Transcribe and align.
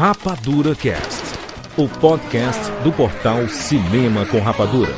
Rapadura 0.00 0.74
Cast, 0.74 1.38
o 1.76 1.86
podcast 1.86 2.72
do 2.82 2.90
portal 2.90 3.46
Cinema 3.50 4.24
com 4.24 4.40
Rapadura. 4.40 4.94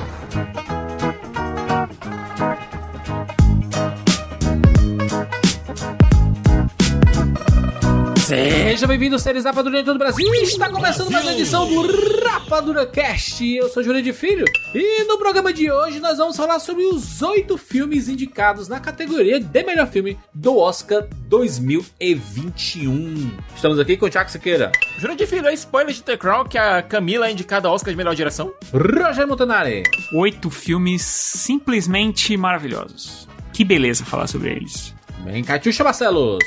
Seja 8.25 8.87
bem-vindo, 8.87 9.19
séries 9.19 9.45
Rapadura 9.45 9.81
em 9.81 9.85
todo 9.85 9.97
o 9.97 9.99
Brasil. 9.99 10.33
Está 10.37 10.71
começando 10.71 11.11
mais 11.11 11.25
uma 11.25 11.33
edição 11.33 11.69
do 11.69 11.83
Rapadura 12.25 12.87
Cast. 12.87 13.45
Eu 13.45 13.69
sou 13.71 13.83
Júlio 13.83 14.03
de 14.03 14.13
Filho 14.13 14.45
e 14.73 15.03
no 15.05 15.19
programa 15.19 15.53
de 15.53 15.69
hoje 15.69 15.99
nós 15.99 16.19
vamos 16.19 16.37
falar 16.37 16.61
sobre 16.61 16.85
os 16.85 17.21
oito 17.23 17.59
filmes 17.59 18.09
indicados 18.09 18.69
na 18.69 18.79
categoria 18.79 19.41
de 19.41 19.63
melhor 19.65 19.89
filme 19.89 20.17
do 20.43 20.59
Oscar 20.59 21.07
2021. 21.29 23.31
Estamos 23.55 23.79
aqui 23.79 23.97
com 23.97 24.07
o 24.07 24.11
Tiago 24.11 24.29
Siqueira, 24.29 24.73
Júlio 24.99 25.17
de 25.17 25.25
Filho, 25.25 25.47
é 25.47 25.55
spoiler 25.55 25.95
de 25.95 26.03
The 26.03 26.17
Crown 26.17 26.47
que 26.47 26.59
a 26.59 26.83
Camila 26.83 27.29
é 27.29 27.31
indicada 27.31 27.69
ao 27.69 27.75
Oscar 27.75 27.93
de 27.93 27.97
melhor 27.97 28.17
direção? 28.17 28.53
Roger 28.73 29.29
Montanari, 29.29 29.85
Oito 30.17 30.51
filmes 30.51 31.03
simplesmente 31.03 32.37
maravilhosos. 32.37 33.29
Que 33.53 33.65
beleza 33.65 34.05
falar 34.05 34.27
sobre 34.27 34.51
eles. 34.51 34.93
bem, 35.21 35.45
Catiuxa 35.45 35.85
Barcelos. 35.85 36.43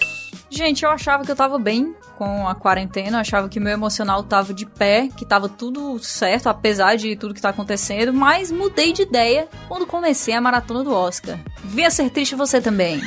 Gente, 0.49 0.83
eu 0.83 0.91
achava 0.91 1.23
que 1.23 1.31
eu 1.31 1.35
tava 1.35 1.57
bem 1.57 1.95
com 2.17 2.49
a 2.49 2.53
quarentena, 2.53 3.15
eu 3.17 3.21
achava 3.21 3.47
que 3.47 3.61
meu 3.61 3.71
emocional 3.71 4.21
tava 4.23 4.53
de 4.53 4.65
pé, 4.65 5.07
que 5.15 5.25
tava 5.25 5.47
tudo 5.47 5.97
certo, 5.99 6.47
apesar 6.47 6.97
de 6.97 7.15
tudo 7.15 7.33
que 7.33 7.41
tá 7.41 7.47
acontecendo, 7.49 8.13
mas 8.13 8.51
mudei 8.51 8.91
de 8.91 9.03
ideia 9.03 9.47
quando 9.69 9.87
comecei 9.87 10.33
a 10.33 10.41
maratona 10.41 10.83
do 10.83 10.93
Oscar. 10.93 11.39
Venha 11.63 11.89
ser 11.89 12.09
triste 12.09 12.35
você 12.35 12.59
também. 12.59 12.99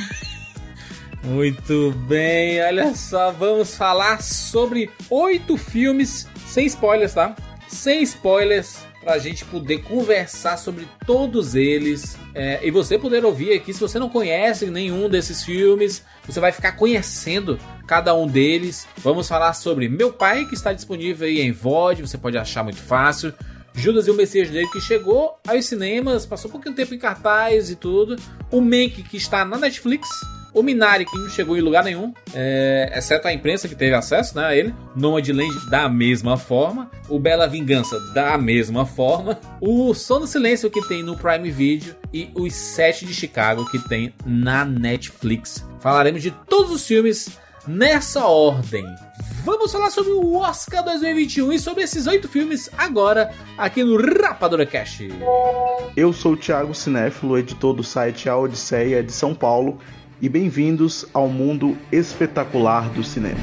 Muito 1.23 1.91
bem, 2.07 2.61
olha 2.61 2.95
só, 2.95 3.31
vamos 3.31 3.75
falar 3.75 4.21
sobre 4.21 4.89
oito 5.09 5.57
filmes, 5.57 6.27
sem 6.47 6.65
spoilers, 6.65 7.13
tá? 7.13 7.35
Sem 7.67 8.01
spoilers, 8.03 8.79
pra 9.01 9.17
gente 9.17 9.43
poder 9.45 9.83
conversar 9.83 10.57
sobre 10.57 10.87
todos 11.05 11.55
eles 11.55 12.17
é, 12.33 12.59
e 12.65 12.71
você 12.71 12.97
poder 12.97 13.25
ouvir 13.25 13.53
aqui. 13.53 13.73
Se 13.73 13.79
você 13.79 13.99
não 13.99 14.09
conhece 14.09 14.65
nenhum 14.67 15.09
desses 15.09 15.43
filmes, 15.43 16.03
você 16.25 16.39
vai 16.39 16.51
ficar 16.51 16.73
conhecendo 16.73 17.59
cada 17.85 18.13
um 18.15 18.25
deles. 18.25 18.87
Vamos 18.97 19.27
falar 19.27 19.53
sobre 19.53 19.89
Meu 19.89 20.11
Pai, 20.11 20.45
que 20.45 20.53
está 20.53 20.73
disponível 20.73 21.27
aí 21.27 21.41
em 21.41 21.51
VOD, 21.51 22.01
você 22.01 22.17
pode 22.17 22.37
achar 22.37 22.63
muito 22.63 22.81
fácil. 22.81 23.33
Judas 23.73 24.07
e 24.07 24.11
o 24.11 24.15
Messias 24.15 24.49
dele 24.49 24.67
que 24.67 24.81
chegou 24.81 25.37
aos 25.47 25.65
cinemas, 25.65 26.25
passou 26.25 26.49
um 26.49 26.51
pouquinho 26.51 26.75
tempo 26.75 26.93
em 26.93 26.99
cartaz 26.99 27.69
e 27.69 27.75
tudo. 27.75 28.15
O 28.51 28.61
Mank 28.61 29.03
que 29.03 29.17
está 29.17 29.45
na 29.45 29.57
Netflix. 29.57 30.07
O 30.53 30.63
Minari, 30.63 31.05
que 31.05 31.17
não 31.17 31.29
chegou 31.29 31.55
em 31.55 31.61
lugar 31.61 31.83
nenhum, 31.83 32.13
é, 32.33 32.91
exceto 32.95 33.27
a 33.27 33.33
imprensa 33.33 33.67
que 33.67 33.75
teve 33.75 33.93
acesso 33.95 34.35
né, 34.35 34.45
a 34.45 34.55
ele. 34.55 34.73
Nomadland, 34.95 35.69
da 35.69 35.87
mesma 35.87 36.37
forma. 36.37 36.89
O 37.07 37.19
Bela 37.19 37.47
Vingança, 37.47 37.99
da 38.13 38.37
mesma 38.37 38.85
forma. 38.85 39.39
O 39.61 39.93
Sono 39.93 40.25
Silêncio, 40.25 40.69
que 40.69 40.87
tem 40.87 41.03
no 41.03 41.15
Prime 41.15 41.51
Video. 41.51 41.95
E 42.13 42.31
os 42.33 42.53
Sete 42.53 43.05
de 43.05 43.13
Chicago, 43.13 43.69
que 43.69 43.77
tem 43.87 44.13
na 44.25 44.65
Netflix. 44.65 45.65
Falaremos 45.79 46.21
de 46.21 46.31
todos 46.31 46.71
os 46.71 46.85
filmes 46.85 47.37
nessa 47.67 48.25
ordem. 48.25 48.83
Vamos 49.43 49.71
falar 49.71 49.89
sobre 49.89 50.11
o 50.11 50.37
Oscar 50.37 50.83
2021 50.83 51.53
e 51.53 51.59
sobre 51.59 51.83
esses 51.83 52.07
oito 52.07 52.27
filmes 52.27 52.69
agora, 52.77 53.31
aqui 53.57 53.83
no 53.83 53.97
Rapadura 53.97 54.65
Cash. 54.65 55.03
Eu 55.95 56.11
sou 56.11 56.33
o 56.33 56.37
Thiago 56.37 56.73
Cinéfilo, 56.73 57.37
editor 57.37 57.73
do 57.73 57.83
site 57.83 58.27
A 58.27 58.37
Odisseia 58.37 59.01
de 59.01 59.11
São 59.11 59.33
Paulo, 59.33 59.79
e 60.21 60.27
bem-vindos 60.27 61.05
ao 61.13 61.29
mundo 61.29 61.77
espetacular 61.91 62.89
do 62.89 63.03
cinema. 63.03 63.39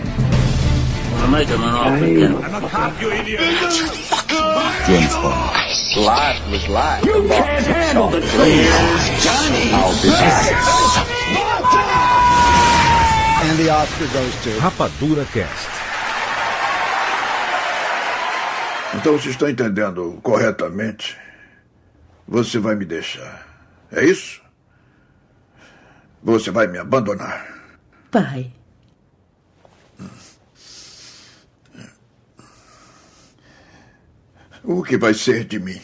Rapadura 14.58 15.24
Cast. 15.32 15.68
Então, 18.94 19.18
se 19.18 19.30
estou 19.30 19.48
entendendo 19.48 20.18
corretamente, 20.22 21.16
você 22.28 22.58
vai 22.58 22.74
me 22.74 22.84
deixar. 22.84 23.46
É 23.90 24.04
isso? 24.04 24.45
Você 26.26 26.50
vai 26.50 26.66
me 26.66 26.76
abandonar. 26.76 27.46
Pai, 28.10 28.52
O 34.64 34.82
que 34.82 34.98
vai 34.98 35.14
ser 35.14 35.44
de 35.44 35.60
mim? 35.60 35.80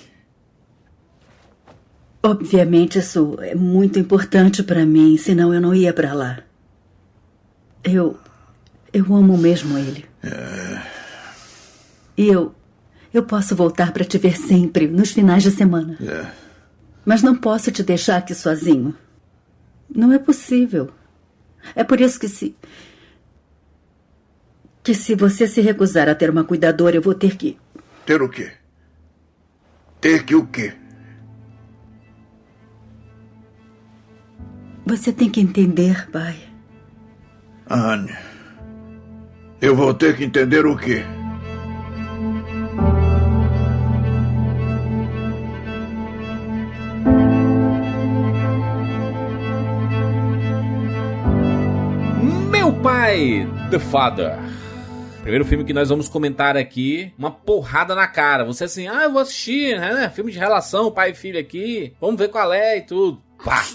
obviamente 2.25 2.99
isso 3.01 3.37
é 3.41 3.55
muito 3.55 3.99
importante 3.99 4.63
para 4.63 4.85
mim, 4.87 5.17
senão 5.17 5.53
eu 5.55 5.61
não 5.61 5.73
ia 5.75 5.93
para 5.93 6.13
lá. 6.13 6.39
Eu. 7.85 8.17
Eu 8.93 9.15
amo 9.15 9.39
mesmo 9.39 9.79
ele. 9.79 10.05
E 12.17 12.27
eu. 12.27 12.53
Eu 13.15 13.23
posso 13.25 13.55
voltar 13.55 13.93
para 13.93 14.05
te 14.05 14.19
ver 14.19 14.37
sempre, 14.37 14.87
nos 14.89 15.13
finais 15.13 15.43
de 15.45 15.51
semana. 15.51 15.97
É. 16.01 16.27
Mas 17.05 17.23
não 17.23 17.37
posso 17.37 17.71
te 17.71 17.83
deixar 17.83 18.17
aqui 18.19 18.35
sozinho. 18.35 18.97
Não 19.95 20.13
é 20.13 20.19
possível. 20.19 20.91
É 21.75 21.85
por 21.85 22.01
isso 22.01 22.19
que 22.19 22.29
se. 22.29 22.57
Que 24.83 24.95
se 24.95 25.15
você 25.15 25.47
se 25.47 25.61
recusar 25.61 26.09
a 26.09 26.15
ter 26.15 26.31
uma 26.31 26.45
cuidadora, 26.45 26.97
eu 26.97 27.03
vou 27.03 27.15
ter 27.15 27.37
que. 27.37 27.59
Ter 28.05 28.21
o 28.21 28.29
quê? 28.29 28.53
Ter 30.01 30.25
que 30.25 30.35
o 30.35 30.47
quê? 30.47 30.73
Você 34.85 35.13
tem 35.13 35.31
que 35.31 35.41
entender, 35.41 36.11
pai. 36.11 36.37
Anne. 37.71 38.13
Eu 39.61 39.77
vou 39.77 39.95
ter 39.95 40.17
que 40.17 40.25
entender 40.25 40.67
o 40.67 40.77
quê? 40.77 41.05
The 53.13 53.79
Father. 53.79 54.39
Primeiro 55.21 55.45
filme 55.45 55.65
que 55.65 55.75
nós 55.75 55.91
vamos 55.91 56.09
comentar 56.09 56.57
aqui, 56.57 57.13
uma 57.19 57.31
porrada 57.31 57.95
na 57.95 58.07
cara. 58.07 58.43
Você 58.43 58.65
assim, 58.65 58.89
ah, 58.89 59.03
eu 59.03 59.13
vou 59.13 59.21
assistir, 59.21 59.79
né? 59.79 60.09
Filme 60.09 60.33
de 60.33 60.39
relação, 60.39 60.91
pai 60.91 61.11
e 61.11 61.15
filho 61.15 61.39
aqui. 61.39 61.93
Vamos 62.01 62.17
ver 62.17 62.29
qual 62.29 62.51
é 62.55 62.79
e 62.79 62.81
tudo. 62.81 63.23
Pá! 63.45 63.67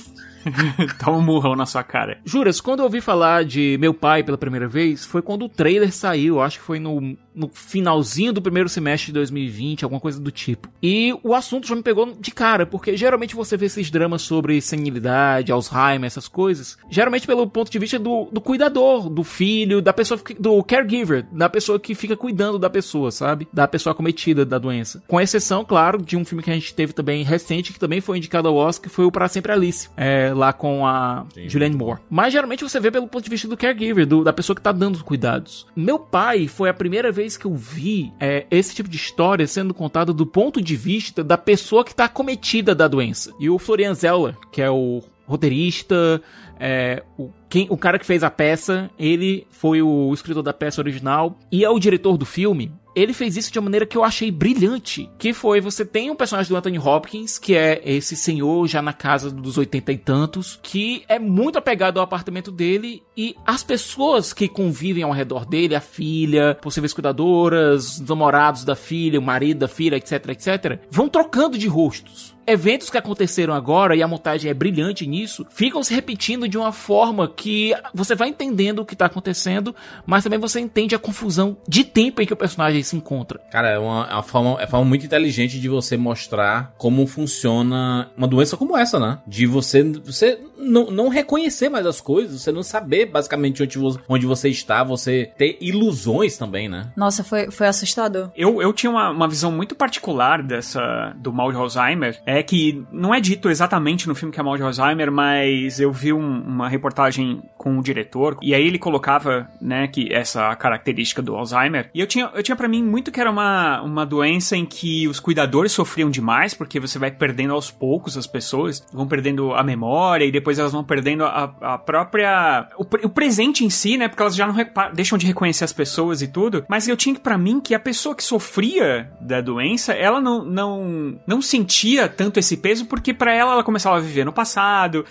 Dá 1.00 1.12
um 1.12 1.22
murrão 1.22 1.56
na 1.56 1.68
sua 1.68 1.84
cara. 1.84 2.20
Juras, 2.26 2.60
quando 2.60 2.80
eu 2.80 2.86
ouvi 2.86 3.00
falar 3.00 3.46
de 3.46 3.78
Meu 3.80 3.94
Pai 3.94 4.24
pela 4.24 4.40
primeira 4.40 4.68
vez, 4.68 5.06
foi 5.06 5.22
quando 5.22 5.46
o 5.46 5.50
trailer 5.50 5.94
saiu, 5.94 6.42
acho 6.42 6.58
que 6.58 6.66
foi 6.66 6.80
no, 6.80 7.16
no 7.38 7.50
finalzinho 7.54 8.34
do 8.34 8.42
primeiro 8.42 8.68
semestre 8.68 9.08
de 9.08 9.14
2020, 9.14 9.84
alguma 9.84 10.02
coisa 10.02 10.20
do 10.20 10.32
tipo. 10.32 10.68
E 10.82 11.14
o 11.24 11.34
assunto 11.36 11.68
já 11.68 11.76
me 11.76 11.84
pegou 11.84 12.12
de 12.20 12.32
cara, 12.32 12.66
porque 12.66 12.98
geralmente 12.98 13.36
você 13.36 13.56
vê 13.56 13.68
esses 13.68 13.90
dramas 13.92 14.24
sobre 14.24 14.60
senilidade, 14.62 15.52
Alzheimer, 15.52 16.06
essas 16.08 16.28
coisas, 16.28 16.78
geralmente 16.90 17.28
pelo 17.28 17.48
ponto 17.48 17.72
de 17.72 17.80
vista 17.80 18.00
do, 18.00 18.28
do 18.32 18.42
cuidador, 18.42 19.10
do 19.10 19.24
filho, 19.24 19.82
da 19.82 19.94
pessoa, 19.94 20.18
que- 20.20 20.34
do 20.34 20.64
caregiver, 20.64 21.26
da 21.32 21.48
pessoa 21.50 21.80
que 21.80 21.94
fica 21.94 22.16
cuidando 22.18 22.58
da 22.58 22.70
pessoa, 22.70 23.12
sabe? 23.12 23.48
Da 23.54 23.68
pessoa 23.68 23.92
acometida 23.92 24.46
da 24.46 24.58
doença. 24.58 25.04
Com 25.08 25.22
exceção, 25.22 25.64
claro, 25.64 26.02
de 26.02 26.18
um 26.18 26.26
filme 26.26 26.44
que 26.44 26.50
a 26.52 26.54
gente 26.54 26.74
teve 26.74 26.94
também 26.94 27.24
recente, 27.24 27.72
que 27.74 27.80
também 27.80 28.02
foi 28.02 28.18
indicado 28.18 28.48
ao 28.48 28.56
Oscar, 28.56 28.90
que 28.90 28.96
foi 28.96 29.06
o 29.06 29.12
Para 29.12 29.28
Sempre 29.28 29.52
Alice, 29.52 29.90
é, 29.96 30.32
lá 30.34 30.52
com 30.54 30.86
a 30.86 31.26
Julianne 31.48 31.76
Moore. 31.76 32.00
Mas 32.10 32.34
geralmente 32.34 32.64
você 32.64 32.80
vê 32.80 32.90
pelo 32.90 33.08
ponto 33.08 33.24
de 33.24 33.30
vista 33.30 33.48
do 33.48 33.58
caregiver, 33.58 34.06
do- 34.06 34.24
da 34.24 34.34
pessoa 34.34 34.56
que 34.56 34.62
tá 34.62 34.72
dando 34.72 34.96
os 34.96 35.02
cuidados. 35.02 35.68
Meu 35.76 36.00
pai 36.00 36.48
foi 36.48 36.70
a 36.70 36.74
primeira 36.74 37.12
vez 37.12 37.27
que 37.36 37.46
eu 37.46 37.56
vi 37.56 38.14
é, 38.20 38.46
esse 38.52 38.76
tipo 38.76 38.88
de 38.88 38.96
história 38.96 39.48
sendo 39.48 39.74
contada 39.74 40.14
do 40.14 40.26
ponto 40.26 40.62
de 40.62 40.76
vista 40.76 41.24
da 41.24 41.38
pessoa 41.38 41.84
que 41.84 41.96
tá 41.96 42.06
acometida 42.06 42.76
da 42.76 42.88
doença. 42.88 43.34
E 43.40 43.50
o 43.50 43.58
Florian 43.58 43.94
Zeller, 43.94 44.38
que 44.52 44.62
é 44.62 44.70
o 44.70 45.02
roteirista, 45.26 46.22
é, 46.60 47.04
o, 47.18 47.30
quem, 47.50 47.68
o 47.70 47.78
cara 47.78 48.00
que 48.00 48.06
fez 48.06 48.24
a 48.24 48.30
peça, 48.30 48.90
ele 48.98 49.46
foi 49.50 49.82
o 49.82 50.14
escritor 50.14 50.44
da 50.44 50.54
peça 50.54 50.80
original 50.80 51.38
e 51.52 51.66
é 51.66 51.70
o 51.70 51.80
diretor 51.80 52.18
do 52.18 52.26
filme. 52.26 52.72
Ele 52.98 53.14
fez 53.14 53.38
isso 53.38 53.52
de 53.52 53.60
uma 53.60 53.66
maneira 53.66 53.86
que 53.86 53.96
eu 53.96 54.04
achei 54.04 54.32
brilhante. 54.32 55.08
Que 55.20 55.32
foi, 55.32 55.62
você 55.62 55.86
tem 55.86 56.10
um 56.10 56.16
personagem 56.16 56.50
do 56.50 56.58
Anthony 56.58 56.80
Hopkins, 56.80 57.38
que 57.38 57.56
é 57.56 57.80
esse 57.86 58.16
senhor 58.16 58.68
já 58.68 58.82
na 58.82 58.92
casa 58.92 59.30
dos 59.30 59.58
oitenta 59.58 59.92
e 59.92 59.98
tantos, 59.98 60.60
que 60.64 61.04
é 61.08 61.20
muito 61.20 61.60
apegado 61.60 62.00
ao 62.00 62.04
apartamento 62.04 62.52
dele 62.52 63.04
e 63.16 63.36
as 63.46 63.64
pessoas 63.64 64.34
que 64.34 64.48
convivem 64.48 65.04
ao 65.04 65.12
redor 65.12 65.46
dele, 65.46 65.76
a 65.76 65.82
filha, 65.82 66.58
possíveis 66.60 66.92
cuidadoras, 66.92 68.00
os 68.00 68.10
namorados 68.10 68.64
da 68.64 68.76
filha, 68.76 69.20
o 69.20 69.24
marido 69.24 69.60
da 69.60 69.68
filha, 69.68 69.96
etc, 69.96 70.30
etc, 70.30 70.80
vão 70.90 71.08
trocando 71.08 71.58
de 71.58 71.68
rostos 71.68 72.37
eventos 72.48 72.90
que 72.90 72.98
aconteceram 72.98 73.54
agora, 73.54 73.96
e 73.96 74.02
a 74.02 74.08
montagem 74.08 74.50
é 74.50 74.54
brilhante 74.54 75.06
nisso, 75.06 75.46
ficam 75.50 75.84
se 75.84 75.94
repetindo 75.94 76.48
de 76.48 76.58
uma 76.58 76.72
forma 76.72 77.28
que 77.28 77.74
você 77.94 78.16
vai 78.16 78.30
entendendo 78.30 78.80
o 78.80 78.86
que 78.86 78.96
tá 78.96 79.06
acontecendo, 79.06 79.76
mas 80.06 80.24
também 80.24 80.40
você 80.40 80.60
entende 80.60 80.96
a 80.96 81.00
confusão 81.00 81.58
de 81.68 81.84
tempo 81.84 82.22
em 82.22 82.26
que 82.26 82.34
o 82.34 82.38
personagem 82.38 82.82
se 82.82 82.96
encontra. 82.96 83.40
Cara, 83.52 83.70
é 83.70 83.78
uma, 83.78 84.08
é 84.10 84.14
uma 84.14 84.24
forma, 84.24 84.50
é 84.52 84.64
uma 84.64 84.68
forma 84.68 84.86
muito 84.86 85.06
inteligente 85.06 85.60
de 85.60 85.68
você 85.68 85.98
mostrar 85.98 86.74
como 86.78 87.06
funciona 87.06 88.10
uma 88.16 88.28
doença 88.28 88.56
como 88.56 88.78
essa, 88.78 89.00
né? 89.00 89.20
De 89.28 89.46
você, 89.46 89.84
você 89.84 90.40
não, 90.58 90.90
não 90.92 91.08
reconhecer 91.10 91.70
mais 91.70 91.86
as 91.86 92.02
coisas, 92.02 92.42
você 92.42 92.52
não 92.52 92.64
saber 92.64 93.06
basicamente 93.08 93.64
onde, 93.64 93.78
onde 94.08 94.26
você 94.26 94.50
está, 94.50 94.84
você 94.84 95.32
ter 95.38 95.58
ilusões 95.62 96.38
também, 96.38 96.68
né? 96.70 96.92
Nossa, 96.96 97.24
foi, 97.24 97.50
foi 97.52 97.68
assustador. 97.68 98.30
Eu, 98.36 98.62
eu 98.62 98.74
tinha 98.74 98.90
uma, 98.90 99.10
uma 99.10 99.28
visão 99.28 99.52
muito 99.52 99.76
particular 99.76 100.42
dessa 100.44 101.14
do 101.18 101.32
mal 101.32 101.52
de 101.52 101.58
Alzheimer. 101.58 102.20
É 102.26 102.42
que 102.44 102.84
não 102.92 103.14
é 103.14 103.20
dito 103.20 103.50
exatamente 103.50 104.08
no 104.08 104.16
filme 104.16 104.34
que 104.34 104.40
é 104.40 104.44
mal 104.44 104.58
de 104.58 104.64
Alzheimer, 104.64 105.12
mas 105.12 105.80
eu 105.80 105.92
vi 105.92 106.14
um- 106.14 106.42
uma 106.42 106.68
reportagem 106.70 107.42
com 107.58 107.78
o 107.78 107.84
diretor 107.84 108.38
e 108.42 108.54
aí 108.54 108.66
ele 108.66 108.80
colocava, 108.80 109.50
né, 109.62 109.88
que 109.88 110.12
essa 110.14 110.56
característica 110.56 111.22
do 111.22 111.36
Alzheimer. 111.36 111.90
E 111.94 112.00
eu 112.00 112.08
tinha, 112.08 112.30
eu 112.34 112.44
tinha 112.44 112.56
para 112.56 112.68
mim 112.68 112.84
muito 112.84 113.12
que 113.12 113.20
era 113.20 113.30
uma, 113.32 113.82
uma 113.82 114.06
doença 114.06 114.56
em 114.56 114.66
que 114.66 115.08
os 115.08 115.20
cuidadores 115.20 115.72
sofriam 115.72 116.10
demais, 116.10 116.54
porque 116.54 116.80
você 116.80 116.98
vai 117.00 117.12
perdendo 117.12 117.54
aos 117.54 117.70
poucos 117.72 118.18
as 118.18 118.28
pessoas, 118.28 118.86
vão 118.94 119.08
perdendo 119.08 119.54
a 119.54 119.64
memória 119.64 120.26
e 120.26 120.32
depois 120.32 120.47
elas 120.58 120.72
vão 120.72 120.84
perdendo 120.84 121.26
a, 121.26 121.54
a 121.62 121.78
própria. 121.78 122.68
O, 122.78 122.84
o 122.84 123.10
presente 123.10 123.66
em 123.66 123.70
si, 123.70 123.98
né? 123.98 124.08
Porque 124.08 124.22
elas 124.22 124.36
já 124.36 124.48
não 124.48 124.56
deixam 124.94 125.18
de 125.18 125.26
reconhecer 125.26 125.64
as 125.64 125.74
pessoas 125.74 126.22
e 126.22 126.28
tudo. 126.28 126.66
Mas 126.68 126.88
eu 126.88 126.96
tinha 126.96 127.16
que, 127.16 127.22
pra 127.22 127.38
mim, 127.38 127.60
que 127.60 127.76
a 127.76 127.80
pessoa 127.80 128.16
que 128.16 128.24
sofria 128.24 129.12
da 129.20 129.42
doença, 129.42 129.94
ela 129.94 130.22
não, 130.22 130.46
não, 130.46 131.20
não 131.26 131.42
sentia 131.42 132.08
tanto 132.08 132.40
esse 132.40 132.58
peso, 132.58 132.86
porque 132.86 133.14
pra 133.14 133.34
ela 133.34 133.54
ela 133.54 133.64
começava 133.64 133.98
a 133.98 134.00
viver 134.00 134.26
no 134.26 134.34
passado 134.34 135.06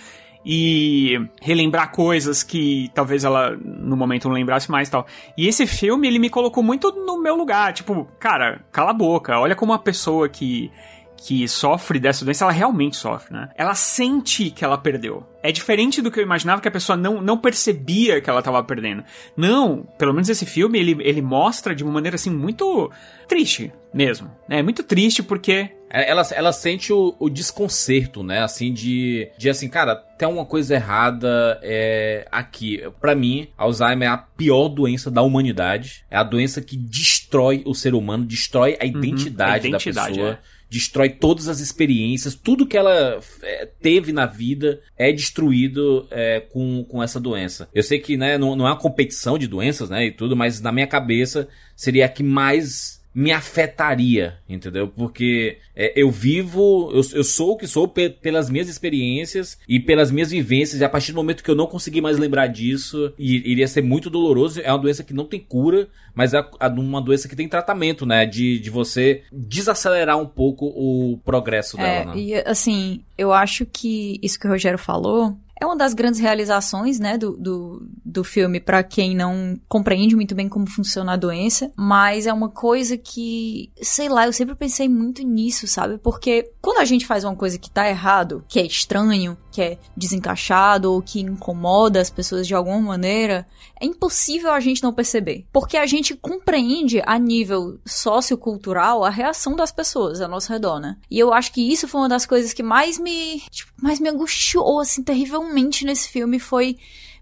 e 0.48 1.18
relembrar 1.42 1.90
coisas 1.90 2.44
que 2.44 2.88
talvez 2.94 3.24
ela 3.24 3.58
no 3.60 3.96
momento 3.96 4.28
não 4.28 4.34
lembrasse 4.36 4.70
mais 4.70 4.88
tal. 4.88 5.04
E 5.36 5.48
esse 5.48 5.66
filme, 5.66 6.06
ele 6.06 6.20
me 6.20 6.30
colocou 6.30 6.62
muito 6.62 6.92
no 6.92 7.20
meu 7.20 7.34
lugar, 7.34 7.72
tipo, 7.72 8.06
cara, 8.20 8.64
cala 8.70 8.90
a 8.90 8.94
boca, 8.94 9.40
olha 9.40 9.56
como 9.56 9.72
uma 9.72 9.78
pessoa 9.78 10.28
que 10.28 10.70
que 11.16 11.48
sofre 11.48 11.98
dessa 11.98 12.24
doença, 12.24 12.44
ela 12.44 12.52
realmente 12.52 12.96
sofre, 12.96 13.32
né? 13.32 13.48
Ela 13.56 13.74
sente 13.74 14.50
que 14.50 14.64
ela 14.64 14.78
perdeu. 14.78 15.26
É 15.42 15.50
diferente 15.50 16.02
do 16.02 16.10
que 16.10 16.18
eu 16.18 16.24
imaginava 16.24 16.60
que 16.60 16.68
a 16.68 16.72
pessoa 16.72 16.96
não, 16.96 17.22
não 17.22 17.38
percebia 17.38 18.20
que 18.20 18.28
ela 18.28 18.42
tava 18.42 18.62
perdendo. 18.62 19.04
Não, 19.36 19.86
pelo 19.98 20.12
menos 20.12 20.28
esse 20.28 20.44
filme, 20.44 20.78
ele, 20.78 20.96
ele 21.00 21.22
mostra 21.22 21.74
de 21.74 21.84
uma 21.84 21.92
maneira 21.92 22.16
assim 22.16 22.30
muito 22.30 22.90
triste 23.28 23.72
mesmo. 23.94 24.30
É 24.48 24.62
muito 24.62 24.82
triste 24.82 25.22
porque 25.22 25.70
Ela, 25.88 26.22
ela 26.32 26.52
sente 26.52 26.92
o, 26.92 27.14
o 27.18 27.30
desconcerto, 27.30 28.22
né? 28.22 28.42
Assim, 28.42 28.72
de, 28.72 29.30
de 29.38 29.48
assim, 29.48 29.68
cara, 29.68 29.94
tem 29.96 30.28
uma 30.28 30.44
coisa 30.44 30.74
errada 30.74 31.58
é, 31.62 32.26
aqui. 32.30 32.82
Pra 33.00 33.14
mim, 33.14 33.48
Alzheimer 33.56 34.08
é 34.08 34.12
a 34.12 34.18
pior 34.18 34.68
doença 34.68 35.10
da 35.10 35.22
humanidade. 35.22 36.04
É 36.10 36.16
a 36.16 36.24
doença 36.24 36.60
que 36.60 36.76
destrói 36.76 37.62
o 37.64 37.74
ser 37.74 37.94
humano, 37.94 38.24
destrói 38.24 38.76
a 38.80 38.84
identidade, 38.84 39.66
a 39.66 39.68
identidade, 39.70 39.94
da 39.94 40.06
pessoa. 40.08 40.30
é. 40.52 40.55
Destrói 40.68 41.10
todas 41.10 41.48
as 41.48 41.60
experiências, 41.60 42.34
tudo 42.34 42.66
que 42.66 42.76
ela 42.76 43.20
é, 43.42 43.66
teve 43.80 44.12
na 44.12 44.26
vida 44.26 44.80
é 44.96 45.12
destruído 45.12 46.06
é, 46.10 46.40
com, 46.40 46.84
com 46.84 47.02
essa 47.02 47.20
doença. 47.20 47.68
Eu 47.74 47.82
sei 47.82 47.98
que 47.98 48.16
né, 48.16 48.36
não, 48.36 48.56
não 48.56 48.66
é 48.66 48.70
uma 48.70 48.78
competição 48.78 49.38
de 49.38 49.46
doenças, 49.46 49.88
né, 49.88 50.06
e 50.06 50.10
tudo, 50.10 50.36
mas 50.36 50.60
na 50.60 50.72
minha 50.72 50.86
cabeça 50.86 51.48
seria 51.74 52.06
a 52.06 52.08
que 52.08 52.22
mais 52.22 52.95
me 53.18 53.32
afetaria, 53.32 54.36
entendeu? 54.46 54.88
Porque 54.88 55.56
é, 55.74 55.90
eu 55.96 56.10
vivo, 56.10 56.90
eu, 56.92 57.00
eu 57.14 57.24
sou 57.24 57.52
o 57.52 57.56
que 57.56 57.66
sou 57.66 57.88
pe- 57.88 58.10
pelas 58.10 58.50
minhas 58.50 58.68
experiências 58.68 59.58
e 59.66 59.80
pelas 59.80 60.10
minhas 60.10 60.30
vivências, 60.30 60.82
e 60.82 60.84
a 60.84 60.88
partir 60.88 61.12
do 61.12 61.16
momento 61.16 61.42
que 61.42 61.50
eu 61.50 61.54
não 61.54 61.66
conseguir 61.66 62.02
mais 62.02 62.18
lembrar 62.18 62.46
disso, 62.48 63.14
iria 63.18 63.66
ser 63.66 63.80
muito 63.82 64.10
doloroso. 64.10 64.60
É 64.62 64.70
uma 64.70 64.78
doença 64.78 65.02
que 65.02 65.14
não 65.14 65.24
tem 65.24 65.40
cura, 65.40 65.88
mas 66.14 66.34
é 66.34 66.44
uma 66.76 67.00
doença 67.00 67.26
que 67.26 67.34
tem 67.34 67.48
tratamento, 67.48 68.04
né? 68.04 68.26
De, 68.26 68.58
de 68.58 68.68
você 68.68 69.22
desacelerar 69.32 70.18
um 70.18 70.26
pouco 70.26 70.66
o 70.66 71.18
progresso 71.24 71.80
É, 71.80 72.00
dela, 72.00 72.14
né? 72.14 72.20
e 72.20 72.34
assim, 72.34 73.00
eu 73.16 73.32
acho 73.32 73.64
que 73.64 74.18
isso 74.22 74.38
que 74.38 74.46
o 74.46 74.50
Rogério 74.50 74.78
falou 74.78 75.36
é 75.58 75.64
uma 75.64 75.76
das 75.76 75.94
grandes 75.94 76.20
realizações, 76.20 76.98
né, 76.98 77.16
do, 77.16 77.32
do, 77.32 77.88
do 78.04 78.22
filme 78.22 78.60
pra 78.60 78.82
quem 78.82 79.16
não 79.16 79.58
compreende 79.68 80.14
muito 80.14 80.34
bem 80.34 80.48
como 80.48 80.68
funciona 80.68 81.14
a 81.14 81.16
doença, 81.16 81.72
mas 81.74 82.26
é 82.26 82.32
uma 82.32 82.50
coisa 82.50 82.96
que, 82.96 83.70
sei 83.80 84.08
lá, 84.08 84.26
eu 84.26 84.32
sempre 84.32 84.54
pensei 84.54 84.88
muito 84.88 85.22
nisso, 85.22 85.66
sabe? 85.66 85.98
Porque 85.98 86.50
quando 86.60 86.78
a 86.78 86.84
gente 86.84 87.06
faz 87.06 87.24
uma 87.24 87.34
coisa 87.34 87.58
que 87.58 87.70
tá 87.70 87.88
errado, 87.88 88.44
que 88.46 88.58
é 88.58 88.66
estranho, 88.66 89.36
que 89.50 89.62
é 89.62 89.78
desencaixado 89.96 90.92
ou 90.92 91.00
que 91.00 91.20
incomoda 91.20 92.00
as 92.00 92.10
pessoas 92.10 92.46
de 92.46 92.54
alguma 92.54 92.80
maneira, 92.80 93.46
é 93.80 93.86
impossível 93.86 94.52
a 94.52 94.60
gente 94.60 94.82
não 94.82 94.92
perceber. 94.92 95.46
Porque 95.52 95.78
a 95.78 95.86
gente 95.86 96.14
compreende 96.14 97.02
a 97.06 97.18
nível 97.18 97.78
sociocultural 97.86 99.04
a 99.04 99.10
reação 99.10 99.56
das 99.56 99.72
pessoas 99.72 100.20
ao 100.20 100.28
nosso 100.28 100.52
redor, 100.52 100.78
né? 100.78 100.98
E 101.10 101.18
eu 101.18 101.32
acho 101.32 101.52
que 101.52 101.72
isso 101.72 101.88
foi 101.88 102.02
uma 102.02 102.08
das 102.08 102.26
coisas 102.26 102.52
que 102.52 102.62
mais 102.62 102.98
me, 102.98 103.40
tipo, 103.50 103.72
mais 103.80 103.98
me 103.98 104.10
angustiou, 104.10 104.80
assim, 104.80 105.02
terrivelmente 105.02 105.45
nesse 105.84 106.08
filme, 106.08 106.38
foi 106.38 106.76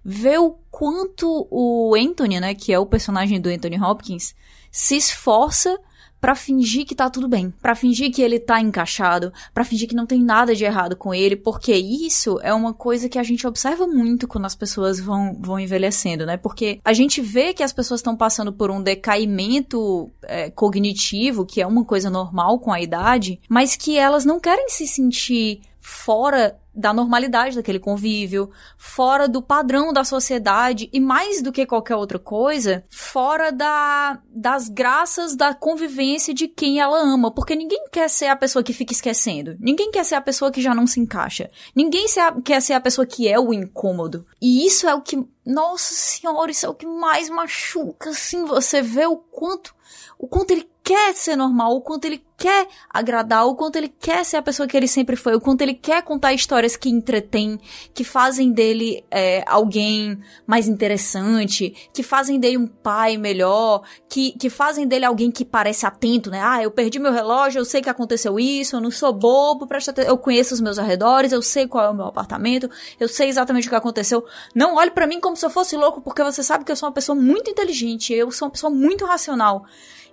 ver 0.04 0.38
o 0.38 0.56
quanto 0.70 1.46
o 1.50 1.94
Anthony, 1.94 2.38
né, 2.40 2.54
que 2.54 2.72
é 2.72 2.78
o 2.78 2.86
personagem 2.86 3.40
do 3.40 3.48
Anthony 3.48 3.80
Hopkins, 3.80 4.34
se 4.70 4.96
esforça 4.96 5.78
pra 6.24 6.34
fingir 6.34 6.86
que 6.86 6.94
tá 6.94 7.10
tudo 7.10 7.28
bem, 7.28 7.52
pra 7.60 7.74
fingir 7.74 8.10
que 8.10 8.22
ele 8.22 8.38
tá 8.38 8.58
encaixado, 8.58 9.30
pra 9.52 9.62
fingir 9.62 9.86
que 9.86 9.94
não 9.94 10.06
tem 10.06 10.22
nada 10.22 10.54
de 10.54 10.64
errado 10.64 10.96
com 10.96 11.12
ele, 11.12 11.36
porque 11.36 11.74
isso 11.74 12.40
é 12.42 12.52
uma 12.54 12.72
coisa 12.72 13.10
que 13.10 13.18
a 13.18 13.22
gente 13.22 13.46
observa 13.46 13.86
muito 13.86 14.26
quando 14.26 14.46
as 14.46 14.54
pessoas 14.54 14.98
vão, 14.98 15.36
vão 15.38 15.60
envelhecendo, 15.60 16.24
né? 16.24 16.38
Porque 16.38 16.80
a 16.82 16.94
gente 16.94 17.20
vê 17.20 17.52
que 17.52 17.62
as 17.62 17.74
pessoas 17.74 18.00
estão 18.00 18.16
passando 18.16 18.54
por 18.54 18.70
um 18.70 18.82
decaimento 18.82 20.10
é, 20.22 20.50
cognitivo, 20.50 21.44
que 21.44 21.60
é 21.60 21.66
uma 21.66 21.84
coisa 21.84 22.08
normal 22.08 22.58
com 22.58 22.72
a 22.72 22.80
idade, 22.80 23.38
mas 23.46 23.76
que 23.76 23.98
elas 23.98 24.24
não 24.24 24.40
querem 24.40 24.70
se 24.70 24.86
sentir 24.86 25.60
fora 25.78 26.58
da 26.74 26.92
normalidade 26.92 27.56
daquele 27.56 27.78
convívio, 27.78 28.50
fora 28.76 29.28
do 29.28 29.40
padrão 29.40 29.92
da 29.92 30.04
sociedade 30.04 30.88
e 30.92 31.00
mais 31.00 31.40
do 31.40 31.52
que 31.52 31.66
qualquer 31.66 31.96
outra 31.96 32.18
coisa, 32.18 32.84
fora 32.90 33.52
da, 33.52 34.20
das 34.28 34.68
graças 34.68 35.36
da 35.36 35.54
convivência 35.54 36.34
de 36.34 36.48
quem 36.48 36.80
ela 36.80 36.98
ama, 36.98 37.30
porque 37.30 37.54
ninguém 37.54 37.84
quer 37.92 38.08
ser 38.10 38.26
a 38.26 38.36
pessoa 38.36 38.62
que 38.62 38.72
fica 38.72 38.92
esquecendo, 38.92 39.56
ninguém 39.60 39.90
quer 39.90 40.04
ser 40.04 40.16
a 40.16 40.20
pessoa 40.20 40.50
que 40.50 40.60
já 40.60 40.74
não 40.74 40.86
se 40.86 41.00
encaixa, 41.00 41.50
ninguém 41.74 42.06
quer 42.44 42.60
ser 42.60 42.72
a 42.72 42.80
pessoa 42.80 43.06
que 43.06 43.28
é 43.28 43.38
o 43.38 43.52
incômodo. 43.52 44.26
E 44.40 44.66
isso 44.66 44.88
é 44.88 44.94
o 44.94 45.00
que, 45.00 45.24
nossa 45.46 45.94
senhora, 45.94 46.50
isso 46.50 46.66
é 46.66 46.68
o 46.68 46.74
que 46.74 46.86
mais 46.86 47.30
machuca, 47.30 48.10
assim, 48.10 48.44
você 48.44 48.82
vê 48.82 49.06
o 49.06 49.16
quanto 49.16 49.74
o 50.18 50.26
quanto 50.26 50.52
ele 50.52 50.68
quer 50.84 51.14
ser 51.14 51.34
normal, 51.34 51.74
o 51.74 51.80
quanto 51.80 52.04
ele 52.04 52.22
quer 52.36 52.68
agradar, 52.90 53.46
o 53.46 53.54
quanto 53.54 53.76
ele 53.76 53.88
quer 53.88 54.22
ser 54.22 54.36
a 54.36 54.42
pessoa 54.42 54.66
que 54.66 54.76
ele 54.76 54.86
sempre 54.86 55.16
foi, 55.16 55.34
o 55.34 55.40
quanto 55.40 55.62
ele 55.62 55.72
quer 55.72 56.02
contar 56.02 56.34
histórias 56.34 56.76
que 56.76 56.90
entretêm, 56.90 57.58
que 57.94 58.04
fazem 58.04 58.52
dele 58.52 59.02
é, 59.10 59.42
alguém 59.46 60.20
mais 60.46 60.68
interessante, 60.68 61.74
que 61.90 62.02
fazem 62.02 62.38
dele 62.38 62.58
um 62.58 62.66
pai 62.66 63.16
melhor, 63.16 63.82
que, 64.10 64.32
que 64.32 64.50
fazem 64.50 64.86
dele 64.86 65.06
alguém 65.06 65.30
que 65.30 65.42
parece 65.42 65.86
atento, 65.86 66.30
né? 66.30 66.40
Ah, 66.42 66.62
eu 66.62 66.70
perdi 66.70 66.98
meu 66.98 67.12
relógio, 67.12 67.60
eu 67.60 67.64
sei 67.64 67.80
que 67.80 67.88
aconteceu 67.88 68.38
isso, 68.38 68.76
eu 68.76 68.80
não 68.80 68.90
sou 68.90 69.10
bobo, 69.10 69.66
presta 69.66 69.90
atenção, 69.90 70.10
eu 70.10 70.18
conheço 70.18 70.52
os 70.52 70.60
meus 70.60 70.78
arredores, 70.78 71.32
eu 71.32 71.40
sei 71.40 71.66
qual 71.66 71.86
é 71.86 71.88
o 71.88 71.94
meu 71.94 72.06
apartamento, 72.06 72.68
eu 73.00 73.08
sei 73.08 73.30
exatamente 73.30 73.68
o 73.68 73.70
que 73.70 73.76
aconteceu. 73.76 74.22
Não 74.54 74.74
olhe 74.74 74.90
pra 74.90 75.06
mim 75.06 75.18
como 75.18 75.34
se 75.34 75.46
eu 75.46 75.50
fosse 75.50 75.78
louco, 75.78 76.02
porque 76.02 76.22
você 76.22 76.42
sabe 76.42 76.62
que 76.62 76.70
eu 76.72 76.76
sou 76.76 76.90
uma 76.90 76.94
pessoa 76.94 77.16
muito 77.16 77.50
inteligente, 77.50 78.12
eu 78.12 78.30
sou 78.30 78.48
uma 78.48 78.52
pessoa 78.52 78.70
muito 78.70 79.06
racional. 79.06 79.64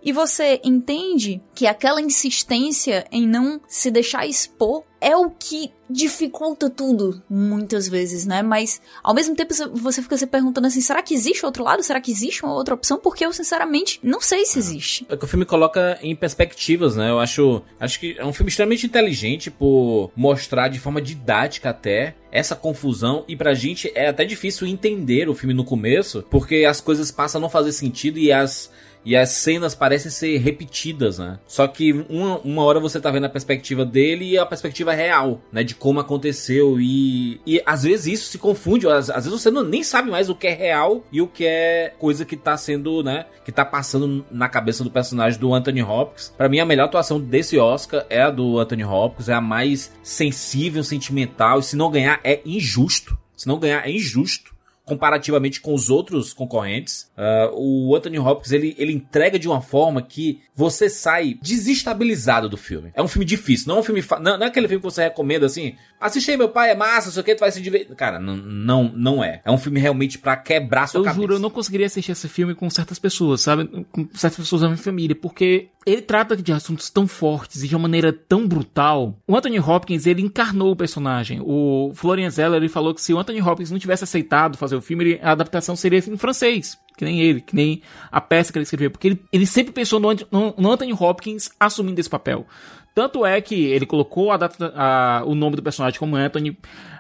E 0.03 0.11
você 0.11 0.59
entende 0.63 1.41
que 1.53 1.67
aquela 1.67 2.01
insistência 2.01 3.05
em 3.11 3.27
não 3.27 3.61
se 3.67 3.91
deixar 3.91 4.25
expor 4.25 4.83
é 4.99 5.15
o 5.15 5.31
que 5.31 5.71
dificulta 5.89 6.69
tudo, 6.69 7.21
muitas 7.29 7.87
vezes, 7.87 8.25
né? 8.25 8.41
Mas, 8.43 8.79
ao 9.03 9.13
mesmo 9.13 9.35
tempo, 9.35 9.53
você 9.73 10.01
fica 10.01 10.15
se 10.15 10.27
perguntando 10.27 10.67
assim, 10.67 10.79
será 10.79 11.01
que 11.01 11.13
existe 11.13 11.45
outro 11.45 11.63
lado? 11.63 11.83
Será 11.83 11.99
que 11.99 12.11
existe 12.11 12.43
uma 12.43 12.53
outra 12.53 12.75
opção? 12.75 12.99
Porque 12.99 13.25
eu, 13.25 13.33
sinceramente, 13.33 13.99
não 14.03 14.21
sei 14.21 14.45
se 14.45 14.59
existe. 14.59 15.05
É 15.09 15.17
que 15.17 15.25
o 15.25 15.27
filme 15.27 15.43
coloca 15.43 15.97
em 16.01 16.15
perspectivas, 16.15 16.95
né? 16.95 17.09
Eu 17.09 17.19
acho, 17.19 17.63
acho 17.79 17.99
que 17.99 18.15
é 18.17 18.23
um 18.23 18.31
filme 18.31 18.49
extremamente 18.49 18.85
inteligente 18.85 19.49
por 19.49 20.11
mostrar 20.15 20.67
de 20.67 20.79
forma 20.79 21.01
didática 21.01 21.71
até 21.71 22.15
essa 22.31 22.55
confusão 22.55 23.25
e 23.27 23.35
pra 23.35 23.53
gente 23.53 23.91
é 23.93 24.07
até 24.07 24.23
difícil 24.23 24.65
entender 24.65 25.27
o 25.27 25.35
filme 25.35 25.53
no 25.53 25.65
começo, 25.65 26.23
porque 26.29 26.63
as 26.63 26.79
coisas 26.79 27.11
passam 27.11 27.39
a 27.39 27.41
não 27.41 27.49
fazer 27.49 27.73
sentido 27.73 28.17
e 28.17 28.31
as 28.31 28.71
e 29.03 29.15
as 29.15 29.29
cenas 29.29 29.73
parecem 29.75 30.11
ser 30.11 30.37
repetidas, 30.37 31.17
né? 31.17 31.39
Só 31.47 31.67
que 31.67 31.91
uma, 32.09 32.37
uma 32.39 32.63
hora 32.63 32.79
você 32.79 32.99
tá 32.99 33.09
vendo 33.09 33.25
a 33.25 33.29
perspectiva 33.29 33.85
dele 33.85 34.31
e 34.31 34.37
a 34.37 34.45
perspectiva 34.45 34.93
real, 34.93 35.41
né? 35.51 35.63
De 35.63 35.75
como 35.75 35.99
aconteceu. 35.99 36.79
E, 36.79 37.41
e 37.45 37.61
às 37.65 37.83
vezes 37.83 38.13
isso 38.13 38.29
se 38.29 38.37
confunde. 38.37 38.87
Às, 38.87 39.09
às 39.09 39.25
vezes 39.25 39.41
você 39.41 39.49
não, 39.49 39.63
nem 39.63 39.83
sabe 39.83 40.09
mais 40.09 40.29
o 40.29 40.35
que 40.35 40.47
é 40.47 40.53
real 40.53 41.03
e 41.11 41.21
o 41.21 41.27
que 41.27 41.45
é 41.45 41.93
coisa 41.97 42.25
que 42.25 42.37
tá 42.37 42.55
sendo, 42.57 43.03
né? 43.03 43.25
Que 43.43 43.51
tá 43.51 43.65
passando 43.65 44.25
na 44.31 44.47
cabeça 44.47 44.83
do 44.83 44.91
personagem 44.91 45.39
do 45.39 45.53
Anthony 45.53 45.81
Hopkins. 45.81 46.33
Para 46.37 46.49
mim, 46.49 46.59
a 46.59 46.65
melhor 46.65 46.85
atuação 46.85 47.19
desse 47.19 47.57
Oscar 47.57 48.05
é 48.09 48.21
a 48.21 48.29
do 48.29 48.59
Anthony 48.59 48.83
Hopkins. 48.83 49.29
É 49.29 49.33
a 49.33 49.41
mais 49.41 49.91
sensível, 50.03 50.83
sentimental. 50.83 51.59
E 51.59 51.63
se 51.63 51.75
não 51.75 51.89
ganhar, 51.89 52.19
é 52.23 52.41
injusto. 52.45 53.17
Se 53.35 53.47
não 53.47 53.57
ganhar, 53.57 53.87
é 53.87 53.91
injusto 53.91 54.50
comparativamente 54.91 55.61
com 55.61 55.73
os 55.73 55.89
outros 55.89 56.33
concorrentes. 56.33 57.09
Uh, 57.17 57.87
o 57.89 57.95
Anthony 57.95 58.19
Hopkins, 58.19 58.51
ele, 58.51 58.75
ele 58.77 58.91
entrega 58.91 59.39
de 59.39 59.47
uma 59.47 59.61
forma 59.61 60.01
que 60.01 60.41
você 60.53 60.89
sai 60.89 61.39
desestabilizado 61.41 62.49
do 62.49 62.57
filme. 62.57 62.91
É 62.93 63.01
um 63.01 63.07
filme 63.07 63.25
difícil, 63.25 63.69
não 63.69 63.77
é 63.77 63.79
um 63.79 63.83
filme. 63.83 64.03
Não, 64.19 64.37
não, 64.37 64.45
é 64.45 64.49
aquele 64.49 64.67
filme 64.67 64.81
que 64.81 64.91
você 64.91 65.03
recomenda 65.03 65.45
assim. 65.45 65.75
Assiste 65.97 66.29
aí, 66.29 66.35
meu 66.35 66.49
pai, 66.49 66.71
é 66.71 66.75
massa, 66.75 67.07
não 67.07 67.13
sei 67.13 67.21
o 67.21 67.23
que, 67.23 67.35
tu 67.35 67.39
vai 67.39 67.51
se 67.53 67.61
divertir. 67.61 67.95
Cara, 67.95 68.19
não, 68.19 68.35
não, 68.35 68.91
não 68.93 69.23
é. 69.23 69.41
É 69.45 69.51
um 69.51 69.57
filme 69.57 69.79
realmente 69.79 70.17
para 70.17 70.35
quebrar 70.35 70.87
sua 70.87 70.99
eu 70.99 71.03
cabeça. 71.05 71.17
Eu 71.17 71.21
juro, 71.21 71.35
eu 71.35 71.39
não 71.39 71.49
conseguiria 71.49 71.85
assistir 71.85 72.11
esse 72.11 72.27
filme 72.27 72.53
com 72.53 72.69
certas 72.69 72.99
pessoas, 72.99 73.39
sabe? 73.39 73.85
Com 73.93 74.09
certas 74.13 74.39
pessoas 74.39 74.61
da 74.61 74.67
minha 74.67 74.77
família, 74.77 75.15
porque 75.15 75.69
ele 75.85 76.01
trata 76.01 76.37
de 76.37 76.51
assuntos 76.53 76.89
tão 76.89 77.07
fortes 77.07 77.63
e 77.63 77.67
de 77.67 77.75
uma 77.75 77.83
maneira 77.83 78.13
tão 78.13 78.47
brutal. 78.47 79.17
O 79.27 79.35
Anthony 79.35 79.59
Hopkins, 79.59 80.05
ele 80.05 80.21
encarnou 80.21 80.71
o 80.71 80.75
personagem. 80.75 81.39
O 81.41 81.91
Florian 81.95 82.29
Zeller, 82.29 82.57
ele 82.57 82.69
falou 82.69 82.93
que 82.93 83.01
se 83.01 83.13
o 83.13 83.19
Anthony 83.19 83.41
Hopkins 83.41 83.71
não 83.71 83.79
tivesse 83.79 84.03
aceitado 84.03 84.57
fazer 84.57 84.75
o 84.75 84.81
filme, 84.81 85.19
a 85.21 85.31
adaptação 85.31 85.75
seria 85.75 85.99
em 85.99 86.17
francês. 86.17 86.77
Que 86.97 87.05
nem 87.05 87.19
ele, 87.21 87.41
que 87.41 87.55
nem 87.55 87.81
a 88.11 88.21
peça 88.21 88.51
que 88.51 88.59
ele 88.59 88.63
escreveu. 88.63 88.91
Porque 88.91 89.07
ele, 89.07 89.23
ele 89.33 89.45
sempre 89.45 89.73
pensou 89.73 89.99
no, 89.99 90.09
no, 90.29 90.53
no 90.57 90.71
Anthony 90.71 90.93
Hopkins 90.93 91.49
assumindo 91.59 91.99
esse 91.99 92.09
papel. 92.09 92.45
Tanto 92.93 93.25
é 93.25 93.39
que 93.41 93.55
ele 93.55 93.85
colocou 93.85 94.31
a 94.31 94.39
a, 94.75 95.23
o 95.25 95.33
nome 95.33 95.55
do 95.55 95.63
personagem 95.63 95.99
como 95.99 96.15
Anthony. 96.15 96.57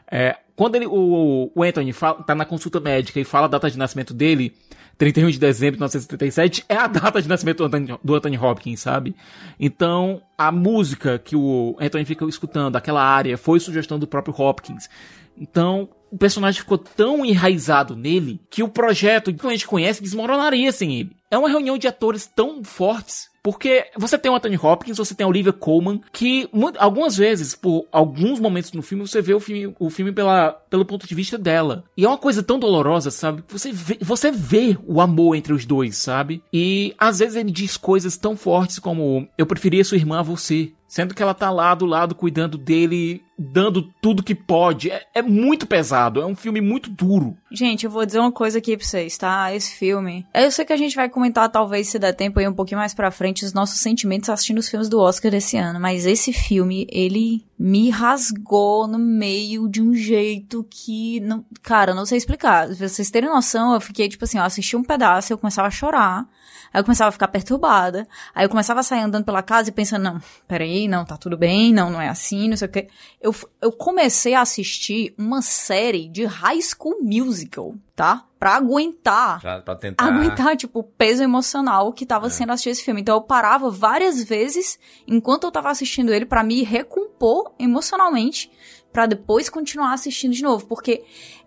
É, 0.09 0.37
quando 0.55 0.75
ele, 0.75 0.85
o, 0.87 1.51
o 1.53 1.63
Anthony 1.63 1.91
fala, 1.91 2.23
tá 2.23 2.33
na 2.33 2.45
consulta 2.45 2.79
médica 2.79 3.19
e 3.19 3.23
fala 3.23 3.45
a 3.45 3.49
data 3.49 3.69
de 3.69 3.77
nascimento 3.77 4.13
dele, 4.13 4.53
31 5.01 5.31
de 5.31 5.39
dezembro 5.39 5.77
de 5.77 5.79
1937, 5.79 6.63
é 6.69 6.75
a 6.75 6.85
data 6.85 7.19
de 7.19 7.27
nascimento 7.27 7.57
do 7.57 7.63
Anthony, 7.65 7.99
do 8.03 8.13
Anthony 8.13 8.37
Hopkins, 8.37 8.81
sabe? 8.81 9.15
Então, 9.59 10.21
a 10.37 10.51
música 10.51 11.17
que 11.17 11.35
o 11.35 11.75
Anthony 11.79 12.05
fica 12.05 12.23
escutando, 12.25 12.75
aquela 12.75 13.03
área, 13.03 13.35
foi 13.35 13.59
sugestão 13.59 13.97
do 13.97 14.05
próprio 14.05 14.39
Hopkins. 14.39 14.87
Então, 15.35 15.89
o 16.11 16.17
personagem 16.19 16.61
ficou 16.61 16.77
tão 16.77 17.25
enraizado 17.25 17.95
nele 17.95 18.39
que 18.47 18.61
o 18.61 18.69
projeto 18.69 19.33
que 19.33 19.47
a 19.47 19.49
gente 19.49 19.65
conhece 19.65 20.03
desmoronaria 20.03 20.71
sem 20.71 20.99
ele. 20.99 21.17
É 21.31 21.37
uma 21.37 21.49
reunião 21.49 21.79
de 21.79 21.87
atores 21.87 22.27
tão 22.27 22.63
fortes 22.63 23.30
porque 23.43 23.85
você 23.97 24.17
tem 24.17 24.31
o 24.31 24.35
Anthony 24.35 24.57
Hopkins, 24.57 24.97
você 24.97 25.15
tem 25.15 25.25
a 25.25 25.27
Olivia 25.27 25.53
Colman, 25.53 26.01
que 26.11 26.47
algumas 26.77 27.17
vezes, 27.17 27.55
por 27.55 27.87
alguns 27.91 28.39
momentos 28.39 28.71
no 28.73 28.81
filme, 28.81 29.07
você 29.07 29.21
vê 29.21 29.33
o 29.33 29.39
filme, 29.39 29.75
o 29.79 29.89
filme 29.89 30.11
pela, 30.11 30.51
pelo 30.69 30.85
ponto 30.85 31.07
de 31.07 31.15
vista 31.15 31.37
dela. 31.37 31.83
E 31.97 32.05
é 32.05 32.07
uma 32.07 32.17
coisa 32.17 32.43
tão 32.43 32.59
dolorosa, 32.59 33.09
sabe? 33.09 33.43
Você 33.47 33.71
vê, 33.71 33.97
você 33.99 34.31
vê 34.31 34.77
o 34.85 35.01
amor 35.01 35.35
entre 35.35 35.53
os 35.53 35.65
dois, 35.65 35.97
sabe? 35.97 36.43
E 36.53 36.93
às 36.97 37.19
vezes 37.19 37.35
ele 37.35 37.51
diz 37.51 37.77
coisas 37.77 38.17
tão 38.17 38.35
fortes 38.35 38.77
como: 38.79 39.27
Eu 39.37 39.45
preferia 39.45 39.83
sua 39.83 39.97
irmã 39.97 40.19
a 40.19 40.23
você. 40.23 40.71
Sendo 40.91 41.15
que 41.15 41.23
ela 41.23 41.33
tá 41.33 41.49
lá 41.49 41.73
do 41.73 41.85
lado 41.85 42.13
cuidando 42.13 42.57
dele, 42.57 43.23
dando 43.39 43.81
tudo 44.01 44.21
que 44.21 44.35
pode. 44.35 44.91
É, 44.91 45.07
é, 45.13 45.21
muito 45.21 45.65
pesado, 45.65 46.19
é 46.19 46.25
um 46.25 46.35
filme 46.35 46.59
muito 46.59 46.89
duro. 46.89 47.37
Gente, 47.49 47.85
eu 47.85 47.89
vou 47.89 48.05
dizer 48.05 48.19
uma 48.19 48.29
coisa 48.29 48.57
aqui 48.57 48.75
pra 48.75 48.85
vocês, 48.85 49.17
tá? 49.17 49.55
Esse 49.55 49.73
filme. 49.73 50.27
Eu 50.33 50.51
sei 50.51 50.65
que 50.65 50.73
a 50.73 50.77
gente 50.77 50.93
vai 50.93 51.07
comentar, 51.07 51.47
talvez, 51.49 51.87
se 51.87 51.97
der 51.97 52.11
tempo 52.11 52.41
aí 52.41 52.45
um 52.45 52.53
pouquinho 52.53 52.77
mais 52.77 52.93
pra 52.93 53.09
frente, 53.09 53.45
os 53.45 53.53
nossos 53.53 53.79
sentimentos 53.79 54.29
assistindo 54.29 54.57
os 54.57 54.67
filmes 54.67 54.89
do 54.89 54.99
Oscar 54.99 55.31
desse 55.31 55.55
ano. 55.55 55.79
Mas 55.79 56.05
esse 56.05 56.33
filme, 56.33 56.85
ele 56.91 57.45
me 57.57 57.89
rasgou 57.89 58.85
no 58.85 58.99
meio 58.99 59.69
de 59.69 59.81
um 59.81 59.93
jeito 59.93 60.67
que. 60.69 61.21
Não, 61.21 61.45
cara, 61.61 61.95
não 61.95 62.05
sei 62.05 62.17
explicar. 62.17 62.67
Pra 62.67 62.89
vocês 62.89 63.09
terem 63.09 63.29
noção, 63.29 63.73
eu 63.73 63.79
fiquei, 63.79 64.09
tipo 64.09 64.25
assim, 64.25 64.39
eu 64.39 64.43
assisti 64.43 64.75
um 64.75 64.83
pedaço, 64.83 65.31
eu 65.31 65.37
começava 65.37 65.69
a 65.69 65.71
chorar. 65.71 66.27
Aí 66.73 66.79
eu 66.79 66.83
começava 66.83 67.09
a 67.09 67.11
ficar 67.11 67.27
perturbada. 67.27 68.07
Aí 68.33 68.45
eu 68.45 68.49
começava 68.49 68.79
a 68.79 68.83
sair 68.83 69.01
andando 69.01 69.25
pela 69.25 69.43
casa 69.43 69.69
e 69.69 69.73
pensando, 69.73 70.03
não, 70.03 70.19
peraí, 70.47 70.87
não, 70.87 71.03
tá 71.03 71.17
tudo 71.17 71.37
bem, 71.37 71.73
não, 71.73 71.89
não 71.89 72.01
é 72.01 72.07
assim, 72.07 72.47
não 72.47 72.55
sei 72.55 72.67
o 72.67 72.71
quê. 72.71 72.87
Eu, 73.19 73.35
eu 73.61 73.71
comecei 73.71 74.33
a 74.33 74.41
assistir 74.41 75.13
uma 75.17 75.41
série 75.41 76.07
de 76.07 76.25
High 76.25 76.61
School 76.61 77.01
Musical, 77.01 77.75
tá? 77.95 78.25
Pra 78.39 78.55
aguentar. 78.55 79.41
Pra, 79.41 79.61
pra 79.61 79.75
tentar. 79.75 80.05
Aguentar, 80.05 80.55
tipo, 80.55 80.79
o 80.79 80.83
peso 80.83 81.21
emocional 81.21 81.91
que 81.91 82.05
tava 82.05 82.27
é. 82.27 82.29
sendo 82.29 82.51
assistir 82.53 82.69
esse 82.69 82.83
filme. 82.83 83.01
Então 83.01 83.15
eu 83.15 83.21
parava 83.21 83.69
várias 83.69 84.23
vezes 84.23 84.79
enquanto 85.05 85.43
eu 85.43 85.51
tava 85.51 85.69
assistindo 85.69 86.13
ele 86.13 86.25
para 86.25 86.43
me 86.43 86.63
recompor 86.63 87.53
emocionalmente 87.59 88.49
para 88.91 89.05
depois 89.05 89.49
continuar 89.49 89.93
assistindo 89.93 90.33
de 90.33 90.43
novo. 90.43 90.65
Porque 90.65 91.03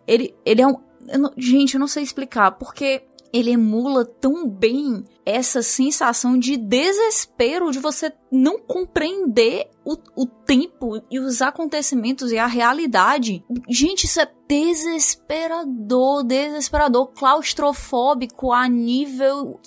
ele, 0.06 0.34
ele 0.44 0.62
é 0.62 0.66
um. 0.66 0.76
Eu 1.08 1.18
não, 1.18 1.32
gente, 1.36 1.74
eu 1.74 1.80
não 1.80 1.88
sei 1.88 2.02
explicar. 2.02 2.52
Porque 2.52 3.02
ele 3.34 3.50
emula 3.50 4.04
tão 4.04 4.48
bem 4.48 5.04
essa 5.26 5.60
sensação 5.60 6.38
de 6.38 6.56
desespero 6.56 7.72
de 7.72 7.80
você 7.80 8.12
não 8.30 8.60
compreender 8.60 9.68
o, 9.84 9.96
o 10.14 10.24
tempo 10.24 11.02
e 11.10 11.18
os 11.18 11.42
acontecimentos 11.42 12.30
e 12.30 12.38
a 12.38 12.46
realidade. 12.46 13.44
Gente, 13.68 14.04
isso 14.04 14.20
é 14.20 14.30
desesperador, 14.48 16.22
desesperador, 16.22 17.08
claustrofóbico 17.08 18.52
a 18.52 18.68
nível, 18.68 19.60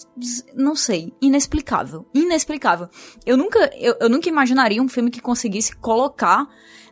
não 0.55 0.73
sei, 0.73 1.13
inexplicável, 1.21 2.05
inexplicável. 2.13 2.87
Eu 3.25 3.35
nunca, 3.35 3.69
eu, 3.75 3.97
eu 3.99 4.09
nunca 4.09 4.29
imaginaria 4.29 4.81
um 4.81 4.87
filme 4.87 5.11
que 5.11 5.19
conseguisse 5.19 5.75
colocar 5.75 6.47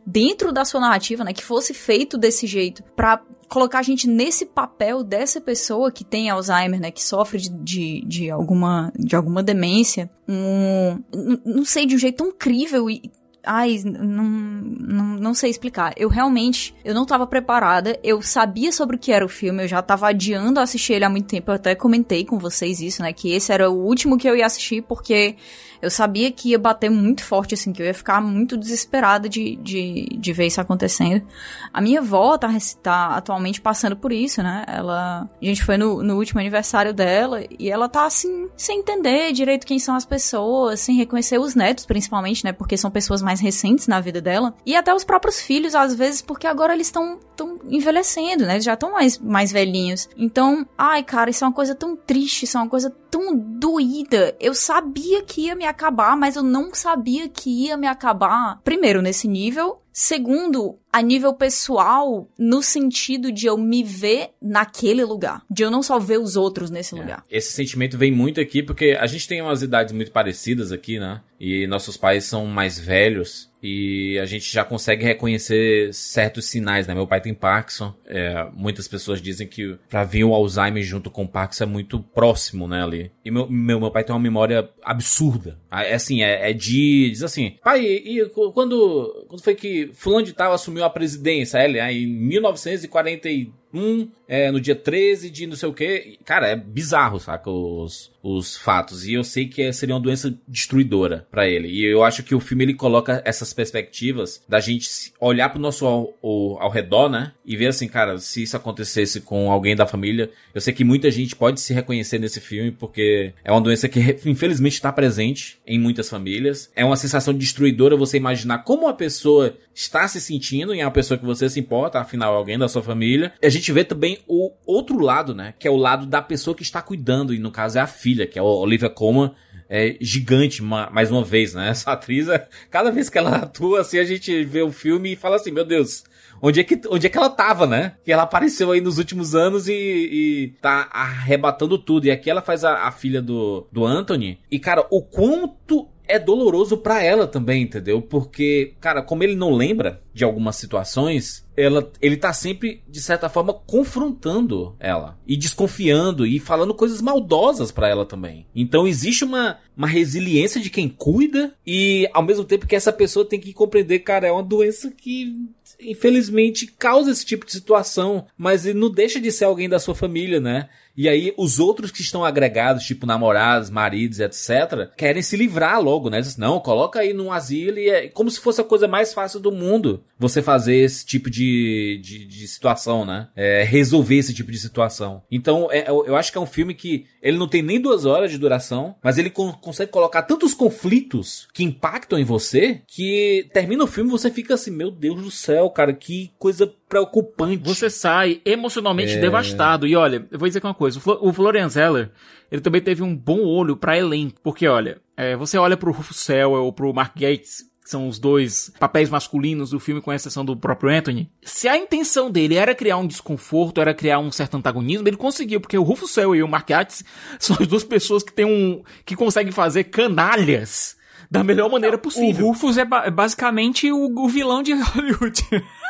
dentro 0.06 0.52
da 0.52 0.64
sua 0.64 0.80
narrativa, 0.80 1.24
né, 1.24 1.34
que 1.34 1.44
fosse 1.44 1.74
feito 1.74 2.18
desse 2.18 2.46
jeito, 2.46 2.84
para 2.96 3.24
colocar 3.48 3.80
a 3.80 3.84
gente 3.84 4.08
nesse 4.08 4.46
papel 4.46 5.04
dessa 5.04 5.40
pessoa 5.40 5.92
que 5.92 6.04
tem 6.04 6.30
Alzheimer, 6.30 6.80
né, 6.80 6.92
que 6.92 7.04
sofre 7.04 7.40
de, 7.40 7.50
de, 7.50 8.02
de 8.06 8.30
alguma, 8.30 8.92
de 8.98 9.16
alguma 9.16 9.44
demência, 9.44 10.10
um, 10.28 11.00
não 11.46 11.66
sei, 11.66 11.86
de 11.86 11.96
um 11.96 12.00
jeito 12.00 12.18
tão 12.18 12.28
incrível 12.28 12.90
e 12.90 13.12
Ai, 13.48 13.80
não, 13.86 14.24
não, 14.24 15.06
não 15.18 15.34
sei 15.34 15.52
explicar. 15.52 15.94
Eu 15.96 16.10
realmente, 16.10 16.74
eu 16.84 16.96
não 16.96 17.06
tava 17.06 17.28
preparada. 17.28 17.98
Eu 18.04 18.22
sabia 18.22 18.72
sobre 18.72 18.96
o 18.96 19.00
que 19.00 19.12
era 19.12 19.24
o 19.24 19.30
filme, 19.30 19.64
eu 19.64 19.68
já 19.68 19.82
tava 19.82 20.08
adiando 20.08 20.60
assistir 20.60 20.94
ele 20.94 21.06
há 21.06 21.10
muito 21.10 21.28
tempo. 21.28 21.52
Eu 21.52 21.56
até 21.56 21.76
comentei 21.76 22.26
com 22.26 22.40
vocês 22.40 22.82
isso, 22.82 23.04
né? 23.04 23.14
Que 23.14 23.32
esse 23.34 23.54
era 23.54 23.70
o 23.70 23.86
último 23.86 24.18
que 24.18 24.28
eu 24.28 24.36
ia 24.36 24.46
assistir, 24.46 24.82
porque 24.82 25.36
eu 25.82 25.90
sabia 25.90 26.32
que 26.32 26.50
ia 26.50 26.60
bater 26.60 26.90
muito 26.90 27.24
forte, 27.24 27.54
assim, 27.54 27.72
que 27.72 27.82
eu 27.82 27.86
ia 27.86 27.94
ficar 27.94 28.22
muito 28.22 28.58
desesperada 28.58 29.28
de, 29.28 29.56
de, 29.58 30.08
de 30.18 30.34
ver 30.34 30.48
isso 30.48 30.62
acontecendo. 30.62 31.26
A 31.74 31.82
minha 31.82 32.00
avó 32.00 32.38
tá, 32.38 32.50
tá 32.82 33.08
atualmente 33.16 33.62
passando 33.62 33.96
por 33.96 34.12
isso, 34.12 34.42
né? 34.42 34.64
Ela. 34.68 35.28
A 35.42 35.46
gente 35.46 35.64
foi 35.64 35.78
no, 35.78 36.02
no 36.04 36.16
último 36.18 36.40
aniversário 36.40 36.94
dela 36.94 37.44
e 37.60 37.70
ela 37.70 37.90
tá, 37.90 38.06
assim, 38.06 38.50
sem 38.56 38.80
entender 38.80 39.32
direito 39.32 39.66
quem 39.66 39.80
são 39.80 39.96
as 39.96 40.06
pessoas, 40.06 40.80
sem 40.80 40.96
reconhecer 40.96 41.40
os 41.40 41.56
netos, 41.56 41.86
principalmente, 41.86 42.44
né? 42.44 42.52
Porque 42.52 42.78
são 42.78 42.92
pessoas 42.92 43.22
mais 43.22 43.40
recentes 43.40 43.88
na 43.88 44.00
vida 44.00 44.22
dela. 44.22 44.54
E 44.66 44.76
até 44.76 44.94
os 44.94 45.04
próprios 45.04 45.40
filhos, 45.42 45.76
às 45.76 45.94
vezes, 45.94 46.22
porque 46.22 46.48
agora 46.48 46.74
eles 46.74 46.88
estão 46.88 47.20
tão 47.36 47.60
envelhecendo, 47.68 48.46
né? 48.46 48.54
Eles 48.54 48.66
já 48.66 48.74
estão 48.74 48.92
mais, 48.92 49.18
mais 49.18 49.52
velhinhos. 49.52 50.10
Então, 50.18 50.66
ai, 50.78 51.04
cara, 51.04 51.30
isso 51.30 51.44
é 51.44 51.48
uma 51.48 51.54
coisa 51.54 51.76
tão 51.76 51.96
triste, 51.96 52.44
isso 52.44 52.58
é 52.58 52.62
uma 52.62 52.70
coisa 52.70 52.90
tão 53.12 53.36
doída. 53.36 54.36
Eu 54.40 54.54
sabia 54.54 55.24
que 55.24 55.42
ia 55.42 55.56
me 55.56 55.66
acabar, 55.76 56.16
mas 56.16 56.36
eu 56.36 56.44
não 56.44 56.74
sabia 56.74 57.28
que 57.28 57.66
ia 57.66 57.78
me 57.78 57.86
acabar. 57.86 58.60
Primeiro, 58.64 59.02
nesse 59.02 59.28
nível. 59.28 59.82
Segundo, 59.92 60.80
a 60.96 61.02
nível 61.02 61.34
pessoal, 61.34 62.26
no 62.40 62.64
sentido 62.64 63.30
de 63.30 63.48
eu 63.48 63.58
me 63.58 63.84
ver 63.84 64.30
naquele 64.42 65.04
lugar. 65.04 65.44
De 65.52 65.62
eu 65.62 65.70
não 65.70 65.84
só 65.84 66.00
ver 66.00 66.22
os 66.22 66.38
outros 66.38 66.72
nesse 66.72 66.96
é. 66.96 66.98
lugar. 66.98 67.26
Esse 67.30 67.52
sentimento 67.52 67.98
vem 67.98 68.14
muito 68.14 68.40
aqui 68.40 68.64
porque 68.64 68.96
a 68.98 69.06
gente 69.06 69.28
tem 69.28 69.42
umas 69.42 69.62
idades 69.62 69.94
muito 69.94 70.14
parecidas 70.14 70.72
aqui, 70.72 70.98
né? 70.98 71.20
E 71.38 71.68
nossos 71.68 71.98
pais 71.98 72.24
são 72.24 72.46
mais 72.46 72.80
velhos 72.80 73.52
e 73.68 74.20
a 74.20 74.26
gente 74.26 74.54
já 74.54 74.64
consegue 74.64 75.04
reconhecer 75.04 75.92
certos 75.92 76.46
sinais, 76.46 76.86
né? 76.86 76.94
Meu 76.94 77.08
pai 77.08 77.20
tem 77.20 77.34
Parkinson, 77.34 77.94
é, 78.06 78.48
muitas 78.54 78.88
pessoas 78.88 79.20
dizem 79.20 79.48
que 79.48 79.76
pra 79.90 80.04
vir 80.04 80.24
o 80.24 80.36
Alzheimer 80.36 80.84
junto 80.84 81.10
com 81.10 81.24
o 81.24 81.28
Parkinson 81.28 81.64
é 81.64 81.68
muito 81.68 82.00
próximo, 82.00 82.68
né, 82.68 82.84
ali. 82.84 83.12
E 83.24 83.32
meu, 83.32 83.50
meu, 83.50 83.80
meu 83.80 83.90
pai 83.90 84.04
tem 84.04 84.14
uma 84.16 84.22
memória 84.22 84.70
absurda. 84.84 85.58
É 85.72 85.96
assim, 85.96 86.22
é, 86.22 86.52
é 86.52 86.54
de... 86.54 87.10
diz 87.10 87.24
assim, 87.24 87.58
pai, 87.64 87.84
e, 87.84 88.22
e 88.22 88.30
quando, 88.30 89.26
quando 89.28 89.42
foi 89.42 89.56
que 89.56 89.90
fulano 89.94 90.26
de 90.26 90.34
tal 90.34 90.54
assumiu 90.54 90.85
assumiu 90.86 90.88
a 90.88 90.90
presidência, 90.90 91.58
ele, 91.60 91.80
em 91.80 92.08
1943 92.08 93.48
um 93.76 94.10
é, 94.28 94.52
no 94.52 94.60
dia 94.60 94.76
13 94.76 95.30
de 95.30 95.46
não 95.46 95.56
sei 95.56 95.70
o 95.70 95.74
que. 95.74 96.18
Cara, 96.26 96.48
é 96.48 96.56
bizarro, 96.56 97.20
saca? 97.20 97.50
Os, 97.50 98.12
os 98.24 98.58
fatos. 98.58 99.06
E 99.06 99.14
eu 99.14 99.24
sei 99.24 99.48
que 99.48 99.62
é, 99.62 99.72
seria 99.72 99.94
uma 99.94 100.02
doença 100.02 100.36
destruidora 100.48 101.28
para 101.30 101.48
ele. 101.48 101.68
E 101.68 101.86
eu 101.86 102.04
acho 102.04 102.24
que 102.24 102.34
o 102.34 102.40
filme 102.40 102.64
ele 102.64 102.74
coloca 102.74 103.22
essas 103.24 103.54
perspectivas 103.54 104.44
da 104.48 104.60
gente 104.60 105.14
olhar 105.20 105.50
pro 105.50 105.60
nosso 105.60 105.86
ao, 105.86 106.14
ao, 106.24 106.62
ao 106.64 106.70
redor, 106.72 107.10
né? 107.10 107.34
E 107.46 107.56
ver 107.56 107.68
assim, 107.68 107.88
cara, 107.88 108.18
se 108.18 108.44
isso 108.44 108.58
acontecesse 108.58 109.22
com 109.22 109.52
alguém 109.52 109.76
da 109.76 109.86
família, 109.86 110.32
eu 110.54 110.62
sei 110.62 110.74
que 110.74 110.84
muita 110.84 111.12
gente 111.12 111.36
pode 111.36 111.62
se 111.62 111.74
reconhecer 111.74 112.18
nesse 112.18 112.40
filme, 112.40 112.72
porque 112.72 113.34
é 113.44 113.52
uma 113.52 113.62
doença 113.62 113.88
que 113.88 114.00
infelizmente 114.26 114.74
está 114.74 114.92
presente 114.92 115.60
em 115.68 115.80
muitas 115.80 116.10
famílias. 116.10 116.72
É 116.76 116.84
uma 116.84 116.98
sensação 116.98 117.34
destruidora 117.34 117.96
você 117.96 118.18
imaginar 118.18 118.60
como 118.60 118.88
a 118.88 118.94
pessoa 118.94 119.56
está 119.74 120.08
se 120.08 120.20
sentindo 120.22 120.74
e 120.74 120.80
é 120.80 120.86
uma 120.86 120.92
pessoa 120.92 121.18
que 121.18 121.26
você 121.26 121.50
se 121.50 121.60
importa, 121.60 122.00
afinal, 122.00 122.34
alguém 122.34 122.58
da 122.58 122.68
sua 122.68 122.82
família. 122.82 123.34
E 123.42 123.46
a 123.46 123.50
gente 123.50 123.65
vê 123.72 123.84
também 123.84 124.20
o 124.28 124.52
outro 124.66 125.00
lado, 125.00 125.34
né? 125.34 125.54
Que 125.58 125.68
é 125.68 125.72
o 125.72 125.76
lado 125.76 126.06
da 126.06 126.22
pessoa 126.22 126.56
que 126.56 126.64
está 126.64 126.82
cuidando, 126.82 127.34
e 127.34 127.40
no 127.40 127.52
caso 127.52 127.78
é 127.78 127.82
a 127.82 127.88
filha, 127.88 128.28
que 128.28 128.38
é 128.38 128.42
a 128.42 128.46
Olivia 128.46 128.90
Colman, 128.90 129.32
é 129.70 129.98
gigante, 130.00 130.62
mais 130.62 131.12
uma 131.12 131.24
vez, 131.24 131.54
né? 131.54 131.70
Essa 131.76 131.92
atriz, 131.92 132.28
cada 132.70 132.92
vez 132.92 133.10
que 133.10 133.18
ela 133.18 133.38
atua, 133.38 133.82
assim, 133.82 133.98
a 133.98 134.04
gente 134.04 134.44
vê 134.44 134.62
o 134.62 134.72
filme 134.72 135.14
e 135.14 135.16
fala 135.16 135.36
assim, 135.36 135.52
meu 135.52 135.66
Deus, 135.66 136.04
onde 136.42 136.60
é 136.60 136.64
que, 136.64 136.80
onde 136.90 137.08
é 137.08 137.10
que 137.10 137.18
ela 137.18 137.30
tava, 137.30 137.66
né? 137.66 137.94
Que 138.04 138.12
ela 138.12 138.24
apareceu 138.24 138.72
aí 138.72 138.82
nos 138.82 138.98
últimos 138.98 139.36
anos 139.36 139.68
e, 139.68 139.74
e 139.74 140.54
tá 140.62 140.90
arrebatando 140.92 141.78
tudo. 141.78 142.06
E 142.06 142.12
aqui 142.12 142.30
ela 142.30 142.42
faz 142.42 142.64
a, 142.64 142.88
a 142.88 142.92
filha 142.92 143.22
do, 143.22 143.68
do 143.72 143.86
Anthony. 143.86 144.40
E, 144.52 144.60
cara, 144.60 144.86
o 144.90 145.02
quanto 145.02 145.88
é 146.08 146.20
doloroso 146.20 146.78
para 146.78 147.02
ela 147.04 147.28
também, 147.28 147.64
entendeu? 147.64 148.02
Porque, 148.02 148.74
cara, 148.80 149.02
como 149.02 149.24
ele 149.24 149.36
não 149.36 149.54
lembra 149.54 150.02
de 150.14 150.24
algumas 150.24 150.56
situações, 150.56 151.46
ela, 151.58 151.92
ele 152.02 152.18
tá 152.18 152.34
sempre, 152.34 152.82
de 152.88 153.02
certa 153.02 153.30
forma, 153.30 153.54
confrontando 153.54 154.76
ela. 154.80 155.18
E 155.28 155.36
desconfiando 155.36 156.26
e 156.26 156.40
falando 156.40 156.74
coisas 156.74 157.02
maldosas 157.02 157.72
para 157.72 157.90
ela 157.90 158.06
também. 158.06 158.46
Então 158.56 158.88
existe 158.88 159.24
uma, 159.24 159.58
uma 159.76 159.88
resiliência 159.88 160.62
de 160.62 160.70
quem 160.70 160.88
cuida 160.88 161.54
e, 161.66 162.10
ao 162.14 162.24
mesmo 162.24 162.44
tempo 162.44 162.68
que 162.68 162.76
essa 162.76 162.94
pessoa 162.94 163.28
tem 163.28 163.40
que 163.40 163.54
compreender, 163.54 164.00
cara, 164.00 164.28
é 164.28 164.32
uma 164.32 164.44
doença 164.44 164.92
que 164.92 165.36
infelizmente 165.80 166.68
causa 166.68 167.12
esse 167.12 167.26
tipo 167.26 167.46
de 167.46 167.52
situação, 167.52 168.26
mas 168.38 168.66
ele 168.66 168.80
não 168.80 168.90
deixa 168.90 169.20
de 169.20 169.32
ser 169.32 169.46
alguém 169.46 169.68
da 169.68 169.80
sua 169.80 169.96
família, 169.96 170.40
né? 170.40 170.70
E 170.98 171.10
aí 171.10 171.34
os 171.38 171.60
outros 171.60 171.92
que 171.92 172.02
estão 172.02 172.24
agregados, 172.24 172.86
tipo 172.86 173.06
namorados, 173.06 173.70
maridos, 173.70 174.20
etc, 174.20 174.90
querem 174.96 175.22
se 175.22 175.36
livrar 175.36 175.82
logo, 175.82 176.10
né? 176.10 176.22
Dizem, 176.22 176.40
não, 176.40 176.60
coloca 176.60 177.00
aí 177.00 177.14
num 177.14 177.32
asilo 177.32 177.78
e 177.78 177.90
é 177.90 178.08
como 178.08 178.32
se 178.32 178.40
fosse 178.40 178.62
a 178.62 178.64
coisa 178.64 178.88
mais 178.88 179.14
fácil 179.14 179.40
do 179.40 179.52
mundo 179.52 180.04
você 180.18 180.42
fazer 180.42 180.76
esse 180.76 181.06
tipo 181.06 181.30
de, 181.30 182.00
de, 182.02 182.26
de 182.26 182.48
situação, 182.48 183.06
né? 183.06 183.28
É, 183.36 183.64
resolver 183.64 184.16
esse 184.16 184.34
tipo 184.34 184.52
de 184.52 184.58
situação. 184.58 185.24
Então, 185.30 185.70
é, 185.72 185.90
eu, 185.90 186.06
eu, 186.06 186.16
acho 186.16 186.32
que 186.32 186.38
é 186.38 186.42
um 186.42 186.46
filme 186.46 186.74
que 186.74 187.06
ele 187.22 187.38
não 187.38 187.48
tem 187.48 187.62
nem 187.62 187.80
duas 187.80 188.06
horas 188.06 188.32
de 188.32 188.38
duração, 188.38 188.96
mas 189.04 189.18
ele 189.18 189.30
con 189.30 189.52
consegue 189.54 189.92
colocar 189.92 190.24
tantos 190.24 190.54
conflitos 190.54 191.48
que 191.54 191.64
impactam 191.64 192.18
em 192.18 192.24
você 192.24 192.82
que 192.88 193.48
termina 193.54 193.84
o 193.84 193.88
filme 193.88 194.10
e 194.10 194.12
você 194.12 194.30
fica 194.30 194.54
assim, 194.54 194.72
meu 194.72 194.92
Deus 194.92 195.22
do 195.22 195.32
céu, 195.32 195.70
cara, 195.70 195.94
que 195.94 196.32
coisa 196.38 196.72
preocupante. 196.96 197.62
Você 197.64 197.90
sai 197.90 198.42
emocionalmente 198.46 199.14
é... 199.14 199.20
devastado. 199.20 199.86
E 199.86 199.96
olha, 199.96 200.26
eu 200.32 200.40
vou 200.40 200.48
dizer 200.48 200.64
uma 200.64 200.74
coisa: 200.74 201.00
o 201.22 201.34
Florian 201.34 201.68
Zeller, 201.68 202.12
ele 202.50 202.62
também 202.62 202.82
teve 202.82 203.04
um 203.04 203.16
bom 203.16 203.42
olho 203.42 203.76
para 203.76 203.98
elenco. 203.98 204.40
Porque, 204.42 204.68
olha, 204.68 205.02
é, 205.18 205.36
você 205.36 205.58
olha 205.58 205.76
pro 205.76 205.92
Rufus 205.92 206.18
Sewell 206.18 206.64
ou 206.64 206.72
pro 206.72 206.94
Mark 206.94 207.14
Gates, 207.16 207.64
que 207.84 207.90
são 207.90 208.08
os 208.08 208.18
dois 208.18 208.72
papéis 208.80 209.10
masculinos 209.10 209.72
do 209.72 209.80
filme, 209.80 210.02
com 210.02 210.14
exceção 210.14 210.46
do 210.46 210.56
próprio 210.56 210.90
Anthony. 210.90 211.30
Se 211.44 211.68
a 211.68 211.78
intenção 211.78 212.32
dele 212.32 212.56
era 212.56 212.74
criar 212.74 212.98
um 212.98 213.08
desconforto, 213.08 213.82
era 213.82 213.94
criar 213.94 214.20
um 214.20 214.32
certo 214.32 214.56
antagonismo, 214.56 215.08
ele 215.08 215.18
conseguiu, 215.18 215.60
porque 215.60 215.78
o 215.78 215.84
Rufus 215.84 216.12
Sewell 216.12 216.36
e 216.36 216.44
o 216.44 216.48
Mark 216.48 216.70
Gates 216.70 217.04
são 217.38 217.58
as 217.60 217.68
duas 217.68 217.84
pessoas 217.84 218.24
que 218.24 218.34
têm 218.34 218.46
um. 218.46 218.84
que 219.06 219.16
conseguem 219.16 219.52
fazer 219.52 219.86
canalhas 219.86 220.96
da 221.30 221.44
melhor 221.44 221.70
maneira 221.70 221.98
possível. 221.98 222.46
O 222.46 222.50
Rufus 222.50 222.78
é 222.78 222.86
ba 222.86 223.10
basicamente 223.10 223.92
o, 223.92 224.12
o 224.18 224.30
vilão 224.30 224.64
de 224.64 224.74
Hollywood. 224.74 225.44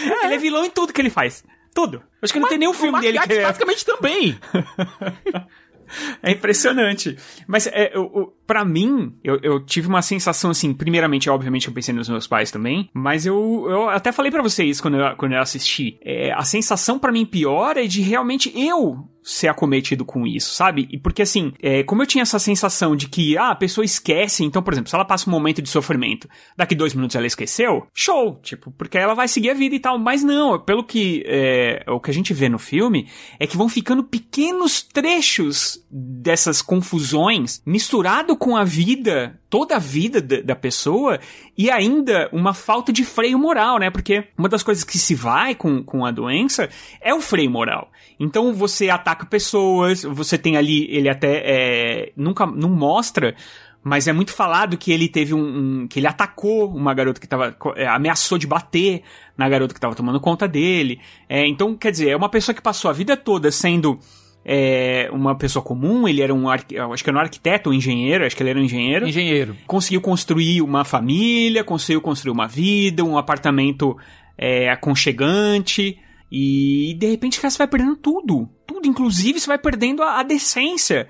É. 0.00 0.26
Ele 0.26 0.34
é 0.34 0.38
vilão 0.38 0.64
em 0.64 0.70
tudo 0.70 0.92
que 0.92 1.00
ele 1.00 1.10
faz. 1.10 1.44
Tudo. 1.74 2.02
Acho 2.22 2.32
que 2.32 2.38
não 2.38 2.48
tem 2.48 2.58
nenhum 2.58 2.72
filme 2.72 3.00
dele 3.00 3.18
que 3.20 3.32
é... 3.32 3.42
basicamente 3.42 3.84
também. 3.84 4.38
É 6.22 6.32
impressionante. 6.32 7.16
Mas 7.46 7.66
é, 7.66 7.92
pra 8.46 8.64
mim, 8.64 9.14
eu, 9.22 9.38
eu, 9.42 9.64
tive 9.64 9.86
uma 9.86 10.02
sensação 10.02 10.50
assim. 10.50 10.72
Primeiramente, 10.72 11.28
obviamente, 11.30 11.68
eu 11.68 11.74
pensei 11.74 11.94
nos 11.94 12.08
meus 12.08 12.26
pais 12.26 12.50
também. 12.50 12.90
Mas 12.92 13.26
eu, 13.26 13.66
eu 13.68 13.88
até 13.88 14.10
falei 14.10 14.30
para 14.30 14.42
vocês 14.42 14.80
quando 14.80 14.96
eu, 14.96 15.16
quando 15.16 15.32
eu 15.32 15.40
assisti. 15.40 15.98
É, 16.02 16.32
a 16.32 16.42
sensação 16.42 16.98
para 16.98 17.12
mim 17.12 17.24
pior 17.24 17.76
é 17.76 17.84
de 17.84 18.00
realmente 18.00 18.52
eu 18.58 19.08
ser 19.24 19.48
acometido 19.48 20.04
com 20.04 20.26
isso, 20.26 20.54
sabe? 20.54 20.86
E 20.92 20.98
porque 20.98 21.22
assim, 21.22 21.54
é, 21.62 21.82
como 21.82 22.02
eu 22.02 22.06
tinha 22.06 22.20
essa 22.20 22.38
sensação 22.38 22.94
de 22.94 23.08
que 23.08 23.38
ah, 23.38 23.50
a 23.50 23.54
pessoa 23.54 23.84
esquece, 23.84 24.44
então, 24.44 24.62
por 24.62 24.74
exemplo, 24.74 24.90
se 24.90 24.94
ela 24.94 25.04
passa 25.04 25.30
um 25.30 25.32
momento 25.32 25.62
de 25.62 25.68
sofrimento, 25.70 26.28
daqui 26.54 26.74
dois 26.74 26.92
minutos 26.92 27.16
ela 27.16 27.26
esqueceu, 27.26 27.86
show, 27.94 28.38
tipo, 28.42 28.70
porque 28.72 28.98
ela 28.98 29.14
vai 29.14 29.26
seguir 29.26 29.50
a 29.50 29.54
vida 29.54 29.74
e 29.74 29.80
tal. 29.80 29.98
Mas 29.98 30.22
não, 30.22 30.60
pelo 30.60 30.84
que 30.84 31.24
é, 31.26 31.82
o 31.88 31.98
que 31.98 32.10
a 32.10 32.14
gente 32.14 32.34
vê 32.34 32.50
no 32.50 32.58
filme 32.58 33.08
é 33.40 33.46
que 33.46 33.56
vão 33.56 33.68
ficando 33.68 34.04
pequenos 34.04 34.82
trechos 34.82 35.82
dessas 35.90 36.60
confusões 36.60 37.62
misturado 37.64 38.36
com 38.36 38.56
a 38.56 38.64
vida, 38.64 39.40
toda 39.54 39.76
a 39.76 39.78
vida 39.78 40.20
da 40.20 40.56
pessoa 40.56 41.20
e 41.56 41.70
ainda 41.70 42.28
uma 42.32 42.52
falta 42.52 42.92
de 42.92 43.04
freio 43.04 43.38
moral, 43.38 43.78
né? 43.78 43.88
Porque 43.88 44.24
uma 44.36 44.48
das 44.48 44.64
coisas 44.64 44.82
que 44.82 44.98
se 44.98 45.14
vai 45.14 45.54
com, 45.54 45.80
com 45.80 46.04
a 46.04 46.10
doença 46.10 46.68
é 47.00 47.14
o 47.14 47.20
freio 47.20 47.52
moral. 47.52 47.88
Então 48.18 48.52
você 48.52 48.90
ataca 48.90 49.24
pessoas, 49.24 50.02
você 50.02 50.36
tem 50.36 50.56
ali, 50.56 50.88
ele 50.90 51.08
até 51.08 51.42
é, 51.44 52.12
nunca 52.16 52.44
não 52.44 52.68
mostra, 52.68 53.36
mas 53.80 54.08
é 54.08 54.12
muito 54.12 54.32
falado 54.32 54.76
que 54.76 54.90
ele 54.90 55.08
teve 55.08 55.32
um, 55.32 55.82
um 55.82 55.86
que 55.86 56.00
ele 56.00 56.08
atacou 56.08 56.68
uma 56.74 56.92
garota 56.92 57.20
que 57.20 57.28
tava 57.28 57.56
é, 57.76 57.86
ameaçou 57.86 58.36
de 58.36 58.48
bater 58.48 59.02
na 59.38 59.48
garota 59.48 59.72
que 59.72 59.78
estava 59.78 59.94
tomando 59.94 60.18
conta 60.18 60.48
dele. 60.48 61.00
É, 61.28 61.46
então 61.46 61.76
quer 61.76 61.92
dizer 61.92 62.08
é 62.08 62.16
uma 62.16 62.28
pessoa 62.28 62.52
que 62.52 62.60
passou 62.60 62.90
a 62.90 62.92
vida 62.92 63.16
toda 63.16 63.52
sendo 63.52 64.00
é, 64.44 65.08
uma 65.10 65.34
pessoa 65.34 65.64
comum, 65.64 66.06
ele 66.06 66.20
era 66.20 66.34
um 66.34 66.48
acho 66.50 66.66
que 66.66 66.76
era 66.76 67.16
um 67.16 67.20
arquiteto, 67.20 67.70
um 67.70 67.72
engenheiro, 67.72 68.26
acho 68.26 68.36
que 68.36 68.42
ele 68.42 68.50
era 68.50 68.58
um 68.58 68.62
engenheiro. 68.62 69.08
Engenheiro. 69.08 69.56
Conseguiu 69.66 70.00
construir 70.00 70.60
uma 70.60 70.84
família, 70.84 71.64
conseguiu 71.64 72.00
construir 72.00 72.32
uma 72.32 72.46
vida, 72.46 73.02
um 73.02 73.16
apartamento 73.16 73.96
é, 74.36 74.68
aconchegante. 74.68 75.98
E 76.30 76.94
de 76.98 77.06
repente, 77.06 77.40
cara, 77.40 77.50
você 77.50 77.58
vai 77.58 77.68
perdendo 77.68 77.96
tudo. 77.96 78.48
Tudo, 78.66 78.86
inclusive, 78.86 79.40
você 79.40 79.46
vai 79.46 79.58
perdendo 79.58 80.02
a, 80.02 80.20
a 80.20 80.22
decência. 80.22 81.08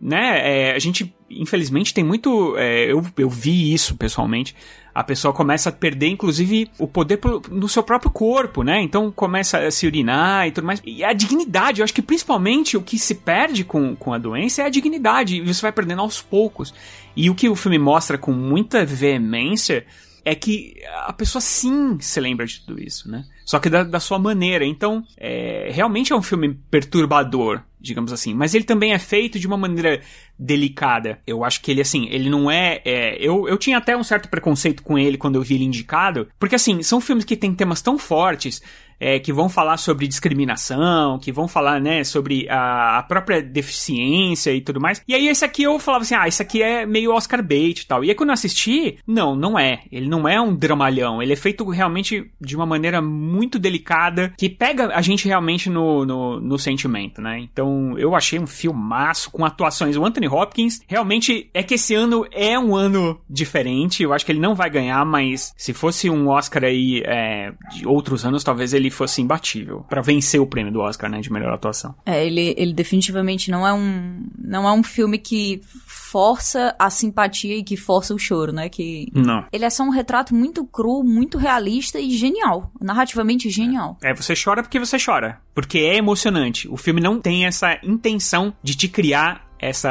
Né? 0.00 0.68
É, 0.68 0.72
a 0.74 0.78
gente, 0.78 1.12
infelizmente, 1.28 1.92
tem 1.92 2.04
muito. 2.04 2.56
É, 2.56 2.92
eu, 2.92 3.04
eu 3.16 3.28
vi 3.28 3.72
isso 3.72 3.96
pessoalmente. 3.96 4.54
A 4.96 5.04
pessoa 5.04 5.30
começa 5.30 5.68
a 5.68 5.72
perder, 5.72 6.08
inclusive, 6.08 6.70
o 6.78 6.88
poder 6.88 7.20
no 7.50 7.68
seu 7.68 7.82
próprio 7.82 8.10
corpo, 8.10 8.62
né? 8.62 8.80
Então 8.80 9.12
começa 9.12 9.58
a 9.58 9.70
se 9.70 9.86
urinar 9.86 10.48
e 10.48 10.52
tudo 10.52 10.66
mais. 10.66 10.80
E 10.86 11.04
a 11.04 11.12
dignidade, 11.12 11.82
eu 11.82 11.84
acho 11.84 11.92
que 11.92 12.00
principalmente 12.00 12.78
o 12.78 12.82
que 12.82 12.98
se 12.98 13.16
perde 13.16 13.62
com, 13.62 13.94
com 13.94 14.14
a 14.14 14.18
doença 14.18 14.62
é 14.62 14.64
a 14.64 14.70
dignidade. 14.70 15.36
E 15.36 15.40
você 15.42 15.60
vai 15.60 15.70
perdendo 15.70 16.00
aos 16.00 16.22
poucos. 16.22 16.72
E 17.14 17.28
o 17.28 17.34
que 17.34 17.46
o 17.46 17.54
filme 17.54 17.78
mostra 17.78 18.16
com 18.16 18.32
muita 18.32 18.86
veemência 18.86 19.84
é 20.24 20.34
que 20.34 20.74
a 21.04 21.12
pessoa 21.12 21.42
sim 21.42 21.98
se 22.00 22.18
lembra 22.18 22.46
de 22.46 22.60
tudo 22.60 22.82
isso, 22.82 23.10
né? 23.10 23.26
Só 23.44 23.58
que 23.58 23.68
da, 23.68 23.84
da 23.84 24.00
sua 24.00 24.18
maneira. 24.18 24.64
Então, 24.64 25.04
é, 25.18 25.68
realmente 25.74 26.10
é 26.10 26.16
um 26.16 26.22
filme 26.22 26.58
perturbador, 26.70 27.60
digamos 27.86 28.12
assim. 28.12 28.34
Mas 28.34 28.54
ele 28.54 28.64
também 28.64 28.92
é 28.92 28.98
feito 28.98 29.38
de 29.38 29.46
uma 29.46 29.56
maneira 29.56 30.00
delicada. 30.38 31.18
Eu 31.26 31.44
acho 31.44 31.62
que 31.62 31.70
ele, 31.70 31.80
assim, 31.80 32.08
ele 32.10 32.28
não 32.28 32.50
é. 32.50 32.82
é 32.84 33.16
eu, 33.18 33.48
eu 33.48 33.56
tinha 33.56 33.78
até 33.78 33.96
um 33.96 34.04
certo 34.04 34.28
preconceito 34.28 34.82
com 34.82 34.98
ele 34.98 35.16
quando 35.16 35.36
eu 35.36 35.42
vi 35.42 35.54
ele 35.54 35.64
indicado. 35.64 36.28
Porque, 36.38 36.54
assim, 36.54 36.82
são 36.82 37.00
filmes 37.00 37.24
que 37.24 37.36
têm 37.36 37.54
temas 37.54 37.80
tão 37.80 37.98
fortes 37.98 38.60
é, 38.98 39.18
que 39.18 39.32
vão 39.32 39.48
falar 39.48 39.76
sobre 39.76 40.06
discriminação, 40.06 41.18
que 41.18 41.32
vão 41.32 41.48
falar, 41.48 41.80
né, 41.80 42.04
sobre 42.04 42.48
a, 42.48 42.98
a, 42.98 43.02
própria 43.02 43.42
deficiência 43.42 44.52
e 44.52 44.60
tudo 44.60 44.80
mais. 44.80 45.02
E 45.06 45.14
aí 45.14 45.28
esse 45.28 45.44
aqui 45.44 45.62
eu 45.62 45.78
falava 45.78 46.02
assim, 46.02 46.14
ah, 46.14 46.28
isso 46.28 46.42
aqui 46.42 46.62
é 46.62 46.86
meio 46.86 47.12
Oscar 47.12 47.42
bait 47.42 47.80
e 47.80 47.86
tal. 47.86 48.04
E 48.04 48.08
aí 48.10 48.14
quando 48.14 48.30
eu 48.30 48.34
assisti, 48.34 48.98
não, 49.06 49.34
não 49.34 49.58
é. 49.58 49.82
Ele 49.90 50.08
não 50.08 50.28
é 50.28 50.40
um 50.40 50.54
dramalhão. 50.54 51.22
Ele 51.22 51.32
é 51.32 51.36
feito 51.36 51.68
realmente 51.68 52.30
de 52.40 52.56
uma 52.56 52.66
maneira 52.66 53.00
muito 53.00 53.58
delicada, 53.58 54.32
que 54.36 54.48
pega 54.48 54.94
a 54.94 55.02
gente 55.02 55.26
realmente 55.26 55.68
no, 55.68 56.04
no, 56.04 56.40
no 56.40 56.58
sentimento, 56.58 57.20
né? 57.20 57.38
Então 57.38 57.98
eu 57.98 58.14
achei 58.14 58.38
um 58.38 58.46
filmaço 58.46 59.30
com 59.30 59.44
atuações. 59.44 59.96
O 59.96 60.04
Anthony 60.04 60.28
Hopkins 60.28 60.80
realmente 60.86 61.50
é 61.52 61.62
que 61.62 61.74
esse 61.74 61.94
ano 61.94 62.26
é 62.32 62.58
um 62.58 62.74
ano 62.74 63.20
diferente. 63.28 64.02
Eu 64.02 64.12
acho 64.12 64.24
que 64.24 64.32
ele 64.32 64.40
não 64.40 64.54
vai 64.54 64.70
ganhar, 64.70 65.04
mas 65.04 65.52
se 65.56 65.72
fosse 65.72 66.08
um 66.10 66.28
Oscar 66.28 66.64
aí 66.64 67.02
é, 67.04 67.52
de 67.72 67.86
outros 67.86 68.24
anos, 68.24 68.44
talvez 68.44 68.72
ele 68.72 68.85
ele 68.86 68.90
fosse 68.90 69.20
imbatível 69.20 69.84
para 69.88 70.00
vencer 70.00 70.40
o 70.40 70.46
prêmio 70.46 70.72
do 70.72 70.80
Oscar, 70.80 71.10
né, 71.10 71.20
de 71.20 71.32
melhor 71.32 71.52
atuação. 71.52 71.94
É, 72.04 72.24
ele, 72.24 72.54
ele 72.56 72.72
definitivamente 72.72 73.50
não 73.50 73.66
é 73.66 73.72
um 73.72 74.26
não 74.38 74.66
é 74.66 74.72
um 74.72 74.82
filme 74.82 75.18
que 75.18 75.60
força 75.86 76.74
a 76.78 76.88
simpatia 76.88 77.56
e 77.56 77.64
que 77.64 77.76
força 77.76 78.14
o 78.14 78.18
choro, 78.18 78.52
né? 78.52 78.68
Que 78.68 79.08
não. 79.14 79.44
Ele 79.52 79.64
é 79.64 79.70
só 79.70 79.82
um 79.82 79.90
retrato 79.90 80.34
muito 80.34 80.64
cru, 80.64 81.02
muito 81.04 81.36
realista 81.36 81.98
e 81.98 82.10
genial, 82.10 82.70
narrativamente 82.80 83.50
genial. 83.50 83.98
É, 84.02 84.14
você 84.14 84.34
chora 84.34 84.62
porque 84.62 84.78
você 84.78 84.96
chora, 85.04 85.40
porque 85.54 85.78
é 85.78 85.96
emocionante. 85.96 86.68
O 86.68 86.76
filme 86.76 87.00
não 87.00 87.20
tem 87.20 87.44
essa 87.46 87.78
intenção 87.82 88.54
de 88.62 88.74
te 88.74 88.88
criar 88.88 89.46
essa 89.58 89.90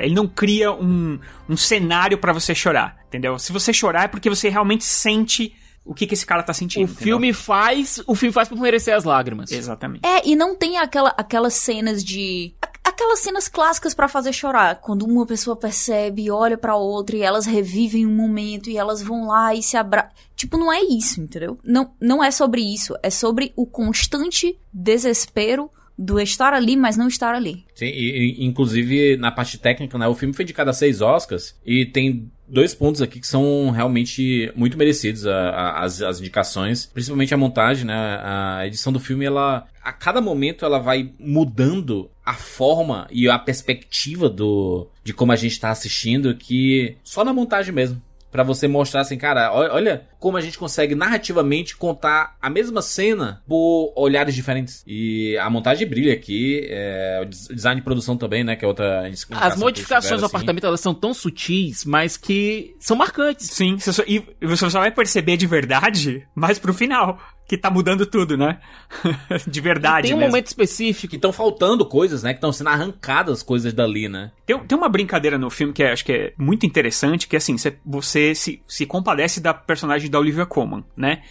uh, 0.00 0.04
ele 0.04 0.14
não 0.14 0.26
cria 0.26 0.72
um, 0.72 1.18
um 1.48 1.56
cenário 1.56 2.18
para 2.18 2.32
você 2.32 2.54
chorar, 2.54 2.96
entendeu? 3.06 3.38
Se 3.38 3.52
você 3.52 3.72
chorar 3.72 4.04
é 4.04 4.08
porque 4.08 4.28
você 4.28 4.48
realmente 4.48 4.84
sente 4.84 5.54
o 5.84 5.94
que, 5.94 6.06
que 6.06 6.14
esse 6.14 6.24
cara 6.24 6.42
tá 6.42 6.52
sentindo. 6.52 6.82
O 6.82 6.84
entendeu? 6.84 7.02
filme 7.02 7.32
faz, 7.32 8.02
o 8.06 8.14
filme 8.14 8.32
faz 8.32 8.48
pra 8.48 8.56
merecer 8.56 8.94
as 8.96 9.04
lágrimas. 9.04 9.52
Exatamente. 9.52 10.06
É, 10.06 10.26
e 10.26 10.34
não 10.34 10.56
tem 10.56 10.78
aquela, 10.78 11.10
aquelas 11.16 11.54
cenas 11.54 12.02
de 12.02 12.54
aquelas 12.82 13.20
cenas 13.20 13.48
clássicas 13.48 13.92
para 13.92 14.06
fazer 14.06 14.32
chorar, 14.32 14.76
quando 14.76 15.04
uma 15.04 15.26
pessoa 15.26 15.56
percebe, 15.56 16.30
olha 16.30 16.56
para 16.56 16.76
outra 16.76 17.16
e 17.16 17.22
elas 17.22 17.44
revivem 17.44 18.06
um 18.06 18.14
momento 18.14 18.70
e 18.70 18.76
elas 18.76 19.02
vão 19.02 19.26
lá 19.26 19.54
e 19.54 19.62
se 19.62 19.76
abraçam. 19.76 20.10
Tipo, 20.36 20.56
não 20.56 20.72
é 20.72 20.80
isso, 20.80 21.20
entendeu? 21.20 21.58
Não, 21.64 21.92
não 22.00 22.22
é 22.22 22.30
sobre 22.30 22.60
isso, 22.60 22.94
é 23.02 23.10
sobre 23.10 23.52
o 23.56 23.66
constante 23.66 24.56
desespero 24.72 25.70
do 25.96 26.20
estar 26.20 26.52
ali, 26.52 26.76
mas 26.76 26.96
não 26.96 27.08
estar 27.08 27.34
ali. 27.34 27.64
Sim, 27.74 27.86
e, 27.86 28.44
inclusive 28.44 29.16
na 29.16 29.30
parte 29.30 29.58
técnica, 29.58 29.96
né? 29.96 30.06
O 30.08 30.14
filme 30.14 30.34
foi 30.34 30.42
indicado 30.42 30.70
a 30.70 30.72
seis 30.72 31.00
Oscars 31.00 31.54
e 31.64 31.86
tem 31.86 32.30
dois 32.48 32.74
pontos 32.74 33.00
aqui 33.00 33.20
que 33.20 33.26
são 33.26 33.70
realmente 33.70 34.52
muito 34.54 34.76
merecidos 34.76 35.26
a, 35.26 35.50
a, 35.50 35.84
as, 35.84 36.02
as 36.02 36.20
indicações, 36.20 36.86
principalmente 36.86 37.32
a 37.32 37.38
montagem, 37.38 37.84
né? 37.86 37.94
A 37.94 38.66
edição 38.66 38.92
do 38.92 39.00
filme, 39.00 39.24
ela 39.24 39.66
a 39.82 39.92
cada 39.92 40.20
momento 40.20 40.64
ela 40.64 40.78
vai 40.78 41.12
mudando 41.18 42.10
a 42.24 42.34
forma 42.34 43.06
e 43.10 43.28
a 43.28 43.38
perspectiva 43.38 44.28
do 44.30 44.88
de 45.02 45.12
como 45.12 45.32
a 45.32 45.36
gente 45.36 45.60
tá 45.60 45.70
assistindo, 45.70 46.34
que 46.34 46.96
só 47.04 47.24
na 47.24 47.32
montagem 47.32 47.72
mesmo 47.72 48.02
para 48.34 48.42
você 48.42 48.66
mostrar 48.66 49.02
assim, 49.02 49.16
cara, 49.16 49.54
olha 49.54 50.08
como 50.18 50.36
a 50.36 50.40
gente 50.40 50.58
consegue 50.58 50.96
narrativamente 50.96 51.76
contar 51.76 52.36
a 52.42 52.50
mesma 52.50 52.82
cena 52.82 53.40
por 53.46 53.92
olhares 53.94 54.34
diferentes. 54.34 54.82
E 54.84 55.38
a 55.38 55.48
montagem 55.48 55.86
brilha 55.86 56.12
aqui, 56.12 56.66
é, 56.68 57.20
o 57.22 57.26
design 57.26 57.80
de 57.80 57.84
produção 57.84 58.16
também, 58.16 58.42
né, 58.42 58.56
que 58.56 58.64
é 58.64 58.66
outra 58.66 59.08
As 59.30 59.56
modificações 59.56 60.18
do 60.18 60.26
assim. 60.26 60.34
apartamento 60.34 60.66
elas 60.66 60.80
são 60.80 60.92
tão 60.92 61.14
sutis, 61.14 61.84
mas 61.84 62.16
que 62.16 62.74
são 62.80 62.96
marcantes. 62.96 63.50
Sim, 63.50 63.76
e 64.04 64.18
você 64.44 64.68
só 64.68 64.80
vai 64.80 64.90
perceber 64.90 65.36
de 65.36 65.46
verdade 65.46 66.26
mais 66.34 66.58
pro 66.58 66.74
final 66.74 67.20
que 67.46 67.58
tá 67.58 67.70
mudando 67.70 68.06
tudo, 68.06 68.36
né? 68.36 68.58
de 69.46 69.60
verdade. 69.60 70.06
E 70.06 70.10
tem 70.10 70.16
um 70.16 70.18
mesmo. 70.18 70.30
momento 70.30 70.46
específico 70.46 71.10
que 71.10 71.16
estão 71.16 71.32
faltando 71.32 71.84
coisas, 71.84 72.22
né? 72.22 72.32
Que 72.32 72.38
estão 72.38 72.52
sendo 72.52 72.68
arrancadas 72.68 73.42
coisas 73.42 73.72
dali, 73.72 74.08
né? 74.08 74.32
Tem, 74.46 74.58
tem 74.58 74.78
uma 74.78 74.88
brincadeira 74.88 75.38
no 75.38 75.50
filme 75.50 75.72
que 75.72 75.82
é, 75.82 75.92
acho 75.92 76.04
que 76.04 76.12
é 76.12 76.32
muito 76.38 76.64
interessante, 76.64 77.28
que 77.28 77.36
é 77.36 77.38
assim, 77.38 77.58
você, 77.58 77.76
você 77.84 78.34
se, 78.34 78.62
se 78.66 78.86
compadece 78.86 79.40
da 79.40 79.52
personagem 79.52 80.10
da 80.10 80.18
Olivia 80.18 80.46
Colman, 80.46 80.84
né? 80.96 81.22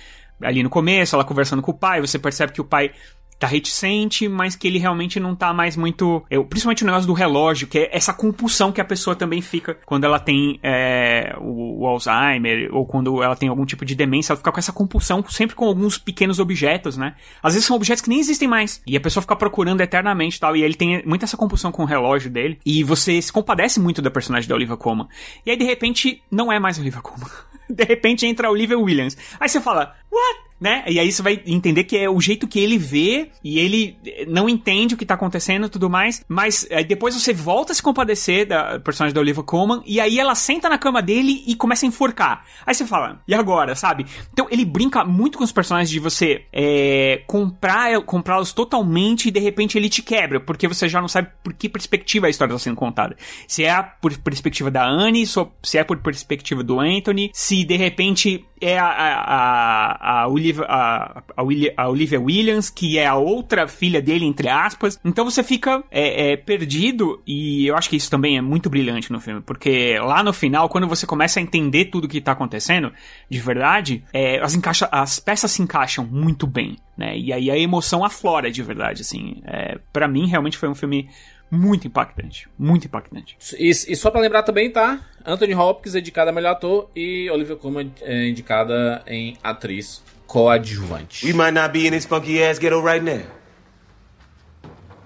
Ali 0.42 0.62
no 0.62 0.70
começo, 0.70 1.16
ela 1.16 1.24
conversando 1.24 1.62
com 1.62 1.72
o 1.72 1.78
pai, 1.78 2.02
você 2.02 2.20
percebe 2.20 2.54
que 2.54 2.62
o 2.62 2.66
pai 2.66 2.92
tá 3.38 3.48
reticente, 3.48 4.28
mas 4.28 4.56
que 4.56 4.68
ele 4.68 4.80
realmente 4.80 5.20
não 5.20 5.36
tá 5.36 5.54
mais 5.54 5.76
muito. 5.76 6.24
É, 6.30 6.42
principalmente 6.42 6.84
o 6.84 6.86
negócio 6.86 7.08
do 7.08 7.14
relógio, 7.14 7.68
que 7.68 7.80
é 7.80 7.96
essa 7.96 8.14
compulsão 8.14 8.72
que 8.72 8.82
a 8.82 8.86
pessoa 8.86 9.16
também 9.16 9.42
fica 9.42 9.78
quando 9.86 10.04
ela 10.04 10.20
tem 10.20 10.60
é, 10.64 11.36
o, 11.40 11.82
o, 11.82 11.88
Alzheimer, 11.88 12.70
ou 12.72 12.86
quando 12.86 13.22
ela 13.22 13.36
tem 13.36 13.50
algum 13.50 13.66
tipo 13.66 13.86
de 13.86 13.96
demência, 13.96 14.34
ela 14.34 14.38
fica 14.38 14.52
com 14.52 14.60
essa 14.60 14.72
compulsão 14.72 15.24
sempre 15.30 15.56
com 15.56 15.66
alguns 15.66 15.98
pequenos 15.98 16.40
objetos, 16.40 16.98
né? 16.98 17.16
Às 17.42 17.54
vezes 17.54 17.68
são 17.68 17.76
objetos 17.76 18.02
que 18.02 18.10
nem 18.10 18.20
existem 18.20 18.48
mais. 18.48 18.82
E 18.86 18.96
a 18.96 19.02
pessoa 19.02 19.22
fica 19.22 19.36
procurando 19.36 19.82
eternamente 19.82 20.40
tal. 20.40 20.56
E 20.56 20.64
ele 20.64 20.76
tem 20.76 21.04
muita 21.06 21.26
essa 21.26 21.38
compulsão 21.38 21.72
com 21.72 21.84
o 21.84 21.86
relógio 21.86 22.30
dele. 22.30 22.60
E 22.66 22.84
você 22.84 23.22
se 23.22 23.32
compadece 23.32 23.80
muito 23.80 24.02
da 24.02 24.12
personagem 24.12 24.48
da 24.48 24.56
Olivia 24.56 24.78
Colman. 24.78 25.08
E 25.46 25.52
aí, 25.52 25.58
de 25.58 25.66
repente, 25.66 26.22
não 26.30 26.52
é 26.52 26.60
mais 26.60 26.80
Olivia 26.80 27.02
Colman. 27.02 27.30
de 27.70 27.84
repente 27.84 28.26
entra 28.26 28.48
a 28.48 28.52
Olivia 28.52 28.78
Williams. 28.78 29.18
Aí 29.40 29.50
você 29.50 29.60
fala, 29.60 29.96
what? 30.14 30.54
né? 30.64 30.82
E 30.88 30.98
aí 30.98 31.12
você 31.12 31.22
vai 31.22 31.42
entender 31.46 31.84
que 31.84 31.98
é 31.98 32.10
o 32.10 32.22
jeito 32.22 32.48
que 32.48 32.58
ele 32.58 32.78
vê 32.78 33.30
e 33.44 33.60
ele 33.60 33.98
não 34.30 34.48
entende 34.48 34.96
o 34.96 34.98
que 34.98 35.06
tá 35.06 35.14
acontecendo 35.14 35.66
e 35.66 35.70
tudo 35.70 35.90
mais, 35.90 36.24
mas 36.26 36.66
aí 36.72 36.86
depois 36.86 37.14
você 37.14 37.34
volta 37.34 37.74
a 37.74 37.76
se 37.76 37.84
compadecer 37.84 38.48
da 38.48 38.80
personagem 38.80 39.14
da 39.14 39.20
Olivia 39.20 39.44
Colman 39.44 39.82
e 39.86 40.00
aí 40.00 40.18
ela 40.18 40.34
senta 40.36 40.70
na 40.70 40.78
cama 40.78 41.02
dele 41.02 41.44
e 41.46 41.54
começa 41.54 41.86
a 41.86 41.88
enforcar. 41.88 42.46
Aí 42.66 42.74
você 42.74 42.86
fala, 42.86 43.22
e 43.28 43.36
agora, 43.36 43.76
sabe? 43.76 44.06
Então 44.32 44.48
ele 44.50 44.64
brinca 44.64 45.04
muito 45.04 45.38
com 45.38 45.44
os 45.44 45.52
personagens 45.52 45.90
de 45.90 46.00
você 46.00 46.46
é, 46.54 47.24
comprar 47.28 48.02
comprá-los 48.04 48.54
totalmente 48.54 49.28
e 49.28 49.32
de 49.32 49.42
repente 49.42 49.78
ele 49.78 49.90
te 49.90 50.02
quebra, 50.02 50.40
porque 50.40 50.66
você 50.66 50.88
já 50.88 51.02
não 51.02 51.10
sabe 51.10 51.28
por 51.44 51.54
que 51.54 51.68
perspectiva 51.68 52.28
a 52.28 52.30
história 52.30 52.54
está 52.54 52.64
sendo 52.64 52.78
contada. 52.78 53.18
Se 53.50 53.66
é 53.66 53.84
por 54.02 54.18
perspectiva 54.20 54.72
da 54.72 54.88
Anne, 54.88 55.28
se 55.62 55.78
é 55.78 55.84
por 55.84 55.98
perspectiva 55.98 56.64
do 56.64 56.80
Anthony, 56.80 57.32
se 57.34 57.66
de 57.66 57.76
repente 57.76 58.46
é 58.64 58.80
a, 58.80 58.88
a, 58.88 60.03
a, 60.04 60.28
Olivia, 60.28 60.66
a, 60.68 61.24
a, 61.38 61.88
Olivia 61.90 62.20
Williams, 62.20 62.70
que 62.70 63.00
é 63.00 63.08
a 63.08 63.16
outra 63.16 63.68
filha 63.70 64.02
dele, 64.02 64.26
entre 64.26 64.50
aspas. 64.50 65.00
Então 65.04 65.24
você 65.24 65.42
fica 65.42 65.82
é, 65.90 66.34
é, 66.34 66.38
perdido, 66.38 67.22
e 67.26 67.68
eu 67.68 67.78
acho 67.78 67.90
que 67.90 67.96
isso 67.96 68.12
também 68.12 68.38
é 68.38 68.42
muito 68.42 68.70
brilhante 68.70 69.12
no 69.12 69.22
filme, 69.22 69.40
porque 69.42 69.98
lá 70.00 70.22
no 70.22 70.34
final, 70.34 70.68
quando 70.68 70.88
você 70.88 71.08
começa 71.08 71.40
a 71.40 71.44
entender 71.44 71.86
tudo 71.86 72.08
que 72.08 72.20
tá 72.20 72.34
acontecendo, 72.34 72.92
de 73.30 73.40
verdade, 73.40 74.04
é, 74.12 74.42
as, 74.42 74.54
encaixa, 74.54 74.90
as 74.92 75.20
peças 75.20 75.52
se 75.52 75.62
encaixam 75.62 76.06
muito 76.06 76.46
bem. 76.46 76.78
Né? 76.98 77.18
E 77.18 77.34
aí 77.34 77.50
a 77.50 77.58
emoção 77.58 78.04
aflora 78.04 78.52
de 78.52 78.62
verdade, 78.62 79.02
assim. 79.02 79.42
É, 79.46 79.80
para 79.92 80.08
mim, 80.08 80.28
realmente 80.28 80.58
foi 80.58 80.70
um 80.70 80.76
filme 80.76 81.10
muito 81.54 81.86
impactante. 81.88 82.50
Muito 82.58 82.88
impactante. 82.88 83.38
E, 83.60 83.70
e 83.70 83.96
só 83.96 84.10
para 84.10 84.22
lembrar 84.22 84.42
também, 84.42 84.72
tá? 84.72 85.00
Anthony 85.24 85.54
Hopkins 85.54 85.94
é 85.94 86.00
indicada 86.00 86.32
a 86.32 86.34
melhor 86.34 86.54
ator 86.54 86.90
e 86.96 87.30
Olivia 87.30 87.56
Colman 87.56 87.94
é 88.02 88.28
indicada 88.28 89.04
em 89.06 89.38
atriz 89.44 90.04
coadjuvante. 90.26 91.26
We 91.26 91.34
might 91.34 91.52
not 91.54 91.72
be 91.72 91.88
in 91.88 91.92
this 91.92 92.06
funky 92.06 92.42
ass 92.42 92.58
ghetto 92.58 92.82
right 92.82 93.04
now. 93.06 93.24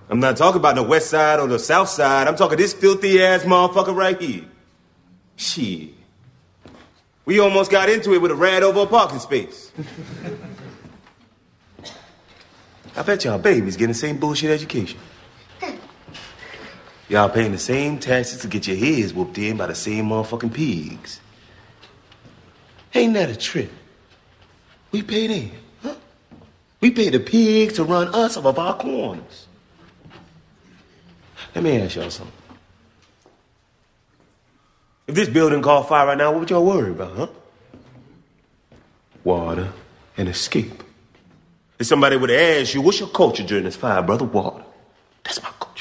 I'm 0.10 0.22
not 0.22 0.38
talking 0.38 0.58
about 0.58 0.76
the 0.76 0.84
west 0.84 1.10
side 1.10 1.42
or 1.42 1.50
the 1.50 1.60
south 1.60 1.90
side. 1.90 2.30
I'm 2.30 2.38
talking 2.38 2.58
this 2.58 2.74
filthy 2.74 3.22
ass 3.22 3.44
motherfucker 3.44 3.94
right 3.94 4.18
here. 4.20 4.46
Shit. 5.36 5.96
We 7.26 7.42
almost 7.42 7.70
got 7.70 7.90
into 7.90 8.14
it 8.14 8.22
with 8.22 8.32
a 8.32 8.36
rat 8.36 8.64
over 8.64 8.84
a 8.84 8.86
parking 8.86 9.20
space. 9.20 9.74
I 12.96 13.04
bet 13.04 13.26
y'all 13.26 13.38
babies 13.38 13.76
getting 13.76 13.90
the 13.90 13.94
same 13.94 14.18
bullshit 14.18 14.50
education. 14.50 14.98
Y'all 17.10 17.30
paying 17.30 17.54
the 17.54 17.58
same 17.58 18.00
taxes 18.00 18.42
to 18.42 18.48
get 18.48 18.68
your 18.68 18.76
heads 18.76 19.14
whooped 19.14 19.38
in 19.38 19.56
by 19.58 19.68
the 19.68 19.76
same 19.76 20.10
motherfucking 20.10 20.54
pigs. 20.54 21.22
Ain't 22.94 23.14
that 23.14 23.30
a 23.30 23.36
trip? 23.36 23.72
We 24.92 25.04
pay 25.04 25.28
them, 25.28 25.52
huh? 25.82 25.96
We 26.82 26.92
pay 26.92 27.10
the 27.10 27.20
pigs 27.20 27.74
to 27.76 27.84
run 27.84 28.14
us 28.14 28.36
off 28.38 28.46
of 28.46 28.60
our 28.60 28.76
corners. 28.76 29.48
Let 31.56 31.64
me 31.64 31.80
ask 31.80 31.96
y'all 31.96 32.10
something. 32.10 32.34
If 35.08 35.16
this 35.16 35.30
building 35.30 35.62
caught 35.62 35.88
fire 35.88 36.08
right 36.08 36.18
now, 36.18 36.32
what 36.32 36.42
would 36.42 36.50
y'all 36.50 36.66
worry 36.66 36.92
about, 36.92 37.16
huh? 37.16 37.28
Water 39.24 39.72
and 40.18 40.28
escape. 40.28 40.84
If 41.80 41.88
somebody 41.88 42.18
would 42.18 42.32
ask 42.32 42.74
you, 42.74 42.82
what's 42.82 43.00
your 43.00 43.10
culture 43.10 43.44
during 43.44 43.64
this 43.64 43.76
fire, 43.76 44.02
brother? 44.02 44.26
Water. 44.26 44.66
That's 45.24 45.42
my 45.42 45.50
culture. 45.60 45.77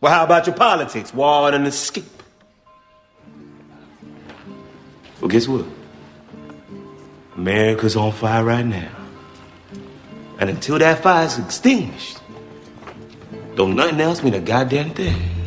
Well, 0.00 0.12
how 0.12 0.24
about 0.24 0.46
your 0.46 0.54
politics? 0.54 1.12
War 1.12 1.52
and 1.52 1.66
escape. 1.66 2.04
Well, 5.20 5.28
guess 5.28 5.48
what? 5.48 5.66
America's 7.36 7.96
on 7.96 8.12
fire 8.12 8.44
right 8.44 8.64
now. 8.64 8.90
And 10.38 10.50
until 10.50 10.78
that 10.78 11.02
fire's 11.02 11.38
extinguished, 11.38 12.18
don't 13.56 13.74
nothing 13.74 14.00
else 14.00 14.22
mean 14.22 14.34
a 14.34 14.40
goddamn 14.40 14.90
thing. 14.90 15.37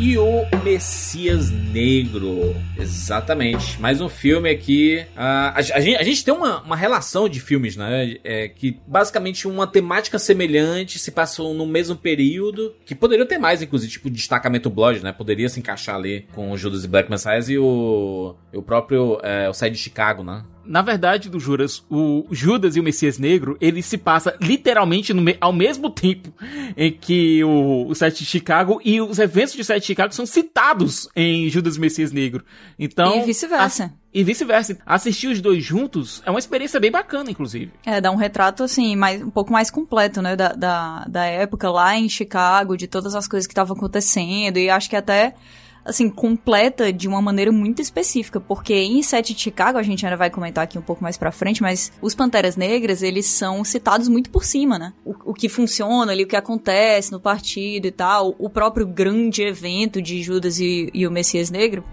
E 0.00 0.16
o 0.16 0.46
Messias 0.64 1.50
Negro. 1.50 2.56
Exatamente. 2.78 3.78
Mais 3.78 4.00
um 4.00 4.08
filme 4.08 4.48
aqui. 4.48 5.04
Uh, 5.10 5.20
a, 5.20 5.56
a, 5.58 5.60
gente, 5.60 5.96
a, 5.96 6.02
gente, 6.02 6.24
tem 6.24 6.32
uma, 6.32 6.62
uma 6.62 6.74
relação 6.74 7.28
de 7.28 7.38
filmes, 7.38 7.76
né? 7.76 8.16
É, 8.24 8.48
que 8.48 8.80
basicamente 8.86 9.46
uma 9.46 9.66
temática 9.66 10.18
semelhante 10.18 10.98
se 10.98 11.10
passou 11.10 11.52
no 11.52 11.66
mesmo 11.66 11.96
período. 11.96 12.74
Que 12.86 12.94
poderia 12.94 13.26
ter 13.26 13.36
mais, 13.36 13.60
inclusive, 13.60 13.92
tipo 13.92 14.08
Destacamento 14.08 14.70
Blood, 14.70 15.04
né? 15.04 15.12
Poderia 15.12 15.50
se 15.50 15.60
encaixar 15.60 15.96
ali 15.96 16.26
com 16.32 16.50
o 16.50 16.56
Judas 16.56 16.82
e 16.82 16.88
Black 16.88 17.10
Messiah 17.10 17.38
e 17.46 17.58
o, 17.58 18.34
o 18.54 18.62
próprio 18.62 19.20
é, 19.22 19.50
o 19.50 19.52
Side 19.52 19.76
de 19.76 19.82
Chicago, 19.82 20.24
né? 20.24 20.42
Na 20.70 20.82
verdade, 20.82 21.28
do 21.28 21.40
Juras, 21.40 21.84
o 21.90 22.24
Judas 22.30 22.76
e 22.76 22.80
o 22.80 22.82
Messias 22.82 23.18
Negro, 23.18 23.56
ele 23.60 23.82
se 23.82 23.98
passa 23.98 24.36
literalmente 24.40 25.12
no, 25.12 25.20
ao 25.40 25.52
mesmo 25.52 25.90
tempo 25.90 26.32
em 26.76 26.92
que 26.92 27.42
o, 27.42 27.88
o 27.88 27.94
Sete 27.96 28.20
de 28.20 28.26
Chicago 28.26 28.80
e 28.84 29.00
os 29.00 29.18
eventos 29.18 29.54
de 29.54 29.64
Sete 29.64 29.80
de 29.80 29.86
Chicago 29.88 30.14
são 30.14 30.24
citados 30.24 31.08
em 31.16 31.48
Judas 31.50 31.74
e 31.74 31.78
o 31.78 31.80
Messias 31.80 32.12
Negro. 32.12 32.44
Então, 32.78 33.20
e 33.20 33.24
vice-versa. 33.24 33.92
E 34.14 34.22
vice-versa. 34.22 34.78
Assistir 34.86 35.26
os 35.26 35.40
dois 35.40 35.64
juntos 35.64 36.22
é 36.24 36.30
uma 36.30 36.38
experiência 36.38 36.78
bem 36.78 36.92
bacana, 36.92 37.32
inclusive. 37.32 37.72
É, 37.84 38.00
dá 38.00 38.12
um 38.12 38.16
retrato, 38.16 38.62
assim, 38.62 38.94
mais, 38.94 39.20
um 39.20 39.30
pouco 39.30 39.52
mais 39.52 39.72
completo, 39.72 40.22
né, 40.22 40.36
da, 40.36 40.52
da, 40.52 41.04
da 41.08 41.24
época 41.24 41.68
lá 41.68 41.96
em 41.96 42.08
Chicago, 42.08 42.76
de 42.76 42.86
todas 42.86 43.16
as 43.16 43.26
coisas 43.26 43.44
que 43.44 43.52
estavam 43.52 43.76
acontecendo, 43.76 44.56
e 44.56 44.70
acho 44.70 44.88
que 44.88 44.94
até 44.94 45.34
assim, 45.84 46.08
completa 46.08 46.92
de 46.92 47.08
uma 47.08 47.20
maneira 47.20 47.50
muito 47.50 47.80
específica, 47.80 48.40
porque 48.40 48.74
em 48.74 49.02
Sete 49.02 49.34
de 49.34 49.40
Chicago, 49.40 49.78
a 49.78 49.82
gente 49.82 50.04
ainda 50.04 50.16
vai 50.16 50.30
comentar 50.30 50.64
aqui 50.64 50.78
um 50.78 50.82
pouco 50.82 51.02
mais 51.02 51.16
pra 51.16 51.32
frente, 51.32 51.62
mas 51.62 51.92
os 52.00 52.14
Panteras 52.14 52.56
Negras, 52.56 53.02
eles 53.02 53.26
são 53.26 53.64
citados 53.64 54.08
muito 54.08 54.30
por 54.30 54.44
cima, 54.44 54.78
né? 54.78 54.92
O, 55.04 55.30
o 55.30 55.34
que 55.34 55.48
funciona 55.48 56.12
ali, 56.12 56.24
o 56.24 56.26
que 56.26 56.36
acontece 56.36 57.12
no 57.12 57.20
partido 57.20 57.86
e 57.86 57.90
tal, 57.90 58.34
o 58.38 58.48
próprio 58.48 58.86
grande 58.86 59.42
evento 59.42 60.00
de 60.00 60.22
Judas 60.22 60.60
e, 60.60 60.90
e 60.92 61.06
o 61.06 61.10
Messias 61.10 61.50
Negro, 61.50 61.84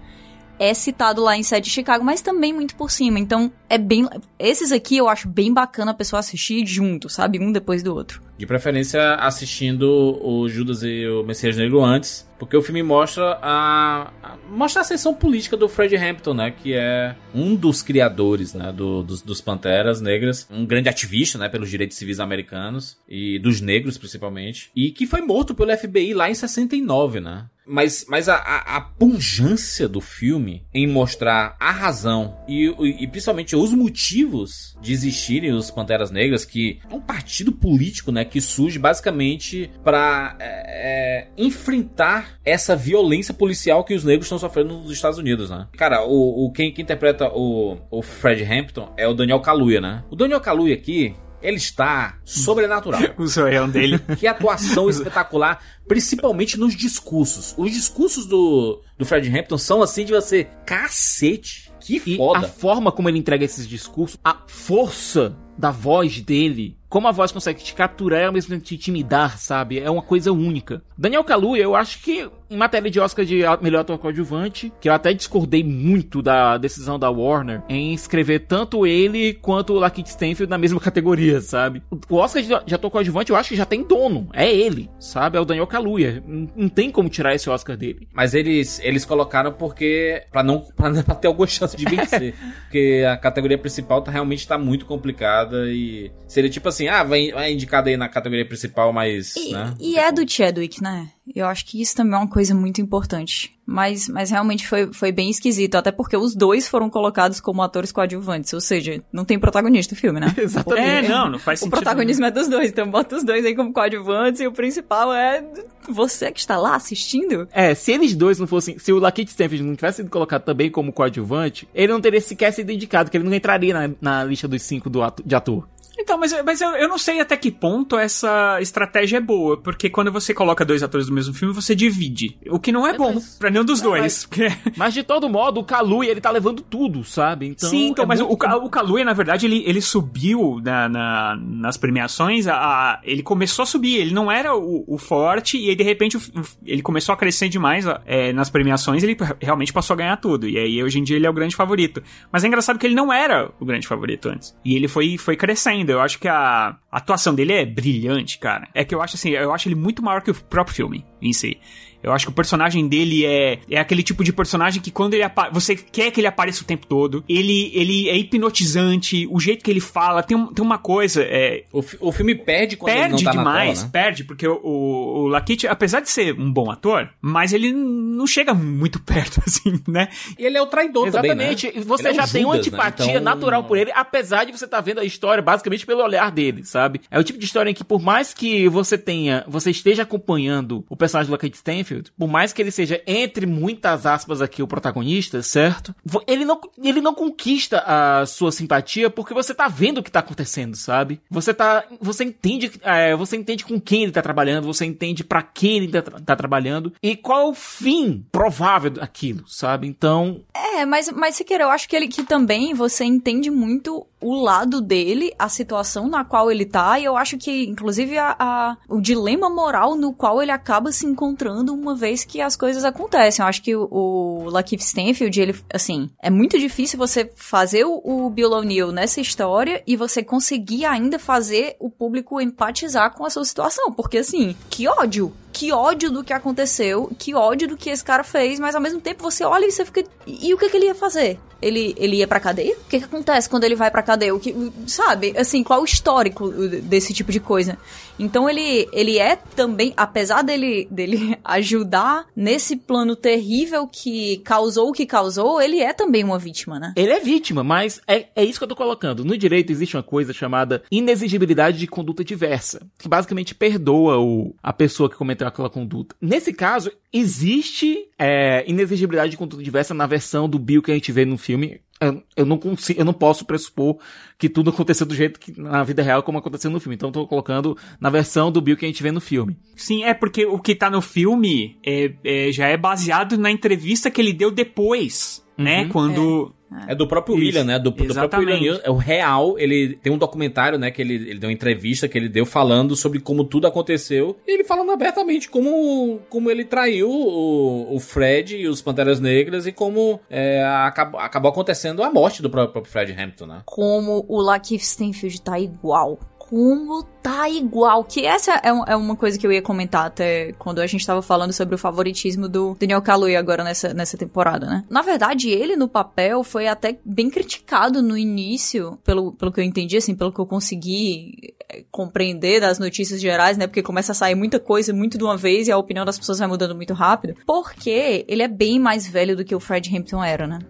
é 0.58 0.74
citado 0.74 1.22
lá 1.22 1.36
em 1.36 1.42
Sete 1.42 1.64
de 1.64 1.70
Chicago, 1.70 2.04
mas 2.04 2.20
também 2.20 2.52
muito 2.52 2.74
por 2.74 2.90
cima. 2.90 3.18
Então, 3.18 3.52
é 3.68 3.78
bem. 3.78 4.08
Esses 4.38 4.72
aqui 4.72 4.96
eu 4.96 5.08
acho 5.08 5.28
bem 5.28 5.52
bacana 5.52 5.92
a 5.92 5.94
pessoa 5.94 6.20
assistir 6.20 6.66
junto, 6.66 7.08
sabe? 7.08 7.38
Um 7.38 7.52
depois 7.52 7.82
do 7.82 7.94
outro. 7.94 8.22
De 8.36 8.46
preferência 8.46 9.14
assistindo 9.16 10.18
o 10.22 10.48
Judas 10.48 10.82
e 10.82 11.06
o 11.08 11.24
Messias 11.24 11.56
Negro 11.56 11.82
antes, 11.82 12.28
porque 12.38 12.56
o 12.56 12.62
filme 12.62 12.84
mostra 12.84 13.36
a, 13.42 14.12
a 14.22 14.36
mostra 14.48 14.80
a 14.80 14.82
ascensão 14.82 15.12
política 15.12 15.56
do 15.56 15.68
Fred 15.68 15.96
Hampton, 15.96 16.34
né, 16.34 16.50
que 16.52 16.72
é 16.72 17.16
um 17.34 17.56
dos 17.56 17.82
criadores, 17.82 18.54
né, 18.54 18.72
do, 18.72 19.02
dos, 19.02 19.22
dos 19.22 19.40
Panteras 19.40 20.00
Negras, 20.00 20.46
um 20.50 20.64
grande 20.64 20.88
ativista, 20.88 21.36
né, 21.36 21.48
pelos 21.48 21.68
direitos 21.68 21.96
civis 21.96 22.20
americanos 22.20 22.96
e 23.08 23.40
dos 23.40 23.60
negros 23.60 23.98
principalmente, 23.98 24.70
e 24.74 24.92
que 24.92 25.04
foi 25.04 25.20
morto 25.20 25.52
pelo 25.52 25.76
FBI 25.76 26.14
lá 26.14 26.30
em 26.30 26.34
69, 26.34 27.18
né? 27.20 27.46
Mas, 27.68 28.06
mas 28.08 28.28
a, 28.28 28.36
a, 28.36 28.76
a 28.76 28.80
punjância 28.80 29.86
do 29.88 30.00
filme 30.00 30.64
em 30.72 30.86
mostrar 30.86 31.56
a 31.60 31.70
razão 31.70 32.36
e, 32.48 32.66
e, 33.02 33.06
principalmente 33.06 33.54
os 33.54 33.72
motivos 33.74 34.76
de 34.80 34.92
existirem 34.92 35.52
os 35.52 35.70
Panteras 35.70 36.10
Negras, 36.10 36.44
que 36.44 36.80
é 36.90 36.94
um 36.94 37.00
partido 37.00 37.52
político, 37.52 38.10
né, 38.10 38.24
que 38.24 38.40
surge 38.40 38.78
basicamente 38.78 39.70
para 39.84 40.36
é, 40.40 40.46
é, 40.46 41.28
enfrentar 41.36 42.38
essa 42.44 42.74
violência 42.74 43.34
policial 43.34 43.84
que 43.84 43.94
os 43.94 44.04
negros 44.04 44.26
estão 44.26 44.38
sofrendo 44.38 44.78
nos 44.78 44.90
Estados 44.90 45.18
Unidos, 45.18 45.50
né? 45.50 45.68
Cara, 45.76 46.04
o, 46.04 46.46
o 46.46 46.52
quem, 46.52 46.72
quem 46.72 46.82
interpreta 46.82 47.28
o, 47.28 47.76
o 47.90 48.02
Fred 48.02 48.42
Hampton 48.44 48.92
é 48.96 49.06
o 49.06 49.14
Daniel 49.14 49.40
Kaluuya, 49.40 49.80
né? 49.80 50.04
O 50.10 50.16
Daniel 50.16 50.40
Kaluuya 50.40 50.74
aqui, 50.74 51.14
ele 51.42 51.56
está 51.56 52.18
sobrenatural. 52.24 53.00
o 53.16 53.26
zoião 53.26 53.68
dele. 53.68 53.98
Que 54.18 54.26
atuação 54.26 54.88
espetacular, 54.90 55.62
principalmente 55.86 56.58
nos 56.58 56.74
discursos. 56.74 57.54
Os 57.56 57.70
discursos 57.70 58.26
do, 58.26 58.82
do 58.96 59.04
Fred 59.04 59.28
Hampton 59.28 59.58
são 59.58 59.82
assim 59.82 60.04
de 60.04 60.12
você, 60.12 60.48
cacete, 60.64 61.72
que 61.80 62.16
foda. 62.16 62.40
E 62.40 62.44
a 62.44 62.48
forma 62.48 62.92
como 62.92 63.08
ele 63.08 63.18
entrega 63.18 63.44
esses 63.44 63.66
discursos, 63.66 64.18
a 64.24 64.42
força 64.46 65.36
da 65.56 65.70
voz 65.70 66.20
dele, 66.20 66.76
como 66.88 67.08
a 67.08 67.12
voz 67.12 67.32
consegue 67.32 67.62
te 67.62 67.74
capturar 67.74 68.20
e 68.20 68.24
ao 68.24 68.32
mesmo 68.32 68.50
tempo 68.50 68.64
te 68.64 68.74
intimidar, 68.74 69.38
sabe? 69.38 69.78
É 69.78 69.90
uma 69.90 70.02
coisa 70.02 70.32
única. 70.32 70.82
Daniel 70.96 71.24
Kaluuya, 71.24 71.62
eu 71.62 71.76
acho 71.76 72.02
que 72.02 72.28
em 72.50 72.56
matéria 72.56 72.90
de 72.90 72.98
Oscar 72.98 73.24
de 73.24 73.42
melhor 73.60 73.80
ator 73.80 73.98
coadjuvante, 73.98 74.72
que 74.80 74.88
eu 74.88 74.92
até 74.92 75.12
discordei 75.12 75.62
muito 75.62 76.22
da 76.22 76.56
decisão 76.56 76.98
da 76.98 77.10
Warner 77.10 77.62
em 77.68 77.92
escrever 77.92 78.40
tanto 78.40 78.86
ele 78.86 79.34
quanto 79.34 79.74
o 79.74 79.78
Lakeith 79.78 80.08
Stanfield 80.08 80.48
na 80.50 80.58
mesma 80.58 80.80
categoria, 80.80 81.40
sabe? 81.40 81.82
O 82.08 82.16
Oscar 82.16 82.42
de 82.64 82.74
ator 82.74 82.90
coadjuvante 82.90 83.30
eu 83.30 83.36
acho 83.36 83.50
que 83.50 83.56
já 83.56 83.66
tem 83.66 83.82
dono, 83.82 84.28
é 84.32 84.50
ele, 84.50 84.88
sabe? 84.98 85.36
É 85.36 85.40
o 85.40 85.44
Daniel 85.44 85.66
Kaluuya. 85.66 86.22
Não 86.26 86.68
tem 86.68 86.90
como 86.90 87.08
tirar 87.08 87.34
esse 87.34 87.50
Oscar 87.50 87.76
dele. 87.76 88.08
Mas 88.12 88.34
eles, 88.34 88.80
eles 88.82 89.04
colocaram 89.04 89.52
porque 89.52 90.22
para 90.30 90.42
não 90.48 90.60
pra 91.04 91.14
ter 91.14 91.28
alguma 91.28 91.46
chance 91.46 91.76
de 91.76 91.84
vencer, 91.84 92.34
porque 92.64 93.04
a 93.08 93.16
categoria 93.16 93.58
principal 93.58 94.02
tá, 94.02 94.10
realmente 94.10 94.46
tá 94.46 94.56
muito 94.56 94.86
complicada 94.86 95.68
e 95.68 96.10
seria 96.26 96.50
tipo 96.50 96.68
assim, 96.68 96.77
ah, 96.86 97.02
vai, 97.02 97.32
vai 97.32 97.52
indicado 97.52 97.88
aí 97.88 97.96
na 97.96 98.08
categoria 98.08 98.46
principal, 98.46 98.92
mas, 98.92 99.34
e, 99.34 99.52
né? 99.52 99.74
E 99.80 99.98
é 99.98 100.12
do 100.12 100.30
Chadwick, 100.30 100.82
né? 100.82 101.08
Eu 101.34 101.46
acho 101.46 101.64
que 101.66 101.80
isso 101.80 101.94
também 101.94 102.14
é 102.14 102.18
uma 102.18 102.28
coisa 102.28 102.54
muito 102.54 102.80
importante. 102.80 103.58
Mas, 103.70 104.08
mas 104.08 104.30
realmente 104.30 104.66
foi, 104.66 104.90
foi 104.94 105.12
bem 105.12 105.28
esquisito, 105.28 105.74
até 105.74 105.92
porque 105.92 106.16
os 106.16 106.34
dois 106.34 106.66
foram 106.66 106.88
colocados 106.88 107.38
como 107.38 107.60
atores 107.60 107.92
coadjuvantes, 107.92 108.50
ou 108.54 108.62
seja, 108.62 109.02
não 109.12 109.26
tem 109.26 109.38
protagonista 109.38 109.94
no 109.94 110.00
filme, 110.00 110.18
né? 110.18 110.34
Exatamente. 110.38 111.04
É, 111.04 111.08
não, 111.08 111.28
não 111.28 111.38
faz 111.38 111.60
sentido. 111.60 111.74
O 111.74 111.76
protagonismo 111.76 112.24
é 112.24 112.30
dos 112.30 112.48
dois, 112.48 112.70
então 112.70 112.90
bota 112.90 113.16
os 113.16 113.24
dois 113.24 113.44
aí 113.44 113.54
como 113.54 113.70
coadjuvantes 113.70 114.40
e 114.40 114.46
o 114.46 114.52
principal 114.52 115.12
é 115.12 115.44
você 115.86 116.32
que 116.32 116.40
está 116.40 116.56
lá 116.56 116.76
assistindo. 116.76 117.46
É, 117.52 117.74
se 117.74 117.92
eles 117.92 118.16
dois 118.16 118.38
não 118.38 118.46
fossem, 118.46 118.78
se 118.78 118.90
o 118.90 118.98
Lakeith 118.98 119.28
Stanfield 119.28 119.62
não 119.62 119.76
tivesse 119.76 119.98
sido 119.98 120.08
colocado 120.08 120.44
também 120.44 120.70
como 120.70 120.90
coadjuvante, 120.90 121.68
ele 121.74 121.92
não 121.92 122.00
teria 122.00 122.22
sequer 122.22 122.52
sido 122.54 122.72
indicado, 122.72 123.10
que 123.10 123.18
ele 123.18 123.24
não 123.24 123.34
entraria 123.34 123.74
na, 123.74 123.94
na 124.00 124.24
lista 124.24 124.48
dos 124.48 124.62
cinco 124.62 124.88
do 124.88 125.02
ato, 125.02 125.22
de 125.22 125.34
ator. 125.34 125.68
Então, 125.98 126.16
mas, 126.16 126.32
mas 126.44 126.60
eu, 126.60 126.70
eu 126.70 126.88
não 126.88 126.96
sei 126.96 127.20
até 127.20 127.36
que 127.36 127.50
ponto 127.50 127.98
essa 127.98 128.60
estratégia 128.60 129.16
é 129.16 129.20
boa, 129.20 129.56
porque 129.56 129.90
quando 129.90 130.12
você 130.12 130.32
coloca 130.32 130.64
dois 130.64 130.82
atores 130.82 131.06
do 131.08 131.12
mesmo 131.12 131.34
filme, 131.34 131.52
você 131.52 131.74
divide. 131.74 132.38
O 132.48 132.60
que 132.60 132.70
não 132.70 132.86
é, 132.86 132.90
é 132.90 132.96
bom 132.96 133.14
mas... 133.14 133.36
pra 133.36 133.50
nenhum 133.50 133.64
dos 133.64 133.82
não, 133.82 133.90
dois. 133.90 134.02
Mas, 134.02 134.26
porque... 134.26 134.48
mas, 134.76 134.94
de 134.94 135.02
todo 135.02 135.28
modo, 135.28 135.60
o 135.60 135.64
Kaluuya, 135.64 136.10
ele 136.10 136.20
tá 136.20 136.30
levando 136.30 136.62
tudo, 136.62 137.02
sabe? 137.02 137.48
Então, 137.48 137.68
Sim, 137.68 137.88
então, 137.88 138.04
é 138.04 138.06
mas 138.06 138.20
muito... 138.20 138.32
o, 138.32 138.64
o 138.64 138.70
Kaluuya, 138.70 139.04
na 139.04 139.12
verdade, 139.12 139.46
ele, 139.46 139.64
ele 139.66 139.80
subiu 139.80 140.60
na, 140.62 140.88
na 140.88 141.36
nas 141.38 141.76
premiações, 141.76 142.46
a, 142.46 142.54
a, 142.54 143.00
ele 143.02 143.22
começou 143.22 143.62
a 143.62 143.66
subir, 143.66 143.96
ele 143.96 144.14
não 144.14 144.30
era 144.30 144.54
o, 144.54 144.84
o 144.86 144.98
forte, 144.98 145.58
e 145.58 145.70
aí, 145.70 145.76
de 145.76 145.82
repente, 145.82 146.16
o, 146.16 146.20
ele 146.64 146.82
começou 146.82 147.12
a 147.12 147.16
crescer 147.16 147.48
demais 147.48 147.84
é, 148.06 148.32
nas 148.32 148.48
premiações, 148.50 149.02
ele 149.02 149.16
realmente 149.40 149.72
passou 149.72 149.94
a 149.94 149.96
ganhar 149.96 150.16
tudo, 150.16 150.48
e 150.48 150.58
aí, 150.58 150.82
hoje 150.82 150.98
em 150.98 151.02
dia, 151.02 151.16
ele 151.16 151.26
é 151.26 151.30
o 151.30 151.32
grande 151.32 151.56
favorito. 151.56 152.02
Mas 152.32 152.44
é 152.44 152.46
engraçado 152.46 152.78
que 152.78 152.86
ele 152.86 152.94
não 152.94 153.12
era 153.12 153.50
o 153.58 153.64
grande 153.64 153.86
favorito 153.86 154.28
antes. 154.28 154.56
E 154.64 154.76
ele 154.76 154.88
foi, 154.88 155.18
foi 155.18 155.36
crescendo, 155.36 155.87
eu 155.92 156.00
acho 156.00 156.18
que 156.18 156.28
a, 156.28 156.76
atuação 156.90 157.34
dele 157.34 157.52
é 157.52 157.64
brilhante, 157.64 158.38
cara. 158.38 158.68
É 158.74 158.84
que 158.84 158.94
eu 158.94 159.02
acho 159.02 159.16
assim, 159.16 159.30
eu 159.30 159.52
acho 159.52 159.68
ele 159.68 159.74
muito 159.74 160.02
maior 160.02 160.22
que 160.22 160.30
o 160.30 160.34
próprio 160.34 160.74
filme 160.74 161.04
em 161.20 161.32
si. 161.32 161.58
Eu 162.02 162.12
acho 162.12 162.26
que 162.26 162.32
o 162.32 162.34
personagem 162.34 162.86
dele 162.86 163.24
é, 163.24 163.58
é 163.70 163.78
aquele 163.78 164.02
tipo 164.02 164.22
de 164.22 164.32
personagem 164.32 164.80
que 164.80 164.90
quando 164.90 165.14
ele 165.14 165.24
você 165.52 165.74
quer 165.74 166.10
que 166.10 166.20
ele 166.20 166.26
apareça 166.26 166.62
o 166.62 166.66
tempo 166.66 166.86
todo. 166.86 167.24
Ele, 167.28 167.70
ele 167.74 168.08
é 168.08 168.16
hipnotizante, 168.16 169.26
o 169.30 169.40
jeito 169.40 169.64
que 169.64 169.70
ele 169.70 169.80
fala, 169.80 170.22
tem, 170.22 170.46
tem 170.52 170.64
uma 170.64 170.78
coisa. 170.78 171.22
É, 171.22 171.64
o, 171.72 171.82
o 172.00 172.12
filme 172.12 172.34
perde 172.34 172.76
quando 172.76 172.92
perde 172.92 173.14
ele 173.14 173.24
não 173.24 173.32
tá 173.32 173.38
demais, 173.38 173.78
tela, 173.78 173.84
né? 173.84 173.90
perde, 173.92 174.24
porque 174.24 174.46
o, 174.46 174.60
o, 174.62 175.22
o 175.22 175.26
Lakit, 175.28 175.66
apesar 175.66 176.00
de 176.00 176.10
ser 176.10 176.38
um 176.38 176.52
bom 176.52 176.70
ator, 176.70 177.10
mas 177.20 177.52
ele 177.52 177.72
não 177.72 178.26
chega 178.26 178.54
muito 178.54 179.00
perto, 179.02 179.42
assim, 179.46 179.80
né? 179.88 180.08
E 180.38 180.44
ele 180.44 180.56
é 180.56 180.62
o 180.62 180.66
traidor 180.66 181.08
Exatamente. 181.08 181.66
também, 181.66 181.80
né? 181.80 181.86
Você 181.86 182.14
já 182.14 182.22
é 182.22 182.26
tem 182.26 182.42
Judas, 182.42 182.44
uma 182.44 182.54
né? 182.54 182.58
antipatia 182.60 183.06
né? 183.06 183.12
então... 183.12 183.24
natural 183.24 183.64
por 183.64 183.76
ele, 183.76 183.90
apesar 183.94 184.44
de 184.44 184.52
você 184.52 184.64
estar 184.64 184.78
tá 184.78 184.80
vendo 184.80 185.00
a 185.00 185.04
história 185.04 185.42
basicamente 185.42 185.86
pelo 185.86 186.02
olhar 186.02 186.30
dele, 186.30 186.64
sabe? 186.64 187.00
É 187.10 187.18
o 187.18 187.24
tipo 187.24 187.38
de 187.38 187.44
história 187.44 187.70
em 187.70 187.74
que 187.74 187.84
por 187.84 188.00
mais 188.00 188.32
que 188.34 188.68
você 188.68 188.96
tenha, 188.96 189.44
você 189.48 189.70
esteja 189.70 190.02
acompanhando 190.02 190.84
o 190.88 190.96
personagem 190.96 191.28
do 191.28 191.32
Lakit 191.32 191.56
Stanfield, 191.56 191.87
por 192.16 192.28
mais 192.28 192.52
que 192.52 192.62
ele 192.62 192.70
seja, 192.70 193.02
entre 193.06 193.46
muitas 193.46 194.06
aspas 194.06 194.40
aqui, 194.40 194.62
o 194.62 194.66
protagonista, 194.66 195.42
certo? 195.42 195.94
Ele 196.26 196.44
não, 196.44 196.60
ele 196.82 197.00
não 197.00 197.14
conquista 197.14 197.82
a 197.86 198.26
sua 198.26 198.52
simpatia 198.52 199.10
porque 199.10 199.34
você 199.34 199.54
tá 199.54 199.68
vendo 199.68 199.98
o 199.98 200.02
que 200.02 200.10
tá 200.10 200.20
acontecendo, 200.20 200.76
sabe? 200.76 201.20
Você 201.30 201.52
tá, 201.52 201.84
você 202.00 202.24
entende, 202.24 202.70
é, 202.82 203.14
você 203.16 203.36
entende 203.36 203.64
com 203.64 203.80
quem 203.80 204.04
ele 204.04 204.12
tá 204.12 204.22
trabalhando, 204.22 204.66
você 204.66 204.84
entende 204.84 205.24
para 205.24 205.42
quem 205.42 205.78
ele 205.78 205.88
tá, 205.88 206.02
tá, 206.02 206.36
trabalhando 206.36 206.92
e 207.02 207.16
qual 207.16 207.40
é 207.40 207.50
o 207.50 207.54
fim 207.54 208.24
provável 208.30 208.90
daquilo, 208.90 209.44
sabe? 209.48 209.86
Então... 209.86 210.42
É, 210.54 210.84
mas, 210.86 211.10
mas 211.10 211.38
quer, 211.44 211.60
eu 211.60 211.70
acho 211.70 211.88
que 211.88 211.96
ele 211.96 212.08
que 212.08 212.22
também 212.22 212.74
você 212.74 213.04
entende 213.04 213.50
muito 213.50 214.06
o 214.20 214.34
lado 214.42 214.80
dele, 214.80 215.32
a 215.38 215.48
situação 215.48 216.08
na 216.08 216.24
qual 216.24 216.50
ele 216.50 216.64
tá, 216.64 216.98
e 216.98 217.04
eu 217.04 217.16
acho 217.16 217.38
que, 217.38 217.66
inclusive, 217.66 218.18
a, 218.18 218.36
a, 218.38 218.76
o 218.88 219.00
dilema 219.00 219.48
moral 219.48 219.96
no 219.96 220.12
qual 220.12 220.42
ele 220.42 220.50
acaba 220.50 220.90
se 220.92 221.06
encontrando 221.06 221.72
uma 221.72 221.94
vez 221.94 222.24
que 222.24 222.40
as 222.40 222.56
coisas 222.56 222.84
acontecem. 222.84 223.42
Eu 223.42 223.48
acho 223.48 223.62
que 223.62 223.76
o, 223.76 223.88
o 223.90 224.44
Lakeith 224.50 224.80
Stanfield, 224.80 225.40
ele, 225.40 225.54
assim, 225.72 226.10
é 226.20 226.30
muito 226.30 226.58
difícil 226.58 226.98
você 226.98 227.30
fazer 227.36 227.84
o, 227.84 228.00
o 228.04 228.30
Bill 228.30 228.50
O'Neill 228.50 228.92
nessa 228.92 229.20
história 229.20 229.82
e 229.86 229.96
você 229.96 230.22
conseguir 230.22 230.84
ainda 230.84 231.18
fazer 231.18 231.76
o 231.78 231.90
público 231.90 232.40
empatizar 232.40 233.12
com 233.14 233.24
a 233.24 233.30
sua 233.30 233.44
situação, 233.44 233.92
porque, 233.92 234.18
assim, 234.18 234.56
que 234.68 234.88
ódio! 234.88 235.32
que 235.58 235.72
ódio 235.72 236.10
do 236.10 236.22
que 236.22 236.32
aconteceu, 236.32 237.10
que 237.18 237.34
ódio 237.34 237.66
do 237.66 237.76
que 237.76 237.90
esse 237.90 238.04
cara 238.04 238.22
fez, 238.22 238.60
mas 238.60 238.76
ao 238.76 238.80
mesmo 238.80 239.00
tempo 239.00 239.22
você 239.22 239.44
olha 239.44 239.66
e 239.66 239.72
você 239.72 239.84
fica. 239.84 240.04
E, 240.24 240.48
e 240.48 240.54
o 240.54 240.58
que, 240.58 240.68
que 240.68 240.76
ele 240.76 240.86
ia 240.86 240.94
fazer? 240.94 241.40
Ele, 241.60 241.94
ele 241.98 242.16
ia 242.16 242.28
pra 242.28 242.38
cadeia? 242.38 242.74
O 242.74 242.88
que, 242.88 243.00
que 243.00 243.04
acontece 243.04 243.48
quando 243.48 243.64
ele 243.64 243.74
vai 243.74 243.90
pra 243.90 244.02
cadeia? 244.08 244.34
O 244.34 244.40
que, 244.40 244.54
sabe? 244.86 245.34
Assim, 245.36 245.62
qual 245.62 245.82
o 245.82 245.84
histórico 245.84 246.50
desse 246.82 247.12
tipo 247.12 247.30
de 247.30 247.38
coisa? 247.38 247.76
Então 248.18 248.48
ele, 248.48 248.88
ele 248.90 249.18
é 249.18 249.36
também, 249.36 249.92
apesar 249.96 250.42
dele, 250.42 250.88
dele 250.90 251.36
ajudar 251.44 252.26
nesse 252.34 252.76
plano 252.76 253.14
terrível 253.14 253.86
que 253.86 254.38
causou 254.38 254.88
o 254.88 254.92
que 254.92 255.04
causou, 255.04 255.60
ele 255.60 255.80
é 255.80 255.92
também 255.92 256.24
uma 256.24 256.38
vítima, 256.38 256.80
né? 256.80 256.94
Ele 256.96 257.12
é 257.12 257.20
vítima, 257.20 257.62
mas 257.62 258.00
é, 258.06 258.26
é 258.34 258.44
isso 258.44 258.58
que 258.58 258.64
eu 258.64 258.68
tô 258.68 258.74
colocando. 258.74 259.24
No 259.24 259.36
direito 259.36 259.70
existe 259.70 259.96
uma 259.96 260.02
coisa 260.02 260.32
chamada 260.32 260.82
inexigibilidade 260.90 261.78
de 261.78 261.86
conduta 261.86 262.24
diversa, 262.24 262.86
que 262.98 263.08
basicamente 263.08 263.54
perdoa 263.54 264.18
o, 264.18 264.54
a 264.62 264.72
pessoa 264.72 265.10
que 265.10 265.16
cometeu 265.16 265.46
aquela 265.46 265.68
conduta. 265.68 266.16
Nesse 266.20 266.52
caso, 266.52 266.90
existe 267.12 268.08
é, 268.18 268.64
inexigibilidade 268.68 269.30
de 269.30 269.36
conduta 269.36 269.62
diversa 269.62 269.94
na 269.94 270.06
versão 270.06 270.48
do 270.48 270.58
Bill 270.58 270.82
que 270.82 270.90
a 270.90 270.94
gente 270.94 271.12
vê 271.12 271.24
no 271.24 271.38
filme. 271.38 271.80
Eu, 272.00 272.22
eu, 272.36 272.46
não 272.46 272.58
consigo, 272.58 273.00
eu 273.00 273.04
não 273.04 273.12
posso 273.12 273.44
pressupor 273.44 273.98
que 274.38 274.48
tudo 274.48 274.70
aconteceu 274.70 275.06
do 275.06 275.14
jeito 275.14 275.40
que 275.40 275.60
na 275.60 275.82
vida 275.82 276.02
real 276.02 276.22
como 276.22 276.38
aconteceu 276.38 276.70
no 276.70 276.78
filme. 276.78 276.94
Então 276.94 277.08
eu 277.08 277.12
tô 277.12 277.26
colocando 277.26 277.76
na 278.00 278.08
versão 278.08 278.52
do 278.52 278.60
Bill 278.60 278.76
que 278.76 278.84
a 278.84 278.88
gente 278.88 279.02
vê 279.02 279.10
no 279.10 279.20
filme. 279.20 279.58
Sim, 279.74 280.04
é 280.04 280.14
porque 280.14 280.46
o 280.46 280.58
que 280.58 280.74
tá 280.74 280.88
no 280.88 281.02
filme 281.02 281.78
é, 281.84 282.12
é 282.24 282.52
já 282.52 282.68
é 282.68 282.76
baseado 282.76 283.36
na 283.36 283.50
entrevista 283.50 284.10
que 284.10 284.20
ele 284.20 284.32
deu 284.32 284.50
depois, 284.50 285.44
né? 285.56 285.82
Uhum, 285.82 285.88
Quando 285.88 286.54
é 286.86 286.94
do 286.94 287.06
próprio 287.06 287.36
Isso, 287.36 287.46
William, 287.46 287.64
né? 287.64 287.78
Do, 287.78 287.90
do 287.90 288.14
próprio. 288.14 288.40
William. 288.40 288.80
É 288.84 288.90
o 288.90 288.96
real. 288.96 289.58
Ele 289.58 289.96
tem 289.96 290.12
um 290.12 290.18
documentário, 290.18 290.78
né? 290.78 290.90
Que 290.90 291.00
ele, 291.00 291.14
ele 291.14 291.38
deu 291.38 291.48
uma 291.48 291.52
entrevista 291.52 292.06
que 292.06 292.18
ele 292.18 292.28
deu 292.28 292.44
falando 292.44 292.94
sobre 292.94 293.20
como 293.20 293.44
tudo 293.44 293.66
aconteceu. 293.66 294.36
E 294.46 294.52
ele 294.52 294.64
falando 294.64 294.90
abertamente 294.92 295.48
como, 295.48 296.20
como 296.28 296.50
ele 296.50 296.64
traiu 296.64 297.10
o, 297.10 297.94
o 297.94 298.00
Fred 298.00 298.56
e 298.56 298.68
os 298.68 298.82
Panteras 298.82 299.20
Negras 299.20 299.66
e 299.66 299.72
como 299.72 300.20
é, 300.28 300.62
acabou, 300.64 301.20
acabou 301.20 301.50
acontecendo 301.50 302.02
a 302.02 302.10
morte 302.10 302.42
do 302.42 302.50
próprio 302.50 302.84
Fred 302.84 303.12
Hampton, 303.12 303.46
né? 303.46 303.62
Como 303.64 304.24
o 304.28 304.40
Lakeith 304.40 304.82
Stanfield 304.82 305.40
tá 305.40 305.58
igual. 305.58 306.18
Como 306.48 307.02
tá 307.22 307.46
igual. 307.48 308.02
Que 308.04 308.24
essa 308.24 308.52
é, 308.64 308.72
um- 308.72 308.84
é 308.86 308.96
uma 308.96 309.14
coisa 309.14 309.38
que 309.38 309.46
eu 309.46 309.52
ia 309.52 309.60
comentar 309.60 310.06
até 310.06 310.52
quando 310.58 310.78
a 310.80 310.86
gente 310.86 311.06
tava 311.06 311.20
falando 311.20 311.52
sobre 311.52 311.74
o 311.74 311.78
favoritismo 311.78 312.48
do 312.48 312.74
Daniel 312.80 313.02
Kaluuya 313.02 313.38
agora 313.38 313.62
nessa, 313.62 313.92
nessa 313.92 314.16
temporada, 314.16 314.64
né? 314.66 314.84
Na 314.88 315.02
verdade, 315.02 315.50
ele 315.50 315.76
no 315.76 315.86
papel 315.88 316.42
foi 316.42 316.66
até 316.66 316.98
bem 317.04 317.28
criticado 317.28 318.00
no 318.00 318.16
início, 318.16 318.98
pelo, 319.04 319.32
pelo 319.32 319.52
que 319.52 319.60
eu 319.60 319.64
entendi, 319.64 319.96
assim, 319.98 320.14
pelo 320.14 320.32
que 320.32 320.38
eu 320.40 320.46
consegui 320.46 321.54
eh, 321.70 321.84
compreender 321.90 322.60
das 322.62 322.78
notícias 322.78 323.20
gerais, 323.20 323.58
né? 323.58 323.66
Porque 323.66 323.82
começa 323.82 324.12
a 324.12 324.14
sair 324.14 324.34
muita 324.34 324.58
coisa 324.58 324.92
muito 324.94 325.18
de 325.18 325.24
uma 325.24 325.36
vez 325.36 325.68
e 325.68 325.72
a 325.72 325.76
opinião 325.76 326.06
das 326.06 326.18
pessoas 326.18 326.38
vai 326.38 326.48
mudando 326.48 326.74
muito 326.74 326.94
rápido. 326.94 327.34
Porque 327.46 328.24
ele 328.26 328.42
é 328.42 328.48
bem 328.48 328.78
mais 328.78 329.06
velho 329.06 329.36
do 329.36 329.44
que 329.44 329.54
o 329.54 329.60
Fred 329.60 329.94
Hampton 329.94 330.24
era, 330.24 330.46
né? 330.46 330.60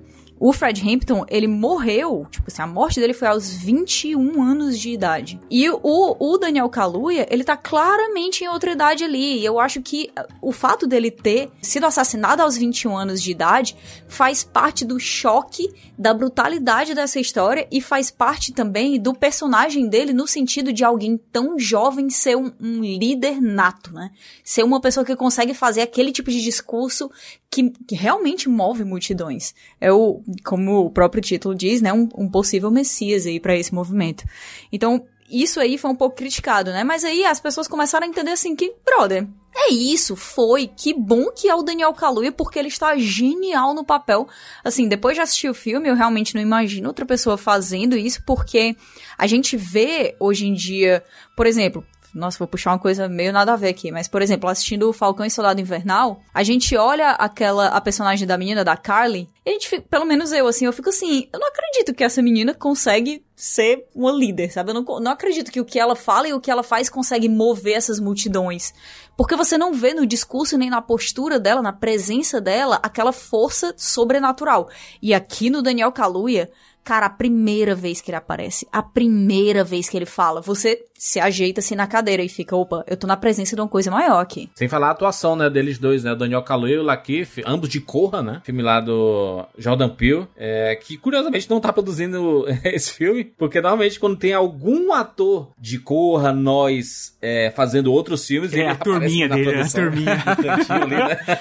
O 0.41 0.53
Fred 0.53 0.89
Hampton, 0.89 1.25
ele 1.29 1.49
morreu, 1.49 2.27
tipo 2.31 2.45
assim, 2.47 2.63
a 2.63 2.67
morte 2.67 3.01
dele 3.01 3.13
foi 3.13 3.27
aos 3.29 3.51
21 3.53 4.41
anos 4.43 4.79
de 4.79 4.91
idade. 4.91 5.41
E 5.51 5.69
o, 5.69 5.79
o 5.83 6.39
Daniel 6.39 6.69
Kaluuya, 6.69 7.27
ele 7.31 7.43
tá 7.43 7.57
claramente 7.57 8.45
em 8.45 8.49
outra 8.49 8.73
idade 8.73 9.03
ali. 9.03 9.39
E 9.39 9.45
eu 9.45 9.59
acho 9.59 9.83
que 9.83 10.11
uh, 10.19 10.25
o 10.41 10.53
fato 10.53 10.87
dele 10.87 11.11
ter 11.11 11.51
sido 11.61 11.87
assassinado 11.87 12.43
aos 12.43 12.57
21 12.57 12.97
anos 12.97 13.21
de 13.21 13.31
idade 13.31 13.77
faz 14.07 14.45
parte 14.45 14.85
do 14.85 15.01
choque, 15.01 15.69
da 15.99 16.15
brutalidade 16.15 16.95
dessa 16.95 17.19
história 17.19 17.67
e 17.71 17.81
faz 17.81 18.11
parte 18.11 18.53
também 18.53 19.01
do 19.01 19.13
personagem 19.13 19.89
dele 19.89 20.13
no 20.13 20.27
sentido 20.27 20.73
de 20.73 20.85
alguém 20.85 21.19
tão 21.33 21.59
jovem 21.59 22.09
ser 22.11 22.37
um, 22.37 22.53
um 22.61 22.81
líder 22.83 23.41
nato, 23.41 23.93
né? 23.93 24.11
Ser 24.45 24.63
uma 24.63 24.81
pessoa 24.81 25.05
que 25.05 25.17
consegue 25.17 25.55
fazer 25.55 25.81
aquele 25.81 26.13
tipo 26.13 26.31
de 26.31 26.41
discurso 26.41 27.11
que, 27.51 27.71
que 27.71 27.95
realmente 27.95 28.49
move 28.49 28.85
multidões. 28.85 29.55
É 29.81 29.93
o, 29.93 30.23
como 30.45 30.85
o 30.85 30.91
próprio 30.91 31.23
título 31.23 31.55
diz, 31.55 31.81
né, 31.81 31.93
um, 31.93 32.09
um 32.17 32.29
possível 32.29 32.71
messias 32.71 33.27
aí 33.27 33.41
para 33.41 33.57
esse 33.57 33.75
movimento. 33.75 34.25
Então, 34.73 35.07
isso 35.31 35.61
aí 35.61 35.77
foi 35.77 35.91
um 35.91 35.95
pouco 35.95 36.17
criticado, 36.17 36.71
né? 36.71 36.83
Mas 36.85 37.05
aí 37.05 37.25
as 37.25 37.39
pessoas 37.39 37.69
começaram 37.69 38.07
a 38.07 38.09
entender 38.09 38.31
assim 38.31 38.57
que, 38.57 38.75
brother, 38.85 39.27
é 39.55 39.73
isso, 39.73 40.17
foi, 40.17 40.69
que 40.69 40.95
bom 40.95 41.31
que 41.31 41.49
é 41.49 41.55
o 41.55 41.63
Daniel 41.63 41.93
Kaluuya, 41.93 42.33
porque 42.33 42.59
ele 42.59 42.69
está 42.69 42.97
genial 42.97 43.75
no 43.75 43.85
papel. 43.85 44.27
Assim, 44.65 44.89
depois 44.89 45.17
de 45.17 45.21
assistir 45.21 45.49
o 45.49 45.55
filme, 45.55 45.89
eu 45.89 45.95
realmente 45.95 46.35
não 46.35 46.41
imagino 46.41 46.89
outra 46.89 47.05
pessoa 47.05 47.37
fazendo 47.37 47.97
isso, 47.97 48.23
porque 48.25 48.77
a 49.17 49.27
gente 49.27 49.57
vê 49.57 50.17
hoje 50.19 50.47
em 50.47 50.55
dia, 50.55 51.05
por 51.37 51.47
exemplo, 51.47 51.85
nossa, 52.19 52.39
vou 52.39 52.49
puxar 52.49 52.73
uma 52.73 52.79
coisa 52.79 53.09
meio 53.09 53.33
nada 53.33 53.53
a 53.53 53.57
ver 53.57 53.69
aqui, 53.69 53.91
mas 53.91 54.09
por 54.09 54.21
exemplo, 54.21 54.49
assistindo 54.51 54.89
o 54.89 54.93
Falcão 54.93 55.25
e 55.25 55.31
Soldado 55.31 55.61
Invernal, 55.61 56.21
a 56.35 56.43
gente 56.43 56.77
olha 56.77 57.11
aquela 57.13 57.69
a 57.69 57.81
personagem 57.81 58.27
da 58.27 58.37
menina 58.37 58.65
da 58.65 58.77
Carly, 58.77 59.29
e 59.47 59.51
a 59.51 59.53
gente, 59.53 59.69
fica- 59.69 59.87
pelo 59.89 60.05
menos 60.05 60.33
eu 60.33 60.47
assim, 60.47 60.67
eu 60.67 60.73
fico 60.73 60.89
assim, 60.91 61.29
eu 61.33 61.39
não 61.41 61.49
acredito 61.49 61.95
que 61.95 62.05
essa 62.05 62.21
menina 62.21 62.53
consegue 62.53 63.25
ser 63.35 63.87
uma 63.95 64.11
líder, 64.11 64.51
sabe? 64.51 64.71
Eu 64.71 64.75
não, 64.75 65.01
não 65.01 65.13
acredito 65.13 65.53
que 65.53 65.61
o 65.61 65.65
que 65.65 65.79
ela 65.79 65.95
fala 65.95 66.29
e 66.29 66.33
o 66.35 66.41
que 66.41 66.51
ela 66.51 66.63
faz 66.63 66.89
consegue 66.91 67.29
mover 67.29 67.75
essas 67.77 68.01
multidões. 68.01 68.75
Porque 69.17 69.37
você 69.37 69.57
não 69.57 69.73
vê 69.73 69.95
no 69.95 70.07
discurso 70.07 70.59
nem 70.59 70.69
na 70.69 70.83
postura 70.83 71.39
dela, 71.39 71.63
na 71.63 71.73
presença 71.73 72.41
dela, 72.41 72.81
aquela 72.83 73.13
força 73.13 73.73
sobrenatural. 73.77 74.69
E 75.01 75.15
aqui 75.15 75.51
no 75.51 75.63
Daniel 75.63 75.93
Kaluuya, 75.93 76.51
cara, 76.83 77.07
a 77.07 77.11
primeira 77.11 77.75
vez 77.75 78.01
que 78.01 78.11
ele 78.11 78.17
aparece, 78.17 78.67
a 78.73 78.83
primeira 78.83 79.63
vez 79.63 79.89
que 79.89 79.97
ele 79.97 80.07
fala, 80.07 80.41
você 80.41 80.85
se 80.99 81.21
ajeita 81.21 81.61
assim 81.61 81.77
na 81.77 81.87
cadeira 81.87 82.23
e 82.23 82.29
fica, 82.29 82.57
opa, 82.57 82.85
eu 82.89 82.97
tô 82.97 83.07
na 83.07 83.17
presença 83.17 83.55
de 83.55 83.63
uma 83.63 83.69
coisa 83.69 83.89
maior 83.91 84.19
aqui. 84.21 84.51
Sem 84.57 84.69
falar 84.69 84.89
a 84.89 84.91
atuação, 84.91 85.37
né, 85.37 85.49
deles 85.49 85.79
dois, 85.79 86.03
né? 86.03 86.13
O 86.13 86.17
Daniel 86.17 86.43
Kaluuya 86.43 86.75
e 86.75 86.79
o 86.79 86.83
Lakeith, 86.83 87.43
ambos 87.47 87.69
de 87.69 87.81
Corra, 87.81 88.21
né? 88.21 88.43
Filme 88.45 88.63
lá 88.63 88.81
do 88.81 89.47
Jordan 89.57 89.89
Peele, 89.89 90.27
é, 90.37 90.75
que 90.75 90.97
curiosamente 90.99 91.49
não 91.49 91.61
tá 91.61 91.73
produzindo 91.73 92.45
esse 92.65 92.93
filme, 92.93 93.25
porque 93.25 93.61
normalmente 93.61 94.01
quando 94.01 94.17
tem 94.17 94.33
algum 94.33 94.93
ator 94.93 95.53
de 95.59 95.79
Corra, 95.79 96.33
nós, 96.33 97.17
é, 97.23 97.51
fazendo 97.55 97.93
outros 97.93 98.27
filmes, 98.27 98.53
É, 98.53 98.69
a 98.69 98.75
turminha 98.75 99.29
na 99.29 99.37
dele, 99.37 99.47
né? 99.47 99.53
A 99.53 99.55
produção. 99.57 99.83
turminha. 99.85 100.17
Cantinho 100.59 100.83
ali, 100.83 100.97
né? 100.97 101.39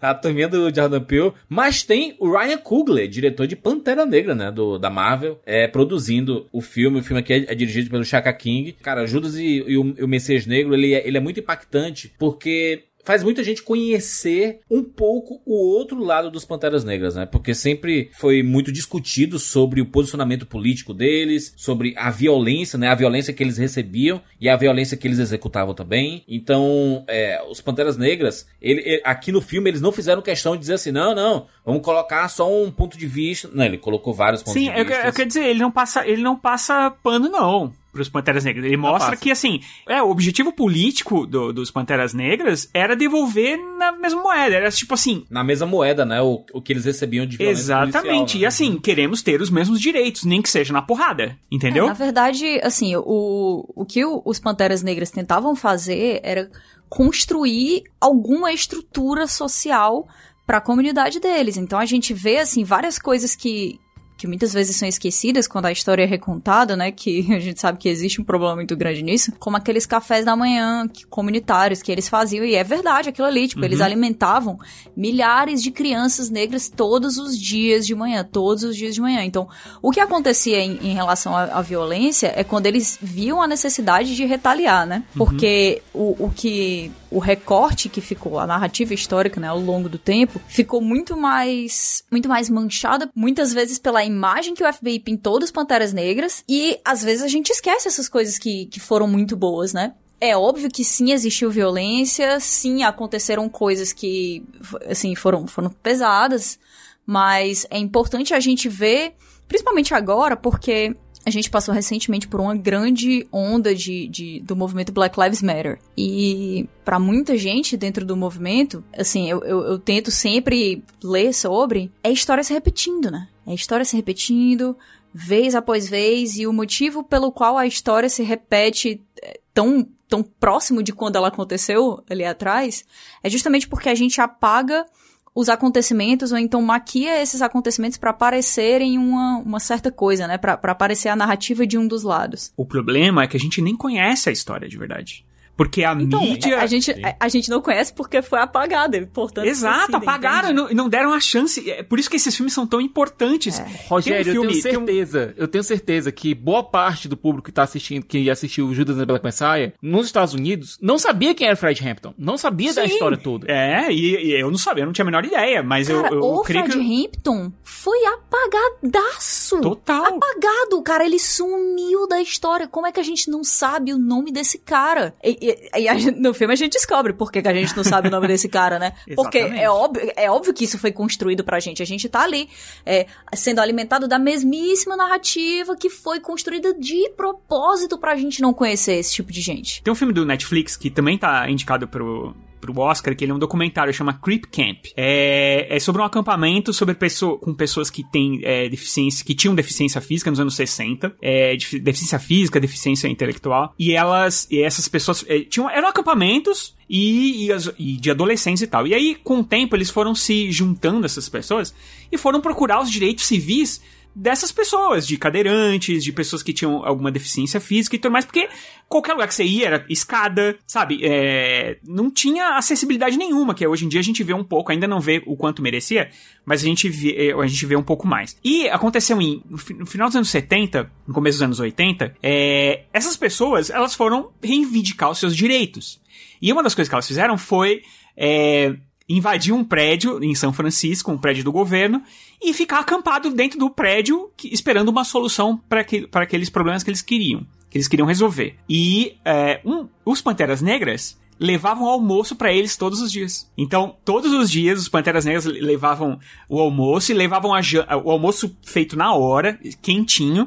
A 0.00 0.14
turminha 0.14 0.48
do 0.48 0.74
Jordan 0.74 1.00
Peele. 1.00 1.32
Mas 1.48 1.82
tem 1.82 2.14
o 2.18 2.30
Ryan 2.30 2.58
Coogler, 2.58 3.08
diretor 3.08 3.46
de 3.46 3.56
Pantera 3.56 4.04
Negra, 4.04 4.34
né? 4.34 4.50
Do, 4.50 4.78
da 4.78 4.90
Marvel, 4.90 5.40
é, 5.46 5.66
produzindo 5.66 6.46
o 6.52 6.60
filme. 6.60 7.00
O 7.00 7.02
filme 7.02 7.20
aqui 7.20 7.32
é, 7.32 7.52
é 7.52 7.54
dirigido 7.54 7.88
pelo 7.88 8.04
Chaka 8.04 8.32
King. 8.32 8.72
Cara, 8.90 9.06
Judas 9.06 9.36
e, 9.36 9.62
e 9.68 9.78
o, 9.78 9.94
e 9.98 10.02
o 10.02 10.08
Messias 10.08 10.46
Negro, 10.46 10.74
ele 10.74 10.92
é, 10.94 11.06
ele 11.06 11.16
é 11.16 11.20
muito 11.20 11.38
impactante, 11.38 12.12
porque 12.18 12.86
faz 13.04 13.22
muita 13.22 13.42
gente 13.44 13.62
conhecer 13.62 14.60
um 14.70 14.82
pouco 14.82 15.40
o 15.46 15.54
outro 15.54 16.02
lado 16.02 16.28
dos 16.28 16.44
Panteras 16.44 16.82
Negras, 16.84 17.14
né? 17.14 17.24
Porque 17.24 17.54
sempre 17.54 18.10
foi 18.18 18.42
muito 18.42 18.72
discutido 18.72 19.38
sobre 19.38 19.80
o 19.80 19.86
posicionamento 19.86 20.44
político 20.44 20.92
deles, 20.92 21.54
sobre 21.56 21.94
a 21.96 22.10
violência, 22.10 22.76
né? 22.78 22.88
A 22.88 22.94
violência 22.96 23.32
que 23.32 23.42
eles 23.44 23.56
recebiam 23.58 24.20
e 24.40 24.48
a 24.48 24.56
violência 24.56 24.96
que 24.96 25.06
eles 25.06 25.20
executavam 25.20 25.72
também. 25.72 26.24
Então, 26.28 27.04
é, 27.06 27.40
os 27.48 27.60
Panteras 27.60 27.96
Negras, 27.96 28.46
ele, 28.60 28.80
ele- 28.84 29.02
aqui 29.04 29.30
no 29.30 29.40
filme, 29.40 29.70
eles 29.70 29.80
não 29.80 29.92
fizeram 29.92 30.20
questão 30.20 30.54
de 30.54 30.60
dizer 30.60 30.74
assim, 30.74 30.90
não, 30.92 31.14
não, 31.14 31.46
vamos 31.64 31.82
colocar 31.82 32.28
só 32.28 32.52
um 32.52 32.70
ponto 32.72 32.98
de 32.98 33.06
vista. 33.06 33.48
Não, 33.54 33.64
ele 33.64 33.78
colocou 33.78 34.12
vários 34.12 34.42
pontos 34.42 34.60
Sim, 34.60 34.70
de 34.72 34.78
eu, 34.78 34.84
vista. 34.84 35.06
eu 35.06 35.12
quero 35.12 35.28
dizer, 35.28 35.44
ele 35.46 35.60
não 35.60 35.70
passa, 35.70 36.06
ele 36.06 36.22
não 36.22 36.36
passa 36.36 36.90
pano, 37.02 37.28
não. 37.30 37.72
Pros 37.92 38.08
Panteras 38.08 38.44
Negras. 38.44 38.64
Ele 38.64 38.76
mostra 38.76 39.16
que, 39.16 39.30
assim, 39.30 39.60
é, 39.88 40.02
o 40.02 40.10
objetivo 40.10 40.52
político 40.52 41.26
do- 41.26 41.52
dos 41.52 41.70
Panteras 41.70 42.14
Negras 42.14 42.68
era 42.72 42.94
devolver 42.94 43.56
na 43.78 43.92
mesma 43.92 44.22
moeda. 44.22 44.54
Era 44.56 44.70
tipo 44.70 44.94
assim. 44.94 45.24
Na 45.28 45.42
mesma 45.42 45.66
moeda, 45.66 46.04
né? 46.04 46.20
O, 46.22 46.44
o 46.52 46.62
que 46.62 46.72
eles 46.72 46.84
recebiam 46.84 47.26
de 47.26 47.36
violência 47.36 47.60
Exatamente. 47.62 47.92
policial, 48.02 48.26
né? 48.34 48.42
E 48.42 48.46
assim, 48.46 48.78
queremos 48.78 49.22
ter 49.22 49.40
os 49.40 49.50
mesmos 49.50 49.80
direitos, 49.80 50.24
nem 50.24 50.40
que 50.40 50.48
seja 50.50 50.72
na 50.72 50.82
porrada. 50.82 51.36
Entendeu? 51.50 51.84
É, 51.84 51.88
na 51.88 51.94
verdade, 51.94 52.60
assim, 52.62 52.94
o, 52.96 53.64
o 53.74 53.84
que 53.84 54.04
o- 54.04 54.22
os 54.24 54.38
Panteras 54.38 54.82
Negras 54.82 55.10
tentavam 55.10 55.56
fazer 55.56 56.20
era 56.22 56.50
construir 56.88 57.84
alguma 58.00 58.52
estrutura 58.52 59.26
social 59.26 60.06
para 60.46 60.58
a 60.58 60.60
comunidade 60.60 61.18
deles. 61.20 61.56
Então 61.56 61.78
a 61.78 61.86
gente 61.86 62.12
vê, 62.12 62.38
assim, 62.38 62.64
várias 62.64 62.98
coisas 62.98 63.34
que 63.34 63.78
que 64.20 64.26
muitas 64.26 64.52
vezes 64.52 64.76
são 64.76 64.86
esquecidas 64.86 65.48
quando 65.48 65.64
a 65.64 65.72
história 65.72 66.02
é 66.02 66.06
recontada, 66.06 66.76
né? 66.76 66.92
Que 66.92 67.26
a 67.32 67.38
gente 67.40 67.58
sabe 67.58 67.78
que 67.78 67.88
existe 67.88 68.20
um 68.20 68.24
problema 68.24 68.54
muito 68.54 68.76
grande 68.76 69.02
nisso, 69.02 69.32
como 69.38 69.56
aqueles 69.56 69.86
cafés 69.86 70.26
da 70.26 70.36
manhã 70.36 70.86
que- 70.86 71.06
comunitários 71.06 71.80
que 71.80 71.90
eles 71.90 72.06
faziam, 72.06 72.44
e 72.44 72.54
é 72.54 72.62
verdade 72.62 73.08
aquilo 73.08 73.26
ali, 73.26 73.48
tipo, 73.48 73.64
eles 73.64 73.80
alimentavam 73.80 74.58
milhares 74.94 75.62
de 75.62 75.70
crianças 75.70 76.28
negras 76.28 76.68
todos 76.68 77.16
os 77.16 77.38
dias 77.38 77.86
de 77.86 77.94
manhã, 77.94 78.22
todos 78.30 78.62
os 78.62 78.76
dias 78.76 78.94
de 78.94 79.00
manhã. 79.00 79.24
Então, 79.24 79.48
o 79.80 79.90
que 79.90 80.00
acontecia 80.00 80.58
em, 80.58 80.78
em 80.82 80.94
relação 80.94 81.34
à, 81.34 81.44
à 81.44 81.62
violência 81.62 82.32
é 82.36 82.44
quando 82.44 82.66
eles 82.66 82.98
viam 83.00 83.40
a 83.40 83.46
necessidade 83.46 84.14
de 84.14 84.24
retaliar, 84.26 84.86
né? 84.86 85.02
Porque 85.16 85.80
o, 85.94 86.26
o 86.26 86.30
que. 86.30 86.92
O 87.12 87.18
recorte 87.18 87.88
que 87.88 88.00
ficou, 88.00 88.38
a 88.38 88.46
narrativa 88.46 88.94
histórica, 88.94 89.40
né, 89.40 89.48
ao 89.48 89.58
longo 89.58 89.88
do 89.88 89.98
tempo, 89.98 90.40
ficou 90.46 90.80
muito 90.80 91.16
mais. 91.16 92.04
muito 92.08 92.28
mais 92.28 92.48
manchada, 92.48 93.10
muitas 93.16 93.52
vezes 93.52 93.80
pela 93.80 94.04
imagem 94.10 94.54
que 94.54 94.62
o 94.62 94.72
FBI 94.72 95.00
pintou 95.00 95.38
dos 95.38 95.50
Panteras 95.50 95.92
Negras, 95.92 96.44
e 96.48 96.78
às 96.84 97.02
vezes 97.02 97.22
a 97.22 97.28
gente 97.28 97.50
esquece 97.50 97.88
essas 97.88 98.08
coisas 98.08 98.38
que, 98.38 98.66
que 98.66 98.80
foram 98.80 99.06
muito 99.06 99.36
boas, 99.36 99.72
né? 99.72 99.94
É 100.20 100.36
óbvio 100.36 100.70
que 100.70 100.84
sim 100.84 101.12
existiu 101.12 101.50
violência, 101.50 102.38
sim 102.40 102.82
aconteceram 102.82 103.48
coisas 103.48 103.92
que, 103.92 104.44
assim, 104.88 105.14
foram, 105.14 105.46
foram 105.46 105.70
pesadas, 105.70 106.58
mas 107.06 107.66
é 107.70 107.78
importante 107.78 108.34
a 108.34 108.40
gente 108.40 108.68
ver, 108.68 109.14
principalmente 109.48 109.94
agora, 109.94 110.36
porque 110.36 110.94
a 111.24 111.30
gente 111.30 111.50
passou 111.50 111.74
recentemente 111.74 112.26
por 112.26 112.40
uma 112.40 112.56
grande 112.56 113.26
onda 113.30 113.74
de, 113.74 114.08
de- 114.08 114.40
do 114.40 114.56
movimento 114.56 114.90
Black 114.92 115.20
Lives 115.20 115.42
Matter. 115.42 115.78
E 115.96 116.68
para 116.84 116.98
muita 116.98 117.36
gente 117.36 117.76
dentro 117.76 118.04
do 118.06 118.16
movimento, 118.16 118.82
assim, 118.96 119.28
eu, 119.30 119.42
eu, 119.44 119.60
eu 119.62 119.78
tento 119.78 120.10
sempre 120.10 120.82
ler 121.02 121.34
sobre, 121.34 121.90
é 122.02 122.10
história 122.10 122.42
se 122.42 122.52
repetindo, 122.52 123.10
né? 123.10 123.28
É 123.46 123.52
história 123.52 123.84
se 123.84 123.96
repetindo, 123.96 124.76
vez 125.12 125.54
após 125.54 125.88
vez, 125.88 126.36
e 126.38 126.46
o 126.46 126.52
motivo 126.52 127.02
pelo 127.02 127.30
qual 127.30 127.58
a 127.58 127.66
história 127.66 128.08
se 128.08 128.22
repete 128.22 129.00
é, 129.22 129.40
tão, 129.52 129.86
tão 130.08 130.22
próximo 130.22 130.82
de 130.82 130.92
quando 130.92 131.16
ela 131.16 131.28
aconteceu 131.28 132.02
ali 132.08 132.24
atrás, 132.24 132.84
é 133.22 133.28
justamente 133.28 133.68
porque 133.68 133.88
a 133.88 133.94
gente 133.94 134.20
apaga 134.20 134.86
os 135.34 135.48
acontecimentos 135.48 136.32
ou 136.32 136.38
então 136.38 136.60
maquia 136.60 137.20
esses 137.22 137.40
acontecimentos 137.40 137.98
para 137.98 138.12
parecerem 138.12 138.98
uma, 138.98 139.38
uma 139.38 139.60
certa 139.60 139.90
coisa, 139.90 140.26
né? 140.26 140.36
Para 140.36 140.74
parecer 140.74 141.08
a 141.08 141.16
narrativa 141.16 141.66
de 141.66 141.78
um 141.78 141.86
dos 141.86 142.02
lados. 142.02 142.52
O 142.56 142.66
problema 142.66 143.22
é 143.22 143.26
que 143.26 143.36
a 143.36 143.40
gente 143.40 143.62
nem 143.62 143.76
conhece 143.76 144.28
a 144.28 144.32
história 144.32 144.68
de 144.68 144.76
verdade. 144.76 145.24
Porque 145.56 145.84
a 145.84 145.92
Então, 145.92 146.20
mídia. 146.22 146.58
a 146.58 146.66
gente, 146.66 146.90
a, 146.90 147.16
a 147.20 147.28
gente 147.28 147.50
não 147.50 147.60
conhece 147.60 147.92
porque 147.92 148.22
foi 148.22 148.38
apagada, 148.40 149.06
portanto. 149.12 149.46
Exato, 149.46 149.76
esquecida, 149.92 149.98
apagaram 149.98 150.50
e 150.50 150.52
não, 150.54 150.70
e 150.70 150.74
não 150.74 150.88
deram 150.88 151.12
a 151.12 151.20
chance. 151.20 151.68
É 151.70 151.82
por 151.82 151.98
isso 151.98 152.08
que 152.08 152.16
esses 152.16 152.34
filmes 152.34 152.52
são 152.54 152.66
tão 152.66 152.80
importantes. 152.80 153.58
É. 153.60 153.66
Rogério, 153.86 154.24
Tem 154.24 154.32
um 154.38 154.42
filme- 154.42 154.56
eu 154.58 154.62
tenho 154.62 154.62
tem 154.62 154.82
um- 154.82 154.86
certeza, 154.86 155.34
eu 155.36 155.46
tenho 155.48 155.64
certeza 155.64 156.10
que 156.12 156.34
boa 156.34 156.64
parte 156.64 157.06
do 157.08 157.16
público 157.16 157.44
que 157.46 157.52
tá 157.52 157.62
assistindo, 157.62 158.06
que 158.06 158.30
assistiu 158.30 158.66
o 158.68 158.74
Judas 158.74 158.96
and 158.96 159.00
the 159.00 159.06
Black 159.06 159.24
Messiah, 159.24 159.72
nos 159.82 160.06
Estados 160.06 160.32
Unidos, 160.32 160.78
não 160.80 160.98
sabia 160.98 161.34
quem 161.34 161.46
era 161.46 161.56
Fred 161.56 161.86
Hampton, 161.86 162.14
não 162.16 162.38
sabia 162.38 162.72
da 162.72 162.86
Sim. 162.86 162.94
história 162.94 163.18
toda. 163.18 163.46
É, 163.52 163.92
e, 163.92 164.28
e 164.28 164.40
eu 164.40 164.50
não 164.50 164.58
sabia, 164.58 164.82
eu 164.84 164.86
não 164.86 164.92
tinha 164.94 165.04
a 165.04 165.06
menor 165.10 165.24
ideia, 165.26 165.62
mas 165.62 165.90
eu, 165.90 166.02
Cara, 166.02 166.14
eu, 166.14 166.20
o 166.22 166.42
creio 166.42 166.64
Fred 166.64 166.78
que. 166.78 167.04
Hampton 167.06 167.52
foi 167.62 167.98
apagadaço. 168.06 169.60
Total. 169.60 170.04
Apagado, 170.06 170.82
cara, 170.82 171.04
ele 171.04 171.18
sumiu 171.18 172.06
da 172.08 172.20
história. 172.20 172.66
Como 172.68 172.86
é 172.86 172.92
que 172.92 173.00
a 173.00 173.02
gente 173.02 173.30
não 173.30 173.42
sabe 173.44 173.92
o 173.92 173.98
nome 173.98 174.32
desse 174.32 174.58
cara? 174.58 175.14
E, 175.22 175.49
e- 175.74 175.80
e 175.88 175.98
gente- 175.98 176.18
no 176.20 176.32
filme 176.34 176.52
a 176.52 176.56
gente 176.56 176.72
descobre 176.72 177.12
por 177.12 177.30
que, 177.32 177.40
que 177.42 177.48
a 177.48 177.54
gente 177.54 177.76
não 177.76 177.84
sabe 177.84 178.08
o 178.08 178.10
nome 178.10 178.26
desse 178.28 178.48
cara, 178.48 178.78
né? 178.78 178.92
Porque 179.14 179.38
é 179.38 179.68
óbvio, 179.70 180.12
é 180.16 180.30
óbvio 180.30 180.52
que 180.54 180.64
isso 180.64 180.78
foi 180.78 180.92
construído 180.92 181.42
pra 181.44 181.60
gente. 181.60 181.82
A 181.82 181.86
gente 181.86 182.08
tá 182.08 182.22
ali 182.22 182.48
é, 182.86 183.06
sendo 183.34 183.60
alimentado 183.60 184.06
da 184.08 184.18
mesmíssima 184.18 184.96
narrativa 184.96 185.76
que 185.76 185.88
foi 185.90 186.20
construída 186.20 186.74
de 186.74 187.10
propósito 187.16 187.98
pra 187.98 188.16
gente 188.16 188.40
não 188.42 188.52
conhecer 188.52 188.94
esse 188.94 189.12
tipo 189.14 189.32
de 189.32 189.40
gente. 189.40 189.82
Tem 189.82 189.92
um 189.92 189.96
filme 189.96 190.12
do 190.12 190.24
Netflix 190.24 190.76
que 190.76 190.90
também 190.90 191.16
tá 191.18 191.48
indicado 191.50 191.86
pro, 191.88 192.34
pro 192.60 192.78
Oscar, 192.78 193.16
que 193.16 193.24
ele 193.24 193.32
é 193.32 193.34
um 193.34 193.38
documentário, 193.38 193.92
chama 193.92 194.12
Creep 194.12 194.44
Camp. 194.52 194.84
É, 194.96 195.66
é 195.70 195.80
sobre 195.80 196.02
um 196.02 196.04
acampamento 196.04 196.72
sobre 196.72 196.94
pessoa, 196.94 197.38
com 197.38 197.54
pessoas 197.54 197.90
que 197.90 198.04
têm 198.10 198.40
é, 198.44 198.68
deficiência, 198.68 199.24
que 199.24 199.34
tinham 199.34 199.54
deficiência 199.54 200.00
física 200.00 200.30
nos 200.30 200.38
anos 200.40 200.54
60, 200.54 201.16
é, 201.22 201.56
def- 201.56 201.80
deficiência 201.80 202.18
física, 202.18 202.60
deficiência 202.60 203.08
intelectual, 203.08 203.74
e 203.78 203.92
elas, 203.92 204.46
e 204.50 204.62
essas 204.62 204.86
pessoas 204.88 205.24
é, 205.28 205.40
tinham, 205.40 205.68
eram 205.70 205.88
acampamentos 205.88 206.76
e, 206.88 207.46
e, 207.46 207.52
as- 207.52 207.72
e 207.78 207.96
de 207.96 208.10
adolescentes 208.10 208.62
e 208.62 208.66
tal. 208.66 208.86
E 208.86 208.94
aí, 208.94 209.14
com 209.14 209.40
o 209.40 209.44
tempo, 209.44 209.74
eles 209.76 209.90
foram 209.90 210.14
se 210.14 210.50
juntando, 210.52 211.06
essas 211.06 211.28
pessoas, 211.28 211.74
e 212.12 212.18
foram 212.18 212.40
procurar 212.40 212.82
os 212.82 212.90
direitos 212.90 213.24
civis 213.26 213.80
dessas 214.14 214.50
pessoas, 214.50 215.06
de 215.06 215.16
cadeirantes, 215.16 216.02
de 216.02 216.12
pessoas 216.12 216.42
que 216.42 216.52
tinham 216.52 216.84
alguma 216.84 217.10
deficiência 217.10 217.60
física 217.60 217.96
e 217.96 217.98
tudo 217.98 218.12
mais, 218.12 218.24
porque 218.24 218.48
qualquer 218.88 219.12
lugar 219.12 219.28
que 219.28 219.34
você 219.34 219.44
ia 219.44 219.66
era 219.66 219.86
escada, 219.88 220.58
sabe? 220.66 221.00
É, 221.02 221.78
não 221.86 222.10
tinha 222.10 222.56
acessibilidade 222.56 223.16
nenhuma, 223.16 223.54
que 223.54 223.66
hoje 223.66 223.84
em 223.84 223.88
dia 223.88 224.00
a 224.00 224.04
gente 224.04 224.22
vê 224.24 224.34
um 224.34 224.44
pouco, 224.44 224.72
ainda 224.72 224.86
não 224.86 225.00
vê 225.00 225.22
o 225.26 225.36
quanto 225.36 225.62
merecia, 225.62 226.10
mas 226.44 226.62
a 226.62 226.66
gente 226.66 226.88
vê, 226.88 227.32
a 227.32 227.46
gente 227.46 227.66
vê 227.66 227.76
um 227.76 227.82
pouco 227.82 228.06
mais. 228.06 228.36
E 228.42 228.68
aconteceu 228.68 229.20
em, 229.20 229.42
no 229.48 229.86
final 229.86 230.08
dos 230.08 230.16
anos 230.16 230.30
70, 230.30 230.90
no 231.06 231.14
começo 231.14 231.38
dos 231.38 231.42
anos 231.42 231.60
80, 231.60 232.16
é, 232.22 232.84
essas 232.92 233.16
pessoas, 233.16 233.70
elas 233.70 233.94
foram 233.94 234.30
reivindicar 234.42 235.10
os 235.10 235.18
seus 235.18 235.36
direitos. 235.36 236.00
E 236.42 236.52
uma 236.52 236.62
das 236.62 236.74
coisas 236.74 236.88
que 236.88 236.94
elas 236.94 237.06
fizeram 237.06 237.38
foi 237.38 237.82
é, 238.16 238.74
invadir 239.16 239.52
um 239.52 239.64
prédio 239.64 240.22
em 240.22 240.34
São 240.34 240.52
Francisco, 240.52 241.10
um 241.10 241.18
prédio 241.18 241.44
do 241.44 241.52
governo, 241.52 242.02
e 242.42 242.52
ficar 242.54 242.80
acampado 242.80 243.30
dentro 243.30 243.58
do 243.58 243.68
prédio, 243.70 244.30
que- 244.36 244.48
esperando 244.52 244.88
uma 244.88 245.04
solução 245.04 245.60
para 245.68 245.82
que, 245.84 246.06
para 246.06 246.22
aqueles 246.24 246.48
problemas 246.48 246.82
que 246.82 246.90
eles 246.90 247.02
queriam, 247.02 247.46
que 247.68 247.76
eles 247.78 247.88
queriam 247.88 248.06
resolver. 248.06 248.56
E 248.68 249.16
é, 249.24 249.60
um- 249.64 249.88
os 250.04 250.20
Panteras 250.22 250.62
Negras 250.62 251.18
levavam 251.38 251.86
almoço 251.88 252.36
para 252.36 252.52
eles 252.52 252.76
todos 252.76 253.00
os 253.00 253.10
dias. 253.10 253.50
Então, 253.56 253.96
todos 254.04 254.30
os 254.32 254.50
dias 254.50 254.78
os 254.78 254.88
Panteras 254.90 255.24
Negras 255.24 255.46
le- 255.46 255.60
levavam 255.60 256.18
o 256.48 256.60
almoço 256.60 257.10
e 257.10 257.14
levavam 257.14 257.52
o 257.52 258.10
almoço 258.10 258.54
feito 258.62 258.94
na 258.96 259.14
hora, 259.14 259.58
quentinho, 259.80 260.46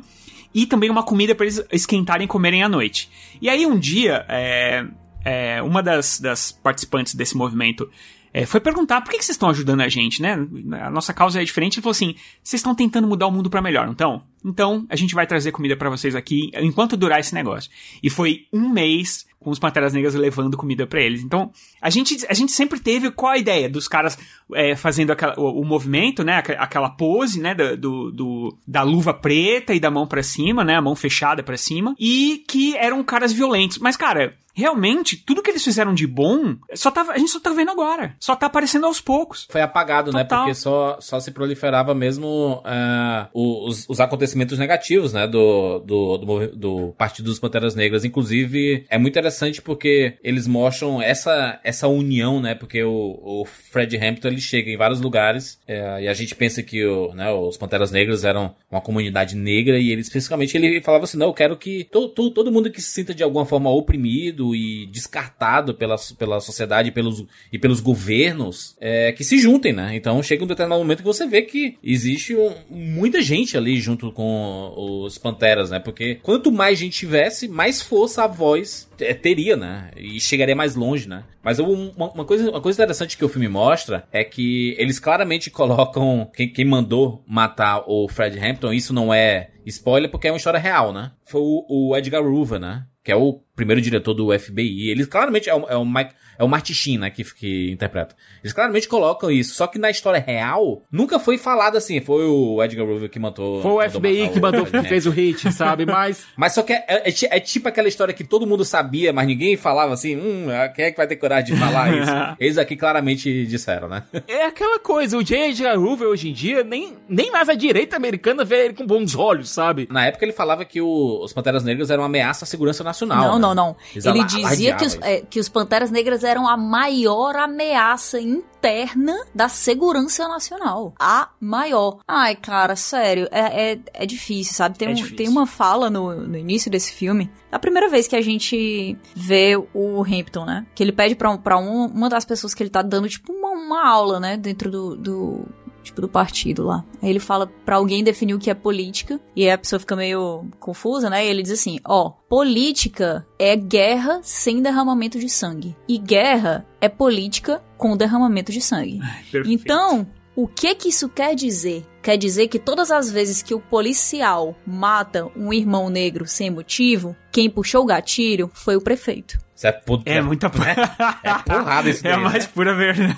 e 0.53 0.67
também 0.67 0.89
uma 0.91 1.01
comida 1.01 1.33
para 1.33 1.47
eles 1.47 1.63
esquentarem 1.71 2.25
e 2.25 2.27
comerem 2.27 2.61
à 2.61 2.69
noite. 2.69 3.09
E 3.41 3.49
aí 3.49 3.65
um 3.65 3.77
dia, 3.77 4.23
é, 4.29 4.85
é, 5.25 5.61
uma 5.63 5.81
das, 5.81 6.19
das 6.19 6.51
participantes 6.51 7.15
desse 7.15 7.35
movimento 7.35 7.89
é, 8.33 8.47
foi 8.47 8.59
perguntar 8.59 9.01
por 9.01 9.11
que, 9.11 9.19
que 9.19 9.25
vocês 9.25 9.35
estão 9.35 9.49
ajudando 9.49 9.81
a 9.81 9.87
gente, 9.87 10.19
né? 10.19 10.33
A 10.81 10.89
nossa 10.89 11.13
causa 11.13 11.39
é 11.39 11.45
diferente. 11.45 11.75
Ele 11.75 11.83
falou 11.83 11.91
assim: 11.91 12.15
vocês 12.43 12.59
estão 12.59 12.73
tentando 12.73 13.07
mudar 13.07 13.27
o 13.27 13.31
mundo 13.31 13.47
para 13.47 13.61
melhor, 13.61 13.87
então? 13.87 14.23
Então 14.43 14.87
a 14.89 14.95
gente 14.95 15.13
vai 15.13 15.27
trazer 15.27 15.51
comida 15.51 15.77
para 15.77 15.89
vocês 15.89 16.15
aqui 16.15 16.49
enquanto 16.55 16.97
durar 16.97 17.19
esse 17.19 17.35
negócio. 17.35 17.69
E 18.01 18.09
foi 18.09 18.47
um 18.51 18.67
mês 18.69 19.27
com 19.39 19.51
os 19.51 19.59
Panteras 19.59 19.93
Negras 19.93 20.15
levando 20.15 20.57
comida 20.57 20.87
para 20.87 20.99
eles. 20.99 21.21
Então 21.21 21.51
a 21.83 21.89
gente, 21.89 22.25
a 22.29 22.33
gente 22.33 22.51
sempre 22.51 22.79
teve 22.79 23.11
qual 23.11 23.33
a 23.33 23.37
ideia 23.37 23.69
dos 23.69 23.87
caras 23.87 24.17
é, 24.55 24.75
fazendo 24.75 25.11
aquela, 25.11 25.37
o, 25.39 25.61
o 25.61 25.65
movimento, 25.65 26.23
né? 26.23 26.37
Aquela- 26.57 26.89
pose, 26.89 27.39
né? 27.41 27.53
Da, 27.53 27.75
do, 27.75 28.11
do- 28.11 28.57
da 28.67 28.81
luva 28.83 29.13
preta 29.13 29.73
e 29.73 29.79
da 29.79 29.91
mão 29.91 30.07
para 30.07 30.23
cima, 30.23 30.63
né? 30.63 30.75
A 30.77 30.81
mão 30.81 30.95
fechada 30.95 31.43
para 31.43 31.57
cima. 31.57 31.93
E 31.99 32.43
que 32.47 32.75
eram 32.77 33.03
caras 33.03 33.33
violentos. 33.33 33.79
Mas, 33.79 33.97
cara, 33.97 34.35
realmente, 34.55 35.17
tudo 35.17 35.41
que 35.41 35.49
eles 35.49 35.63
fizeram 35.63 35.93
de 35.95 36.05
bom, 36.05 36.55
só 36.75 36.91
tá, 36.91 37.03
a 37.09 37.17
gente 37.17 37.31
só 37.31 37.39
tá 37.39 37.49
vendo 37.51 37.71
agora. 37.71 38.15
Só 38.19 38.35
tá 38.35 38.45
aparecendo 38.45 38.85
aos 38.85 39.01
poucos. 39.01 39.47
Foi 39.49 39.61
apagado, 39.61 40.11
né? 40.13 40.23
Total. 40.23 40.43
Porque 40.43 40.53
só, 40.55 40.97
só 41.01 41.19
se 41.19 41.31
proliferava 41.31 41.95
mesmo 41.95 42.61
ah, 42.63 43.27
os, 43.33 43.85
os 43.89 43.99
acontecimentos 43.99 44.59
negativos, 44.59 45.11
né? 45.11 45.25
Do, 45.27 45.79
do, 45.79 46.17
do, 46.19 46.47
do 46.55 46.93
Partido 46.95 47.25
dos 47.25 47.39
Panteras 47.39 47.73
Negras. 47.73 48.05
Inclusive, 48.05 48.85
é 48.89 48.97
muito 48.99 49.13
interessante 49.13 49.61
porque 49.61 50.17
eles 50.23 50.45
mostram 50.47 51.01
essa, 51.01 51.59
essa 51.63 51.72
união, 51.87 52.39
né? 52.41 52.53
Porque 52.55 52.83
o, 52.83 53.19
o 53.23 53.45
Fred 53.45 53.95
Hampton 53.97 54.27
ele 54.29 54.41
chega 54.41 54.69
em 54.69 54.77
vários 54.77 55.01
lugares 55.01 55.59
é, 55.67 56.03
e 56.03 56.07
a 56.07 56.13
gente 56.13 56.35
pensa 56.35 56.61
que 56.63 56.85
o, 56.85 57.13
né, 57.13 57.31
os 57.31 57.57
Panteras 57.57 57.91
Negras 57.91 58.23
eram 58.23 58.55
uma 58.71 58.81
comunidade 58.81 59.35
negra 59.35 59.77
e 59.79 59.91
ele 59.91 60.01
especificamente 60.01 60.55
ele 60.57 60.81
falava 60.81 61.03
assim: 61.05 61.17
não, 61.17 61.27
eu 61.27 61.33
quero 61.33 61.57
que 61.57 61.83
to, 61.85 62.07
to- 62.09 62.31
todo 62.31 62.51
mundo 62.51 62.69
que 62.71 62.81
se 62.81 62.89
sinta 62.91 63.13
de 63.13 63.23
alguma 63.23 63.45
forma 63.45 63.69
oprimido 63.69 64.55
e 64.55 64.85
descartado 64.87 65.73
pela, 65.73 65.95
pela 66.17 66.39
sociedade 66.39 66.89
e 66.89 66.91
pelos, 66.91 67.25
e 67.51 67.57
pelos 67.59 67.79
governos 67.79 68.75
é, 68.79 69.11
que 69.11 69.23
se 69.23 69.37
juntem, 69.37 69.73
né? 69.73 69.95
Então 69.95 70.21
chega 70.21 70.43
um 70.43 70.47
determinado 70.47 70.81
momento 70.81 70.99
que 70.99 71.03
você 71.05 71.25
vê 71.25 71.41
que 71.41 71.77
existe 71.83 72.35
um- 72.35 72.53
muita 72.69 73.21
gente 73.21 73.57
ali 73.57 73.79
junto 73.79 74.11
com 74.11 74.73
os 74.75 75.17
Panteras, 75.17 75.69
né? 75.69 75.79
Porque 75.79 76.15
quanto 76.21 76.51
mais 76.51 76.77
gente 76.77 76.97
tivesse, 76.97 77.47
mais 77.47 77.81
força 77.81 78.23
a 78.23 78.27
voz 78.27 78.89
teria, 79.21 79.55
né? 79.55 79.91
E 79.95 80.19
chegaria 80.19 80.55
mais 80.55 80.75
longe, 80.75 81.07
né? 81.07 81.23
Mas 81.43 81.59
uma, 81.59 82.11
uma 82.11 82.25
coisa, 82.25 82.49
uma 82.49 82.61
coisa 82.61 82.81
interessante 82.81 83.17
que 83.17 83.25
o 83.25 83.29
filme 83.29 83.47
mostra 83.47 84.07
é 84.11 84.23
que 84.23 84.75
eles 84.77 84.99
claramente 84.99 85.49
colocam 85.51 86.29
quem, 86.33 86.47
quem 86.47 86.65
mandou 86.65 87.23
matar 87.27 87.83
o 87.87 88.07
Fred 88.07 88.39
Hampton. 88.39 88.73
Isso 88.73 88.93
não 88.93 89.13
é 89.13 89.51
spoiler 89.65 90.09
porque 90.09 90.27
é 90.27 90.31
uma 90.31 90.37
história 90.37 90.59
real, 90.59 90.93
né? 90.93 91.11
Foi 91.25 91.41
o, 91.41 91.89
o 91.89 91.97
Edgar 91.97 92.23
Hoover, 92.23 92.59
né? 92.59 92.85
Que 93.03 93.11
é 93.11 93.15
o 93.15 93.41
primeiro 93.55 93.81
diretor 93.81 94.13
do 94.13 94.37
FBI. 94.37 94.89
Ele 94.89 95.05
claramente 95.05 95.49
é 95.49 95.55
o, 95.55 95.65
é 95.69 95.75
o 95.77 95.85
Mike. 95.85 96.13
É 96.35 96.43
o 96.43 96.47
Marty 96.47 96.73
Sheen, 96.73 96.97
né, 96.97 97.11
que, 97.11 97.23
que 97.23 97.69
interpreta. 97.71 98.15
Eles 98.43 98.51
claramente 98.51 98.87
colocam 98.87 99.29
isso. 99.29 99.53
Só 99.53 99.67
que 99.67 99.77
na 99.77 99.91
história 99.91 100.19
real, 100.19 100.83
nunca 100.91 101.19
foi 101.19 101.37
falado 101.37 101.77
assim. 101.77 102.01
Foi 102.01 102.25
o 102.25 102.61
Edgar 102.63 102.87
Hoover 102.87 103.07
que 103.07 103.19
matou. 103.19 103.61
Foi 103.61 103.69
o 103.71 103.75
mandou 103.75 103.91
FBI 104.01 104.29
que 104.29 104.39
o 104.39 104.41
mandou, 104.41 104.65
que 104.65 104.81
fez 104.81 105.05
o 105.05 105.11
hit, 105.11 105.49
sabe? 105.53 105.85
Mas 105.85 106.25
mas 106.35 106.53
só 106.55 106.63
que 106.63 106.73
é, 106.73 106.83
é 106.87 107.11
ti- 107.11 107.27
é 107.29 107.39
tipo 107.39 107.67
aquela 107.67 107.87
história 107.87 108.15
que 108.15 108.23
todo 108.23 108.47
mundo 108.47 108.65
sabia, 108.65 109.13
mas 109.13 109.27
ninguém 109.27 109.55
falava 109.55 109.93
assim, 109.93 110.15
hum, 110.17 110.47
quem 110.75 110.85
é 110.85 110.91
que 110.91 110.97
vai 110.97 111.05
ter 111.05 111.17
coragem 111.17 111.53
de 111.53 111.59
falar 111.61 111.93
isso? 112.01 112.11
Eles 112.39 112.57
aqui 112.57 112.75
claramente 112.75 113.45
disseram, 113.45 113.87
né? 113.87 114.01
é 114.27 114.47
aquela 114.47 114.79
coisa, 114.79 115.15
o 115.19 115.23
J. 115.23 115.49
Edgar 115.51 115.77
Hoover 115.79 116.07
hoje 116.07 116.29
em 116.29 116.33
dia, 116.33 116.63
nem, 116.63 116.97
nem 117.07 117.31
mais 117.31 117.47
a 117.47 117.53
direita 117.53 117.95
americana 117.95 118.43
vê 118.43 118.65
ele 118.65 118.73
com 118.73 118.87
bons 118.87 119.13
olhos, 119.15 119.51
sabe? 119.51 119.87
Na 119.91 120.07
época 120.07 120.25
ele 120.25 120.33
falava 120.33 120.65
que 120.65 120.81
o- 120.81 121.21
os 121.23 121.31
Panteras 121.31 121.63
Negras 121.63 121.91
eram 121.91 122.01
uma 122.01 122.07
ameaça 122.07 122.43
à 122.43 122.47
segurança 122.47 122.83
nacional. 122.83 123.23
Não, 123.23 123.35
né? 123.35 123.42
Não, 123.47 123.55
não. 123.55 123.75
Eles 123.91 124.05
Ele 124.05 124.23
dizia 124.23 124.75
que 124.75 124.85
os, 124.85 124.95
é, 125.01 125.21
que 125.21 125.39
os 125.39 125.49
Panteras 125.49 125.91
Negras 125.91 126.23
eram 126.23 126.47
a 126.47 126.55
maior 126.57 127.35
ameaça 127.35 128.19
interna 128.19 129.15
da 129.35 129.49
segurança 129.49 130.27
nacional. 130.27 130.93
A 130.99 131.29
maior. 131.39 131.99
Ai, 132.07 132.35
cara, 132.35 132.75
sério, 132.75 133.27
é, 133.31 133.71
é, 133.73 133.79
é 133.93 134.05
difícil, 134.05 134.53
sabe? 134.53 134.77
Tem, 134.77 134.87
É 134.87 134.91
um- 134.91 134.95
difícil. 134.95 135.17
tem 135.17 135.27
uma 135.29 135.45
fala 135.45 135.89
no, 135.89 136.15
no 136.15 136.37
início 136.37 136.71
desse 136.71 136.93
filme. 136.93 137.29
É 137.51 137.55
a 137.55 137.59
primeira 137.59 137.89
vez 137.89 138.07
que 138.07 138.15
a 138.15 138.21
gente 138.21 138.97
vê 139.15 139.55
o 139.73 140.01
Hampton, 140.03 140.45
né? 140.45 140.65
Que 140.73 140.81
ele 140.83 140.91
pede 140.91 141.15
pra, 141.15 141.37
pra 141.37 141.57
um- 141.57 141.85
uma 141.87 142.09
das 142.09 142.25
pessoas 142.25 142.53
que 142.53 142.63
ele 142.63 142.69
tá 142.69 142.81
dando, 142.81 143.07
tipo, 143.09 143.31
uma, 143.33 143.49
uma 143.51 143.87
aula, 143.87 144.19
né? 144.19 144.37
Dentro 144.37 144.71
do, 144.71 144.95
do, 144.95 145.45
tipo, 145.83 146.01
do 146.01 146.07
partido 146.09 146.63
lá. 146.65 146.83
Aí 147.01 147.09
ele 147.09 147.19
fala 147.19 147.47
pra 147.65 147.75
alguém 147.75 148.03
definir 148.03 148.33
o 148.33 148.39
que 148.39 148.49
é 148.49 148.53
política, 148.53 149.19
e 149.35 149.43
aí 149.43 149.51
a 149.51 149.57
pessoa 149.57 149.79
fica 149.79 149.95
meio 149.95 150.45
confusa, 150.59 151.09
né? 151.09 151.25
E 151.25 151.29
ele 151.29 151.43
diz 151.43 151.51
assim, 151.51 151.79
ó, 151.85 152.11
política 152.29 153.25
é 153.39 153.55
guerra 153.55 154.19
sem 154.23 154.61
derramamento 154.61 155.19
de 155.19 155.29
sangue. 155.29 155.75
E 155.87 155.97
guerra 155.97 156.65
é 156.79 156.87
política 156.89 157.63
com 157.77 157.95
derramamento 157.97 158.51
de 158.51 158.61
sangue. 158.61 158.99
Perfeito. 159.31 159.49
Então, 159.51 160.07
o 160.35 160.47
que 160.47 160.73
que 160.75 160.89
isso 160.89 161.09
quer 161.09 161.35
dizer? 161.35 161.85
Quer 162.01 162.17
dizer 162.17 162.47
que 162.49 162.59
todas 162.59 162.91
as 162.91 163.09
vezes 163.09 163.41
que 163.41 163.53
o 163.53 163.59
policial 163.61 164.55
mata 164.67 165.27
um 165.37 165.53
irmão 165.53 165.89
negro 165.89 166.25
sem 166.27 166.49
motivo, 166.49 167.15
quem 167.31 167.49
puxou 167.49 167.83
o 167.83 167.85
gatilho 167.85 168.49
foi 168.53 168.75
o 168.75 168.81
prefeito. 168.81 169.37
Isso 169.55 169.67
é, 169.67 169.71
pod- 169.71 170.03
É 170.05 170.19
muita. 170.21 170.47
é 171.23 171.33
porrada 171.45 171.89
isso 171.89 172.05
É 172.05 172.09
daí, 172.11 172.19
a 172.19 172.23
mais 172.23 172.45
né? 172.45 172.51
pura 172.53 172.75
verdade. 172.75 173.13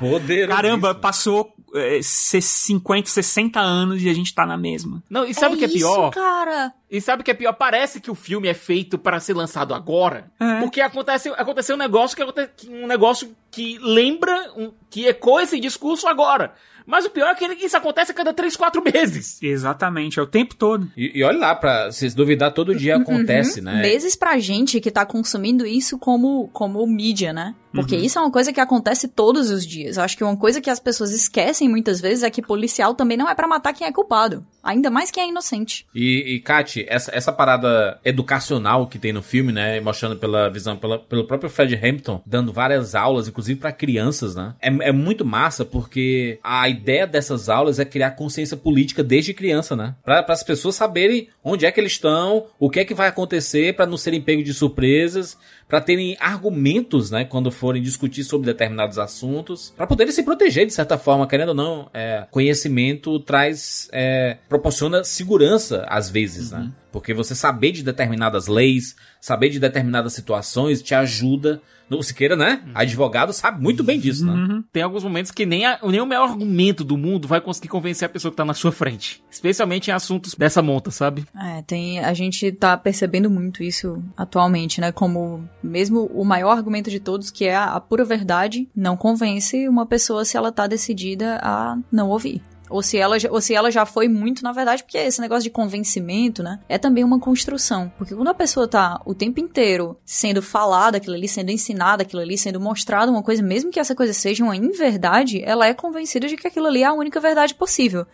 Poderoso. 0.00 0.56
Caramba, 0.56 0.94
passou 0.94 1.52
é, 1.76 2.00
50, 2.02 3.08
60 3.08 3.60
anos 3.60 4.02
e 4.02 4.08
a 4.08 4.14
gente 4.14 4.34
tá 4.34 4.44
na 4.46 4.56
mesma. 4.56 5.02
Não, 5.08 5.24
e 5.24 5.34
sabe 5.34 5.54
o 5.54 5.56
é 5.56 5.58
que 5.58 5.64
é 5.64 5.68
pior? 5.68 6.10
Isso, 6.10 6.10
cara. 6.20 6.72
E 6.90 7.00
sabe 7.00 7.20
o 7.22 7.24
que 7.24 7.30
é 7.30 7.34
pior? 7.34 7.52
Parece 7.52 8.00
que 8.00 8.10
o 8.10 8.14
filme 8.14 8.48
é 8.48 8.54
feito 8.54 8.96
para 8.98 9.18
ser 9.20 9.34
lançado 9.34 9.74
agora. 9.74 10.30
É. 10.38 10.60
Porque 10.60 10.80
acontece, 10.80 11.28
aconteceu 11.30 11.74
um 11.74 11.78
negócio 11.78 12.16
que- 12.56 12.68
um 12.68 12.86
negócio 12.86 13.34
que 13.50 13.78
lembra, 13.80 14.52
um- 14.56 14.72
que 14.90 15.06
ecoa 15.06 15.42
esse 15.42 15.58
discurso 15.58 16.06
agora. 16.06 16.54
Mas 16.86 17.04
o 17.04 17.10
pior 17.10 17.30
é 17.30 17.34
que 17.34 17.66
isso 17.66 17.76
acontece 17.76 18.12
a 18.12 18.14
cada 18.14 18.32
3, 18.32 18.56
4 18.56 18.82
meses. 18.82 19.42
Exatamente, 19.42 20.18
é 20.18 20.22
o 20.22 20.26
tempo 20.26 20.54
todo. 20.54 20.90
E, 20.96 21.18
e 21.18 21.24
olha 21.24 21.38
lá, 21.38 21.54
pra 21.54 21.90
se 21.90 22.14
duvidar, 22.14 22.52
todo 22.52 22.74
dia 22.74 22.96
acontece, 22.96 23.60
né? 23.60 23.82
Meses 23.82 24.14
pra 24.14 24.38
gente 24.38 24.80
que 24.80 24.90
tá 24.90 25.04
consumindo 25.04 25.66
isso 25.66 25.98
como, 25.98 26.48
como 26.52 26.86
mídia, 26.86 27.32
né? 27.32 27.54
Porque 27.76 27.96
isso 27.96 28.18
é 28.18 28.22
uma 28.22 28.30
coisa 28.30 28.52
que 28.52 28.60
acontece 28.60 29.06
todos 29.06 29.50
os 29.50 29.66
dias. 29.66 29.96
Eu 29.96 30.02
acho 30.02 30.16
que 30.16 30.24
uma 30.24 30.36
coisa 30.36 30.60
que 30.60 30.70
as 30.70 30.80
pessoas 30.80 31.12
esquecem 31.12 31.68
muitas 31.68 32.00
vezes 32.00 32.24
é 32.24 32.30
que 32.30 32.40
policial 32.40 32.94
também 32.94 33.16
não 33.16 33.28
é 33.28 33.34
pra 33.34 33.46
matar 33.46 33.74
quem 33.74 33.86
é 33.86 33.92
culpado. 33.92 34.44
Ainda 34.62 34.90
mais 34.90 35.10
quem 35.10 35.24
é 35.24 35.28
inocente. 35.28 35.86
E, 35.94 36.34
e 36.34 36.40
Kati, 36.40 36.86
essa, 36.88 37.14
essa 37.14 37.32
parada 37.32 38.00
educacional 38.04 38.86
que 38.86 38.98
tem 38.98 39.12
no 39.12 39.22
filme, 39.22 39.52
né? 39.52 39.80
Mostrando 39.80 40.16
pela 40.16 40.48
visão, 40.48 40.76
pela, 40.76 40.98
pelo 40.98 41.26
próprio 41.26 41.50
Fred 41.50 41.74
Hampton, 41.74 42.22
dando 42.26 42.52
várias 42.52 42.94
aulas, 42.94 43.28
inclusive 43.28 43.60
pra 43.60 43.70
crianças, 43.70 44.34
né? 44.34 44.54
É, 44.60 44.68
é 44.88 44.92
muito 44.92 45.24
massa 45.24 45.64
porque 45.64 46.38
a 46.42 46.68
ideia 46.76 47.06
dessas 47.06 47.48
aulas 47.48 47.78
é 47.78 47.84
criar 47.84 48.12
consciência 48.12 48.56
política 48.56 49.02
desde 49.02 49.34
criança, 49.34 49.74
né? 49.74 49.94
Pra, 50.04 50.24
as 50.28 50.42
pessoas 50.42 50.74
saberem 50.74 51.28
onde 51.42 51.66
é 51.66 51.72
que 51.72 51.80
eles 51.80 51.92
estão, 51.92 52.46
o 52.58 52.70
que 52.70 52.80
é 52.80 52.84
que 52.84 52.94
vai 52.94 53.08
acontecer 53.08 53.74
pra 53.74 53.86
não 53.86 53.96
serem 53.96 54.20
pegos 54.20 54.44
de 54.44 54.54
surpresas, 54.54 55.36
pra 55.68 55.80
terem 55.80 56.16
argumentos, 56.20 57.10
né? 57.10 57.24
Quando 57.24 57.50
forem 57.50 57.82
discutir 57.82 58.24
sobre 58.24 58.46
determinados 58.46 58.98
assuntos, 58.98 59.72
pra 59.76 59.86
poderem 59.86 60.12
se 60.12 60.22
proteger 60.22 60.66
de 60.66 60.72
certa 60.72 60.96
forma, 60.96 61.26
querendo 61.26 61.50
ou 61.50 61.54
não. 61.54 61.90
É, 61.92 62.26
conhecimento 62.30 63.18
traz, 63.20 63.88
é, 63.92 64.38
proporciona 64.48 65.02
segurança 65.04 65.84
às 65.88 66.10
vezes, 66.10 66.50
né? 66.50 66.70
Porque 66.92 67.12
você 67.12 67.34
saber 67.34 67.72
de 67.72 67.82
determinadas 67.82 68.46
leis, 68.46 68.96
saber 69.20 69.50
de 69.50 69.60
determinadas 69.60 70.14
situações 70.14 70.80
te 70.80 70.94
ajuda. 70.94 71.60
No 71.88 72.02
Siqueira, 72.02 72.34
né? 72.34 72.62
Advogado 72.74 73.32
sabe 73.32 73.62
muito 73.62 73.84
bem 73.84 74.00
disso, 74.00 74.26
né? 74.26 74.32
Tem 74.72 74.82
alguns 74.82 75.04
momentos 75.04 75.30
que 75.30 75.46
nem, 75.46 75.64
a- 75.64 75.78
nem 75.84 76.00
o 76.00 76.06
melhor 76.06 76.30
argumento 76.30 76.82
do 76.82 76.96
mundo 76.98 77.28
vai 77.28 77.40
conseguir 77.40 77.68
convencer 77.68 78.06
a 78.06 78.08
pessoa 78.08 78.30
que 78.32 78.36
tá 78.36 78.44
na 78.44 78.54
sua 78.54 78.72
frente. 78.72 79.22
Especialmente 79.30 79.88
em 79.88 79.92
assuntos 79.94 80.34
dessa 80.34 80.60
monta, 80.60 80.90
sabe? 80.90 81.24
É, 81.40 81.62
tem, 81.62 82.00
a 82.00 82.12
gente 82.12 82.50
tá 82.52 82.76
percebendo 82.76 83.30
muito 83.30 83.62
isso 83.62 84.02
atualmente, 84.16 84.80
né? 84.80 84.90
Como 84.90 85.48
mesmo 85.62 86.10
o 86.12 86.24
maior 86.24 86.50
argumento 86.56 86.90
de 86.90 86.98
todos, 86.98 87.30
que 87.30 87.44
é 87.44 87.54
a, 87.54 87.74
a 87.76 87.80
pura 87.80 88.04
verdade, 88.04 88.68
não 88.74 88.96
convence 88.96 89.68
uma 89.68 89.86
pessoa 89.86 90.24
se 90.24 90.36
ela 90.36 90.50
tá 90.50 90.66
decidida 90.66 91.38
a 91.42 91.78
não 91.92 92.08
ouvir. 92.08 92.42
Ou 92.68 92.82
se, 92.82 92.98
ela, 92.98 93.18
já- 93.18 93.30
ou 93.30 93.40
se 93.40 93.54
ela 93.54 93.70
já 93.70 93.86
foi 93.86 94.08
muito, 94.08 94.42
na 94.42 94.52
verdade, 94.52 94.82
porque 94.82 94.98
esse 94.98 95.20
negócio 95.20 95.44
de 95.44 95.50
convencimento, 95.50 96.42
né? 96.42 96.58
É 96.68 96.76
também 96.78 97.04
uma 97.04 97.20
construção. 97.20 97.92
Porque 97.96 98.14
quando 98.14 98.28
a 98.28 98.34
pessoa 98.34 98.66
tá 98.66 99.00
o 99.04 99.14
tempo 99.14 99.38
inteiro 99.40 99.96
sendo 100.04 100.42
falada 100.42 100.96
aquilo 100.96 101.14
ali, 101.14 101.28
sendo 101.28 101.50
ensinada 101.50 102.02
aquilo 102.02 102.22
ali, 102.22 102.36
sendo 102.36 102.60
mostrada 102.60 103.10
uma 103.10 103.22
coisa, 103.22 103.42
mesmo 103.42 103.70
que 103.70 103.78
essa 103.78 103.94
coisa 103.94 104.12
seja 104.12 104.42
uma 104.42 104.56
inverdade, 104.56 105.42
ela 105.44 105.66
é 105.66 105.74
convencida 105.74 106.26
de 106.26 106.36
que 106.36 106.48
aquilo 106.48 106.66
ali 106.66 106.82
é 106.82 106.86
a 106.86 106.92
única 106.92 107.20
verdade 107.20 107.54
possível. 107.54 108.06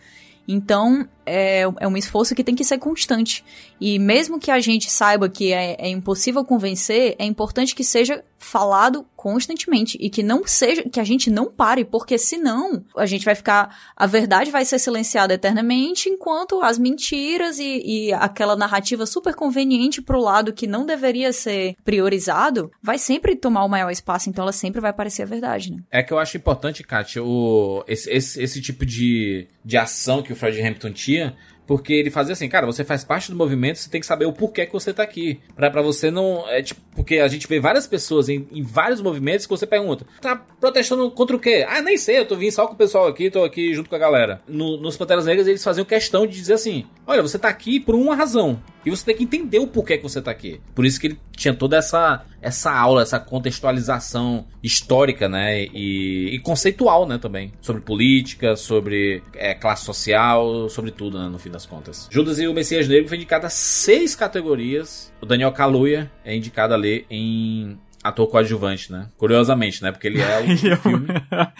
Então, 0.47 1.07
é, 1.25 1.61
é 1.79 1.87
um 1.87 1.95
esforço 1.95 2.35
que 2.35 2.43
tem 2.43 2.53
que 2.53 2.65
ser 2.65 2.77
constante. 2.77 3.43
E 3.79 3.97
mesmo 3.97 4.37
que 4.39 4.51
a 4.51 4.59
gente 4.59 4.91
saiba 4.91 5.29
que 5.29 5.53
é, 5.53 5.77
é 5.79 5.87
impossível 5.87 6.43
convencer, 6.43 7.15
é 7.17 7.25
importante 7.25 7.73
que 7.73 7.83
seja 7.83 8.23
falado 8.43 9.05
constantemente 9.15 9.97
e 9.99 10.09
que 10.09 10.21
não 10.21 10.45
seja, 10.45 10.83
que 10.83 10.99
a 10.99 11.03
gente 11.03 11.31
não 11.31 11.49
pare, 11.49 11.85
porque 11.85 12.17
senão 12.17 12.83
a 12.95 13.05
gente 13.05 13.23
vai 13.23 13.35
ficar, 13.35 13.93
a 13.95 14.05
verdade 14.05 14.51
vai 14.51 14.65
ser 14.65 14.77
silenciada 14.79 15.33
eternamente, 15.33 16.09
enquanto 16.09 16.61
as 16.61 16.77
mentiras 16.77 17.57
e, 17.57 17.81
e 17.85 18.13
aquela 18.13 18.55
narrativa 18.55 19.05
super 19.05 19.33
conveniente 19.33 20.01
pro 20.01 20.19
lado 20.19 20.53
que 20.53 20.67
não 20.67 20.85
deveria 20.85 21.31
ser 21.31 21.75
priorizado, 21.83 22.69
vai 22.81 22.97
sempre 22.97 23.35
tomar 23.35 23.63
o 23.63 23.69
maior 23.69 23.89
espaço, 23.89 24.29
então 24.29 24.43
ela 24.43 24.51
sempre 24.51 24.81
vai 24.81 24.91
parecer 24.91 25.23
a 25.23 25.27
verdade, 25.27 25.71
né? 25.71 25.81
É 25.89 26.03
que 26.03 26.11
eu 26.11 26.19
acho 26.19 26.35
importante, 26.37 26.83
Kátia, 26.83 27.23
o, 27.23 27.83
esse, 27.87 28.11
esse, 28.11 28.41
esse 28.41 28.61
tipo 28.61 28.85
de, 28.85 29.47
de 29.63 29.77
ação 29.77 30.21
que 30.21 30.33
o 30.33 30.35
Fred 30.35 30.61
Hampton 30.61 30.91
tinha, 30.91 31.35
porque 31.65 31.93
ele 31.93 32.09
fazia 32.11 32.33
assim, 32.33 32.49
cara, 32.49 32.65
você 32.65 32.83
faz 32.83 33.03
parte 33.03 33.31
do 33.31 33.37
movimento, 33.37 33.77
você 33.79 33.89
tem 33.89 34.01
que 34.01 34.07
saber 34.07 34.25
o 34.25 34.33
porquê 34.33 34.65
que 34.65 34.73
você 34.73 34.93
tá 34.93 35.03
aqui. 35.03 35.39
Pra, 35.55 35.69
pra 35.69 35.81
você 35.81 36.11
não. 36.11 36.47
É 36.49 36.61
tipo, 36.61 36.81
porque 36.95 37.17
a 37.19 37.27
gente 37.27 37.47
vê 37.47 37.59
várias 37.59 37.87
pessoas 37.87 38.29
em, 38.29 38.47
em 38.51 38.61
vários 38.61 39.01
movimentos 39.01 39.45
que 39.45 39.49
você 39.49 39.65
pergunta, 39.65 40.05
tá 40.21 40.35
protestando 40.35 41.09
contra 41.11 41.35
o 41.35 41.39
quê? 41.39 41.65
Ah, 41.67 41.81
nem 41.81 41.97
sei, 41.97 42.19
eu 42.19 42.25
tô 42.25 42.35
vindo 42.35 42.51
só 42.51 42.67
com 42.67 42.73
o 42.73 42.77
pessoal 42.77 43.07
aqui, 43.07 43.31
tô 43.31 43.43
aqui 43.43 43.73
junto 43.73 43.89
com 43.89 43.95
a 43.95 43.99
galera. 43.99 44.41
No- 44.47 44.77
nos 44.77 44.95
Panteras 44.97 45.25
Negras 45.25 45.47
eles 45.47 45.63
faziam 45.63 45.85
questão 45.85 46.27
de 46.27 46.33
dizer 46.35 46.53
assim: 46.53 46.85
olha, 47.07 47.21
você 47.21 47.39
tá 47.39 47.49
aqui 47.49 47.79
por 47.79 47.95
uma 47.95 48.15
razão. 48.15 48.61
E 48.85 48.89
você 48.89 49.05
tem 49.05 49.15
que 49.15 49.23
entender 49.23 49.59
o 49.59 49.67
porquê 49.67 49.97
que 49.97 50.03
você 50.03 50.21
tá 50.21 50.29
aqui. 50.29 50.59
Por 50.75 50.85
isso 50.85 50.99
que 50.99 51.07
ele 51.07 51.19
tinha 51.35 51.53
toda 51.53 51.77
essa, 51.77 52.25
essa 52.43 52.71
aula, 52.71 53.01
essa 53.01 53.19
contextualização 53.19 54.45
histórica, 54.61 55.27
né? 55.29 55.63
E, 55.63 56.35
e 56.35 56.39
conceitual, 56.39 57.07
né, 57.07 57.17
também. 57.17 57.53
Sobre 57.61 57.81
política, 57.81 58.55
sobre 58.55 59.23
é, 59.33 59.53
classe 59.53 59.85
social, 59.85 60.69
sobre 60.69 60.91
tudo, 60.91 61.17
né, 61.17 61.29
no 61.29 61.39
fim 61.39 61.49
das 61.49 61.65
contas. 61.65 62.07
Judas 62.11 62.39
e 62.39 62.47
o 62.47 62.53
Messias 62.53 62.87
Negro 62.87 63.07
foi 63.07 63.17
indicado 63.17 63.45
a 63.45 63.49
seis 63.49 64.15
categorias. 64.15 65.11
O 65.21 65.25
Daniel 65.25 65.51
Kaluuya 65.51 66.11
é 66.23 66.35
indicado 66.35 66.73
ali 66.73 67.05
em 67.09 67.79
ator 68.03 68.27
coadjuvante, 68.27 68.91
né? 68.91 69.07
Curiosamente, 69.17 69.81
né? 69.81 69.91
Porque 69.91 70.07
ele 70.07 70.21
é 70.21 70.39
o, 70.41 70.77
filme. 70.77 71.07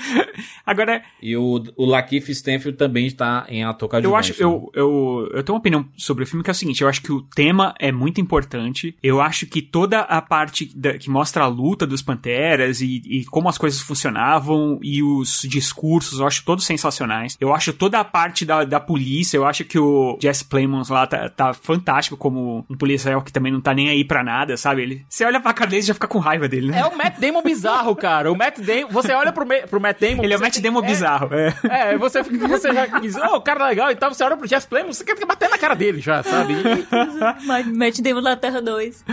Agora, 0.66 1.02
E 1.22 1.36
o, 1.38 1.64
o 1.76 1.86
Lakeith 1.86 2.30
Stanfield 2.30 2.78
também 2.78 3.08
está 3.08 3.46
em 3.50 3.64
ator 3.64 3.86
eu 3.88 3.90
coadjuvante. 3.90 4.32
acho, 4.32 4.42
eu, 4.44 4.72
eu, 4.74 5.30
eu 5.34 5.44
tenho 5.44 5.56
uma 5.56 5.60
opinião 5.60 5.88
sobre 5.98 6.24
o 6.24 6.28
filme 6.28 6.44
que 6.44 6.50
é 6.50 6.54
o 6.54 6.56
seguinte, 6.56 6.82
eu 6.82 6.90
acho 6.90 7.02
que 7.02 7.12
o 7.12 7.22
tema 7.22 7.74
é 7.80 7.92
muito 7.92 8.20
importante, 8.22 8.96
eu 9.04 9.22
acho 9.22 9.46
que 9.46 9.62
toda 9.62 10.00
a 10.02 10.22
parte 10.22 10.72
da- 10.78 10.98
que 10.98 11.10
mostra 11.10 11.44
a 11.44 11.48
luta 11.48 11.86
dos 11.86 12.02
Panteras 12.02 12.82
e, 12.82 13.02
e 13.06 13.26
como 13.26 13.48
as 13.50 13.58
coisas 13.58 13.82
funcionavam 13.82 14.80
e 14.82 15.02
os 15.04 15.42
discursos, 15.50 16.20
eu 16.20 16.28
acho 16.28 16.44
todos 16.44 16.66
sensacionais. 16.66 17.38
Eu 17.40 17.54
acho 17.54 17.74
toda 17.74 18.00
a 18.00 18.04
parte 18.04 18.46
da, 18.46 18.64
da 18.64 18.80
polícia, 18.80 19.38
eu 19.38 19.46
acho 19.46 19.64
que 19.64 19.78
o 19.80 20.18
Jesse 20.22 20.46
Plemons 20.46 20.90
lá 20.90 21.06
tá, 21.08 21.30
tá 21.30 21.54
fantástico 21.54 22.18
como 22.18 22.66
um 22.70 22.76
policial 22.78 23.22
que 23.22 23.32
também 23.32 23.52
não 23.52 23.62
tá 23.62 23.74
nem 23.74 23.90
aí 23.90 24.04
pra 24.04 24.24
nada, 24.24 24.58
sabe? 24.58 24.82
Ele, 24.82 25.06
você 25.10 25.24
olha 25.26 25.40
pra 25.40 25.54
cara 25.54 25.70
dele 25.70 25.82
e 25.84 25.86
já 25.86 25.94
fica 25.94 26.08
com 26.08 26.20
raiva 26.20 26.33
dele, 26.40 26.72
né? 26.72 26.80
É 26.80 26.86
o 26.86 26.98
Matt 26.98 27.20
Damon 27.20 27.42
bizarro, 27.42 27.96
cara. 27.96 28.32
O 28.32 28.36
Matt 28.36 28.60
Damon. 28.60 28.88
Você 28.92 29.12
olha 29.14 29.32
pro, 29.32 29.46
pro 29.70 29.80
Matt 29.82 30.00
Damon. 30.00 30.24
Ele 30.24 30.34
é 30.34 30.38
o 30.38 30.40
Matt 30.42 30.54
tem- 30.54 30.62
Damon 30.62 30.82
bizarro. 30.82 31.30
É. 31.34 31.54
É, 31.94 31.98
você, 31.98 32.24
fica- 32.24 32.48
você 32.48 32.74
já 32.74 32.86
diz, 33.00 33.16
oh, 33.16 33.38
o 33.38 33.42
cara 33.42 33.66
é 33.66 33.70
legal 33.70 33.92
e 33.92 33.96
tal. 33.96 34.14
Você 34.14 34.24
olha 34.24 34.36
pro 34.38 34.48
Jeff 34.48 34.68
Plemons, 34.68 34.98
você 34.98 35.04
quer 35.04 35.24
bater 35.26 35.50
na 35.50 35.58
cara 35.58 35.74
dele 35.76 36.00
já, 36.02 36.22
sabe? 36.24 36.54
E, 36.54 37.46
Mas 37.46 37.66
Matt 37.68 38.00
Damon 38.02 38.22
na 38.22 38.36
Terra 38.36 38.62
2. 38.62 39.04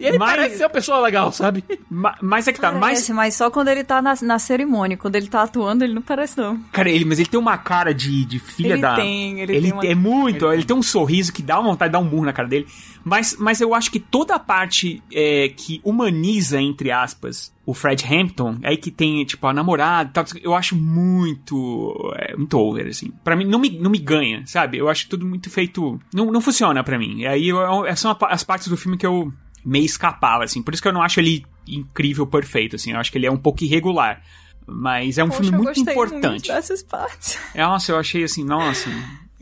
e 0.00 0.06
ele 0.06 0.18
Mas- 0.18 0.30
parece 0.30 0.56
ser 0.58 0.64
uma 0.64 0.70
pessoa 0.70 0.98
legal, 1.00 1.32
sabe? 1.32 1.64
Ma- 1.90 2.16
Mas 2.20 2.48
é 2.48 2.52
que 2.52 2.60
tá, 2.60 2.70
mais 2.72 2.80
Parece, 2.98 3.12
mas 3.12 3.34
só 3.34 3.50
quando 3.50 3.68
ele 3.68 3.82
tá 3.84 4.00
na, 4.02 4.14
na 4.22 4.38
cerimônia. 4.38 4.96
Quando 4.96 5.16
ele 5.16 5.26
tá 5.28 5.42
atuando, 5.42 5.84
ele 5.84 5.94
não 5.94 6.02
parece, 6.02 6.36
não. 6.38 6.58
Cara, 6.72 6.90
ele, 6.90 7.04
mas 7.04 7.18
ele 7.18 7.28
tem 7.28 7.38
uma 7.40 7.56
cara 7.58 7.92
de, 7.94 8.24
de 8.24 8.38
filha 8.38 8.74
Ele 8.74 8.82
da. 8.82 8.94
tem, 8.96 9.40
ele 9.40 9.60
tem 9.60 9.72
uma- 9.72 9.86
é 9.86 9.94
muito. 9.94 10.52
Ele 10.52 10.64
tem 10.64 10.76
um 10.76 10.82
sorriso 10.82 11.32
que 11.32 11.42
dá 11.42 11.60
vontade 11.60 11.90
de 11.90 11.92
dar 11.92 11.98
um 11.98 12.06
burro 12.08 12.24
na 12.24 12.32
cara 12.32 12.48
dele. 12.48 12.66
Mas, 13.04 13.36
mas 13.38 13.60
eu 13.60 13.74
acho 13.74 13.90
que 13.90 14.00
toda 14.00 14.34
a 14.34 14.38
parte 14.38 15.02
é, 15.12 15.50
que 15.54 15.80
humaniza, 15.84 16.58
entre 16.64 16.90
aspas, 16.90 17.52
o 17.66 17.72
Fred 17.74 18.04
Hampton, 18.04 18.58
aí 18.62 18.76
que 18.76 18.90
tem, 18.90 19.24
tipo, 19.24 19.46
a 19.46 19.52
namorada 19.52 20.10
e 20.10 20.12
tal, 20.12 20.24
eu 20.42 20.54
acho 20.54 20.74
muito. 20.76 21.94
É, 22.16 22.36
muito 22.36 22.58
over, 22.58 22.86
assim. 22.86 23.10
Pra 23.22 23.36
mim, 23.36 23.44
não 23.44 23.58
me, 23.58 23.70
não 23.70 23.90
me 23.90 23.98
ganha, 23.98 24.42
sabe? 24.46 24.78
Eu 24.78 24.88
acho 24.88 25.08
tudo 25.08 25.26
muito 25.26 25.50
feito. 25.50 26.00
Não, 26.12 26.26
não 26.26 26.40
funciona 26.40 26.82
pra 26.82 26.98
mim. 26.98 27.20
E 27.20 27.26
aí 27.26 27.48
eu, 27.48 27.58
eu- 27.58 27.96
são 27.96 28.10
a- 28.10 28.18
as 28.30 28.42
partes 28.44 28.68
do 28.68 28.76
filme 28.76 28.96
que 28.98 29.06
eu 29.06 29.32
meio 29.64 29.84
escapava, 29.84 30.44
assim. 30.44 30.62
Por 30.62 30.74
isso 30.74 30.82
que 30.82 30.88
eu 30.88 30.92
não 30.92 31.02
acho 31.02 31.20
ele 31.20 31.44
incrível, 31.66 32.26
perfeito, 32.26 32.76
assim. 32.76 32.92
Eu 32.92 32.98
acho 32.98 33.10
que 33.10 33.18
ele 33.18 33.26
é 33.26 33.30
um 33.32 33.36
pouco 33.36 33.64
irregular. 33.64 34.22
Mas 34.66 35.18
é 35.18 35.24
um 35.24 35.28
Poxa, 35.28 35.42
filme 35.42 35.58
muito 35.58 35.80
importante. 35.80 36.24
Muito 36.26 36.46
dessas 36.48 36.82
partes. 36.82 37.38
Nossa, 37.54 37.92
eu 37.92 37.98
achei 37.98 38.24
assim, 38.24 38.42
nossa. 38.44 38.88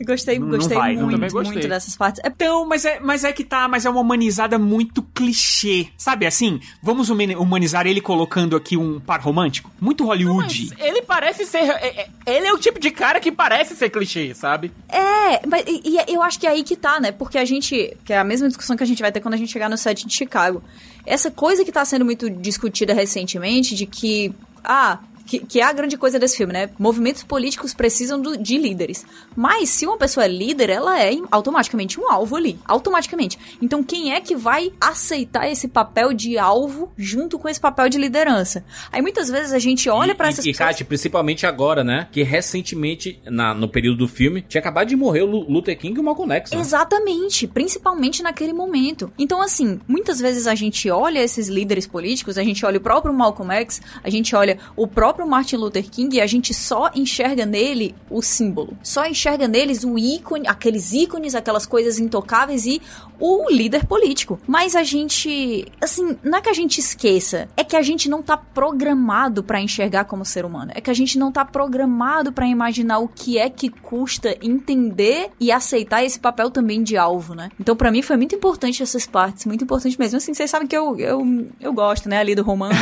Gostei, 0.03 0.37
Não- 0.39 0.49
gostei 0.49 0.77
não. 0.77 1.07
muito, 1.07 1.19
gostei. 1.31 1.43
muito 1.53 1.67
dessas 1.67 1.95
partes. 1.95 2.21
É 2.23 2.27
Então, 2.27 2.65
mas 2.67 2.83
é, 2.85 2.99
mas 2.99 3.23
é 3.23 3.31
que 3.31 3.43
tá, 3.43 3.67
mas 3.67 3.85
é 3.85 3.89
uma 3.89 4.01
humanizada 4.01 4.57
muito 4.59 5.01
clichê. 5.01 5.87
Sabe 5.97 6.25
assim? 6.25 6.59
Vamos 6.81 7.09
humani- 7.09 7.35
humanizar 7.35 7.85
ele 7.87 8.01
colocando 8.01 8.55
aqui 8.55 8.75
um 8.77 8.99
par 8.99 9.21
romântico? 9.21 9.71
Muito 9.79 10.03
Hollywood. 10.05 10.67
Mas 10.71 10.79
ele 10.85 11.01
parece 11.03 11.45
ser. 11.45 11.59
é- 11.59 12.01
é- 12.01 12.09
Ele 12.25 12.47
é 12.47 12.53
o 12.53 12.57
tipo 12.57 12.79
de 12.79 12.89
cara 12.91 13.19
que 13.19 13.31
parece 13.31 13.75
ser 13.75 13.89
clichê, 13.89 14.33
sabe? 14.33 14.71
É, 14.89 15.45
mas 15.47 15.63
e, 15.67 15.81
e 16.07 16.13
eu 16.15 16.21
acho 16.21 16.39
que 16.39 16.47
é 16.47 16.49
aí 16.51 16.63
que 16.63 16.75
tá, 16.75 16.99
né? 16.99 17.11
Porque 17.11 17.37
a 17.37 17.45
gente. 17.45 17.95
Que 18.05 18.13
é 18.13 18.17
a 18.17 18.23
mesma 18.23 18.47
discussão 18.47 18.75
que 18.77 18.83
a 18.83 18.87
gente 18.87 19.01
vai 19.01 19.11
ter 19.11 19.19
quando 19.21 19.33
a 19.33 19.37
gente 19.37 19.51
chegar 19.51 19.69
no 19.69 19.77
set 19.77 20.05
de 20.07 20.13
Chicago. 20.13 20.63
Essa 21.05 21.29
coisa 21.29 21.63
que 21.65 21.71
tá 21.71 21.83
sendo 21.85 22.05
muito 22.05 22.29
discutida 22.29 22.93
recentemente 22.93 23.75
de 23.75 23.85
que. 23.85 24.33
Ah, 24.63 24.99
que, 25.25 25.39
que 25.39 25.59
é 25.59 25.63
a 25.63 25.71
grande 25.73 25.97
coisa 25.97 26.19
desse 26.19 26.37
filme, 26.37 26.53
né? 26.53 26.69
Movimentos 26.77 27.23
políticos 27.23 27.73
precisam 27.73 28.21
do- 28.21 28.37
de 28.37 28.57
líderes. 28.57 29.05
Mas 29.35 29.69
se 29.69 29.85
uma 29.85 29.97
pessoa 29.97 30.25
é 30.25 30.27
líder, 30.27 30.69
ela 30.69 30.99
é 31.01 31.13
automaticamente 31.31 31.99
um 31.99 32.11
alvo 32.11 32.35
ali. 32.35 32.59
Automaticamente. 32.65 33.37
Então 33.61 33.83
quem 33.83 34.13
é 34.13 34.19
que 34.21 34.35
vai 34.35 34.71
aceitar 34.81 35.47
esse 35.49 35.67
papel 35.67 36.13
de 36.13 36.37
alvo 36.37 36.91
junto 36.97 37.37
com 37.39 37.47
esse 37.49 37.59
papel 37.59 37.89
de 37.89 37.97
liderança? 37.97 38.65
Aí 38.91 39.01
muitas 39.01 39.29
vezes 39.29 39.53
a 39.53 39.59
gente 39.59 39.89
olha 39.89 40.13
pra 40.15 40.27
e, 40.27 40.29
essas 40.29 40.45
e, 40.45 40.51
pessoas. 40.51 40.69
Kátia, 40.69 40.85
principalmente 40.85 41.45
agora, 41.45 41.83
né? 41.83 42.07
Que 42.11 42.23
recentemente, 42.23 43.19
na, 43.25 43.53
no 43.53 43.67
período 43.67 43.97
do 43.99 44.07
filme, 44.07 44.41
tinha 44.41 44.59
acabado 44.59 44.87
de 44.87 44.95
morrer 44.95 45.21
o 45.21 45.25
Lu- 45.25 45.49
Luther 45.49 45.77
King 45.77 45.97
e 45.97 46.01
o 46.01 46.03
Malcolm 46.03 46.31
X. 46.35 46.51
né? 46.51 46.59
Exatamente, 46.59 47.47
principalmente 47.47 48.21
naquele 48.23 48.53
momento. 48.53 49.11
Então, 49.17 49.41
assim, 49.41 49.79
muitas 49.87 50.19
vezes 50.19 50.47
a 50.47 50.55
gente 50.55 50.89
olha 50.89 51.19
esses 51.19 51.47
líderes 51.47 51.87
políticos, 51.87 52.37
a 52.37 52.43
gente 52.43 52.65
olha 52.65 52.77
o 52.77 52.81
próprio 52.81 53.13
Malcolm 53.13 53.53
X, 53.53 53.81
a 54.03 54.09
gente 54.09 54.35
olha 54.35 54.57
o 54.75 54.87
próprio 54.87 55.12
Martin 55.27 55.57
Luther 55.57 55.83
King 55.89 56.15
e 56.15 56.21
a 56.21 56.27
gente 56.27 56.53
só 56.53 56.91
enxerga 56.95 57.45
nele 57.45 57.95
o 58.09 58.21
símbolo. 58.21 58.77
Só 58.81 59.05
enxerga 59.05 59.47
neles 59.47 59.83
o 59.83 59.97
ícone, 59.97 60.47
aqueles 60.47 60.91
ícones, 60.93 61.35
aquelas 61.35 61.65
coisas 61.65 61.99
intocáveis 61.99 62.65
e 62.65 62.81
o 63.23 63.49
líder 63.49 63.85
político. 63.85 64.37
Mas 64.45 64.75
a 64.75 64.83
gente, 64.83 65.65
assim, 65.79 66.17
não 66.21 66.39
é 66.39 66.41
que 66.41 66.49
a 66.49 66.53
gente 66.53 66.79
esqueça, 66.79 67.47
é 67.55 67.63
que 67.63 67.77
a 67.77 67.81
gente 67.81 68.09
não 68.09 68.21
tá 68.21 68.35
programado 68.35 69.41
pra 69.41 69.61
enxergar 69.61 70.03
como 70.03 70.25
ser 70.25 70.43
humano. 70.43 70.73
É 70.75 70.81
que 70.81 70.89
a 70.89 70.93
gente 70.93 71.17
não 71.17 71.31
tá 71.31 71.45
programado 71.45 72.33
pra 72.33 72.45
imaginar 72.45 72.99
o 72.99 73.07
que 73.07 73.37
é 73.37 73.49
que 73.49 73.69
custa 73.69 74.37
entender 74.41 75.29
e 75.39 75.53
aceitar 75.53 76.03
esse 76.03 76.19
papel 76.19 76.51
também 76.51 76.83
de 76.83 76.97
alvo, 76.97 77.33
né? 77.33 77.49
Então, 77.57 77.77
pra 77.77 77.91
mim 77.91 78.01
foi 78.01 78.17
muito 78.17 78.35
importante 78.35 78.83
essas 78.83 79.07
partes, 79.07 79.45
muito 79.45 79.63
importante 79.63 79.97
mesmo. 79.97 80.17
Assim, 80.17 80.33
vocês 80.33 80.49
sabem 80.49 80.67
que 80.67 80.75
eu, 80.75 80.99
eu, 80.99 81.47
eu 81.61 81.71
gosto, 81.71 82.09
né, 82.09 82.17
ali 82.17 82.35
do 82.35 82.43
romance. 82.43 82.77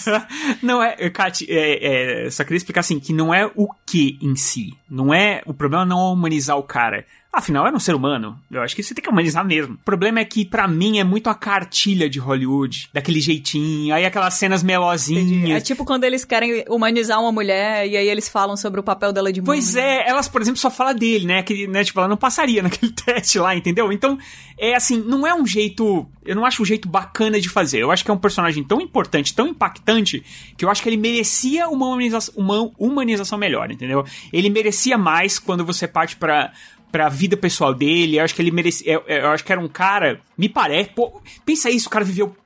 não 0.62 0.82
é, 0.82 1.10
Kati, 1.10 1.46
é, 1.46 2.24
é, 2.24 2.30
só 2.30 2.42
queria 2.42 2.56
explicar 2.56 2.80
assim, 2.80 2.98
que 2.98 3.12
não 3.12 3.34
é 3.34 3.50
o 3.54 3.68
que 3.84 4.18
em 4.22 4.34
si. 4.34 4.72
Não 4.88 5.12
é, 5.12 5.42
o 5.44 5.52
problema 5.52 5.84
não 5.84 5.98
é 5.98 6.12
humanizar 6.12 6.56
o 6.56 6.62
cara. 6.62 7.04
Afinal, 7.36 7.66
era 7.66 7.74
um 7.76 7.80
ser 7.80 7.94
humano. 7.94 8.38
Eu 8.50 8.62
acho 8.62 8.74
que 8.76 8.82
você 8.82 8.94
tem 8.94 9.02
que 9.02 9.10
humanizar 9.10 9.44
mesmo. 9.44 9.74
O 9.74 9.78
problema 9.84 10.20
é 10.20 10.24
que, 10.24 10.44
pra 10.44 10.66
mim, 10.68 10.98
é 10.98 11.04
muito 11.04 11.28
a 11.28 11.34
cartilha 11.34 12.08
de 12.08 12.18
Hollywood. 12.18 12.88
Daquele 12.92 13.20
jeitinho. 13.20 13.94
Aí 13.94 14.04
aquelas 14.04 14.34
cenas 14.34 14.62
É 14.62 14.66
melosinhas. 14.66 15.62
tipo 15.62 15.84
quando 15.84 16.04
eles 16.04 16.24
querem 16.24 16.64
humanizar 16.68 17.20
uma 17.20 17.32
mulher 17.32 17.86
e 17.88 17.96
aí 17.96 18.08
eles 18.08 18.28
falam 18.28 18.56
sobre 18.56 18.80
o 18.80 18.82
papel 18.82 19.12
dela 19.12 19.32
de 19.32 19.40
mãe. 19.40 19.46
Pois 19.46 19.74
é, 19.76 20.08
elas, 20.08 20.28
por 20.28 20.40
exemplo, 20.40 20.58
só 20.60 20.70
falam 20.70 20.94
dele, 20.94 21.26
né? 21.26 21.42
Que, 21.42 21.66
né? 21.66 21.82
Tipo, 21.84 22.00
ela 22.00 22.08
não 22.08 22.16
passaria 22.16 22.62
naquele 22.64 22.92
teste 22.92 23.38
lá, 23.38 23.54
entendeu? 23.54 23.92
Então, 23.92 24.18
é 24.58 24.74
assim, 24.74 25.02
não 25.04 25.26
é 25.26 25.34
um 25.34 25.46
jeito. 25.46 26.06
Eu 26.24 26.34
não 26.36 26.46
acho 26.46 26.62
um 26.62 26.64
jeito 26.64 26.88
bacana 26.88 27.38
de 27.40 27.48
fazer. 27.48 27.80
Eu 27.82 27.90
acho 27.90 28.04
que 28.04 28.10
é 28.10 28.14
um 28.14 28.18
personagem 28.18 28.64
tão 28.64 28.80
importante, 28.80 29.34
tão 29.34 29.46
impactante, 29.46 30.24
que 30.56 30.64
eu 30.64 30.70
acho 30.70 30.82
que 30.82 30.88
ele 30.88 30.96
merecia 30.96 31.68
uma 31.68 31.86
humanização, 31.86 32.34
uma 32.36 32.70
humanização 32.78 33.36
melhor, 33.38 33.70
entendeu? 33.70 34.04
Ele 34.32 34.48
merecia 34.48 34.96
mais 34.96 35.38
quando 35.38 35.64
você 35.64 35.86
parte 35.86 36.16
pra. 36.16 36.52
Pra 36.94 37.08
vida 37.08 37.36
pessoal 37.36 37.74
dele, 37.74 38.18
eu 38.18 38.24
acho 38.24 38.32
que 38.32 38.40
ele 38.40 38.52
merecia. 38.52 38.92
Eu, 38.92 39.02
eu 39.08 39.30
acho 39.30 39.42
que 39.42 39.50
era 39.50 39.60
um 39.60 39.66
cara. 39.66 40.20
Me 40.38 40.48
parece. 40.48 40.90
Pô, 40.90 41.20
pensa 41.44 41.68
isso, 41.68 41.88
o 41.88 41.90
cara 41.90 42.04
viveu. 42.04 42.36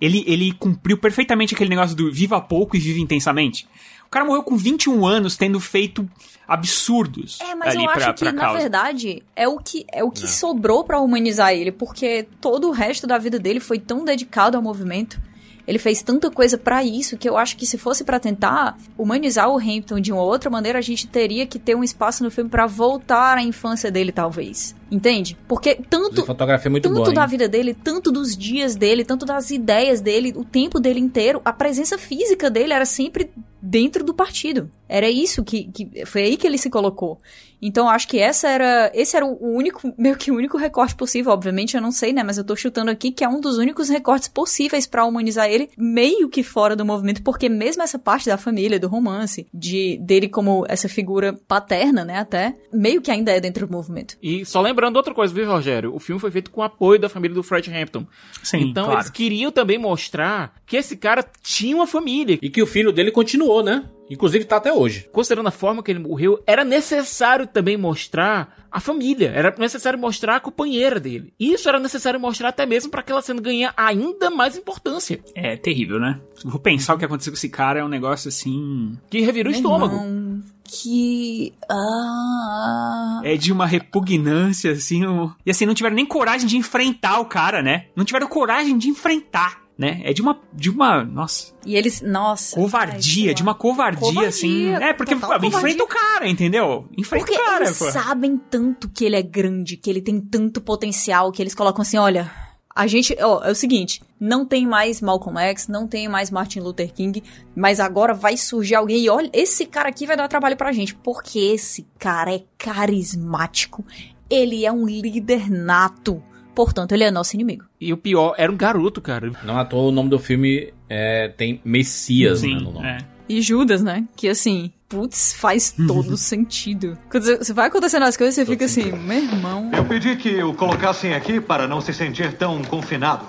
Ele, 0.00 0.24
ele 0.26 0.52
cumpriu 0.52 0.96
perfeitamente 0.96 1.54
aquele 1.54 1.68
negócio 1.68 1.94
do 1.94 2.10
viva 2.10 2.40
pouco 2.40 2.74
e 2.74 2.80
vive 2.80 3.02
intensamente. 3.02 3.68
O 4.06 4.10
cara 4.10 4.24
morreu 4.24 4.42
com 4.42 4.56
21 4.56 5.06
anos, 5.06 5.36
tendo 5.36 5.60
feito 5.60 6.08
absurdos 6.46 7.38
É, 7.42 7.54
mas 7.54 7.74
ali 7.74 7.84
eu 7.84 7.90
acho 7.90 7.98
pra, 7.98 8.14
que, 8.14 8.24
pra 8.24 8.32
na 8.32 8.52
verdade, 8.54 9.22
é 9.36 9.46
o 9.46 9.58
que, 9.58 9.84
é 9.92 10.02
o 10.02 10.10
que 10.10 10.26
sobrou 10.26 10.82
pra 10.82 10.98
humanizar 10.98 11.52
ele, 11.52 11.70
porque 11.70 12.26
todo 12.40 12.68
o 12.68 12.70
resto 12.70 13.06
da 13.06 13.18
vida 13.18 13.38
dele 13.38 13.60
foi 13.60 13.78
tão 13.78 14.06
dedicado 14.06 14.56
ao 14.56 14.62
movimento. 14.62 15.20
Ele 15.68 15.78
fez 15.78 16.00
tanta 16.00 16.30
coisa 16.30 16.56
pra 16.56 16.82
isso 16.82 17.18
que 17.18 17.28
eu 17.28 17.36
acho 17.36 17.54
que 17.54 17.66
se 17.66 17.76
fosse 17.76 18.02
pra 18.02 18.18
tentar 18.18 18.78
humanizar 18.96 19.50
o 19.50 19.58
Hampton 19.58 20.00
de 20.00 20.10
uma 20.10 20.22
outra 20.22 20.48
maneira, 20.48 20.78
a 20.78 20.82
gente 20.82 21.06
teria 21.06 21.46
que 21.46 21.58
ter 21.58 21.76
um 21.76 21.84
espaço 21.84 22.24
no 22.24 22.30
filme 22.30 22.48
pra 22.48 22.66
voltar 22.66 23.36
à 23.36 23.42
infância 23.42 23.90
dele, 23.90 24.10
talvez. 24.10 24.74
Entende? 24.90 25.36
Porque 25.46 25.74
tanto 25.74 26.24
fotografia 26.24 26.70
é 26.70 26.70
muito 26.70 26.88
tanto 26.88 27.02
boa. 27.02 27.12
da 27.12 27.26
vida 27.26 27.46
dele, 27.46 27.74
tanto 27.74 28.10
dos 28.10 28.34
dias 28.34 28.76
dele, 28.76 29.04
tanto 29.04 29.26
das 29.26 29.50
ideias 29.50 30.00
dele, 30.00 30.32
o 30.34 30.42
tempo 30.42 30.80
dele 30.80 31.00
inteiro, 31.00 31.42
a 31.44 31.52
presença 31.52 31.98
física 31.98 32.48
dele 32.48 32.72
era 32.72 32.86
sempre 32.86 33.30
dentro 33.60 34.02
do 34.02 34.14
partido. 34.14 34.70
Era 34.88 35.10
isso 35.10 35.44
que, 35.44 35.64
que 35.64 36.06
foi 36.06 36.22
aí 36.22 36.36
que 36.38 36.46
ele 36.46 36.56
se 36.56 36.70
colocou. 36.70 37.18
Então 37.60 37.86
eu 37.86 37.90
acho 37.90 38.08
que 38.08 38.18
essa 38.18 38.48
era, 38.48 38.90
esse 38.94 39.16
era 39.16 39.24
o 39.24 39.38
único, 39.40 39.92
meio 39.98 40.16
que 40.16 40.30
o 40.30 40.36
único 40.36 40.56
recorte 40.56 40.94
possível, 40.94 41.32
obviamente 41.32 41.76
eu 41.76 41.82
não 41.82 41.92
sei, 41.92 42.12
né, 42.12 42.22
mas 42.22 42.38
eu 42.38 42.44
tô 42.44 42.54
chutando 42.56 42.90
aqui 42.90 43.10
que 43.10 43.24
é 43.24 43.28
um 43.28 43.40
dos 43.40 43.58
únicos 43.58 43.88
recortes 43.88 44.28
possíveis 44.28 44.86
pra 44.86 45.04
humanizar 45.04 45.48
ele 45.48 45.70
meio 45.76 46.28
que 46.28 46.42
fora 46.42 46.76
do 46.76 46.84
movimento, 46.84 47.22
porque 47.22 47.48
mesmo 47.48 47.82
essa 47.82 47.98
parte 47.98 48.26
da 48.26 48.36
família, 48.36 48.78
do 48.78 48.88
romance, 48.88 49.46
de 49.52 49.98
dele 49.98 50.28
como 50.28 50.64
essa 50.68 50.88
figura 50.88 51.38
paterna, 51.46 52.04
né, 52.04 52.18
até, 52.18 52.54
meio 52.72 53.00
que 53.00 53.10
ainda 53.10 53.32
é 53.32 53.40
dentro 53.40 53.66
do 53.66 53.72
movimento. 53.72 54.16
E 54.22 54.44
só 54.44 54.60
lembrando 54.60 54.96
outra 54.96 55.14
coisa, 55.14 55.32
viu, 55.32 55.46
Rogério? 55.46 55.94
O 55.94 55.98
filme 55.98 56.20
foi 56.20 56.30
feito 56.30 56.50
com 56.50 56.60
o 56.60 56.64
apoio 56.64 57.00
da 57.00 57.08
família 57.08 57.34
do 57.34 57.42
Fred 57.42 57.72
Hampton. 57.72 58.06
Sim, 58.42 58.70
então 58.70 58.84
claro. 58.84 59.00
eles 59.00 59.10
queriam 59.10 59.50
também 59.50 59.78
mostrar 59.78 60.54
que 60.66 60.76
esse 60.76 60.96
cara 60.96 61.24
tinha 61.42 61.74
uma 61.74 61.86
família. 61.86 62.38
E 62.40 62.50
que 62.50 62.62
o 62.62 62.66
filho 62.66 62.92
dele 62.92 63.10
continuou, 63.10 63.62
né? 63.62 63.84
Inclusive 64.10 64.44
tá 64.44 64.56
até 64.56 64.72
hoje. 64.72 65.08
Considerando 65.12 65.46
a 65.48 65.52
forma 65.52 65.82
que 65.82 65.90
ele 65.90 65.98
morreu, 65.98 66.42
era 66.46 66.64
necessário 66.64 67.46
também 67.46 67.76
mostrar 67.76 68.56
a 68.70 68.80
família. 68.80 69.30
Era 69.34 69.54
necessário 69.58 69.98
mostrar 69.98 70.36
a 70.36 70.40
companheira 70.40 70.98
dele. 71.00 71.32
Isso 71.38 71.68
era 71.68 71.78
necessário 71.78 72.18
mostrar 72.20 72.48
até 72.50 72.66
mesmo 72.66 72.90
para 72.90 73.00
aquela 73.00 73.22
cena 73.22 73.40
ganhar 73.40 73.72
ainda 73.76 74.30
mais 74.30 74.56
importância. 74.56 75.20
É 75.34 75.56
terrível, 75.56 75.98
né? 75.98 76.20
Vou 76.44 76.60
pensar 76.60 76.94
o 76.94 76.98
que 76.98 77.04
aconteceu 77.04 77.32
com 77.32 77.36
esse 77.36 77.48
cara, 77.48 77.80
é 77.80 77.84
um 77.84 77.88
negócio 77.88 78.28
assim. 78.28 78.96
Que 79.10 79.20
revira 79.20 79.48
o 79.48 79.52
estômago. 79.52 79.94
irmão, 79.96 80.42
que. 80.64 81.52
Ah. 81.70 83.20
É 83.24 83.36
de 83.36 83.52
uma 83.52 83.66
repugnância, 83.66 84.72
assim. 84.72 85.06
um- 85.06 85.30
E 85.44 85.50
assim, 85.50 85.66
não 85.66 85.74
tiveram 85.74 85.96
nem 85.96 86.06
coragem 86.06 86.46
de 86.46 86.56
enfrentar 86.56 87.18
o 87.20 87.24
cara, 87.26 87.62
né? 87.62 87.86
Não 87.96 88.04
tiveram 88.04 88.26
coragem 88.28 88.76
de 88.78 88.88
enfrentar, 88.88 89.60
né? 89.78 90.00
É 90.02 90.12
de 90.12 90.20
uma. 90.20 90.40
De 90.52 90.68
uma. 90.68 91.04
Nossa. 91.04 91.54
E 91.64 91.76
eles. 91.76 92.02
Nossa. 92.02 92.56
Covardia, 92.56 93.30
ai, 93.30 93.34
de 93.34 93.42
uma 93.42 93.54
covardia, 93.54 94.00
Covardia, 94.00 94.28
assim. 94.28 94.70
É, 94.72 94.92
porque 94.92 95.14
pô, 95.14 95.32
enfrenta 95.46 95.84
o 95.84 95.86
cara, 95.86 96.28
entendeu? 96.28 96.88
Enfrenta 96.96 97.24
Porque 97.24 97.40
o 97.40 97.44
cara, 97.44 97.64
eles 97.64 97.78
pô. 97.78 97.88
sabem 97.88 98.36
tanto 98.36 98.88
que 98.88 99.04
ele 99.04 99.14
é 99.14 99.22
grande, 99.22 99.76
que 99.76 99.88
ele 99.88 100.02
tem 100.02 100.20
tanto 100.20 100.60
potencial, 100.60 101.30
que 101.30 101.40
eles 101.40 101.54
colocam 101.54 101.82
assim: 101.82 101.96
olha. 101.96 102.30
A 102.74 102.86
gente, 102.86 103.16
ó, 103.20 103.42
é 103.42 103.50
o 103.50 103.56
seguinte, 103.56 104.00
não 104.20 104.46
tem 104.46 104.64
mais 104.64 105.00
Malcolm 105.00 105.36
X, 105.40 105.66
não 105.66 105.88
tem 105.88 106.06
mais 106.06 106.30
Martin 106.30 106.60
Luther 106.60 106.92
King, 106.94 107.24
mas 107.52 107.80
agora 107.80 108.14
vai 108.14 108.36
surgir 108.36 108.76
alguém 108.76 109.00
e 109.00 109.10
olha, 109.10 109.28
esse 109.32 109.66
cara 109.66 109.88
aqui 109.88 110.06
vai 110.06 110.16
dar 110.16 110.28
trabalho 110.28 110.56
pra 110.56 110.70
gente, 110.70 110.94
porque 110.94 111.40
esse 111.40 111.84
cara 111.98 112.32
é 112.32 112.44
carismático, 112.56 113.84
ele 114.30 114.64
é 114.64 114.70
um 114.70 114.86
líder 114.86 115.50
nato, 115.50 116.22
portanto, 116.58 116.90
ele 116.90 117.04
é 117.04 117.10
nosso 117.12 117.36
inimigo. 117.36 117.64
E 117.80 117.92
o 117.92 117.96
pior, 117.96 118.34
era 118.36 118.50
um 118.50 118.56
garoto, 118.56 119.00
cara. 119.00 119.30
Não 119.44 119.56
à 119.56 119.64
toa 119.64 119.90
o 119.90 119.92
nome 119.92 120.10
do 120.10 120.18
filme 120.18 120.72
é, 120.88 121.28
tem 121.28 121.60
Messias 121.64 122.42
né, 122.42 122.48
Sim, 122.48 122.54
no 122.64 122.72
nome. 122.72 122.84
é. 122.88 122.98
E 123.28 123.40
Judas, 123.40 123.80
né? 123.80 124.04
Que 124.16 124.28
assim, 124.28 124.72
putz, 124.88 125.34
faz 125.34 125.70
todo 125.86 126.16
sentido. 126.18 126.98
Quando 127.08 127.22
você- 127.22 127.36
você 127.36 127.52
vai 127.52 127.68
acontecendo 127.68 128.02
as 128.04 128.16
coisas, 128.16 128.34
você 128.34 128.44
fica 128.44 128.64
assim, 128.64 128.90
meu 128.90 129.18
irmão. 129.22 129.70
Eu 129.72 129.84
pedi 129.84 130.16
que 130.16 130.42
o 130.42 130.52
colocassem 130.52 131.14
aqui 131.14 131.40
para 131.40 131.68
não 131.68 131.80
se 131.80 131.92
sentir 131.92 132.32
tão 132.32 132.60
confinado. 132.64 133.24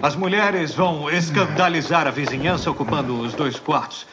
As 0.00 0.14
mulheres 0.14 0.72
vão 0.74 1.10
escandalizar 1.10 2.06
a 2.06 2.10
vizinhança 2.12 2.70
ocupando 2.70 3.18
os 3.18 3.32
dois 3.34 3.58
quartos. 3.58 4.06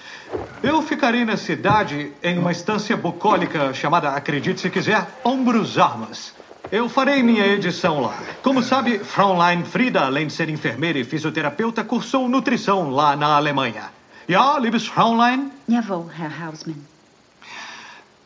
Eu 0.64 0.82
ficarei 0.82 1.24
na 1.24 1.38
cidade 1.38 2.12
em 2.24 2.38
uma 2.40 2.52
estância 2.52 2.98
bucólica 2.98 3.74
chamada, 3.74 4.10
acredite 4.10 4.60
se 4.62 4.70
quiser, 4.70 5.06
Ombros 5.24 5.78
Armas. 5.78 6.34
Eu 6.72 6.90
farei 6.90 7.24
minha 7.24 7.46
edição 7.48 8.02
lá. 8.02 8.18
Como 8.44 8.62
sabe, 8.62 9.00
Fraulein 9.00 9.64
Frida, 9.64 10.02
além 10.02 10.28
de 10.28 10.34
ser 10.34 10.50
enfermeira 10.50 11.00
e 11.00 11.04
fisioterapeuta, 11.04 11.84
cursou 11.84 12.28
nutrição 12.28 12.90
lá 12.90 13.16
na 13.16 13.38
Alemanha. 13.38 13.86
Ja, 14.28 14.60
liebes 14.60 14.86
Fraulein, 14.86 15.50
Jawohl, 15.70 16.10
Herr 16.20 16.44
Hausmann. 16.44 16.76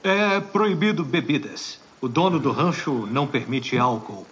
é 0.03 0.39
proibido 0.39 1.03
bebidas. 1.03 1.79
O 2.01 2.07
dono 2.07 2.39
do 2.39 2.51
rancho 2.51 3.07
não 3.11 3.27
permite 3.27 3.77
álcool. 3.77 4.25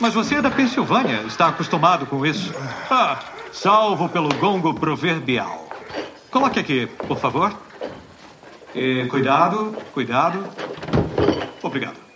Mas 0.00 0.14
você 0.14 0.36
é 0.36 0.42
da 0.42 0.50
Pensilvânia, 0.50 1.20
está 1.26 1.48
acostumado 1.48 2.06
com 2.06 2.24
isso. 2.24 2.54
Ah, 2.90 3.18
salvo 3.52 4.08
pelo 4.08 4.34
gongo 4.36 4.72
proverbial. 4.72 5.68
Coloque 6.30 6.58
aqui, 6.58 6.86
por 6.86 7.18
favor. 7.18 7.54
E 8.74 9.04
cuidado, 9.10 9.76
cuidado. 9.92 10.48
Obrigado. 11.62 12.09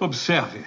Observe. 0.00 0.64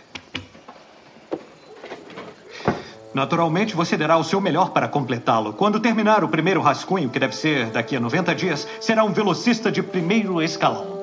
Naturalmente, 3.13 3.75
você 3.75 3.97
dará 3.97 4.17
o 4.17 4.23
seu 4.23 4.39
melhor 4.39 4.71
para 4.71 4.87
completá-lo. 4.87 5.53
Quando 5.53 5.79
terminar 5.79 6.23
o 6.23 6.29
primeiro 6.29 6.61
rascunho, 6.61 7.09
que 7.09 7.19
deve 7.19 7.35
ser 7.35 7.67
daqui 7.67 7.95
a 7.95 7.99
90 7.99 8.33
dias, 8.35 8.67
será 8.79 9.03
um 9.03 9.11
velocista 9.11 9.71
de 9.71 9.83
primeiro 9.83 10.41
escalão. 10.41 11.01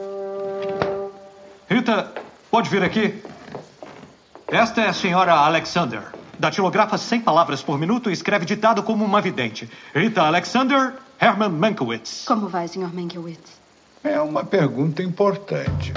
Rita, 1.69 2.13
pode 2.51 2.71
vir 2.71 2.83
aqui? 2.83 3.23
Esta 4.47 4.81
é 4.81 4.89
a 4.89 4.93
senhora 4.95 5.35
Alexander. 5.35 6.03
Datilografa 6.39 6.97
100 6.97 7.21
palavras 7.21 7.63
por 7.63 7.79
minuto 7.79 8.09
e 8.09 8.13
escreve 8.13 8.47
ditado 8.47 8.83
como 8.83 9.05
uma 9.05 9.21
vidente. 9.21 9.69
Rita 9.95 10.23
Alexander, 10.23 10.95
Herman 11.21 11.51
Mankiewicz. 11.51 12.25
Como 12.27 12.49
vai, 12.49 12.69
Sr. 12.69 12.95
Mankiewicz? 12.95 13.59
É 14.03 14.19
uma 14.21 14.45
pergunta 14.45 15.03
importante. 15.03 15.93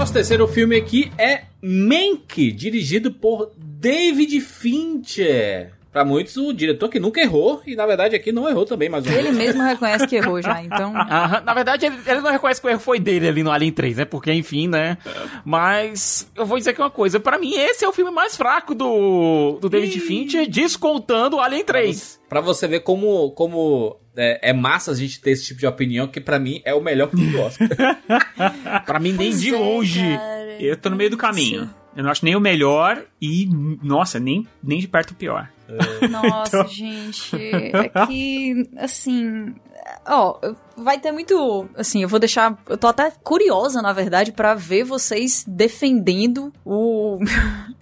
Nosso 0.00 0.14
terceiro 0.14 0.48
filme 0.48 0.76
aqui 0.76 1.12
é 1.18 1.42
Mank, 1.62 2.52
dirigido 2.52 3.12
por 3.12 3.50
David 3.58 4.40
Fincher. 4.40 5.74
Pra 5.92 6.06
muitos, 6.06 6.38
o 6.38 6.54
diretor 6.54 6.88
que 6.88 6.98
nunca 6.98 7.20
errou, 7.20 7.60
e 7.66 7.76
na 7.76 7.84
verdade 7.84 8.16
aqui 8.16 8.32
não 8.32 8.48
errou 8.48 8.64
também, 8.64 8.88
mas 8.88 9.04
Ele 9.06 9.30
mesmo 9.30 9.62
reconhece 9.62 10.06
que 10.06 10.16
errou 10.16 10.40
já, 10.40 10.62
então. 10.62 10.96
Aham, 10.96 11.42
na 11.44 11.52
verdade, 11.52 11.84
ele, 11.84 11.96
ele 12.06 12.20
não 12.22 12.30
reconhece 12.30 12.62
que 12.62 12.66
o 12.66 12.70
erro 12.70 12.80
foi 12.80 12.98
dele 12.98 13.28
ali 13.28 13.42
no 13.42 13.50
Alien 13.50 13.72
3, 13.72 13.98
né? 13.98 14.04
Porque, 14.06 14.32
enfim, 14.32 14.68
né? 14.68 14.96
Mas 15.44 16.26
eu 16.34 16.46
vou 16.46 16.56
dizer 16.56 16.70
aqui 16.70 16.80
uma 16.80 16.90
coisa: 16.90 17.20
pra 17.20 17.38
mim, 17.38 17.52
esse 17.54 17.84
é 17.84 17.88
o 17.88 17.92
filme 17.92 18.10
mais 18.10 18.34
fraco 18.38 18.74
do, 18.74 19.58
do 19.60 19.68
David 19.68 20.00
Fincher, 20.00 20.48
descontando 20.48 21.36
o 21.36 21.40
Alien 21.40 21.62
3. 21.62 22.20
Pra 22.26 22.40
você 22.40 22.66
ver 22.66 22.80
como, 22.80 23.32
como 23.32 23.98
é, 24.20 24.50
é 24.50 24.52
massa 24.52 24.90
a 24.90 24.94
gente 24.94 25.18
ter 25.20 25.30
esse 25.30 25.46
tipo 25.46 25.60
de 25.60 25.66
opinião, 25.66 26.06
que 26.06 26.20
pra 26.20 26.38
mim 26.38 26.60
é 26.64 26.74
o 26.74 26.80
melhor 26.82 27.08
filme 27.08 27.32
do 27.32 27.40
Oscar. 27.40 27.68
pra 28.84 29.00
mim, 29.00 29.12
nem 29.12 29.30
Pois 29.30 29.40
de 29.40 29.54
é, 29.54 29.58
longe. 29.58 30.16
cara. 30.16 30.56
Eu 30.60 30.76
tô 30.76 30.90
no 30.90 30.96
meio 30.96 31.10
do 31.10 31.16
caminho. 31.16 31.70
Eu 31.96 32.04
não 32.04 32.10
acho 32.10 32.24
nem 32.24 32.36
o 32.36 32.40
melhor 32.40 33.02
e, 33.20 33.48
nossa, 33.82 34.20
nem, 34.20 34.46
nem 34.62 34.78
de 34.78 34.86
perto 34.86 35.12
o 35.12 35.14
pior. 35.14 35.50
Nossa, 36.10 36.66
gente. 36.68 37.36
É 37.72 38.06
que, 38.06 38.68
assim. 38.76 39.54
Ó, 40.06 40.38
vai 40.76 40.98
ter 40.98 41.12
muito. 41.12 41.66
Assim, 41.74 42.02
eu 42.02 42.08
vou 42.08 42.20
deixar. 42.20 42.56
Eu 42.68 42.76
tô 42.76 42.86
até 42.86 43.10
curiosa, 43.22 43.80
na 43.80 43.92
verdade, 43.92 44.32
pra 44.32 44.54
ver 44.54 44.84
vocês 44.84 45.44
defendendo 45.48 46.52
o. 46.64 47.18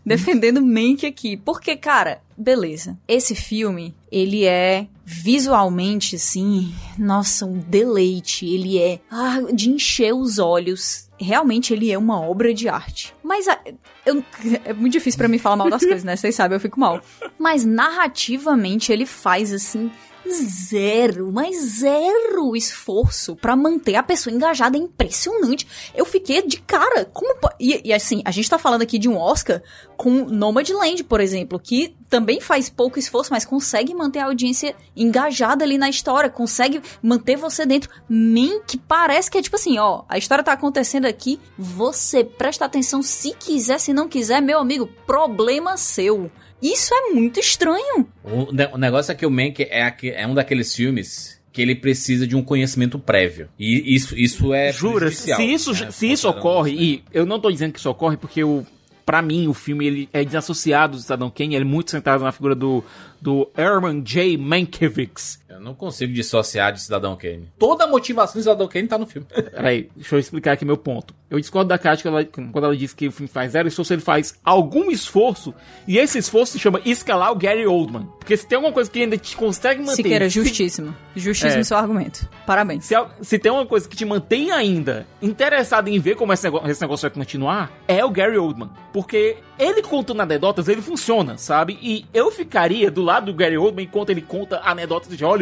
defendendo 0.06 0.64
Mank 0.64 1.04
aqui. 1.04 1.36
Porque, 1.36 1.76
cara, 1.76 2.20
beleza. 2.36 2.96
Esse 3.08 3.34
filme, 3.34 3.94
ele 4.10 4.44
é 4.44 4.86
visualmente, 5.10 6.16
assim. 6.16 6.74
Nossa, 6.98 7.46
um 7.46 7.58
deleite. 7.58 8.44
Ele 8.46 8.78
é 8.78 9.00
ah, 9.10 9.38
de 9.52 9.70
encher 9.70 10.12
os 10.12 10.38
olhos. 10.38 11.08
Realmente, 11.18 11.72
ele 11.72 11.90
é 11.90 11.96
uma 11.98 12.20
obra 12.20 12.52
de 12.52 12.68
arte. 12.68 13.14
Mas 13.24 13.48
a- 13.48 13.58
eu- 14.04 14.22
é 14.64 14.72
muito 14.74 14.92
difícil 14.92 15.16
pra 15.18 15.26
mim 15.26 15.38
falar 15.38 15.56
mal 15.56 15.70
das 15.70 15.80
coisas, 15.82 16.04
né? 16.04 16.14
Vocês 16.14 16.34
sabem, 16.34 16.54
eu 16.56 16.60
fico 16.60 16.78
mal. 16.78 17.00
Mas 17.38 17.64
narrativamente 17.64 18.92
ele 18.92 19.06
faz 19.06 19.52
assim 19.52 19.90
zero, 20.32 21.30
mas 21.32 21.80
zero 21.80 22.56
esforço 22.56 23.36
pra 23.36 23.56
manter 23.56 23.96
a 23.96 24.02
pessoa 24.02 24.34
engajada, 24.34 24.76
é 24.76 24.80
impressionante. 24.80 25.66
Eu 25.94 26.04
fiquei 26.04 26.42
de 26.42 26.58
cara, 26.60 27.04
como 27.06 27.34
e, 27.58 27.80
e 27.84 27.92
assim, 27.92 28.22
a 28.24 28.30
gente 28.30 28.48
tá 28.48 28.58
falando 28.58 28.82
aqui 28.82 28.98
de 28.98 29.08
um 29.08 29.16
Oscar 29.16 29.62
com 29.96 30.10
Nomadland, 30.10 31.02
por 31.04 31.20
exemplo, 31.20 31.58
que 31.58 31.96
também 32.08 32.40
faz 32.40 32.68
pouco 32.68 32.98
esforço, 32.98 33.32
mas 33.32 33.44
consegue 33.44 33.94
manter 33.94 34.20
a 34.20 34.26
audiência 34.26 34.74
engajada 34.96 35.64
ali 35.64 35.76
na 35.76 35.88
história, 35.88 36.30
consegue 36.30 36.80
manter 37.02 37.36
você 37.36 37.66
dentro. 37.66 37.90
Man, 38.08 38.60
que 38.66 38.78
parece 38.78 39.30
que 39.30 39.38
é 39.38 39.42
tipo 39.42 39.56
assim, 39.56 39.78
ó, 39.78 40.04
a 40.08 40.16
história 40.16 40.44
tá 40.44 40.52
acontecendo 40.52 41.06
aqui, 41.06 41.40
você 41.58 42.24
presta 42.24 42.64
atenção 42.64 43.02
se 43.02 43.34
quiser, 43.34 43.78
se 43.78 43.92
não 43.92 44.08
quiser, 44.08 44.40
meu 44.40 44.58
amigo, 44.58 44.88
problema 45.06 45.76
seu. 45.76 46.30
Isso 46.62 46.92
é 46.94 47.10
muito 47.10 47.38
estranho. 47.40 48.06
o, 48.24 48.52
ne- 48.52 48.70
o 48.72 48.78
negócio 48.78 49.12
é 49.12 49.14
que 49.14 49.24
o 49.26 49.30
Mank 49.30 49.62
é, 49.62 49.94
é 50.14 50.26
um 50.26 50.34
daqueles 50.34 50.74
filmes 50.74 51.38
que 51.52 51.62
ele 51.62 51.74
precisa 51.74 52.26
de 52.26 52.36
um 52.36 52.42
conhecimento 52.42 52.98
prévio. 52.98 53.48
E 53.58 53.94
isso, 53.94 54.16
isso 54.18 54.52
é 54.52 54.72
Jura, 54.72 55.10
se 55.10 55.32
isso, 55.44 55.72
né, 55.72 55.90
se 55.90 56.10
isso 56.10 56.28
ocorre, 56.28 56.72
né? 56.72 56.78
e 56.82 57.04
eu 57.12 57.24
não 57.26 57.40
tô 57.40 57.50
dizendo 57.50 57.72
que 57.72 57.78
isso 57.78 57.90
ocorre 57.90 58.16
porque 58.16 58.42
o 58.44 58.64
Pra 59.04 59.22
mim, 59.22 59.48
o 59.48 59.54
filme 59.54 59.86
ele 59.86 60.08
é 60.12 60.22
desassociado 60.22 60.98
do 60.98 61.02
Cidadão 61.02 61.30
Kane, 61.30 61.54
ele 61.54 61.64
é 61.64 61.66
muito 61.66 61.90
centrado 61.90 62.22
na 62.22 62.30
figura 62.30 62.54
do, 62.54 62.84
do 63.18 63.48
Herman 63.56 64.02
J. 64.04 64.36
Mankiewicz. 64.36 65.40
Eu 65.48 65.60
não 65.60 65.74
consigo 65.74 66.12
dissociar 66.12 66.72
de 66.72 66.80
Cidadão 66.82 67.16
Kane. 67.16 67.48
Toda 67.58 67.84
a 67.84 67.86
motivação 67.86 68.34
de 68.34 68.42
Cidadão 68.42 68.68
Kane 68.68 68.86
tá 68.86 68.98
no 68.98 69.06
filme. 69.06 69.26
Peraí, 69.32 69.88
deixa 69.96 70.14
eu 70.14 70.18
explicar 70.20 70.52
aqui 70.52 70.64
meu 70.64 70.76
ponto. 70.76 71.14
Eu 71.30 71.38
discordo 71.40 71.68
da 71.68 71.78
Kátia 71.78 72.02
quando 72.02 72.18
ela, 72.18 72.24
quando 72.52 72.64
ela 72.64 72.76
diz 72.76 72.92
que 72.94 73.08
o 73.08 73.12
filme 73.12 73.28
faz 73.28 73.52
zero 73.52 73.68
esforço, 73.68 73.92
ele 73.92 74.00
faz 74.02 74.34
algum 74.44 74.90
esforço, 74.90 75.52
e 75.86 75.98
esse 75.98 76.18
esforço 76.18 76.52
se 76.52 76.58
chama 76.58 76.80
escalar 76.86 77.32
o 77.32 77.34
Gary 77.36 77.66
Oldman. 77.66 78.06
Porque 78.18 78.36
se 78.36 78.46
tem 78.46 78.56
alguma 78.56 78.72
coisa 78.72 78.90
que 78.90 79.00
ainda 79.02 79.16
te 79.18 79.36
consegue 79.36 79.80
manter... 79.80 79.96
Siqueira, 79.96 80.30
se- 80.30 80.42
justíssimo. 80.42 80.94
Justíssimo 81.14 81.60
É. 81.60 81.64
seu 81.64 81.76
argumento. 81.76 82.28
Parabéns. 82.46 82.84
Se, 82.86 82.94
al- 82.94 83.10
se 83.20 83.38
tem 83.38 83.50
uma 83.52 83.66
coisa 83.66 83.86
que 83.88 83.96
te 83.96 84.04
mantém 84.06 84.50
ainda 84.52 85.06
interessado 85.20 85.88
em 85.88 85.98
ver 85.98 86.14
como 86.16 86.32
esse 86.32 86.44
negócio, 86.44 86.70
esse 86.70 86.80
negócio 86.80 87.08
vai 87.08 87.14
continuar, 87.14 87.72
é 87.86 88.04
o 88.04 88.10
Gary 88.10 88.38
Oldman. 88.38 88.70
Porque 88.92 89.36
ele 89.58 89.82
contando 89.82 90.20
anedotas, 90.22 90.66
ele 90.68 90.80
funciona, 90.80 91.36
sabe? 91.36 91.78
E 91.82 92.06
eu 92.14 92.30
ficaria 92.30 92.90
do 92.90 93.02
lado 93.02 93.26
do 93.26 93.34
Gary 93.34 93.58
Oldman 93.58 93.84
enquanto 93.84 94.10
ele 94.10 94.22
conta 94.22 94.60
anedotas 94.64 95.14
de 95.16 95.22
Hollywood. 95.24 95.37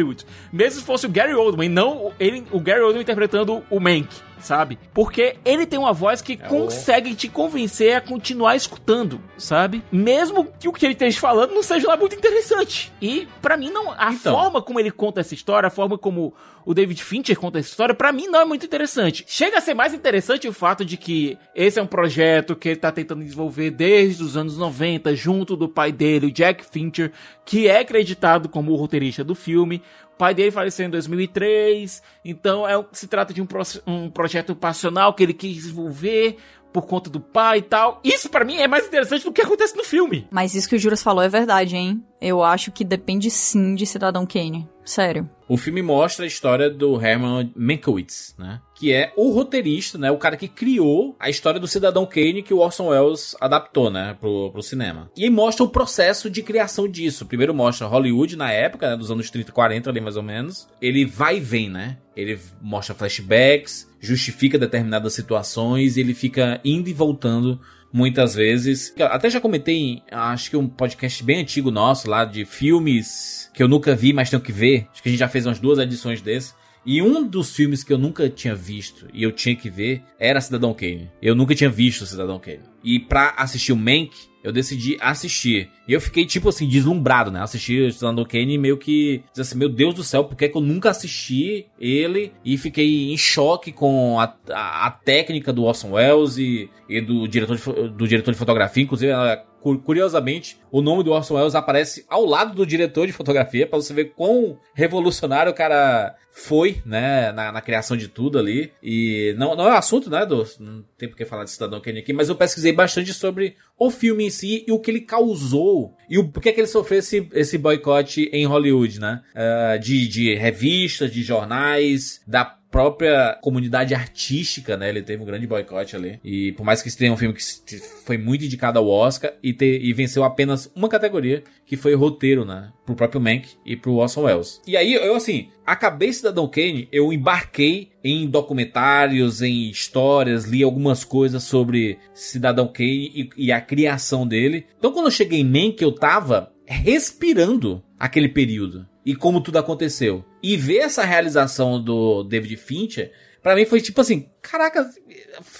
Mesmo 0.51 0.79
se 0.79 0.85
fosse 0.85 1.05
o 1.05 1.09
Gary 1.09 1.33
Oldman, 1.33 1.69
não 1.69 2.11
ele, 2.19 2.45
o 2.51 2.59
Gary 2.59 2.81
Oldman 2.81 3.01
interpretando 3.01 3.63
o 3.69 3.79
Mank. 3.79 4.07
Sabe? 4.39 4.77
Porque 4.93 5.35
ele 5.43 5.65
tem 5.65 5.79
uma 5.79 5.93
voz 5.93 6.21
que 6.21 6.37
consegue 6.37 7.15
te 7.15 7.27
convencer 7.27 7.95
a 7.95 8.01
continuar 8.01 8.55
escutando, 8.55 9.19
sabe? 9.37 9.83
Mesmo 9.91 10.47
que 10.59 10.67
o 10.67 10.73
que 10.73 10.85
ele 10.85 10.93
esteja 10.93 11.19
falando 11.19 11.53
não 11.53 11.63
seja 11.63 11.87
lá 11.87 11.97
muito 11.97 12.15
interessante. 12.15 12.91
E 13.01 13.27
pra 13.41 13.57
mim 13.57 13.69
não, 13.71 13.91
a 13.91 14.11
Então. 14.13 14.33
forma 14.35 14.61
como 14.61 14.79
ele 14.79 14.91
conta 14.91 15.21
essa 15.21 15.33
história, 15.33 15.67
a 15.67 15.71
forma 15.71 15.97
como 15.97 16.33
o 16.65 16.73
David 16.73 17.01
Fincher 17.01 17.37
conta 17.39 17.59
essa 17.59 17.69
história, 17.69 17.95
pra 17.95 18.11
mim 18.11 18.27
não 18.27 18.41
é 18.41 18.45
muito 18.45 18.65
interessante. 18.65 19.23
Chega 19.27 19.57
a 19.57 19.61
ser 19.61 19.73
mais 19.73 19.93
interessante 19.93 20.47
o 20.47 20.53
fato 20.53 20.83
de 20.83 20.97
que 20.97 21.37
esse 21.55 21.79
é 21.79 21.81
um 21.81 21.87
projeto 21.87 22.55
que 22.55 22.69
ele 22.69 22.75
tá 22.75 22.91
tentando 22.91 23.23
desenvolver 23.23 23.71
desde 23.71 24.21
os 24.21 24.35
anos 24.35 24.57
90, 24.57 25.15
junto 25.15 25.55
do 25.55 25.69
pai 25.69 25.91
dele, 25.93 26.27
o 26.27 26.31
Jack 26.31 26.65
Fincher, 26.65 27.11
que 27.45 27.67
é 27.67 27.79
acreditado 27.79 28.49
como 28.49 28.73
o 28.73 28.75
roteirista 28.75 29.23
do 29.23 29.33
filme. 29.33 29.81
Pai 30.17 30.33
dele 30.33 30.51
faleceu 30.51 30.85
em 30.85 30.89
2003, 30.89 32.01
então 32.25 32.67
é, 32.67 32.83
se 32.91 33.07
trata 33.07 33.33
de 33.33 33.41
um, 33.41 33.45
pro- 33.45 33.61
um 33.85 34.09
projeto 34.09 34.55
passional 34.55 35.13
que 35.13 35.21
ele 35.23 35.33
quis 35.33 35.55
desenvolver 35.55 36.37
por 36.73 36.85
conta 36.85 37.09
do 37.09 37.19
pai 37.19 37.59
e 37.59 37.61
tal. 37.61 37.99
Isso 38.03 38.29
pra 38.29 38.43
mim 38.45 38.57
é 38.57 38.67
mais 38.67 38.85
interessante 38.87 39.23
do 39.23 39.31
que 39.31 39.41
acontece 39.41 39.75
no 39.75 39.83
filme. 39.83 40.27
Mas 40.29 40.53
isso 40.53 40.67
que 40.69 40.75
o 40.75 40.79
Juras 40.79 41.01
falou 41.01 41.23
é 41.23 41.29
verdade, 41.29 41.75
hein? 41.75 42.03
Eu 42.21 42.43
acho 42.43 42.71
que 42.71 42.83
depende 42.83 43.29
sim 43.31 43.73
de 43.75 43.85
Cidadão 43.85 44.25
Kane. 44.25 44.67
Sério. 44.87 45.29
O 45.49 45.57
filme 45.57 45.81
mostra 45.81 46.23
a 46.23 46.27
história 46.27 46.69
do 46.69 46.99
Herman 47.01 47.51
Mankiewicz, 47.55 48.33
né? 48.37 48.61
Que 48.73 48.93
é 48.93 49.11
o 49.17 49.31
roteirista, 49.31 49.97
né? 49.97 50.09
O 50.09 50.17
cara 50.17 50.37
que 50.37 50.47
criou 50.47 51.13
a 51.19 51.29
história 51.29 51.59
do 51.59 51.67
Cidadão 51.67 52.05
Kane 52.05 52.41
que 52.41 52.53
o 52.53 52.59
Orson 52.59 52.87
Welles 52.87 53.35
adaptou, 53.39 53.91
né? 53.91 54.15
Pro, 54.19 54.49
pro 54.49 54.63
cinema. 54.63 55.11
E 55.15 55.29
mostra 55.29 55.65
o 55.65 55.69
processo 55.69 56.29
de 56.29 56.41
criação 56.41 56.87
disso. 56.87 57.25
Primeiro 57.25 57.53
mostra 57.53 57.85
Hollywood 57.85 58.37
na 58.37 58.49
época, 58.49 58.89
né? 58.89 58.95
Dos 58.95 59.11
anos 59.11 59.29
30, 59.29 59.51
40 59.51 59.89
ali 59.89 59.99
mais 59.99 60.15
ou 60.15 60.23
menos. 60.23 60.69
Ele 60.81 61.03
vai 61.05 61.35
e 61.37 61.41
vem, 61.41 61.69
né? 61.69 61.97
Ele 62.15 62.39
mostra 62.61 62.95
flashbacks, 62.95 63.89
justifica 63.99 64.57
determinadas 64.57 65.13
situações 65.13 65.97
e 65.97 65.99
ele 65.99 66.13
fica 66.13 66.61
indo 66.63 66.89
e 66.89 66.93
voltando 66.93 67.59
muitas 67.91 68.35
vezes. 68.35 68.93
Até 68.99 69.29
já 69.29 69.39
comentei, 69.39 70.01
acho 70.11 70.49
que 70.49 70.57
um 70.57 70.67
podcast 70.67 71.23
bem 71.23 71.41
antigo 71.41 71.71
nosso 71.71 72.09
lá 72.09 72.25
de 72.25 72.45
filmes 72.45 73.49
que 73.53 73.63
eu 73.63 73.67
nunca 73.67 73.95
vi, 73.95 74.13
mas 74.13 74.29
tenho 74.29 74.41
que 74.41 74.51
ver. 74.51 74.87
Acho 74.91 75.01
que 75.01 75.09
a 75.09 75.11
gente 75.11 75.19
já 75.19 75.27
fez 75.27 75.45
umas 75.45 75.59
duas 75.59 75.79
edições 75.79 76.21
desse. 76.21 76.53
E 76.87 77.01
um 77.01 77.27
dos 77.27 77.53
filmes 77.53 77.83
que 77.83 77.91
eu 77.91 77.97
nunca 77.97 78.29
tinha 78.29 78.55
visto 78.55 79.07
e 79.13 79.21
eu 79.21 79.33
tinha 79.33 79.53
que 79.53 79.69
ver 79.69 80.01
era 80.17 80.39
Cidadão 80.39 80.73
Kane. 80.73 81.11
Eu 81.21 81.35
nunca 81.35 81.53
tinha 81.53 81.69
visto 81.69 82.05
Cidadão 82.05 82.39
Kane. 82.39 82.61
E 82.81 82.97
pra 82.97 83.33
assistir 83.37 83.73
o 83.73 83.75
Mank, 83.75 84.11
eu 84.41 84.53
decidi 84.53 84.97
assistir. 85.01 85.69
E 85.85 85.91
eu 85.91 85.99
fiquei, 85.99 86.25
tipo 86.25 86.47
assim, 86.47 86.65
deslumbrado, 86.65 87.29
né? 87.29 87.41
Assisti 87.41 87.91
Cidadão 87.91 88.23
Kane 88.23 88.53
e 88.53 88.57
meio 88.57 88.77
que... 88.77 89.21
Diz 89.33 89.41
assim, 89.41 89.57
meu 89.57 89.67
Deus 89.67 89.93
do 89.95 90.03
céu, 90.03 90.23
por 90.23 90.37
que, 90.37 90.45
é 90.45 90.47
que 90.47 90.55
eu 90.55 90.61
nunca 90.61 90.89
assisti 90.89 91.65
ele? 91.77 92.31
E 92.45 92.57
fiquei 92.57 93.11
em 93.11 93.17
choque 93.17 93.73
com 93.73 94.17
a, 94.17 94.33
a, 94.49 94.87
a 94.87 94.91
técnica 94.91 95.51
do 95.51 95.63
Orson 95.63 95.91
Welles 95.91 96.37
e, 96.37 96.69
e 96.87 97.01
do, 97.01 97.27
diretor 97.27 97.57
de, 97.57 97.89
do 97.89 98.07
diretor 98.07 98.31
de 98.31 98.37
fotografia. 98.37 98.83
Inclusive, 98.83 99.11
ela- 99.11 99.45
curiosamente, 99.61 100.59
o 100.71 100.81
nome 100.81 101.03
do 101.03 101.11
Orson 101.11 101.35
Welles 101.35 101.55
aparece 101.55 102.05
ao 102.07 102.25
lado 102.25 102.55
do 102.55 102.65
diretor 102.65 103.05
de 103.05 103.13
fotografia, 103.13 103.67
pra 103.67 103.77
você 103.77 103.93
ver 103.93 104.13
quão 104.15 104.59
revolucionário 104.73 105.51
o 105.51 105.55
cara 105.55 106.15
foi, 106.31 106.81
né, 106.85 107.31
na, 107.31 107.51
na 107.51 107.61
criação 107.61 107.97
de 107.97 108.07
tudo 108.07 108.37
ali. 108.37 108.71
E 108.81 109.33
não, 109.37 109.55
não 109.55 109.67
é 109.67 109.75
assunto, 109.75 110.09
né, 110.09 110.25
do, 110.25 110.45
não 110.59 110.85
tem 110.97 111.09
por 111.09 111.17
que 111.17 111.25
falar 111.25 111.43
de 111.43 111.51
Cidadão 111.51 111.81
Kane 111.81 111.99
aqui, 111.99 112.13
mas 112.13 112.29
eu 112.29 112.35
pesquisei 112.35 112.71
bastante 112.71 113.13
sobre 113.13 113.55
o 113.77 113.89
filme 113.89 114.25
em 114.25 114.29
si 114.29 114.63
e 114.67 114.71
o 114.71 114.79
que 114.79 114.91
ele 114.91 115.01
causou 115.01 115.95
e 116.09 116.17
o 116.17 116.29
porquê 116.29 116.53
que 116.53 116.59
ele 116.59 116.67
sofreu 116.67 116.99
esse, 116.99 117.27
esse 117.33 117.57
boicote 117.57 118.29
em 118.31 118.45
Hollywood, 118.45 118.99
né? 118.99 119.21
Ah, 119.35 119.77
de, 119.77 120.07
de 120.07 120.35
revistas, 120.35 121.11
de 121.11 121.23
jornais, 121.23 122.21
da 122.27 122.56
própria 122.69 123.37
comunidade 123.41 123.93
artística, 123.93 124.75
né? 124.75 124.89
Ele 124.89 125.01
teve 125.01 125.21
um 125.21 125.25
grande 125.25 125.47
boicote 125.47 125.95
ali. 125.95 126.19
E 126.23 126.51
por 126.53 126.65
mais 126.65 126.81
que 126.81 126.87
esse 126.87 126.97
tenha 126.97 127.13
um 127.13 127.17
filme 127.17 127.33
que 127.33 127.77
foi 128.05 128.17
muito 128.17 128.45
indicado 128.45 128.79
ao 128.79 128.87
Oscar 128.87 129.33
e, 129.41 129.53
ter, 129.53 129.81
e 129.81 129.93
venceu 129.93 130.23
apenas 130.23 130.71
uma 130.75 130.89
categoria, 130.89 131.43
que 131.65 131.77
foi 131.77 131.93
roteiro, 131.95 132.45
né? 132.45 132.71
Pro 132.85 132.95
próprio 132.95 133.21
Mank 133.21 133.49
e 133.65 133.75
pro 133.75 133.95
Orson 133.95 134.23
Welles. 134.23 134.61
E 134.67 134.75
aí, 134.75 134.93
eu 134.93 135.15
assim, 135.15 135.49
acabei 135.65 136.13
Cidadão 136.13 136.47
Kane, 136.47 136.87
eu 136.91 137.11
embarquei 137.11 137.89
em 138.03 138.27
documentários, 138.27 139.41
em 139.41 139.69
histórias, 139.69 140.45
li 140.45 140.63
algumas 140.63 141.03
coisas 141.03 141.43
sobre 141.43 141.97
Cidadão 142.13 142.67
Kane 142.67 143.11
e, 143.13 143.29
e 143.37 143.51
a 143.51 143.59
criação 143.59 144.27
dele. 144.27 144.65
Então 144.77 144.91
quando 144.91 145.05
eu 145.05 145.11
cheguei 145.11 145.41
em 145.41 145.43
Mank, 145.43 145.81
eu 145.81 145.91
tava 145.91 146.53
respirando 146.65 147.83
aquele 147.99 148.29
período 148.29 148.87
e 149.07 149.15
como 149.15 149.39
tudo 149.39 149.57
aconteceu. 149.57 150.21
E 150.43 150.57
ver 150.57 150.79
essa 150.79 151.05
realização 151.05 151.81
do 151.81 152.23
David 152.23 152.57
Fincher, 152.57 153.13
para 153.41 153.55
mim 153.55 153.65
foi 153.65 153.79
tipo 153.79 154.01
assim, 154.01 154.27
caraca, 154.41 154.91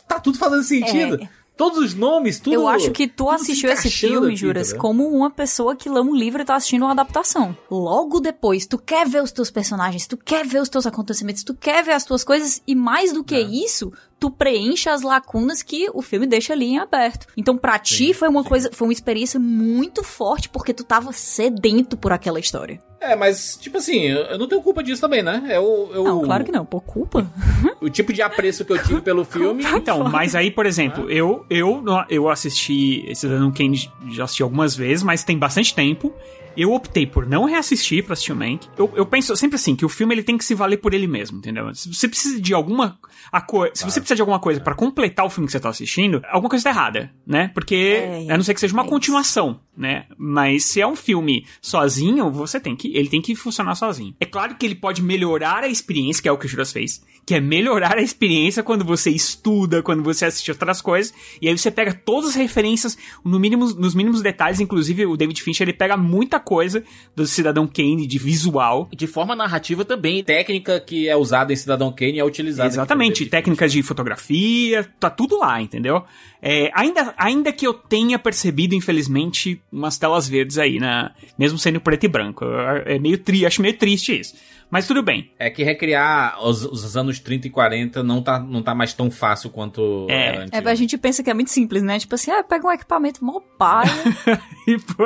tá 0.06 0.20
tudo 0.20 0.38
fazendo 0.38 0.64
sentido. 0.64 1.24
É. 1.24 1.30
Todos 1.56 1.80
os 1.80 1.96
nomes, 1.96 2.40
tudo. 2.42 2.54
Eu 2.54 2.68
acho 2.68 2.92
que 2.92 3.08
tu 3.08 3.30
assistiu 3.30 3.72
esse 3.72 3.90
filme, 3.90 4.28
aqui, 4.28 4.36
Juras, 4.36 4.74
tá 4.74 4.78
como 4.78 5.08
uma 5.08 5.32
pessoa 5.32 5.76
que 5.78 5.90
lê 5.90 6.00
um 6.00 6.14
livro 6.14 6.42
e 6.42 6.46
tá 6.46 6.56
assistindo 6.56 6.84
uma 6.84 6.92
adaptação. 6.92 7.58
Logo 7.72 8.20
depois, 8.20 8.68
tu 8.68 8.78
quer 8.78 9.08
ver 9.08 9.24
os 9.24 9.32
teus 9.32 9.50
personagens, 9.50 10.06
tu 10.06 10.18
quer 10.18 10.46
ver 10.46 10.62
os 10.62 10.70
teus 10.70 10.86
acontecimentos, 10.86 11.44
tu 11.44 11.56
quer 11.56 11.84
ver 11.84 11.94
as 11.94 12.04
tuas 12.04 12.24
coisas, 12.24 12.62
e 12.68 12.76
mais 12.76 13.12
do 13.12 13.24
que 13.24 13.34
é. 13.34 13.42
isso, 13.42 13.92
tu 14.20 14.30
preenche 14.30 14.90
as 14.90 15.02
lacunas 15.02 15.64
que 15.64 15.90
o 15.94 16.02
filme 16.02 16.28
deixa 16.28 16.54
ali 16.54 16.66
em 16.66 16.78
aberto. 16.78 17.26
Então, 17.36 17.58
pra 17.58 17.80
ti, 17.80 18.14
foi 18.14 18.28
uma 18.28 18.44
sim. 18.44 18.50
coisa, 18.50 18.70
foi 18.72 18.88
uma 18.90 18.94
experiência 18.94 19.40
muito 19.40 20.04
forte, 20.04 20.50
porque 20.50 20.74
tu 20.74 20.84
tava 20.84 21.12
sedento 21.12 21.98
por 21.98 22.12
aquela 22.12 22.40
história. 22.40 22.80
É, 23.00 23.16
mas, 23.16 23.58
tipo 23.62 23.78
assim, 23.78 24.02
eu 24.08 24.38
não 24.38 24.48
tenho 24.48 24.62
culpa 24.62 24.84
disso 24.84 25.02
também, 25.02 25.22
né? 25.22 25.44
Eu, 25.50 25.92
eu... 25.94 26.04
Não, 26.04 26.22
claro 26.22 26.44
que 26.44 26.52
não, 26.52 26.66
por 26.66 26.82
culpa. 26.82 27.30
o 27.80 27.90
tipo 27.90 28.12
de 28.12 28.22
apreço 28.22 28.66
que 28.66 28.74
eu 28.74 28.84
tive 28.84 29.02
pelo 29.02 29.24
filme. 29.26 29.64
então, 29.64 30.04
mas 30.06 30.36
aí, 30.36 30.50
por 30.50 30.66
exemplo, 30.66 31.10
eu, 31.10 31.46
eu, 31.50 31.84
eu 32.10 32.30
assisti 32.30 33.10
Cidadão 33.16 33.52
Kane, 33.52 33.92
já 34.10 34.24
assisti 34.24 34.42
algumas 34.42 34.76
vezes, 34.76 35.04
mas 35.04 35.24
tem 35.24 35.38
bastante 35.38 35.76
tempo. 35.76 36.14
Eu 36.58 36.74
optei 36.74 37.06
por 37.06 37.28
não 37.28 37.46
reassistir 37.46 38.04
pra 38.04 38.14
assistir 38.14 38.34
o 38.34 38.36
Mank. 38.36 38.68
Eu, 38.78 38.92
eu 38.96 39.06
penso 39.06 39.36
sempre 39.38 39.56
assim, 39.56 39.76
que 39.76 39.86
o 39.86 39.90
filme 39.90 40.16
ele 40.16 40.24
tem 40.24 40.38
que 40.38 40.44
se 40.44 40.56
valer 40.56 40.78
por 40.78 40.94
ele 40.94 41.06
mesmo, 41.06 41.38
entendeu? 41.38 41.74
Se 41.76 41.94
você 41.94 42.08
precisa 42.08 42.42
de 42.42 42.54
alguma 42.54 43.00
a 43.32 43.40
co 43.40 43.66
se 43.74 43.84
você 43.84 44.00
precisa 44.00 44.16
de 44.16 44.22
alguma 44.22 44.40
coisa 44.40 44.60
para 44.60 44.74
completar 44.74 45.26
o 45.26 45.30
filme 45.30 45.46
que 45.46 45.52
você 45.52 45.60
tá 45.60 45.70
assistindo, 45.70 46.22
alguma 46.30 46.50
coisa 46.50 46.64
tá 46.64 46.70
errada, 46.72 47.12
né? 47.26 47.50
Porque, 47.54 47.76
é, 47.76 48.32
a 48.32 48.38
não 48.38 48.44
ser 48.44 48.54
que 48.54 48.60
seja 48.60 48.74
uma 48.74 48.84
é 48.86 48.88
continuação, 48.88 49.60
né? 49.76 50.06
Mas 50.18 50.66
se 50.66 50.82
é 50.82 50.88
um 50.88 50.96
filme 50.96 51.46
sozinho, 51.62 52.32
você 52.32 52.60
tem 52.60 52.76
que, 52.76 52.96
ele 52.96 53.10
tem 53.10 53.22
que 53.22 53.36
funcionar 53.36 53.76
sozinho. 53.76 54.16
É 54.20 54.26
claro 54.26 54.56
que 54.56 54.66
ele 54.66 54.76
pode 54.76 55.02
melhorar 55.02 55.64
a 55.64 55.68
experiência, 55.68 56.22
que 56.24 56.30
é 56.30 56.32
o 56.32 56.38
que 56.38 56.46
o 56.46 56.50
Juras 56.50 56.72
fez, 56.72 57.04
que 57.26 57.36
é 57.36 57.40
melhorar 57.42 57.98
a 57.98 58.02
experiência 58.02 58.64
quando 58.64 58.86
você 58.86 59.10
estuda, 59.10 59.84
quando 59.84 60.02
você 60.02 60.26
assiste 60.26 60.50
outras 60.50 60.82
coisas, 60.82 61.14
e 61.42 61.48
aí 61.48 61.58
você 61.58 61.70
pega 61.70 61.94
todas 61.94 62.30
as 62.30 62.36
referências 62.36 62.98
no 63.24 63.40
mínimo, 63.40 63.66
nos 63.74 63.94
mínimos 63.94 64.22
detalhes, 64.22 64.60
inclusive 64.60 65.06
o 65.06 65.18
David 65.18 65.44
Fincher, 65.44 65.68
ele 65.68 65.78
pega 65.78 65.98
muita 65.98 66.40
coisa 66.48 66.82
do 67.14 67.28
Cidadão 67.28 67.68
Kane 67.68 68.08
de 68.08 68.18
visual. 68.18 68.88
De 68.96 69.06
forma 69.06 69.36
narrativa 69.36 69.84
também, 69.84 70.24
técnica 70.24 70.80
que 70.80 71.10
é 71.10 71.16
usada 71.18 71.52
em 71.52 71.58
Cidadão 71.58 71.92
Kane 71.92 72.20
é 72.20 72.24
utilizada. 72.24 72.70
Exatamente, 72.70 73.26
técnicas 73.26 73.74
de 73.74 73.84
fotografia, 73.84 74.88
tá 74.98 75.10
tudo 75.10 75.38
lá, 75.38 75.62
entendeu? 75.62 76.06
É, 76.42 76.72
ainda, 76.74 77.14
ainda 77.18 77.52
que 77.52 77.68
eu 77.68 77.74
tenha 77.74 78.18
percebido, 78.18 78.74
infelizmente, 78.74 79.62
umas 79.70 79.98
telas 79.98 80.30
verdes 80.30 80.58
aí, 80.58 80.80
né? 80.80 81.10
Mesmo 81.38 81.60
sendo 81.60 81.82
preto 81.82 82.06
e 82.06 82.08
branco. 82.08 82.46
É 82.86 82.98
meio 82.98 83.18
tri, 83.18 83.46
acho 83.46 83.62
meio 83.62 83.78
triste 83.78 84.18
isso. 84.18 84.34
Mas 84.70 84.86
tudo 84.86 85.02
bem. 85.02 85.32
É 85.40 85.50
que 85.50 85.64
recriar 85.64 86.44
os, 86.44 86.64
os, 86.66 86.98
anos 86.98 87.20
30 87.20 87.48
e 87.48 87.50
40 87.50 88.04
não 88.04 88.22
tá, 88.22 88.38
não 88.40 88.62
tá 88.62 88.76
mais 88.76 88.94
tão 88.94 89.10
fácil 89.10 89.50
quanto 89.50 90.08
é. 90.10 90.28
era 90.28 90.44
antes. 90.44 90.54
É, 90.54 90.70
a 90.70 90.76
gente 90.76 90.98
pensa 90.98 91.24
que 91.24 91.30
é 91.30 91.34
muito 91.34 91.52
simples, 91.52 91.82
né? 91.84 91.98
Tipo 91.98 92.16
assim, 92.16 92.32
ah, 92.32 92.44
pega 92.44 92.68
um 92.68 92.72
equipamento 92.72 93.24
mó 93.24 93.40
pai. 93.58 93.88
e 94.68 94.78
pô... 94.78 95.06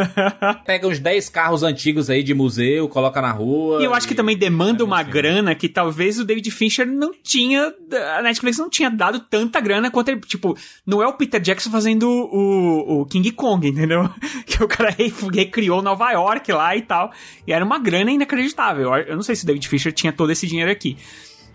pega 0.64 0.88
uns 0.88 0.98
10 0.98 1.28
carros 1.28 1.62
antigos 1.62 2.08
aí 2.08 2.22
de 2.22 2.32
museu, 2.32 2.88
coloca 2.88 3.20
na 3.20 3.32
rua. 3.32 3.82
E 3.82 3.84
eu 3.84 3.94
acho 3.94 4.08
que 4.08 4.14
também 4.14 4.36
demanda 4.36 4.82
uma 4.82 5.00
assim. 5.00 5.10
grana 5.10 5.54
que 5.54 5.68
talvez 5.68 6.18
o 6.18 6.24
David 6.24 6.50
Fincher 6.50 6.86
não 6.86 7.12
tinha. 7.22 7.72
A 8.16 8.22
Netflix 8.22 8.56
não 8.56 8.70
tinha 8.70 8.90
dado 8.90 9.20
tanta 9.20 9.60
grana 9.60 9.90
quanto 9.90 10.08
ele. 10.08 10.20
Tipo, 10.20 10.56
não 10.86 11.02
é 11.02 11.06
o 11.06 11.12
Peter 11.12 11.40
Jackson 11.40 11.70
fazendo 11.70 12.08
o, 12.08 13.02
o 13.02 13.06
King 13.06 13.30
Kong, 13.32 13.68
entendeu? 13.68 14.08
Que 14.46 14.62
o 14.62 14.68
cara 14.68 14.94
recriou 15.34 15.82
Nova 15.82 16.10
York 16.12 16.50
lá 16.50 16.74
e 16.74 16.80
tal. 16.80 17.12
E 17.46 17.52
era 17.52 17.64
uma 17.64 17.78
grana 17.78 18.10
inacreditável. 18.10 18.85
Eu, 18.94 19.02
eu 19.02 19.16
não 19.16 19.22
sei 19.22 19.36
se 19.36 19.44
David 19.46 19.68
Fisher 19.68 19.92
tinha 19.92 20.12
todo 20.12 20.30
esse 20.30 20.46
dinheiro 20.46 20.70
aqui. 20.70 20.96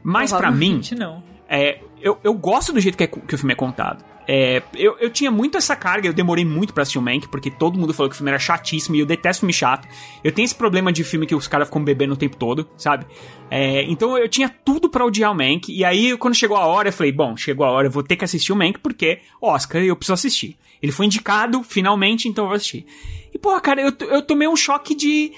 Mas 0.04 0.32
para 0.32 0.52
mim. 0.52 0.82
não. 0.98 1.24
É, 1.48 1.80
eu, 2.02 2.18
eu 2.24 2.34
gosto 2.34 2.72
do 2.74 2.80
jeito 2.80 2.98
que, 2.98 3.04
é, 3.04 3.08
que 3.08 3.36
o 3.36 3.38
filme 3.38 3.54
é 3.54 3.56
contado. 3.56 4.04
É, 4.28 4.62
eu, 4.76 4.98
eu 5.00 5.10
tinha 5.10 5.32
muito 5.32 5.58
essa 5.58 5.76
carga, 5.76 6.08
eu 6.08 6.14
demorei 6.14 6.46
muito 6.46 6.74
pra 6.74 6.84
assistir 6.84 7.00
o 7.00 7.02
Mank, 7.02 7.28
porque 7.28 7.50
todo 7.50 7.78
mundo 7.78 7.94
falou 7.94 8.10
que 8.10 8.14
o 8.14 8.18
filme 8.18 8.30
era 8.30 8.40
chatíssimo 8.40 8.96
e 8.96 9.00
eu 9.00 9.06
detesto 9.06 9.42
filme 9.42 9.52
chato. 9.52 9.88
Eu 10.24 10.32
tenho 10.32 10.46
esse 10.46 10.56
problema 10.56 10.92
de 10.92 11.04
filme 11.04 11.26
que 11.26 11.36
os 11.36 11.48
caras 11.48 11.68
ficam 11.68 11.84
bebendo 11.84 12.14
o 12.14 12.18
tempo 12.18 12.38
todo, 12.38 12.70
sabe? 12.78 13.06
É, 13.50 13.84
então 13.84 14.18
eu 14.18 14.30
tinha 14.30 14.48
tudo 14.48 14.90
para 14.90 15.06
odiar 15.06 15.32
o 15.32 15.36
Mank, 15.36 15.72
e 15.72 15.84
aí 15.84 16.16
quando 16.18 16.36
chegou 16.36 16.56
a 16.56 16.66
hora 16.66 16.90
eu 16.90 16.94
falei, 16.94 17.12
bom, 17.12 17.36
chegou 17.36 17.66
a 17.66 17.72
hora, 17.72 17.88
eu 17.88 17.92
vou 17.92 18.04
ter 18.04 18.16
que 18.16 18.24
assistir 18.24 18.54
o 18.54 18.56
Mank, 18.56 18.80
porque 18.80 19.20
Oscar 19.42 19.82
eu 19.82 19.96
preciso 19.96 20.14
assistir. 20.14 20.58
Ele 20.82 20.92
foi 20.92 21.06
indicado 21.06 21.62
finalmente, 21.64 22.28
então 22.28 22.46
eu 22.46 22.50
vou 22.50 22.56
assistir. 22.56 22.86
E 23.34 23.38
pô, 23.38 23.60
cara, 23.60 23.82
eu, 23.82 23.94
eu 24.08 24.22
tomei 24.22 24.48
um 24.48 24.56
choque 24.56 24.96
de 24.96 25.34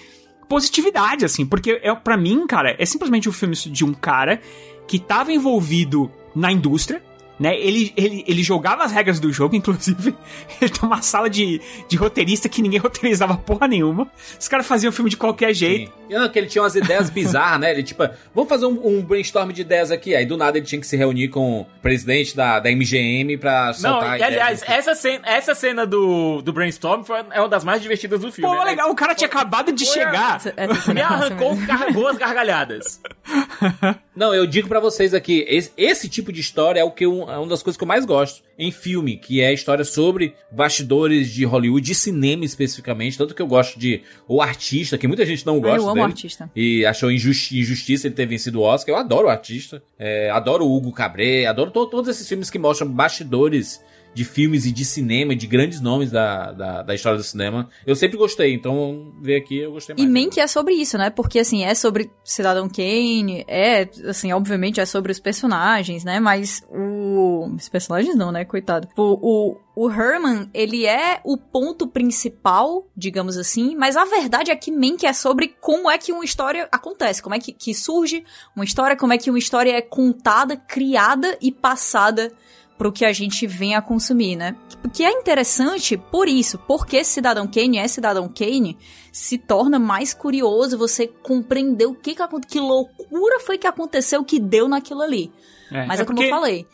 positividade, 0.47 1.25
assim, 1.25 1.45
porque 1.45 1.79
é, 1.81 1.93
para 1.95 2.17
mim, 2.17 2.45
cara, 2.47 2.75
é 2.77 2.85
simplesmente 2.85 3.29
um 3.29 3.31
filme 3.31 3.55
de 3.55 3.83
um 3.83 3.93
cara 3.93 4.41
que 4.87 4.99
tava 4.99 5.31
envolvido 5.31 6.11
na 6.35 6.51
indústria, 6.51 7.01
né? 7.43 7.59
Ele, 7.59 7.91
ele, 7.97 8.23
ele 8.25 8.41
jogava 8.41 8.85
as 8.85 8.93
regras 8.93 9.19
do 9.19 9.29
jogo, 9.29 9.53
inclusive. 9.57 10.15
Ele 10.61 10.71
tem 10.71 10.87
uma 10.87 11.01
sala 11.01 11.29
de, 11.29 11.59
de 11.89 11.97
roteirista 11.97 12.47
que 12.47 12.61
ninguém 12.61 12.79
roteirizava 12.81 13.35
porra 13.35 13.67
nenhuma. 13.67 14.09
Os 14.39 14.47
caras 14.47 14.65
faziam 14.65 14.89
o 14.89 14.93
filme 14.93 15.09
de 15.09 15.17
qualquer 15.17 15.53
jeito. 15.53 15.91
Sim. 15.91 16.03
Não, 16.13 16.29
que 16.29 16.39
ele 16.39 16.47
tinha 16.47 16.61
umas 16.61 16.75
ideias 16.75 17.09
bizarras, 17.09 17.59
né? 17.59 17.71
Ele, 17.71 17.83
tipo, 17.83 18.07
vamos 18.33 18.47
fazer 18.47 18.65
um, 18.65 18.87
um, 18.87 19.01
brainstorm 19.01 19.51
de 19.51 19.61
ideias 19.61 19.91
aqui. 19.91 20.15
Aí 20.15 20.25
do 20.25 20.37
nada 20.37 20.57
ele 20.57 20.65
tinha 20.65 20.79
que 20.79 20.87
se 20.87 20.95
reunir 20.95 21.29
com 21.29 21.61
o 21.61 21.65
presidente 21.81 22.35
da, 22.35 22.59
da 22.59 22.69
MGM 22.71 23.37
pra 23.37 23.73
soltar 23.73 24.19
Não, 24.19 24.25
aliás, 24.25 24.63
essa 24.65 24.95
cena, 24.95 25.27
essa 25.27 25.53
cena 25.53 25.85
do, 25.85 26.41
do 26.41 26.53
brainstorm 26.53 27.03
foi, 27.03 27.25
é 27.31 27.39
uma 27.39 27.49
das 27.49 27.63
mais 27.65 27.81
divertidas 27.81 28.21
do 28.21 28.31
filme. 28.31 28.55
Pô, 28.55 28.63
né? 28.63 28.71
legal, 28.71 28.89
o 28.89 28.95
cara 28.95 29.13
tinha 29.15 29.27
acabado 29.27 29.71
de 29.73 29.85
foi 29.85 29.93
chegar. 29.95 30.39
Essa 30.55 30.93
Me 30.93 31.01
arrancou 31.01 31.57
boas 31.91 32.17
gargalhadas. 32.17 33.01
Não, 34.15 34.33
eu 34.33 34.45
digo 34.45 34.67
para 34.67 34.79
vocês 34.79 35.13
aqui, 35.13 35.43
esse, 35.47 35.71
esse, 35.75 36.07
tipo 36.07 36.31
de 36.31 36.39
história 36.39 36.79
é 36.79 36.83
o 36.83 36.91
que 36.91 37.07
um, 37.07 37.27
é 37.33 37.37
uma 37.37 37.47
das 37.47 37.63
coisas 37.63 37.77
que 37.77 37.83
eu 37.83 37.87
mais 37.87 38.05
gosto 38.05 38.43
em 38.57 38.71
filme, 38.71 39.17
que 39.17 39.41
é 39.41 39.47
a 39.47 39.53
história 39.53 39.83
sobre 39.83 40.35
bastidores 40.51 41.31
de 41.31 41.43
Hollywood, 41.43 41.85
de 41.85 41.95
cinema 41.95 42.45
especificamente, 42.45 43.17
tanto 43.17 43.33
que 43.33 43.41
eu 43.41 43.47
gosto 43.47 43.79
de 43.79 44.01
O 44.27 44.41
Artista, 44.41 44.97
que 44.97 45.07
muita 45.07 45.25
gente 45.25 45.45
não 45.45 45.59
gosta 45.59 45.77
eu 45.77 45.83
amo 45.85 45.93
dele, 45.95 46.05
artista. 46.05 46.51
e 46.55 46.85
achou 46.85 47.11
injusti 47.11 47.59
injustiça 47.59 48.07
ele 48.07 48.15
ter 48.15 48.25
vencido 48.25 48.59
o 48.59 48.63
Oscar. 48.63 48.95
Eu 48.95 48.99
adoro 48.99 49.27
o 49.27 49.29
Artista, 49.31 49.81
é, 49.97 50.29
adoro 50.29 50.65
o 50.65 50.75
Hugo 50.75 50.91
Cabret, 50.91 51.45
adoro 51.45 51.71
to 51.71 51.87
todos 51.87 52.09
esses 52.09 52.27
filmes 52.27 52.49
que 52.49 52.59
mostram 52.59 52.87
bastidores 52.87 53.81
de 54.13 54.23
filmes 54.23 54.65
e 54.65 54.71
de 54.71 54.85
cinema, 54.85 55.35
de 55.35 55.47
grandes 55.47 55.81
nomes 55.81 56.11
da, 56.11 56.51
da, 56.51 56.81
da, 56.83 56.95
história 56.95 57.17
do 57.17 57.23
cinema. 57.23 57.69
Eu 57.85 57.95
sempre 57.95 58.17
gostei, 58.17 58.53
então 58.53 59.13
ver 59.21 59.37
aqui 59.37 59.59
eu 59.59 59.71
gostei 59.71 59.95
mais. 59.95 60.07
E 60.07 60.11
Mank 60.11 60.39
é 60.39 60.47
sobre 60.47 60.73
isso, 60.73 60.97
né? 60.97 61.09
Porque, 61.09 61.39
assim, 61.39 61.63
é 61.63 61.73
sobre 61.73 62.11
Cidadão 62.23 62.69
Kane, 62.69 63.43
é, 63.47 63.89
assim, 64.07 64.31
obviamente 64.31 64.79
é 64.79 64.85
sobre 64.85 65.11
os 65.11 65.19
personagens, 65.19 66.03
né? 66.03 66.19
Mas 66.19 66.63
o... 66.69 67.49
Os 67.55 67.69
personagens 67.69 68.15
não, 68.15 68.31
né? 68.31 68.45
Coitado. 68.45 68.87
O, 68.95 69.53
o, 69.53 69.57
o 69.75 69.89
Herman, 69.89 70.49
ele 70.53 70.85
é 70.85 71.19
o 71.23 71.37
ponto 71.37 71.87
principal, 71.87 72.87
digamos 72.95 73.37
assim, 73.37 73.75
mas 73.75 73.97
a 73.97 74.05
verdade 74.05 74.51
é 74.51 74.55
que 74.55 74.71
Mank 74.71 75.05
é 75.05 75.13
sobre 75.13 75.55
como 75.59 75.89
é 75.89 75.97
que 75.97 76.11
uma 76.11 76.23
história 76.23 76.67
acontece, 76.71 77.21
como 77.21 77.35
é 77.35 77.39
que, 77.39 77.51
que 77.51 77.73
surge 77.73 78.23
uma 78.55 78.63
história, 78.63 78.95
como 78.95 79.13
é 79.13 79.17
que 79.17 79.29
uma 79.29 79.39
história 79.39 79.71
é 79.71 79.81
contada, 79.81 80.55
criada 80.55 81.37
e 81.41 81.51
passada 81.51 82.31
pro 82.77 82.91
que 82.91 83.05
a 83.05 83.13
gente 83.13 83.45
vem 83.47 83.75
a 83.75 83.81
consumir, 83.81 84.35
né? 84.35 84.55
Que 84.93 85.03
é 85.03 85.11
interessante 85.11 85.97
por 85.97 86.27
isso, 86.27 86.57
porque 86.67 87.03
Cidadão 87.03 87.47
Kane 87.47 87.77
é 87.77 87.87
Cidadão 87.87 88.27
Kane, 88.27 88.77
se 89.11 89.37
torna 89.37 89.79
mais 89.79 90.13
curioso 90.13 90.77
você 90.77 91.07
compreender 91.07 91.85
o 91.85 91.93
que 91.95 92.15
que, 92.15 92.23
que 92.47 92.59
loucura 92.59 93.39
foi 93.39 93.57
que 93.57 93.67
aconteceu 93.67 94.23
que 94.23 94.39
deu 94.39 94.67
naquilo 94.67 95.01
ali. 95.01 95.31
É, 95.71 95.85
Mas 95.85 95.99
é, 95.99 96.03
é 96.03 96.05
como 96.05 96.17
porque... 96.17 96.31
eu 96.31 96.35
falei, 96.35 96.67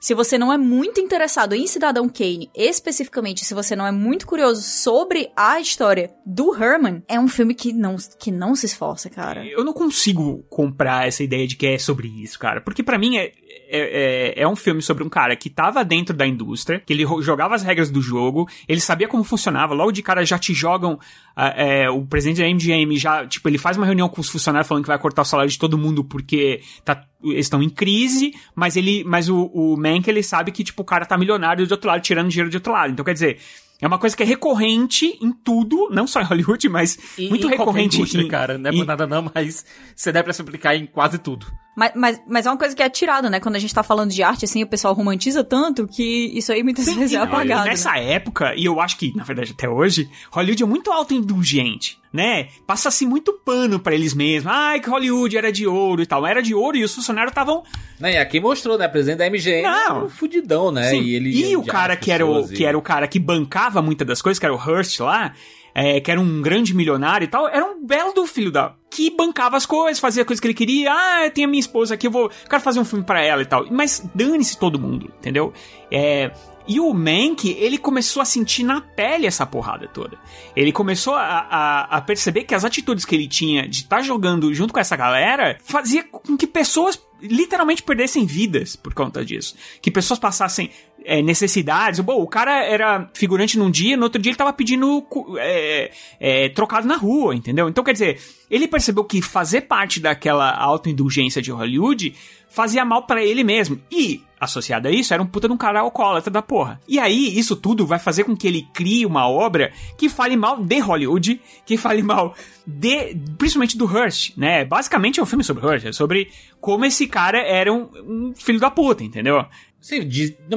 se 0.00 0.14
você 0.14 0.38
não 0.38 0.52
é 0.52 0.58
muito 0.58 1.00
interessado 1.00 1.54
em 1.54 1.66
Cidadão 1.66 2.08
Kane, 2.08 2.50
especificamente 2.54 3.44
se 3.44 3.54
você 3.54 3.74
não 3.74 3.86
é 3.86 3.92
muito 3.92 4.26
curioso 4.26 4.62
sobre 4.62 5.30
a 5.36 5.60
história 5.60 6.10
do 6.24 6.54
Herman, 6.54 7.02
é 7.08 7.18
um 7.18 7.28
filme 7.28 7.54
que 7.54 7.72
não, 7.72 7.96
que 8.18 8.30
não 8.30 8.54
se 8.54 8.66
esforça, 8.66 9.08
cara. 9.10 9.44
Eu 9.46 9.64
não 9.64 9.72
consigo 9.72 10.44
comprar 10.48 11.06
essa 11.06 11.22
ideia 11.22 11.46
de 11.46 11.56
que 11.56 11.66
é 11.66 11.78
sobre 11.78 12.08
isso, 12.08 12.38
cara. 12.38 12.60
Porque 12.60 12.82
para 12.82 12.98
mim 12.98 13.16
é, 13.16 13.32
é, 13.68 14.34
é, 14.38 14.42
é, 14.42 14.48
um 14.48 14.56
filme 14.56 14.80
sobre 14.80 15.02
um 15.02 15.08
cara 15.08 15.34
que 15.34 15.50
tava 15.50 15.84
dentro 15.84 16.14
da 16.14 16.26
indústria, 16.26 16.80
que 16.84 16.92
ele 16.92 17.04
jogava 17.20 17.54
as 17.54 17.62
regras 17.62 17.90
do 17.90 18.00
jogo, 18.00 18.48
ele 18.68 18.80
sabia 18.80 19.08
como 19.08 19.24
funcionava, 19.24 19.74
logo 19.74 19.92
de 19.92 20.02
cara 20.02 20.24
já 20.24 20.38
te 20.38 20.54
jogam 20.54 20.98
é, 21.36 21.90
o 21.90 22.06
presidente 22.06 22.40
da 22.40 22.48
MGM 22.48 22.96
já, 22.96 23.26
tipo, 23.26 23.46
ele 23.48 23.58
faz 23.58 23.76
uma 23.76 23.84
reunião 23.84 24.08
com 24.08 24.20
os 24.22 24.28
funcionários 24.28 24.66
falando 24.66 24.84
que 24.84 24.88
vai 24.88 24.98
cortar 24.98 25.22
o 25.22 25.24
salário 25.24 25.50
de 25.50 25.58
todo 25.58 25.76
mundo 25.76 26.02
porque 26.02 26.62
tá, 26.82 27.04
eles 27.22 27.46
estão 27.46 27.62
em 27.62 27.68
crise, 27.68 28.34
mas 28.54 28.74
ele, 28.74 29.04
mas 29.04 29.28
o, 29.28 29.44
o 29.52 29.76
Mank, 29.76 30.08
ele 30.08 30.22
sabe 30.22 30.50
que, 30.50 30.64
tipo, 30.64 30.82
o 30.82 30.84
cara 30.84 31.04
tá 31.04 31.18
milionário 31.18 31.66
de 31.66 31.72
outro 31.72 31.88
lado, 31.88 32.00
tirando 32.00 32.30
dinheiro 32.30 32.48
de 32.48 32.56
outro 32.56 32.72
lado. 32.72 32.92
Então, 32.92 33.04
quer 33.04 33.12
dizer, 33.12 33.38
é 33.80 33.86
uma 33.86 33.98
coisa 33.98 34.16
que 34.16 34.22
é 34.22 34.26
recorrente 34.26 35.18
em 35.20 35.32
tudo, 35.32 35.88
não 35.90 36.06
só 36.06 36.20
em 36.20 36.24
Hollywood, 36.24 36.68
mas 36.68 36.98
E 37.18 37.28
muito 37.28 37.42
qualquer 37.42 37.58
recorrente 37.58 38.18
em, 38.18 38.28
cara. 38.28 38.56
Não 38.56 38.70
é 38.70 38.72
por 38.72 38.86
nada 38.86 39.06
não, 39.06 39.30
mas 39.34 39.64
você 39.94 40.10
deve 40.10 40.24
pra 40.24 40.32
se 40.32 40.40
aplicar 40.42 40.74
em 40.74 40.86
quase 40.86 41.18
tudo. 41.18 41.46
Mas, 41.76 41.92
mas, 41.94 42.22
mas 42.26 42.46
é 42.46 42.50
uma 42.50 42.56
coisa 42.56 42.74
que 42.74 42.82
é 42.82 42.88
tirada, 42.88 43.28
né? 43.28 43.38
Quando 43.38 43.56
a 43.56 43.58
gente 43.58 43.74
tá 43.74 43.82
falando 43.82 44.10
de 44.10 44.22
arte, 44.22 44.46
assim, 44.46 44.62
o 44.62 44.66
pessoal 44.66 44.94
romantiza 44.94 45.44
tanto 45.44 45.86
que 45.86 46.32
isso 46.32 46.50
aí 46.50 46.62
muitas 46.62 46.86
vezes 46.86 47.12
é 47.12 47.16
E 47.16 47.18
apagado. 47.18 47.66
nessa 47.66 47.92
né? 47.92 48.12
época, 48.12 48.54
e 48.56 48.64
eu 48.64 48.80
acho 48.80 48.96
que, 48.96 49.14
na 49.14 49.24
verdade, 49.24 49.52
até 49.52 49.68
hoje, 49.68 50.08
Hollywood 50.30 50.62
é 50.62 50.66
muito 50.66 50.90
autoindulgente, 50.90 51.98
né? 52.12 52.48
Passa-se 52.66 53.04
muito 53.06 53.32
pano 53.44 53.78
pra 53.78 53.94
eles 53.94 54.14
mesmos. 54.14 54.52
Ai, 54.52 54.80
que 54.80 54.88
Hollywood 54.88 55.36
era 55.36 55.52
de 55.52 55.66
ouro 55.66 56.02
e 56.02 56.06
tal. 56.06 56.26
Era 56.26 56.42
de 56.42 56.54
ouro 56.54 56.76
e 56.76 56.84
os 56.84 56.94
funcionários 56.94 57.30
estavam. 57.30 57.62
Né, 58.00 58.12
e 58.14 58.16
aqui 58.18 58.40
mostrou, 58.40 58.76
né? 58.78 58.86
Presidente 58.88 59.18
da 59.18 59.26
MGM. 59.30 59.62
Não. 59.62 60.04
um 60.06 60.08
fudidão, 60.08 60.70
né? 60.70 60.90
Sim. 60.90 61.00
E, 61.02 61.14
ele 61.14 61.30
E 61.30 61.56
o 61.56 61.64
cara 61.64 61.96
que 61.96 62.10
era 62.10 62.26
o, 62.26 62.40
e- 62.40 62.48
que 62.56 62.64
era 62.64 62.76
o 62.76 62.82
cara 62.82 63.06
que 63.08 63.18
bancava 63.18 63.80
muitas 63.82 64.06
das 64.06 64.20
coisas, 64.22 64.38
que 64.38 64.46
era 64.46 64.54
o 64.54 64.58
Hearst 64.58 64.98
lá, 65.00 65.32
é, 65.74 66.00
que 66.00 66.10
era 66.10 66.20
um 66.20 66.40
grande 66.40 66.74
milionário 66.74 67.24
e 67.24 67.28
tal, 67.28 67.48
era 67.48 67.64
um 67.64 67.84
belo 67.86 68.12
do 68.12 68.26
filho 68.26 68.50
da. 68.50 68.74
Que 68.90 69.10
bancava 69.14 69.56
as 69.58 69.66
coisas, 69.66 69.98
fazia 70.00 70.24
coisas 70.24 70.40
que 70.40 70.46
ele 70.46 70.54
queria. 70.54 70.90
Ah, 70.90 71.30
tem 71.30 71.44
a 71.44 71.48
minha 71.48 71.60
esposa 71.60 71.94
aqui, 71.94 72.06
eu 72.06 72.10
vou. 72.10 72.30
Quero 72.48 72.62
fazer 72.62 72.80
um 72.80 72.84
filme 72.84 73.04
pra 73.04 73.20
ela 73.22 73.42
e 73.42 73.46
tal. 73.46 73.66
Mas 73.70 74.02
dane-se 74.14 74.58
todo 74.58 74.78
mundo, 74.78 75.12
entendeu? 75.18 75.52
É. 75.90 76.30
E 76.68 76.80
o 76.80 76.92
Mank, 76.92 77.48
ele 77.58 77.78
começou 77.78 78.20
a 78.20 78.24
sentir 78.24 78.64
na 78.64 78.80
pele 78.80 79.26
essa 79.26 79.46
porrada 79.46 79.86
toda. 79.86 80.18
Ele 80.54 80.72
começou 80.72 81.14
a, 81.14 81.20
a, 81.22 81.96
a 81.96 82.00
perceber 82.00 82.44
que 82.44 82.54
as 82.54 82.64
atitudes 82.64 83.04
que 83.04 83.14
ele 83.14 83.28
tinha 83.28 83.68
de 83.68 83.82
estar 83.82 84.02
jogando 84.02 84.52
junto 84.52 84.72
com 84.72 84.80
essa 84.80 84.96
galera 84.96 85.58
fazia 85.62 86.02
com 86.02 86.36
que 86.36 86.46
pessoas 86.46 87.00
literalmente 87.22 87.82
perdessem 87.82 88.26
vidas 88.26 88.76
por 88.76 88.92
conta 88.92 89.24
disso. 89.24 89.54
Que 89.80 89.90
pessoas 89.90 90.18
passassem 90.18 90.70
é, 91.04 91.22
necessidades. 91.22 92.00
Bom, 92.00 92.20
o 92.20 92.26
cara 92.26 92.64
era 92.64 93.08
figurante 93.14 93.56
num 93.56 93.70
dia, 93.70 93.96
no 93.96 94.02
outro 94.02 94.20
dia 94.20 94.30
ele 94.30 94.36
tava 94.36 94.52
pedindo 94.52 95.06
é, 95.38 95.90
é, 96.18 96.48
trocado 96.48 96.86
na 96.86 96.96
rua, 96.96 97.34
entendeu? 97.34 97.68
Então, 97.68 97.84
quer 97.84 97.92
dizer, 97.92 98.20
ele 98.50 98.66
percebeu 98.66 99.04
que 99.04 99.22
fazer 99.22 99.62
parte 99.62 100.00
daquela 100.00 100.50
autoindulgência 100.50 101.40
de 101.40 101.52
Hollywood 101.52 102.14
fazia 102.48 102.84
mal 102.84 103.06
pra 103.06 103.24
ele 103.24 103.44
mesmo. 103.44 103.80
E, 103.90 104.22
associado 104.38 104.88
a 104.88 104.90
isso, 104.90 105.14
era 105.14 105.22
um 105.22 105.26
puta 105.26 105.48
de 105.48 105.54
um 105.54 105.56
cara 105.56 105.80
alcoólatra 105.80 106.30
da 106.30 106.42
porra. 106.42 106.80
E 106.86 106.98
aí, 106.98 107.38
isso 107.38 107.56
tudo 107.56 107.86
vai 107.86 107.98
fazer 107.98 108.24
com 108.24 108.36
que 108.36 108.46
ele 108.46 108.68
crie 108.74 109.06
uma 109.06 109.28
obra 109.28 109.72
que 109.96 110.08
fale 110.08 110.36
mal 110.36 110.62
de 110.62 110.78
Hollywood, 110.78 111.40
que 111.64 111.76
fale 111.76 112.02
mal 112.02 112.34
de, 112.66 113.16
principalmente 113.38 113.76
do 113.76 113.90
Hearst, 113.90 114.36
né? 114.36 114.64
Basicamente 114.64 115.20
é 115.20 115.22
um 115.22 115.26
filme 115.26 115.44
sobre 115.44 115.66
Hearst, 115.66 115.86
é 115.86 115.92
sobre 115.92 116.30
como 116.60 116.84
esse 116.84 117.06
cara 117.06 117.38
era 117.38 117.72
um, 117.72 117.88
um 118.06 118.34
filho 118.34 118.60
da 118.60 118.70
puta, 118.70 119.02
entendeu? 119.02 119.44
Sim, 119.80 120.00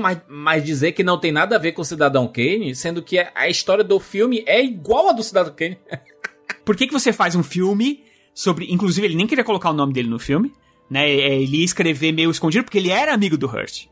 mas, 0.02 0.20
mas 0.28 0.64
dizer 0.64 0.92
que 0.94 1.04
não 1.04 1.20
tem 1.20 1.32
nada 1.32 1.56
a 1.56 1.60
ver 1.60 1.74
com 1.74 1.82
o 1.82 1.86
Cidadão 1.86 2.28
Kane, 2.28 2.76
sendo 2.76 3.02
que 3.02 3.20
a, 3.20 3.32
a 3.36 3.48
história 3.48 3.84
do 3.84 4.00
filme 4.00 4.44
é 4.48 4.64
igual 4.64 5.10
a 5.10 5.14
do 5.14 5.24
Cidadão 5.24 5.54
Kane. 5.54 5.78
Por 6.66 6.76
que, 6.76 6.88
que 6.88 6.94
você 6.94 7.14
faz 7.14 7.36
um 7.36 7.44
filme 7.44 8.04
sobre. 8.34 8.72
Inclusive, 8.72 9.06
ele 9.06 9.16
nem 9.16 9.28
queria 9.28 9.44
colocar 9.44 9.70
o 9.70 9.74
nome 9.74 9.94
dele 9.94 10.10
no 10.10 10.18
filme, 10.18 10.52
né? 10.90 11.10
É, 11.10 11.42
Ele 11.42 11.58
ia 11.58 11.66
escrever 11.66 12.12
meio 12.12 12.32
escondido 12.32 12.64
porque 12.64 12.78
ele 12.78 12.90
era 12.90 13.14
amigo 13.14 13.38
do 13.38 13.48
Hearst. 13.48 13.88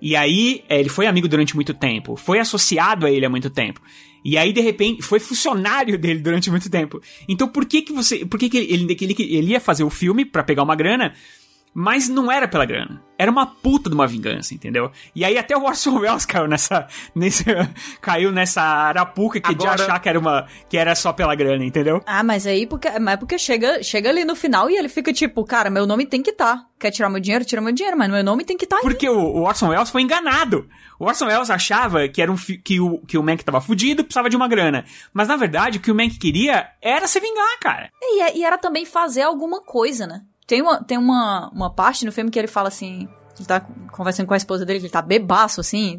E 0.00 0.16
aí, 0.16 0.64
é, 0.68 0.80
ele 0.80 0.88
foi 0.88 1.06
amigo 1.06 1.28
durante 1.28 1.54
muito 1.54 1.72
tempo, 1.72 2.16
foi 2.16 2.40
associado 2.40 3.06
a 3.06 3.10
ele 3.10 3.24
há 3.24 3.30
muito 3.30 3.48
tempo. 3.48 3.80
E 4.24 4.36
aí, 4.36 4.52
de 4.52 4.60
repente, 4.60 5.02
foi 5.02 5.18
funcionário 5.18 5.96
dele 5.98 6.20
durante 6.20 6.50
muito 6.50 6.68
tempo. 6.70 7.00
Então, 7.28 7.48
por 7.48 7.64
que 7.64 7.82
que 7.82 7.92
você. 7.92 8.24
Por 8.24 8.38
que, 8.38 8.48
que 8.48 8.58
ele, 8.58 8.94
que 8.94 9.04
ele, 9.04 9.14
ele 9.18 9.52
ia 9.52 9.60
fazer 9.60 9.84
o 9.84 9.90
filme 9.90 10.24
pra 10.24 10.42
pegar 10.42 10.62
uma 10.62 10.76
grana? 10.76 11.14
Mas 11.74 12.08
não 12.08 12.30
era 12.30 12.46
pela 12.46 12.64
grana. 12.66 13.02
Era 13.18 13.30
uma 13.30 13.46
puta 13.46 13.88
de 13.88 13.94
uma 13.94 14.06
vingança, 14.06 14.52
entendeu? 14.52 14.90
E 15.14 15.24
aí 15.24 15.38
até 15.38 15.56
o 15.56 15.62
Orson 15.62 15.96
Welles 16.00 16.26
caiu 16.26 16.46
nessa. 16.48 16.86
nesse, 17.14 17.44
caiu 18.02 18.32
nessa 18.32 18.60
arapuca 18.60 19.40
que 19.40 19.54
de 19.54 19.64
Agora- 19.66 19.82
achar 19.84 19.98
que 20.00 20.08
era, 20.08 20.18
uma, 20.18 20.46
que 20.68 20.76
era 20.76 20.94
só 20.94 21.12
pela 21.12 21.34
grana, 21.34 21.64
entendeu? 21.64 22.02
Ah, 22.04 22.22
mas 22.22 22.46
aí 22.46 22.66
porque, 22.66 22.90
mas 22.98 23.14
é 23.14 23.16
porque 23.16 23.38
chega, 23.38 23.82
chega 23.82 24.08
ali 24.10 24.24
no 24.24 24.34
final 24.34 24.68
e 24.68 24.76
ele 24.76 24.88
fica 24.88 25.12
tipo, 25.12 25.44
cara, 25.44 25.70
meu 25.70 25.86
nome 25.86 26.04
tem 26.04 26.20
que 26.22 26.30
estar. 26.30 26.66
Quer 26.78 26.90
tirar 26.90 27.08
meu 27.08 27.20
dinheiro? 27.20 27.44
Tira 27.44 27.60
meu 27.62 27.72
dinheiro, 27.72 27.96
mas 27.96 28.10
meu 28.10 28.24
nome 28.24 28.44
tem 28.44 28.56
que 28.56 28.64
estar 28.64 28.76
aí. 28.76 28.82
Porque 28.82 29.08
o, 29.08 29.16
o 29.18 29.42
Orson 29.42 29.68
Welles 29.68 29.88
foi 29.90 30.02
enganado. 30.02 30.68
O 30.98 31.04
Orson 31.06 31.26
Welles 31.26 31.48
achava 31.48 32.08
que, 32.08 32.20
era 32.20 32.30
um, 32.30 32.36
fi- 32.36 32.58
que, 32.58 32.80
o, 32.80 32.98
que 33.06 33.16
o 33.16 33.22
Mank 33.22 33.44
tava 33.44 33.60
fudido, 33.60 34.02
precisava 34.02 34.28
de 34.28 34.36
uma 34.36 34.48
grana. 34.48 34.84
Mas 35.12 35.28
na 35.28 35.36
verdade, 35.36 35.78
o 35.78 35.80
que 35.80 35.92
o 35.92 35.94
Mank 35.94 36.18
queria 36.18 36.68
era 36.82 37.06
se 37.06 37.20
vingar, 37.20 37.58
cara. 37.60 37.88
E, 38.02 38.38
e 38.38 38.44
era 38.44 38.58
também 38.58 38.84
fazer 38.84 39.22
alguma 39.22 39.62
coisa, 39.62 40.06
né? 40.08 40.22
Tem, 40.46 40.60
uma, 40.62 40.82
tem 40.82 40.98
uma, 40.98 41.48
uma 41.52 41.70
parte 41.70 42.04
no 42.04 42.12
filme 42.12 42.30
que 42.30 42.38
ele 42.38 42.48
fala 42.48 42.68
assim. 42.68 43.08
Ele 43.38 43.46
tá 43.46 43.60
conversando 43.90 44.26
com 44.26 44.34
a 44.34 44.36
esposa 44.36 44.64
dele, 44.66 44.78
que 44.80 44.86
ele 44.86 44.92
tá 44.92 45.00
bebaço, 45.02 45.60
assim. 45.60 45.98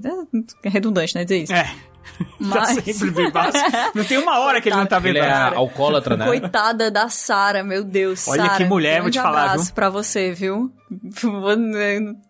É 0.64 0.70
redundante, 0.70 1.16
né? 1.16 1.24
Dizer 1.24 1.44
isso. 1.44 1.54
É. 1.54 1.74
Mas- 2.38 2.76
Tá 2.76 2.82
sempre 2.82 3.12
bebaço. 3.12 3.58
Não 3.96 4.04
tem 4.04 4.18
uma 4.18 4.40
hora 4.40 4.62
que 4.62 4.70
ele 4.70 4.76
não 4.76 4.86
tá 4.86 4.98
Ele 5.04 5.18
é 5.18 5.22
bebaço. 5.22 5.56
alcoólatra, 5.58 6.18
né? 6.18 6.26
Coitada 6.26 6.92
da 6.92 7.10
Sara, 7.10 7.64
meu 7.64 7.84
Deus. 7.84 8.28
Olha 8.28 8.44
Sara, 8.46 8.58
que 8.58 8.66
mulher, 8.66 9.02
vou 9.02 9.10
te 9.10 9.20
falar, 9.20 9.44
abraço 9.46 9.66
viu? 9.66 9.74
pra 9.74 9.90
você, 9.90 10.32
viu? 10.34 10.72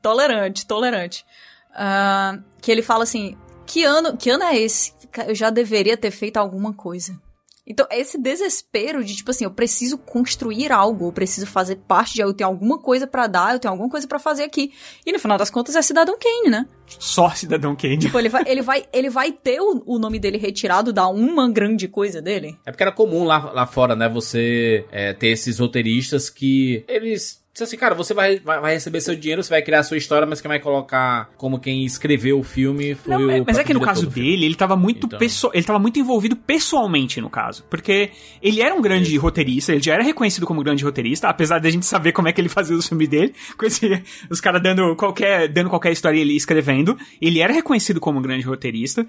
Tolerante, 0.02 0.66
tolerante. 0.66 1.26
Ah, 1.74 2.38
que 2.62 2.72
ele 2.72 2.82
fala 2.82 3.04
assim: 3.04 3.36
que 3.66 3.84
ano, 3.84 4.16
que 4.16 4.30
ano 4.30 4.44
é 4.44 4.56
esse? 4.58 4.94
Eu 5.28 5.36
já 5.36 5.50
deveria 5.50 5.98
ter 5.98 6.12
feito 6.12 6.38
alguma 6.38 6.74
coisa. 6.74 7.20
Então, 7.66 7.88
esse 7.92 8.18
desespero 8.18 9.04
de, 9.04 9.16
tipo 9.16 9.32
assim, 9.32 9.46
eu 9.46 9.52
preciso 9.52 9.98
construir 9.98 10.72
algo, 10.72 11.08
eu 11.08 11.14
preciso 11.14 11.48
fazer 11.48 11.78
parte 11.88 12.14
de 12.14 12.22
algo, 12.22 12.34
eu 12.34 12.38
tenho 12.38 12.50
alguma 12.50 12.78
coisa 12.78 13.08
pra 13.08 13.26
dar, 13.26 13.54
eu 13.54 13.60
tenho 13.60 13.72
alguma 13.72 13.90
coisa 13.90 14.06
pra 14.06 14.20
fazer 14.20 14.44
aqui. 14.44 14.74
E 15.06 15.12
no 15.12 15.20
final 15.20 15.38
das 15.38 15.50
contas 15.50 15.76
é 15.76 15.82
Cidadão 15.82 16.18
Kane, 16.20 16.50
né? 16.50 16.68
Só 17.00 17.30
Cidadão 17.30 17.76
Kane. 17.76 18.00
Tipo, 18.00 18.20
ele 18.20 18.30
vai, 18.30 18.44
ele 18.46 18.62
vai, 18.62 18.86
ele 18.92 19.10
vai 19.10 19.32
ter 19.32 19.62
o, 19.62 19.82
o 19.86 19.98
nome 19.98 20.20
dele 20.20 20.38
retirado 20.38 20.92
da 20.92 21.08
uma 21.08 21.50
grande 21.50 21.88
coisa 21.88 22.22
dele. 22.22 22.58
É 22.66 22.72
porque 22.72 22.84
era 22.84 22.92
comum 22.92 23.24
lá, 23.24 23.52
lá 23.52 23.66
fora, 23.66 23.96
né? 23.96 24.10
Você 24.10 24.86
é, 24.92 25.14
ter 25.14 25.28
esses 25.28 25.60
roteiristas 25.60 26.30
que 26.30 26.84
eles. 26.88 27.43
Diz 27.54 27.62
assim, 27.62 27.78
cara, 27.78 27.94
você 27.94 28.16
vai, 28.16 28.40
vai, 28.40 28.74
receber 28.74 29.00
seu 29.00 29.16
dinheiro, 29.16 29.44
você 29.44 29.50
vai 29.52 29.62
criar 29.62 29.82
a 29.82 29.84
sua 29.84 29.96
história, 29.96 30.26
mas 30.26 30.42
quem 30.42 30.50
vai 30.50 30.60
colocar 30.60 31.30
como 31.38 31.60
quem 31.60 31.86
escreveu 31.86 32.40
o 32.40 32.44
filme 32.44 32.96
foi 32.96 33.14
Não, 33.14 33.42
o. 33.42 33.46
mas 33.46 33.60
é 33.60 33.64
que 33.64 33.76
no 33.76 33.80
caso 33.82 34.08
dele, 34.08 34.44
ele 34.46 34.56
tava 34.56 34.76
muito 34.76 35.06
Então. 35.06 35.20
pesso- 35.20 35.52
ele 35.54 35.64
tava 35.64 35.78
muito 35.78 36.00
envolvido 36.00 36.36
pessoalmente 36.36 37.22
no 37.22 37.30
caso, 37.30 37.64
porque 37.70 38.10
ele 38.42 38.60
era 38.60 38.74
um 38.74 38.82
grande 38.82 39.16
roteirista, 39.18 39.72
ele 39.72 39.84
já 39.84 39.94
era 39.94 40.02
reconhecido 40.04 40.48
como 40.48 40.64
grande 40.64 40.84
roteirista, 40.84 41.28
apesar 41.30 41.60
da 41.60 41.70
gente 41.70 41.86
saber 41.86 42.12
como 42.12 42.28
é 42.28 42.34
que 42.34 42.42
ele 42.42 42.50
fazia 42.50 42.76
os 42.76 42.88
filmes 42.88 43.08
dele, 43.08 43.36
com 43.56 43.68
esse- 43.68 44.02
os 44.32 44.42
caras 44.42 44.60
dando 44.64 44.96
qualquer 44.96 45.48
dando 45.48 45.70
qualquer 45.70 45.92
história 45.92 46.18
e 46.18 46.22
ele 46.22 46.36
escrevendo, 46.36 46.98
ele 47.22 47.40
era 47.40 47.54
reconhecido 47.54 48.00
como 48.00 48.18
um 48.18 48.22
grande 48.24 48.46
roteirista. 48.48 49.06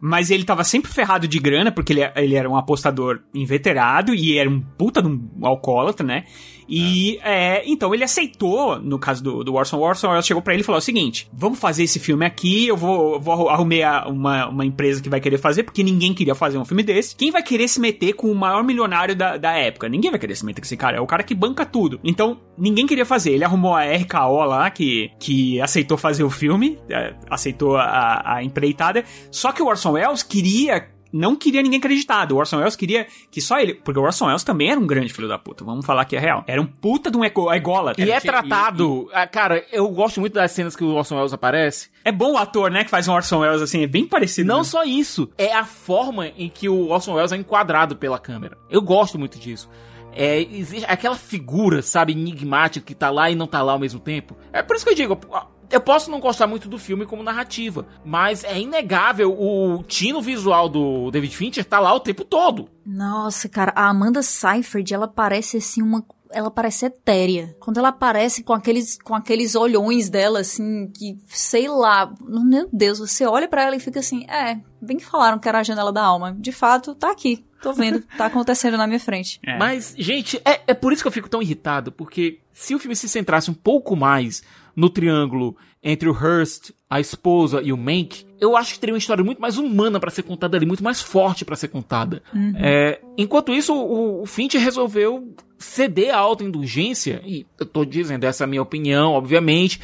Mas 0.00 0.30
ele 0.30 0.44
tava 0.44 0.64
sempre 0.64 0.90
ferrado 0.92 1.26
de 1.26 1.38
grana, 1.38 1.70
porque 1.72 1.92
ele, 1.92 2.02
ele 2.16 2.34
era 2.34 2.50
um 2.50 2.56
apostador 2.56 3.20
inveterado 3.32 4.12
e 4.14 4.36
era 4.36 4.50
um 4.50 4.60
puta 4.60 5.00
de 5.00 5.08
um 5.08 5.30
alcoólatra, 5.42 6.04
né? 6.04 6.24
E 6.68 7.18
é, 7.22 7.62
então 7.66 7.94
ele 7.94 8.04
aceitou, 8.04 8.78
no 8.78 8.98
caso 8.98 9.22
do, 9.22 9.44
do 9.44 9.54
Orson 9.54 9.78
Welles, 9.78 10.02
Orson 10.04 10.22
chegou 10.22 10.42
pra 10.42 10.54
ele 10.54 10.62
e 10.62 10.64
falou 10.64 10.78
o 10.78 10.82
seguinte: 10.82 11.28
vamos 11.32 11.58
fazer 11.58 11.84
esse 11.84 11.98
filme 11.98 12.24
aqui, 12.24 12.66
eu 12.66 12.76
vou, 12.76 13.20
vou 13.20 13.48
arrumei 13.48 13.82
uma, 14.06 14.48
uma 14.48 14.64
empresa 14.64 15.02
que 15.02 15.08
vai 15.08 15.20
querer 15.20 15.38
fazer, 15.38 15.62
porque 15.62 15.82
ninguém 15.82 16.14
queria 16.14 16.34
fazer 16.34 16.58
um 16.58 16.64
filme 16.64 16.82
desse. 16.82 17.14
Quem 17.16 17.30
vai 17.30 17.42
querer 17.42 17.68
se 17.68 17.80
meter 17.80 18.14
com 18.14 18.30
o 18.30 18.34
maior 18.34 18.62
milionário 18.64 19.14
da, 19.14 19.36
da 19.36 19.52
época? 19.52 19.88
Ninguém 19.88 20.10
vai 20.10 20.20
querer 20.20 20.34
se 20.34 20.44
meter 20.44 20.60
com 20.60 20.66
esse 20.66 20.76
cara, 20.76 20.96
é 20.96 21.00
o 21.00 21.06
cara 21.06 21.22
que 21.22 21.34
banca 21.34 21.64
tudo. 21.64 22.00
Então, 22.02 22.40
ninguém 22.56 22.86
queria 22.86 23.06
fazer. 23.06 23.32
Ele 23.32 23.44
arrumou 23.44 23.74
a 23.74 23.84
RKO 23.84 24.44
lá, 24.44 24.70
que, 24.70 25.10
que 25.18 25.60
aceitou 25.60 25.96
fazer 25.96 26.24
o 26.24 26.30
filme, 26.30 26.78
é, 26.88 27.14
aceitou 27.30 27.76
a, 27.76 28.36
a 28.36 28.44
empreitada. 28.44 29.04
Só 29.30 29.52
que 29.52 29.62
o 29.62 29.66
Orson 29.66 29.92
Welles 29.92 30.22
queria 30.22 30.93
não 31.16 31.36
queria 31.36 31.62
ninguém 31.62 31.78
acreditado. 31.78 32.32
O 32.32 32.38
Orson 32.38 32.56
Welles 32.58 32.74
queria 32.74 33.06
que 33.30 33.40
só 33.40 33.60
ele. 33.60 33.74
Porque 33.74 34.00
o 34.00 34.02
Orson 34.02 34.26
Welles 34.26 34.42
também 34.42 34.70
era 34.70 34.80
um 34.80 34.86
grande 34.86 35.12
filho 35.12 35.28
da 35.28 35.38
puta. 35.38 35.64
Vamos 35.64 35.86
falar 35.86 36.04
que 36.06 36.16
é 36.16 36.18
real. 36.18 36.42
Era 36.46 36.60
um 36.60 36.66
puta 36.66 37.10
de 37.10 37.16
um 37.16 37.24
ego, 37.24 37.52
ególatra. 37.52 38.04
E 38.04 38.10
é 38.10 38.20
tinha- 38.20 38.32
tratado. 38.32 39.08
ah, 39.12 39.26
Cara, 39.26 39.64
eu 39.72 39.88
gosto 39.90 40.20
muito 40.20 40.32
das 40.34 40.50
cenas 40.50 40.74
que 40.74 40.82
o 40.82 40.88
Orson 40.94 41.14
Welles 41.16 41.32
aparece. 41.32 41.88
É 42.04 42.10
bom 42.10 42.32
o 42.32 42.36
ator, 42.36 42.70
né? 42.70 42.82
Que 42.82 42.90
faz 42.90 43.06
um 43.06 43.12
Orson 43.12 43.38
Welles 43.38 43.62
assim. 43.62 43.82
É 43.82 43.86
bem 43.86 44.06
parecido. 44.06 44.48
Não 44.48 44.58
né? 44.58 44.64
só 44.64 44.82
isso, 44.82 45.30
é 45.38 45.52
a 45.54 45.64
forma 45.64 46.26
em 46.28 46.48
que 46.48 46.68
o 46.68 46.88
Orson 46.88 47.14
Welles 47.14 47.30
é 47.32 47.36
enquadrado 47.36 47.94
pela 47.96 48.18
câmera. 48.18 48.58
Eu 48.68 48.82
gosto 48.82 49.16
muito 49.18 49.38
disso. 49.38 49.68
É, 50.16 50.40
existe 50.42 50.86
aquela 50.88 51.16
figura, 51.16 51.82
sabe, 51.82 52.12
enigmática 52.12 52.86
que 52.86 52.94
tá 52.94 53.10
lá 53.10 53.30
e 53.30 53.34
não 53.34 53.46
tá 53.48 53.62
lá 53.62 53.72
ao 53.72 53.78
mesmo 53.80 53.98
tempo. 53.98 54.36
É 54.52 54.62
por 54.62 54.76
isso 54.76 54.84
que 54.84 54.92
eu 54.92 54.94
digo, 54.94 55.18
eu 55.70 55.80
posso 55.80 56.10
não 56.10 56.20
gostar 56.20 56.46
muito 56.46 56.68
do 56.68 56.78
filme 56.78 57.06
como 57.06 57.22
narrativa, 57.22 57.86
mas 58.04 58.44
é 58.44 58.58
inegável 58.58 59.32
o 59.32 59.82
tino 59.84 60.20
visual 60.20 60.68
do 60.68 61.10
David 61.10 61.36
Fincher 61.36 61.64
tá 61.64 61.80
lá 61.80 61.94
o 61.94 62.00
tempo 62.00 62.24
todo. 62.24 62.68
Nossa, 62.84 63.48
cara, 63.48 63.72
a 63.74 63.88
Amanda 63.88 64.22
Seyfried, 64.22 64.94
ela 64.94 65.08
parece 65.08 65.56
assim 65.56 65.82
uma. 65.82 66.04
Ela 66.30 66.50
parece 66.50 66.86
etérea. 66.86 67.54
Quando 67.60 67.78
ela 67.78 67.88
aparece 67.88 68.42
com 68.42 68.52
aqueles, 68.52 68.98
com 69.00 69.14
aqueles 69.14 69.54
olhões 69.54 70.10
dela, 70.10 70.40
assim, 70.40 70.88
que, 70.88 71.16
sei 71.28 71.68
lá, 71.68 72.12
meu 72.20 72.68
Deus, 72.72 72.98
você 72.98 73.24
olha 73.24 73.46
pra 73.46 73.62
ela 73.62 73.76
e 73.76 73.80
fica 73.80 74.00
assim, 74.00 74.28
é, 74.28 74.58
bem 74.82 74.96
que 74.96 75.04
falaram 75.04 75.38
que 75.38 75.48
era 75.48 75.60
a 75.60 75.62
janela 75.62 75.92
da 75.92 76.02
alma. 76.02 76.34
De 76.36 76.50
fato, 76.50 76.94
tá 76.94 77.10
aqui. 77.12 77.44
Tô 77.62 77.72
vendo, 77.72 78.02
tá 78.18 78.26
acontecendo 78.26 78.76
na 78.76 78.86
minha 78.86 78.98
frente. 78.98 79.40
É. 79.46 79.56
Mas, 79.56 79.94
gente, 79.96 80.40
é, 80.44 80.60
é 80.66 80.74
por 80.74 80.92
isso 80.92 81.02
que 81.02 81.08
eu 81.08 81.12
fico 81.12 81.30
tão 81.30 81.40
irritado, 81.40 81.92
porque 81.92 82.40
se 82.52 82.74
o 82.74 82.78
filme 82.78 82.96
se 82.96 83.08
centrasse 83.08 83.50
um 83.50 83.54
pouco 83.54 83.96
mais 83.96 84.42
no 84.74 84.88
triângulo 84.90 85.56
entre 85.82 86.08
o 86.08 86.12
Hurst, 86.12 86.70
a 86.88 86.98
esposa 86.98 87.60
e 87.62 87.72
o 87.72 87.76
Mank, 87.76 88.24
eu 88.40 88.56
acho 88.56 88.74
que 88.74 88.80
teria 88.80 88.94
uma 88.94 88.98
história 88.98 89.22
muito 89.22 89.40
mais 89.40 89.58
humana 89.58 90.00
pra 90.00 90.10
ser 90.10 90.22
contada 90.22 90.56
ali, 90.56 90.64
muito 90.64 90.82
mais 90.82 91.02
forte 91.02 91.44
pra 91.44 91.56
ser 91.56 91.68
contada. 91.68 92.22
É, 92.56 93.00
enquanto 93.18 93.52
isso, 93.52 93.74
o, 93.74 94.22
o 94.22 94.26
Finch 94.26 94.56
resolveu 94.56 95.34
ceder 95.58 96.14
à 96.14 96.18
autoindulgência, 96.18 97.20
e 97.24 97.46
eu 97.58 97.66
tô 97.66 97.84
dizendo 97.84 98.24
essa 98.24 98.44
é 98.44 98.46
a 98.46 98.48
minha 98.48 98.62
opinião, 98.62 99.12
obviamente, 99.12 99.80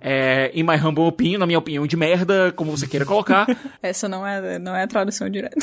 é, 0.00 0.52
in 0.54 0.62
my 0.62 0.76
humble 0.76 1.04
opinion, 1.04 1.38
na 1.40 1.46
minha 1.46 1.58
opinião 1.58 1.84
de 1.84 1.96
merda, 1.96 2.52
como 2.52 2.70
você 2.70 2.86
queira 2.86 3.04
colocar, 3.04 3.46
Essa 3.82 4.08
não 4.08 4.26
é, 4.26 4.58
não 4.58 4.74
é 4.74 4.84
a 4.84 4.86
tradução 4.86 5.28
direta. 5.28 5.56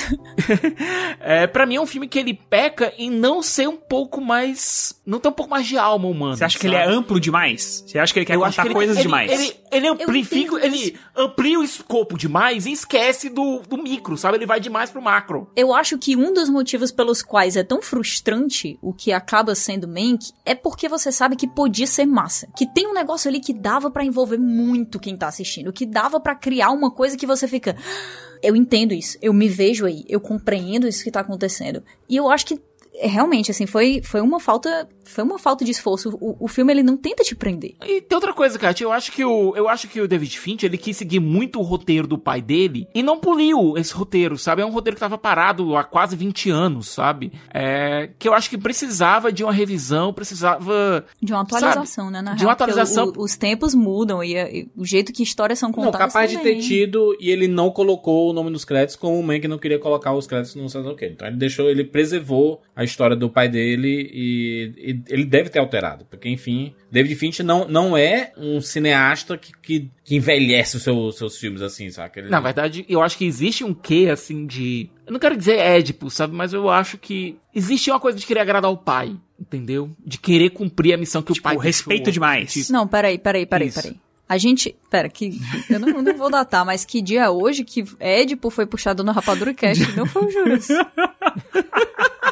é, 1.21 1.47
pra 1.47 1.65
mim 1.65 1.75
é 1.75 1.81
um 1.81 1.85
filme 1.85 2.07
que 2.07 2.19
ele 2.19 2.33
peca 2.33 2.93
em 2.97 3.09
não 3.09 3.41
ser 3.41 3.67
um 3.69 3.77
pouco 3.77 4.19
mais, 4.19 5.01
não 5.05 5.19
ter 5.19 5.27
um 5.27 5.33
pouco 5.33 5.51
mais 5.51 5.65
de 5.67 5.77
alma 5.77 6.07
humana. 6.07 6.37
Você 6.37 6.45
acha 6.45 6.57
que 6.57 6.65
ele 6.67 6.75
é 6.75 6.85
sabe? 6.85 6.95
amplo 6.95 7.19
demais? 7.19 7.83
Você 7.85 7.99
acha 7.99 8.13
que 8.13 8.19
ele 8.19 8.25
quer 8.25 8.35
Eu 8.35 8.39
contar 8.39 8.65
ele, 8.65 8.73
coisas 8.73 8.95
ele, 8.95 9.03
demais? 9.03 9.31
Ele, 9.31 9.55
ele 9.71 9.87
amplifica, 9.89 10.65
ele 10.65 10.97
amplia 11.15 11.59
o 11.59 11.63
escopo 11.63 12.17
demais 12.17 12.65
e 12.65 12.71
esquece 12.71 13.29
do, 13.29 13.59
do 13.67 13.77
micro, 13.77 14.17
sabe? 14.17 14.37
Ele 14.37 14.45
vai 14.45 14.59
demais 14.59 14.89
pro 14.89 15.01
macro. 15.01 15.49
Eu 15.55 15.73
acho 15.73 15.97
que 15.97 16.15
um 16.15 16.33
dos 16.33 16.49
motivos 16.49 16.91
pelos 16.91 17.21
quais 17.21 17.55
é 17.57 17.63
tão 17.63 17.81
frustrante 17.81 18.77
o 18.81 18.93
que 18.93 19.11
acaba 19.11 19.55
sendo 19.55 19.87
Mank 19.87 20.31
é 20.45 20.55
porque 20.55 20.87
você 20.87 21.11
sabe 21.11 21.35
que 21.35 21.47
podia 21.47 21.87
ser 21.87 22.05
massa. 22.05 22.47
Que 22.55 22.65
tem 22.65 22.87
um 22.87 22.93
negócio 22.93 23.27
ali 23.29 23.39
que 23.39 23.53
dava 23.53 23.91
pra 23.91 24.05
envolver 24.05 24.37
muito 24.37 24.99
quem 24.99 25.17
tá 25.17 25.27
assistindo. 25.27 25.73
Que 25.73 25.85
dava 25.85 26.19
pra 26.19 26.35
criar 26.35 26.69
uma 26.71 26.89
coisa 26.91 27.17
que 27.17 27.25
você 27.27 27.47
fica. 27.47 27.75
"Ah, 27.77 28.23
Eu 28.45 28.57
entendo 28.57 28.93
isso, 28.93 29.17
eu 29.21 29.33
me 29.33 29.47
vejo 29.47 29.85
aí, 29.85 30.03
eu 30.09 30.19
compreendo 30.19 30.85
isso 30.85 31.01
que 31.01 31.09
tá 31.11 31.21
acontecendo. 31.21 31.81
E 32.09 32.17
eu 32.17 32.29
acho 32.29 32.45
que 32.45 32.59
realmente, 32.93 33.51
assim, 33.51 33.65
foi, 33.65 34.01
foi 34.03 34.21
uma 34.21 34.39
falta. 34.39 34.87
Foi 35.05 35.21
uma 35.23 35.37
falta 35.37 35.65
de 35.65 35.71
esforço. 35.71 36.17
O, 36.21 36.45
o 36.45 36.47
filme 36.47 36.71
ele 36.71 36.81
não 36.81 36.95
tenta 36.95 37.23
te 37.23 37.35
prender. 37.35 37.73
E 37.85 37.99
tem 38.01 38.15
outra 38.15 38.33
coisa, 38.33 38.57
Kátia, 38.57 38.85
eu 38.85 38.91
acho 38.91 39.11
que 39.11 39.23
o 39.25 39.53
eu 39.55 39.67
acho 39.67 39.87
que 39.89 39.99
o 39.99 40.07
David 40.07 40.39
Fincher, 40.39 40.69
ele 40.69 40.77
quis 40.77 40.95
seguir 40.95 41.19
muito 41.19 41.59
o 41.59 41.61
roteiro 41.61 42.07
do 42.07 42.17
pai 42.17 42.41
dele 42.41 42.87
e 42.95 43.03
não 43.03 43.19
poliu 43.19 43.77
esse 43.77 43.93
roteiro, 43.93 44.37
sabe? 44.37 44.61
É 44.61 44.65
um 44.65 44.69
roteiro 44.71 44.95
que 44.95 45.01
tava 45.01 45.17
parado 45.17 45.75
há 45.75 45.83
quase 45.83 46.15
20 46.15 46.49
anos, 46.49 46.87
sabe? 46.87 47.33
É, 47.53 48.11
que 48.17 48.27
eu 48.29 48.33
acho 48.33 48.49
que 48.49 48.57
precisava 48.57 49.29
de 49.31 49.43
uma 49.43 49.51
revisão, 49.51 50.13
precisava 50.13 51.05
De 51.21 51.33
uma 51.33 51.41
atualização, 51.41 52.09
né? 52.09 52.21
Na 52.21 52.33
De 52.35 52.45
uma 52.45 52.53
atualização. 52.53 53.07
o- 53.15 53.19
o- 53.19 53.23
os 53.23 53.35
tempos 53.35 53.73
mudam 53.75 54.23
e, 54.23 54.35
e 54.35 54.67
o 54.75 54.85
jeito 54.85 55.11
que 55.11 55.23
histórias 55.23 55.59
são 55.59 55.69
Não, 55.69 55.73
contadas. 55.75 56.13
capaz 56.13 56.29
de 56.31 56.37
também. 56.37 56.55
ter 56.57 56.61
tido 56.63 57.15
e 57.19 57.29
ele 57.29 57.47
não 57.47 57.69
colocou 57.71 58.29
o 58.29 58.33
nome 58.33 58.49
nos 58.49 58.63
créditos, 58.65 58.95
como 58.95 59.19
o 59.19 59.23
Mank 59.23 59.47
não 59.47 59.57
queria 59.57 59.79
colocar 59.79 60.13
os 60.13 60.27
créditos 60.27 60.55
no 60.55 60.69
sei 60.69 60.81
lá 60.81 60.91
o 60.91 60.95
quê. 60.95 61.09
Então 61.13 61.27
ele 61.27 61.37
deixou, 61.37 61.69
ele 61.69 61.83
preservou 61.83 62.61
a 62.75 62.82
história 62.83 63.15
do 63.15 63.29
pai 63.29 63.47
dele 63.49 64.09
e, 64.13 64.73
e 64.77 65.01
ele 65.13 65.25
deve 65.25 65.49
ter 65.49 65.59
alterado, 65.59 66.05
porque 66.05 66.29
enfim, 66.29 66.73
David 66.91 67.15
Fincher 67.15 67.45
não, 67.45 67.67
não 67.67 67.97
é 67.97 68.31
um 68.37 68.59
cineasta 68.61 69.37
que, 69.37 69.51
que, 69.61 69.89
que 70.03 70.15
envelhece 70.15 70.77
os 70.77 70.83
seu- 70.83 71.11
seus 71.11 71.37
filmes 71.37 71.61
assim, 71.61 71.89
sabe? 71.89 72.11
Ele- 72.19 72.29
Na 72.29 72.39
verdade, 72.39 72.85
eu 72.89 73.01
acho 73.01 73.17
que 73.17 73.25
existe 73.25 73.63
um 73.63 73.73
quê, 73.73 74.09
assim, 74.11 74.45
de. 74.45 74.89
Eu 75.05 75.13
não 75.13 75.19
quero 75.19 75.35
dizer 75.37 75.57
Édipo, 75.59 76.09
sabe? 76.09 76.35
Mas 76.35 76.53
eu 76.53 76.69
acho 76.69 76.97
que 76.97 77.37
existe 77.53 77.89
uma 77.91 77.99
coisa 77.99 78.17
de 78.17 78.25
querer 78.25 78.39
agradar 78.41 78.71
o 78.71 78.77
pai, 78.77 79.15
entendeu? 79.39 79.89
De 80.05 80.17
querer 80.17 80.49
cumprir 80.51 80.93
a 80.93 80.97
missão 80.97 81.21
que 81.21 81.31
o 81.31 81.41
pai 81.41 81.55
o 81.55 81.59
respeito 81.59 82.03
deixou. 82.05 82.13
demais. 82.13 82.69
Não, 82.69 82.87
peraí, 82.87 83.17
peraí, 83.17 83.45
peraí, 83.45 83.67
Isso. 83.67 83.81
peraí. 83.81 83.97
A 84.29 84.37
gente. 84.37 84.73
Pera, 84.89 85.09
que. 85.09 85.37
Eu 85.69 85.79
não, 85.81 86.01
não 86.01 86.17
vou 86.17 86.31
datar, 86.31 86.65
mas 86.65 86.85
que 86.85 87.01
dia 87.01 87.23
é 87.25 87.29
hoje 87.29 87.63
que 87.65 87.83
Édipo 87.99 88.49
foi 88.49 88.65
puxado 88.65 89.03
no 89.03 89.11
Rapadura 89.11 89.53
Cast? 89.53 89.95
Não 89.97 90.05
foi 90.05 90.25
o 90.25 90.31
Juras. 90.31 90.67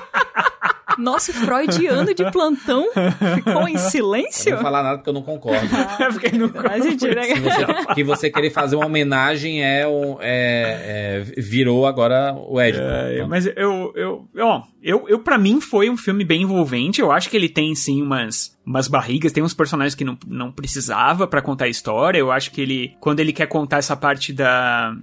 Nosso 1.02 1.34
freudiano 1.34 2.14
de 2.14 2.30
plantão 2.32 2.88
ficou 3.36 3.68
em 3.68 3.74
Eu 3.74 3.80
silêncio? 3.80 4.52
não 4.52 4.58
vou 4.58 4.64
falar 4.64 4.84
nada 4.84 4.98
porque 4.98 5.10
eu 5.10 5.14
não 5.14 5.22
concordo. 5.22 5.68
É 6.00 6.08
porque 6.12 6.38
não 6.38 6.50
Faz 6.50 6.84
sentido, 6.84 7.16
né? 7.16 7.24
Você- 7.36 7.94
que 7.96 8.04
você 8.04 8.30
querer 8.30 8.50
fazer 8.52 8.76
uma 8.76 8.86
homenagem 8.86 9.64
é, 9.64 9.88
um, 9.88 10.18
é, 10.22 11.24
é 11.26 11.42
virou 11.42 11.86
agora 11.86 12.34
o 12.36 12.60
Édipo. 12.60 12.84
É, 12.84 13.26
mas 13.26 13.46
eu, 13.46 13.92
eu, 13.96 14.28
ó, 14.40 14.64
eu, 14.82 15.06
eu 15.08 15.20
para 15.20 15.38
mim 15.38 15.60
foi 15.60 15.90
um 15.90 15.98
filme 15.98 16.24
bem 16.24 16.44
envolvente. 16.44 17.02
Eu 17.02 17.12
acho 17.12 17.30
que 17.30 17.38
ele 17.38 17.50
tem 17.50 17.74
sim 17.76 18.02
umas, 18.02 18.58
umas 18.66 18.88
barrigas, 18.88 19.32
tem 19.32 19.44
uns 19.44 19.54
personagens 19.54 19.96
que 19.96 20.04
não, 20.06 20.18
não 20.28 20.52
precisava 20.52 21.28
pra 21.28 21.42
contar 21.42 21.66
a 21.66 21.70
história. 21.70 22.20
Eu 22.20 22.32
acho 22.32 22.52
que 22.52 22.62
ele, 22.62 22.94
quando 23.00 23.20
ele 23.20 23.34
quer 23.34 23.48
contar 23.48 23.78
essa 23.78 23.96
parte 23.96 24.32
da 24.34 24.94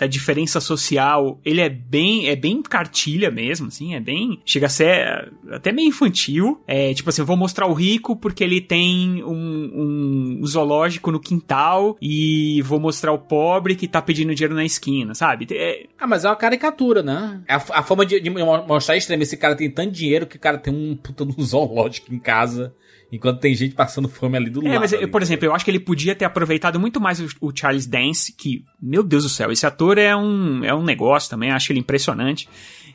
da 0.00 0.06
diferença 0.06 0.60
social, 0.60 1.38
ele 1.44 1.60
é 1.60 1.68
bem 1.68 2.28
é 2.28 2.34
bem 2.34 2.62
cartilha 2.62 3.30
mesmo, 3.30 3.66
assim, 3.68 3.94
é 3.94 4.00
bem 4.00 4.40
chega 4.46 4.64
a 4.64 4.70
ser 4.70 5.30
até 5.50 5.70
meio 5.70 5.88
infantil. 5.88 6.58
É 6.66 6.94
tipo 6.94 7.10
assim, 7.10 7.22
vou 7.22 7.36
mostrar 7.36 7.66
o 7.66 7.74
rico 7.74 8.16
porque 8.16 8.42
ele 8.42 8.62
tem 8.62 9.22
um, 9.22 10.38
um 10.40 10.46
zoológico 10.46 11.10
no 11.10 11.20
quintal 11.20 11.98
e 12.00 12.62
vou 12.62 12.80
mostrar 12.80 13.12
o 13.12 13.18
pobre 13.18 13.76
que 13.76 13.86
tá 13.86 14.00
pedindo 14.00 14.34
dinheiro 14.34 14.54
na 14.54 14.64
esquina, 14.64 15.14
sabe? 15.14 15.46
É, 15.52 15.86
Ah, 15.98 16.06
mas 16.06 16.24
é 16.24 16.28
uma 16.28 16.36
caricatura, 16.36 17.02
né? 17.02 17.42
A, 17.46 17.56
a 17.56 17.82
forma 17.82 18.06
de, 18.06 18.18
de 18.20 18.30
mostrar 18.30 18.96
extremo, 18.96 19.22
esse 19.22 19.36
cara 19.36 19.54
tem 19.54 19.70
tanto 19.70 19.92
dinheiro 19.92 20.26
que 20.26 20.36
o 20.36 20.40
cara 20.40 20.56
tem 20.56 20.72
um 20.72 20.96
puta 20.96 21.26
zoológico 21.42 22.14
em 22.14 22.18
casa, 22.18 22.74
enquanto 23.12 23.40
tem 23.40 23.54
gente 23.54 23.74
passando 23.74 24.08
fome 24.08 24.36
ali 24.36 24.50
do 24.50 24.64
É, 24.66 24.70
lado. 24.70 24.80
mas, 24.80 24.92
ali. 24.94 25.06
por 25.06 25.22
exemplo, 25.22 25.46
eu 25.46 25.54
acho 25.54 25.64
que 25.64 25.70
ele 25.70 25.80
podia 25.80 26.14
ter 26.14 26.24
aproveitado 26.24 26.78
muito 26.78 27.00
mais 27.00 27.20
o, 27.20 27.26
o 27.40 27.52
Charles 27.54 27.86
Dance, 27.86 28.32
que, 28.32 28.64
meu 28.80 29.02
Deus 29.02 29.24
do 29.24 29.28
céu, 29.28 29.50
esse 29.50 29.66
ator 29.66 29.98
é 29.98 30.14
um, 30.14 30.64
é 30.64 30.74
um 30.74 30.82
negócio 30.82 31.28
também, 31.30 31.50
acho 31.50 31.72
ele 31.72 31.80
impressionante. 31.80 32.48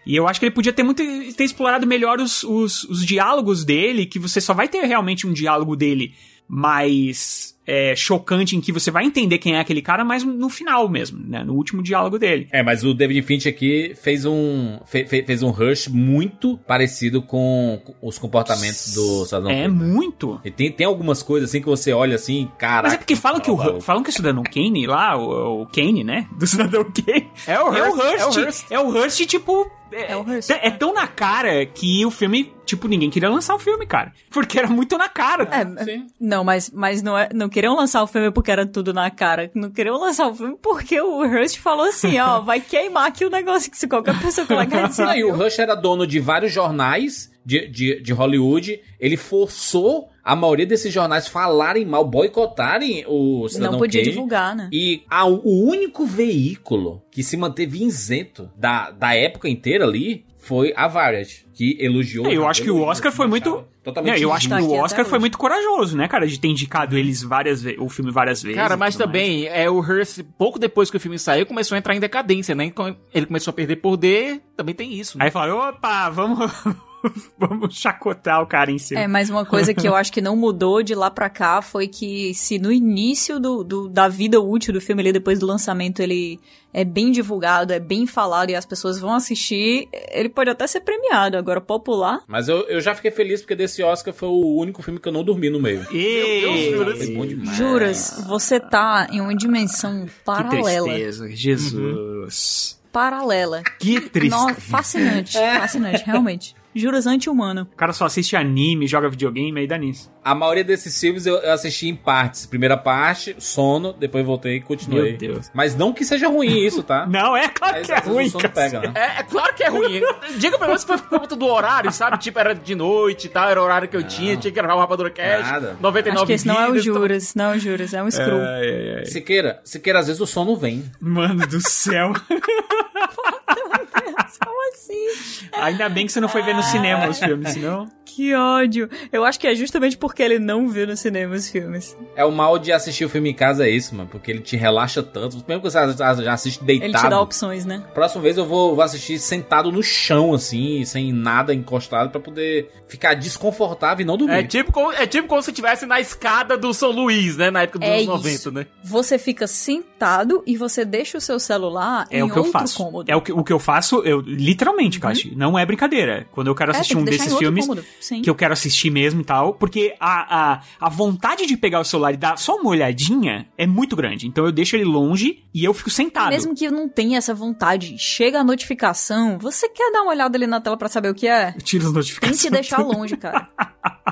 E 0.05 0.15
eu 0.15 0.27
acho 0.27 0.39
que 0.39 0.45
ele 0.45 0.53
podia 0.53 0.71
ter 0.71 0.83
muito 0.83 1.01
ter 1.33 1.43
explorado 1.43 1.87
melhor 1.87 2.19
os, 2.19 2.43
os, 2.43 2.83
os 2.83 3.03
diálogos 3.03 3.65
dele, 3.65 4.05
que 4.05 4.19
você 4.19 4.39
só 4.39 4.53
vai 4.53 4.67
ter 4.67 4.81
realmente 4.85 5.25
um 5.25 5.33
diálogo 5.33 5.75
dele 5.75 6.13
mais 6.47 7.54
é, 7.67 7.95
chocante, 7.95 8.55
em 8.55 8.61
que 8.61 8.71
você 8.71 8.91
vai 8.91 9.05
entender 9.05 9.37
quem 9.37 9.55
é 9.55 9.59
aquele 9.59 9.81
cara, 9.81 10.03
mas 10.05 10.23
no 10.23 10.49
final 10.49 10.87
mesmo, 10.89 11.19
né? 11.27 11.43
No 11.43 11.53
último 11.53 11.81
diálogo 11.81 12.17
dele. 12.19 12.47
É, 12.51 12.61
mas 12.63 12.83
o 12.83 12.93
David 12.93 13.21
Finch 13.23 13.47
aqui 13.47 13.93
fez 14.01 14.25
um 14.25 14.79
fe- 14.85 15.05
fe- 15.05 15.23
fez 15.23 15.41
um 15.43 15.49
rush 15.49 15.87
muito 15.87 16.57
parecido 16.67 17.21
com 17.21 17.81
os 18.01 18.17
comportamentos 18.17 18.93
do 18.93 19.25
Cidadão 19.25 19.49
É 19.51 19.63
Kane. 19.63 19.73
muito. 19.73 20.39
E 20.45 20.51
tem, 20.51 20.71
tem 20.71 20.85
algumas 20.85 21.23
coisas 21.23 21.49
assim 21.49 21.59
que 21.61 21.67
você 21.67 21.91
olha 21.93 22.15
assim, 22.15 22.47
caraca. 22.57 22.83
Mas 22.89 22.93
é 22.93 22.97
porque 22.97 23.15
falam 23.15 23.39
que 23.39 23.49
o, 23.51 23.57
maluco. 23.57 23.81
falam 23.81 24.03
que 24.03 24.09
o 24.09 24.13
Cidadão 24.13 24.43
Kane 24.43 24.85
lá, 24.85 25.17
o, 25.17 25.61
o 25.63 25.65
Kane, 25.67 26.03
né? 26.03 26.27
Do 26.37 26.45
Cidadão 26.45 26.83
Kane. 26.83 27.27
É 27.47 27.59
o 27.59 27.73
É 27.73 27.89
o 27.89 27.93
Hurst. 27.95 28.19
é 28.19 28.25
o 28.25 28.39
Hearst. 28.43 28.65
É 28.71 28.79
o 28.79 28.87
Hurst, 28.89 29.25
tipo. 29.25 29.71
É, 29.91 30.11
É 30.11 30.17
o 30.17 30.27
Hearst. 30.29 30.49
é 30.49 30.69
tão 30.71 30.93
na 30.93 31.07
cara 31.07 31.65
que 31.65 32.05
o 32.05 32.11
filme, 32.11 32.51
tipo, 32.65 32.87
ninguém 32.87 33.09
queria 33.09 33.29
lançar 33.29 33.55
o 33.55 33.59
filme, 33.59 33.85
cara. 33.85 34.13
Porque 34.29 34.57
era 34.57 34.67
muito 34.67 34.97
na 34.97 35.07
cara. 35.07 35.47
É, 35.51 35.83
Sim. 35.83 36.07
não, 36.19 36.43
mas, 36.43 36.69
mas 36.71 37.01
não, 37.01 37.17
é, 37.17 37.29
não 37.33 37.47
queriam 37.49 37.75
lançar 37.75 38.01
o 38.03 38.07
filme 38.07 38.31
porque 38.31 38.51
era 38.51 38.65
tudo 38.65 38.93
na 38.93 39.09
cara. 39.11 39.51
Não 39.53 39.69
queriam 39.71 39.99
lançar 39.99 40.27
o 40.27 40.35
filme 40.35 40.57
porque 40.61 40.99
o 40.99 41.21
Hurst 41.21 41.57
falou 41.59 41.85
assim, 41.85 42.19
ó, 42.19 42.41
vai 42.43 42.59
queimar 42.59 43.07
aqui 43.07 43.25
o 43.25 43.29
negócio 43.29 43.69
que 43.71 43.77
se 43.77 43.87
qualquer 43.87 44.19
pessoa 44.21 44.47
colocar 44.47 44.89
em 44.89 45.03
Ah, 45.03 45.17
e 45.17 45.23
o 45.23 45.35
Rush 45.35 45.59
era 45.59 45.75
dono 45.75 46.05
de 46.07 46.19
vários 46.19 46.51
jornais 46.51 47.31
de, 47.45 47.67
de, 47.67 48.01
de 48.01 48.13
Hollywood. 48.13 48.81
Ele 48.99 49.17
forçou 49.17 50.09
a 50.25 50.35
maioria 50.35 50.65
desses 50.65 50.91
jornais 50.91 51.27
falarem 51.27 51.85
mal, 51.85 52.03
boicotarem 52.03 53.05
o 53.07 53.47
Cidadão 53.47 53.73
Não 53.73 53.79
podia 53.79 54.01
Kane. 54.01 54.11
divulgar, 54.11 54.55
né? 54.55 54.69
E 54.73 55.03
a- 55.09 55.25
o 55.27 55.63
único 55.69 56.03
veículo 56.05 57.03
que 57.11 57.21
se 57.23 57.37
manteve 57.37 57.83
isento 57.83 58.49
da, 58.57 58.89
da 58.91 59.13
época 59.15 59.47
inteira 59.47 59.85
ali 59.85 60.25
foi 60.39 60.73
a 60.75 60.87
Variety, 60.87 61.45
que 61.53 61.75
elogiou. 61.79 62.27
É, 62.27 62.33
eu 62.35 62.47
acho 62.47 62.61
que 62.61 62.69
o 62.69 62.81
Oscar 62.81 63.11
foi 63.11 63.27
muito. 63.27 63.63
Totalmente 63.83 64.19
É, 64.19 64.23
eu 64.23 64.33
acho 64.33 64.47
que 64.47 64.53
Tá 64.55 64.61
o 64.61 64.65
até 64.73 64.81
Oscar 64.81 65.05
foi 65.05 65.19
muito 65.19 65.37
corajoso, 65.37 65.95
né, 65.95 66.07
cara? 66.07 66.25
De 66.27 66.39
ter 66.39 66.47
indicado 66.47 66.97
eles 66.97 67.21
várias 67.21 67.61
vezes, 67.61 67.79
o 67.79 67.87
filme 67.87 68.11
várias 68.11 68.41
vezes. 68.41 68.57
Cara, 68.57 68.75
mas 68.75 68.95
também, 68.95 69.45
é, 69.47 69.69
o 69.69 69.79
Hearst, 69.83 70.21
pouco 70.39 70.57
depois 70.57 70.89
que 70.89 70.97
o 70.97 70.99
filme 70.99 71.19
saiu, 71.19 71.45
começou 71.45 71.75
a 71.75 71.79
entrar 71.79 71.95
em 71.95 71.99
decadência, 71.99 72.55
né? 72.55 72.65
Então, 72.65 72.95
ele 73.13 73.27
começou 73.27 73.51
a 73.51 73.53
perder 73.53 73.75
poder, 73.77 74.41
também 74.57 74.73
tem 74.73 74.91
isso. 74.93 75.17
né? 75.19 75.25
Aí 75.25 75.31
falaram, 75.31 75.57
opa, 75.69 76.09
vamos. 76.09 76.39
vamos 77.37 77.75
chacotar 77.77 78.41
o 78.41 78.47
cara 78.47 78.71
em 78.71 78.77
cima. 78.77 79.01
É, 79.01 79.07
mas 79.07 79.29
uma 79.29 79.45
coisa 79.45 79.73
que 79.73 79.87
eu 79.87 79.95
acho 79.95 80.11
que 80.11 80.21
não 80.21 80.35
mudou 80.35 80.81
de 80.83 80.93
lá 80.95 81.09
pra 81.11 81.29
cá 81.29 81.61
foi 81.61 81.87
que 81.87 82.33
se 82.33 82.57
no 82.59 82.71
início 82.71 83.39
do, 83.39 83.63
do- 83.63 83.89
da 83.89 84.07
vida 84.07 84.39
útil 84.41 84.73
do 84.73 84.81
filme, 84.81 85.01
ali, 85.01 85.11
depois 85.13 85.39
do 85.39 85.45
lançamento, 85.45 85.99
ele 86.01 86.39
é 86.73 86.83
bem 86.83 87.09
divulgado, 87.11 87.71
é 87.71 87.79
bem 87.79 88.05
falado 88.05 88.49
e 88.49 88.55
as 88.55 88.65
pessoas 88.65 88.99
vão 88.99 89.13
assistir, 89.13 89.87
ele 90.11 90.27
pode 90.29 90.49
até 90.49 90.67
ser 90.67 90.81
premiado. 90.81 91.37
Agora, 91.37 91.61
popular, 91.61 92.21
Mas 92.27 92.49
eu, 92.49 92.67
eu 92.67 92.81
já 92.81 92.93
fiquei 92.93 93.11
feliz 93.11 93.41
porque 93.41 93.55
desse 93.55 93.81
Oscar 93.81 94.13
foi 94.13 94.27
o 94.27 94.57
único 94.57 94.81
filme 94.83 94.99
que 94.99 95.07
eu 95.07 95.13
não 95.13 95.23
dormi 95.23 95.49
no 95.49 95.59
meio. 95.61 95.85
E... 95.93 96.73
Foi 96.97 97.13
bom 97.13 97.25
demais. 97.25 97.55
juras, 97.57 98.23
você 98.27 98.59
tá 98.59 99.07
em 99.11 99.21
uma 99.21 99.33
dimensão 99.35 100.05
Que 100.05 100.11
paralela. 100.25 100.87
tristeza, 100.89 101.29
Jesus. 101.29 102.79
Paralela. 102.91 103.61
Que 103.79 103.99
tristeza. 104.01 104.47
No- 104.47 104.55
fascinante, 104.55 105.33
fascinante, 105.37 106.03
realmente. 106.05 106.55
Juras 106.75 107.07
anti-humano. 107.07 107.67
O 107.73 107.75
cara 107.77 107.93
só 107.93 108.05
assiste 108.05 108.35
anime, 108.35 108.85
joga 108.85 109.07
videogame, 109.09 109.61
aí 109.61 109.65
dá 109.67 109.77
nisso. 109.77 110.11
A 110.23 110.35
maioria 110.35 110.63
desses 110.63 110.99
filmes 110.99 111.25
eu, 111.25 111.35
eu 111.37 111.53
assisti 111.53 111.87
em 111.87 111.95
partes. 111.95 112.45
Primeira 112.45 112.75
parte, 112.75 113.35
sono, 113.39 113.93
depois 113.93 114.25
voltei 114.25 114.57
e 114.57 114.61
continuei. 114.61 115.11
Meu 115.11 115.17
Deus. 115.17 115.49
Mas 115.53 115.75
não 115.75 115.93
que 115.93 116.03
seja 116.03 116.27
ruim 116.27 116.57
isso, 116.65 116.83
tá? 116.83 117.05
Não, 117.15 117.37
é 117.37 117.47
claro 117.47 117.75
Mas 117.77 117.85
que 117.85 117.93
é 117.93 117.99
ruim, 117.99 118.25
o 118.25 118.29
sono 118.29 118.41
cara. 118.41 118.53
pega, 118.53 118.79
né? 118.81 118.93
É, 118.95 119.19
é 119.19 119.23
claro 119.23 119.53
que 119.55 119.63
é 119.63 119.69
ruim. 119.69 120.01
Diga 120.37 120.57
pelo 120.57 120.67
menos 120.69 120.83
que 120.83 120.87
foi 120.87 120.97
por 120.97 121.19
conta 121.19 121.35
do 121.35 121.45
horário, 121.45 121.91
sabe? 121.91 122.17
Tipo, 122.17 122.39
era 122.39 122.53
de 122.53 122.75
noite 122.75 123.27
e 123.27 123.29
tal, 123.29 123.49
era 123.49 123.61
o 123.61 123.63
horário 123.63 123.87
que 123.87 123.95
eu 123.95 124.03
tinha, 124.03 124.35
tinha 124.35 124.51
que 124.51 124.55
gravar 124.55 124.75
o 124.75 124.79
Rapadura 124.79 125.09
Cast. 125.09 125.49
Nada. 125.51 125.77
99 125.79 126.15
Acho 126.17 126.25
que 126.25 126.33
esse 126.33 126.47
não 126.47 126.59
é 126.59 126.67
o 126.67 126.71
vidas, 126.73 126.83
Juras, 126.83 127.35
não 127.35 127.53
é 127.53 127.55
o 127.55 127.59
Juras, 127.59 127.93
é 127.93 128.03
um 128.03 128.11
Screw. 128.11 128.37
Ai, 128.41 128.69
ai, 128.69 128.95
ai. 128.97 129.05
Siqueira, 129.05 129.61
Siqueira, 129.63 129.99
às 129.99 130.07
vezes 130.07 130.21
o 130.21 130.27
sono 130.27 130.55
vem. 130.57 130.83
Mano 130.99 131.45
do 131.47 131.61
céu. 131.61 132.11
Como 134.43 134.73
assim? 134.73 135.07
Ainda 135.53 135.89
bem 135.89 136.05
que 136.05 136.11
você 136.11 136.19
não 136.19 136.29
foi 136.29 136.41
ver 136.41 136.55
no 136.55 136.63
cinema 136.63 137.07
os 137.07 137.19
filmes, 137.19 137.53
senão. 137.53 137.87
Que 138.15 138.33
ódio. 138.33 138.89
Eu 139.11 139.25
acho 139.25 139.37
que 139.39 139.45
é 139.47 139.53
justamente 139.55 139.97
porque 139.97 140.23
ele 140.23 140.39
não 140.39 140.69
viu 140.69 140.87
no 140.87 140.95
cinema 140.95 141.35
os 141.35 141.49
filmes. 141.49 141.97
É 142.15 142.23
o 142.23 142.31
mal 142.31 142.57
de 142.57 142.71
assistir 142.71 143.03
o 143.03 143.09
filme 143.09 143.29
em 143.29 143.33
casa, 143.33 143.67
é 143.67 143.69
isso, 143.69 143.93
mano. 143.93 144.07
Porque 144.09 144.31
ele 144.31 144.39
te 144.39 144.55
relaxa 144.55 145.03
tanto. 145.03 145.35
Mesmo 145.47 145.61
que 145.61 145.69
você 145.69 146.23
já 146.23 146.33
assiste 146.33 146.63
deitado. 146.63 146.89
Ele 146.91 146.97
te 146.97 147.09
dá 147.09 147.19
opções, 147.19 147.65
né? 147.65 147.83
Próxima 147.93 148.21
vez 148.21 148.37
eu 148.37 148.45
vou, 148.45 148.73
vou 148.75 148.83
assistir 148.83 149.19
sentado 149.19 149.71
no 149.71 149.83
chão, 149.83 150.33
assim, 150.33 150.85
sem 150.85 151.11
nada 151.11 151.53
encostado, 151.53 152.09
pra 152.09 152.21
poder 152.21 152.71
ficar 152.87 153.15
desconfortável 153.15 154.03
e 154.03 154.05
não 154.07 154.15
dormir. 154.17 154.35
É 154.35 154.43
tipo, 154.43 154.71
como, 154.71 154.91
é 154.93 155.05
tipo 155.05 155.27
como 155.27 155.41
se 155.41 155.51
estivesse 155.51 155.85
na 155.85 155.99
escada 155.99 156.57
do 156.57 156.73
São 156.73 156.91
Luís, 156.91 157.35
né? 157.35 157.51
Na 157.51 157.63
época 157.63 157.79
dos 157.79 157.87
É 157.89 157.95
anos 157.95 158.07
90, 158.07 158.29
isso. 158.35 158.51
né? 158.51 158.65
Você 158.83 159.17
fica 159.19 159.45
sentado 159.45 160.41
e 160.47 160.55
você 160.55 160.85
deixa 160.85 161.17
o 161.17 161.21
seu 161.21 161.39
celular 161.39 162.07
É 162.09 162.19
em 162.19 162.23
o 162.23 162.27
que 162.29 162.37
eu 162.37 162.43
outro 162.43 162.51
faço. 162.59 162.77
cômodo. 162.77 163.11
É 163.11 163.15
o 163.15 163.21
que, 163.21 163.31
o 163.33 163.43
que 163.43 163.51
eu 163.51 163.59
faço, 163.59 164.01
eu 164.05 164.21
literalmente, 164.21 164.99
Kashi, 164.99 165.33
não 165.35 165.57
é 165.59 165.65
brincadeira. 165.65 166.25
Quando 166.31 166.47
eu 166.47 166.55
quero 166.55 166.71
É, 166.71 166.75
assistir 166.75 166.93
tem 166.93 167.01
um 167.01 167.05
desses 167.05 167.35
filmes 167.37 167.65
cômodo, 167.65 167.85
sim. 168.05 168.21
que 168.21 168.29
eu 168.29 168.35
quero 168.35 168.53
assistir 168.53 168.89
mesmo 168.89 169.21
e 169.21 169.23
tal, 169.23 169.53
porque 169.53 169.95
a, 169.99 170.53
a, 170.53 170.61
a 170.79 170.89
vontade 170.89 171.45
de 171.45 171.57
pegar 171.57 171.79
o 171.79 171.83
celular 171.83 172.13
e 172.13 172.17
dar 172.17 172.37
só 172.37 172.55
uma 172.55 172.69
olhadinha 172.69 173.47
é 173.57 173.65
muito 173.67 173.95
grande. 173.95 174.27
Então 174.27 174.45
eu 174.45 174.51
deixo 174.51 174.75
ele 174.75 174.85
longe 174.85 175.43
e 175.53 175.63
eu 175.63 175.73
fico 175.73 175.89
sentado. 175.89 176.29
Mesmo 176.29 176.55
que 176.55 176.65
eu 176.65 176.71
não 176.71 176.87
tenha 176.87 177.17
essa 177.17 177.33
vontade, 177.33 177.97
chega 177.97 178.39
a 178.39 178.43
notificação, 178.43 179.37
você 179.39 179.69
quer 179.69 179.91
dar 179.91 180.01
uma 180.01 180.11
olhada 180.11 180.37
ali 180.37 180.47
na 180.47 180.61
tela 180.61 180.77
pra 180.77 180.87
saber 180.89 181.09
o 181.09 181.15
que 181.15 181.27
é? 181.27 181.53
Eu 181.55 181.61
tiro 181.61 181.83
as 181.83 181.89
Tem 181.91 181.95
notificações. 181.95 182.41
que 182.41 182.49
deixar 182.49 182.77
longe, 182.83 183.17
cara. 183.17 183.49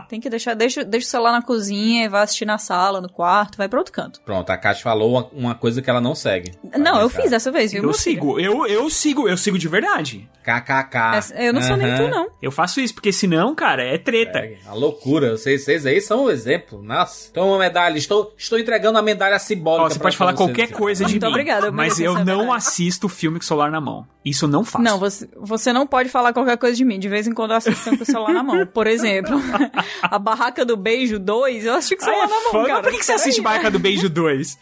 Tem 0.10 0.20
que 0.20 0.30
deixar, 0.30 0.54
deixa, 0.54 0.84
deixa 0.84 1.08
o 1.08 1.10
celular 1.10 1.32
na 1.32 1.42
cozinha 1.42 2.06
e 2.06 2.08
vai 2.08 2.22
assistir 2.24 2.46
na 2.46 2.58
sala, 2.58 3.02
no 3.02 3.10
quarto, 3.10 3.58
vai 3.58 3.68
pra 3.68 3.80
outro 3.80 3.92
canto. 3.94 4.22
Pronto, 4.22 4.50
a 4.52 4.58
Kátia 4.58 4.84
falou 4.84 5.12
uma, 5.12 5.28
uma 5.34 5.56
coisa 5.56 5.82
que 5.82 5.90
ela 5.90 6.00
não 6.02 6.14
segue. 6.14 6.54
Não, 6.78 7.00
eu 7.00 7.10
fiz 7.10 7.32
dessa 7.32 7.52
vez, 7.52 7.72
viu? 7.72 7.80
Eu 7.82 7.86
meu 7.90 7.94
filho? 7.94 8.16
sigo, 8.16 8.40
eu, 8.40 8.68
eu 8.68 8.90
sigo, 8.90 9.28
eu 9.28 9.38
sigo 9.38 9.58
de 9.58 9.68
verdade. 9.68 10.30
KKK. 10.44 11.16
Essa- 11.16 11.36
Eu 11.42 11.54
não 11.54 11.62
sou 11.62 11.78
nem 11.78 11.96
tu, 11.96 12.08
não. 12.10 12.28
Eu 12.42 12.52
faço 12.52 12.82
isso, 12.82 12.94
porque 12.94 13.14
senão, 13.14 13.56
cara, 13.56 13.82
é 13.84 13.98
treta. 13.98 14.40
É, 14.40 14.58
a 14.68 14.74
loucura. 14.74 15.38
Vocês, 15.38 15.64
vocês 15.64 15.86
aí 15.86 16.02
são 16.02 16.26
um 16.26 16.30
exemplo. 16.30 16.84
Nossa. 16.84 17.30
Então, 17.32 17.48
uma 17.48 17.58
medalha. 17.60 17.98
Estou, 17.98 18.34
estou 18.38 18.60
entregando 18.60 18.98
a 19.00 19.02
medalha 19.02 19.40
simbólica. 19.40 19.86
Ó, 19.86 19.90
você 19.90 19.96
pra 19.98 20.04
pode 20.04 20.18
falar 20.18 20.34
qualquer 20.34 20.72
coisa 20.72 21.06
de 21.06 21.12
Muito 21.14 21.26
mim, 21.26 21.30
obrigada, 21.32 21.72
mas 21.72 21.98
eu 22.00 22.14
não 22.16 22.26
medalha. 22.26 22.56
assisto 22.56 23.08
filme 23.08 23.40
com 23.40 23.44
o 23.44 23.48
celular 23.48 23.72
na 23.72 23.80
mão. 23.80 24.06
Isso 24.26 24.46
eu 24.46 24.50
não 24.50 24.66
faço. 24.66 24.84
Não, 24.84 25.00
você, 25.00 25.30
você 25.38 25.72
não 25.72 25.88
pode 25.88 26.10
falar 26.10 26.34
qualquer 26.34 26.58
coisa 26.58 26.76
de 26.76 26.84
mim. 26.84 27.00
De 27.00 27.08
vez 27.08 27.26
em 27.26 27.34
quando 27.34 27.52
eu 27.52 27.58
assisto 27.58 27.96
com 27.98 28.04
o 28.04 28.06
celular 28.06 28.34
na 28.34 28.44
mão. 28.44 28.66
Por 28.66 28.86
exemplo, 28.88 29.40
a 30.02 30.20
Barraca 30.20 30.66
do 30.66 30.76
Beijo 30.76 31.20
2, 31.20 31.66
eu 31.66 31.74
assisti 31.76 31.96
com 31.96 32.06
o 32.06 32.10
Ah, 32.10 32.24
é 32.24 32.28
fã? 32.52 32.66
Cara. 32.66 32.82
Por 32.84 32.92
que, 32.92 32.98
que 33.00 33.06
você 33.06 33.14
assiste. 33.14 33.42
Barca 33.42 33.70
do 33.70 33.80
Beijo 33.80 34.10
2? 34.10 34.58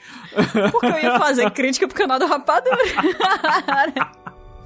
Porque 0.71 0.85
eu 0.85 0.99
ia 0.99 1.19
fazer 1.19 1.49
crítica 1.51 1.87
pro 1.87 1.95
canal 1.97 2.19
do 2.19 2.25
Rapadura. 2.25 2.77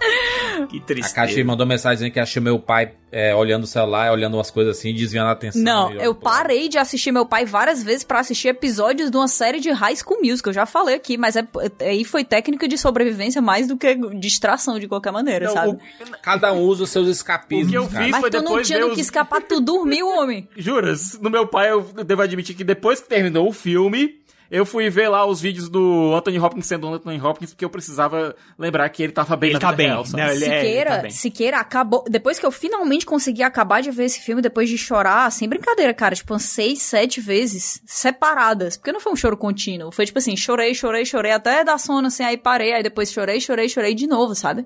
Que 0.70 0.78
A 0.78 0.82
tristeza. 0.82 1.16
Kátia 1.16 1.44
mandou 1.46 1.66
mensagem 1.68 1.98
dizendo 1.98 2.12
que 2.14 2.20
achou 2.20 2.42
meu 2.42 2.58
pai 2.58 2.94
é, 3.12 3.36
olhando 3.36 3.64
o 3.66 3.68
celular, 3.68 4.12
olhando 4.12 4.36
umas 4.36 4.50
coisas 4.50 4.78
assim, 4.78 4.94
desviando 4.94 5.28
a 5.28 5.32
atenção. 5.32 5.62
Não, 5.62 5.92
eu 5.92 6.16
parei 6.16 6.70
de 6.70 6.78
assistir 6.78 7.12
meu 7.12 7.26
pai 7.26 7.46
várias 7.46 7.84
vezes 7.84 8.04
pra 8.04 8.20
assistir 8.22 8.48
episódios 8.48 9.12
de 9.12 9.18
uma 9.18 9.28
série 9.28 9.60
de 9.60 9.70
High 9.72 9.96
School 9.98 10.20
Musical. 10.24 10.52
Eu 10.52 10.56
já 10.56 10.66
falei 10.66 10.96
aqui, 10.96 11.18
mas 11.18 11.36
é, 11.36 11.46
aí 11.82 12.04
foi 12.06 12.24
técnica 12.24 12.68
de 12.68 12.78
sobrevivência 12.78 13.42
mais 13.42 13.68
do 13.68 13.78
que 13.78 13.96
distração 14.18 14.80
de 14.80 14.88
qualquer 14.88 15.12
maneira, 15.12 15.48
Não, 15.48 15.54
sabe? 15.54 15.70
o- 15.74 15.80
Cada 16.24 16.52
um 16.54 16.62
usa 16.62 16.84
os 16.86 16.90
seus 16.90 17.08
escapismos. 17.10 17.68
O 17.68 17.70
que 17.70 17.78
eu 17.78 17.88
cara. 17.88 18.04
fiz 18.04 18.12
Mas 18.12 18.22
foi 18.22 18.32
tu 18.32 18.42
não 18.42 18.62
tinha 18.62 18.80
do 18.80 18.88
os- 18.88 18.96
que 18.96 19.02
escapar, 19.02 19.42
tu 19.42 19.60
dormiu, 19.60 20.08
homem. 20.18 20.48
Juras, 20.56 21.20
no 21.20 21.30
meu 21.30 21.46
pai 21.46 21.70
eu 21.72 21.82
devo 22.06 22.22
admitir 22.22 22.56
que 22.56 22.64
depois 22.64 23.02
que 23.02 23.10
terminou 23.10 23.48
o 23.50 23.54
filme, 23.54 24.16
eu 24.50 24.66
fui 24.66 24.90
ver 24.90 25.10
lá 25.10 25.26
os 25.26 25.42
vídeos 25.42 25.70
do 25.70 26.14
Anthony 26.16 26.40
Hopkins 26.40 26.66
sendo 26.66 26.88
Anthony 26.94 27.20
Hopkins, 27.22 27.52
porque 27.52 27.66
eu 27.66 27.70
precisava 27.70 28.36
lembrar 28.58 28.88
que 28.90 29.04
ele 29.04 29.12
tava 29.12 29.36
bem 29.36 29.50
Ele 29.50 29.54
na 29.56 29.60
tá 29.60 29.72
vida 29.72 29.78
bem, 29.78 29.88
real, 29.88 30.04
né? 30.14 30.36
Ele 30.36 30.46
é- 30.46 30.62
Siqueira, 30.62 30.90
tá 30.96 31.02
bem. 31.02 31.12
Siqueira 31.12 31.58
acabou. 31.58 32.04
Depois 32.10 32.40
que 32.40 32.46
eu 32.46 32.52
finalmente 32.52 33.06
consegui 33.06 33.44
acabar 33.44 33.82
de 33.82 33.92
ver 33.92 34.06
esse 34.06 34.20
filme, 34.22 34.42
depois 34.42 34.70
de 34.70 34.78
chorar, 34.78 35.32
sem 35.32 35.48
brincadeira, 35.50 35.94
cara, 35.94 36.16
tipo, 36.16 36.34
umas 36.34 36.44
seis, 36.44 36.82
sete 36.82 37.20
vezes 37.20 37.82
separadas. 37.86 38.78
Porque 38.78 38.92
não 38.92 39.00
foi 39.00 39.12
um 39.14 39.16
choro 39.16 39.36
contínuo. 39.38 39.92
Foi 39.92 40.06
tipo 40.06 40.20
assim, 40.20 40.36
chorei, 40.38 40.74
chorei, 40.74 41.06
chorei, 41.06 41.32
até 41.32 41.64
dar 41.64 41.78
sono, 41.78 42.08
assim, 42.08 42.24
aí 42.24 42.38
parei, 42.38 42.74
aí 42.74 42.84
depois 42.84 43.12
chorei, 43.12 43.40
chorei, 43.40 43.68
chorei 43.70 43.94
de 43.94 44.08
novo, 44.08 44.36
sabe? 44.36 44.66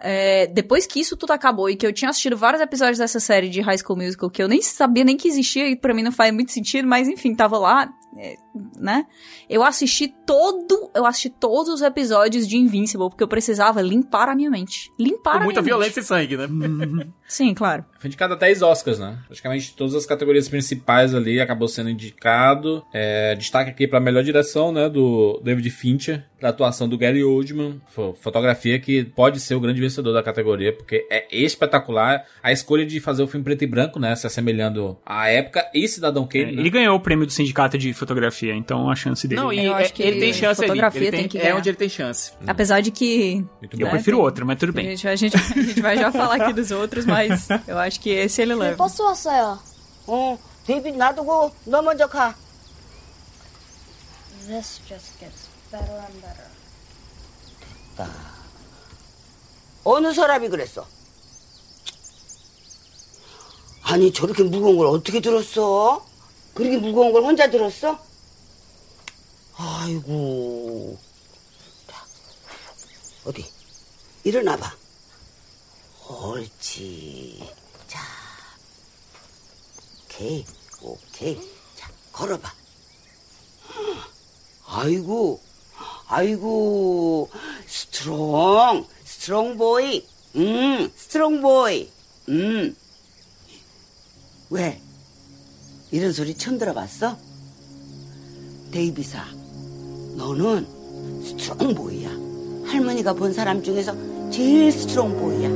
É, 0.00 0.46
depois 0.46 0.86
que 0.86 1.00
isso 1.00 1.16
tudo 1.16 1.32
acabou 1.32 1.68
e 1.68 1.74
que 1.76 1.84
eu 1.86 1.92
tinha 1.92 2.08
assistido 2.10 2.36
vários 2.36 2.62
episódios 2.62 2.98
dessa 2.98 3.18
série 3.18 3.48
de 3.48 3.60
High 3.60 3.78
School 3.78 3.98
Musical 3.98 4.30
que 4.30 4.40
eu 4.42 4.46
nem 4.48 4.62
sabia 4.62 5.02
nem 5.04 5.16
que 5.16 5.26
existia 5.26 5.68
e 5.68 5.74
pra 5.74 5.92
mim 5.92 6.02
não 6.04 6.12
faz 6.12 6.32
muito 6.32 6.52
sentido, 6.52 6.86
mas 6.86 7.08
enfim, 7.08 7.34
tava 7.34 7.58
lá, 7.58 7.88
é, 8.16 8.36
né? 8.78 9.06
Eu 9.50 9.64
assisti 9.64 10.08
todo, 10.24 10.90
eu 10.94 11.04
assisti 11.04 11.30
todos 11.30 11.68
os 11.72 11.82
episódios 11.82 12.46
de 12.46 12.56
Invincible 12.56 13.08
porque 13.08 13.24
eu 13.24 13.28
precisava 13.28 13.82
limpar 13.82 14.28
a 14.28 14.36
minha 14.36 14.50
mente. 14.50 14.90
Limpar 14.98 15.32
Com 15.32 15.38
a 15.38 15.44
muita 15.44 15.62
minha 15.62 15.74
violência 15.74 16.00
e 16.00 16.04
sangue, 16.04 16.36
né? 16.36 16.46
mente. 16.48 17.10
Sim, 17.26 17.52
claro. 17.52 17.84
Foi 17.98 18.08
indicado 18.08 18.34
até 18.34 18.46
10 18.46 18.62
Oscars, 18.62 18.98
né? 18.98 19.18
Praticamente 19.26 19.74
todas 19.74 19.94
as 19.94 20.06
categorias 20.06 20.48
principais 20.48 21.14
ali 21.14 21.40
acabou 21.40 21.68
sendo 21.68 21.90
indicado. 21.90 22.82
É, 22.92 23.34
destaque 23.34 23.70
aqui 23.70 23.86
pra 23.86 24.00
melhor 24.00 24.22
direção, 24.22 24.72
né? 24.72 24.88
Do 24.88 25.40
David 25.44 25.68
Fincher. 25.70 26.24
Pra 26.40 26.50
atuação 26.50 26.88
do 26.88 26.96
Gary 26.96 27.22
Oldman. 27.24 27.80
Fo- 27.88 28.14
Fotografia 28.14 28.78
que 28.78 29.04
pode 29.04 29.40
ser 29.40 29.56
o 29.56 29.60
grande 29.60 29.80
vencedor 29.88 30.12
da 30.12 30.22
categoria, 30.22 30.72
porque 30.72 31.06
é 31.10 31.26
espetacular 31.30 32.24
a 32.42 32.52
escolha 32.52 32.86
de 32.86 33.00
fazer 33.00 33.22
o 33.22 33.26
filme 33.26 33.44
preto 33.44 33.62
e 33.64 33.66
branco, 33.66 33.98
né? 33.98 34.14
Se 34.14 34.26
assemelhando 34.26 34.98
à 35.04 35.28
época 35.28 35.68
e 35.74 35.86
Cidadão 35.88 36.26
Kane. 36.26 36.44
É, 36.44 36.52
né? 36.52 36.60
Ele 36.60 36.70
ganhou 36.70 36.96
o 36.96 37.00
prêmio 37.00 37.26
do 37.26 37.32
Sindicato 37.32 37.76
de 37.78 37.92
Fotografia, 37.92 38.54
então 38.54 38.90
a 38.90 38.94
chance 38.94 39.26
dele. 39.26 39.40
Não, 39.40 39.52
e 39.52 39.64
eu 39.64 39.76
é, 39.76 39.82
acho 39.82 39.92
que 39.92 40.02
ele, 40.02 40.12
ele 40.12 40.20
tem 40.20 40.32
chance 40.32 40.60
fotografia 40.60 41.00
ali. 41.00 41.08
Ele 41.08 41.28
tem, 41.28 41.40
tem 41.40 41.50
é 41.50 41.54
onde 41.54 41.68
ele 41.68 41.76
tem 41.76 41.88
chance. 41.88 42.32
Apesar 42.46 42.80
de 42.80 42.90
que. 42.90 43.44
Muito 43.60 43.80
eu 43.80 43.86
né, 43.86 43.90
prefiro 43.90 44.20
outro, 44.20 44.46
mas 44.46 44.58
tudo 44.58 44.72
bem. 44.72 44.88
A 44.88 45.16
gente, 45.16 45.36
a 45.36 45.40
gente 45.40 45.80
vai 45.80 45.96
já 45.96 46.12
falar 46.12 46.36
aqui 46.36 46.52
dos 46.52 46.70
outros, 46.70 47.04
mas 47.04 47.48
eu 47.66 47.78
acho 47.78 48.00
que 48.00 48.10
esse 48.10 48.42
ele 48.42 48.54
leva. 48.54 48.76
Posso 48.76 49.02
passar, 49.02 49.58
ó? 50.06 50.32
Um, 50.32 50.38
This 54.48 54.80
just 54.88 55.20
gets 55.20 55.48
better 55.70 55.92
and 55.92 56.22
better. 56.22 56.48
어느 59.84 60.12
사람이 60.12 60.48
그랬어? 60.48 60.86
아니 63.82 64.12
저렇게 64.12 64.42
무거운 64.42 64.76
걸 64.76 64.86
어떻게 64.88 65.20
들었어? 65.20 66.06
그렇게 66.54 66.76
무거운 66.76 67.12
걸 67.12 67.22
혼자 67.22 67.50
들었어? 67.50 67.98
아이고. 69.56 70.98
자, 71.88 72.04
어디? 73.24 73.50
일어나봐. 74.24 74.76
옳지. 76.08 77.50
자, 77.88 78.00
오케이, 80.04 80.44
오케이. 80.82 81.40
자, 81.76 81.90
걸어봐. 82.12 82.52
아이고, 84.66 85.40
아이고, 86.06 87.30
스트롱, 87.66 88.86
스트롱 89.28 89.58
보이. 89.58 90.06
음, 90.36 90.90
스트롱 90.96 91.42
보이. 91.42 91.86
음. 92.30 92.74
왜? 94.48 94.80
이런 95.90 96.14
소리 96.14 96.32
처음 96.34 96.56
들어봤어? 96.56 97.14
데이비사, 98.70 99.22
너는 100.16 100.66
스트롱 101.22 101.74
보이야. 101.74 102.08
할머니가 102.70 103.12
본 103.12 103.34
사람 103.34 103.62
중에서 103.62 103.94
제일 104.30 104.72
스트롱 104.72 105.18
보이야. 105.18 105.48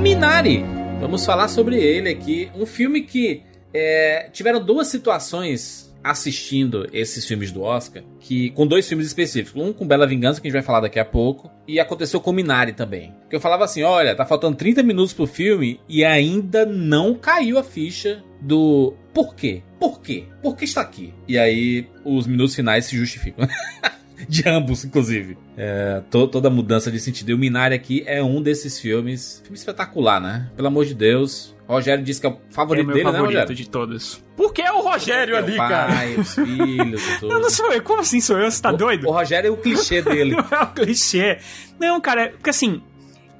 Minari. 0.00 0.64
Vamos 1.00 1.24
falar 1.24 1.48
sobre 1.48 1.80
ele 1.80 2.08
aqui. 2.10 2.50
Um 2.54 2.66
filme 2.66 3.02
que 3.02 3.42
é, 3.74 4.28
tiveram 4.32 4.64
duas 4.64 4.86
situações 4.86 5.91
assistindo 6.02 6.88
esses 6.92 7.24
filmes 7.24 7.52
do 7.52 7.62
Oscar, 7.62 8.02
que 8.20 8.50
com 8.50 8.66
dois 8.66 8.88
filmes 8.88 9.06
específicos, 9.06 9.62
um 9.62 9.72
com 9.72 9.86
Bela 9.86 10.06
Vingança 10.06 10.40
que 10.40 10.46
a 10.46 10.50
gente 10.50 10.58
vai 10.58 10.66
falar 10.66 10.80
daqui 10.80 10.98
a 10.98 11.04
pouco, 11.04 11.50
e 11.66 11.78
aconteceu 11.78 12.20
com 12.20 12.32
Minari 12.32 12.72
também. 12.72 13.14
Que 13.28 13.36
eu 13.36 13.40
falava 13.40 13.64
assim, 13.64 13.82
olha, 13.82 14.14
tá 14.14 14.24
faltando 14.24 14.56
30 14.56 14.82
minutos 14.82 15.12
pro 15.12 15.26
filme 15.26 15.80
e 15.88 16.04
ainda 16.04 16.66
não 16.66 17.14
caiu 17.14 17.58
a 17.58 17.64
ficha 17.64 18.22
do 18.40 18.94
por 19.14 19.34
quê? 19.34 19.62
Por 19.78 20.00
quê? 20.00 20.24
Por 20.42 20.56
que 20.56 20.64
está 20.64 20.80
aqui? 20.80 21.12
E 21.28 21.38
aí 21.38 21.86
os 22.04 22.26
minutos 22.26 22.54
finais 22.54 22.86
se 22.86 22.96
justificam. 22.96 23.46
de 24.28 24.48
ambos, 24.48 24.84
inclusive. 24.84 25.36
É, 25.56 26.02
to, 26.10 26.26
toda 26.28 26.48
mudança 26.48 26.90
de 26.90 26.98
sentido. 26.98 27.30
E 27.30 27.34
o 27.34 27.38
Minari 27.38 27.74
aqui 27.74 28.02
é 28.06 28.22
um 28.22 28.40
desses 28.40 28.78
filmes. 28.78 29.40
Filme 29.42 29.56
espetacular, 29.56 30.20
né? 30.20 30.50
Pelo 30.56 30.68
amor 30.68 30.84
de 30.84 30.94
Deus. 30.94 31.54
Rogério 31.72 32.04
disse 32.04 32.20
que 32.20 32.26
é 32.26 32.30
o 32.30 32.38
favorito 32.50 32.84
é 32.84 32.86
meu 32.86 32.94
dele, 32.94 33.04
favorito 33.04 33.34
né, 33.34 33.40
Rogério? 33.40 33.54
de 33.54 33.68
todos. 33.70 34.24
Por 34.36 34.52
que 34.52 34.62
é 34.62 34.72
o 34.72 34.80
Rogério 34.80 35.36
ali, 35.36 35.56
pai, 35.56 35.68
cara? 35.68 36.20
os 36.20 36.34
filhos 36.34 37.02
tudo. 37.18 37.32
Não, 37.32 37.40
não 37.40 37.50
sou 37.50 37.72
eu. 37.72 37.82
Como 37.82 38.00
assim 38.00 38.20
sou 38.20 38.38
eu? 38.38 38.50
Você 38.50 38.60
tá 38.60 38.72
o, 38.72 38.76
doido? 38.76 39.08
O 39.08 39.12
Rogério 39.12 39.48
é 39.48 39.50
o 39.50 39.56
clichê 39.56 40.00
dele. 40.02 40.36
Não 40.36 40.58
é 40.58 40.62
o 40.62 40.66
clichê. 40.68 41.38
Não, 41.78 42.00
cara, 42.00 42.30
porque 42.30 42.50
assim. 42.50 42.82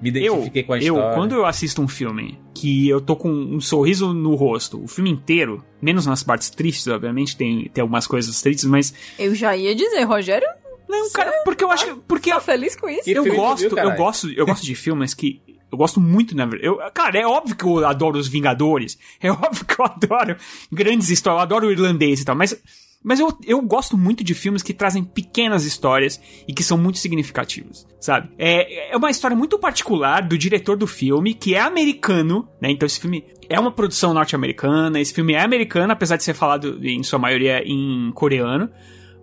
Me 0.00 0.08
identifiquei 0.08 0.62
eu, 0.62 0.66
com 0.66 0.72
a 0.72 0.78
eu, 0.78 0.94
história. 0.96 1.14
quando 1.14 1.34
eu 1.36 1.46
assisto 1.46 1.80
um 1.80 1.86
filme 1.86 2.36
que 2.52 2.88
eu 2.88 3.00
tô 3.00 3.14
com 3.14 3.30
um 3.30 3.60
sorriso 3.60 4.12
no 4.12 4.34
rosto, 4.34 4.82
o 4.82 4.88
filme 4.88 5.10
inteiro, 5.10 5.64
menos 5.80 6.06
nas 6.06 6.24
partes 6.24 6.50
tristes, 6.50 6.88
obviamente, 6.88 7.36
tem, 7.36 7.70
tem 7.72 7.82
algumas 7.82 8.06
coisas 8.06 8.42
tristes, 8.42 8.64
mas. 8.64 8.92
Eu 9.16 9.32
já 9.34 9.56
ia 9.56 9.74
dizer, 9.74 10.02
Rogério. 10.02 10.48
Não, 10.88 11.10
cara, 11.10 11.32
porque 11.44 11.62
eu 11.64 11.70
acho 11.70 11.86
que. 11.86 12.00
Porque 12.06 12.30
Tá 12.30 12.40
feliz 12.40 12.74
com 12.74 12.88
isso? 12.88 13.08
Eu 13.08 13.24
gosto, 13.24 13.68
viu, 13.68 13.78
eu 13.78 13.94
gosto, 13.94 14.30
eu 14.30 14.44
gosto 14.46 14.64
de 14.64 14.74
filmes 14.74 15.14
que 15.14 15.40
eu 15.72 15.78
gosto 15.78 16.00
muito, 16.00 16.36
na 16.36 16.44
verdade. 16.44 16.66
Eu, 16.66 16.78
cara, 16.92 17.18
é 17.18 17.26
óbvio 17.26 17.56
que 17.56 17.64
eu 17.64 17.86
adoro 17.86 18.18
os 18.18 18.28
Vingadores. 18.28 18.98
É 19.22 19.30
óbvio 19.30 19.64
que 19.64 19.80
eu 19.80 19.84
adoro 19.84 20.36
grandes 20.70 21.08
histórias, 21.08 21.38
eu 21.38 21.42
adoro 21.42 21.68
o 21.68 21.70
irlandês 21.70 22.20
e 22.20 22.24
tal, 22.24 22.34
mas 22.34 22.60
mas 23.04 23.18
eu, 23.18 23.36
eu 23.44 23.60
gosto 23.60 23.98
muito 23.98 24.22
de 24.22 24.32
filmes 24.32 24.62
que 24.62 24.72
trazem 24.72 25.02
pequenas 25.02 25.64
histórias 25.64 26.20
e 26.46 26.52
que 26.52 26.62
são 26.62 26.78
muito 26.78 26.98
significativas, 26.98 27.86
sabe? 28.00 28.30
É, 28.38 28.92
é 28.92 28.96
uma 28.96 29.10
história 29.10 29.36
muito 29.36 29.58
particular 29.58 30.22
do 30.22 30.38
diretor 30.38 30.76
do 30.76 30.86
filme, 30.86 31.34
que 31.34 31.54
é 31.54 31.60
americano, 31.60 32.48
né? 32.60 32.70
Então 32.70 32.86
esse 32.86 33.00
filme 33.00 33.24
é 33.48 33.58
uma 33.58 33.72
produção 33.72 34.14
norte-americana, 34.14 35.00
esse 35.00 35.12
filme 35.12 35.34
é 35.34 35.40
americano, 35.40 35.92
apesar 35.92 36.16
de 36.16 36.22
ser 36.22 36.34
falado 36.34 36.78
em 36.84 37.02
sua 37.02 37.18
maioria 37.18 37.62
em 37.64 38.12
coreano. 38.12 38.70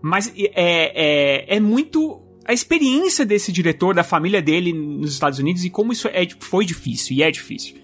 Mas 0.02 0.32
é, 0.36 0.52
é, 0.56 1.56
é 1.56 1.60
muito 1.60 2.22
a 2.50 2.54
experiência 2.54 3.24
desse 3.24 3.52
diretor, 3.52 3.94
da 3.94 4.04
família 4.04 4.42
dele 4.42 4.74
nos 4.74 5.14
Estados 5.14 5.38
Unidos 5.38 5.64
e 5.64 5.70
como 5.70 5.92
isso 5.92 6.08
é, 6.08 6.28
foi 6.40 6.66
difícil 6.66 7.16
e 7.16 7.22
é 7.22 7.30
difícil. 7.30 7.76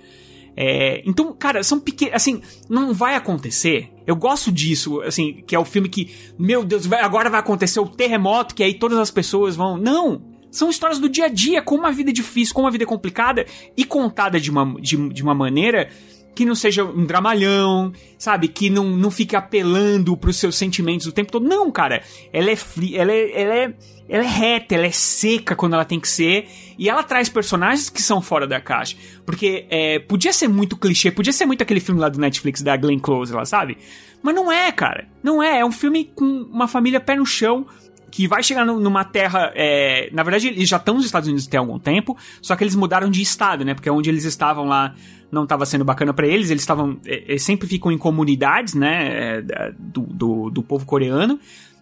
É, 0.58 1.04
então, 1.06 1.34
cara, 1.34 1.62
são 1.62 1.80
pequenos. 1.80 2.16
Assim, 2.16 2.42
não 2.68 2.92
vai 2.92 3.14
acontecer. 3.14 3.92
Eu 4.08 4.16
gosto 4.16 4.52
disso, 4.52 5.02
assim, 5.02 5.44
que 5.46 5.56
é 5.56 5.60
o 5.60 5.66
filme 5.66 5.88
que, 5.88 6.10
meu 6.40 6.64
Deus, 6.64 6.88
vai- 6.88 7.02
agora 7.02 7.30
vai 7.30 7.42
acontecer 7.42 7.80
o 7.80 7.88
terremoto, 7.88 8.56
que 8.56 8.64
aí 8.64 8.74
todas 8.74 8.98
as 8.98 9.12
pessoas 9.12 9.56
vão. 9.56 9.78
Não! 9.78 10.20
São 10.50 10.68
histórias 10.70 10.98
do 10.98 11.10
dia 11.10 11.26
a 11.26 11.30
dia, 11.30 11.62
como 11.62 11.86
a 11.86 11.92
vida 11.92 12.10
é 12.10 12.14
difícil, 12.14 12.56
como 12.56 12.68
a 12.68 12.72
vida 12.72 12.86
é 12.86 12.88
complicada 12.88 13.46
e 13.78 13.84
contada 13.84 14.40
de 14.40 14.50
uma, 14.50 14.82
de, 14.82 15.10
de 15.10 15.22
uma 15.22 15.36
maneira 15.36 15.90
que 16.34 16.44
não 16.46 16.56
seja 16.56 16.84
um 16.84 17.06
dramalhão, 17.06 17.94
sabe? 18.18 18.50
Que 18.50 18.70
não, 18.70 18.90
não 18.90 19.10
fique 19.10 19.36
apelando 19.36 20.18
pros 20.18 20.36
seus 20.38 20.56
sentimentos 20.58 21.08
o 21.08 21.12
tempo 21.12 21.32
todo. 21.32 21.48
Não, 21.48 21.72
cara. 21.72 22.04
Ela 22.32 22.52
é 22.52 22.56
fria, 22.56 23.02
ela 23.02 23.12
é, 23.12 23.42
ela 23.42 23.56
é, 23.56 23.74
ela 24.08 24.24
é 24.24 24.28
reta, 24.28 24.76
ela 24.76 24.86
é 24.86 24.92
seca 24.92 25.56
quando 25.56 25.74
ela 25.74 25.86
tem 25.86 26.00
que 26.00 26.08
ser. 26.08 26.48
E 26.78 26.90
ela 26.90 27.04
traz 27.04 27.30
personagens 27.30 27.90
que 27.90 28.02
são 28.02 28.22
fora 28.22 28.46
da 28.46 28.60
caixa. 28.60 28.96
Porque 29.26 29.66
é, 29.70 30.00
podia 30.00 30.32
ser 30.32 30.48
muito 30.48 30.78
clichê, 30.78 31.10
podia 31.12 31.34
ser 31.34 31.46
muito 31.46 31.62
aquele 31.62 31.80
filme 31.80 32.00
lá 32.00 32.10
do 32.10 32.20
Netflix 32.20 32.62
da 32.62 32.76
Glenn 32.78 33.00
Close, 33.00 33.34
lá, 33.34 33.46
sabe? 33.46 33.78
Mas 34.22 34.36
não 34.36 34.52
é, 34.52 34.72
cara. 34.72 35.08
Não 35.24 35.42
é. 35.42 35.60
É 35.60 35.66
um 35.66 35.72
filme 35.72 36.06
com 36.16 36.26
uma 36.26 36.68
família 36.68 37.00
pé 37.00 37.16
no 37.16 37.26
chão 37.26 37.66
que 38.12 38.28
vai 38.28 38.42
chegar 38.42 38.66
numa 38.66 39.04
terra. 39.04 39.52
é, 39.56 40.10
na 40.14 40.24
verdade, 40.24 40.48
eles 40.48 40.70
já 40.70 40.78
estão 40.78 40.96
nos 40.96 41.06
Estados 41.06 41.28
Unidos 41.28 41.48
tem 41.48 41.60
algum 41.60 41.78
tempo, 41.78 42.18
só 42.42 42.56
que 42.56 42.64
eles 42.64 42.76
mudaram 42.76 43.10
de 43.10 43.22
estado, 43.22 43.66
né? 43.66 43.74
Porque 43.74 43.90
onde 43.90 44.10
eles 44.10 44.24
estavam 44.24 44.66
lá 44.66 44.96
não 45.32 45.44
estava 45.44 45.66
sendo 45.66 45.84
bacana 45.84 46.14
pra 46.14 46.26
eles, 46.26 46.50
eles 46.50 46.62
estavam. 46.64 46.98
é, 47.06 47.24
Eles 47.28 47.44
sempre 47.44 47.68
ficam 47.68 47.92
em 47.92 47.98
comunidades, 47.98 48.74
né? 48.74 49.38
é, 49.38 49.42
do, 49.78 50.02
do, 50.02 50.50
do 50.50 50.64
povo 50.64 50.86
coreano. 50.86 51.40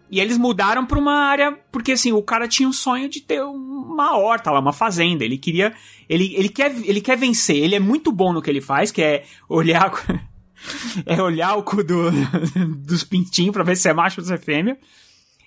E 0.10 0.20
eles 0.20 0.38
mudaram 0.38 0.86
pra 0.86 1.00
uma 1.00 1.14
área. 1.14 1.58
Porque 1.72 1.94
assim, 1.94 2.12
o 2.12 2.22
cara 2.22 2.48
tinha 2.48 2.68
um 2.68 2.74
sonho 2.74 3.10
de 3.10 3.22
ter 3.22 3.42
uma 3.42 4.18
horta 4.18 4.52
lá, 4.52 4.60
uma 4.60 4.74
fazenda. 4.74 5.24
Ele 5.24 5.38
queria. 5.38 5.74
Ele, 6.08 6.34
ele, 6.36 6.50
quer, 6.50 6.76
ele 6.84 7.02
quer 7.02 7.18
vencer. 7.18 7.58
Ele 7.58 7.76
é 7.76 7.80
muito 7.80 8.12
bom 8.12 8.34
no 8.34 8.42
que 8.42 8.50
ele 8.50 8.62
faz, 8.62 8.92
que 8.92 9.02
é 9.02 9.24
olhar. 9.50 9.92
é 11.06 11.22
olhar 11.22 11.56
o 11.56 11.64
cu 11.64 11.84
do, 11.84 12.12
dos 12.78 13.04
pintinhos 13.04 13.54
pra 13.54 13.64
ver 13.64 13.76
se 13.76 13.90
é 13.90 13.94
macho 13.94 14.22
ou 14.22 14.28
se 14.28 14.34
é 14.34 14.38
fêmea. 14.38 14.78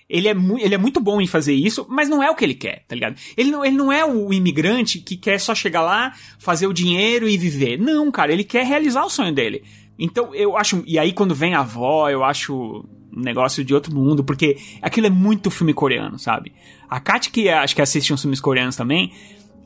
Ele 0.09 0.28
é, 0.28 0.35
ele 0.61 0.74
é 0.74 0.78
muito 0.78 1.01
bom 1.01 1.20
em 1.20 1.27
fazer 1.27 1.53
isso, 1.53 1.85
mas 1.89 2.09
não 2.09 2.23
é 2.23 2.31
o 2.31 2.35
que 2.37 2.45
ele 2.45 2.55
quer, 2.55 2.85
tá 2.87 2.95
ligado? 2.95 3.16
Ele 3.37 3.51
não, 3.51 3.65
ele 3.65 3.77
não 3.77 3.91
é 3.91 4.05
o 4.05 4.33
imigrante 4.33 5.01
que 5.01 5.16
quer 5.16 5.39
só 5.41 5.53
chegar 5.53 5.83
lá, 5.83 6.15
fazer 6.39 6.69
o 6.69 6.73
dinheiro 6.73 7.28
e 7.28 7.37
viver. 7.37 7.77
Não, 7.77 8.11
cara, 8.12 8.33
ele 8.33 8.45
quer 8.45 8.65
realizar 8.65 9.05
o 9.05 9.11
sonho 9.11 9.35
dele. 9.35 9.65
Então, 9.99 10.33
eu 10.35 10.57
acho. 10.57 10.83
E 10.87 10.99
aí, 10.99 11.12
quando 11.12 11.35
vem 11.35 11.55
a 11.55 11.61
avó, 11.61 12.09
eu 12.09 12.23
acho 12.23 12.85
negócio 13.21 13.65
de 13.65 13.75
outro 13.75 13.95
mundo, 13.95 14.23
porque 14.23 14.57
aquilo 14.83 15.07
é 15.07 15.11
muito 15.11 15.51
filme 15.51 15.73
coreano, 15.73 16.19
sabe? 16.19 16.53
A 16.89 17.01
Kat, 17.01 17.31
que 17.31 17.49
acho 17.49 17.75
que 17.75 17.83
assiste 17.83 18.13
uns 18.13 18.21
filmes 18.21 18.41
coreanos 18.41 18.77
também, 18.77 19.13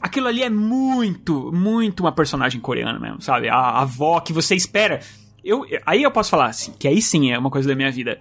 aquilo 0.01 0.27
ali 0.27 0.43
é 0.43 0.51
muito, 0.51 1.53
muito 1.53 2.01
uma 2.01 2.13
personagem 2.13 2.61
coreana 2.61 2.99
mesmo, 2.99 3.21
sabe? 3.21 3.49
A, 3.49 3.55
a 3.55 3.83
avó 3.83 4.21
que 4.21 4.33
você 4.33 4.55
espera. 4.55 5.01
Eu, 5.45 5.65
aí 5.87 6.03
eu 6.03 6.11
posso 6.11 6.31
falar 6.31 6.47
assim, 6.47 6.73
que 6.79 6.89
aí 6.89 7.03
sim 7.03 7.31
é 7.31 7.39
uma 7.39 7.51
coisa 7.51 7.69
da 7.69 7.75
minha 7.75 7.91
vida. 7.91 8.19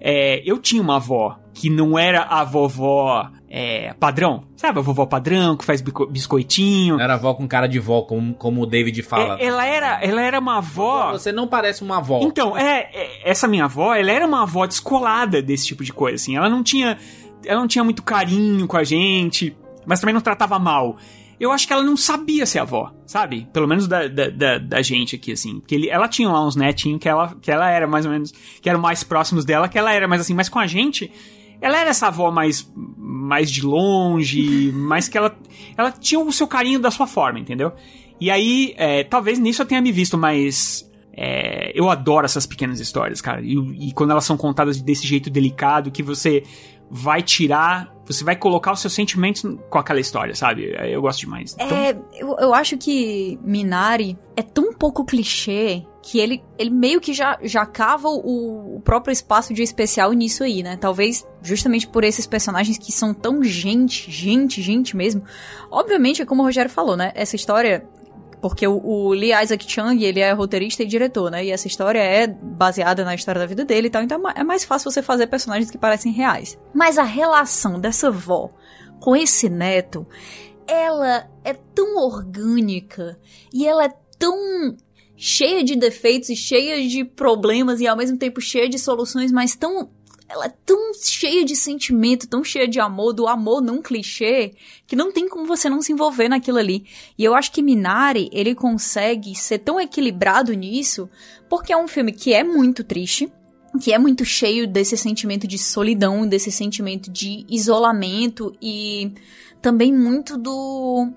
É, 0.00 0.42
eu 0.44 0.58
tinha 0.58 0.80
uma 0.80 0.96
avó 0.96 1.38
que 1.52 1.68
não 1.68 1.98
era 1.98 2.22
a 2.22 2.42
vovó 2.42 3.28
é, 3.48 3.92
padrão, 3.94 4.44
sabe? 4.56 4.78
A 4.78 4.82
vovó 4.82 5.04
padrão 5.04 5.56
que 5.56 5.64
faz 5.64 5.82
biscoitinho. 5.82 6.98
Era 6.98 7.14
avó 7.14 7.34
com 7.34 7.46
cara 7.46 7.66
de 7.66 7.78
vó, 7.78 8.02
como, 8.02 8.32
como 8.34 8.62
o 8.62 8.66
David 8.66 9.02
fala. 9.02 9.38
É, 9.38 9.44
ela 9.44 9.66
era, 9.66 10.02
ela 10.02 10.22
era 10.22 10.38
uma 10.38 10.58
avó. 10.58 11.12
Você 11.12 11.32
não 11.32 11.46
parece 11.46 11.82
uma 11.82 11.98
avó. 11.98 12.20
Então, 12.22 12.56
é, 12.56 12.88
é, 12.94 13.30
essa 13.30 13.46
minha 13.46 13.64
avó, 13.64 13.94
ela 13.94 14.10
era 14.10 14.26
uma 14.26 14.42
avó 14.42 14.66
descolada 14.66 15.42
desse 15.42 15.66
tipo 15.66 15.84
de 15.84 15.92
coisa, 15.92 16.14
assim. 16.14 16.36
Ela 16.36 16.48
não 16.48 16.62
tinha, 16.62 16.96
ela 17.44 17.60
não 17.60 17.68
tinha 17.68 17.84
muito 17.84 18.02
carinho 18.02 18.66
com 18.66 18.76
a 18.76 18.84
gente, 18.84 19.54
mas 19.84 20.00
também 20.00 20.14
não 20.14 20.22
tratava 20.22 20.58
mal. 20.58 20.96
Eu 21.40 21.50
acho 21.50 21.66
que 21.66 21.72
ela 21.72 21.82
não 21.82 21.96
sabia 21.96 22.44
ser 22.44 22.58
avó, 22.58 22.92
sabe? 23.06 23.48
Pelo 23.50 23.66
menos 23.66 23.88
da, 23.88 24.06
da, 24.06 24.28
da, 24.28 24.58
da 24.58 24.82
gente 24.82 25.16
aqui, 25.16 25.32
assim. 25.32 25.58
Porque 25.58 25.74
ele, 25.74 25.88
ela 25.88 26.06
tinha 26.06 26.28
lá 26.28 26.46
uns 26.46 26.54
netinhos 26.54 27.00
que 27.00 27.08
ela, 27.08 27.34
que 27.40 27.50
ela 27.50 27.70
era 27.70 27.86
mais 27.86 28.04
ou 28.04 28.12
menos, 28.12 28.30
que 28.60 28.68
eram 28.68 28.78
mais 28.78 29.02
próximos 29.02 29.46
dela, 29.46 29.66
que 29.66 29.78
ela 29.78 29.90
era 29.90 30.06
mais 30.06 30.20
assim, 30.20 30.34
mas 30.34 30.50
com 30.50 30.58
a 30.58 30.66
gente, 30.66 31.10
ela 31.58 31.78
era 31.78 31.88
essa 31.88 32.08
avó 32.08 32.30
mais, 32.30 32.70
mais 32.76 33.50
de 33.50 33.62
longe, 33.62 34.70
mais 34.76 35.08
que 35.08 35.16
ela, 35.16 35.34
ela 35.78 35.90
tinha 35.90 36.20
o 36.20 36.30
seu 36.30 36.46
carinho 36.46 36.78
da 36.78 36.90
sua 36.90 37.06
forma, 37.06 37.38
entendeu? 37.38 37.72
E 38.20 38.30
aí, 38.30 38.74
é, 38.76 39.02
talvez 39.02 39.38
nisso 39.38 39.62
eu 39.62 39.66
tenha 39.66 39.80
me 39.80 39.90
visto 39.90 40.18
mais 40.18 40.86
é, 41.22 41.72
eu 41.74 41.90
adoro 41.90 42.24
essas 42.24 42.46
pequenas 42.46 42.80
histórias, 42.80 43.20
cara. 43.20 43.40
E, 43.42 43.88
e 43.88 43.92
quando 43.92 44.10
elas 44.10 44.24
são 44.24 44.36
contadas 44.36 44.80
desse 44.80 45.06
jeito 45.06 45.28
delicado, 45.28 45.90
que 45.90 46.02
você 46.02 46.44
vai 46.90 47.22
tirar, 47.22 47.94
você 48.04 48.24
vai 48.24 48.34
colocar 48.34 48.72
os 48.72 48.80
seus 48.80 48.92
sentimentos 48.92 49.42
com 49.68 49.78
aquela 49.78 50.00
história, 50.00 50.34
sabe? 50.34 50.74
Eu 50.90 51.00
gosto 51.00 51.20
demais. 51.20 51.54
Então, 51.54 51.76
É, 51.76 51.96
eu, 52.14 52.36
eu 52.40 52.52
acho 52.52 52.76
que 52.76 53.38
Minari 53.44 54.18
é 54.36 54.42
tão 54.42 54.72
pouco 54.72 55.04
clichê 55.04 55.84
que 56.02 56.18
ele, 56.18 56.42
ele 56.58 56.70
meio 56.70 57.00
que 57.00 57.12
já, 57.12 57.38
já 57.42 57.64
cava 57.64 58.08
o, 58.08 58.76
o 58.76 58.80
próprio 58.80 59.12
espaço 59.12 59.54
de 59.54 59.62
especial 59.62 60.12
nisso 60.12 60.42
aí, 60.42 60.62
né? 60.62 60.76
Talvez 60.76 61.24
justamente 61.42 61.86
por 61.86 62.02
esses 62.02 62.26
personagens 62.26 62.76
que 62.78 62.90
são 62.90 63.14
tão 63.14 63.44
gente, 63.44 64.10
gente, 64.10 64.60
gente 64.60 64.96
mesmo. 64.96 65.22
Obviamente, 65.70 66.22
é 66.22 66.24
como 66.24 66.42
o 66.42 66.44
Rogério 66.44 66.70
falou, 66.70 66.96
né? 66.96 67.12
Essa 67.14 67.36
história. 67.36 67.86
Porque 68.40 68.66
o, 68.66 68.80
o 68.84 69.12
Lee 69.12 69.32
Isaac 69.32 69.70
Chung, 69.70 70.02
ele 70.02 70.20
é 70.20 70.32
roteirista 70.32 70.82
e 70.82 70.86
diretor, 70.86 71.30
né? 71.30 71.44
E 71.44 71.50
essa 71.50 71.66
história 71.66 71.98
é 71.98 72.26
baseada 72.26 73.04
na 73.04 73.14
história 73.14 73.40
da 73.40 73.46
vida 73.46 73.64
dele 73.64 73.88
e 73.88 73.90
tal. 73.90 74.02
Então 74.02 74.28
é 74.28 74.40
é 74.40 74.44
mais 74.44 74.64
fácil 74.64 74.90
você 74.90 75.02
fazer 75.02 75.26
personagens 75.26 75.70
que 75.70 75.78
parecem 75.78 76.12
reais. 76.12 76.58
Mas 76.74 76.98
a 76.98 77.02
relação 77.02 77.78
dessa 77.78 78.08
avó 78.08 78.50
com 79.00 79.16
esse 79.16 79.48
neto, 79.48 80.06
ela 80.66 81.28
é 81.42 81.54
tão 81.54 81.96
orgânica 81.96 83.18
e 83.52 83.66
ela 83.66 83.84
é 83.84 83.92
tão 84.18 84.76
cheia 85.16 85.64
de 85.64 85.76
defeitos 85.76 86.30
e 86.30 86.36
cheia 86.36 86.86
de 86.86 87.04
problemas 87.04 87.80
e 87.80 87.86
ao 87.86 87.96
mesmo 87.96 88.16
tempo 88.16 88.40
cheia 88.40 88.68
de 88.68 88.78
soluções, 88.78 89.32
mas 89.32 89.56
tão 89.56 89.90
ela 90.30 90.46
é 90.46 90.52
tão 90.64 90.94
cheia 90.94 91.44
de 91.44 91.56
sentimento, 91.56 92.28
tão 92.28 92.44
cheia 92.44 92.68
de 92.68 92.78
amor, 92.78 93.12
do 93.12 93.26
amor 93.26 93.60
não 93.60 93.82
clichê, 93.82 94.54
que 94.86 94.94
não 94.94 95.10
tem 95.10 95.28
como 95.28 95.44
você 95.44 95.68
não 95.68 95.82
se 95.82 95.92
envolver 95.92 96.28
naquilo 96.28 96.58
ali. 96.58 96.86
E 97.18 97.24
eu 97.24 97.34
acho 97.34 97.50
que 97.50 97.60
Minari, 97.60 98.30
ele 98.32 98.54
consegue 98.54 99.34
ser 99.34 99.58
tão 99.58 99.80
equilibrado 99.80 100.52
nisso, 100.52 101.10
porque 101.48 101.72
é 101.72 101.76
um 101.76 101.88
filme 101.88 102.12
que 102.12 102.32
é 102.32 102.44
muito 102.44 102.84
triste, 102.84 103.30
que 103.82 103.92
é 103.92 103.98
muito 103.98 104.24
cheio 104.24 104.68
desse 104.68 104.96
sentimento 104.96 105.48
de 105.48 105.58
solidão, 105.58 106.24
desse 106.24 106.52
sentimento 106.52 107.10
de 107.10 107.44
isolamento 107.48 108.54
e 108.62 109.12
também 109.60 109.92
muito 109.92 110.36
do 110.36 111.08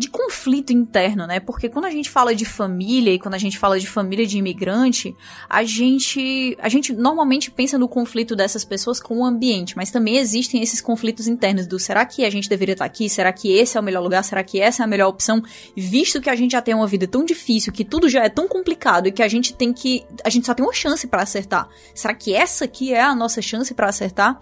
de 0.00 0.08
conflito 0.08 0.72
interno, 0.72 1.26
né? 1.26 1.38
Porque 1.40 1.68
quando 1.68 1.84
a 1.84 1.90
gente 1.90 2.08
fala 2.08 2.34
de 2.34 2.46
família 2.46 3.12
e 3.12 3.18
quando 3.18 3.34
a 3.34 3.38
gente 3.38 3.58
fala 3.58 3.78
de 3.78 3.86
família 3.86 4.26
de 4.26 4.38
imigrante, 4.38 5.14
a 5.46 5.62
gente 5.62 6.56
a 6.58 6.70
gente 6.70 6.94
normalmente 6.94 7.50
pensa 7.50 7.76
no 7.76 7.86
conflito 7.86 8.34
dessas 8.34 8.64
pessoas 8.64 8.98
com 8.98 9.18
o 9.18 9.24
ambiente, 9.24 9.76
mas 9.76 9.90
também 9.90 10.16
existem 10.16 10.62
esses 10.62 10.80
conflitos 10.80 11.28
internos 11.28 11.66
do 11.66 11.78
será 11.78 12.06
que 12.06 12.24
a 12.24 12.30
gente 12.30 12.48
deveria 12.48 12.72
estar 12.72 12.86
aqui? 12.86 13.10
Será 13.10 13.30
que 13.30 13.52
esse 13.52 13.76
é 13.76 13.80
o 13.80 13.82
melhor 13.82 14.02
lugar? 14.02 14.24
Será 14.24 14.42
que 14.42 14.58
essa 14.58 14.82
é 14.82 14.84
a 14.84 14.86
melhor 14.86 15.08
opção? 15.08 15.42
Visto 15.76 16.18
que 16.18 16.30
a 16.30 16.34
gente 16.34 16.52
já 16.52 16.62
tem 16.62 16.74
uma 16.74 16.86
vida 16.86 17.06
tão 17.06 17.22
difícil, 17.22 17.70
que 17.70 17.84
tudo 17.84 18.08
já 18.08 18.24
é 18.24 18.30
tão 18.30 18.48
complicado 18.48 19.06
e 19.06 19.12
que 19.12 19.22
a 19.22 19.28
gente 19.28 19.52
tem 19.52 19.70
que 19.70 20.02
a 20.24 20.30
gente 20.30 20.46
só 20.46 20.54
tem 20.54 20.64
uma 20.64 20.72
chance 20.72 21.06
para 21.06 21.22
acertar. 21.22 21.68
Será 21.94 22.14
que 22.14 22.32
essa 22.34 22.64
aqui 22.64 22.94
é 22.94 23.02
a 23.02 23.14
nossa 23.14 23.42
chance 23.42 23.74
para 23.74 23.88
acertar? 23.90 24.40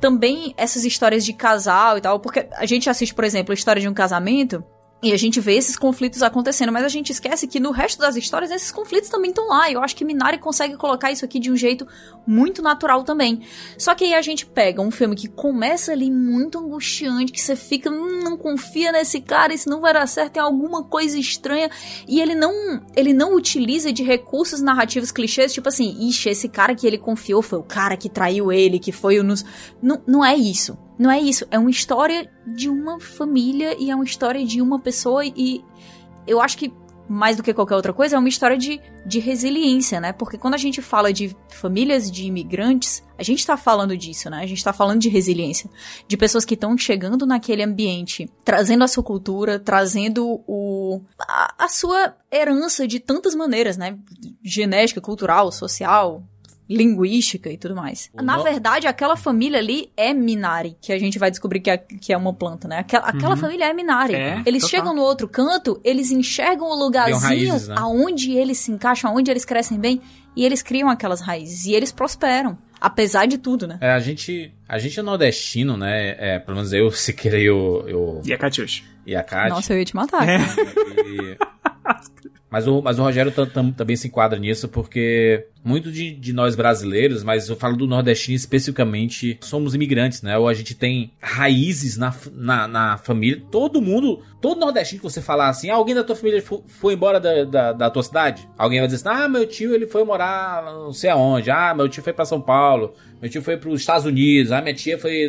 Também 0.00 0.54
essas 0.56 0.84
histórias 0.84 1.24
de 1.24 1.32
casal 1.32 1.98
e 1.98 2.00
tal, 2.00 2.18
porque 2.18 2.48
a 2.52 2.66
gente 2.66 2.88
assiste, 2.88 3.14
por 3.14 3.24
exemplo, 3.24 3.52
a 3.52 3.54
história 3.54 3.80
de 3.80 3.88
um 3.88 3.94
casamento 3.94 4.64
e 5.02 5.12
a 5.12 5.16
gente 5.16 5.40
vê 5.40 5.54
esses 5.54 5.76
conflitos 5.76 6.22
acontecendo, 6.22 6.70
mas 6.70 6.84
a 6.84 6.88
gente 6.88 7.10
esquece 7.10 7.46
que 7.46 7.58
no 7.58 7.70
resto 7.70 7.98
das 7.98 8.16
histórias 8.16 8.50
esses 8.50 8.70
conflitos 8.70 9.08
também 9.08 9.30
estão 9.30 9.48
lá. 9.48 9.70
E 9.70 9.72
eu 9.72 9.82
acho 9.82 9.96
que 9.96 10.04
Minari 10.04 10.36
consegue 10.36 10.76
colocar 10.76 11.10
isso 11.10 11.24
aqui 11.24 11.38
de 11.38 11.50
um 11.50 11.56
jeito 11.56 11.86
muito 12.26 12.60
natural 12.60 13.02
também. 13.02 13.40
Só 13.78 13.94
que 13.94 14.04
aí 14.04 14.14
a 14.14 14.20
gente 14.20 14.44
pega 14.44 14.82
um 14.82 14.90
filme 14.90 15.16
que 15.16 15.26
começa 15.26 15.92
ali 15.92 16.10
muito 16.10 16.58
angustiante, 16.58 17.32
que 17.32 17.40
você 17.40 17.56
fica, 17.56 17.90
hum, 17.90 18.22
não 18.22 18.36
confia 18.36 18.92
nesse 18.92 19.22
cara, 19.22 19.54
isso 19.54 19.70
não 19.70 19.80
vai 19.80 19.94
dar 19.94 20.06
certo, 20.06 20.32
tem 20.32 20.42
alguma 20.42 20.84
coisa 20.84 21.18
estranha. 21.18 21.70
E 22.06 22.20
ele 22.20 22.34
não, 22.34 22.82
ele 22.94 23.14
não 23.14 23.34
utiliza 23.34 23.90
de 23.90 24.02
recursos 24.02 24.60
narrativos 24.60 25.10
clichês, 25.10 25.52
tipo 25.52 25.68
assim, 25.68 25.96
ixi, 26.08 26.28
esse 26.28 26.48
cara 26.48 26.74
que 26.74 26.86
ele 26.86 26.98
confiou 26.98 27.40
foi 27.40 27.58
o 27.58 27.62
cara 27.62 27.96
que 27.96 28.10
traiu 28.10 28.52
ele, 28.52 28.78
que 28.78 28.92
foi 28.92 29.18
o 29.18 29.24
nos. 29.24 29.46
Não, 29.82 30.02
não 30.06 30.22
é 30.22 30.36
isso. 30.36 30.76
Não 31.00 31.10
é 31.10 31.18
isso, 31.18 31.46
é 31.50 31.58
uma 31.58 31.70
história 31.70 32.30
de 32.46 32.68
uma 32.68 33.00
família 33.00 33.74
e 33.78 33.90
é 33.90 33.94
uma 33.94 34.04
história 34.04 34.44
de 34.44 34.60
uma 34.60 34.78
pessoa 34.78 35.24
e 35.24 35.64
eu 36.26 36.42
acho 36.42 36.58
que 36.58 36.70
mais 37.08 37.38
do 37.38 37.42
que 37.42 37.54
qualquer 37.54 37.74
outra 37.74 37.92
coisa, 37.92 38.14
é 38.14 38.18
uma 38.18 38.28
história 38.28 38.56
de, 38.56 38.78
de 39.04 39.18
resiliência, 39.18 39.98
né? 39.98 40.12
Porque 40.12 40.38
quando 40.38 40.54
a 40.54 40.58
gente 40.58 40.80
fala 40.80 41.10
de 41.12 41.34
famílias 41.48 42.08
de 42.08 42.26
imigrantes, 42.26 43.02
a 43.18 43.22
gente 43.22 43.44
tá 43.44 43.56
falando 43.56 43.96
disso, 43.96 44.30
né? 44.30 44.42
A 44.42 44.46
gente 44.46 44.62
tá 44.62 44.72
falando 44.74 45.00
de 45.00 45.08
resiliência. 45.08 45.68
De 46.06 46.16
pessoas 46.16 46.44
que 46.44 46.54
estão 46.54 46.78
chegando 46.78 47.26
naquele 47.26 47.64
ambiente, 47.64 48.30
trazendo 48.44 48.84
a 48.84 48.88
sua 48.88 49.02
cultura, 49.02 49.58
trazendo 49.58 50.40
o, 50.46 51.00
a, 51.18 51.64
a 51.64 51.68
sua 51.68 52.14
herança 52.30 52.86
de 52.86 53.00
tantas 53.00 53.34
maneiras, 53.34 53.76
né? 53.76 53.98
Genética, 54.44 55.00
cultural, 55.00 55.50
social, 55.50 56.22
linguística 56.70 57.50
e 57.50 57.56
tudo 57.58 57.74
mais. 57.74 58.08
Na 58.14 58.36
no- 58.36 58.44
verdade, 58.44 58.86
aquela 58.86 59.16
família 59.16 59.58
ali 59.58 59.90
é 59.96 60.14
Minari, 60.14 60.76
que 60.80 60.92
a 60.92 60.98
gente 60.98 61.18
vai 61.18 61.28
descobrir 61.30 61.58
que 61.60 61.68
é, 61.70 61.76
que 61.76 62.12
é 62.12 62.16
uma 62.16 62.32
planta, 62.32 62.68
né? 62.68 62.78
Aquela, 62.78 63.06
aquela 63.08 63.34
Uhum. 63.34 63.40
família 63.40 63.64
é 63.66 63.72
Minari. 63.74 64.14
É, 64.14 64.40
eles 64.46 64.62
total. 64.62 64.78
chegam 64.78 64.94
no 64.94 65.02
outro 65.02 65.28
canto, 65.28 65.80
eles 65.82 66.10
enxergam 66.12 66.68
o 66.68 66.74
lugarzinho 66.74 67.18
raízes, 67.50 67.68
né? 67.68 67.74
aonde 67.76 68.32
eles 68.32 68.58
se 68.58 68.70
encaixam, 68.70 69.10
aonde 69.10 69.30
eles 69.30 69.44
crescem 69.44 69.78
bem, 69.78 70.00
e 70.36 70.44
eles 70.44 70.62
criam 70.62 70.88
aquelas 70.88 71.20
raízes. 71.20 71.64
E 71.66 71.74
eles 71.74 71.90
prosperam. 71.90 72.56
Apesar 72.80 73.26
de 73.26 73.36
tudo, 73.36 73.66
né? 73.66 73.76
É, 73.80 73.90
a 73.90 73.98
gente, 73.98 74.54
a 74.66 74.78
gente 74.78 74.98
é 74.98 75.02
nordestino, 75.02 75.76
né? 75.76 76.14
É, 76.18 76.38
pelo 76.38 76.56
menos 76.56 76.72
eu, 76.72 76.88
Siqueira 76.92 77.38
e 77.38 77.50
o... 77.50 77.84
Eu, 77.86 78.22
e 78.24 78.32
a 78.32 78.38
Catiuxa. 78.38 78.84
E 79.04 79.14
a 79.16 79.22
Kátia. 79.22 79.50
Nossa, 79.50 79.72
eu 79.74 79.78
ia 79.80 79.84
te 79.84 79.94
matar. 79.96 80.26
É. 80.28 80.38
E- 81.04 81.36
Mas 82.50 82.66
o, 82.66 82.82
mas 82.82 82.98
o 82.98 83.02
Rogério 83.02 83.30
tam- 83.30 83.46
tam- 83.46 83.70
também 83.70 83.94
se 83.94 84.08
enquadra 84.08 84.36
nisso 84.38 84.68
porque 84.68 85.46
muito 85.64 85.92
de, 85.92 86.10
de 86.10 86.32
nós 86.32 86.56
brasileiros, 86.56 87.22
mas 87.22 87.48
eu 87.48 87.54
falo 87.54 87.76
do 87.76 87.86
nordestino 87.86 88.34
especificamente, 88.34 89.38
somos 89.40 89.74
imigrantes, 89.74 90.20
né? 90.22 90.36
Ou 90.36 90.48
a 90.48 90.54
gente 90.54 90.74
tem 90.74 91.12
raízes 91.20 91.96
na, 91.96 92.12
na, 92.32 92.66
na 92.66 92.96
família. 92.98 93.40
Todo 93.52 93.80
mundo, 93.80 94.20
todo 94.40 94.58
nordestino 94.58 95.00
que 95.00 95.04
você 95.08 95.20
falar 95.22 95.48
assim, 95.48 95.70
"Ah, 95.70 95.74
alguém 95.76 95.94
da 95.94 96.02
tua 96.02 96.16
família 96.16 96.42
fo- 96.42 96.64
foi 96.66 96.94
embora 96.94 97.20
da, 97.20 97.44
da, 97.44 97.72
da 97.72 97.90
tua 97.90 98.02
cidade? 98.02 98.48
Alguém 98.58 98.80
vai 98.80 98.88
dizer 98.88 99.08
assim, 99.08 99.22
ah, 99.22 99.28
meu 99.28 99.46
tio 99.46 99.72
ele 99.74 99.86
foi 99.86 100.02
morar 100.04 100.64
não 100.64 100.92
sei 100.92 101.10
aonde, 101.10 101.50
ah, 101.52 101.72
meu 101.72 101.88
tio 101.88 102.02
foi 102.02 102.12
pra 102.12 102.24
São 102.24 102.40
Paulo, 102.40 102.94
meu 103.20 103.30
tio 103.30 103.42
foi 103.42 103.56
pros 103.56 103.80
Estados 103.80 104.06
Unidos, 104.06 104.50
ah, 104.50 104.60
minha 104.60 104.74
tia 104.74 104.98
foi 104.98 105.28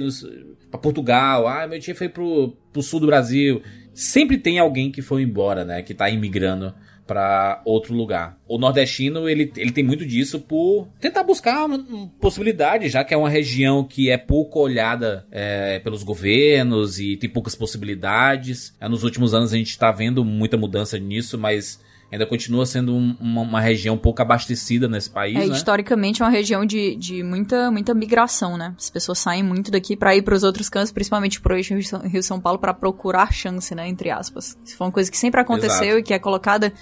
pra 0.72 0.80
Portugal, 0.80 1.48
ah, 1.48 1.68
meu 1.68 1.80
tio 1.80 1.96
foi 1.96 2.10
pro, 2.10 2.56
pro 2.74 2.82
sul 2.82 3.00
do 3.00 3.06
Brasil. 3.08 3.62
Sempre 3.94 4.38
tem 4.38 4.58
alguém 4.58 4.90
que 4.92 5.02
foi 5.02 5.22
embora, 5.22 5.66
né? 5.66 5.82
Que 5.84 5.94
tá 5.94 6.10
imigrando 6.10 6.74
pra 7.12 7.62
outro 7.66 7.94
lugar. 7.94 8.38
O 8.48 8.58
nordestino, 8.58 9.28
ele, 9.28 9.52
ele 9.58 9.72
tem 9.74 9.84
muito 9.84 10.06
disso 10.06 10.40
por 10.40 10.88
tentar 10.98 11.24
buscar 11.24 11.66
uma, 11.66 11.76
uma 11.76 12.08
possibilidade, 12.22 12.88
já 12.88 13.04
que 13.04 13.14
é 13.14 13.18
uma 13.18 13.30
região 13.30 13.84
que 13.84 14.10
é 14.10 14.18
pouco 14.18 14.62
olhada 14.62 15.28
é, 15.30 15.80
pelos 15.80 16.04
governos 16.04 17.02
e 17.02 17.18
tem 17.18 17.30
poucas 17.30 17.54
possibilidades. 17.54 18.74
É, 18.80 18.88
nos 18.88 19.04
últimos 19.04 19.34
anos 19.34 19.52
a 19.52 19.58
gente 19.58 19.78
tá 19.78 19.92
vendo 19.92 20.24
muita 20.24 20.56
mudança 20.56 20.98
nisso, 20.98 21.38
mas 21.38 21.82
ainda 22.12 22.26
continua 22.26 22.66
sendo 22.66 22.94
um- 22.94 23.16
uma, 23.20 23.42
uma 23.42 23.62
região 23.62 23.98
pouco 23.98 24.22
abastecida 24.22 24.88
nesse 24.88 25.10
país, 25.10 25.36
É, 25.38 25.46
né? 25.48 25.56
historicamente 25.56 26.22
é 26.22 26.26
uma 26.26 26.32
região 26.32 26.66
de, 26.66 26.96
de 26.96 27.24
muita, 27.24 27.72
muita 27.72 27.94
migração, 27.94 28.58
né? 28.58 28.74
As 28.78 28.90
pessoas 28.90 29.18
saem 29.20 29.42
muito 29.44 29.72
daqui 29.72 29.96
pra 29.96 30.16
ir 30.16 30.22
pros 30.22 30.44
outros 30.44 30.68
cantos, 30.70 30.92
principalmente 30.92 31.40
pro 31.40 31.56
eixo 31.56 31.74
Rio 31.74 31.84
São- 31.86 32.02
Rio 32.02 32.22
São 32.24 32.40
Paulo, 32.40 32.60
pra 32.60 32.74
procurar 32.74 33.32
chance, 33.32 33.74
né? 33.74 33.88
Entre 33.88 34.10
aspas. 34.10 34.58
Isso 34.66 34.76
foi 34.76 34.88
uma 34.88 34.94
coisa 34.94 35.10
que 35.10 35.18
sempre 35.18 35.40
aconteceu 35.40 35.84
Exato. 35.86 36.00
e 36.00 36.04
que 36.04 36.14
é 36.14 36.20
colocada 36.20 36.74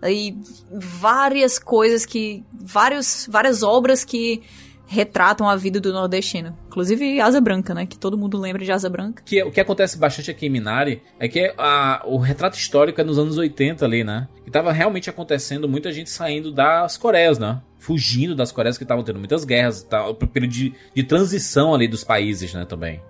aí 0.00 0.36
várias 0.72 1.58
coisas 1.58 2.06
que. 2.06 2.44
Vários, 2.52 3.26
várias 3.30 3.62
obras 3.62 4.04
que 4.04 4.42
retratam 4.86 5.48
a 5.48 5.56
vida 5.56 5.80
do 5.80 5.92
nordestino. 5.92 6.56
Inclusive 6.68 7.20
Asa 7.20 7.40
Branca, 7.40 7.74
né? 7.74 7.86
Que 7.86 7.98
todo 7.98 8.16
mundo 8.16 8.38
lembra 8.38 8.64
de 8.64 8.70
Asa 8.70 8.88
Branca. 8.88 9.22
que 9.24 9.42
o 9.42 9.50
que 9.50 9.60
acontece 9.60 9.98
bastante 9.98 10.30
aqui 10.30 10.46
em 10.46 10.50
Minari 10.50 11.02
é 11.18 11.28
que 11.28 11.52
a- 11.58 12.02
o 12.06 12.18
retrato 12.18 12.56
histórico 12.56 13.00
é 13.00 13.04
nos 13.04 13.18
anos 13.18 13.36
80 13.36 13.84
ali, 13.84 14.04
né? 14.04 14.28
E 14.46 14.50
tava 14.50 14.70
realmente 14.72 15.10
acontecendo 15.10 15.68
muita 15.68 15.90
gente 15.92 16.08
saindo 16.10 16.52
das 16.52 16.96
Coreias, 16.96 17.38
né? 17.38 17.60
Fugindo 17.78 18.34
das 18.34 18.52
Coreias 18.52 18.78
que 18.78 18.84
estavam 18.84 19.02
tendo 19.04 19.18
muitas 19.18 19.44
guerras, 19.44 19.82
tá? 19.82 20.06
o 20.08 20.14
período 20.14 20.52
de, 20.52 20.72
de 20.94 21.02
transição 21.02 21.74
ali 21.74 21.86
dos 21.88 22.02
países, 22.04 22.52
né, 22.54 22.64
também. 22.64 23.00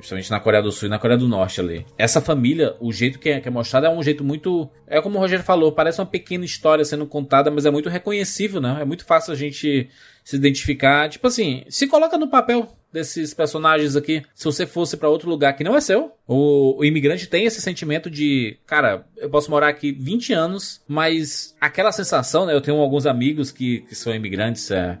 Justamente 0.00 0.30
na 0.30 0.40
Coreia 0.40 0.62
do 0.62 0.72
Sul 0.72 0.88
e 0.88 0.90
na 0.90 0.98
Coreia 0.98 1.18
do 1.18 1.28
Norte 1.28 1.60
ali. 1.60 1.86
Essa 1.96 2.20
família, 2.20 2.74
o 2.80 2.92
jeito 2.92 3.18
que 3.18 3.28
é, 3.28 3.40
que 3.40 3.46
é 3.46 3.50
mostrado 3.50 3.86
é 3.86 3.90
um 3.90 4.02
jeito 4.02 4.24
muito. 4.24 4.68
É 4.86 5.00
como 5.00 5.16
o 5.16 5.20
Rogério 5.20 5.44
falou, 5.44 5.70
parece 5.70 6.00
uma 6.00 6.06
pequena 6.06 6.44
história 6.44 6.84
sendo 6.84 7.06
contada, 7.06 7.50
mas 7.50 7.66
é 7.66 7.70
muito 7.70 7.88
reconhecível, 7.88 8.60
né? 8.60 8.78
É 8.80 8.84
muito 8.84 9.04
fácil 9.04 9.32
a 9.32 9.36
gente 9.36 9.88
se 10.24 10.36
identificar. 10.36 11.08
Tipo 11.08 11.26
assim, 11.26 11.64
se 11.68 11.86
coloca 11.86 12.16
no 12.18 12.28
papel 12.28 12.76
desses 12.92 13.32
personagens 13.32 13.96
aqui. 13.96 14.22
Se 14.34 14.44
você 14.44 14.66
fosse 14.66 14.96
pra 14.98 15.08
outro 15.08 15.28
lugar 15.30 15.54
que 15.56 15.64
não 15.64 15.74
é 15.74 15.80
seu, 15.80 16.12
o, 16.28 16.78
o 16.78 16.84
imigrante 16.84 17.26
tem 17.26 17.44
esse 17.46 17.60
sentimento 17.60 18.10
de, 18.10 18.58
cara, 18.66 19.06
eu 19.16 19.30
posso 19.30 19.50
morar 19.50 19.68
aqui 19.68 19.92
20 19.92 20.32
anos, 20.34 20.82
mas 20.86 21.54
aquela 21.60 21.90
sensação, 21.90 22.44
né? 22.44 22.52
Eu 22.54 22.60
tenho 22.60 22.76
alguns 22.78 23.06
amigos 23.06 23.50
que, 23.50 23.80
que 23.88 23.94
são 23.94 24.14
imigrantes, 24.14 24.70
é, 24.70 24.98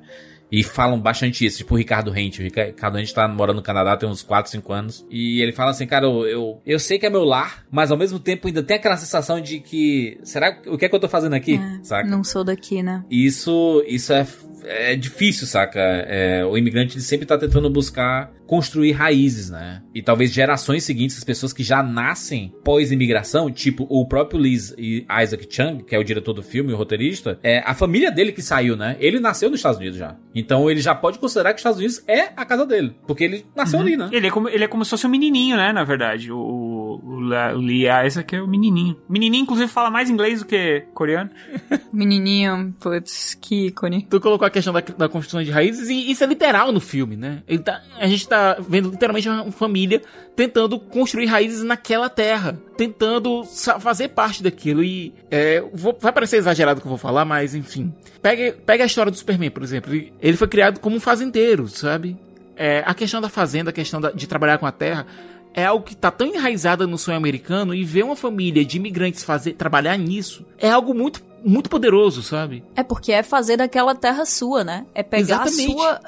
e 0.50 0.62
falam 0.62 1.00
bastante 1.00 1.46
isso, 1.46 1.58
tipo 1.58 1.74
o 1.74 1.78
Ricardo 1.78 2.10
Rente. 2.10 2.40
O 2.40 2.44
Rica- 2.44 2.64
Ricardo 2.64 2.96
Rente 2.98 3.12
tá 3.14 3.26
morando 3.28 3.56
no 3.56 3.62
Canadá 3.62 3.96
tem 3.96 4.06
uns 4.08 4.22
4, 4.22 4.50
5 4.50 4.72
anos. 4.72 5.06
E 5.10 5.40
ele 5.42 5.52
fala 5.52 5.70
assim, 5.70 5.86
cara, 5.86 6.04
eu, 6.06 6.26
eu, 6.26 6.62
eu 6.66 6.78
sei 6.78 6.98
que 6.98 7.06
é 7.06 7.10
meu 7.10 7.24
lar, 7.24 7.64
mas 7.70 7.90
ao 7.90 7.96
mesmo 7.96 8.18
tempo 8.18 8.46
ainda 8.48 8.62
tem 8.62 8.76
aquela 8.76 8.96
sensação 8.98 9.40
de 9.40 9.60
que. 9.60 10.18
Será 10.22 10.58
o 10.66 10.76
que 10.76 10.84
é 10.84 10.88
que 10.90 10.94
eu 10.94 11.00
tô 11.00 11.08
fazendo 11.08 11.32
aqui? 11.34 11.58
Saca? 11.82 12.06
Não 12.08 12.22
sou 12.22 12.44
daqui, 12.44 12.82
né? 12.82 13.02
Isso, 13.10 13.82
isso 13.86 14.12
é, 14.12 14.26
é 14.64 14.94
difícil, 14.96 15.46
saca? 15.46 15.80
É, 15.80 16.44
o 16.44 16.56
imigrante 16.56 16.96
ele 16.96 17.02
sempre 17.02 17.26
tá 17.26 17.36
tentando 17.36 17.68
buscar 17.70 18.32
construir 18.52 18.92
raízes, 18.92 19.48
né? 19.48 19.80
E 19.94 20.02
talvez 20.02 20.30
gerações 20.30 20.84
seguintes, 20.84 21.16
as 21.16 21.24
pessoas 21.24 21.54
que 21.54 21.62
já 21.62 21.82
nascem 21.82 22.52
pós-imigração, 22.62 23.50
tipo 23.50 23.86
o 23.88 24.06
próprio 24.06 24.38
Liz 24.38 24.74
e 24.76 25.06
Isaac 25.22 25.48
Chung, 25.48 25.78
que 25.78 25.96
é 25.96 25.98
o 25.98 26.04
diretor 26.04 26.34
do 26.34 26.42
filme, 26.42 26.70
o 26.70 26.76
roteirista, 26.76 27.40
é 27.42 27.62
a 27.64 27.72
família 27.72 28.12
dele 28.12 28.30
que 28.30 28.42
saiu, 28.42 28.76
né? 28.76 28.94
Ele 29.00 29.18
nasceu 29.18 29.48
nos 29.48 29.60
Estados 29.60 29.78
Unidos 29.78 29.98
já. 29.98 30.18
Então 30.34 30.70
ele 30.70 30.82
já 30.82 30.94
pode 30.94 31.18
considerar 31.18 31.54
que 31.54 31.56
os 31.56 31.60
Estados 31.60 31.78
Unidos 31.78 32.04
é 32.06 32.30
a 32.36 32.44
casa 32.44 32.66
dele. 32.66 32.94
Porque 33.06 33.24
ele 33.24 33.46
nasceu 33.56 33.80
ali, 33.80 33.96
né? 33.96 34.10
Ele 34.12 34.26
é, 34.26 34.30
como, 34.30 34.50
ele 34.50 34.64
é 34.64 34.68
como 34.68 34.84
se 34.84 34.90
fosse 34.90 35.06
um 35.06 35.10
menininho, 35.10 35.56
né, 35.56 35.72
na 35.72 35.82
verdade. 35.82 36.30
O, 36.30 37.00
o, 37.02 37.20
Lee 37.56 37.86
Isaac 38.06 38.36
é 38.36 38.42
o 38.42 38.46
menininho. 38.46 38.98
Menininho, 39.08 39.44
inclusive, 39.44 39.70
fala 39.70 39.90
mais 39.90 40.10
inglês 40.10 40.40
do 40.40 40.46
que 40.46 40.84
coreano. 40.92 41.30
Menininho, 41.90 42.74
putz, 42.78 43.34
que 43.40 43.68
ícone. 43.68 44.06
Tu 44.10 44.20
colocou 44.20 44.46
a 44.46 44.50
questão 44.50 44.74
da, 44.74 44.80
da 44.80 45.08
construção 45.08 45.42
de 45.42 45.50
raízes 45.50 45.88
e 45.88 46.10
isso 46.10 46.22
é 46.22 46.26
literal 46.26 46.70
no 46.70 46.80
filme, 46.80 47.16
né? 47.16 47.42
Ele 47.48 47.60
tá, 47.60 47.80
a 47.98 48.06
gente 48.06 48.28
tá 48.28 48.41
vendo 48.60 48.90
literalmente 48.90 49.28
uma 49.28 49.50
família 49.52 50.02
tentando 50.36 50.78
construir 50.78 51.26
raízes 51.26 51.62
naquela 51.62 52.08
terra, 52.08 52.58
tentando 52.76 53.44
fazer 53.44 54.08
parte 54.08 54.42
daquilo. 54.42 54.82
E 54.82 55.14
é, 55.30 55.62
vou- 55.72 55.96
vai 56.00 56.12
parecer 56.12 56.36
exagerado 56.36 56.78
o 56.78 56.80
que 56.80 56.86
eu 56.86 56.90
vou 56.90 56.98
falar, 56.98 57.24
mas 57.24 57.54
enfim. 57.54 57.92
Pega, 58.20 58.56
pega 58.64 58.84
a 58.84 58.86
história 58.86 59.10
do 59.10 59.16
Superman, 59.18 59.50
por 59.50 59.62
exemplo. 59.62 59.92
Ele- 59.94 60.36
foi 60.36 60.48
criado 60.48 60.78
como 60.80 60.96
um 60.96 61.00
fazendeiro, 61.00 61.68
sabe? 61.68 62.16
É, 62.56 62.82
a 62.86 62.94
questão 62.94 63.20
da 63.20 63.28
fazenda, 63.28 63.70
a 63.70 63.72
questão 63.72 64.00
da- 64.00 64.10
de 64.10 64.26
trabalhar 64.26 64.58
com 64.58 64.66
a 64.66 64.72
terra. 64.72 65.06
É 65.54 65.66
algo 65.66 65.84
que 65.84 65.94
tá 65.94 66.10
tão 66.10 66.26
enraizada 66.26 66.86
no 66.86 66.96
sonho 66.96 67.16
americano 67.16 67.74
e 67.74 67.84
ver 67.84 68.04
uma 68.04 68.16
família 68.16 68.64
de 68.64 68.78
imigrantes 68.78 69.22
fazer 69.22 69.52
trabalhar 69.52 69.98
nisso 69.98 70.46
é 70.58 70.70
algo 70.70 70.94
muito 70.94 71.20
muito 71.44 71.68
poderoso, 71.68 72.22
sabe? 72.22 72.62
É 72.76 72.84
porque 72.84 73.10
é 73.10 73.20
fazer 73.20 73.56
daquela 73.56 73.96
terra 73.96 74.24
sua, 74.24 74.62
né? 74.62 74.86
É 74.94 75.02
pegar 75.02 75.44
Exatamente. 75.44 75.72
a 75.72 75.74
sua 75.76 76.00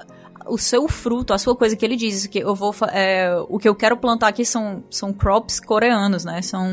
o 0.46 0.58
seu 0.58 0.86
fruto, 0.88 1.32
a 1.32 1.38
sua 1.38 1.54
coisa 1.56 1.76
que 1.76 1.84
ele 1.84 1.96
diz 1.96 2.26
que 2.26 2.38
eu 2.38 2.54
vou 2.54 2.74
é, 2.92 3.34
o 3.48 3.58
que 3.58 3.68
eu 3.68 3.74
quero 3.74 3.96
plantar 3.96 4.28
aqui 4.28 4.44
são 4.44 4.84
são 4.90 5.12
crops 5.12 5.60
coreanos, 5.60 6.24
né? 6.24 6.42
São 6.42 6.64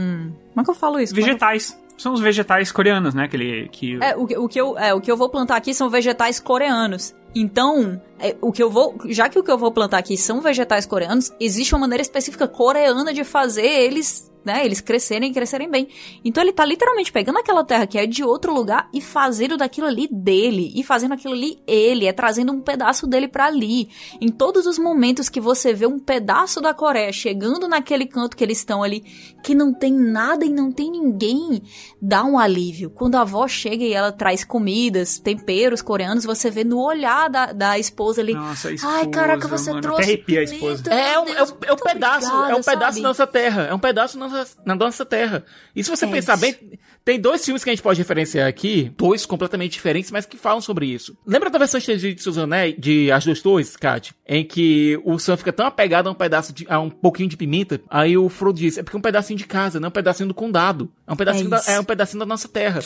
Como 0.49 0.61
é 0.61 0.63
que 0.63 0.69
eu 0.69 0.75
falo 0.75 0.99
isso? 0.99 1.13
É 1.13 1.15
que 1.15 1.21
eu- 1.21 1.25
Vegetais. 1.25 1.79
São 1.97 2.13
os 2.13 2.19
vegetais 2.19 2.71
coreanos, 2.71 3.13
né? 3.13 3.27
Que 3.27 3.35
ele. 3.35 3.69
Que... 3.69 3.99
É, 4.01 4.15
o 4.17 4.23
o, 4.23 4.49
que 4.49 4.59
eu, 4.59 4.75
é, 4.77 4.91
o 4.91 4.99
que 4.99 5.11
eu 5.11 5.15
vou 5.15 5.29
plantar 5.29 5.55
aqui 5.55 5.71
são 5.71 5.87
vegetais 5.87 6.39
coreanos. 6.39 7.13
Então, 7.33 8.01
é, 8.19 8.35
o 8.41 8.51
que 8.51 8.61
eu 8.61 8.69
vou. 8.69 8.95
Já 9.05 9.29
que 9.29 9.39
o 9.39 9.43
que 9.43 9.51
eu 9.51 9.57
vou 9.57 9.71
plantar 9.71 9.97
aqui 9.97 10.17
são 10.17 10.41
vegetais 10.41 10.85
coreanos, 10.85 11.31
existe 11.39 11.73
uma 11.73 11.81
maneira 11.81 12.01
específica 12.01 12.47
coreana 12.47 13.13
de 13.13 13.23
fazer 13.23 13.65
eles 13.65 14.31
né, 14.43 14.65
eles 14.65 14.81
crescerem 14.81 15.29
e 15.29 15.33
crescerem 15.33 15.69
bem. 15.69 15.87
Então 16.23 16.43
ele 16.43 16.51
tá 16.51 16.65
literalmente 16.65 17.11
pegando 17.11 17.37
aquela 17.37 17.63
terra 17.63 17.87
que 17.87 17.97
é 17.97 18.05
de 18.05 18.23
outro 18.23 18.53
lugar 18.53 18.89
e 18.93 18.99
fazendo 19.01 19.57
daquilo 19.57 19.87
ali 19.87 20.07
dele, 20.11 20.71
e 20.75 20.83
fazendo 20.83 21.13
aquilo 21.13 21.33
ali 21.33 21.59
ele, 21.67 22.05
é 22.05 22.13
trazendo 22.13 22.51
um 22.51 22.61
pedaço 22.61 23.07
dele 23.07 23.27
para 23.27 23.45
ali. 23.45 23.89
Em 24.19 24.29
todos 24.29 24.65
os 24.65 24.77
momentos 24.77 25.29
que 25.29 25.39
você 25.39 25.73
vê 25.73 25.85
um 25.85 25.99
pedaço 25.99 26.59
da 26.59 26.73
Coreia 26.73 27.11
chegando 27.11 27.67
naquele 27.67 28.05
canto 28.05 28.35
que 28.35 28.43
eles 28.43 28.57
estão 28.57 28.83
ali, 28.83 29.01
que 29.43 29.53
não 29.53 29.73
tem 29.73 29.93
nada 29.93 30.45
e 30.45 30.49
não 30.49 30.71
tem 30.71 30.91
ninguém, 30.91 31.61
dá 32.01 32.23
um 32.23 32.37
alívio. 32.37 32.89
Quando 32.89 33.15
a 33.15 33.21
avó 33.21 33.47
chega 33.47 33.83
e 33.83 33.93
ela 33.93 34.11
traz 34.11 34.43
comidas, 34.43 35.19
temperos 35.19 35.81
coreanos, 35.81 36.25
você 36.25 36.49
vê 36.49 36.63
no 36.63 36.79
olhar 36.79 37.20
da, 37.27 37.51
da 37.53 37.79
esposa 37.79 38.21
ali. 38.21 38.33
Nossa, 38.33 38.69
a 38.69 38.73
esposa, 38.73 38.95
Ai, 38.95 39.07
caraca, 39.07 39.47
você 39.47 39.69
mano, 39.69 39.81
trouxe. 39.81 40.01
até 40.01 40.11
arrepia 40.11 40.39
a 40.39 40.43
esposa. 40.43 40.93
É, 40.93 41.19
um, 41.19 41.25
meu 41.25 41.33
é, 41.35 41.37
um, 41.37 41.37
é 41.37 41.43
um 41.43 41.47
muito 41.47 41.83
pedaço, 41.83 42.27
obrigada, 42.27 42.51
é 42.51 42.55
um 42.55 42.61
pedaço 42.63 42.85
sabe? 42.85 43.01
da 43.01 43.07
nossa 43.07 43.27
terra. 43.27 43.61
É 43.63 43.73
um 43.73 43.79
pedaço 43.79 44.17
na 44.19 44.27
nossa, 44.27 44.57
na 44.65 44.75
nossa 44.75 45.05
terra. 45.05 45.43
E 45.75 45.83
se 45.83 45.89
você 45.89 46.05
É 46.05 46.11
pensar 46.11 46.33
isso. 46.33 46.41
bem, 46.41 46.79
tem 47.03 47.19
dois 47.19 47.43
filmes 47.43 47.63
que 47.63 47.69
a 47.69 47.73
gente 47.73 47.81
pode 47.81 47.99
referenciar 47.99 48.47
aqui, 48.47 48.93
dois 48.97 49.25
completamente 49.25 49.73
diferentes, 49.73 50.11
mas 50.11 50.25
que 50.25 50.37
falam 50.37 50.61
sobre 50.61 50.85
isso. 50.85 51.17
Lembra 51.25 51.49
da 51.49 51.57
versão 51.57 51.77
estendida 51.77 52.13
de 52.13 52.39
Anéis, 52.39 52.75
de 52.77 53.11
As 53.11 53.25
Duas 53.25 53.41
Torres, 53.41 53.75
Kat? 53.75 54.13
Em 54.27 54.45
que 54.45 54.99
o 55.03 55.17
Sam 55.17 55.37
fica 55.37 55.51
tão 55.51 55.65
apegado 55.65 56.07
a 56.07 56.11
um 56.11 56.15
pedaço 56.15 56.53
de, 56.53 56.65
a 56.69 56.79
um 56.79 56.89
pouquinho 56.89 57.29
de 57.29 57.37
pimenta, 57.37 57.81
aí 57.89 58.17
o 58.17 58.29
Frodo 58.29 58.59
diz, 58.59 58.77
é 58.77 58.83
porque 58.83 58.95
é 58.95 58.99
um 58.99 59.01
pedacinho 59.01 59.37
de 59.37 59.45
casa, 59.45 59.79
não 59.79 59.87
é 59.87 59.89
um 59.89 59.93
pedacinho 59.93 60.27
do 60.27 60.33
condado. 60.33 60.91
É 61.07 61.13
um 61.13 61.15
pedacinho, 61.15 61.47
É 61.47 61.49
da, 61.49 61.63
é 61.67 61.79
um 61.79 61.83
pedacinho 61.83 62.19
da 62.19 62.25
nossa 62.25 62.47
terra. 62.47 62.79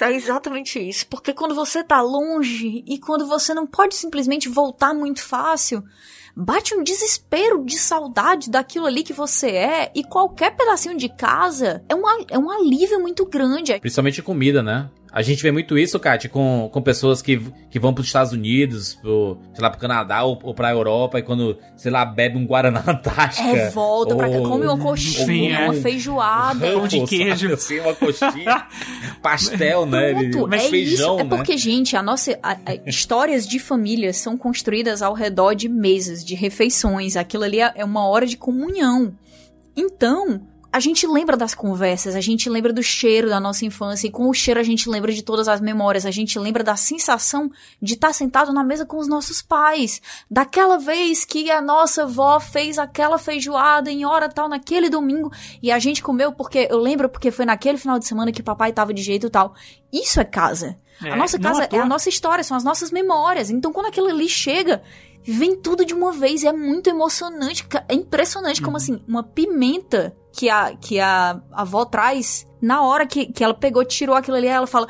É 0.00 0.12
exatamente 0.12 0.78
isso. 0.78 1.06
Porque 1.06 1.32
quando 1.32 1.54
você 1.54 1.82
tá 1.82 2.00
longe 2.02 2.84
e 2.86 2.98
quando 2.98 3.26
você 3.26 3.54
não 3.54 3.66
pode 3.66 3.94
simplesmente 3.94 4.48
voltar 4.48 4.92
muito 4.94 5.22
fácil, 5.22 5.82
bate 6.36 6.74
um 6.74 6.82
desespero 6.82 7.64
de 7.64 7.78
saudade 7.78 8.50
daquilo 8.50 8.84
ali 8.84 9.02
que 9.02 9.14
você 9.14 9.48
é. 9.48 9.92
E 9.94 10.04
qualquer 10.04 10.54
pedacinho 10.54 10.98
de 10.98 11.08
casa 11.08 11.82
é 11.88 11.94
um, 11.94 12.02
é 12.30 12.38
um 12.38 12.50
alívio 12.50 13.00
muito 13.00 13.24
grande. 13.24 13.80
Principalmente 13.80 14.20
comida, 14.22 14.62
né? 14.62 14.90
A 15.16 15.22
gente 15.22 15.42
vê 15.42 15.50
muito 15.50 15.78
isso, 15.78 15.98
Kátia, 15.98 16.28
com, 16.28 16.68
com 16.70 16.82
pessoas 16.82 17.22
que, 17.22 17.40
que 17.70 17.78
vão 17.78 17.94
pros 17.94 18.06
Estados 18.06 18.32
Unidos, 18.32 18.92
pro, 18.96 19.38
sei 19.54 19.62
lá, 19.62 19.70
pro 19.70 19.80
Canadá 19.80 20.22
ou, 20.24 20.38
ou 20.42 20.52
pra 20.52 20.70
Europa, 20.70 21.18
e 21.18 21.22
quando, 21.22 21.56
sei 21.74 21.90
lá, 21.90 22.04
bebe 22.04 22.36
um 22.36 22.44
Guaraná 22.46 22.84
Antártica. 22.86 23.48
É, 23.48 23.70
volta 23.70 24.14
pra 24.14 24.28
cá, 24.28 24.36
ou- 24.36 24.46
come 24.46 24.64
uma 24.64 24.72
ou 24.74 24.78
coxinha, 24.78 25.58
é. 25.60 25.64
uma 25.64 25.72
feijoada. 25.72 26.70
Pão 26.70 26.86
de 26.86 27.00
queijo. 27.06 27.50
Assim, 27.54 27.80
uma 27.80 27.94
coxinha. 27.94 28.66
pastel, 29.22 29.86
né? 29.86 30.12
Pronto, 30.30 30.48
mas 30.48 30.64
é 30.66 30.68
feijão, 30.68 31.14
isso. 31.14 31.20
É 31.20 31.24
né? 31.24 31.30
porque, 31.36 31.56
gente, 31.56 31.96
a 31.96 32.02
nossa 32.02 32.38
a- 32.42 32.58
a- 32.66 32.74
histórias 32.86 33.48
de 33.48 33.58
famílias 33.58 34.18
são 34.18 34.36
construídas 34.36 35.00
ao 35.00 35.14
redor 35.14 35.54
de 35.54 35.66
mesas, 35.66 36.22
de 36.22 36.34
refeições. 36.34 37.16
Aquilo 37.16 37.44
ali 37.44 37.60
é 37.60 37.72
é 37.74 37.84
uma 37.86 38.06
hora 38.06 38.26
de 38.26 38.36
comunhão. 38.36 39.14
Então, 39.74 40.40
a 40.76 40.80
gente 40.80 41.06
lembra 41.06 41.38
das 41.38 41.54
conversas, 41.54 42.14
a 42.14 42.20
gente 42.20 42.50
lembra 42.50 42.70
do 42.70 42.82
cheiro 42.82 43.30
da 43.30 43.40
nossa 43.40 43.64
infância, 43.64 44.06
e 44.06 44.10
com 44.10 44.28
o 44.28 44.34
cheiro 44.34 44.60
a 44.60 44.62
gente 44.62 44.90
lembra 44.90 45.10
de 45.10 45.22
todas 45.22 45.48
as 45.48 45.58
memórias, 45.58 46.04
a 46.04 46.10
gente 46.10 46.38
lembra 46.38 46.62
da 46.62 46.76
sensação 46.76 47.50
de 47.80 47.94
estar 47.94 48.12
sentado 48.12 48.52
na 48.52 48.62
mesa 48.62 48.84
com 48.84 48.98
os 48.98 49.08
nossos 49.08 49.40
pais, 49.40 50.02
daquela 50.30 50.76
vez 50.76 51.24
que 51.24 51.50
a 51.50 51.62
nossa 51.62 52.02
avó 52.02 52.38
fez 52.38 52.78
aquela 52.78 53.16
feijoada 53.16 53.90
em 53.90 54.04
hora 54.04 54.28
tal, 54.28 54.50
naquele 54.50 54.90
domingo, 54.90 55.32
e 55.62 55.72
a 55.72 55.78
gente 55.78 56.02
comeu 56.02 56.30
porque, 56.30 56.68
eu 56.70 56.78
lembro 56.78 57.08
porque 57.08 57.30
foi 57.30 57.46
naquele 57.46 57.78
final 57.78 57.98
de 57.98 58.06
semana 58.06 58.30
que 58.30 58.42
papai 58.42 58.70
tava 58.70 58.92
de 58.92 59.02
jeito 59.02 59.30
tal. 59.30 59.54
Isso 59.90 60.20
é 60.20 60.24
casa. 60.26 60.76
É, 61.02 61.10
a 61.10 61.16
nossa 61.16 61.38
casa 61.38 61.68
é 61.72 61.78
a 61.78 61.86
nossa 61.86 62.08
história, 62.10 62.44
são 62.44 62.56
as 62.56 62.64
nossas 62.64 62.90
memórias. 62.90 63.50
Então, 63.50 63.72
quando 63.72 63.86
aquilo 63.86 64.08
ali 64.08 64.28
chega, 64.28 64.82
vem 65.26 65.56
tudo 65.56 65.84
de 65.84 65.94
uma 65.94 66.12
vez. 66.12 66.42
e 66.42 66.46
É 66.46 66.52
muito 66.52 66.88
emocionante. 66.88 67.66
É 67.88 67.94
impressionante 67.94 68.62
como, 68.62 68.76
assim, 68.76 69.02
uma 69.06 69.22
pimenta 69.22 70.16
que 70.32 70.48
a, 70.48 70.76
que 70.76 71.00
a 71.00 71.40
avó 71.52 71.84
traz, 71.84 72.46
na 72.60 72.82
hora 72.82 73.06
que, 73.06 73.26
que 73.26 73.42
ela 73.42 73.54
pegou, 73.54 73.84
tirou 73.84 74.14
aquilo 74.14 74.36
ali, 74.36 74.46
ela 74.46 74.66
fala: 74.66 74.86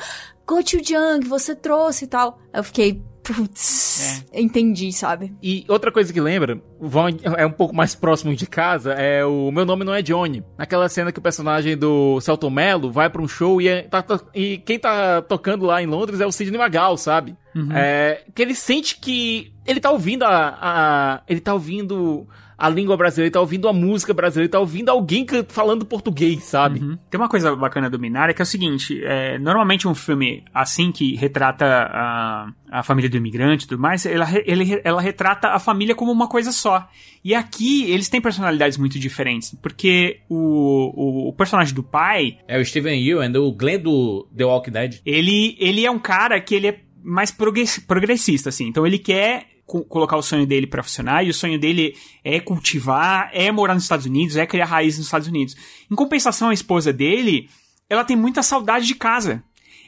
Gochujang, 0.46 1.26
você 1.26 1.54
trouxe 1.54 2.04
e 2.04 2.08
tal. 2.08 2.38
Eu 2.52 2.62
fiquei, 2.64 3.02
putz, 3.26 4.24
entendi, 4.32 4.92
sabe? 4.92 5.34
E 5.42 5.64
outra 5.68 5.90
coisa 5.90 6.12
que 6.12 6.20
lembra, 6.20 6.60
vão- 6.80 7.08
é 7.36 7.44
um 7.46 7.50
pouco 7.50 7.74
mais 7.74 7.94
próximo 7.94 8.34
de 8.34 8.46
casa, 8.46 8.92
é 8.92 9.24
o 9.24 9.50
Meu 9.50 9.64
Nome 9.64 9.84
Não 9.84 9.94
É 9.94 10.02
Johnny. 10.02 10.42
Naquela 10.56 10.88
cena 10.88 11.12
que 11.12 11.18
o 11.18 11.22
personagem 11.22 11.76
do 11.76 12.20
Celton 12.20 12.50
Mello 12.50 12.90
vai 12.90 13.10
pra 13.10 13.22
um 13.22 13.28
show 13.28 13.60
e, 13.60 13.68
é- 13.68 13.82
tá 13.82 14.04
e 14.34 14.58
quem 14.58 14.78
tá 14.78 15.22
tocando 15.22 15.66
lá 15.66 15.82
em 15.82 15.86
Londres 15.86 16.20
é 16.20 16.26
o 16.26 16.32
Sidney 16.32 16.58
Magal, 16.58 16.96
sabe? 16.96 17.36
É, 17.74 18.22
que 18.34 18.42
ele 18.42 18.54
sente 18.54 18.98
que 19.00 19.52
ele 19.66 19.80
tá 19.80 19.90
ouvindo 19.90 20.24
a, 20.24 20.58
a- 20.60 21.22
ele 21.26 21.40
tá 21.40 21.54
ouvindo 21.54 22.28
a 22.58 22.68
língua 22.68 22.96
brasileira, 22.96 23.26
ele 23.26 23.32
tá 23.32 23.40
ouvindo 23.40 23.68
a 23.68 23.72
música 23.72 24.14
brasileira, 24.14 24.46
ele 24.46 24.52
tá 24.52 24.58
ouvindo 24.60 24.88
alguém 24.88 25.26
falando 25.48 25.84
português, 25.84 26.42
sabe? 26.44 26.80
Uhum. 26.80 26.98
Tem 27.10 27.20
uma 27.20 27.28
coisa 27.28 27.54
bacana 27.54 27.90
do 27.90 27.98
Minari 27.98 28.32
que 28.32 28.40
é 28.40 28.44
o 28.44 28.46
seguinte: 28.46 28.98
é, 29.04 29.38
normalmente 29.38 29.86
um 29.86 29.94
filme 29.94 30.42
assim 30.54 30.90
que 30.90 31.14
retrata 31.16 31.64
a, 31.66 32.48
a 32.70 32.82
família 32.82 33.10
do 33.10 33.16
imigrante 33.16 33.64
e 33.64 33.68
tudo 33.68 33.80
mais, 33.80 34.06
ela, 34.06 34.26
ele, 34.44 34.80
ela 34.84 35.00
retrata 35.02 35.48
a 35.48 35.58
família 35.58 35.94
como 35.94 36.10
uma 36.10 36.28
coisa 36.28 36.50
só. 36.52 36.88
E 37.22 37.34
aqui 37.34 37.90
eles 37.90 38.08
têm 38.08 38.20
personalidades 38.20 38.78
muito 38.78 38.98
diferentes, 38.98 39.54
porque 39.60 40.20
o, 40.28 41.26
o, 41.26 41.28
o 41.28 41.32
personagem 41.32 41.74
do 41.74 41.82
pai, 41.82 42.38
É 42.46 42.58
o 42.58 42.64
Steven 42.64 42.98
Yeun, 43.02 43.32
o 43.36 43.52
Glenn 43.52 43.80
do 43.82 44.28
The 44.36 44.44
Walking 44.44 44.70
Dead. 44.70 45.00
ele, 45.04 45.56
ele 45.58 45.84
é 45.84 45.90
um 45.90 45.98
cara 45.98 46.40
que 46.40 46.54
ele 46.54 46.68
é 46.68 46.80
mais 47.02 47.30
progress- 47.30 47.80
progressista, 47.80 48.48
assim. 48.48 48.66
Então 48.68 48.86
ele 48.86 48.98
quer 48.98 49.46
colocar 49.66 50.16
o 50.16 50.22
sonho 50.22 50.46
dele 50.46 50.66
pra 50.66 50.82
funcionar 50.82 51.24
e 51.24 51.30
o 51.30 51.34
sonho 51.34 51.58
dele 51.58 51.96
é 52.22 52.38
cultivar, 52.38 53.30
é 53.32 53.50
morar 53.50 53.74
nos 53.74 53.82
Estados 53.82 54.06
Unidos, 54.06 54.36
é 54.36 54.46
criar 54.46 54.66
raízes 54.66 54.98
nos 54.98 55.08
Estados 55.08 55.28
Unidos. 55.28 55.56
Em 55.90 55.94
compensação, 55.94 56.50
a 56.50 56.54
esposa 56.54 56.92
dele, 56.92 57.50
ela 57.90 58.04
tem 58.04 58.16
muita 58.16 58.42
saudade 58.42 58.86
de 58.86 58.94
casa. 58.94 59.42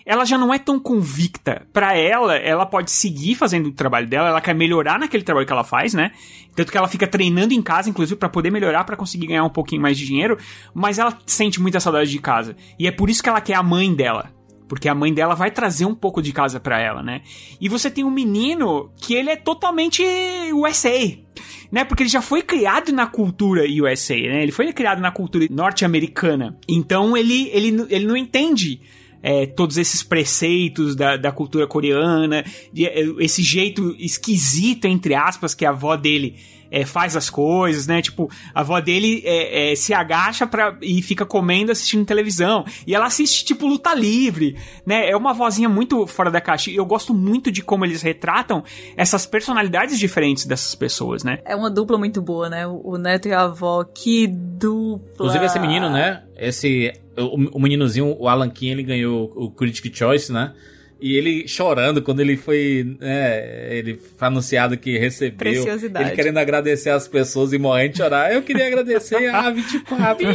Ela 0.04 0.24
já 0.24 0.38
não 0.38 0.52
é 0.52 0.58
tão 0.58 0.80
convicta. 0.80 1.66
Pra 1.72 1.94
ela, 1.94 2.34
ela 2.36 2.64
pode 2.64 2.90
seguir 2.90 3.34
fazendo 3.34 3.66
o 3.66 3.72
trabalho 3.72 4.08
dela, 4.08 4.28
ela 4.28 4.40
quer 4.40 4.54
melhorar 4.54 4.98
naquele 4.98 5.22
trabalho 5.22 5.46
que 5.46 5.52
ela 5.52 5.64
faz, 5.64 5.92
né? 5.92 6.12
Tanto 6.56 6.72
que 6.72 6.78
ela 6.78 6.88
fica 6.88 7.06
treinando 7.06 7.52
em 7.52 7.60
casa, 7.60 7.90
inclusive, 7.90 8.18
pra 8.18 8.28
poder 8.28 8.50
melhorar, 8.50 8.84
pra 8.84 8.96
conseguir 8.96 9.26
ganhar 9.26 9.44
um 9.44 9.50
pouquinho 9.50 9.82
mais 9.82 9.98
de 9.98 10.06
dinheiro, 10.06 10.38
mas 10.74 10.98
ela 10.98 11.16
sente 11.26 11.60
muita 11.60 11.78
saudade 11.78 12.10
de 12.10 12.18
casa. 12.18 12.56
E 12.78 12.86
é 12.86 12.90
por 12.90 13.10
isso 13.10 13.22
que 13.22 13.28
ela 13.28 13.40
quer 13.40 13.54
a 13.54 13.62
mãe 13.62 13.94
dela. 13.94 14.37
Porque 14.68 14.88
a 14.88 14.94
mãe 14.94 15.12
dela 15.12 15.34
vai 15.34 15.50
trazer 15.50 15.86
um 15.86 15.94
pouco 15.94 16.20
de 16.20 16.32
casa 16.32 16.60
pra 16.60 16.80
ela, 16.80 17.02
né? 17.02 17.22
E 17.60 17.68
você 17.68 17.90
tem 17.90 18.04
um 18.04 18.10
menino 18.10 18.90
que 18.96 19.14
ele 19.14 19.30
é 19.30 19.36
totalmente 19.36 20.02
USA, 20.52 21.16
né? 21.72 21.84
Porque 21.84 22.02
ele 22.02 22.10
já 22.10 22.20
foi 22.20 22.42
criado 22.42 22.92
na 22.92 23.06
cultura 23.06 23.64
USA, 23.64 24.14
né? 24.14 24.42
Ele 24.42 24.52
foi 24.52 24.72
criado 24.72 25.00
na 25.00 25.10
cultura 25.10 25.46
norte-americana. 25.50 26.58
Então 26.68 27.16
ele, 27.16 27.48
ele, 27.48 27.86
ele 27.88 28.06
não 28.06 28.16
entende 28.16 28.80
é, 29.22 29.46
todos 29.46 29.78
esses 29.78 30.02
preceitos 30.02 30.94
da, 30.94 31.16
da 31.16 31.32
cultura 31.32 31.66
coreana, 31.66 32.44
é, 32.76 33.00
esse 33.18 33.42
jeito 33.42 33.94
esquisito, 33.98 34.84
entre 34.84 35.14
aspas, 35.14 35.54
que 35.54 35.64
a 35.64 35.70
avó 35.70 35.96
dele 35.96 36.36
é, 36.70 36.84
faz 36.84 37.16
as 37.16 37.30
coisas, 37.30 37.86
né? 37.86 38.02
Tipo, 38.02 38.30
a 38.54 38.60
avó 38.60 38.80
dele 38.80 39.22
é, 39.24 39.72
é, 39.72 39.74
se 39.74 39.94
agacha 39.94 40.46
pra, 40.46 40.76
e 40.82 41.00
fica 41.02 41.24
comendo, 41.24 41.72
assistindo 41.72 42.04
televisão. 42.04 42.64
E 42.86 42.94
ela 42.94 43.06
assiste, 43.06 43.44
tipo, 43.44 43.66
luta 43.66 43.94
livre, 43.94 44.56
né? 44.84 45.08
É 45.08 45.16
uma 45.16 45.32
vozinha 45.32 45.68
muito 45.68 46.06
fora 46.06 46.30
da 46.30 46.40
caixa. 46.40 46.70
E 46.70 46.76
eu 46.76 46.84
gosto 46.84 47.14
muito 47.14 47.50
de 47.50 47.62
como 47.62 47.84
eles 47.84 48.02
retratam 48.02 48.62
essas 48.96 49.26
personalidades 49.26 49.98
diferentes 49.98 50.44
dessas 50.44 50.74
pessoas, 50.74 51.24
né? 51.24 51.38
É 51.44 51.54
uma 51.56 51.70
dupla 51.70 51.98
muito 51.98 52.20
boa, 52.20 52.48
né? 52.48 52.66
O, 52.66 52.96
neto 52.96 53.28
e 53.28 53.32
a 53.32 53.42
avó. 53.42 53.84
Que 53.84 54.26
dupla. 54.26 55.08
Inclusive 55.14 55.44
esse 55.44 55.58
menino, 55.58 55.90
né? 55.90 56.22
Esse. 56.36 56.92
O, 57.16 57.58
o 57.58 57.60
meninozinho, 57.60 58.16
o 58.18 58.28
Alan 58.28 58.50
King, 58.50 58.72
ele 58.72 58.82
ganhou 58.82 59.32
o 59.34 59.50
Critic 59.50 59.94
Choice, 59.96 60.32
né? 60.32 60.54
E 61.00 61.16
ele 61.16 61.46
chorando 61.46 62.02
quando 62.02 62.20
ele 62.20 62.36
foi, 62.36 62.96
né, 63.00 63.76
ele 63.76 64.00
foi 64.16 64.28
anunciado 64.28 64.76
que 64.76 64.98
recebeu. 64.98 65.38
Preciosidade. 65.38 66.08
Ele 66.08 66.16
querendo 66.16 66.38
agradecer 66.38 66.90
as 66.90 67.06
pessoas 67.06 67.52
e 67.52 67.58
morrendo 67.58 67.92
de 67.92 67.98
chorar. 67.98 68.32
Eu 68.32 68.42
queria 68.42 68.66
agradecer 68.66 69.28
a 69.28 69.50
24. 69.50 70.26
eu 70.26 70.34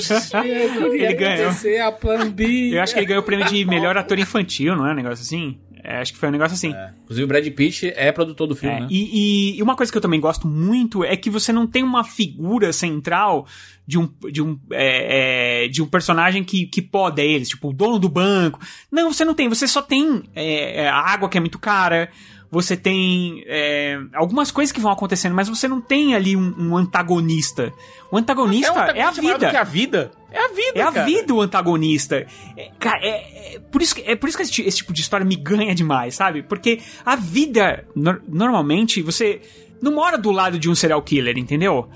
queria 0.91 1.05
Ele 1.09 1.13
ganhou. 1.15 1.33
agradecer 1.33 1.79
a 1.81 1.91
Plan 1.91 2.29
B. 2.29 2.69
Eu 2.73 2.81
acho 2.81 2.93
que 2.93 2.99
ele 2.99 3.07
ganhou 3.07 3.21
o 3.21 3.25
prêmio 3.25 3.45
de 3.45 3.65
melhor 3.67 3.97
ator 3.97 4.17
infantil, 4.17 4.75
não 4.75 4.87
é 4.87 4.91
um 4.91 4.95
negócio 4.95 5.21
assim? 5.23 5.57
É, 5.85 5.97
acho 5.97 6.13
que 6.13 6.17
foi 6.19 6.29
um 6.29 6.31
negócio 6.31 6.53
assim. 6.55 6.73
Inclusive 7.03 7.25
o 7.25 7.27
Brad 7.27 7.45
Pitt 7.49 7.91
é 7.97 8.09
produtor 8.13 8.47
do 8.47 8.55
filme, 8.55 8.73
É, 8.73 8.79
né? 8.79 8.87
e, 8.89 9.55
e- 9.55 9.59
e 9.59 9.61
uma 9.61 9.75
coisa 9.75 9.91
que 9.91 9.97
eu 9.97 10.01
também 10.01 10.17
gosto 10.21 10.47
muito 10.47 11.03
é 11.03 11.17
que 11.17 11.29
você 11.29 11.51
não 11.51 11.67
tem 11.67 11.83
uma 11.83 12.05
figura 12.05 12.71
central 12.71 13.45
de 13.85 13.97
um, 13.99 14.09
de 14.31 14.41
um, 14.41 14.59
é, 14.71 15.65
é, 15.65 15.67
de 15.67 15.81
um 15.81 15.87
personagem 15.87 16.43
que, 16.43 16.65
que 16.67 16.81
poda 16.81 17.21
eles, 17.21 17.49
tipo 17.49 17.69
o 17.69 17.73
dono 17.73 17.99
do 17.99 18.07
banco. 18.09 18.59
Não, 18.91 19.11
você 19.11 19.25
não 19.25 19.33
tem. 19.33 19.49
Você 19.49 19.67
só 19.67 19.81
tem 19.81 20.23
é, 20.35 20.83
é, 20.83 20.89
a 20.89 20.97
água 20.99 21.27
que 21.29 21.37
é 21.37 21.41
muito 21.41 21.59
cara. 21.59 22.09
Você 22.49 22.77
tem 22.77 23.43
é, 23.47 23.99
algumas 24.13 24.51
coisas 24.51 24.71
que 24.71 24.79
vão 24.79 24.91
acontecendo, 24.91 25.33
mas 25.33 25.49
você 25.49 25.67
não 25.67 25.81
tem 25.81 26.13
ali 26.13 26.35
um, 26.37 26.53
um 26.55 26.77
antagonista. 26.77 27.73
O 28.11 28.17
antagonista 28.17 28.71
um 28.71 28.75
é, 28.75 28.79
a 28.79 28.83
antagonista 29.09 29.21
maior 29.23 29.37
do 29.37 29.39
vida. 29.39 29.49
que 29.51 29.57
a 29.57 29.63
vida. 29.63 30.11
É 30.31 30.39
a 30.39 30.47
vida, 30.49 30.71
É 30.75 30.81
a 30.83 30.91
cara. 30.91 31.05
vida 31.05 31.33
o 31.33 31.41
antagonista. 31.41 32.27
É, 32.55 32.71
cara, 32.77 32.99
é, 33.03 33.55
é 33.55 33.59
por 33.59 33.81
isso 33.81 33.95
que, 33.95 34.01
é 34.03 34.15
por 34.15 34.29
isso 34.29 34.37
que 34.37 34.43
esse, 34.43 34.61
esse 34.61 34.77
tipo 34.77 34.93
de 34.93 35.01
história 35.01 35.25
me 35.25 35.35
ganha 35.35 35.73
demais, 35.73 36.13
sabe? 36.13 36.43
Porque 36.43 36.79
a 37.03 37.15
vida, 37.15 37.87
nor- 37.95 38.21
normalmente, 38.27 39.01
você 39.01 39.41
não 39.81 39.91
mora 39.95 40.15
do 40.15 40.29
lado 40.31 40.59
de 40.59 40.69
um 40.69 40.75
serial 40.75 41.01
killer, 41.01 41.37
entendeu? 41.39 41.89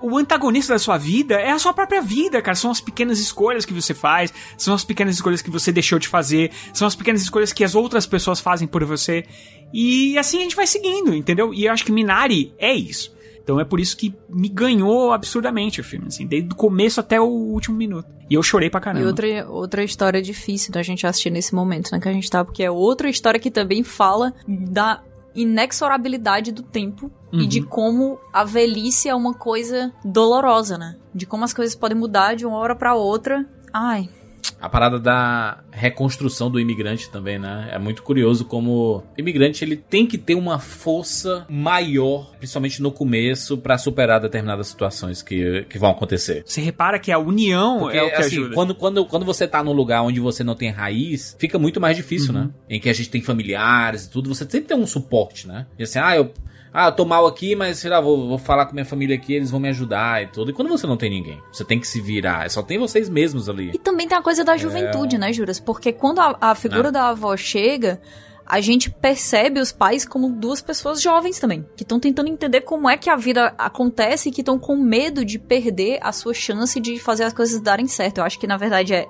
O 0.00 0.16
antagonista 0.16 0.72
da 0.72 0.78
sua 0.78 0.98
vida 0.98 1.34
é 1.34 1.50
a 1.50 1.58
sua 1.58 1.72
própria 1.72 2.00
vida, 2.00 2.40
cara. 2.40 2.54
São 2.54 2.70
as 2.70 2.80
pequenas 2.80 3.18
escolhas 3.18 3.64
que 3.64 3.72
você 3.72 3.94
faz, 3.94 4.32
são 4.56 4.74
as 4.74 4.84
pequenas 4.84 5.14
escolhas 5.14 5.42
que 5.42 5.50
você 5.50 5.72
deixou 5.72 5.98
de 5.98 6.08
fazer, 6.08 6.50
são 6.72 6.86
as 6.86 6.94
pequenas 6.94 7.22
escolhas 7.22 7.52
que 7.52 7.64
as 7.64 7.74
outras 7.74 8.06
pessoas 8.06 8.40
fazem 8.40 8.66
por 8.66 8.84
você. 8.84 9.24
E 9.72 10.16
assim 10.18 10.38
a 10.38 10.42
gente 10.42 10.56
vai 10.56 10.66
seguindo, 10.66 11.14
entendeu? 11.14 11.52
E 11.52 11.66
eu 11.66 11.72
acho 11.72 11.84
que 11.84 11.92
Minari 11.92 12.54
é 12.58 12.72
isso. 12.72 13.14
Então 13.42 13.60
é 13.60 13.64
por 13.64 13.78
isso 13.78 13.96
que 13.96 14.12
me 14.28 14.48
ganhou 14.48 15.12
absurdamente 15.12 15.80
o 15.80 15.84
filme, 15.84 16.08
assim, 16.08 16.26
desde 16.26 16.52
o 16.52 16.56
começo 16.56 16.98
até 16.98 17.20
o 17.20 17.26
último 17.26 17.76
minuto. 17.76 18.08
E 18.28 18.34
eu 18.34 18.42
chorei 18.42 18.68
pra 18.68 18.80
caramba. 18.80 19.04
E 19.04 19.06
outra, 19.06 19.48
outra 19.48 19.84
história 19.84 20.20
difícil 20.20 20.72
da 20.72 20.82
gente 20.82 21.06
assistir 21.06 21.30
nesse 21.30 21.54
momento, 21.54 21.92
né, 21.92 22.00
que 22.00 22.08
a 22.08 22.12
gente 22.12 22.28
tá, 22.28 22.44
porque 22.44 22.64
é 22.64 22.70
outra 22.70 23.08
história 23.08 23.38
que 23.38 23.50
também 23.50 23.84
fala 23.84 24.34
da 24.48 25.00
inexorabilidade 25.36 26.50
do 26.50 26.62
tempo 26.62 27.10
uhum. 27.32 27.40
e 27.40 27.46
de 27.46 27.60
uhum. 27.60 27.66
como 27.66 28.20
a 28.32 28.44
velhice 28.44 29.08
é 29.08 29.14
uma 29.14 29.34
coisa 29.34 29.92
dolorosa, 30.04 30.78
né? 30.78 30.96
De 31.14 31.26
como 31.26 31.44
as 31.44 31.52
coisas 31.52 31.74
podem 31.74 31.96
mudar 31.96 32.34
de 32.34 32.46
uma 32.46 32.56
hora 32.56 32.74
para 32.74 32.94
outra. 32.94 33.46
Ai, 33.72 34.08
a 34.66 34.68
parada 34.68 34.98
da 34.98 35.60
reconstrução 35.70 36.50
do 36.50 36.58
imigrante 36.58 37.08
também, 37.08 37.38
né? 37.38 37.68
É 37.72 37.78
muito 37.78 38.02
curioso 38.02 38.44
como 38.44 38.96
o 38.96 39.02
imigrante 39.16 39.64
ele 39.64 39.76
tem 39.76 40.04
que 40.04 40.18
ter 40.18 40.34
uma 40.34 40.58
força 40.58 41.46
maior, 41.48 42.34
principalmente 42.36 42.82
no 42.82 42.90
começo, 42.90 43.56
para 43.56 43.78
superar 43.78 44.20
determinadas 44.20 44.66
situações 44.66 45.22
que, 45.22 45.64
que 45.68 45.78
vão 45.78 45.90
acontecer. 45.90 46.42
Você 46.44 46.60
repara 46.60 46.98
que 46.98 47.12
a 47.12 47.18
união 47.18 47.78
Porque, 47.78 47.96
é 47.96 48.02
o 48.02 48.08
que 48.08 48.16
assim, 48.16 48.38
ajuda. 48.38 48.54
Quando, 48.54 48.74
quando, 48.74 49.06
quando 49.06 49.24
você 49.24 49.46
tá 49.46 49.62
num 49.62 49.72
lugar 49.72 50.02
onde 50.02 50.18
você 50.18 50.42
não 50.42 50.56
tem 50.56 50.70
raiz, 50.70 51.36
fica 51.38 51.60
muito 51.60 51.80
mais 51.80 51.96
difícil, 51.96 52.34
uhum. 52.34 52.40
né? 52.40 52.50
Em 52.68 52.80
que 52.80 52.88
a 52.88 52.92
gente 52.92 53.08
tem 53.08 53.22
familiares 53.22 54.06
e 54.06 54.10
tudo, 54.10 54.34
você 54.34 54.44
sempre 54.44 54.66
tem 54.66 54.76
um 54.76 54.86
suporte, 54.86 55.46
né? 55.46 55.66
E 55.78 55.84
assim, 55.84 56.00
ah, 56.00 56.16
eu 56.16 56.32
ah, 56.78 56.88
eu 56.88 56.92
tô 56.92 57.06
mal 57.06 57.26
aqui, 57.26 57.56
mas 57.56 57.78
sei 57.78 57.88
lá, 57.88 58.02
vou, 58.02 58.28
vou 58.28 58.36
falar 58.36 58.66
com 58.66 58.74
minha 58.74 58.84
família 58.84 59.16
aqui, 59.16 59.32
eles 59.32 59.50
vão 59.50 59.58
me 59.58 59.70
ajudar 59.70 60.22
e 60.22 60.26
tudo. 60.26 60.50
E 60.50 60.52
quando 60.52 60.68
você 60.68 60.86
não 60.86 60.94
tem 60.94 61.08
ninguém, 61.08 61.42
você 61.50 61.64
tem 61.64 61.80
que 61.80 61.88
se 61.88 62.02
virar, 62.02 62.50
só 62.50 62.62
tem 62.62 62.76
vocês 62.76 63.08
mesmos 63.08 63.48
ali. 63.48 63.70
E 63.72 63.78
também 63.78 64.06
tem 64.06 64.18
a 64.18 64.20
coisa 64.20 64.44
da 64.44 64.58
juventude, 64.58 65.16
é... 65.16 65.18
né, 65.18 65.32
Juras? 65.32 65.58
Porque 65.58 65.90
quando 65.90 66.18
a, 66.18 66.36
a 66.38 66.54
figura 66.54 66.84
não. 66.84 66.92
da 66.92 67.08
avó 67.08 67.34
chega, 67.34 67.98
a 68.46 68.60
gente 68.60 68.90
percebe 68.90 69.60
os 69.60 69.72
pais 69.72 70.06
como 70.06 70.30
duas 70.30 70.60
pessoas 70.60 71.02
jovens 71.02 71.38
também, 71.38 71.66
que 71.76 71.82
estão 71.82 71.98
tentando 71.98 72.28
entender 72.28 72.60
como 72.60 72.88
é 72.88 72.96
que 72.96 73.10
a 73.10 73.16
vida 73.16 73.52
acontece 73.58 74.28
e 74.28 74.32
que 74.32 74.40
estão 74.40 74.58
com 74.58 74.76
medo 74.76 75.24
de 75.24 75.38
perder 75.38 75.98
a 76.00 76.12
sua 76.12 76.32
chance 76.32 76.78
de 76.78 76.98
fazer 76.98 77.24
as 77.24 77.32
coisas 77.32 77.60
darem 77.60 77.88
certo. 77.88 78.18
Eu 78.18 78.24
acho 78.24 78.38
que 78.38 78.46
na 78.46 78.56
verdade 78.56 78.94
é 78.94 79.08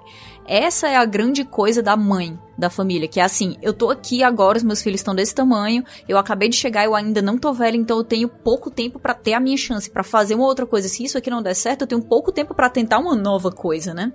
essa 0.49 0.89
é 0.89 0.97
a 0.97 1.05
grande 1.05 1.45
coisa 1.45 1.83
da 1.83 1.97
mãe 1.97 2.39
da 2.57 2.71
família, 2.71 3.09
que 3.09 3.21
é 3.21 3.23
assim, 3.23 3.57
eu 3.61 3.73
tô 3.73 3.91
aqui 3.91 4.23
agora, 4.23 4.57
os 4.57 4.65
meus 4.65 4.81
filhos 4.81 5.01
estão 5.01 5.15
desse 5.15 5.35
tamanho, 5.35 5.85
eu 6.09 6.17
acabei 6.17 6.49
de 6.49 6.57
chegar, 6.57 6.85
eu 6.85 6.95
ainda 6.95 7.21
não 7.21 7.37
tô 7.37 7.53
velha, 7.53 7.77
então 7.77 7.99
eu 7.99 8.05
tenho 8.05 8.29
pouco 8.29 8.71
tempo 8.71 8.99
para 8.99 9.13
ter 9.13 9.35
a 9.35 9.41
minha 9.41 9.57
chance 9.57 9.91
para 9.91 10.03
fazer 10.03 10.35
uma 10.35 10.47
outra 10.47 10.65
coisa. 10.65 10.89
Se 10.89 11.05
isso 11.05 11.19
aqui 11.19 11.29
não 11.29 11.43
der 11.43 11.55
certo, 11.55 11.83
eu 11.83 11.87
tenho 11.87 12.01
pouco 12.01 12.33
tempo 12.33 12.55
para 12.55 12.71
tentar 12.71 12.99
uma 12.99 13.15
nova 13.15 13.51
coisa, 13.51 13.93
né? 13.93 14.13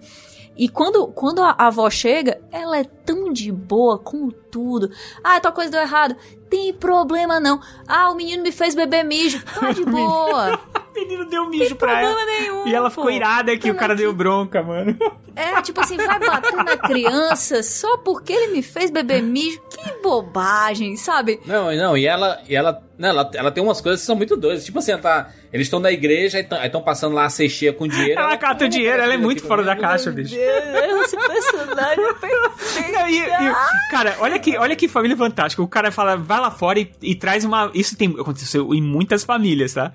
E 0.61 0.69
quando, 0.69 1.07
quando 1.07 1.41
a 1.41 1.55
avó 1.57 1.89
chega, 1.89 2.39
ela 2.51 2.77
é 2.77 2.83
tão 2.83 3.33
de 3.33 3.51
boa 3.51 3.97
com 3.97 4.29
tudo. 4.29 4.91
Ah, 5.23 5.39
tal 5.39 5.51
coisa 5.51 5.71
deu 5.71 5.81
errado. 5.81 6.15
Tem 6.51 6.73
problema 6.73 7.39
não. 7.39 7.61
Ah, 7.87 8.11
o 8.11 8.15
menino 8.15 8.43
me 8.43 8.51
fez 8.51 8.75
beber 8.75 9.03
mijo. 9.05 9.41
Tá 9.61 9.71
de 9.71 9.85
boa. 9.85 10.59
o 10.89 10.93
menino 10.93 11.25
deu 11.29 11.47
mijo 11.49 11.69
Tem 11.69 11.75
pra 11.75 12.01
ela. 12.01 12.25
Nenhum, 12.25 12.67
e 12.67 12.75
ela 12.75 12.89
ficou 12.89 13.05
pô. 13.05 13.09
irada 13.09 13.55
que 13.57 13.69
tá 13.69 13.73
o 13.73 13.75
cara 13.75 13.93
aqui. 13.93 14.01
deu 14.01 14.13
bronca, 14.13 14.61
mano. 14.61 14.95
É, 15.33 15.61
tipo 15.61 15.79
assim, 15.79 15.95
vai 15.95 16.19
bater 16.19 16.51
na 16.57 16.75
criança 16.75 17.63
só 17.63 17.95
porque 17.99 18.33
ele 18.33 18.51
me 18.51 18.61
fez 18.61 18.91
beber 18.91 19.23
mijo. 19.23 19.61
Que 19.69 20.01
bobagem, 20.03 20.97
sabe? 20.97 21.39
Não, 21.45 21.73
não, 21.73 21.97
e 21.97 22.05
ela, 22.05 22.41
e 22.49 22.53
ela, 22.53 22.83
não, 22.97 23.07
ela, 23.07 23.31
ela 23.35 23.49
tem 23.49 23.63
umas 23.63 23.79
coisas 23.79 24.01
que 24.01 24.05
são 24.05 24.15
muito 24.17 24.35
doidas. 24.35 24.65
Tipo 24.65 24.79
assim, 24.79 24.91
ela 24.91 25.01
tá, 25.01 25.29
eles 25.53 25.67
estão 25.67 25.79
na 25.79 25.89
igreja 25.89 26.37
e 26.37 26.65
estão 26.65 26.81
passando 26.81 27.15
lá 27.15 27.23
a 27.23 27.29
cestinha 27.29 27.71
com 27.71 27.87
dinheiro. 27.87 28.19
Ela, 28.19 28.31
ela 28.31 28.37
cata 28.37 28.65
o 28.65 28.67
dinheiro, 28.67 29.01
ela 29.01 29.13
é 29.13 29.17
muito 29.17 29.41
fora 29.47 29.63
da 29.63 29.73
caixa, 29.73 30.11
bicho. 30.11 30.35
Esse 30.35 31.15
personagem 31.15 32.03
é 32.03 32.13
perfeito. 32.13 32.91
Não, 32.91 33.07
e, 33.07 33.19
e, 33.19 33.89
cara, 33.89 34.17
olha 34.19 34.37
que, 34.37 34.57
olha 34.57 34.75
que 34.75 34.89
família 34.89 35.15
fantástica. 35.15 35.61
O 35.63 35.67
cara 35.67 35.93
fala, 35.93 36.17
vai 36.17 36.40
lá 36.41 36.51
fora 36.51 36.79
e, 36.79 36.91
e 37.01 37.15
traz 37.15 37.45
uma. 37.45 37.71
Isso 37.73 37.95
tem 37.95 38.09
aconteceu 38.19 38.73
em 38.73 38.81
muitas 38.81 39.23
famílias, 39.23 39.73
tá? 39.73 39.93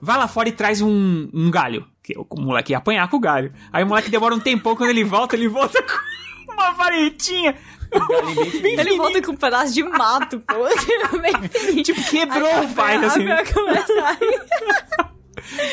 Vai 0.00 0.16
lá 0.16 0.26
fora 0.26 0.48
e 0.48 0.52
traz 0.52 0.80
um, 0.80 1.28
um 1.32 1.50
galho. 1.50 1.86
Que 2.02 2.14
o 2.16 2.40
moleque 2.40 2.72
ia 2.72 2.78
apanhar 2.78 3.08
com 3.08 3.18
o 3.18 3.20
galho. 3.20 3.52
Aí 3.70 3.84
o 3.84 3.86
moleque 3.86 4.10
demora 4.10 4.34
um 4.34 4.40
tempão, 4.40 4.74
quando 4.74 4.90
ele 4.90 5.04
volta, 5.04 5.36
ele 5.36 5.48
volta 5.48 5.82
com 6.46 6.52
uma 6.52 6.70
varetinha. 6.72 7.54
ele 8.62 8.96
volta 8.96 9.20
com 9.20 9.32
um 9.32 9.36
pedaço 9.36 9.74
de 9.74 9.82
mato, 9.82 10.40
pô. 10.40 10.54
tipo, 11.82 12.02
quebrou 12.04 12.64
o 12.64 12.74
pai, 12.74 12.96
assim. 13.04 13.26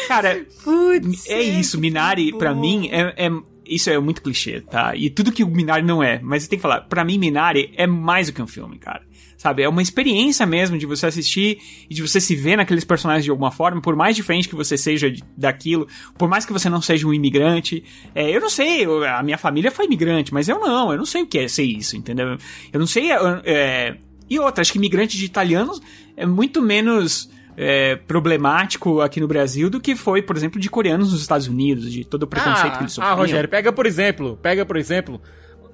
Cara, 0.07 0.45
Putz, 0.63 1.29
é 1.29 1.41
isso. 1.41 1.79
Minari, 1.79 2.37
para 2.37 2.53
mim, 2.53 2.89
é, 2.91 3.27
é, 3.27 3.31
isso 3.65 3.89
é 3.89 3.97
muito 3.97 4.21
clichê, 4.21 4.59
tá? 4.59 4.93
E 4.93 5.09
tudo 5.09 5.31
que 5.31 5.43
o 5.43 5.47
Minari 5.47 5.85
não 5.85 6.03
é. 6.03 6.19
Mas 6.21 6.43
eu 6.43 6.49
tenho 6.49 6.59
que 6.59 6.63
falar, 6.63 6.81
para 6.81 7.05
mim, 7.05 7.17
Minari 7.17 7.73
é 7.77 7.87
mais 7.87 8.27
do 8.27 8.33
que 8.33 8.41
um 8.41 8.47
filme, 8.47 8.77
cara 8.77 9.06
sabe? 9.37 9.61
É 9.61 9.69
uma 9.69 9.81
experiência 9.81 10.45
mesmo 10.45 10.77
de 10.77 10.85
você 10.85 11.05
assistir 11.05 11.59
e 11.89 11.93
de 11.93 12.01
você 12.01 12.19
se 12.19 12.35
ver 12.35 12.57
naqueles 12.57 12.83
personagens 12.83 13.23
de 13.23 13.29
alguma 13.29 13.51
forma, 13.51 13.79
por 13.79 13.95
mais 13.95 14.15
diferente 14.15 14.49
que 14.49 14.55
você 14.55 14.77
seja 14.77 15.13
daquilo, 15.37 15.87
por 16.17 16.27
mais 16.27 16.45
que 16.45 16.51
você 16.51 16.69
não 16.69 16.81
seja 16.81 17.07
um 17.07 17.13
imigrante. 17.13 17.83
É, 18.15 18.35
eu 18.35 18.41
não 18.41 18.49
sei, 18.49 18.85
eu, 18.85 19.05
a 19.05 19.21
minha 19.21 19.37
família 19.37 19.71
foi 19.71 19.85
imigrante, 19.85 20.33
mas 20.33 20.49
eu 20.49 20.59
não, 20.59 20.91
eu 20.91 20.97
não 20.97 21.05
sei 21.05 21.21
o 21.21 21.27
que 21.27 21.37
é 21.37 21.47
ser 21.47 21.63
isso, 21.63 21.95
entendeu? 21.95 22.37
Eu 22.73 22.79
não 22.79 22.87
sei. 22.87 23.09
É, 23.45 23.95
e 24.29 24.39
outra, 24.39 24.61
acho 24.61 24.71
que 24.71 24.79
imigrante 24.79 25.15
de 25.15 25.25
italianos 25.25 25.79
é 26.15 26.25
muito 26.25 26.61
menos. 26.61 27.29
É, 27.59 27.95
problemático 27.95 29.01
aqui 29.01 29.19
no 29.19 29.27
Brasil 29.27 29.67
do 29.67 29.79
que 29.79 29.95
foi, 29.95 30.21
por 30.21 30.37
exemplo, 30.37 30.61
de 30.61 30.69
coreanos 30.69 31.11
nos 31.11 31.21
Estados 31.21 31.47
Unidos, 31.47 31.91
de 31.91 32.05
todo 32.05 32.21
o 32.21 32.27
preconceito 32.27 32.73
ah, 32.73 32.77
que 32.77 32.83
eles 32.83 32.93
sofriam. 32.93 33.11
Ah, 33.11 33.15
Rogério, 33.15 33.49
pega 33.49 33.73
por 33.73 33.87
exemplo, 33.87 34.37
pega 34.39 34.63
por 34.63 34.77
exemplo 34.77 35.19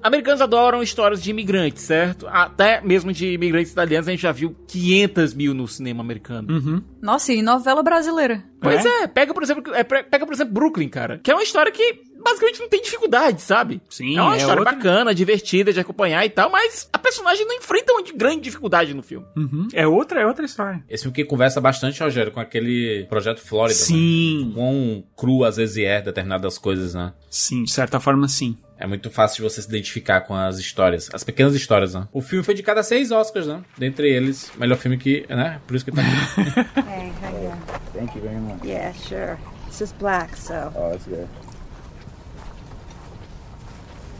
Americanos 0.04 0.42
adoram 0.42 0.82
histórias 0.82 1.22
de 1.22 1.30
imigrantes, 1.30 1.82
certo? 1.82 2.26
Até 2.28 2.82
mesmo 2.82 3.10
de 3.10 3.32
imigrantes 3.32 3.72
italianos, 3.72 4.06
a 4.06 4.10
gente 4.10 4.20
já 4.20 4.32
viu 4.32 4.54
500 4.68 5.32
mil 5.32 5.54
no 5.54 5.66
cinema 5.66 6.02
americano. 6.02 6.52
Uhum. 6.52 6.82
Nossa, 7.00 7.32
e 7.32 7.40
novela 7.40 7.82
brasileira. 7.82 8.44
Pois 8.60 8.84
é, 8.84 9.04
é 9.04 9.06
pega 9.06 9.32
por 9.32 9.42
exemplo, 9.42 9.74
é, 9.74 9.82
pega 9.82 10.26
por 10.26 10.34
exemplo 10.34 10.52
Brooklyn, 10.52 10.90
cara, 10.90 11.18
que 11.22 11.30
é 11.30 11.34
uma 11.34 11.42
história 11.42 11.72
que 11.72 12.02
basicamente 12.22 12.60
não 12.60 12.68
tem 12.68 12.82
dificuldade, 12.82 13.40
sabe? 13.40 13.80
Sim, 13.88 14.16
é 14.16 14.22
uma 14.22 14.34
é 14.34 14.38
história 14.38 14.60
outra... 14.60 14.74
bacana, 14.74 15.14
divertida 15.14 15.72
de 15.72 15.80
acompanhar 15.80 16.24
e 16.24 16.30
tal, 16.30 16.50
mas 16.50 16.88
a 16.92 16.98
personagem 16.98 17.46
não 17.46 17.56
enfrenta 17.56 17.92
uma 17.92 18.02
grande 18.14 18.42
dificuldade 18.42 18.94
no 18.94 19.02
filme. 19.02 19.26
Uhum. 19.36 19.68
É 19.72 19.86
outra, 19.86 20.20
é 20.20 20.26
outra 20.26 20.44
história. 20.44 20.82
Esse 20.88 21.04
filme 21.04 21.14
que 21.14 21.24
conversa 21.24 21.60
bastante, 21.60 22.02
Rogério, 22.02 22.32
com 22.32 22.40
aquele 22.40 23.06
projeto 23.08 23.40
Flórida. 23.40 23.78
Né? 23.78 23.84
Sim. 23.86 24.46
Né? 24.46 24.52
Quão 24.54 25.04
cru 25.16 25.44
às 25.44 25.56
vezes 25.56 25.78
é 25.78 26.00
determinadas 26.00 26.58
coisas, 26.58 26.94
né? 26.94 27.12
Sim, 27.30 27.64
de 27.64 27.72
certa 27.72 28.00
forma, 28.00 28.26
sim. 28.28 28.56
É 28.76 28.86
muito 28.86 29.08
fácil 29.08 29.36
de 29.36 29.42
você 29.42 29.62
se 29.62 29.68
identificar 29.68 30.22
com 30.22 30.34
as 30.34 30.58
histórias, 30.58 31.08
as 31.12 31.22
pequenas 31.22 31.54
histórias, 31.54 31.94
né? 31.94 32.08
O 32.12 32.20
filme 32.20 32.44
foi 32.44 32.54
de 32.54 32.62
cada 32.62 32.82
seis 32.82 33.12
Oscars, 33.12 33.46
né? 33.46 33.62
Dentre 33.78 34.10
eles, 34.10 34.50
melhor 34.56 34.76
filme 34.76 34.98
que, 34.98 35.24
né? 35.28 35.60
Por 35.66 35.76
isso 35.76 35.84
que 35.84 35.92
tá 35.92 36.02
aqui. 36.02 36.60
hey, 36.90 37.12
how 37.22 37.38
you 37.40 37.52
Thank 37.92 38.16
you 38.16 38.22
very 38.22 38.40
much. 38.40 38.64
Yeah, 38.64 38.92
sure. 38.92 39.38
This 39.68 39.80
is 39.80 39.92
black, 39.92 40.36
so. 40.36 40.72
Oh, 40.74 40.90
that's 40.90 41.06
good. 41.06 41.28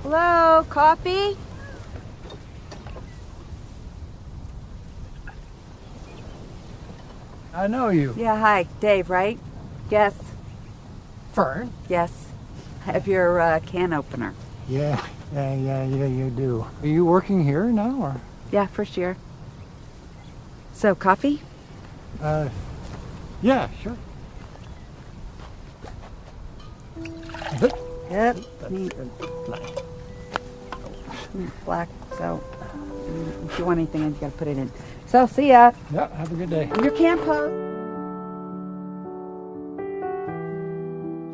Hello, 0.05 0.65
coffee? 0.71 1.37
I 7.55 7.67
know 7.67 7.89
you. 7.89 8.15
Yeah, 8.17 8.37
hi. 8.37 8.67
Dave, 8.81 9.11
right? 9.11 9.39
Yes. 9.91 10.15
Fern? 11.33 11.73
Yes. 11.89 12.11
I 12.87 12.93
have 12.93 13.09
your 13.09 13.41
uh, 13.41 13.61
can 13.61 13.93
opener. 13.93 14.35
Yeah, 14.69 15.07
yeah, 15.35 15.55
yeah, 15.55 15.85
yeah, 15.85 16.07
you 16.07 16.31
do. 16.31 16.67
Are 16.83 16.87
you 16.87 17.05
working 17.05 17.45
here 17.45 17.65
now, 17.67 18.01
or? 18.01 18.21
Yeah, 18.51 18.67
first 18.67 18.97
year. 18.97 19.17
So, 20.73 20.95
coffee? 20.95 21.43
Uh, 22.21 22.49
yeah, 23.43 23.69
sure. 23.83 23.97
Yep. 27.61 28.37
Black. 31.65 31.89
So, 32.17 32.43
if 33.47 33.59
you 33.59 33.65
want 33.65 33.79
anything, 33.79 34.05
you 34.05 34.11
gotta 34.21 34.33
put 34.33 34.49
it 34.49 34.57
in. 34.57 34.71
So, 35.07 35.27
see 35.27 35.49
ya. 35.49 35.73
Yeah, 35.93 36.09
have 36.17 36.33
a 36.33 36.35
good 36.35 36.51
day. 36.51 36.71
Your 36.83 36.91
can 36.93 37.19
post. 37.19 37.74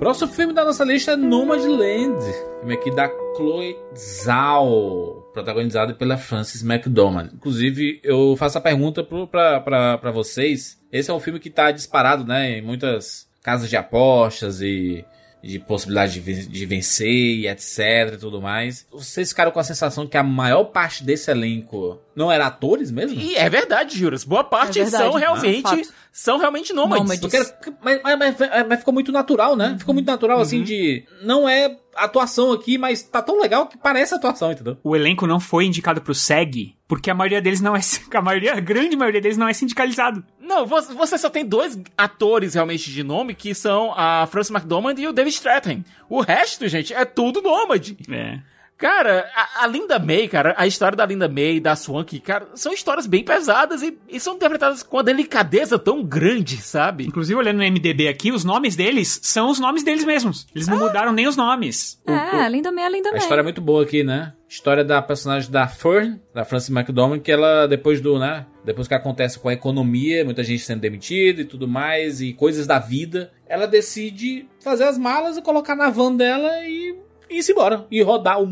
Próximo 0.01 0.33
filme 0.33 0.55
da 0.55 0.65
nossa 0.65 0.83
lista 0.83 1.13
é 1.13 1.17
Nomadland, 1.17 2.25
filme 2.61 2.73
aqui 2.73 2.91
da 2.91 3.07
Chloe 3.37 3.77
Zhao, 3.95 5.29
protagonizado 5.35 5.95
pela 5.95 6.17
Frances 6.17 6.63
McDormand. 6.65 7.29
Inclusive, 7.35 8.01
eu 8.03 8.35
faço 8.35 8.57
a 8.57 8.63
pergunta 8.63 9.05
para 9.05 10.11
vocês. 10.11 10.81
Esse 10.91 11.11
é 11.11 11.15
um 11.15 11.21
filme 11.21 11.39
que 11.39 11.51
está 11.51 11.71
disparado, 11.71 12.25
né, 12.25 12.57
em 12.57 12.63
muitas 12.63 13.29
casas 13.43 13.69
de 13.69 13.77
apostas 13.77 14.63
e 14.63 15.05
de 15.43 15.59
possibilidade 15.59 16.21
de, 16.21 16.47
de 16.47 16.67
vencer 16.67 17.09
e 17.09 17.49
etc 17.49 18.15
e 18.15 18.17
tudo 18.17 18.41
mais. 18.41 18.87
Vocês 18.91 19.31
ficaram 19.31 19.51
com 19.51 19.61
a 19.61 19.65
sensação 19.65 20.07
que 20.07 20.17
a 20.17 20.23
maior 20.23 20.65
parte 20.65 21.03
desse 21.03 21.31
elenco 21.31 21.99
não 22.15 22.31
era 22.31 22.47
atores 22.47 22.91
mesmo? 22.91 23.21
E 23.21 23.37
é 23.37 23.49
verdade, 23.49 23.99
Juras. 23.99 24.25
Boa 24.25 24.45
parte 24.45 24.81
É 24.81 24.87
são 24.87 25.15
realmente 25.15 25.63
fato. 25.63 25.95
São 26.13 26.39
realmente 26.39 26.73
nômades. 26.73 27.21
Nômades. 27.21 27.51
Porque, 27.53 27.73
mas, 27.83 28.01
mas- 28.03 28.19
mas- 28.19 28.67
mas 28.69 28.79
ficou 28.81 28.93
muito 28.95 29.13
natural, 29.13 29.55
né? 29.57 29.77
Ficou 29.79 29.95
muito 29.95 30.07
natural, 30.07 30.41
assim, 30.41 30.63
de... 30.63 31.05
Não 31.23 31.49
é 31.49 31.77
atuação 31.97 32.53
aqui, 32.53 32.79
mas 32.79 33.03
tá 33.03 33.21
tão 33.21 33.41
legal 33.41 33.67
que 33.67 33.77
parece 33.77 34.15
atuação, 34.15 34.51
entendeu? 34.53 34.77
O 34.83 34.95
elenco 34.97 35.27
não 35.27 35.39
foi 35.41 35.65
indicado 35.67 36.01
pro 36.01 36.15
SEG, 36.15 36.75
porque 36.89 37.11
a 37.11 37.15
maioria 37.15 37.41
deles 37.43 37.61
não 37.61 37.77
é. 37.77 37.81
A 38.15 38.23
maioria, 38.23 38.55
a 38.55 38.61
grande 38.61 38.97
maioria 38.97 39.21
deles 39.21 39.37
não 39.37 39.49
é 39.49 39.53
sindicalizado. 39.53 40.25
Não, 40.41 40.67
vo- 40.67 40.81
você 40.83 41.17
só 41.19 41.29
tem 41.31 41.45
dois 41.45 41.79
atores 41.97 42.55
realmente 42.55 42.91
de 42.91 43.03
nome, 43.03 43.35
que 43.35 43.55
são 43.55 43.93
a 43.97 44.27
Frances 44.27 44.51
McDormand 44.51 44.95
e 44.99 45.07
o 45.07 45.13
David 45.13 45.35
Strathairn. 45.35 45.85
O 46.09 46.21
resto, 46.21 46.67
gente, 46.69 46.93
é 46.95 47.05
tudo 47.05 47.41
nômade. 47.43 47.97
É. 48.11 48.39
Cara, 48.81 49.31
a, 49.37 49.65
a 49.65 49.67
Linda 49.67 49.99
May, 49.99 50.27
cara, 50.27 50.55
a 50.57 50.67
história 50.67 50.97
da 50.97 51.05
Linda 51.05 51.29
May 51.29 51.57
e 51.57 51.61
da 51.61 51.77
Swank, 51.77 52.19
cara, 52.21 52.49
são 52.55 52.73
histórias 52.73 53.07
bem 53.07 53.23
pesadas 53.23 53.83
e, 53.83 53.99
e 54.09 54.19
são 54.19 54.37
interpretadas 54.37 54.83
com 54.83 54.97
uma 54.97 55.05
delicadeza 55.05 55.79
tão 55.79 56.03
grande, 56.03 56.57
sabe? 56.57 57.07
Inclusive, 57.07 57.39
olhando 57.39 57.59
no 57.59 57.65
MDB 57.65 58.09
aqui, 58.09 58.33
os 58.33 58.43
nomes 58.43 58.75
deles 58.75 59.21
são 59.23 59.51
os 59.51 59.61
nomes 59.61 59.83
deles 59.83 60.05
mesmos. 60.05 60.47
Eles 60.55 60.67
não 60.67 60.79
mudaram 60.79 61.13
nem 61.13 61.29
os 61.29 61.37
nomes. 61.37 62.01
É, 62.07 62.49
linda 62.49 62.73
May, 62.73 62.89
linda 62.91 63.11
A 63.11 63.13
May. 63.13 63.21
história 63.21 63.43
é 63.43 63.45
muito 63.45 63.61
boa 63.61 63.83
aqui, 63.83 64.03
né? 64.03 64.33
História 64.49 64.83
da 64.83 65.01
personagem 65.03 65.51
da 65.51 65.69
Fern, 65.69 66.19
da 66.35 66.45
Frances 66.45 66.71
McDormand, 66.71 67.21
que 67.21 67.31
ela, 67.31 67.67
depois 67.69 68.01
do, 68.01 68.19
né? 68.19 68.47
Depois 68.65 68.89
que 68.89 68.95
acontece 68.95 69.39
com 69.39 69.49
a 69.49 69.53
economia, 69.53 70.25
muita 70.25 70.43
gente 70.43 70.63
sendo 70.65 70.81
demitida 70.81 71.43
e 71.43 71.45
tudo 71.45 71.69
mais, 71.69 72.21
e 72.21 72.33
coisas 72.33 72.67
da 72.67 72.79
vida, 72.79 73.31
ela 73.47 73.67
decide 73.67 74.49
fazer 74.63 74.85
as 74.85 74.97
malas 74.99 75.37
e 75.37 75.43
colocar 75.43 75.77
na 75.77 75.91
van 75.91 76.17
dela 76.17 76.51
e, 76.65 76.97
e 77.31 77.39
ir 77.39 77.51
embora. 77.51 77.87
E 77.91 78.03
rodar 78.03 78.41
o, 78.43 78.47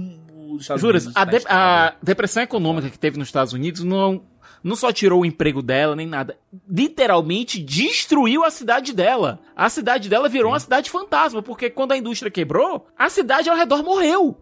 os 0.54 0.62
Estados 0.62 0.80
Juras, 0.80 1.04
Unidos. 1.04 1.20
a, 1.20 1.24
na 1.26 1.30
de- 1.38 1.44
a 1.48 1.94
depressão 2.02 2.42
econômica 2.42 2.88
que 2.88 2.98
teve 2.98 3.18
nos 3.18 3.28
Estados 3.28 3.52
Unidos 3.52 3.82
não, 3.84 4.22
não 4.62 4.74
só 4.76 4.92
tirou 4.92 5.20
o 5.22 5.26
emprego 5.26 5.60
dela, 5.62 5.94
nem 5.96 6.06
nada. 6.06 6.36
Literalmente 6.70 7.62
destruiu 7.62 8.44
a 8.44 8.50
cidade 8.50 8.94
dela. 8.94 9.40
A 9.56 9.68
cidade 9.68 10.08
dela 10.08 10.28
virou 10.28 10.52
uma 10.52 10.60
cidade 10.60 10.90
fantasma, 10.90 11.42
porque 11.42 11.68
quando 11.68 11.92
a 11.92 11.96
indústria 11.98 12.30
quebrou, 12.30 12.86
a 12.96 13.08
cidade 13.10 13.50
ao 13.50 13.56
redor 13.56 13.82
morreu. 13.82 14.36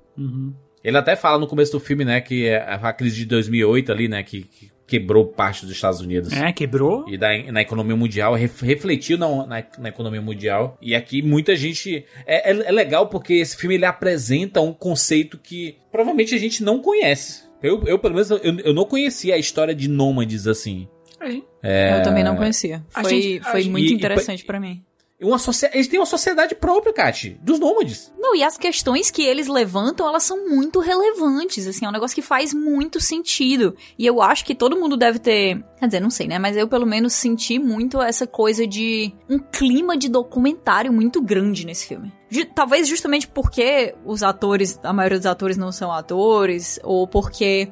Ele 0.85 0.97
até 0.97 1.17
fala 1.17 1.39
no 1.39 1.47
começo 1.47 1.73
do 1.73 1.81
filme, 1.81 2.05
né, 2.05 2.21
que 2.21 2.47
é 2.47 2.59
a 2.81 2.93
crise 2.93 3.17
de 3.17 3.27
2008 3.27 3.91
ali, 3.93 4.07
né, 4.09 4.23
que, 4.23 4.43
que 4.45 4.71
quebrou 4.87 5.27
parte 5.27 5.63
dos 5.67 5.75
Estados 5.75 6.01
Unidos. 6.01 6.33
É, 6.33 6.53
quebrou. 6.53 7.09
E 7.09 7.17
da, 7.19 7.29
na 7.51 7.61
economia 7.63 7.97
mundial, 7.97 8.35
ref- 8.35 8.63
refletiu 8.63 9.19
na, 9.19 9.29
na, 9.47 9.65
na 9.79 9.89
economia 9.89 10.23
mundial. 10.23 10.79
E 10.81 10.95
aqui 10.95 11.23
muita 11.23 11.57
gente. 11.57 12.05
É, 12.27 12.51
é, 12.53 12.69
é 12.69 12.73
legal 12.73 13.09
porque 13.09 13.35
esse 13.35 13.57
filme 13.57 13.75
ele 13.75 13.85
apresenta 13.85 14.61
um 14.61 14.73
conceito 14.73 15.39
que 15.39 15.77
provavelmente 15.91 16.35
a 16.35 16.39
gente 16.39 16.63
não 16.63 16.79
conhece. 16.81 17.45
Eu, 17.63 17.83
eu 17.87 17.99
pelo 17.99 18.15
menos, 18.15 18.31
eu, 18.31 18.39
eu 18.39 18.75
não 18.75 18.85
conhecia 18.85 19.35
a 19.35 19.39
história 19.39 19.75
de 19.75 19.89
nômades 19.89 20.47
assim. 20.47 20.87
É, 21.63 21.99
Eu 21.99 22.03
também 22.03 22.23
não 22.23 22.37
conhecia. 22.37 22.85
Foi, 22.91 23.05
gente- 23.11 23.41
foi 23.51 23.63
gente- 23.63 23.73
muito 23.73 23.91
e- 23.91 23.95
interessante 23.95 24.45
pra 24.45 24.61
mim. 24.61 24.83
Uma 25.21 25.39
Eles 25.73 25.89
têm 25.89 25.99
uma 25.99 26.05
sociedade 26.05 26.55
própria, 26.55 26.93
Kat, 26.93 27.39
dos 27.43 27.59
nômades. 27.59 28.13
Não, 28.19 28.37
e 28.37 28.43
as 28.43 28.59
questões 28.59 29.11
que 29.11 29.23
eles 29.23 29.49
levantam, 29.49 30.07
elas 30.07 30.25
são 30.25 30.49
muito 30.49 30.79
relevantes, 30.79 31.67
assim, 31.67 31.87
é 31.87 31.89
um 31.89 31.93
negócio 31.93 32.15
que 32.15 32.21
faz 32.21 32.53
muito 32.53 33.01
sentido. 33.01 33.75
E 33.99 34.05
eu 34.05 34.21
acho 34.21 34.45
que 34.45 34.55
todo 34.55 34.79
mundo 34.79 34.95
deve 34.95 35.19
ter, 35.19 35.65
quer 35.79 35.87
dizer, 35.87 36.01
não 36.01 36.11
sei, 36.11 36.27
né, 36.27 36.39
mas 36.39 36.55
eu 36.55 36.69
pelo 36.69 36.87
menos 36.87 37.15
senti 37.15 37.59
muito 37.59 38.01
essa 38.01 38.27
coisa 38.27 38.67
de 38.67 39.15
um 39.29 39.39
clima 39.39 39.97
de 39.97 40.09
documentário 40.09 40.93
muito 40.93 41.23
grande 41.23 41.65
nesse 41.65 41.87
filme. 41.87 42.13
Talvez 42.55 42.87
justamente 42.87 43.27
porque 43.27 43.95
os 44.05 44.23
atores, 44.23 44.79
a 44.83 44.93
maioria 44.93 45.19
dos 45.19 45.27
atores 45.27 45.57
não 45.57 45.73
são 45.73 45.91
atores, 45.91 46.79
ou 46.83 47.09
porque 47.09 47.71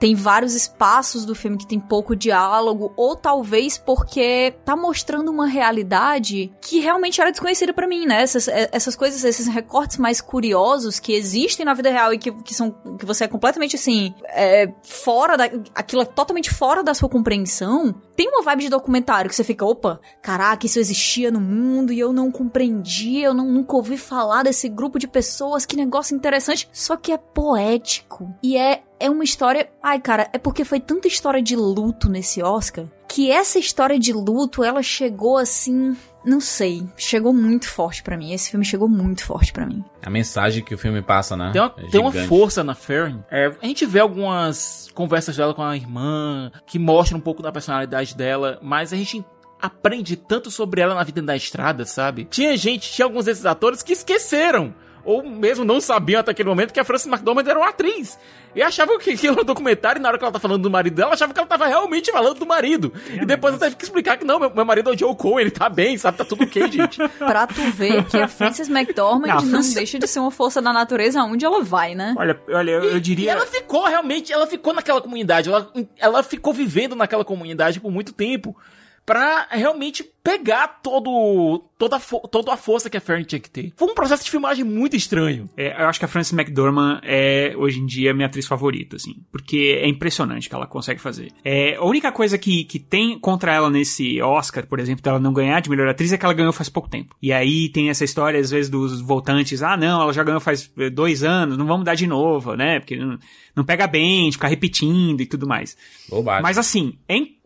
tem 0.00 0.14
vários 0.14 0.54
espaços 0.54 1.26
do 1.26 1.34
filme 1.34 1.58
que 1.58 1.66
tem 1.66 1.78
pouco 1.78 2.16
diálogo, 2.16 2.90
ou 2.96 3.14
talvez 3.14 3.76
porque 3.76 4.54
tá 4.64 4.74
mostrando 4.74 5.30
uma 5.30 5.46
realidade 5.46 6.50
que 6.62 6.80
realmente 6.80 7.20
era 7.20 7.30
desconhecida 7.30 7.74
pra 7.74 7.86
mim, 7.86 8.06
né? 8.06 8.22
Essas, 8.22 8.48
eh, 8.48 8.70
essas 8.72 8.96
coisas, 8.96 9.22
esses 9.22 9.46
recortes 9.46 9.98
mais 9.98 10.22
curiosos 10.22 10.98
que 10.98 11.12
existem 11.12 11.66
na 11.66 11.74
vida 11.74 11.90
real 11.90 12.14
e 12.14 12.18
que, 12.18 12.32
que 12.32 12.54
são 12.54 12.70
que 12.98 13.04
você 13.04 13.24
é 13.24 13.28
completamente 13.28 13.76
assim, 13.76 14.14
é, 14.28 14.72
fora 14.82 15.36
da. 15.36 15.44
aquilo 15.74 16.00
é 16.00 16.06
totalmente 16.06 16.50
fora 16.50 16.82
da 16.82 16.94
sua 16.94 17.08
compreensão. 17.08 17.94
Tem 18.16 18.26
uma 18.26 18.42
vibe 18.42 18.64
de 18.64 18.68
documentário 18.70 19.28
que 19.28 19.36
você 19.36 19.44
fica, 19.44 19.66
opa, 19.66 20.00
caraca, 20.22 20.64
isso 20.64 20.78
existia 20.78 21.30
no 21.30 21.40
mundo 21.40 21.92
e 21.92 22.00
eu 22.00 22.10
não 22.10 22.32
compreendia, 22.32 23.26
eu 23.26 23.34
não, 23.34 23.46
nunca 23.46 23.76
ouvi 23.76 23.98
falar 23.98 24.44
desse 24.44 24.66
grupo 24.66 24.98
de 24.98 25.06
pessoas, 25.06 25.66
que 25.66 25.76
negócio 25.76 26.16
interessante. 26.16 26.70
Só 26.72 26.96
que 26.96 27.12
é 27.12 27.18
poético. 27.18 28.34
E 28.42 28.56
é 28.56 28.82
é 29.00 29.10
uma 29.10 29.24
história. 29.24 29.68
Ai, 29.82 29.98
cara, 29.98 30.28
é 30.32 30.38
porque 30.38 30.64
foi 30.64 30.78
tanta 30.78 31.08
história 31.08 31.42
de 31.42 31.56
luto 31.56 32.08
nesse 32.08 32.42
Oscar 32.42 32.86
que 33.08 33.28
essa 33.30 33.58
história 33.58 33.98
de 33.98 34.12
luto 34.12 34.62
ela 34.62 34.82
chegou 34.82 35.36
assim. 35.36 35.96
Não 36.24 36.38
sei, 36.38 36.86
chegou 36.96 37.32
muito 37.32 37.68
forte 37.68 38.02
pra 38.02 38.16
mim. 38.16 38.32
Esse 38.32 38.50
filme 38.50 38.64
chegou 38.64 38.88
muito 38.88 39.24
forte 39.24 39.52
pra 39.52 39.66
mim. 39.66 39.82
A 40.02 40.10
mensagem 40.10 40.62
que 40.62 40.74
o 40.74 40.78
filme 40.78 41.02
passa, 41.02 41.36
né? 41.36 41.50
Tem 41.50 41.60
uma, 41.60 41.74
É 41.76 41.90
tem 41.90 42.00
uma 42.00 42.12
força 42.12 42.62
na 42.62 42.74
Fern. 42.74 43.24
É, 43.30 43.52
a 43.60 43.66
gente 43.66 43.84
vê 43.86 44.00
algumas 44.00 44.88
conversas 44.94 45.36
dela 45.36 45.54
com 45.54 45.62
a 45.62 45.74
irmã 45.74 46.52
que 46.66 46.78
mostram 46.78 47.18
um 47.18 47.22
pouco 47.22 47.42
da 47.42 47.50
personalidade 47.50 48.14
dela, 48.14 48.58
mas 48.62 48.92
a 48.92 48.96
gente 48.96 49.24
aprende 49.60 50.14
tanto 50.14 50.50
sobre 50.50 50.80
ela 50.80 50.94
na 50.94 51.02
vida 51.02 51.20
da 51.20 51.34
estrada, 51.34 51.84
sabe? 51.84 52.26
Tinha 52.26 52.56
gente, 52.56 52.92
tinha 52.92 53.06
alguns 53.06 53.24
desses 53.24 53.46
atores 53.46 53.82
que 53.82 53.92
esqueceram. 53.92 54.74
Ou 55.04 55.22
mesmo 55.22 55.64
não 55.64 55.80
sabiam 55.80 56.20
até 56.20 56.30
aquele 56.30 56.48
momento 56.48 56.72
que 56.72 56.80
a 56.80 56.84
Frances 56.84 57.06
McDormand 57.06 57.44
era 57.48 57.58
uma 57.58 57.68
atriz. 57.68 58.18
E 58.54 58.60
achavam 58.62 58.98
que 58.98 59.10
aquilo 59.10 59.34
era 59.34 59.42
um 59.42 59.44
documentário 59.44 59.98
e 60.00 60.02
na 60.02 60.08
hora 60.08 60.18
que 60.18 60.24
ela 60.24 60.32
tá 60.32 60.40
falando 60.40 60.62
do 60.62 60.70
marido 60.70 60.94
dela, 60.94 61.14
achava 61.14 61.32
que 61.32 61.38
ela 61.38 61.46
tava 61.48 61.66
realmente 61.66 62.10
falando 62.10 62.38
do 62.38 62.46
marido. 62.46 62.92
e 63.12 63.24
depois 63.24 63.54
ela 63.54 63.60
teve 63.62 63.76
que 63.76 63.84
explicar 63.84 64.18
que 64.18 64.24
não, 64.24 64.38
meu, 64.40 64.52
meu 64.52 64.64
marido 64.64 64.90
é 64.90 64.94
o 64.94 64.98
Joe 64.98 65.14
Cole, 65.14 65.42
ele 65.42 65.50
tá 65.52 65.68
bem, 65.68 65.96
sabe? 65.96 66.18
Tá 66.18 66.24
tudo 66.24 66.42
ok, 66.44 66.70
gente. 66.70 66.98
Pra 67.18 67.46
tu 67.46 67.62
ver 67.70 68.04
que 68.06 68.18
a 68.18 68.26
Frances 68.26 68.68
McDormand 68.68 69.28
Não, 69.28 69.38
a 69.38 69.42
não, 69.42 69.50
Frances- 69.50 69.74
deixa 69.74 69.98
de 69.98 70.08
ser 70.08 70.18
uma 70.18 70.30
força 70.32 70.60
da 70.60 70.72
natureza 70.72 71.20
aonde 71.20 71.44
ela 71.44 71.62
vai, 71.62 71.94
né? 71.94 72.14
Olha, 72.18 72.40
olha, 72.48 72.70
eu, 72.72 72.84
eu 72.84 72.96
E 72.96 73.00
diria. 73.00 73.32
ela 73.32 73.46
ficou 73.46 73.84
realmente, 73.86 74.32
ela 74.32 74.46
ficou 74.48 74.72
naquela 74.74 75.00
comunidade, 75.00 75.48
ela, 75.48 75.70
ela 75.96 76.22
ficou 76.24 76.52
vivendo 76.52 76.96
naquela 76.96 77.24
comunidade 77.24 77.78
por 77.80 77.90
muito 77.92 78.12
tempo 78.12 78.56
pra 79.04 79.48
realmente 79.50 80.04
pegar 80.22 80.80
todo, 80.82 81.64
toda, 81.78 81.98
toda 81.98 82.52
a 82.52 82.56
força 82.56 82.90
que 82.90 82.96
a 82.96 83.00
Fern 83.00 83.24
tinha 83.24 83.40
que 83.40 83.50
ter. 83.50 83.72
Foi 83.76 83.88
um 83.90 83.94
processo 83.94 84.24
de 84.24 84.30
filmagem 84.30 84.64
muito 84.64 84.94
estranho. 84.94 85.48
É, 85.56 85.82
eu 85.82 85.88
acho 85.88 85.98
que 85.98 86.04
a 86.04 86.08
Frances 86.08 86.32
McDormand 86.32 87.00
é, 87.02 87.54
hoje 87.56 87.80
em 87.80 87.86
dia, 87.86 88.14
minha 88.14 88.26
atriz 88.26 88.46
favorita, 88.46 88.96
assim. 88.96 89.16
Porque 89.32 89.80
é 89.82 89.88
impressionante 89.88 90.46
o 90.46 90.50
que 90.50 90.54
ela 90.54 90.66
consegue 90.66 91.00
fazer. 91.00 91.32
É, 91.44 91.76
a 91.76 91.84
única 91.84 92.12
coisa 92.12 92.38
que, 92.38 92.64
que 92.64 92.78
tem 92.78 93.18
contra 93.18 93.52
ela 93.52 93.70
nesse 93.70 94.20
Oscar, 94.20 94.66
por 94.66 94.78
exemplo, 94.78 95.02
dela 95.02 95.18
não 95.18 95.32
ganhar 95.32 95.60
de 95.60 95.70
melhor 95.70 95.88
atriz, 95.88 96.12
é 96.12 96.18
que 96.18 96.24
ela 96.24 96.34
ganhou 96.34 96.52
faz 96.52 96.68
pouco 96.68 96.88
tempo. 96.88 97.16
E 97.20 97.32
aí 97.32 97.68
tem 97.70 97.88
essa 97.88 98.04
história, 98.04 98.38
às 98.38 98.50
vezes, 98.50 98.70
dos 98.70 99.00
voltantes. 99.00 99.62
Ah, 99.62 99.76
não, 99.76 100.02
ela 100.02 100.12
já 100.12 100.22
ganhou 100.22 100.40
faz 100.40 100.70
eh, 100.78 100.90
dois 100.90 101.24
anos, 101.24 101.56
não 101.56 101.66
vamos 101.66 101.84
dar 101.84 101.94
de 101.94 102.06
novo, 102.06 102.54
né? 102.54 102.78
Porque 102.78 102.96
não, 102.96 103.18
não 103.56 103.64
pega 103.64 103.86
bem, 103.86 104.28
de 104.28 104.36
ficar 104.36 104.48
repetindo 104.48 105.20
e 105.20 105.26
tudo 105.26 105.46
mais. 105.46 105.76
Bobagem. 106.08 106.42
Mas 106.42 106.58
assim, 106.58 106.98
é 107.08 107.16
incrível 107.16 107.39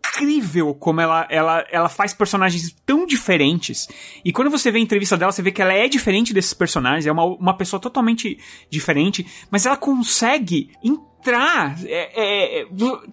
como 0.79 1.01
ela, 1.01 1.27
ela, 1.31 1.67
ela 1.71 1.89
faz 1.89 2.15
personagens 2.15 2.75
tão 2.87 3.07
diferentes. 3.07 3.89
E 4.25 4.33
quando 4.33 4.51
você 4.51 4.71
vê 4.71 4.79
a 4.79 4.83
entrevista 4.83 5.17
dela, 5.17 5.33
você 5.33 5.43
vê 5.43 5.51
que 5.51 5.61
ela 5.63 5.73
é 5.73 5.89
diferente 5.89 6.33
desses 6.33 6.55
personagens, 6.55 7.07
é 7.07 7.13
uma, 7.13 7.25
uma 7.25 7.57
pessoa 7.57 7.81
totalmente 7.81 8.39
diferente, 8.71 9.27
mas 9.51 9.67
ela 9.67 9.77
consegue 9.77 10.71
entrar. 10.83 11.77
é- 11.87 12.61
é- 12.63 12.67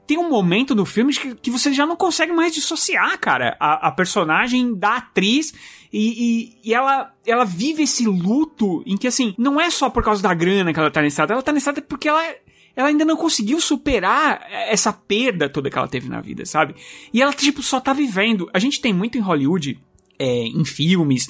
tem 0.05 0.17
um 0.17 0.29
momento 0.29 0.75
no 0.75 0.85
filme 0.85 1.13
que, 1.13 1.33
que 1.35 1.49
você 1.49 1.71
já 1.73 1.85
não 1.85 1.95
consegue 1.95 2.33
mais 2.33 2.53
dissociar, 2.53 3.17
cara, 3.17 3.55
a, 3.57 3.87
a 3.87 3.91
personagem 3.91 4.75
da 4.77 4.97
atriz. 4.97 5.53
E, 5.93 6.59
e- 6.63 6.69
e 6.69 6.73
ela, 6.73 7.13
ela 7.25 7.45
vive 7.45 7.83
esse 7.83 8.05
luto 8.05 8.83
em 8.85 8.97
que, 8.97 9.07
assim, 9.07 9.33
não 9.37 9.59
é 9.59 9.69
só 9.69 9.89
por 9.89 10.03
causa 10.03 10.21
da 10.21 10.33
grana 10.33 10.73
que 10.73 10.79
ela 10.79 10.91
tá 10.91 11.01
estrada, 11.07 11.33
ela 11.33 11.41
tá 11.41 11.51
na 11.53 11.57
estrada 11.57 11.81
porque 11.81 12.07
ela 12.09 12.21
ela 12.75 12.87
ainda 12.87 13.05
não 13.05 13.17
conseguiu 13.17 13.59
superar 13.59 14.45
essa 14.67 14.91
perda 14.93 15.49
toda 15.49 15.69
que 15.69 15.77
ela 15.77 15.87
teve 15.87 16.09
na 16.09 16.21
vida, 16.21 16.45
sabe? 16.45 16.75
E 17.13 17.21
ela, 17.21 17.33
tipo, 17.33 17.61
só 17.61 17.79
tá 17.79 17.93
vivendo. 17.93 18.49
A 18.53 18.59
gente 18.59 18.79
tem 18.79 18.93
muito 18.93 19.17
em 19.17 19.21
Hollywood, 19.21 19.79
é, 20.17 20.25
em 20.25 20.63
filmes, 20.63 21.27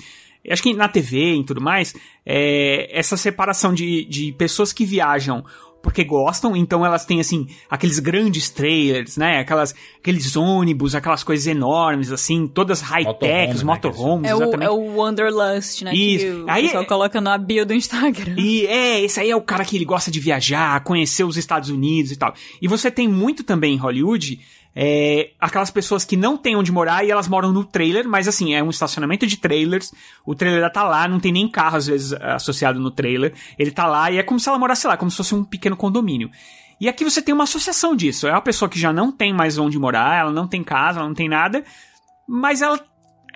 acho 0.49 0.63
que 0.63 0.73
na 0.73 0.87
TV 0.87 1.35
e 1.35 1.43
tudo 1.43 1.61
mais, 1.61 1.93
é, 2.25 2.89
essa 2.97 3.15
separação 3.15 3.73
de, 3.73 4.05
de 4.05 4.31
pessoas 4.33 4.73
que 4.73 4.85
viajam 4.85 5.43
porque 5.81 6.03
gostam, 6.03 6.55
então 6.55 6.85
elas 6.85 7.05
têm, 7.05 7.19
assim, 7.19 7.47
aqueles 7.69 7.99
grandes 7.99 8.49
trailers, 8.49 9.17
né? 9.17 9.39
Aquelas, 9.39 9.73
aqueles 9.99 10.35
ônibus, 10.35 10.93
aquelas 10.93 11.23
coisas 11.23 11.47
enormes, 11.47 12.11
assim, 12.11 12.47
todas 12.47 12.81
high-techs, 12.81 13.63
motorhomes, 13.63 14.29
É 14.29 14.35
o, 14.35 14.37
exatamente. 14.43 14.67
é 14.67 14.69
o 14.71 14.95
Wanderlust, 14.97 15.83
né? 15.83 15.93
Isso. 15.93 16.25
Que 16.25 16.31
o 16.31 16.45
Aí 16.47 16.63
pessoal 16.63 16.83
é- 16.83 16.85
coloca 16.85 17.21
na 17.21 17.37
bio 17.37 17.65
do 17.65 17.73
Instagram. 17.73 18.35
E 18.37 18.65
é, 18.67 19.01
esse 19.01 19.19
aí 19.19 19.29
é 19.31 19.35
o 19.35 19.41
cara 19.41 19.65
que 19.65 19.75
ele 19.75 19.85
gosta 19.85 20.11
de 20.11 20.19
viajar, 20.19 20.83
conhecer 20.83 21.23
os 21.23 21.37
Estados 21.37 21.69
Unidos 21.69 22.11
e 22.11 22.15
tal. 22.15 22.33
E 22.61 22.67
você 22.67 22.91
tem 22.91 23.07
muito 23.07 23.43
também 23.43 23.73
em 23.73 23.77
Hollywood 23.77 24.39
é, 24.75 25.31
aquelas 25.39 25.69
pessoas 25.69 26.05
que 26.05 26.15
não 26.15 26.37
têm 26.37 26.55
onde 26.55 26.71
morar 26.71 27.03
e 27.05 27.11
elas 27.11 27.27
moram 27.27 27.51
no 27.51 27.63
trailer, 27.63 28.07
mas 28.07 28.27
assim, 28.27 28.53
é 28.53 28.63
um 28.63 28.69
estacionamento 28.69 29.27
de 29.27 29.37
trailers, 29.37 29.93
o 30.25 30.33
trailer 30.33 30.71
tá 30.71 30.83
lá, 30.83 31.07
não 31.07 31.19
tem 31.19 31.31
nem 31.31 31.49
carro 31.49 31.77
às 31.77 31.87
vezes 31.87 32.13
associado 32.13 32.79
no 32.79 32.91
trailer, 32.91 33.33
ele 33.59 33.71
tá 33.71 33.85
lá 33.85 34.09
e 34.11 34.17
é 34.17 34.23
como 34.23 34.39
se 34.39 34.47
ela 34.47 34.57
morasse 34.57 34.87
lá, 34.87 34.95
como 34.95 35.11
se 35.11 35.17
fosse 35.17 35.35
um 35.35 35.43
pequeno 35.43 35.75
condomínio. 35.75 36.29
E 36.79 36.89
aqui 36.89 37.03
você 37.03 37.21
tem 37.21 37.33
uma 37.33 37.43
associação 37.43 37.95
disso, 37.95 38.27
é 38.27 38.31
uma 38.31 38.41
pessoa 38.41 38.69
que 38.69 38.79
já 38.79 38.91
não 38.91 39.11
tem 39.11 39.33
mais 39.33 39.57
onde 39.57 39.77
morar, 39.77 40.19
ela 40.19 40.31
não 40.31 40.47
tem 40.47 40.63
casa, 40.63 40.99
ela 40.99 41.07
não 41.07 41.15
tem 41.15 41.29
nada, 41.29 41.63
mas 42.27 42.61
ela 42.61 42.79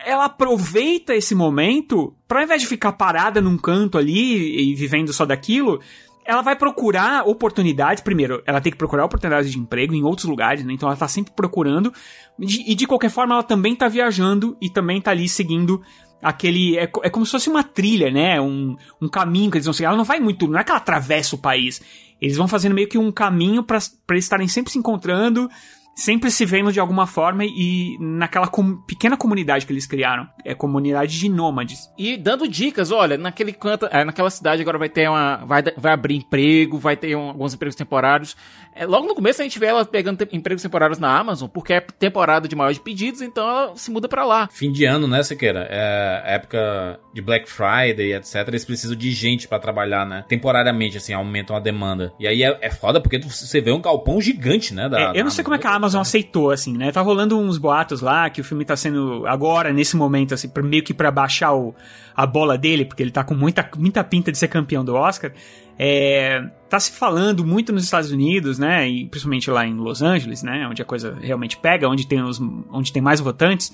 ela 0.05 0.25
aproveita 0.25 1.15
esse 1.15 1.33
momento 1.33 2.13
para 2.27 2.39
ao 2.39 2.43
invés 2.43 2.61
de 2.61 2.67
ficar 2.67 2.91
parada 2.93 3.39
num 3.39 3.57
canto 3.57 3.97
ali 3.97 4.71
e 4.71 4.75
vivendo 4.75 5.13
só 5.13 5.25
daquilo, 5.25 5.79
ela 6.25 6.41
vai 6.41 6.55
procurar 6.55 7.27
oportunidades. 7.27 8.01
Primeiro, 8.01 8.41
ela 8.45 8.59
tem 8.59 8.71
que 8.71 8.77
procurar 8.77 9.05
oportunidades 9.05 9.51
de 9.51 9.59
emprego 9.59 9.93
em 9.93 10.03
outros 10.03 10.27
lugares, 10.27 10.65
né? 10.65 10.73
Então 10.73 10.89
ela 10.89 10.97
tá 10.97 11.07
sempre 11.07 11.31
procurando. 11.33 11.93
E 12.39 12.73
de 12.73 12.87
qualquer 12.87 13.11
forma, 13.11 13.35
ela 13.35 13.43
também 13.43 13.75
tá 13.75 13.87
viajando 13.87 14.57
e 14.59 14.69
também 14.69 14.99
tá 14.99 15.11
ali 15.11 15.29
seguindo 15.29 15.81
aquele. 16.21 16.77
É, 16.77 16.89
é 17.03 17.09
como 17.09 17.25
se 17.25 17.31
fosse 17.31 17.49
uma 17.49 17.63
trilha, 17.63 18.09
né? 18.09 18.41
Um, 18.41 18.75
um 18.99 19.07
caminho 19.07 19.51
que 19.51 19.57
eles 19.57 19.65
vão 19.65 19.73
seguir. 19.73 19.85
Ela 19.85 19.97
não 19.97 20.03
vai 20.03 20.19
muito. 20.19 20.47
Não 20.47 20.59
é 20.59 20.63
que 20.63 20.71
ela 20.71 20.79
atravessa 20.79 21.35
o 21.35 21.39
país. 21.39 21.81
Eles 22.19 22.37
vão 22.37 22.47
fazendo 22.47 22.73
meio 22.73 22.87
que 22.87 22.97
um 22.97 23.11
caminho 23.11 23.63
para 23.63 24.17
estarem 24.17 24.47
sempre 24.47 24.71
se 24.71 24.79
encontrando 24.79 25.49
sempre 25.95 26.29
se 26.29 26.45
vendo 26.45 26.73
de 26.73 26.79
alguma 26.79 27.07
forma 27.07 27.45
e 27.45 27.97
naquela 27.99 28.47
com 28.47 28.75
pequena 28.81 29.15
comunidade 29.15 29.65
que 29.65 29.71
eles 29.71 29.87
criaram. 29.87 30.27
É 30.43 30.53
comunidade 30.53 31.17
de 31.17 31.29
nômades. 31.29 31.89
E 31.97 32.17
dando 32.17 32.47
dicas, 32.47 32.91
olha, 32.91 33.17
naquele 33.17 33.53
canto, 33.53 33.85
é, 33.85 34.03
naquela 34.03 34.29
cidade 34.29 34.61
agora 34.61 34.77
vai 34.77 34.89
ter 34.89 35.09
uma. 35.09 35.37
Vai, 35.45 35.63
vai 35.77 35.93
abrir 35.93 36.15
emprego, 36.17 36.77
vai 36.77 36.97
ter 36.97 37.15
um, 37.15 37.29
alguns 37.29 37.53
empregos 37.53 37.75
temporários. 37.75 38.35
É, 38.75 38.85
logo 38.85 39.07
no 39.07 39.15
começo 39.15 39.41
a 39.41 39.45
gente 39.45 39.57
vê 39.57 39.67
ela 39.67 39.85
pegando 39.85 40.25
te 40.25 40.35
empregos 40.35 40.61
temporários 40.61 40.99
na 40.99 41.17
Amazon, 41.17 41.47
porque 41.47 41.71
é 41.71 41.79
temporada 41.79 42.45
de 42.45 42.55
maior 42.55 42.73
de 42.73 42.81
pedidos, 42.81 43.21
então 43.21 43.47
ela 43.47 43.75
se 43.75 43.89
muda 43.89 44.09
para 44.09 44.25
lá. 44.25 44.49
Fim 44.51 44.69
de 44.69 44.83
ano, 44.83 45.07
né, 45.07 45.23
Sequeira? 45.23 45.65
É 45.71 46.35
época 46.35 46.99
de 47.13 47.21
Black 47.21 47.49
Friday, 47.49 48.13
etc. 48.13 48.45
Eles 48.47 48.65
precisam 48.65 48.95
de 48.97 49.11
gente 49.11 49.47
para 49.47 49.59
trabalhar, 49.59 50.05
né? 50.05 50.25
Temporariamente, 50.27 50.97
assim, 50.97 51.13
aumentam 51.13 51.55
a 51.55 51.59
demanda. 51.61 52.11
E 52.19 52.27
aí 52.27 52.43
é, 52.43 52.57
é 52.61 52.69
foda 52.69 52.99
porque 52.99 53.17
você 53.17 53.61
vê 53.61 53.71
um 53.71 53.81
galpão 53.81 54.19
gigante, 54.19 54.73
né? 54.73 54.89
Da, 54.89 54.99
é, 54.99 55.19
eu 55.19 55.23
não 55.23 55.31
sei 55.31 55.43
como 55.43 55.55
é 55.55 55.59
que 55.59 55.67
a 55.67 55.73
Amazon 55.73 56.01
aceitou, 56.01 56.51
assim, 56.51 56.77
né? 56.77 56.91
Tá 56.91 56.99
rolando 56.99 57.39
uns 57.39 57.57
boatos 57.57 58.01
lá 58.01 58.29
que 58.29 58.41
o 58.41 58.43
filme 58.43 58.65
tá 58.65 58.75
sendo 58.75 59.25
agora, 59.25 59.71
nesse 59.71 59.95
momento, 59.95 60.33
assim, 60.33 60.51
meio 60.63 60.83
que 60.83 60.93
pra 60.93 61.09
baixar 61.09 61.53
o, 61.53 61.73
a 62.13 62.25
bola 62.25 62.57
dele, 62.57 62.83
porque 62.83 63.01
ele 63.01 63.11
tá 63.11 63.23
com 63.23 63.35
muita, 63.35 63.69
muita 63.77 64.03
pinta 64.03 64.33
de 64.33 64.37
ser 64.37 64.49
campeão 64.49 64.83
do 64.83 64.95
Oscar. 64.95 65.31
É, 65.77 66.41
tá 66.69 66.79
se 66.79 66.91
falando 66.91 67.45
muito 67.45 67.73
nos 67.73 67.83
Estados 67.83 68.11
Unidos, 68.11 68.57
né, 68.57 68.87
e 68.87 69.07
principalmente 69.07 69.49
lá 69.51 69.65
em 69.65 69.75
Los 69.75 70.01
Angeles, 70.01 70.41
né, 70.41 70.67
onde 70.69 70.81
a 70.81 70.85
coisa 70.85 71.17
realmente 71.21 71.57
pega, 71.57 71.89
onde 71.89 72.07
tem, 72.07 72.21
os, 72.21 72.39
onde 72.71 72.93
tem 72.93 73.01
mais 73.01 73.19
votantes, 73.19 73.73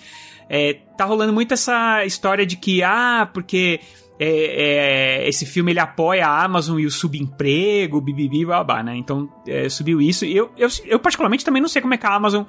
é, 0.50 0.80
tá 0.98 1.06
rolando 1.06 1.32
muito 1.32 1.54
essa 1.54 2.04
história 2.06 2.46
de 2.46 2.58
que, 2.58 2.82
ah, 2.84 3.30
porque 3.32 3.80
é, 4.20 5.24
é, 5.24 5.30
esse 5.30 5.48
filme 5.48 5.72
ele 5.72 5.80
apoia 5.80 6.28
a 6.28 6.44
Amazon 6.44 6.80
e 6.80 6.86
o 6.86 6.92
subemprego, 6.92 8.00
bibibi, 8.00 8.46
babá, 8.46 8.84
né? 8.84 8.96
Então 8.96 9.28
é, 9.48 9.68
subiu 9.68 10.00
isso. 10.00 10.26
E 10.26 10.38
eu, 10.38 10.52
eu, 10.56 10.70
eu, 10.86 11.00
particularmente, 11.00 11.44
também 11.44 11.60
não 11.60 11.68
sei 11.68 11.82
como 11.82 11.96
é 11.96 11.98
que 11.98 12.06
a 12.06 12.14
Amazon 12.14 12.44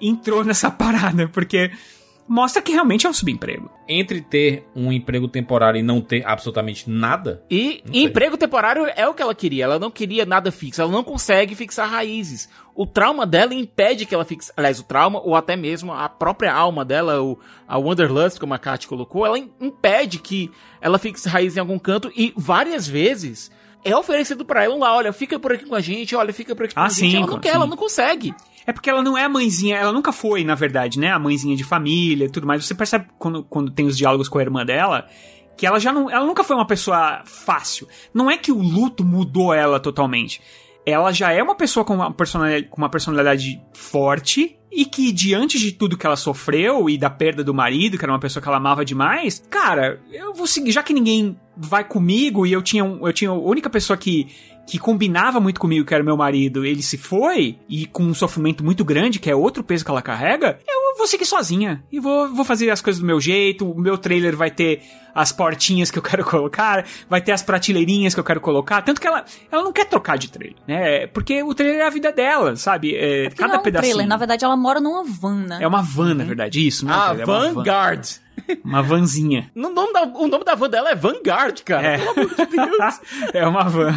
entrou 0.00 0.42
nessa 0.42 0.68
parada, 0.72 1.28
porque 1.28 1.70
mostra 2.26 2.62
que 2.62 2.72
realmente 2.72 3.06
é 3.06 3.10
um 3.10 3.12
subemprego. 3.12 3.70
Entre 3.88 4.20
ter 4.20 4.66
um 4.74 4.92
emprego 4.92 5.28
temporário 5.28 5.78
e 5.78 5.82
não 5.82 6.00
ter 6.00 6.26
absolutamente 6.26 6.88
nada. 6.88 7.42
E 7.50 7.82
emprego 7.92 8.36
temporário 8.36 8.86
é 8.96 9.06
o 9.06 9.14
que 9.14 9.22
ela 9.22 9.34
queria. 9.34 9.64
Ela 9.64 9.78
não 9.78 9.90
queria 9.90 10.24
nada 10.24 10.50
fixo. 10.50 10.80
Ela 10.80 10.90
não 10.90 11.04
consegue 11.04 11.54
fixar 11.54 11.90
raízes. 11.90 12.48
O 12.74 12.86
trauma 12.86 13.26
dela 13.26 13.54
impede 13.54 14.06
que 14.06 14.14
ela 14.14 14.24
fixe. 14.24 14.52
Aliás, 14.56 14.78
o 14.80 14.84
trauma, 14.84 15.20
ou 15.20 15.34
até 15.34 15.56
mesmo 15.56 15.92
a 15.92 16.08
própria 16.08 16.52
alma 16.52 16.84
dela, 16.84 17.22
o, 17.22 17.38
a 17.68 17.78
Wanderlust, 17.78 18.38
como 18.38 18.54
a 18.54 18.58
Kat 18.58 18.88
colocou, 18.88 19.26
ela 19.26 19.38
impede 19.38 20.18
que 20.18 20.50
ela 20.80 20.98
fixe 20.98 21.28
raízes 21.28 21.56
em 21.56 21.60
algum 21.60 21.78
canto. 21.78 22.10
E 22.16 22.32
várias 22.36 22.86
vezes 22.86 23.50
é 23.84 23.96
oferecido 23.96 24.44
para 24.44 24.64
ela 24.64 24.76
lá, 24.76 24.96
olha, 24.96 25.12
fica 25.12 25.38
por 25.38 25.52
aqui 25.52 25.66
com 25.66 25.74
a 25.74 25.80
gente, 25.80 26.14
olha, 26.14 26.32
fica 26.32 26.54
por 26.54 26.64
aqui 26.64 26.74
com 26.74 26.80
ah, 26.80 26.86
a 26.86 26.90
sim, 26.90 27.10
gente. 27.10 27.16
Ela 27.16 27.26
não 27.26 27.40
quer, 27.40 27.48
sim. 27.50 27.54
ela 27.56 27.66
não 27.66 27.76
consegue. 27.76 28.34
É 28.66 28.72
porque 28.72 28.88
ela 28.88 29.02
não 29.02 29.16
é 29.16 29.24
a 29.24 29.28
mãezinha, 29.28 29.76
ela 29.76 29.92
nunca 29.92 30.12
foi, 30.12 30.44
na 30.44 30.54
verdade, 30.54 30.98
né? 30.98 31.10
A 31.10 31.18
mãezinha 31.18 31.56
de 31.56 31.64
família 31.64 32.26
e 32.26 32.30
tudo 32.30 32.46
mais. 32.46 32.64
Você 32.64 32.74
percebe 32.74 33.06
quando, 33.18 33.42
quando 33.44 33.70
tem 33.70 33.86
os 33.86 33.96
diálogos 33.96 34.28
com 34.28 34.38
a 34.38 34.42
irmã 34.42 34.64
dela 34.64 35.08
que 35.56 35.66
ela 35.66 35.78
já 35.78 35.92
não. 35.92 36.10
Ela 36.10 36.26
nunca 36.26 36.44
foi 36.44 36.56
uma 36.56 36.66
pessoa 36.66 37.22
fácil. 37.24 37.88
Não 38.12 38.30
é 38.30 38.36
que 38.36 38.52
o 38.52 38.58
luto 38.58 39.04
mudou 39.04 39.52
ela 39.52 39.78
totalmente. 39.78 40.40
Ela 40.84 41.12
já 41.12 41.32
é 41.32 41.42
uma 41.42 41.54
pessoa 41.54 41.84
com 41.84 41.94
uma 41.94 42.12
personalidade, 42.12 42.68
com 42.68 42.78
uma 42.78 42.88
personalidade 42.88 43.62
forte 43.72 44.58
e 44.70 44.84
que 44.84 45.12
diante 45.12 45.58
de 45.58 45.70
tudo 45.70 45.96
que 45.96 46.06
ela 46.06 46.16
sofreu 46.16 46.88
e 46.88 46.96
da 46.96 47.10
perda 47.10 47.44
do 47.44 47.54
marido, 47.54 47.98
que 47.98 48.04
era 48.04 48.12
uma 48.12 48.18
pessoa 48.18 48.42
que 48.42 48.48
ela 48.48 48.56
amava 48.56 48.84
demais, 48.84 49.44
cara, 49.50 50.00
eu 50.10 50.32
vou 50.32 50.46
seguir, 50.46 50.72
já 50.72 50.82
que 50.82 50.94
ninguém 50.94 51.38
vai 51.62 51.84
comigo 51.84 52.46
e 52.46 52.52
eu 52.52 52.62
tinha, 52.62 52.84
um, 52.84 53.06
eu 53.06 53.12
tinha 53.12 53.30
a 53.30 53.34
única 53.34 53.70
pessoa 53.70 53.96
que 53.96 54.28
que 54.64 54.78
combinava 54.78 55.40
muito 55.40 55.58
comigo, 55.60 55.84
que 55.84 55.92
era 55.92 56.04
meu 56.04 56.16
marido, 56.16 56.64
ele 56.64 56.82
se 56.82 56.96
foi, 56.96 57.58
e 57.68 57.84
com 57.84 58.04
um 58.04 58.14
sofrimento 58.14 58.64
muito 58.64 58.84
grande, 58.84 59.18
que 59.18 59.28
é 59.28 59.34
outro 59.34 59.62
peso 59.64 59.84
que 59.84 59.90
ela 59.90 60.00
carrega, 60.00 60.58
eu 60.66 60.96
vou 60.96 61.06
seguir 61.06 61.26
sozinha. 61.26 61.82
E 61.90 61.98
vou, 61.98 62.32
vou 62.32 62.44
fazer 62.44 62.70
as 62.70 62.80
coisas 62.80 63.00
do 63.00 63.06
meu 63.06 63.20
jeito. 63.20 63.68
O 63.68 63.78
meu 63.80 63.98
trailer 63.98 64.36
vai 64.36 64.50
ter 64.52 64.80
as 65.14 65.32
portinhas 65.32 65.90
que 65.90 65.98
eu 65.98 66.02
quero 66.02 66.24
colocar, 66.24 66.86
vai 67.10 67.20
ter 67.20 67.32
as 67.32 67.42
prateleirinhas 67.42 68.14
que 68.14 68.20
eu 68.20 68.24
quero 68.24 68.40
colocar. 68.40 68.82
Tanto 68.82 69.00
que 69.00 69.06
ela, 69.06 69.24
ela 69.50 69.64
não 69.64 69.72
quer 69.72 69.86
trocar 69.86 70.16
de 70.16 70.30
trailer, 70.30 70.56
né? 70.66 71.06
Porque 71.08 71.42
o 71.42 71.54
trailer 71.54 71.80
é 71.80 71.86
a 71.86 71.90
vida 71.90 72.12
dela, 72.12 72.54
sabe? 72.54 72.94
É, 72.94 73.24
É 73.24 73.30
cada 73.30 73.48
não 73.48 73.54
é 73.56 73.58
um 73.58 73.62
pedacinho. 73.62 73.90
trailer, 73.94 74.08
na 74.08 74.16
verdade 74.16 74.44
ela 74.44 74.56
mora 74.56 74.80
numa 74.80 75.02
van, 75.02 75.44
né? 75.46 75.58
É 75.60 75.66
uma 75.66 75.82
van, 75.82 76.14
na 76.14 76.24
verdade, 76.24 76.64
isso, 76.64 76.86
não 76.86 76.92
é 76.94 76.96
um 76.96 77.00
Ah, 77.00 77.16
é 77.18 77.24
uma 77.24 77.52
van. 77.52 77.62
Uma 78.64 78.82
vanzinha. 78.82 79.50
No 79.54 79.70
nome 79.70 79.92
da- 79.92 80.02
o 80.14 80.26
nome 80.28 80.44
da 80.44 80.54
van 80.54 80.68
dela 80.70 80.90
é 80.90 80.94
Vanguard, 80.94 81.60
cara. 81.62 81.86
É. 81.86 81.98
Pelo 81.98 82.10
amor 82.10 82.28
de 82.34 82.46
Deus. 82.46 83.00
é 83.34 83.46
uma 83.46 83.64
van. 83.64 83.92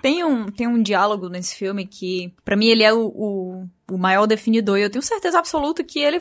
Tem 0.00 0.22
um, 0.24 0.46
tem 0.46 0.66
um 0.68 0.80
diálogo 0.82 1.28
nesse 1.28 1.56
filme 1.56 1.84
que, 1.86 2.32
pra 2.44 2.56
mim, 2.56 2.66
ele 2.66 2.84
é 2.84 2.92
o, 2.92 3.06
o, 3.08 3.68
o 3.90 3.98
maior 3.98 4.26
definidor. 4.26 4.78
E 4.78 4.82
eu 4.82 4.90
tenho 4.90 5.02
certeza 5.02 5.38
absoluta 5.38 5.82
que 5.82 5.98
ele, 5.98 6.20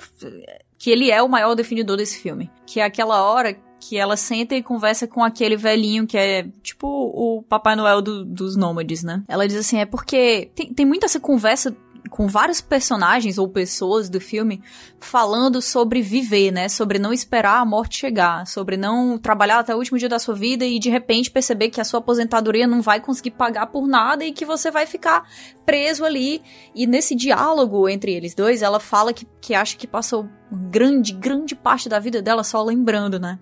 que 0.79 0.89
ele 0.89 1.11
é 1.11 1.21
o 1.21 1.29
maior 1.29 1.53
definidor 1.53 1.95
desse 1.97 2.19
filme. 2.19 2.49
Que 2.65 2.79
é 2.79 2.83
aquela 2.83 3.21
hora 3.23 3.55
que 3.79 3.95
ela 3.95 4.17
senta 4.17 4.55
e 4.55 4.63
conversa 4.63 5.05
com 5.05 5.23
aquele 5.23 5.55
velhinho 5.55 6.07
que 6.07 6.17
é 6.17 6.47
tipo 6.63 6.87
o 6.87 7.43
Papai 7.43 7.75
Noel 7.75 8.01
do- 8.01 8.25
dos 8.25 8.55
nômades, 8.55 9.03
né? 9.03 9.23
Ela 9.27 9.47
diz 9.47 9.57
assim: 9.57 9.77
é 9.77 9.85
porque 9.85 10.49
tem, 10.55 10.73
tem 10.73 10.83
muito 10.85 11.05
essa 11.05 11.19
conversa 11.19 11.77
com 12.09 12.27
vários 12.27 12.61
personagens 12.61 13.37
ou 13.37 13.47
pessoas 13.47 14.09
do 14.09 14.19
filme 14.19 14.61
falando 14.99 15.61
sobre 15.61 16.01
viver, 16.01 16.51
né? 16.51 16.69
Sobre 16.69 16.99
não 16.99 17.13
esperar 17.13 17.59
a 17.59 17.65
morte 17.65 17.97
chegar, 17.97 18.45
sobre 18.47 18.77
não 18.77 19.17
trabalhar 19.17 19.59
até 19.59 19.73
o 19.73 19.77
último 19.77 19.97
dia 19.97 20.09
da 20.09 20.19
sua 20.19 20.35
vida 20.35 20.65
e 20.65 20.79
de 20.79 20.89
repente 20.89 21.31
perceber 21.31 21.69
que 21.69 21.81
a 21.81 21.83
sua 21.83 21.99
aposentadoria 21.99 22.67
não 22.67 22.81
vai 22.81 22.99
conseguir 22.99 23.31
pagar 23.31 23.67
por 23.67 23.87
nada 23.87 24.25
e 24.25 24.31
que 24.31 24.45
você 24.45 24.71
vai 24.71 24.85
ficar 24.85 25.27
preso 25.65 26.05
ali. 26.05 26.41
E 26.73 26.87
nesse 26.87 27.15
diálogo 27.15 27.87
entre 27.87 28.13
eles 28.13 28.33
dois, 28.33 28.61
ela 28.61 28.79
fala 28.79 29.13
que, 29.13 29.27
que 29.41 29.53
acha 29.53 29.77
que 29.77 29.87
passou 29.87 30.27
grande, 30.51 31.13
grande 31.13 31.55
parte 31.55 31.89
da 31.89 31.99
vida 31.99 32.21
dela 32.21 32.43
só 32.43 32.63
lembrando, 32.63 33.19
né? 33.19 33.39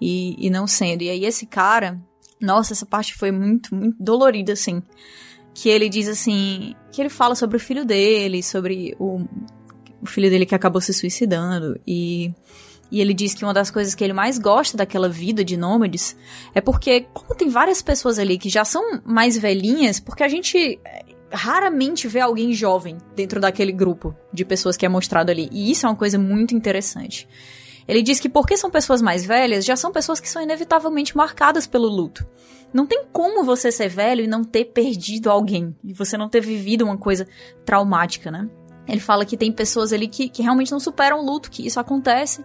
E, 0.00 0.36
e 0.46 0.50
não 0.50 0.66
sendo. 0.66 1.02
E 1.02 1.10
aí 1.10 1.24
esse 1.24 1.46
cara, 1.46 2.00
nossa, 2.40 2.72
essa 2.72 2.84
parte 2.84 3.14
foi 3.14 3.30
muito, 3.30 3.74
muito 3.74 3.96
dolorida, 4.00 4.52
assim 4.52 4.82
que 5.54 5.68
ele 5.68 5.88
diz 5.88 6.08
assim, 6.08 6.74
que 6.90 7.00
ele 7.00 7.10
fala 7.10 7.34
sobre 7.34 7.56
o 7.56 7.60
filho 7.60 7.84
dele, 7.84 8.42
sobre 8.42 8.96
o, 8.98 9.20
o 10.00 10.06
filho 10.06 10.30
dele 10.30 10.46
que 10.46 10.54
acabou 10.54 10.80
se 10.80 10.92
suicidando 10.92 11.78
e 11.86 12.32
e 12.92 13.00
ele 13.00 13.14
diz 13.14 13.32
que 13.32 13.42
uma 13.42 13.54
das 13.54 13.70
coisas 13.70 13.94
que 13.94 14.04
ele 14.04 14.12
mais 14.12 14.38
gosta 14.38 14.76
daquela 14.76 15.08
vida 15.08 15.42
de 15.42 15.56
nômades 15.56 16.14
é 16.54 16.60
porque, 16.60 17.06
como 17.14 17.34
tem 17.34 17.48
várias 17.48 17.80
pessoas 17.80 18.18
ali 18.18 18.36
que 18.36 18.50
já 18.50 18.66
são 18.66 19.00
mais 19.02 19.38
velhinhas, 19.38 19.98
porque 19.98 20.22
a 20.22 20.28
gente 20.28 20.78
eh, 20.84 21.04
raramente 21.32 22.06
vê 22.06 22.20
alguém 22.20 22.52
jovem 22.52 22.98
dentro 23.16 23.40
daquele 23.40 23.72
grupo 23.72 24.14
de 24.30 24.44
pessoas 24.44 24.76
que 24.76 24.84
é 24.84 24.90
mostrado 24.90 25.30
ali. 25.30 25.48
E 25.50 25.70
isso 25.70 25.86
é 25.86 25.88
uma 25.88 25.96
coisa 25.96 26.18
muito 26.18 26.54
interessante. 26.54 27.26
Ele 27.88 28.02
diz 28.02 28.20
que 28.20 28.28
porque 28.28 28.58
são 28.58 28.70
pessoas 28.70 29.00
mais 29.00 29.24
velhas, 29.24 29.64
já 29.64 29.74
são 29.74 29.90
pessoas 29.90 30.20
que 30.20 30.28
são 30.28 30.42
inevitavelmente 30.42 31.16
marcadas 31.16 31.66
pelo 31.66 31.88
luto. 31.88 32.26
Não 32.72 32.86
tem 32.86 33.04
como 33.12 33.44
você 33.44 33.70
ser 33.70 33.88
velho 33.88 34.24
e 34.24 34.26
não 34.26 34.42
ter 34.42 34.66
perdido 34.66 35.30
alguém, 35.30 35.76
e 35.84 35.92
você 35.92 36.16
não 36.16 36.28
ter 36.28 36.40
vivido 36.40 36.84
uma 36.84 36.96
coisa 36.96 37.26
traumática, 37.64 38.30
né? 38.30 38.48
Ele 38.88 39.00
fala 39.00 39.24
que 39.24 39.36
tem 39.36 39.52
pessoas 39.52 39.92
ali 39.92 40.08
que, 40.08 40.28
que 40.28 40.42
realmente 40.42 40.72
não 40.72 40.80
superam 40.80 41.20
o 41.20 41.24
luto, 41.24 41.50
que 41.50 41.66
isso 41.66 41.78
acontece, 41.78 42.44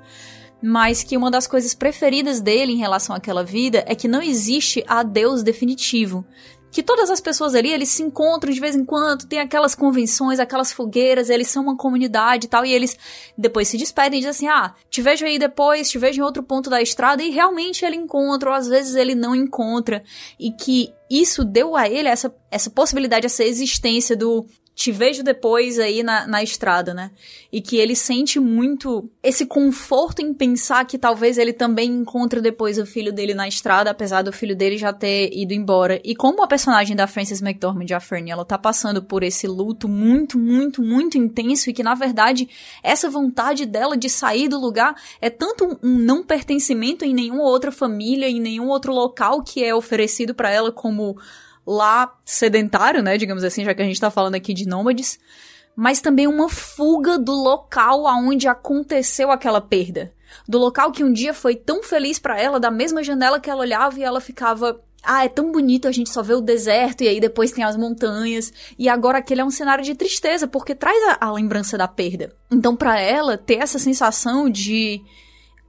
mas 0.62 1.04
que 1.04 1.18
uma 1.18 1.32
das 1.32 1.48
coisas 1.48 1.74
preferidas 1.74 2.42
dele 2.42 2.74
em 2.74 2.78
relação 2.78 3.16
àquela 3.16 3.44
vida 3.44 3.84
é 3.88 3.96
que 3.96 4.08
não 4.08 4.22
existe 4.22 4.84
adeus 4.88 5.44
definitivo. 5.44 6.26
Que 6.72 6.84
todas 6.84 7.10
as 7.10 7.22
pessoas 7.22 7.56
ali, 7.56 7.72
eles 7.72 7.90
se 7.90 8.04
encontram 8.04 8.52
de 8.52 8.60
vez 8.60 8.76
em 8.76 8.84
quando, 8.84 9.26
tem 9.26 9.40
aquelas 9.40 9.74
convenções, 9.74 10.40
aquelas 10.40 10.72
fogueiras, 10.72 11.30
eles 11.30 11.48
são 11.48 11.64
uma 11.64 11.78
comunidade 11.78 12.46
e 12.46 12.50
tal, 12.50 12.66
e 12.66 12.74
eles 12.74 12.98
depois 13.38 13.68
se 13.68 13.78
despedem 13.78 14.20
e 14.20 14.22
dizem 14.22 14.30
assim: 14.30 14.48
ah, 14.48 14.74
te 14.90 15.02
vejo 15.02 15.26
aí 15.26 15.40
depois, 15.40 15.90
te 15.90 15.98
vejo 15.98 16.20
em 16.20 16.24
outro 16.24 16.44
ponto 16.44 16.70
da 16.70 16.82
estrada, 16.82 17.24
e 17.24 17.30
realmente 17.30 17.86
ele 17.86 17.96
encontra, 17.96 18.50
ou 18.50 18.56
às 18.56 18.68
vezes 18.68 18.96
ele 18.96 19.16
não 19.16 19.36
encontra, 19.36 20.04
e 20.40 20.52
que 20.52 20.94
isso 21.10 21.44
deu 21.46 21.76
a 21.76 21.90
ele 21.90 22.10
essa, 22.10 22.34
essa 22.52 22.70
possibilidade, 22.70 23.26
essa 23.26 23.44
existência 23.44 24.16
do 24.16 24.46
te 24.78 24.92
vejo 24.92 25.24
depois 25.24 25.80
aí 25.80 26.04
na, 26.04 26.28
na 26.28 26.44
estrada, 26.44 26.94
né? 26.94 27.10
E 27.52 27.60
que 27.60 27.78
ele 27.78 27.96
sente 27.96 28.40
muito 28.40 29.10
esse 29.24 29.48
conforto 29.48 30.22
em 30.22 30.32
pensar 30.36 30.86
que 30.86 31.00
talvez 31.00 31.40
ele 31.40 31.52
também 31.52 31.90
encontre 31.90 32.40
depois 32.42 32.78
o 32.78 32.86
filho 32.86 33.12
dele 33.12 33.34
na 33.34 33.48
estrada, 33.48 33.90
apesar 33.90 34.22
do 34.22 34.32
filho 34.32 34.56
dele 34.56 34.78
já 34.78 34.94
ter 34.94 35.32
ido 35.34 35.52
embora. 35.52 36.00
E 36.04 36.16
como 36.16 36.44
a 36.44 36.48
personagem 36.48 36.96
da 36.96 37.08
Frances 37.08 37.42
McDormand, 37.42 37.88
a 37.92 38.00
Fernie, 38.00 38.32
ela 38.32 38.46
tá 38.46 38.56
passando 38.56 39.02
por 39.02 39.24
esse 39.24 39.48
luto 39.48 39.90
muito, 39.90 40.38
muito, 40.38 40.80
muito 40.80 41.18
intenso 41.18 41.72
e 41.72 41.74
que 41.74 41.82
na 41.82 41.96
verdade 41.96 42.48
essa 42.84 43.10
vontade 43.10 43.66
dela 43.66 43.98
de 43.98 44.12
sair 44.12 44.48
do 44.48 44.60
lugar 44.60 44.94
é 45.20 45.32
tanto 45.32 45.80
um 45.82 45.98
não 45.98 46.24
pertencimento 46.24 47.04
em 47.04 47.16
nenhuma 47.16 47.46
outra 47.46 47.72
família, 47.72 48.30
em 48.30 48.40
nenhum 48.40 48.68
outro 48.68 48.94
local 48.94 49.42
que 49.42 49.64
é 49.64 49.74
oferecido 49.74 50.36
para 50.36 50.52
ela 50.52 50.72
como 50.72 51.18
lá 51.68 52.16
sedentário, 52.24 53.04
né, 53.04 53.18
digamos 53.18 53.44
assim, 53.44 53.66
já 53.66 53.76
que 53.76 53.82
a 53.82 53.86
gente 53.86 54.00
tá 54.00 54.10
falando 54.10 54.36
aqui 54.36 54.54
de 54.54 54.66
nômades, 54.66 55.20
mas 55.76 56.00
também 56.00 56.26
uma 56.26 56.48
fuga 56.48 57.20
do 57.20 57.34
local 57.34 58.08
aonde 58.08 58.48
aconteceu 58.48 59.30
aquela 59.30 59.60
perda. 59.60 60.14
Do 60.48 60.58
local 60.58 60.92
que 60.92 61.04
um 61.04 61.12
dia 61.12 61.34
foi 61.34 61.56
tão 61.56 61.84
feliz 61.84 62.18
para 62.18 62.42
ela, 62.42 62.60
da 62.60 62.72
mesma 62.72 63.04
janela 63.04 63.40
que 63.40 63.50
ela 63.50 63.62
olhava 63.62 64.00
e 64.00 64.04
ela 64.04 64.22
ficava 64.22 64.82
ah, 65.04 65.24
é 65.24 65.30
tão 65.30 65.52
bonito, 65.52 65.88
a 65.88 65.92
gente 65.92 66.10
só 66.10 66.22
vê 66.22 66.34
o 66.34 66.42
deserto 66.42 67.02
e 67.02 67.08
aí 67.08 67.20
depois 67.20 67.52
tem 67.52 67.64
as 67.64 67.78
montanhas. 67.78 68.52
E 68.78 68.90
agora 68.90 69.20
aquele 69.20 69.40
é 69.40 69.46
um 69.46 69.52
cenário 69.52 69.84
de 69.84 69.96
tristeza, 69.96 70.48
porque 70.48 70.76
traz 70.76 70.98
a, 71.10 71.28
a 71.28 71.32
lembrança 71.32 71.78
da 71.78 71.88
perda. 71.88 72.36
Então, 72.52 72.76
para 72.76 73.00
ela, 73.00 73.38
ter 73.38 73.56
essa 73.56 73.80
sensação 73.80 74.50
de. 74.50 75.02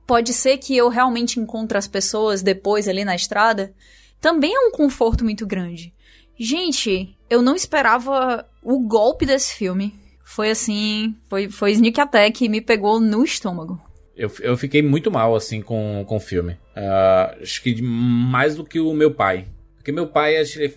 Pode 0.06 0.32
ser 0.32 0.56
que 0.56 0.76
eu 0.76 0.88
realmente 0.88 1.38
encontre 1.38 1.76
as 1.76 1.86
pessoas 1.86 2.42
depois 2.42 2.88
ali 2.88 3.04
na 3.04 3.14
estrada 3.14 3.72
também 4.20 4.54
é 4.54 4.60
um 4.60 4.70
conforto 4.70 5.24
muito 5.24 5.46
grande. 5.46 5.92
Gente, 6.38 7.16
eu 7.28 7.42
não 7.42 7.56
esperava 7.56 8.46
o 8.62 8.80
golpe 8.80 9.26
desse 9.26 9.54
filme. 9.54 9.94
Foi 10.24 10.50
assim, 10.50 11.16
foi, 11.28 11.48
foi 11.50 11.72
Sneak 11.72 12.00
Attack 12.00 12.44
e 12.44 12.48
me 12.48 12.60
pegou 12.60 13.00
no 13.00 13.24
estômago. 13.24 13.80
Eu, 14.16 14.30
eu 14.40 14.56
fiquei 14.56 14.82
muito 14.82 15.10
mal, 15.10 15.34
assim, 15.34 15.62
com, 15.62 16.04
com 16.06 16.16
o 16.16 16.20
filme. 16.20 16.54
Uh, 16.76 17.40
acho 17.40 17.62
que 17.62 17.80
mais 17.80 18.56
do 18.56 18.64
que 18.64 18.80
o 18.80 18.92
meu 18.92 19.14
pai. 19.14 19.46
Porque 19.76 19.92
meu 19.92 20.08
pai, 20.08 20.34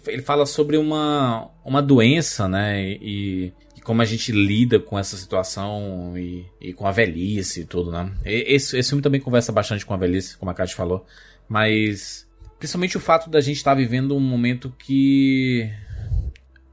ele 0.07 0.21
fala 0.21 0.45
sobre 0.45 0.77
uma, 0.77 1.49
uma 1.65 1.81
doença, 1.81 2.47
né? 2.47 2.81
E, 2.81 3.51
e 3.75 3.81
como 3.81 4.01
a 4.01 4.05
gente 4.05 4.31
lida 4.31 4.79
com 4.79 4.97
essa 4.97 5.17
situação 5.17 6.13
e, 6.15 6.45
e 6.61 6.71
com 6.71 6.87
a 6.87 6.91
velhice 6.91 7.61
e 7.61 7.65
tudo, 7.65 7.91
né? 7.91 8.11
Esse, 8.23 8.77
esse 8.77 8.89
filme 8.89 9.01
também 9.01 9.19
conversa 9.19 9.51
bastante 9.51 9.85
com 9.85 9.93
a 9.93 9.97
velhice, 9.97 10.37
como 10.37 10.51
a 10.51 10.53
Kátia 10.53 10.77
falou. 10.77 11.05
Mas 11.49 12.27
Principalmente 12.61 12.95
o 12.95 12.99
fato 12.99 13.27
da 13.27 13.41
gente 13.41 13.57
estar 13.57 13.71
tá 13.71 13.75
vivendo 13.75 14.15
um 14.15 14.19
momento 14.19 14.71
que 14.77 15.67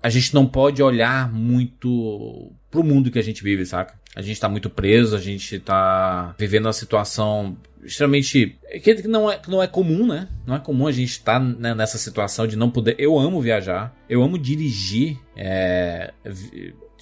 a 0.03 0.11
gente 0.11 0.35
não 0.35 0.47
pode 0.47 0.83
olhar 0.83 1.33
muito 1.33 2.53
pro 2.71 2.85
mundo 2.85 3.11
que 3.11 3.19
a 3.19 3.23
gente 3.23 3.43
vive, 3.43 3.65
saca? 3.65 3.99
A 4.15 4.21
gente 4.21 4.39
tá 4.39 4.51
muito 4.51 4.69
preso, 4.69 5.17
a 5.17 5.19
gente 5.19 5.59
tá 5.59 6.35
vivendo 6.39 6.67
uma 6.67 6.75
situação 6.75 7.57
extremamente. 7.83 8.59
que 8.85 9.09
não 9.09 9.31
é, 9.31 9.39
que 9.39 9.51
não 9.51 9.63
é 9.63 9.67
comum, 9.67 10.07
né? 10.07 10.29
Não 10.47 10.57
é 10.57 10.59
comum 10.59 10.87
a 10.87 10.93
gente 10.93 11.13
estar 11.13 11.41
tá, 11.41 11.41
né, 11.41 11.75
nessa 11.75 11.97
situação 11.97 12.47
de 12.47 12.55
não 12.55 12.71
poder. 12.71 12.95
Eu 12.99 13.19
amo 13.19 13.41
viajar, 13.41 13.97
eu 14.11 14.23
amo 14.23 14.39
dirigir. 14.39 15.19
É, 15.35 16.13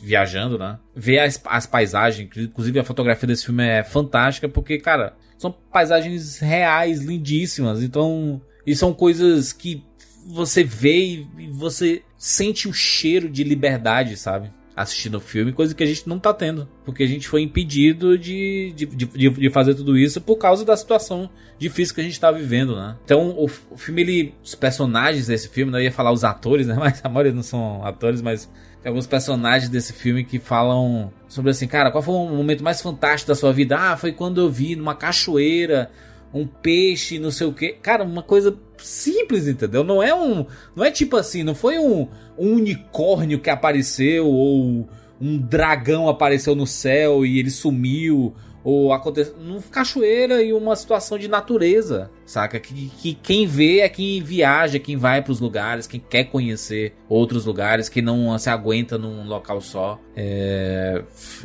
viajando, 0.01 0.57
né? 0.57 0.79
Ver 0.95 1.19
as, 1.19 1.43
as 1.45 1.67
paisagens, 1.67 2.31
inclusive 2.37 2.79
a 2.79 2.85
fotografia 2.85 3.27
desse 3.27 3.47
filme 3.47 3.67
é 3.67 3.83
fantástica, 3.83 4.49
porque, 4.49 4.79
cara, 4.79 5.17
são 5.37 5.51
paisagens 5.51 6.39
reais, 6.39 7.01
lindíssimas. 7.03 7.83
Então, 7.83 8.41
e 8.67 8.75
são 8.75 8.93
coisas 8.93 9.53
que 9.53 9.83
você 10.27 10.65
vê 10.65 11.25
e 11.39 11.49
você 11.49 12.03
sente 12.19 12.69
o 12.69 12.73
cheiro 12.73 13.29
de 13.29 13.45
liberdade, 13.45 14.17
sabe? 14.17 14.51
Assistindo 14.75 15.17
o 15.17 15.21
filme, 15.21 15.53
coisa 15.53 15.75
que 15.75 15.83
a 15.83 15.87
gente 15.87 16.07
não 16.09 16.19
tá 16.19 16.35
tendo. 16.35 16.69
Porque 16.85 17.03
a 17.03 17.07
gente 17.07 17.29
foi 17.29 17.41
impedido 17.41 18.19
de, 18.19 18.75
de, 18.77 18.87
de, 18.87 19.07
de 19.07 19.51
fazer 19.51 19.75
tudo 19.75 19.97
isso 19.97 20.21
por 20.21 20.37
causa 20.37 20.65
da 20.65 20.77
situação 20.77 21.31
difícil 21.59 21.95
que 21.95 22.01
a 22.01 22.05
gente 22.05 22.21
tá 22.21 22.31
vivendo, 22.31 22.77
né? 22.77 22.97
Então, 23.05 23.31
o, 23.31 23.45
o 23.71 23.77
filme, 23.77 24.03
ele. 24.03 24.35
Os 24.45 24.55
personagens 24.55 25.29
desse 25.29 25.49
filme, 25.49 25.73
não 25.73 25.81
ia 25.81 25.93
falar 25.93 26.13
os 26.13 26.25
atores, 26.25 26.67
né? 26.67 26.75
Mas 26.79 27.01
a 27.03 27.09
maioria 27.09 27.33
não 27.33 27.43
são 27.43 27.83
atores, 27.85 28.21
mas 28.21 28.51
tem 28.83 28.91
alguns 28.91 29.07
personagens 29.07 29.71
desse 29.71 29.93
filme 29.93 30.25
que 30.25 30.39
falam 30.39 31.13
sobre 31.27 31.51
assim, 31.51 31.67
cara, 31.67 31.91
qual 31.91 32.03
foi 32.03 32.15
o 32.15 32.29
momento 32.29 32.63
mais 32.63 32.83
fantástico 32.83 33.29
da 33.29 33.35
sua 33.35 33.53
vida? 33.53 33.77
Ah, 33.79 33.97
foi 33.97 34.13
quando 34.13 34.41
eu 34.41 34.51
vi 34.51 34.77
numa 34.77 34.95
cachoeira 34.95 35.91
um 36.33 36.47
peixe, 36.47 37.19
não 37.19 37.31
sei 37.31 37.47
o 37.47 37.53
que. 37.53 37.73
Cara, 37.73 38.05
uma 38.05 38.23
coisa 38.23 38.57
simples, 38.79 39.49
entendeu? 39.49 39.83
Não 39.83 40.03
é 40.03 40.15
um. 40.15 40.47
Não 40.75 40.85
é 40.85 40.91
tipo 40.91 41.17
assim, 41.17 41.43
não 41.43 41.55
foi 41.55 41.79
um, 41.79 42.09
um 42.39 42.55
unicórnio 42.55 43.41
que 43.41 43.51
apareceu, 43.51 44.27
ou 44.27 44.89
um 45.21 45.39
dragão 45.39 46.09
apareceu 46.09 46.55
no 46.55 46.67
céu 46.67 47.25
e 47.25 47.39
ele 47.39 47.51
sumiu, 47.51 48.35
ou 48.67 48.93
aconteceu 48.93 49.37
numa 49.39 49.63
cachoeira 49.63 50.43
e 50.43 50.53
uma 50.53 50.75
situação 50.75 51.17
de 51.17 51.29
natureza, 51.29 52.11
saca? 52.25 52.59
Que, 52.59 52.91
que 53.01 53.15
quem 53.15 53.47
vê 53.47 53.79
é 53.79 53.89
quem 53.89 54.21
viaja, 54.21 54.81
quem 54.81 54.97
vai 54.97 55.23
para 55.23 55.31
os 55.31 55.39
lugares, 55.39 55.87
quem 55.87 56.01
quer 56.01 56.25
conhecer 56.25 56.93
outros 57.09 57.45
lugares, 57.45 57.89
que 57.89 58.03
não 58.03 58.37
se 58.37 58.51
aguenta 58.51 58.99
num 58.99 59.25
local 59.25 59.61
só. 59.61 60.01
É, 60.17 61.01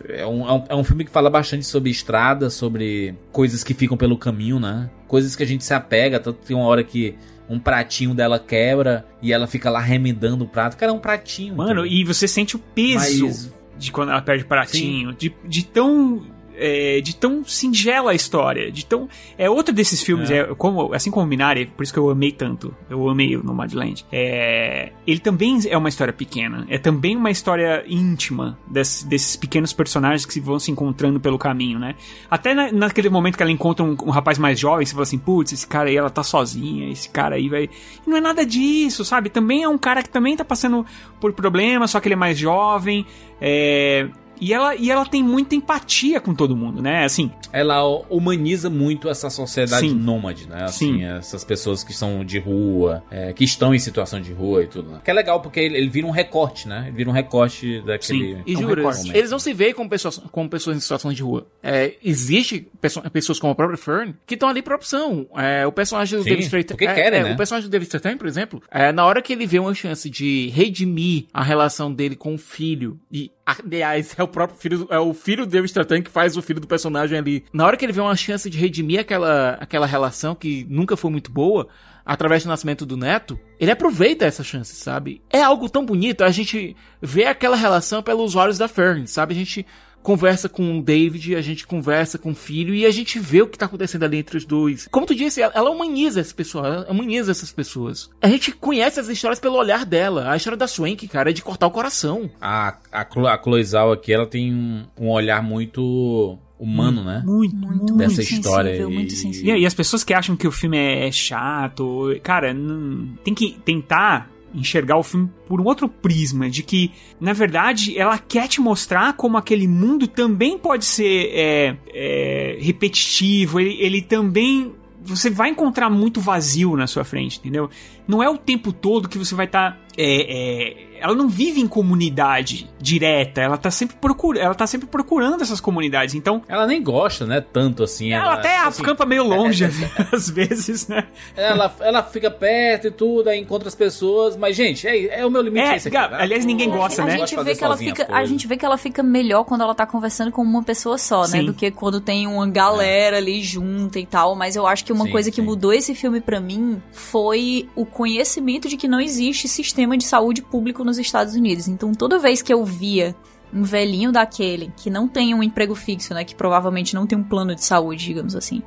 é, 0.10 0.26
um, 0.26 0.50
é, 0.50 0.52
um, 0.52 0.64
é 0.70 0.76
um 0.76 0.84
filme 0.84 1.06
que 1.06 1.12
fala 1.12 1.30
bastante 1.30 1.64
sobre 1.64 1.92
estrada, 1.92 2.50
sobre 2.50 3.14
coisas 3.32 3.64
que 3.64 3.76
ficam 3.76 3.96
pelo 3.96 4.18
caminho, 4.18 4.60
né? 4.60 4.90
Coisas 5.08 5.36
que 5.36 5.44
a 5.44 5.48
gente 5.48 5.64
se 5.64 5.76
apega, 5.76 6.20
tanto 6.20 6.40
tem 6.40 6.58
uma 6.58 6.66
hora 6.66 6.84
que 6.84 7.16
um 7.48 7.60
pratinho 7.60 8.16
dela 8.16 8.40
quebra 8.40 9.06
e 9.22 9.32
ela 9.32 9.46
fica 9.46 9.70
lá 9.70 9.80
remendando 9.80 10.44
o 10.44 10.48
prato. 10.48 10.76
Cara, 10.76 10.92
é 10.92 10.96
um 10.96 11.00
pratinho. 11.00 11.56
Mano, 11.56 11.86
e 11.86 12.04
você 12.04 12.28
sente 12.28 12.56
o 12.56 12.60
peso 12.60 13.26
Mas... 13.28 13.54
de 13.78 13.92
quando 13.92 14.10
ela 14.10 14.24
perde 14.24 14.44
pratinho, 14.44 15.14
de, 15.14 15.32
de 15.46 15.64
tão 15.68 16.24
é, 16.62 17.02
de 17.02 17.16
tão 17.16 17.44
singela 17.44 18.12
a 18.12 18.14
história, 18.14 18.72
de 18.72 18.86
tão 18.86 19.10
é 19.36 19.50
outro 19.50 19.74
desses 19.74 20.04
filmes, 20.04 20.30
é. 20.30 20.40
é. 20.40 20.44
como 20.56 20.94
assim 20.94 21.10
como 21.10 21.26
Minari, 21.26 21.66
por 21.66 21.82
isso 21.82 21.92
que 21.92 21.98
eu 21.98 22.10
amei 22.10 22.32
tanto, 22.32 22.74
eu 22.88 23.10
amei 23.10 23.36
o 23.36 23.44
Nomadland. 23.44 24.06
É, 24.12 24.92
ele 25.08 25.20
também 25.20 25.60
é 25.68 25.76
uma 25.76 25.90
história 25.90 26.14
pequena, 26.14 26.66
é 26.70 26.78
também 26.78 27.18
uma 27.18 27.32
história 27.32 27.84
íntima 27.88 28.58
desse, 28.68 29.08
desses 29.08 29.36
pequenos 29.36 29.74
personagens 29.74 30.24
que 30.26 30.40
vão 30.40 30.60
se 30.60 30.70
encontrando 30.70 31.20
pelo 31.20 31.40
caminho, 31.40 31.80
né? 31.80 31.96
Até 32.30 32.54
na, 32.54 32.72
naquele 32.72 33.10
momento 33.10 33.38
que 33.38 33.44
ela 33.44 33.52
encontra 33.52 33.84
um, 33.84 33.98
um, 34.06 34.12
rapaz 34.12 34.38
mais 34.38 34.60
jovem, 34.60 34.86
você 34.86 34.92
fala 34.92 35.04
assim, 35.04 35.18
putz, 35.18 35.52
esse 35.52 35.66
cara 35.68 35.90
aí 35.90 35.96
ela 35.96 36.12
tá 36.12 36.22
sozinha, 36.22 36.92
esse 36.92 37.10
cara 37.10 37.36
aí 37.36 37.50
vai, 37.50 37.64
e 38.06 38.10
não 38.10 38.18
é 38.18 38.22
nada 38.22 38.46
disso, 38.46 39.04
sabe? 39.04 39.30
Também 39.30 39.64
é 39.64 39.68
um 39.68 39.78
cara 39.78 40.04
que 40.04 40.10
também 40.10 40.38
tá 40.38 40.46
passando 40.46 40.86
por 41.20 41.34
problemas, 41.34 41.90
só 41.90 42.00
que 42.00 42.08
ele 42.08 42.14
é 42.14 42.18
mais 42.18 42.38
jovem. 42.38 43.06
É, 43.44 44.08
e 44.42 44.54
ela, 44.54 44.76
e 44.76 44.90
ela 44.90 45.06
tem 45.06 45.24
muita 45.24 45.54
empatia 45.54 46.20
com 46.20 46.34
todo 46.34 46.58
mundo, 46.58 46.82
né? 46.82 47.06
Assim. 47.06 47.32
Ela 47.54 47.84
humaniza 48.10 48.72
muito 48.72 49.08
essa 49.08 49.30
sociedade 49.30 49.88
sim. 49.88 49.94
nômade, 49.94 50.50
né? 50.50 50.64
Assim, 50.64 50.98
sim. 50.98 51.06
essas 51.06 51.44
pessoas 51.44 51.84
que 51.84 51.94
são 51.94 52.26
de 52.26 52.40
rua, 52.40 53.04
é, 53.12 53.32
que 53.34 53.44
estão 53.44 53.74
em 53.76 53.78
situação 53.78 54.20
de 54.20 54.34
rua 54.34 54.64
e 54.64 54.68
tudo. 54.68 54.90
Né? 54.90 55.02
Que 55.04 55.12
é 55.12 55.14
legal 55.14 55.40
porque 55.42 55.60
ele, 55.60 55.78
ele, 55.78 55.90
vira 55.90 56.08
um 56.08 56.12
recorte, 56.12 56.68
né? 56.68 56.86
Ele 56.88 56.98
vira 56.98 57.10
um 57.12 57.14
recorte 57.14 57.82
daquele. 57.82 58.36
Sim. 58.38 58.42
E 58.48 58.58
um 58.58 58.62
jura, 58.62 58.84
eles 59.14 59.30
não 59.30 59.38
se 59.38 59.54
veem 59.54 59.76
como 59.76 59.88
pessoas, 59.88 60.18
como 60.32 60.50
pessoas 60.50 60.76
em 60.76 60.80
situação 60.80 61.14
de 61.14 61.22
rua. 61.22 61.46
É, 61.62 61.94
existe 62.04 62.68
pessoas 63.14 63.38
como 63.38 63.54
a 63.54 63.56
própria 63.56 63.78
Fern 63.78 64.16
que 64.26 64.34
estão 64.34 64.50
ali 64.50 64.64
por 64.64 64.74
opção. 64.74 65.28
É, 65.36 65.68
o 65.68 65.72
personagem 65.72 66.18
do 66.18 66.26
David 66.26 66.46
Stratton. 66.46 66.74
Porque 66.74 66.88
é, 66.88 66.96
querem, 66.96 67.20
é, 67.20 67.24
né? 67.26 67.34
O 67.34 67.38
personagem 67.38 67.70
do 67.70 67.72
David 67.72 67.88
Stratton, 67.88 68.18
por 68.18 68.28
exemplo, 68.28 68.62
é, 68.72 68.92
na 68.92 69.06
hora 69.06 69.22
que 69.22 69.34
ele 69.34 69.46
vê 69.46 69.60
uma 69.60 69.76
chance 69.76 70.10
de 70.10 70.50
redimir 70.50 71.26
a 71.32 71.44
relação 71.44 71.94
dele 71.94 72.16
com 72.16 72.34
o 72.34 72.38
filho 72.40 73.00
e 73.12 73.30
Aliás, 73.46 74.14
é 74.18 74.24
o 74.24 74.28
próprio 74.28 74.58
filho, 74.58 74.88
é 74.90 75.00
o 75.00 75.14
filho 75.14 75.46
do 75.46 75.66
Stratton 75.66 76.04
que 76.04 76.12
faz 76.12 76.38
o 76.38 76.42
filho 76.42 76.60
do 76.60 76.68
personagem 76.68 77.18
ali. 77.18 77.44
Na 77.52 77.66
hora 77.66 77.76
que 77.76 77.84
ele 77.84 77.94
vê 77.94 78.00
uma 78.00 78.16
chance 78.16 78.50
de 78.50 78.58
redimir 78.58 79.00
aquela, 79.00 79.58
aquela 79.60 79.86
relação 79.86 80.36
que 80.36 80.66
nunca 80.70 80.96
foi 80.96 81.10
muito 81.10 81.32
boa, 81.32 81.68
através 82.06 82.44
do 82.44 82.50
nascimento 82.50 82.86
do 82.86 82.98
neto, 82.98 83.40
ele 83.60 83.72
aproveita 83.72 84.26
essa 84.26 84.44
chance, 84.44 84.76
sabe? 84.76 85.22
É 85.30 85.42
algo 85.42 85.70
tão 85.70 85.86
bonito, 85.86 86.24
a 86.24 86.30
gente 86.30 86.76
vê 87.02 87.26
aquela 87.26 87.56
relação 87.56 88.02
pelos 88.02 88.36
olhos 88.36 88.58
da 88.58 88.68
Fern, 88.68 89.08
sabe? 89.08 89.34
A 89.34 89.38
gente 89.38 89.66
conversa 90.02 90.50
com 90.50 90.80
o 90.80 90.82
David, 90.82 91.36
a 91.36 91.42
gente 91.42 91.66
conversa 91.66 92.18
com 92.18 92.32
o 92.32 92.36
filho 92.36 92.74
e 92.74 92.86
a 92.86 92.92
gente 92.92 93.20
vê 93.20 93.42
o 93.42 93.48
que 93.48 93.58
tá 93.58 93.66
acontecendo 93.66 94.04
ali 94.04 94.18
entre 94.18 94.38
os 94.38 94.46
dois. 94.46 94.88
Como 94.92 95.06
tu 95.06 95.16
disse, 95.16 95.42
ela 95.42 95.70
humaniza 95.70 96.20
essa 96.20 96.34
pessoa, 96.34 96.68
ela 96.68 96.92
humaniza 96.92 97.32
essas 97.32 97.52
pessoas. 97.52 98.10
A 98.22 98.28
gente 98.28 98.52
conhece 98.52 99.00
as 99.00 99.08
histórias 99.08 99.40
pelo 99.40 99.56
olhar 99.56 99.86
dela. 99.86 100.32
A 100.32 100.36
história 100.36 100.58
da 100.58 100.68
Swank, 100.68 101.08
cara, 101.08 101.30
é 101.30 101.34
de 101.34 101.42
cortar 101.42 101.68
o 101.68 101.72
coração. 101.72 102.30
A, 102.40 102.78
a, 102.92 103.02
a 103.02 103.38
Cloizal 103.38 103.92
aqui, 103.92 104.14
ela 104.14 104.28
tem 104.28 104.54
um, 104.54 104.86
um 105.00 105.10
olhar 105.10 105.42
muito 105.42 106.38
humano, 106.62 107.04
né? 107.04 107.24
Muito, 107.26 107.56
muito, 107.56 107.98
dessa 107.98 108.18
muito 108.18 108.34
história. 108.34 108.72
Sensível, 108.72 108.92
e... 108.92 108.94
Muito 108.94 109.14
sensível. 109.14 109.56
E, 109.56 109.62
e, 109.62 109.66
as 109.66 109.74
pessoas 109.74 110.04
que 110.04 110.14
acham 110.14 110.36
que 110.36 110.48
o 110.48 110.52
filme 110.52 110.78
é 110.78 111.12
chato, 111.12 112.16
cara, 112.22 112.54
não, 112.54 113.16
tem 113.24 113.34
que 113.34 113.58
tentar 113.66 114.30
enxergar 114.54 114.98
o 114.98 115.04
filme 115.04 115.30
por 115.48 115.62
um 115.62 115.66
outro 115.66 115.88
prisma, 115.88 116.50
de 116.50 116.64
que, 116.64 116.92
na 117.20 117.34
verdade, 117.34 117.98
ela 117.98 118.18
quer 118.18 118.48
te 118.48 118.60
mostrar 118.62 119.14
como 119.14 119.38
aquele 119.38 119.68
mundo 119.68 120.08
também 120.08 120.58
pode 120.58 120.86
ser 120.86 121.30
é, 121.34 121.78
é, 121.94 122.58
repetitivo, 122.60 123.60
ele, 123.60 123.78
ele 123.80 124.02
também 124.02 124.74
você 125.04 125.30
vai 125.30 125.50
encontrar 125.50 125.90
muito 125.90 126.22
vazio 126.22 126.76
na 126.76 126.86
sua 126.86 127.04
frente, 127.04 127.40
entendeu? 127.40 127.70
Não 128.08 128.22
é 128.22 128.30
o 128.30 128.38
tempo 128.38 128.72
todo 128.72 129.10
que 129.10 129.18
você 129.18 129.34
vai 129.34 129.46
estar. 129.46 129.72
Tá, 129.72 129.80
é, 129.98 130.06
é, 130.06 130.91
ela 131.02 131.16
não 131.16 131.28
vive 131.28 131.60
em 131.60 131.68
comunidade 131.68 132.70
direta, 132.80 133.42
ela 133.42 133.58
tá 133.58 133.72
sempre 133.72 133.96
procurando, 134.00 134.44
ela 134.44 134.56
tá 134.56 134.68
sempre 134.68 134.88
procurando 134.88 135.42
essas 135.42 135.60
comunidades. 135.60 136.14
Então, 136.14 136.44
ela 136.48 136.68
nem 136.68 136.82
gosta, 136.82 137.26
né, 137.26 137.42
tanto 137.42 137.84
assim. 137.84 138.12
Ela, 138.12 138.24
ela 138.24 138.34
até 138.36 138.58
assim, 138.60 138.84
acampa 138.84 139.06
meio 139.06 139.24
longe 139.24 139.64
é, 139.66 139.68
é, 139.68 140.16
às 140.16 140.30
vezes, 140.30 140.88
né? 140.88 141.06
Ela, 141.36 141.74
ela 141.80 142.04
fica 142.04 142.30
perto 142.30 142.88
e 142.88 142.92
tudo, 142.92 143.30
aí 143.30 143.40
encontra 143.40 143.68
as 143.68 143.76
pessoas, 143.76 144.38
mas 144.38 144.56
gente, 144.56 144.88
é, 144.88 145.20
é 145.22 145.26
o 145.26 145.32
meu 145.32 145.42
limite 145.42 145.66
é, 145.66 145.76
esse 145.76 145.88
aqui, 145.88 145.98
né? 145.98 146.18
Aliás, 146.20 146.46
ninguém 146.46 146.70
gosta, 146.70 147.02
a 147.02 147.06
né? 147.06 147.18
Gente 147.18 147.36
vê 147.44 147.56
que 147.56 147.64
ela 147.64 147.78
fica, 147.78 148.08
a 148.10 148.26
gente 148.26 148.48
vê 148.48 148.58
que 148.58 148.66
ela 148.66 148.78
fica 148.78 149.02
melhor 149.02 149.44
quando 149.44 149.62
ela 149.62 149.74
tá 149.74 149.86
conversando 149.86 150.32
com 150.32 150.42
uma 150.42 150.64
pessoa 150.64 150.98
só, 150.98 151.24
sim. 151.24 151.40
né, 151.40 151.44
do 151.44 151.54
que 151.54 151.72
quando 151.72 152.00
tem 152.00 152.28
uma 152.28 152.48
galera 152.48 153.18
ali 153.18 153.42
junta 153.42 154.00
e 154.00 154.06
tal, 154.06 154.36
mas 154.36 154.56
eu 154.56 154.68
acho 154.68 154.86
que 154.86 154.94
uma 154.94 155.06
sim, 155.06 155.12
coisa 155.12 155.32
que 155.32 155.38
sim. 155.38 155.42
mudou 155.42 155.74
esse 155.74 155.96
filme 155.96 156.22
para 156.22 156.40
mim 156.40 156.82
foi 156.92 157.68
o 157.76 157.86
conhecimento 157.86 158.68
de 158.68 158.78
que 158.78 158.88
não 158.88 159.00
existe 159.00 159.48
sistema 159.48 159.98
de 159.98 160.04
saúde 160.04 160.42
público 160.42 160.84
nos 160.92 161.00
Estados 161.00 161.36
Unidos. 161.36 161.68
Então, 161.68 161.94
toda 161.94 162.20
vez 162.20 162.42
que 162.42 162.54
eu 162.54 162.66
via 162.66 163.16
um 163.54 163.64
velhinho 163.64 164.12
daquele 164.12 164.72
que 164.76 164.90
não 164.90 165.08
tem 165.08 165.34
um 165.34 165.44
emprego 165.44 165.76
fixo, 165.76 166.14
né, 166.14 166.24
que 166.24 166.36
provavelmente 166.36 166.94
não 166.94 167.08
tem 167.08 167.18
um 167.18 167.24
plano 167.24 167.56
de 167.56 167.64
saúde, 167.64 168.06
digamos 168.06 168.36
assim, 168.36 168.62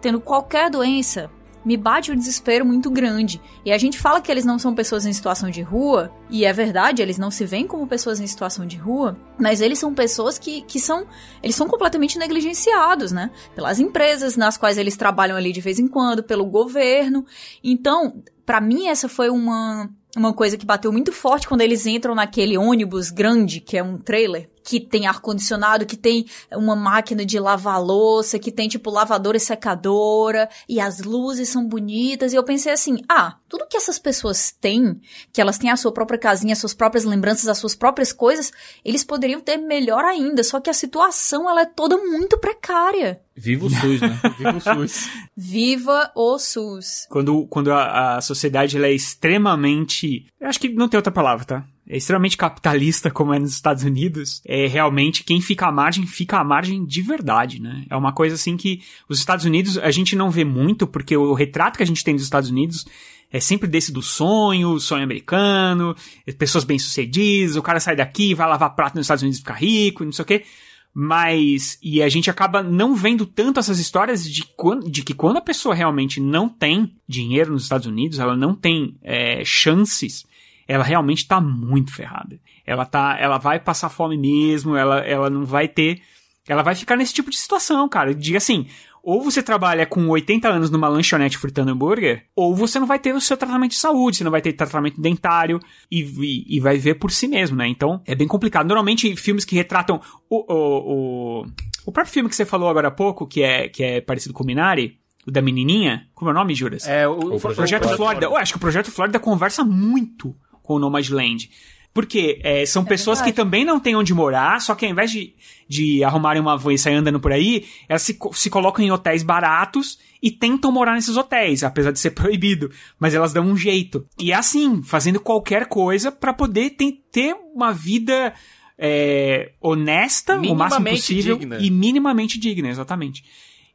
tendo 0.00 0.20
qualquer 0.20 0.70
doença, 0.70 1.30
me 1.64 1.76
bate 1.76 2.10
um 2.10 2.16
desespero 2.16 2.64
muito 2.64 2.90
grande. 2.90 3.40
E 3.64 3.72
a 3.72 3.78
gente 3.78 3.98
fala 3.98 4.20
que 4.20 4.30
eles 4.30 4.44
não 4.44 4.58
são 4.58 4.74
pessoas 4.74 5.04
em 5.04 5.12
situação 5.12 5.50
de 5.50 5.60
rua, 5.60 6.10
e 6.30 6.44
é 6.44 6.52
verdade, 6.52 7.02
eles 7.02 7.18
não 7.18 7.30
se 7.30 7.44
veem 7.44 7.66
como 7.66 7.86
pessoas 7.86 8.20
em 8.20 8.26
situação 8.26 8.66
de 8.66 8.76
rua, 8.76 9.18
mas 9.38 9.60
eles 9.60 9.78
são 9.78 9.94
pessoas 9.94 10.38
que, 10.38 10.62
que 10.62 10.80
são. 10.80 11.06
Eles 11.42 11.56
são 11.56 11.66
completamente 11.66 12.18
negligenciados, 12.18 13.12
né? 13.12 13.30
Pelas 13.54 13.78
empresas 13.78 14.36
nas 14.36 14.56
quais 14.56 14.78
eles 14.78 14.96
trabalham 14.96 15.36
ali 15.36 15.52
de 15.52 15.60
vez 15.60 15.78
em 15.78 15.88
quando, 15.88 16.22
pelo 16.22 16.46
governo. 16.46 17.26
Então, 17.62 18.22
para 18.46 18.60
mim, 18.60 18.86
essa 18.86 19.08
foi 19.08 19.28
uma, 19.28 19.90
uma 20.16 20.32
coisa 20.32 20.56
que 20.56 20.66
bateu 20.66 20.92
muito 20.92 21.12
forte 21.12 21.46
quando 21.46 21.60
eles 21.60 21.86
entram 21.86 22.14
naquele 22.14 22.56
ônibus 22.56 23.10
grande, 23.10 23.60
que 23.60 23.76
é 23.76 23.82
um 23.82 23.98
trailer, 23.98 24.48
que 24.68 24.78
tem 24.78 25.06
ar-condicionado, 25.06 25.86
que 25.86 25.96
tem 25.96 26.26
uma 26.52 26.76
máquina 26.76 27.24
de 27.24 27.40
lavar 27.40 27.82
louça, 27.82 28.38
que 28.38 28.52
tem 28.52 28.68
tipo 28.68 28.90
lavadora 28.90 29.38
e 29.38 29.40
secadora, 29.40 30.46
e 30.68 30.78
as 30.78 31.00
luzes 31.00 31.48
são 31.48 31.66
bonitas. 31.66 32.34
E 32.34 32.36
eu 32.36 32.44
pensei 32.44 32.70
assim: 32.70 32.98
ah, 33.08 33.36
tudo 33.48 33.66
que 33.66 33.78
essas 33.78 33.98
pessoas 33.98 34.52
têm, 34.52 35.00
que 35.32 35.40
elas 35.40 35.56
têm 35.56 35.70
a 35.70 35.76
sua 35.76 35.90
própria 35.90 36.18
casinha, 36.18 36.52
as 36.52 36.58
suas 36.58 36.74
próprias 36.74 37.06
lembranças, 37.06 37.48
as 37.48 37.56
suas 37.56 37.74
próprias 37.74 38.12
coisas, 38.12 38.52
eles 38.84 39.02
poderiam 39.02 39.40
ter 39.40 39.56
melhor 39.56 40.04
ainda. 40.04 40.44
Só 40.44 40.60
que 40.60 40.68
a 40.68 40.74
situação 40.74 41.48
ela 41.48 41.62
é 41.62 41.66
toda 41.66 41.96
muito 41.96 42.36
precária. 42.36 43.22
Viva 43.34 43.66
o 43.66 43.70
SUS, 43.70 44.00
né? 44.02 44.20
Viva 44.36 44.56
o 44.56 44.60
SUS. 44.60 45.10
Viva 45.34 46.12
o 46.14 46.38
SUS. 46.38 47.06
Quando, 47.08 47.46
quando 47.46 47.72
a, 47.72 48.18
a 48.18 48.20
sociedade 48.20 48.76
ela 48.76 48.86
é 48.86 48.92
extremamente. 48.92 50.26
Eu 50.38 50.46
acho 50.46 50.60
que 50.60 50.68
não 50.68 50.88
tem 50.90 50.98
outra 50.98 51.12
palavra, 51.12 51.46
tá? 51.46 51.64
É 51.88 51.96
extremamente 51.96 52.36
capitalista, 52.36 53.10
como 53.10 53.32
é 53.32 53.38
nos 53.38 53.52
Estados 53.52 53.82
Unidos, 53.82 54.42
é 54.44 54.66
realmente 54.66 55.24
quem 55.24 55.40
fica 55.40 55.66
à 55.66 55.72
margem, 55.72 56.06
fica 56.06 56.38
à 56.38 56.44
margem 56.44 56.84
de 56.84 57.00
verdade, 57.00 57.60
né? 57.60 57.84
É 57.88 57.96
uma 57.96 58.12
coisa 58.12 58.34
assim 58.34 58.56
que 58.56 58.82
os 59.08 59.18
Estados 59.18 59.46
Unidos 59.46 59.78
a 59.78 59.90
gente 59.90 60.14
não 60.14 60.30
vê 60.30 60.44
muito, 60.44 60.86
porque 60.86 61.16
o 61.16 61.32
retrato 61.32 61.78
que 61.78 61.82
a 61.82 61.86
gente 61.86 62.04
tem 62.04 62.14
dos 62.14 62.24
Estados 62.24 62.50
Unidos 62.50 62.86
é 63.32 63.40
sempre 63.40 63.66
desse 63.66 63.90
do 63.90 64.02
sonho, 64.02 64.78
sonho 64.78 65.02
americano, 65.02 65.96
pessoas 66.38 66.64
bem-sucedidas, 66.64 67.56
o 67.56 67.62
cara 67.62 67.80
sai 67.80 67.96
daqui, 67.96 68.34
vai 68.34 68.48
lavar 68.48 68.74
prato 68.74 68.96
nos 68.96 69.06
Estados 69.06 69.22
Unidos 69.22 69.38
e 69.38 69.42
fica 69.42 69.54
rico, 69.54 70.04
não 70.04 70.12
sei 70.12 70.22
o 70.22 70.26
quê. 70.26 70.44
Mas, 70.92 71.78
e 71.82 72.02
a 72.02 72.08
gente 72.08 72.30
acaba 72.30 72.62
não 72.62 72.94
vendo 72.94 73.24
tanto 73.24 73.60
essas 73.60 73.78
histórias 73.78 74.24
de, 74.24 74.44
quando, 74.56 74.90
de 74.90 75.02
que 75.02 75.14
quando 75.14 75.36
a 75.36 75.42
pessoa 75.42 75.74
realmente 75.74 76.20
não 76.20 76.48
tem 76.48 76.94
dinheiro 77.06 77.52
nos 77.52 77.62
Estados 77.62 77.86
Unidos, 77.86 78.18
ela 78.18 78.36
não 78.36 78.54
tem 78.54 78.96
é, 79.02 79.42
chances 79.44 80.26
ela 80.68 80.84
realmente 80.84 81.26
tá 81.26 81.40
muito 81.40 81.92
ferrada. 81.92 82.38
Ela 82.66 82.84
tá, 82.84 83.16
ela 83.18 83.38
vai 83.38 83.58
passar 83.58 83.88
fome 83.88 84.18
mesmo, 84.18 84.76
ela, 84.76 84.98
ela 84.98 85.30
não 85.30 85.46
vai 85.46 85.66
ter, 85.66 86.02
ela 86.46 86.62
vai 86.62 86.74
ficar 86.74 86.94
nesse 86.94 87.14
tipo 87.14 87.30
de 87.30 87.38
situação, 87.38 87.88
cara. 87.88 88.14
Diga 88.14 88.36
assim, 88.36 88.66
ou 89.02 89.22
você 89.22 89.42
trabalha 89.42 89.86
com 89.86 90.06
80 90.06 90.46
anos 90.46 90.70
numa 90.70 90.86
lanchonete 90.86 91.38
fritando 91.38 91.70
hambúrguer, 91.70 92.26
ou 92.36 92.54
você 92.54 92.78
não 92.78 92.86
vai 92.86 92.98
ter 92.98 93.14
o 93.14 93.20
seu 93.20 93.38
tratamento 93.38 93.70
de 93.70 93.78
saúde, 93.78 94.18
você 94.18 94.24
não 94.24 94.30
vai 94.30 94.42
ter 94.42 94.52
tratamento 94.52 95.00
dentário 95.00 95.58
e, 95.90 96.02
e, 96.02 96.56
e 96.56 96.60
vai 96.60 96.76
ver 96.76 96.96
por 96.96 97.10
si 97.10 97.26
mesmo, 97.26 97.56
né? 97.56 97.66
Então 97.66 98.02
é 98.04 98.14
bem 98.14 98.28
complicado. 98.28 98.66
Normalmente, 98.66 99.16
filmes 99.16 99.46
que 99.46 99.56
retratam 99.56 99.98
o, 100.28 100.52
o, 100.52 101.42
o, 101.42 101.46
o 101.86 101.92
próprio 101.92 102.12
filme 102.12 102.28
que 102.28 102.36
você 102.36 102.44
falou 102.44 102.68
agora 102.68 102.88
há 102.88 102.90
pouco, 102.90 103.26
que 103.26 103.42
é, 103.42 103.70
que 103.70 103.82
é 103.82 104.00
parecido 104.02 104.34
com 104.34 104.42
o 104.42 104.46
Minari, 104.46 104.98
o 105.26 105.30
da 105.30 105.40
menininha, 105.40 106.06
como 106.14 106.30
é 106.30 106.34
o 106.34 106.36
nome, 106.36 106.54
Juras? 106.54 106.86
É, 106.86 107.08
o, 107.08 107.12
o 107.12 107.40
Projeto, 107.40 107.56
Projeto 107.56 107.82
Flórida. 107.84 107.96
Flórida. 107.96 108.26
Eu 108.26 108.36
acho 108.36 108.52
que 108.52 108.58
o 108.58 108.60
Projeto 108.60 108.90
Flórida 108.90 109.18
conversa 109.18 109.64
muito 109.64 110.36
com 110.68 110.74
o 110.74 110.78
Nomadland. 110.78 111.50
Porque 111.94 112.38
é, 112.44 112.66
são 112.66 112.82
é 112.82 112.86
pessoas 112.86 113.18
verdade. 113.18 113.32
que 113.32 113.42
também 113.42 113.64
não 113.64 113.80
têm 113.80 113.96
onde 113.96 114.12
morar, 114.12 114.60
só 114.60 114.74
que 114.74 114.84
ao 114.84 114.92
invés 114.92 115.10
de, 115.10 115.34
de 115.66 116.04
arrumarem 116.04 116.40
uma 116.40 116.58
van 116.58 116.74
e 116.74 116.78
sair 116.78 116.94
andando 116.94 117.18
por 117.18 117.32
aí, 117.32 117.64
elas 117.88 118.02
se, 118.02 118.16
se 118.32 118.50
colocam 118.50 118.84
em 118.84 118.92
hotéis 118.92 119.22
baratos 119.22 119.98
e 120.22 120.30
tentam 120.30 120.70
morar 120.70 120.94
nesses 120.94 121.16
hotéis, 121.16 121.64
apesar 121.64 121.90
de 121.90 121.98
ser 121.98 122.10
proibido. 122.14 122.70
Mas 123.00 123.14
elas 123.14 123.32
dão 123.32 123.44
um 123.46 123.56
jeito. 123.56 124.06
E 124.18 124.30
é 124.30 124.34
assim, 124.34 124.82
fazendo 124.82 125.18
qualquer 125.18 125.66
coisa 125.66 126.12
para 126.12 126.34
poder 126.34 126.70
ter, 126.70 127.00
ter 127.10 127.34
uma 127.54 127.72
vida 127.72 128.34
é, 128.78 129.52
honesta, 129.60 130.38
o 130.38 130.54
máximo 130.54 130.86
possível, 130.86 131.38
digna. 131.38 131.58
e 131.58 131.70
minimamente 131.70 132.38
digna, 132.38 132.68
exatamente. 132.68 133.24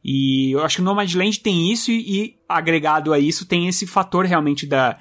E 0.04 0.52
eu 0.52 0.62
acho 0.62 0.76
que 0.76 0.82
o 0.82 0.84
Nomadland 0.84 1.40
tem 1.40 1.72
isso 1.72 1.90
e, 1.90 2.22
e 2.22 2.36
agregado 2.48 3.12
a 3.12 3.18
isso 3.18 3.44
tem 3.44 3.66
esse 3.66 3.86
fator 3.86 4.24
realmente 4.24 4.66
da 4.66 4.96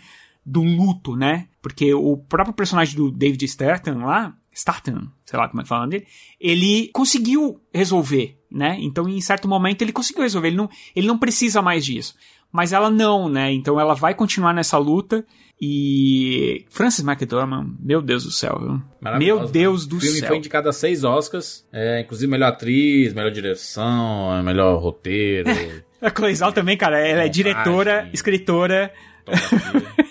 do 0.45 0.61
luto, 0.61 1.15
né? 1.15 1.47
Porque 1.63 1.93
o 1.93 2.17
próprio 2.17 2.53
personagem 2.53 2.93
do 2.93 3.09
David 3.09 3.47
Statham 3.47 4.05
lá, 4.05 4.35
Statham, 4.53 5.09
sei 5.25 5.39
lá 5.39 5.47
como 5.47 5.61
é 5.61 5.63
que 5.63 5.69
fala 5.69 5.87
dele, 5.87 6.05
ele 6.37 6.89
conseguiu 6.93 7.57
resolver, 7.73 8.37
né? 8.51 8.75
Então, 8.81 9.07
em 9.07 9.21
certo 9.21 9.47
momento, 9.47 9.81
ele 9.81 9.93
conseguiu 9.93 10.23
resolver. 10.23 10.49
Ele 10.49 10.57
não, 10.57 10.69
ele 10.93 11.07
não 11.07 11.17
precisa 11.17 11.61
mais 11.61 11.85
disso. 11.85 12.15
Mas 12.51 12.73
ela 12.73 12.89
não, 12.89 13.29
né? 13.29 13.49
Então, 13.53 13.79
ela 13.79 13.93
vai 13.95 14.13
continuar 14.13 14.53
nessa 14.53 14.77
luta. 14.77 15.25
E. 15.59 16.65
Francis 16.69 17.05
McDormand, 17.07 17.77
meu 17.79 18.01
Deus 18.01 18.25
do 18.25 18.31
céu, 18.31 18.59
viu? 18.59 19.17
Meu 19.17 19.47
Deus 19.47 19.87
do 19.87 19.95
céu. 19.95 19.99
O 19.99 20.01
filme 20.01 20.19
céu. 20.19 20.27
foi 20.27 20.37
indicado 20.37 20.67
a 20.67 20.73
seis 20.73 21.05
Oscars, 21.05 21.65
é, 21.71 22.01
inclusive 22.01 22.29
melhor 22.29 22.49
atriz, 22.49 23.13
melhor 23.13 23.31
direção, 23.31 24.43
melhor 24.43 24.77
roteiro. 24.81 25.49
a 26.01 26.11
Cloizal 26.11 26.51
também, 26.51 26.75
cara, 26.75 26.99
ela 26.99 27.23
é 27.23 27.29
diretora, 27.29 28.09
escritora. 28.11 28.91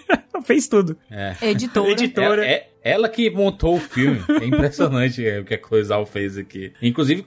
Fez 0.44 0.66
tudo. 0.66 0.96
É. 1.10 1.36
Editora. 1.42 1.90
Editora. 1.90 2.44
É, 2.44 2.52
é, 2.52 2.70
ela 2.82 3.08
que 3.08 3.30
montou 3.30 3.76
o 3.76 3.80
filme. 3.80 4.22
É 4.28 4.44
impressionante 4.44 5.22
o 5.38 5.44
que 5.44 5.54
a 5.54 5.58
Cloizal 5.58 6.04
fez 6.04 6.36
aqui. 6.36 6.72
Inclusive, 6.82 7.24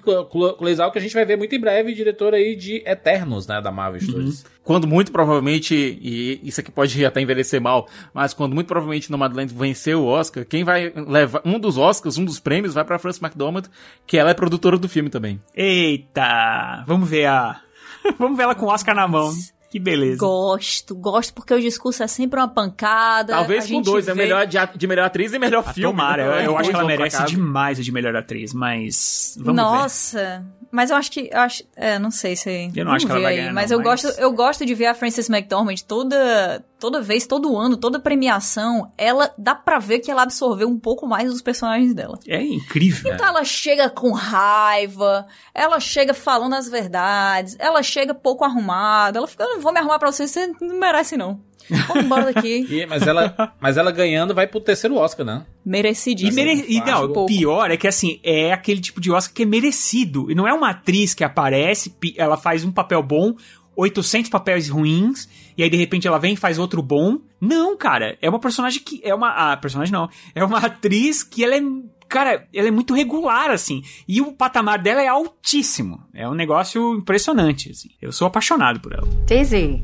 Cloizal 0.57 0.91
que 0.91 0.99
a 0.99 1.01
gente 1.01 1.13
vai 1.13 1.25
ver 1.25 1.37
muito 1.37 1.55
em 1.55 1.59
breve, 1.59 1.93
diretor 1.93 2.33
aí 2.33 2.55
de 2.55 2.83
Eternos, 2.85 3.47
né, 3.47 3.61
da 3.61 3.71
Marvel 3.71 4.01
Studios. 4.01 4.43
Uhum. 4.43 4.49
Quando 4.63 4.87
muito 4.87 5.11
provavelmente, 5.11 5.73
e 5.75 6.41
isso 6.43 6.59
aqui 6.59 6.71
pode 6.71 7.05
até 7.05 7.21
envelhecer 7.21 7.61
mal, 7.61 7.87
mas 8.13 8.33
quando 8.33 8.53
muito 8.53 8.67
provavelmente 8.67 9.11
Nomadland 9.11 9.53
vencer 9.53 9.95
o 9.95 10.05
Oscar, 10.05 10.45
quem 10.45 10.63
vai 10.63 10.91
levar 10.95 11.41
um 11.45 11.59
dos 11.59 11.77
Oscars, 11.77 12.17
um 12.17 12.25
dos 12.25 12.39
prêmios, 12.39 12.73
vai 12.73 12.83
pra 12.83 12.99
Frances 12.99 13.21
McDormand, 13.21 13.63
que 14.05 14.17
ela 14.17 14.31
é 14.31 14.33
produtora 14.33 14.77
do 14.77 14.89
filme 14.89 15.09
também. 15.09 15.39
Eita! 15.55 16.83
Vamos 16.85 17.09
ver 17.09 17.27
a... 17.27 17.61
Vamos 18.19 18.37
ver 18.37 18.43
ela 18.43 18.55
com 18.55 18.65
o 18.65 18.69
Oscar 18.69 18.93
na 18.93 19.07
mão. 19.07 19.31
Que 19.75 19.79
beleza. 19.79 20.19
Gosto, 20.19 20.95
gosto 20.95 21.33
porque 21.33 21.53
o 21.53 21.59
discurso 21.59 22.01
é 22.01 22.07
sempre 22.07 22.39
uma 22.39 22.47
pancada. 22.47 23.33
Talvez 23.33 23.69
com 23.69 23.81
dois, 23.81 24.07
é 24.07 24.13
vê... 24.13 24.21
é 24.21 24.23
melhor 24.23 24.47
de, 24.47 24.57
de, 24.77 24.87
melhor 24.87 25.07
atriz 25.07 25.33
e 25.33 25.37
melhor 25.37 25.65
a 25.67 25.73
filme. 25.73 25.91
Tomara, 25.91 26.23
eu, 26.23 26.51
eu 26.51 26.57
acho 26.57 26.69
que 26.69 26.75
ela 26.77 26.85
merece 26.85 27.25
demais 27.25 27.83
de 27.83 27.91
melhor 27.91 28.15
atriz, 28.15 28.53
mas 28.53 29.35
vamos 29.37 29.61
Nossa, 29.61 30.17
ver. 30.17 30.67
mas 30.71 30.91
eu 30.91 30.95
acho 30.95 31.11
que, 31.11 31.29
eu 31.29 31.39
acho, 31.41 31.63
é, 31.75 31.99
não 31.99 32.09
sei 32.09 32.37
se... 32.37 32.71
Eu 32.73 32.85
não 32.85 32.93
acho 32.93 33.05
que 33.05 33.11
ela 33.11 33.19
vai 33.19 33.35
ganhar, 33.35 33.53
Mas, 33.53 33.69
não, 33.69 33.79
eu, 33.79 33.83
mas... 33.83 34.01
Gosto, 34.01 34.17
eu 34.17 34.31
gosto 34.31 34.65
de 34.65 34.73
ver 34.73 34.85
a 34.85 34.93
Frances 34.93 35.29
McDormand 35.29 35.75
toda, 35.85 36.63
toda 36.79 37.01
vez, 37.01 37.25
todo 37.25 37.57
ano, 37.57 37.77
toda 37.77 37.99
premiação, 37.99 38.91
ela, 38.97 39.33
dá 39.37 39.55
pra 39.55 39.79
ver 39.79 39.99
que 39.99 40.11
ela 40.11 40.23
absorveu 40.23 40.67
um 40.67 40.79
pouco 40.79 41.07
mais 41.07 41.31
dos 41.31 41.41
personagens 41.41 41.93
dela. 41.93 42.19
É 42.27 42.41
incrível. 42.41 43.13
Então 43.13 43.27
ela 43.27 43.43
chega 43.43 43.89
com 43.89 44.11
raiva, 44.11 45.25
ela 45.53 45.79
chega 45.79 46.13
falando 46.13 46.53
as 46.53 46.69
verdades, 46.69 47.55
ela 47.59 47.81
chega 47.81 48.13
pouco 48.13 48.43
arrumada, 48.43 49.19
ela 49.19 49.27
fica, 49.27 49.43
eu 49.43 49.55
não 49.55 49.61
vou 49.61 49.73
me 49.73 49.79
arrumar 49.79 49.99
pra 49.99 50.11
você, 50.11 50.27
você 50.27 50.47
não 50.61 50.79
merece 50.79 51.17
não. 51.17 51.39
Vamos 51.87 52.03
embora 52.03 52.31
daqui. 52.31 52.65
e, 52.69 52.85
mas, 52.85 53.07
ela, 53.07 53.55
mas 53.59 53.77
ela 53.77 53.91
ganhando 53.91 54.35
vai 54.35 54.45
pro 54.45 54.61
terceiro 54.61 54.95
Oscar, 54.97 55.25
né? 55.25 55.45
Merecidíssimo. 55.65 56.39
E, 56.39 56.43
mere... 56.43 56.65
e 56.67 56.79
não, 56.81 57.05
o 57.05 57.25
pior 57.25 57.71
é 57.71 57.77
que 57.77 57.87
assim, 57.87 58.19
é 58.23 58.53
aquele 58.53 58.79
tipo 58.79 59.01
de 59.01 59.11
Oscar 59.11 59.33
que 59.33 59.43
é 59.43 59.45
merecido. 59.45 60.29
E 60.29 60.35
não 60.35 60.47
é 60.47 60.53
uma 60.53 60.69
atriz 60.69 61.13
que 61.13 61.23
aparece, 61.23 61.95
ela 62.17 62.37
faz 62.37 62.63
um 62.63 62.71
papel 62.71 63.01
bom, 63.01 63.33
800 63.75 64.29
papéis 64.29 64.69
ruins, 64.69 65.27
e 65.57 65.63
aí 65.63 65.69
de 65.69 65.77
repente 65.77 66.07
ela 66.07 66.19
vem 66.19 66.33
e 66.33 66.37
faz 66.37 66.57
outro 66.59 66.81
bom. 66.81 67.19
Não, 67.39 67.77
cara, 67.77 68.17
é 68.21 68.29
uma 68.29 68.39
personagem 68.39 68.81
que. 68.83 69.01
É 69.03 69.13
uma. 69.13 69.29
Ah, 69.29 69.57
personagem 69.57 69.91
não. 69.91 70.09
É 70.33 70.43
uma 70.43 70.59
atriz 70.59 71.23
que 71.23 71.43
ela 71.43 71.55
é. 71.55 71.61
Cara, 72.07 72.47
ela 72.53 72.67
é 72.67 72.71
muito 72.71 72.93
regular, 72.93 73.49
assim. 73.49 73.81
E 74.07 74.21
o 74.21 74.31
patamar 74.31 74.79
dela 74.79 75.01
é 75.01 75.07
altíssimo. 75.07 76.03
É 76.13 76.27
um 76.27 76.35
negócio 76.35 76.95
impressionante, 76.95 77.71
assim. 77.71 77.89
Eu 78.01 78.11
sou 78.11 78.27
apaixonado 78.27 78.79
por 78.79 78.93
ela. 78.93 79.07
Daisy. 79.25 79.83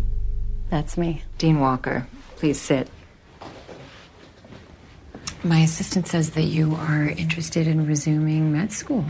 That's 0.69 0.97
me, 0.97 1.21
Dean 1.37 1.57
Walker. 1.57 2.05
Please 2.39 2.59
sit. 2.59 2.87
My 5.43 5.63
assistant 5.63 6.07
says 6.07 6.29
that 6.31 6.45
you 6.45 6.75
are 6.75 7.09
interested 7.09 7.67
in 7.67 7.85
resuming 7.87 8.51
med 8.51 8.71
school. 8.71 9.03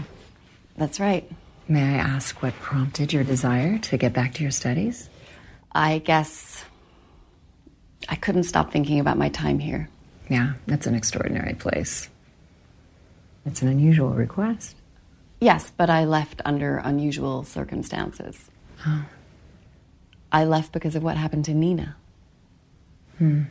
That's 0.78 1.00
right. 1.00 1.30
May 1.68 1.84
I 1.84 1.98
ask 1.98 2.42
what 2.42 2.54
prompted 2.62 3.14
your 3.14 3.24
desire 3.24 3.78
to 3.80 3.98
get 3.98 4.14
back 4.14 4.34
to 4.36 4.42
your 4.42 4.52
studies? 4.52 5.11
I 5.74 6.00
guess 6.00 6.66
I 8.10 8.16
couldn't 8.16 8.44
stop 8.44 8.72
thinking 8.72 9.00
about 9.00 9.18
my 9.18 9.30
time 9.30 9.60
here. 9.60 9.90
Yeah, 10.30 10.54
that's 10.68 10.88
an 10.88 10.96
extraordinary 10.96 11.54
place. 11.54 12.10
It's 13.46 13.62
an 13.62 13.68
unusual 13.68 14.10
request. 14.10 14.76
Yes, 15.40 15.72
but 15.76 15.90
I 15.90 16.06
left 16.06 16.42
under 16.46 16.78
unusual 16.78 17.44
circumstances. 17.44 18.50
Oh. 18.86 19.06
I 20.32 20.46
left 20.46 20.72
because 20.72 20.96
of 20.96 21.04
what 21.04 21.18
happened 21.18 21.46
to 21.46 21.54
Nina. 21.54 21.96
Hmm. 23.18 23.44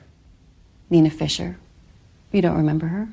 Nina 0.89 1.11
Fisher. 1.11 1.59
You 2.33 2.43
don't 2.43 2.57
remember 2.57 2.87
her? 2.87 3.09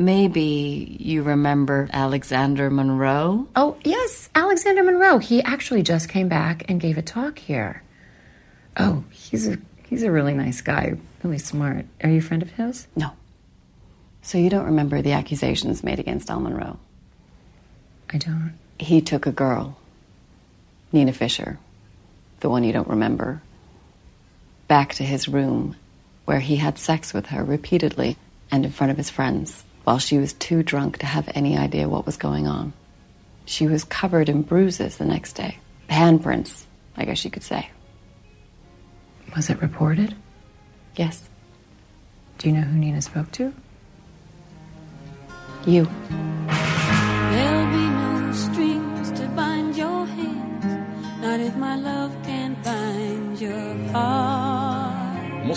Maybe 0.00 0.96
you 1.00 1.24
remember 1.24 1.88
Alexander 1.92 2.70
Monroe? 2.70 3.48
Oh, 3.56 3.76
yes, 3.82 4.28
Alexander 4.32 4.84
Monroe. 4.84 5.18
He 5.18 5.42
actually 5.42 5.82
just 5.82 6.08
came 6.08 6.28
back 6.28 6.70
and 6.70 6.80
gave 6.80 6.98
a 6.98 7.02
talk 7.02 7.36
here. 7.36 7.82
Oh, 8.76 9.02
he's 9.10 9.48
a 9.48 9.58
he's 9.88 10.04
a 10.04 10.12
really 10.12 10.34
nice 10.34 10.60
guy, 10.60 10.96
really 11.24 11.38
smart. 11.38 11.84
Are 12.00 12.08
you 12.08 12.18
a 12.18 12.22
friend 12.22 12.44
of 12.44 12.50
his? 12.52 12.86
No. 12.94 13.10
So 14.22 14.38
you 14.38 14.48
don't 14.50 14.66
remember 14.66 15.02
the 15.02 15.14
accusations 15.14 15.82
made 15.82 15.98
against 15.98 16.30
Al 16.30 16.38
Monroe? 16.38 16.78
I 18.08 18.18
don't. 18.18 18.56
He 18.78 19.00
took 19.00 19.26
a 19.26 19.32
girl, 19.32 19.78
Nina 20.92 21.12
Fisher, 21.12 21.58
the 22.38 22.48
one 22.48 22.62
you 22.62 22.72
don't 22.72 22.86
remember, 22.86 23.42
back 24.68 24.94
to 24.94 25.02
his 25.02 25.26
room 25.26 25.74
where 26.24 26.38
he 26.38 26.54
had 26.54 26.78
sex 26.78 27.12
with 27.12 27.26
her 27.26 27.42
repeatedly 27.42 28.16
and 28.48 28.64
in 28.64 28.70
front 28.70 28.92
of 28.92 28.96
his 28.96 29.10
friends 29.10 29.64
while 29.88 29.98
she 29.98 30.18
was 30.18 30.34
too 30.34 30.62
drunk 30.62 30.98
to 30.98 31.06
have 31.06 31.30
any 31.34 31.56
idea 31.56 31.88
what 31.88 32.04
was 32.04 32.18
going 32.18 32.46
on. 32.46 32.74
She 33.46 33.66
was 33.66 33.84
covered 33.84 34.28
in 34.28 34.42
bruises 34.42 34.98
the 34.98 35.06
next 35.06 35.32
day. 35.32 35.56
Handprints, 35.88 36.64
I 36.94 37.06
guess 37.06 37.24
you 37.24 37.30
could 37.30 37.42
say. 37.42 37.70
Was 39.34 39.48
it 39.48 39.62
reported? 39.62 40.14
Yes. 40.94 41.26
Do 42.36 42.50
you 42.50 42.54
know 42.56 42.66
who 42.68 42.78
Nina 42.78 43.00
spoke 43.00 43.32
to? 43.32 43.54
You. 45.64 45.88
There'll 47.32 47.72
be 47.72 47.86
no 48.04 48.32
strings 48.34 49.10
to 49.18 49.26
bind 49.28 49.74
your 49.74 50.04
hands, 50.04 51.22
not 51.22 51.40
if 51.40 51.56
my 51.56 51.76
love 51.76 52.14
can 52.24 52.58
bind 52.62 53.40
your 53.40 53.74
heart. 53.92 54.37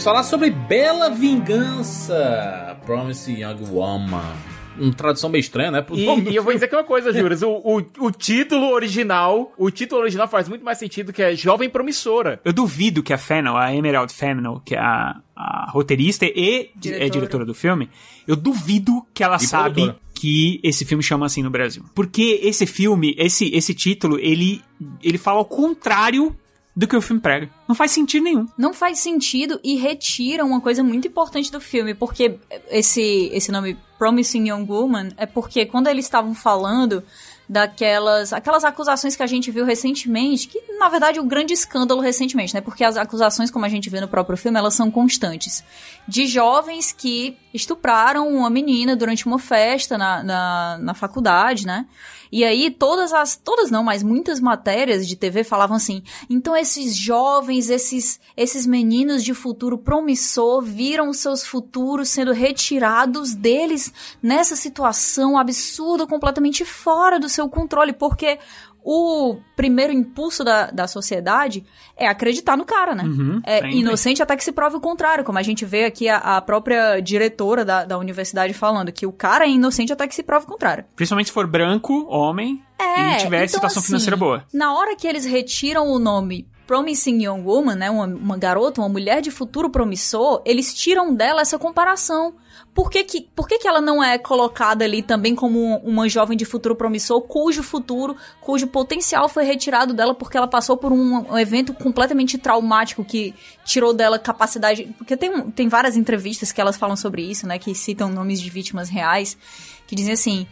Vamos 0.01 0.13
falar 0.15 0.23
sobre 0.23 0.49
Bela 0.49 1.11
Vingança, 1.11 2.75
Promise 2.87 3.33
Young 3.39 3.61
Woman. 3.69 4.33
Uma 4.79 4.93
tradução 4.93 5.29
bem 5.29 5.39
estranha, 5.39 5.69
né? 5.69 5.81
Pro 5.83 5.95
E, 5.95 6.05
e 6.31 6.35
eu 6.35 6.41
vou 6.43 6.51
dizer 6.51 6.65
aqui 6.65 6.75
uma 6.75 6.83
coisa, 6.83 7.13
Juras. 7.13 7.43
O, 7.43 7.51
o, 7.51 7.85
o 8.07 8.11
título 8.11 8.71
original, 8.71 9.53
o 9.55 9.69
título 9.69 10.01
original 10.01 10.27
faz 10.27 10.49
muito 10.49 10.65
mais 10.65 10.79
sentido 10.79 11.13
que 11.13 11.21
é 11.21 11.35
Jovem 11.35 11.69
Promissora. 11.69 12.41
Eu 12.43 12.51
duvido 12.51 13.03
que 13.03 13.13
a 13.13 13.17
Fennel, 13.19 13.55
a 13.55 13.75
Emerald 13.75 14.11
Fennel, 14.11 14.59
que 14.65 14.73
é 14.73 14.79
a, 14.79 15.21
a 15.35 15.69
roteirista 15.69 16.25
e 16.25 16.71
Diretora. 16.75 17.05
é 17.05 17.09
diretora 17.09 17.45
do 17.45 17.53
filme, 17.53 17.87
eu 18.27 18.35
duvido 18.35 19.05
que 19.13 19.23
ela 19.23 19.35
E 19.35 19.45
sabe 19.45 19.81
produtora. 19.83 19.99
que 20.15 20.59
esse 20.63 20.83
filme 20.83 21.03
chama 21.03 21.27
assim 21.27 21.43
no 21.43 21.51
Brasil. 21.51 21.85
Porque 21.93 22.39
esse 22.41 22.65
filme, 22.65 23.13
esse, 23.19 23.53
esse 23.55 23.75
título, 23.75 24.17
ele, 24.17 24.63
ele 25.03 25.19
fala 25.19 25.37
ao 25.37 25.45
contrário 25.45 26.35
do 26.75 26.87
que 26.87 26.95
o 26.95 27.01
filme 27.01 27.21
prega. 27.21 27.49
Não 27.67 27.75
faz 27.75 27.91
sentido 27.91 28.23
nenhum. 28.23 28.47
Não 28.57 28.73
faz 28.73 28.99
sentido 28.99 29.59
e 29.63 29.75
retira 29.75 30.45
uma 30.45 30.61
coisa 30.61 30.83
muito 30.83 31.07
importante 31.07 31.51
do 31.51 31.59
filme, 31.59 31.93
porque 31.93 32.37
esse, 32.69 33.29
esse 33.33 33.51
nome 33.51 33.77
Promising 33.97 34.49
Young 34.49 34.65
Woman 34.67 35.09
é 35.17 35.25
porque 35.25 35.65
quando 35.65 35.87
eles 35.87 36.05
estavam 36.05 36.33
falando 36.33 37.03
daquelas 37.47 38.31
aquelas 38.31 38.63
acusações 38.63 39.13
que 39.13 39.21
a 39.21 39.27
gente 39.27 39.51
viu 39.51 39.65
recentemente, 39.65 40.47
que 40.47 40.59
na 40.79 40.87
verdade 40.87 41.19
é 41.19 41.21
um 41.21 41.27
grande 41.27 41.53
escândalo 41.53 41.99
recentemente, 41.99 42.53
né? 42.53 42.61
Porque 42.61 42.81
as 42.81 42.95
acusações, 42.95 43.51
como 43.51 43.65
a 43.65 43.69
gente 43.69 43.89
vê 43.89 43.99
no 43.99 44.07
próprio 44.07 44.37
filme, 44.37 44.57
elas 44.57 44.73
são 44.73 44.89
constantes. 44.89 45.61
De 46.07 46.25
jovens 46.25 46.93
que 46.93 47.37
estupraram 47.53 48.29
uma 48.29 48.49
menina 48.49 48.95
durante 48.95 49.25
uma 49.27 49.37
festa 49.37 49.97
na, 49.97 50.23
na, 50.23 50.77
na 50.79 50.93
faculdade, 50.93 51.67
né? 51.67 51.85
E 52.31 52.43
aí 52.43 52.71
todas 52.71 53.11
as, 53.11 53.35
todas 53.35 53.69
não, 53.69 53.83
mas 53.83 54.01
muitas 54.01 54.39
matérias 54.39 55.07
de 55.07 55.15
TV 55.15 55.43
falavam 55.43 55.75
assim, 55.75 56.01
então 56.29 56.55
esses 56.55 56.95
jovens, 56.95 57.69
esses, 57.69 58.19
esses 58.37 58.65
meninos 58.65 59.23
de 59.23 59.33
futuro 59.33 59.77
promissor 59.77 60.61
viram 60.61 61.11
seus 61.11 61.43
futuros 61.45 62.09
sendo 62.09 62.31
retirados 62.31 63.33
deles 63.33 63.91
nessa 64.23 64.55
situação 64.55 65.37
absurda, 65.37 66.07
completamente 66.07 66.63
fora 66.63 67.19
do 67.19 67.27
seu 67.27 67.49
controle, 67.49 67.91
porque 67.91 68.39
o 68.83 69.37
primeiro 69.55 69.93
impulso 69.93 70.43
da, 70.43 70.71
da 70.71 70.87
sociedade 70.87 71.63
é 71.95 72.07
acreditar 72.07 72.57
no 72.57 72.65
cara, 72.65 72.95
né? 72.95 73.03
Uhum, 73.03 73.41
é 73.43 73.59
sempre. 73.59 73.77
inocente 73.77 74.23
até 74.23 74.35
que 74.35 74.43
se 74.43 74.51
prove 74.51 74.77
o 74.77 74.81
contrário, 74.81 75.23
como 75.23 75.37
a 75.37 75.43
gente 75.43 75.65
vê 75.65 75.85
aqui 75.85 76.09
a, 76.09 76.17
a 76.17 76.41
própria 76.41 76.99
diretora 76.99 77.63
da, 77.63 77.85
da 77.85 77.97
universidade 77.97 78.53
falando, 78.53 78.91
que 78.91 79.05
o 79.05 79.11
cara 79.11 79.45
é 79.45 79.49
inocente 79.49 79.93
até 79.93 80.07
que 80.07 80.15
se 80.15 80.23
prove 80.23 80.45
o 80.45 80.49
contrário. 80.49 80.85
Principalmente 80.95 81.27
se 81.27 81.33
for 81.33 81.45
branco, 81.45 82.07
homem, 82.09 82.61
É, 82.79 83.13
e 83.13 83.17
tiver 83.17 83.37
então, 83.37 83.47
situação 83.47 83.79
assim, 83.79 83.87
financeira 83.87 84.17
boa. 84.17 84.43
Na 84.53 84.73
hora 84.73 84.95
que 84.95 85.07
eles 85.07 85.25
retiram 85.25 85.87
o 85.87 85.99
nome 85.99 86.47
Promising 86.65 87.25
Young 87.25 87.41
Woman, 87.41 87.75
né, 87.75 87.91
uma, 87.91 88.05
uma 88.05 88.37
garota, 88.37 88.81
uma 88.81 88.89
mulher 88.89 89.21
de 89.21 89.29
futuro 89.29 89.69
promissor, 89.69 90.41
eles 90.45 90.73
tiram 90.73 91.13
dela 91.13 91.41
essa 91.41 91.59
comparação. 91.59 92.33
Por 92.73 92.89
que 92.89 93.03
que, 93.03 93.21
por 93.35 93.47
que 93.47 93.59
que 93.59 93.67
ela 93.67 93.81
não 93.81 94.01
é 94.01 94.17
colocada 94.17 94.85
ali 94.85 95.03
também 95.03 95.35
como 95.35 95.77
uma 95.77 96.07
jovem 96.07 96.37
de 96.37 96.45
futuro 96.45 96.75
promissor, 96.75 97.21
cujo 97.21 97.61
futuro, 97.61 98.15
cujo 98.39 98.65
potencial 98.67 99.27
foi 99.27 99.43
retirado 99.43 99.93
dela 99.93 100.15
porque 100.15 100.37
ela 100.37 100.47
passou 100.47 100.77
por 100.77 100.91
um, 100.93 101.31
um 101.31 101.37
evento 101.37 101.73
completamente 101.73 102.37
traumático 102.37 103.03
que 103.03 103.35
tirou 103.65 103.93
dela 103.93 104.17
capacidade... 104.17 104.87
Porque 104.97 105.17
tem, 105.17 105.51
tem 105.51 105.67
várias 105.67 105.97
entrevistas 105.97 106.51
que 106.53 106.61
elas 106.61 106.77
falam 106.77 106.95
sobre 106.95 107.21
isso, 107.21 107.45
né, 107.45 107.59
que 107.59 107.75
citam 107.75 108.09
nomes 108.09 108.39
de 108.39 108.49
vítimas 108.49 108.89
reais, 108.89 109.37
que 109.85 109.95
dizem 109.95 110.13
assim... 110.13 110.47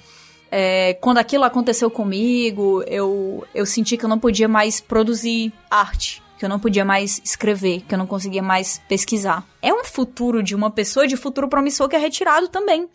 É, 0.52 0.96
quando 0.96 1.20
aquilo 1.20 1.44
aconteceu 1.44 1.92
comigo, 1.92 2.82
eu, 2.88 3.46
eu 3.54 3.68
senti 3.68 3.96
que 3.96 4.04
eu 4.04 4.10
não 4.10 4.18
podia 4.18 4.48
mais 4.48 4.82
produzir 4.82 5.54
arte, 5.70 6.24
que 6.40 6.46
eu 6.46 6.50
não 6.50 6.58
podia 6.60 6.86
mais 6.86 7.22
escrever, 7.24 7.82
que 7.82 7.94
eu 7.94 7.98
não 8.00 8.08
conseguia 8.08 8.42
mais 8.42 8.80
pesquisar. 8.88 9.46
É 9.62 9.74
um 9.74 9.84
futuro 9.84 10.42
de 10.42 10.56
uma 10.56 10.72
pessoa 10.72 11.06
de 11.06 11.18
futuro 11.18 11.50
promissor 11.50 11.90
que 11.90 11.98
é 11.98 12.00
retirado 12.00 12.48
também. 12.48 12.90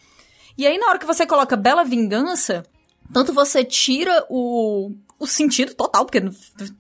E 0.57 0.67
aí, 0.67 0.79
na 0.79 0.89
hora 0.89 0.99
que 0.99 1.05
você 1.07 1.27
coloca 1.27 1.55
Bela 1.55 1.85
Vingança, 1.85 2.65
tanto 3.13 3.35
você 3.35 3.63
tira 3.63 4.25
o, 4.31 4.93
o 5.19 5.27
sentido 5.27 5.75
total, 5.75 6.07
porque 6.07 6.23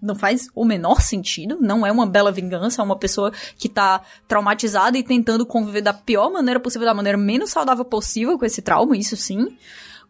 não, 0.00 0.14
faz 0.14 0.46
o 0.54 0.64
menor 0.64 1.02
sentido, 1.02 1.58
não 1.60 1.84
é 1.86 1.92
uma 1.92 2.06
bela 2.06 2.32
vingança, 2.32 2.80
é 2.80 2.84
uma 2.84 2.96
pessoa 2.98 3.30
que 3.58 3.68
tá 3.68 4.00
traumatizada 4.26 4.96
e 4.96 5.02
tentando 5.02 5.44
conviver 5.44 5.82
da 5.82 5.92
pior 5.92 6.32
maneira 6.32 6.58
possível, 6.58 6.86
da 6.86 6.94
maneira 6.94 7.18
menos 7.18 7.50
saudável 7.50 7.84
possível 7.84 8.38
com 8.38 8.44
esse 8.46 8.62
trauma, 8.62 8.96
isso 8.96 9.16
sim. 9.18 9.56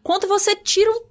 Quanto 0.01 0.25
você 0.27 0.55
tira 0.55 0.89
o- 0.89 1.03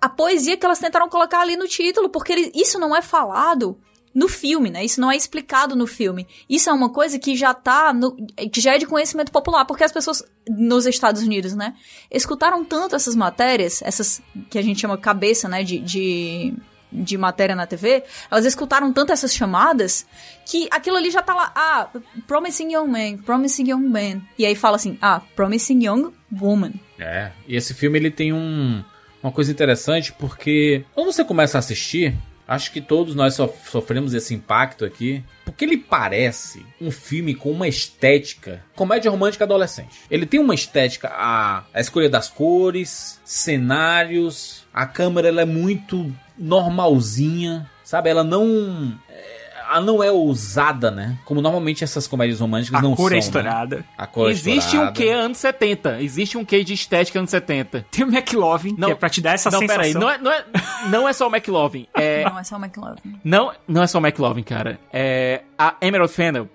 a 0.00 0.08
poesia 0.08 0.56
que 0.56 0.64
elas 0.64 0.78
tentaram 0.78 1.08
colocar 1.08 1.40
ali 1.40 1.56
no 1.56 1.66
título, 1.66 2.08
porque 2.08 2.32
ele- 2.32 2.52
isso 2.54 2.78
não 2.78 2.94
é 2.94 3.02
falado 3.02 3.76
no 4.14 4.28
filme, 4.28 4.70
né? 4.70 4.84
Isso 4.84 5.00
não 5.00 5.10
é 5.10 5.16
explicado 5.16 5.76
no 5.76 5.86
filme. 5.86 6.26
Isso 6.48 6.68
é 6.68 6.72
uma 6.72 6.90
coisa 6.90 7.18
que 7.18 7.36
já 7.36 7.54
tá 7.54 7.92
no, 7.92 8.16
que 8.52 8.60
já 8.60 8.74
é 8.74 8.78
de 8.78 8.86
conhecimento 8.86 9.30
popular, 9.30 9.64
porque 9.64 9.84
as 9.84 9.92
pessoas 9.92 10.22
nos 10.48 10.86
Estados 10.86 11.22
Unidos, 11.22 11.54
né, 11.54 11.74
escutaram 12.10 12.64
tanto 12.64 12.96
essas 12.96 13.14
matérias, 13.14 13.82
essas 13.82 14.20
que 14.48 14.58
a 14.58 14.62
gente 14.62 14.80
chama 14.80 14.98
cabeça, 14.98 15.48
né, 15.48 15.62
de, 15.62 15.78
de 15.78 16.54
de 16.92 17.16
matéria 17.16 17.54
na 17.54 17.66
TV, 17.66 18.02
elas 18.30 18.44
escutaram 18.44 18.92
tanto 18.92 19.12
essas 19.12 19.34
chamadas 19.34 20.06
que 20.44 20.68
aquilo 20.70 20.96
ali 20.96 21.10
já 21.10 21.22
tá 21.22 21.34
lá, 21.34 21.52
ah, 21.54 21.88
Promising 22.26 22.72
Young 22.74 22.88
Man, 22.88 23.18
Promising 23.18 23.70
Young 23.70 23.88
Man. 23.88 24.22
E 24.38 24.44
aí 24.44 24.54
fala 24.54 24.76
assim, 24.76 24.98
ah, 25.00 25.22
Promising 25.36 25.84
Young 25.84 26.12
Woman. 26.32 26.72
É, 26.98 27.30
e 27.46 27.56
esse 27.56 27.74
filme 27.74 27.98
ele 27.98 28.10
tem 28.10 28.32
um, 28.32 28.82
uma 29.22 29.32
coisa 29.32 29.50
interessante 29.52 30.12
porque 30.12 30.84
quando 30.94 31.12
você 31.12 31.24
começa 31.24 31.58
a 31.58 31.60
assistir, 31.60 32.16
acho 32.50 32.72
que 32.72 32.80
todos 32.80 33.14
nós 33.14 33.34
sof- 33.34 33.70
sofremos 33.70 34.12
esse 34.12 34.34
impacto 34.34 34.84
aqui, 34.84 35.22
porque 35.44 35.64
ele 35.64 35.76
parece 35.76 36.66
um 36.80 36.90
filme 36.90 37.32
com 37.32 37.50
uma 37.52 37.68
estética 37.68 38.64
comédia 38.74 39.08
romântica 39.10 39.44
adolescente. 39.44 40.00
Ele 40.10 40.26
tem 40.26 40.40
uma 40.40 40.54
estética, 40.54 41.08
a, 41.14 41.64
a 41.72 41.80
escolha 41.80 42.10
das 42.10 42.28
cores, 42.28 43.20
cenários, 43.24 44.64
a 44.74 44.84
câmera 44.84 45.28
ela 45.28 45.42
é 45.42 45.44
muito 45.46 46.12
normalzinha, 46.36 47.70
sabe? 47.84 48.10
Ela 48.10 48.24
não 48.24 48.98
ela 49.76 49.80
não 49.80 50.02
é 50.02 50.10
ousada, 50.10 50.90
né? 50.90 51.18
Como 51.24 51.40
normalmente 51.40 51.82
essas 51.84 52.06
comédias 52.06 52.40
românticas 52.40 52.78
A 52.78 52.82
não 52.82 52.94
cor 52.94 53.08
são. 53.10 53.12
é 53.12 53.12
né? 53.12 53.18
estourada. 53.18 53.84
A 53.96 54.06
cor 54.06 54.28
é 54.28 54.32
Existe 54.32 54.76
um 54.76 54.84
estourada. 54.84 54.92
quê 54.92 55.08
anos 55.10 55.38
70. 55.38 56.02
Existe 56.02 56.38
um 56.38 56.44
quê 56.44 56.62
de 56.64 56.74
estética 56.74 57.18
anos 57.18 57.30
70. 57.30 57.86
Tem 57.90 58.04
o 58.04 58.08
McLovin, 58.08 58.74
que 58.76 58.84
é 58.90 58.94
pra 58.94 59.08
te 59.08 59.20
dar 59.20 59.34
essa 59.34 59.50
não, 59.50 59.58
sensação. 59.60 59.82
peraí, 59.82 59.94
não 59.94 60.10
é, 60.10 60.18
não, 60.18 60.32
é, 60.32 60.44
não 60.88 61.08
é 61.08 61.12
só 61.12 61.28
o 61.28 61.34
McLovin. 61.34 61.86
É, 61.94 62.24
Não, 62.24 62.38
é 62.38 62.44
só 62.44 62.56
o 62.56 62.58
McLovin. 62.64 63.20
não, 63.24 63.52
não 63.68 63.82
é 63.82 63.86
só 63.86 63.98
o 63.98 64.06
McLovin, 64.06 64.42
cara. 64.42 64.78
É, 64.92 65.42
a 65.58 65.74
Emerald 65.80 66.12
Fennel, 66.12 66.48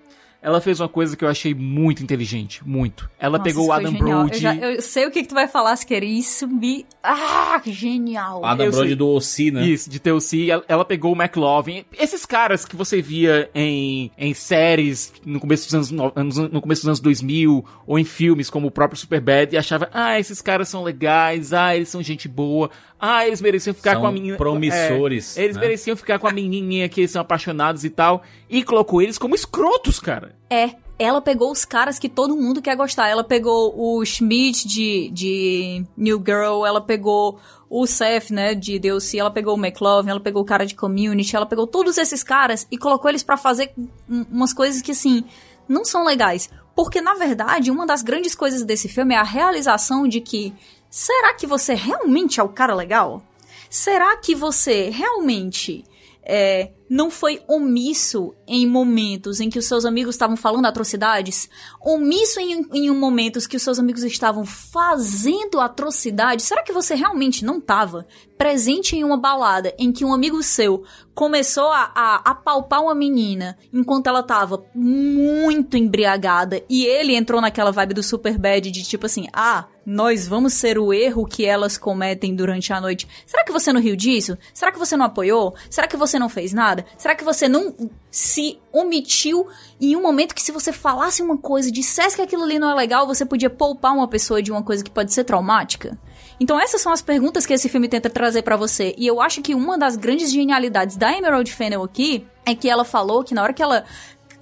ela 0.46 0.62
fez 0.62 0.80
uma 0.80 0.88
coisa 0.88 1.18
que 1.18 1.26
eu 1.26 1.28
achei 1.30 1.54
muito 1.54 2.04
inteligente, 2.04 2.62
muito. 2.66 3.10
Ela 3.20 3.38
Nossa, 3.40 3.44
pegou 3.50 3.68
o 3.68 3.72
Adam 3.72 3.92
genial. 3.92 4.20
Brody. 4.26 4.36
Eu, 4.36 4.40
já- 4.40 4.56
eu 4.56 4.82
sei 4.82 5.08
o 5.08 5.12
que, 5.12 5.24
que 5.24 5.28
tu 5.30 5.34
vai 5.36 5.48
falar, 5.48 5.76
se 5.76 5.86
querer. 5.86 6.06
Isso 6.06 6.48
me. 6.48 6.86
Ah, 7.04 7.60
que 7.64 7.72
genial. 7.74 8.46
Adam 8.46 8.66
Eu 8.68 8.72
Brody 8.72 8.88
sei. 8.90 8.96
do 8.96 9.08
OC, 9.10 9.52
né? 9.52 9.66
Isso, 9.66 9.90
de 9.90 10.00
TLC, 10.00 10.50
ela, 10.52 10.64
ela 10.68 10.86
pegou 10.86 11.14
o 11.14 11.16
McLovin. 11.22 11.84
Esses 11.98 12.26
caras 12.26 12.64
que 12.66 12.76
você 12.76 13.02
via 13.02 13.50
em, 13.56 14.12
em 14.18 14.34
séries 14.34 15.12
no 15.26 15.40
começo, 15.40 15.66
dos 15.66 15.74
anos, 15.74 15.92
no, 15.92 16.12
anos- 16.16 16.38
no 16.38 16.62
começo 16.62 16.82
dos 16.82 16.88
anos 16.90 17.00
2000, 17.00 17.66
ou 17.88 17.98
em 18.00 18.04
filmes 18.04 18.50
como 18.50 18.68
o 18.68 18.72
próprio 18.72 19.00
Superbad, 19.00 19.54
e 19.54 19.58
achava, 19.58 19.90
ah, 19.94 20.20
esses 20.20 20.42
caras 20.42 20.70
são 20.70 20.84
legais, 20.84 21.54
ah, 21.54 21.76
eles 21.76 21.90
são 21.90 22.04
gente 22.04 22.28
boa, 22.28 22.70
ah, 23.00 23.26
eles 23.26 23.42
mereciam 23.42 23.74
ficar 23.74 23.94
São 23.94 24.02
com 24.02 24.08
a 24.08 24.12
menina... 24.12 24.38
promissores, 24.38 25.38
É, 25.38 25.44
eles 25.44 25.56
né? 25.56 25.62
mereciam 25.62 25.96
ficar 25.98 26.20
com 26.20 26.28
a 26.28 26.32
menininha 26.32 26.88
que 26.90 27.02
eles 27.02 27.12
são 27.12 27.22
apaixonados 27.22 27.84
e 27.84 27.90
tal, 27.90 28.24
e 28.50 28.64
colocou 28.64 29.02
eles 29.02 29.18
como 29.18 29.36
escrotos, 29.36 30.00
cara. 30.00 30.35
É, 30.50 30.76
ela 30.98 31.22
pegou 31.22 31.52
os 31.52 31.66
caras 31.66 32.00
que 32.00 32.08
todo 32.08 32.36
mundo 32.36 32.62
quer 32.62 32.76
gostar. 32.76 33.08
Ela 33.10 33.24
pegou 33.24 33.74
o 33.78 34.04
Schmidt 34.06 34.68
de, 34.68 35.10
de 35.12 35.86
New 35.98 36.18
Girl, 36.26 36.66
ela 36.66 36.80
pegou 36.82 37.38
o 37.70 37.86
Seth, 37.86 38.30
né, 38.30 38.54
de 38.56 38.78
DLC, 38.80 39.18
ela 39.18 39.32
pegou 39.32 39.56
o 39.56 39.60
McLovin, 39.60 40.10
ela 40.10 40.20
pegou 40.20 40.44
o 40.44 40.46
cara 40.46 40.66
de 40.66 40.76
Community, 40.76 41.36
ela 41.36 41.46
pegou 41.46 41.66
todos 41.68 41.98
esses 41.98 42.24
caras 42.24 42.66
e 42.72 42.78
colocou 42.78 43.10
eles 43.10 43.24
pra 43.24 43.36
fazer 43.38 43.74
um- 44.10 44.26
umas 44.32 44.54
coisas 44.54 44.82
que, 44.82 44.92
assim, 44.92 45.26
não 45.68 45.84
são 45.84 46.06
legais. 46.06 46.50
Porque, 46.76 47.02
na 47.02 47.16
verdade, 47.16 47.72
uma 47.72 47.86
das 47.86 48.02
grandes 48.04 48.36
coisas 48.36 48.64
desse 48.64 48.88
filme 48.88 49.16
é 49.16 49.18
a 49.18 49.24
realização 49.24 50.08
de 50.08 50.22
que 50.22 50.54
será 50.90 51.34
que 51.34 51.48
você 51.48 51.74
realmente 51.74 52.40
é 52.40 52.44
o 52.44 52.50
cara 52.50 52.76
legal? 52.76 53.24
Será 53.70 54.16
que 54.18 54.36
você 54.36 54.90
realmente 54.90 55.84
é, 56.24 56.72
não 56.90 57.10
foi 57.10 57.42
omisso 57.48 58.36
em 58.48 58.68
momentos 58.68 59.40
em 59.40 59.50
que 59.50 59.58
os 59.58 59.66
seus 59.66 59.86
amigos 59.86 60.16
estavam 60.16 60.38
falando 60.38 60.66
atrocidades? 60.66 61.50
Omisso 61.82 62.40
em, 62.40 62.66
em 62.74 62.90
momentos 62.92 63.48
que 63.48 63.58
os 63.58 63.64
seus 63.64 63.80
amigos 63.80 64.04
estavam 64.04 64.46
fazendo 64.46 65.60
atrocidades? 65.60 66.46
Será 66.46 66.64
que 66.64 66.74
você 66.74 66.96
realmente 66.96 67.44
não 67.44 67.58
estava 67.58 68.06
presente 68.38 68.96
em 68.96 69.04
uma 69.04 69.18
balada 69.18 69.74
em 69.80 69.92
que 69.92 70.06
um 70.06 70.14
amigo 70.14 70.44
seu 70.44 70.84
começou 71.14 71.70
a, 71.70 71.92
a 71.96 72.16
apalpar 72.32 72.84
uma 72.84 72.94
menina 72.94 73.58
enquanto 73.72 74.08
ela 74.08 74.22
tava 74.22 74.66
muito 74.76 75.78
embriagada 75.78 76.62
e 76.70 76.86
ele 76.86 77.16
entrou 77.16 77.40
naquela 77.40 77.72
vibe 77.72 77.94
do 77.94 78.04
super 78.04 78.38
bad 78.38 78.70
de 78.70 78.84
tipo 78.84 79.06
assim, 79.06 79.28
ah, 79.32 79.66
nós 79.86 80.28
vamos 80.28 80.54
ser 80.54 80.78
o 80.78 80.92
erro 80.92 81.26
que 81.26 81.46
elas 81.46 81.78
cometem 81.78 82.36
durante 82.36 82.74
a 82.74 82.82
noite. 82.82 83.08
Será 83.26 83.46
que 83.46 83.52
você 83.52 83.72
não 83.72 83.80
riu 83.80 83.96
disso? 83.96 84.38
Será 84.54 84.72
que 84.72 84.80
você 84.80 84.98
não 84.98 85.06
apoiou? 85.06 85.56
Será 85.70 85.88
que 85.88 85.96
você 85.96 86.18
não 86.18 86.28
fez 86.28 86.52
nada? 86.52 86.75
Será 86.98 87.16
que 87.16 87.24
você 87.24 87.48
não 87.48 87.76
se 88.10 88.60
omitiu 88.72 89.48
em 89.80 89.96
um 89.96 90.02
momento 90.02 90.34
que 90.34 90.42
se 90.42 90.52
você 90.52 90.74
falasse 90.74 91.22
uma 91.22 91.38
coisa, 91.38 91.72
dissesse 91.72 92.16
que 92.16 92.22
aquilo 92.22 92.44
ali 92.44 92.58
não 92.58 92.70
é 92.72 92.74
legal, 92.74 93.06
você 93.06 93.26
podia 93.26 93.50
poupar 93.50 93.94
uma 93.94 94.08
pessoa 94.08 94.42
de 94.42 94.52
uma 94.52 94.64
coisa 94.64 94.84
que 94.84 94.92
pode 94.92 95.14
ser 95.14 95.24
traumática? 95.24 95.98
Então 96.40 96.60
essas 96.60 96.82
são 96.82 96.92
as 96.92 97.02
perguntas 97.02 97.46
que 97.46 97.54
esse 97.54 97.70
filme 97.70 97.88
tenta 97.88 98.10
trazer 98.10 98.42
pra 98.42 98.58
você. 98.58 98.94
E 98.98 99.08
eu 99.08 99.22
acho 99.22 99.42
que 99.42 99.56
uma 99.56 99.78
das 99.78 99.96
grandes 99.96 100.32
genialidades 100.32 100.98
da 100.98 101.16
Emerald 101.16 101.52
Fennel 101.52 101.84
aqui 101.84 102.26
é 102.46 102.54
que 102.54 102.70
ela 102.70 102.84
falou 102.84 103.24
que 103.24 103.34
na 103.34 103.42
hora 103.42 103.54
que 103.54 103.64
ela 103.64 103.86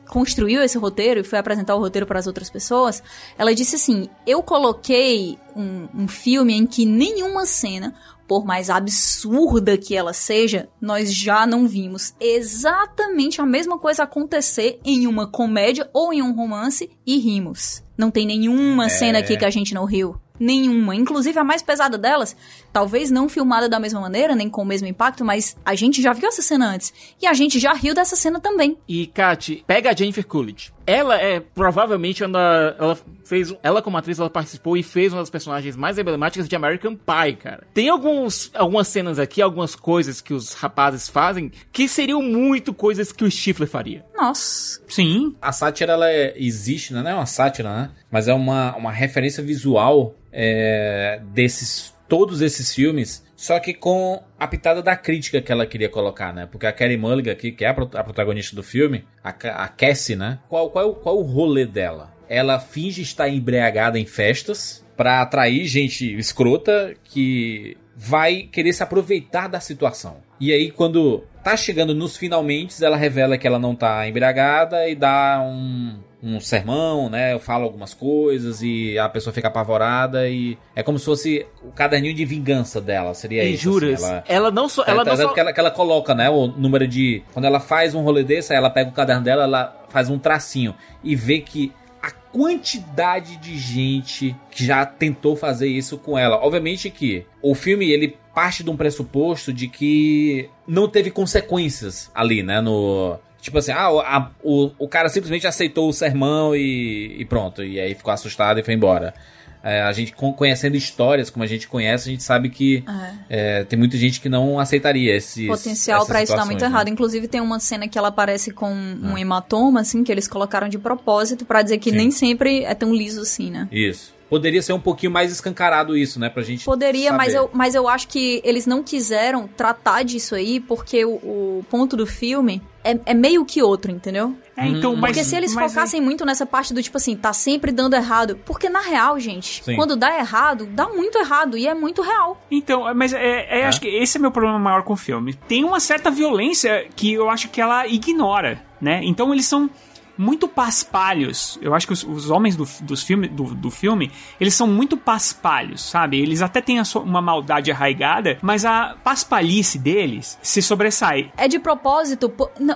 construiu 0.08 0.62
esse 0.62 0.78
roteiro 0.78 1.22
e 1.22 1.24
foi 1.24 1.40
apresentar 1.40 1.76
o 1.76 1.80
roteiro 1.80 2.06
para 2.06 2.20
as 2.20 2.28
outras 2.28 2.50
pessoas, 2.50 3.02
ela 3.38 3.54
disse 3.54 3.76
assim: 3.76 4.10
Eu 4.28 4.44
coloquei 4.44 5.40
um, 5.56 5.88
um 5.94 6.08
filme 6.08 6.54
em 6.54 6.68
que 6.68 6.86
nenhuma 6.86 7.46
cena, 7.46 7.96
por 8.28 8.46
mais 8.46 8.70
absurda 8.70 9.78
que 9.78 9.96
ela 9.96 10.14
seja, 10.14 10.70
nós 10.80 11.14
já 11.14 11.46
não 11.46 11.68
vimos 11.68 12.14
exatamente 12.20 13.42
a 13.42 13.46
mesma 13.46 13.78
coisa 13.78 14.04
acontecer 14.04 14.80
em 14.86 15.08
uma 15.08 15.28
comédia 15.28 15.90
ou 15.94 16.14
em 16.14 16.22
um 16.22 16.34
romance 16.34 16.90
e 17.06 17.18
rimos. 17.18 17.84
Não 17.98 18.10
tem 18.10 18.26
nenhuma 18.26 18.86
É. 18.86 18.90
cena 18.90 19.20
aqui 19.20 19.38
que 19.38 19.46
a 19.46 19.50
gente 19.50 19.74
não 19.74 19.86
riu. 19.86 20.16
Nenhuma. 20.40 20.96
Inclusive 20.96 21.38
a 21.38 21.44
mais 21.44 21.62
pesada 21.62 21.98
delas, 21.98 22.36
talvez 22.74 23.12
não 23.12 23.30
filmada 23.30 23.70
da 23.70 23.80
mesma 23.80 24.02
maneira, 24.02 24.36
nem 24.36 24.50
com 24.50 24.64
o 24.64 24.66
mesmo 24.66 24.88
impacto, 24.88 25.24
mas 25.24 25.56
a 25.64 25.76
gente 25.76 26.02
já 26.02 26.12
viu 26.12 26.28
essa 26.28 26.42
cena 26.42 26.72
antes. 26.74 26.92
E 27.22 27.28
a 27.28 27.34
gente 27.34 27.60
já 27.60 27.72
riu 27.74 27.94
dessa 27.94 28.16
cena 28.16 28.40
também. 28.40 28.78
E, 28.90 29.06
Kat, 29.08 29.64
pega 29.68 29.92
a 29.92 29.96
Jennifer 29.96 30.26
Coolidge. 30.26 30.74
Ela 30.86 31.22
é 31.22 31.40
provavelmente 31.40 32.24
uma. 32.26 32.76
Ela 32.78 32.98
fez. 33.24 33.54
Ela, 33.64 33.82
como 33.82 33.96
atriz, 33.96 34.20
ela 34.20 34.30
participou 34.30 34.76
e 34.76 34.84
fez 34.84 35.14
uma 35.14 35.22
das 35.22 35.30
personagens 35.30 35.78
mais 35.78 35.98
emblemáticas 35.98 36.50
de 36.50 36.56
American 36.58 36.96
Pie, 36.96 37.38
cara. 37.38 37.64
Tem 37.74 37.88
alguns, 37.88 38.52
algumas 38.54 38.90
cenas 38.90 39.18
aqui, 39.18 39.42
algumas 39.42 39.76
coisas 39.76 40.20
que 40.20 40.34
os 40.34 40.54
rapazes 40.54 41.08
fazem 41.08 41.52
que 41.72 41.88
seriam 41.88 42.22
muito 42.22 42.74
coisas 42.74 43.14
que 43.14 43.24
o 43.24 43.32
Stifler 43.32 43.70
faria. 43.70 44.04
Nossa. 44.14 44.82
Sim. 44.90 45.34
A 45.42 45.54
sátira, 45.54 45.94
ela 45.94 46.10
é- 46.12 46.34
existe, 46.36 46.94
né? 46.94 47.02
Não 47.02 47.12
é 47.12 47.16
uma 47.16 47.26
sátira, 47.26 47.74
né? 47.74 47.90
Mas 48.12 48.28
é 48.28 48.34
uma, 48.34 48.76
uma 48.76 48.92
referência 48.92 49.42
visual 49.42 50.16
é, 50.34 51.22
desses 51.34 51.93
todos 52.14 52.42
esses 52.42 52.72
filmes, 52.72 53.26
só 53.36 53.60
que 53.60 53.74
com 53.74 54.22
a 54.40 54.48
pitada 54.48 54.84
da 54.84 54.96
crítica 54.96 55.42
que 55.42 55.52
ela 55.52 55.66
queria 55.66 55.90
colocar, 55.90 56.32
né? 56.32 56.46
Porque 56.46 56.68
a 56.68 56.72
Carey 56.72 56.96
Mulligan 56.96 57.32
aqui, 57.32 57.52
que 57.52 57.66
é 57.66 57.70
a, 57.70 57.74
pro- 57.74 57.90
a 57.92 58.04
protagonista 58.04 58.56
do 58.56 58.62
filme, 58.62 59.04
a, 59.24 59.30
a 59.30 59.68
Cassie, 59.68 60.16
né? 60.16 60.38
Qual, 60.48 60.70
qual, 60.70 60.92
é 60.92 60.94
qual 60.94 61.16
é 61.16 61.20
o 61.20 61.24
rolê 61.24 61.66
dela? 61.66 62.14
Ela 62.30 62.60
finge 62.60 63.02
estar 63.02 63.28
embriagada 63.30 63.98
em 63.98 64.06
festas 64.06 64.86
pra 64.96 65.24
atrair 65.24 65.66
gente 65.66 66.16
escrota 66.16 66.94
que 67.04 67.76
vai 67.96 68.44
querer 68.44 68.74
se 68.74 68.84
aproveitar 68.84 69.48
da 69.50 69.60
situação. 69.60 70.18
E 70.40 70.54
aí, 70.54 70.70
quando 70.70 71.24
tá 71.44 71.58
chegando 71.58 71.96
nos 71.96 72.16
finalmente, 72.16 72.86
ela 72.86 72.96
revela 72.96 73.40
que 73.40 73.48
ela 73.48 73.58
não 73.58 73.74
tá 73.74 74.08
embriagada 74.08 74.88
e 74.88 74.94
dá 74.94 75.42
um, 75.44 75.98
um 76.24 76.40
sermão, 76.40 77.10
né? 77.10 77.38
Fala 77.38 77.66
algumas 77.66 77.94
coisas 77.94 78.62
e 78.62 78.98
a 78.98 79.10
pessoa 79.10 79.34
fica 79.34 79.50
apavorada 79.50 80.30
e 80.30 80.58
é 80.74 80.82
como 80.82 80.98
se 80.98 81.04
fosse 81.06 81.46
o 81.62 81.72
caderninho 81.72 82.14
de 82.14 82.24
vingança 82.24 82.80
dela, 82.80 83.14
seria 83.14 83.44
e 83.44 83.56
isso. 83.56 83.64
juras, 83.64 84.02
assim, 84.02 84.24
ela, 84.28 84.50
não 84.50 84.70
só. 84.70 84.84
Ela 84.88 85.04
Tá- 85.04 85.12
não 85.12 85.18
tá- 85.18 85.24
só... 85.28 85.34
que, 85.34 85.40
ela, 85.42 85.52
que 85.52 85.60
ela 85.60 85.72
coloca, 85.72 86.16
né? 86.16 86.30
O 86.30 86.48
número 86.48 86.88
de. 86.88 87.22
Quando 87.34 87.44
ela 87.46 87.60
faz 87.60 87.94
um 87.94 88.02
rolê 88.02 88.24
desse, 88.24 88.54
aí 88.54 88.58
ela 88.58 88.70
pega 88.70 88.90
o 88.90 88.94
caderno 88.94 89.22
dela, 89.24 89.44
ela 89.44 89.86
faz 89.90 90.10
um 90.10 90.18
tracinho 90.18 90.74
e 91.04 91.14
vê 91.16 91.40
que 91.42 91.74
a 92.02 92.12
quantidade 92.12 93.36
de 93.38 93.58
gente 93.58 94.36
que 94.52 94.66
já 94.66 94.86
tentou 94.86 95.36
fazer 95.36 95.68
isso 95.68 95.98
com 95.98 96.18
ela. 96.18 96.38
Obviamente 96.38 96.90
que 96.90 97.26
o 97.42 97.54
filme 97.56 97.90
ele 97.92 98.18
parte 98.34 98.64
de 98.64 98.70
um 98.70 98.76
pressuposto 98.78 99.54
de 99.54 99.68
que 99.68 100.50
não 100.68 100.88
teve 100.88 101.12
consequências 101.12 102.10
ali, 102.16 102.42
né? 102.44 102.62
No. 102.62 103.18
Tipo 103.44 103.58
assim, 103.58 103.74
ah, 103.74 103.92
o- 103.92 104.00
a- 104.00 104.32
o, 104.42 104.72
o 104.80 104.88
cara 104.88 105.10
simplesmente 105.10 105.46
aceitou 105.46 105.90
o 105.90 105.94
sermão 105.94 106.56
e, 106.56 107.18
e 107.20 107.26
pronto. 107.26 107.62
E 107.64 107.78
aí 107.80 107.94
ficou 107.94 108.14
assustado 108.14 108.60
e 108.60 108.64
foi 108.64 108.74
embora. 108.74 109.14
É, 109.62 109.82
a 109.82 109.92
gente 109.94 110.12
con- 110.14 110.34
conhecendo 110.34 110.76
histórias 110.76 111.30
como 111.30 111.44
a 111.44 111.48
gente 111.48 111.68
conhece, 111.68 112.10
a 112.10 112.12
gente 112.12 112.24
sabe 112.24 112.50
que 112.50 112.84
é, 113.30 113.64
tem 113.64 113.78
muita 113.80 113.98
gente 113.98 114.20
que 114.20 114.28
não 114.28 114.60
aceitaria 114.60 115.16
esse 115.16 115.48
potencial 115.48 116.06
pra 116.06 116.22
isso 116.24 116.36
dar 116.36 116.46
muito 116.46 116.64
errado. 116.64 116.88
Inclusive 116.90 117.28
tem 117.28 117.40
uma 117.42 117.60
cena 117.60 117.88
que 117.88 117.98
ela 117.98 118.08
aparece 118.10 118.52
com 118.52 118.74
um 118.74 119.18
hematoma, 119.18 119.82
assim, 119.82 120.04
que 120.04 120.12
eles 120.12 120.28
colocaram 120.28 120.68
de 120.68 120.78
propósito 120.78 121.46
pra 121.46 121.62
dizer 121.62 121.78
que 121.80 121.92
Sim. 121.92 121.96
nem 121.98 122.12
sempre 122.12 122.64
é 122.64 122.74
tão 122.74 122.94
liso 122.94 123.22
assim, 123.22 123.52
né? 123.52 123.68
Isso. 123.72 124.14
Poderia 124.30 124.62
ser 124.62 124.74
um 124.74 124.80
pouquinho 124.80 125.12
mais 125.12 125.32
escancarado 125.32 125.96
isso, 125.96 126.20
né? 126.20 126.28
Pra 126.30 126.44
gente. 126.44 126.66
Poderia, 126.66 127.12
saber. 127.12 127.18
mas 127.18 127.34
eu, 127.34 127.50
mas 127.54 127.76
eu 127.76 127.88
acho 127.88 128.08
que 128.08 128.42
eles 128.44 128.66
não 128.66 128.82
quiseram 128.84 129.48
tratar 129.48 130.04
disso 130.04 130.34
aí, 130.36 130.60
porque 130.60 131.06
o, 131.06 131.12
o 131.60 131.66
ponto 131.70 131.96
do 131.96 132.06
filme 132.08 132.62
é, 132.84 133.00
é 133.06 133.14
meio 133.14 133.46
que 133.46 133.62
outro, 133.62 133.92
entendeu? 133.92 134.36
É, 134.56 134.68
então, 134.68 134.96
mas- 134.96 135.12
Porque 135.12 135.24
se 135.24 135.36
eles 135.36 135.54
mas 135.54 135.72
focassem 135.72 136.00
muito 136.02 136.26
nessa 136.26 136.46
parte 136.46 136.74
do 136.74 136.82
tipo 136.84 136.98
assim, 136.98 137.16
tá 137.16 137.34
sempre 137.34 137.72
dando 137.72 137.96
errado. 137.96 138.40
Porque 138.46 138.70
na 138.70 138.82
real, 138.82 139.20
gente, 139.20 139.64
Sim. 139.64 139.76
quando 139.76 139.96
dá 139.96 140.16
errado, 140.18 140.66
dá 140.68 140.88
muito 140.90 141.18
errado. 141.18 141.58
E 141.58 141.68
é 141.68 141.74
muito 141.74 142.02
real. 142.02 142.40
Então, 142.52 142.94
mas 142.94 143.14
é, 143.14 143.62
é, 143.62 143.66
acho 143.66 143.82
que 143.82 143.88
esse 143.88 144.18
é 144.18 144.22
meu 144.22 144.32
problema 144.32 144.60
maior 144.60 144.84
com 144.84 144.94
o 144.94 144.98
filme. 144.98 145.34
Tem 145.34 145.64
uma 145.64 145.80
certa 145.80 146.12
violência 146.12 146.86
que 146.96 147.14
eu 147.14 147.30
acho 147.30 147.50
que 147.50 147.60
ela 147.60 147.88
ignora, 147.88 148.62
né? 148.80 149.02
Então 149.04 149.34
eles 149.34 149.46
são 149.48 149.70
muito 150.18 150.48
paspalhos. 150.48 151.58
Eu 151.62 151.74
acho 151.74 151.88
que 151.88 151.94
os, 151.94 152.04
os 152.04 152.30
homens 152.30 152.56
do, 152.56 152.68
dos 152.82 153.04
filme, 153.04 153.28
do, 153.28 153.44
do 153.56 153.72
filme, 153.72 154.12
eles 154.40 154.54
são 154.54 154.68
muito 154.68 154.98
paspalhos, 154.98 155.82
sabe? 155.82 156.20
Eles 156.20 156.42
até 156.42 156.62
têm 156.62 156.82
uma 157.04 157.22
maldade 157.22 157.72
arraigada, 157.72 158.38
mas 158.42 158.66
a 158.66 158.96
paspalhice 159.04 159.78
deles 159.78 160.38
se 160.42 160.62
sobressai. 160.62 161.32
É 161.38 161.48
de 161.48 161.60
propósito, 161.60 162.32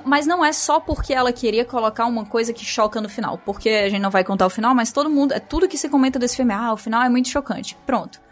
mas 0.05 0.25
não 0.25 0.43
é 0.43 0.51
só 0.51 0.79
porque 0.79 1.13
ela 1.13 1.31
queria 1.31 1.65
colocar 1.65 2.05
uma 2.05 2.25
coisa 2.25 2.53
que 2.53 2.65
choca 2.65 3.01
no 3.01 3.09
final. 3.09 3.37
Porque 3.37 3.69
a 3.69 3.89
gente 3.89 4.01
não 4.01 4.11
vai 4.11 4.23
contar 4.23 4.45
o 4.45 4.49
final, 4.49 4.73
mas 4.73 4.91
todo 4.91 5.09
mundo. 5.09 5.33
É 5.33 5.39
tudo 5.39 5.67
que 5.67 5.77
se 5.77 5.89
comenta 5.89 6.19
desse 6.19 6.35
filme. 6.35 6.53
Ah, 6.53 6.73
o 6.73 6.77
final 6.77 7.01
é 7.01 7.09
muito 7.09 7.29
chocante. 7.29 7.77
Pronto. 7.85 8.26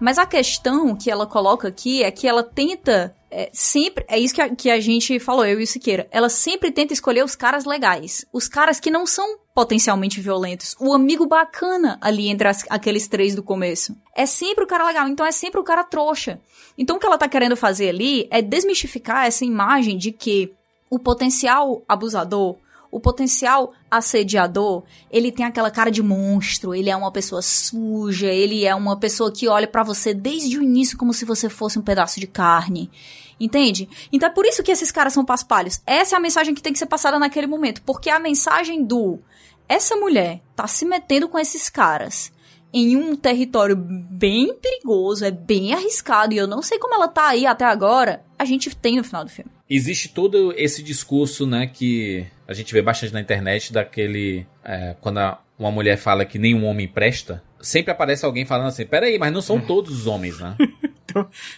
Mas 0.00 0.18
a 0.18 0.26
questão 0.26 0.94
que 0.96 1.10
ela 1.10 1.26
coloca 1.26 1.68
aqui 1.68 2.02
é 2.02 2.10
que 2.10 2.26
ela 2.26 2.42
tenta. 2.42 3.14
é, 3.30 3.50
sempre. 3.52 4.04
É 4.08 4.18
isso 4.18 4.34
que 4.34 4.40
a, 4.40 4.48
que 4.54 4.70
a 4.70 4.80
gente 4.80 5.18
falou, 5.18 5.44
eu 5.44 5.60
e 5.60 5.64
o 5.64 5.66
Siqueira. 5.66 6.08
Ela 6.10 6.28
sempre 6.28 6.70
tenta 6.70 6.92
escolher 6.94 7.22
os 7.24 7.34
caras 7.36 7.64
legais. 7.66 8.24
Os 8.32 8.48
caras 8.48 8.80
que 8.80 8.90
não 8.90 9.04
são 9.06 9.38
potencialmente 9.54 10.20
violentos. 10.20 10.74
O 10.80 10.94
amigo 10.94 11.26
bacana 11.26 11.98
ali 12.00 12.28
entre 12.28 12.48
as- 12.48 12.64
aqueles 12.70 13.06
três 13.08 13.34
do 13.34 13.42
começo. 13.42 13.94
É 14.16 14.24
sempre 14.24 14.64
o 14.64 14.66
cara 14.66 14.86
legal, 14.86 15.06
então 15.08 15.26
é 15.26 15.32
sempre 15.32 15.60
o 15.60 15.64
cara 15.64 15.84
trouxa. 15.84 16.40
Então 16.78 16.96
o 16.96 16.98
que 17.00 17.04
ela 17.06 17.18
tá 17.18 17.28
querendo 17.28 17.56
fazer 17.56 17.88
ali 17.90 18.26
é 18.30 18.40
desmistificar 18.40 19.26
essa 19.26 19.44
imagem 19.44 19.98
de 19.98 20.10
que 20.12 20.52
o 20.88 20.98
potencial 20.98 21.82
abusador 21.88 22.56
o 22.90 22.98
potencial 23.00 23.72
assediador, 23.90 24.82
ele 25.10 25.30
tem 25.30 25.44
aquela 25.44 25.70
cara 25.70 25.90
de 25.90 26.02
monstro, 26.02 26.74
ele 26.74 26.90
é 26.90 26.96
uma 26.96 27.12
pessoa 27.12 27.42
suja, 27.42 28.28
ele 28.28 28.64
é 28.64 28.74
uma 28.74 28.96
pessoa 28.96 29.30
que 29.30 29.48
olha 29.48 29.66
pra 29.66 29.82
você 29.82 30.14
desde 30.14 30.58
o 30.58 30.62
início 30.62 30.96
como 30.96 31.12
se 31.12 31.24
você 31.24 31.48
fosse 31.48 31.78
um 31.78 31.82
pedaço 31.82 32.18
de 32.18 32.26
carne. 32.26 32.90
Entende? 33.40 33.88
Então 34.12 34.28
é 34.28 34.32
por 34.32 34.44
isso 34.44 34.62
que 34.62 34.72
esses 34.72 34.90
caras 34.90 35.12
são 35.12 35.24
paspalhos. 35.24 35.80
Essa 35.86 36.16
é 36.16 36.18
a 36.18 36.20
mensagem 36.20 36.54
que 36.54 36.62
tem 36.62 36.72
que 36.72 36.78
ser 36.78 36.86
passada 36.86 37.18
naquele 37.18 37.46
momento. 37.46 37.82
Porque 37.82 38.10
a 38.10 38.18
mensagem 38.18 38.84
do. 38.84 39.20
Essa 39.68 39.94
mulher 39.94 40.42
tá 40.56 40.66
se 40.66 40.84
metendo 40.84 41.28
com 41.28 41.38
esses 41.38 41.70
caras 41.70 42.32
em 42.72 42.96
um 42.96 43.16
território 43.16 43.76
bem 43.76 44.54
perigoso, 44.54 45.24
é 45.24 45.30
bem 45.30 45.72
arriscado, 45.72 46.34
e 46.34 46.36
eu 46.36 46.46
não 46.46 46.62
sei 46.62 46.78
como 46.78 46.94
ela 46.94 47.08
tá 47.08 47.28
aí 47.28 47.46
até 47.46 47.64
agora, 47.64 48.22
a 48.38 48.44
gente 48.44 48.74
tem 48.76 48.96
no 48.96 49.04
final 49.04 49.24
do 49.24 49.30
filme. 49.30 49.50
Existe 49.68 50.08
todo 50.08 50.52
esse 50.56 50.82
discurso, 50.82 51.46
né, 51.46 51.66
que 51.66 52.26
a 52.46 52.54
gente 52.54 52.72
vê 52.72 52.80
bastante 52.80 53.12
na 53.12 53.20
internet, 53.20 53.72
daquele. 53.72 54.46
É, 54.64 54.96
quando 55.00 55.18
a, 55.18 55.40
uma 55.58 55.70
mulher 55.70 55.98
fala 55.98 56.24
que 56.24 56.38
nenhum 56.38 56.64
homem 56.64 56.88
presta, 56.88 57.42
sempre 57.60 57.92
aparece 57.92 58.24
alguém 58.24 58.44
falando 58.44 58.68
assim: 58.68 58.86
peraí, 58.86 59.18
mas 59.18 59.32
não 59.32 59.42
são 59.42 59.60
todos 59.66 59.92
os 60.00 60.06
homens, 60.06 60.38
né? 60.38 60.56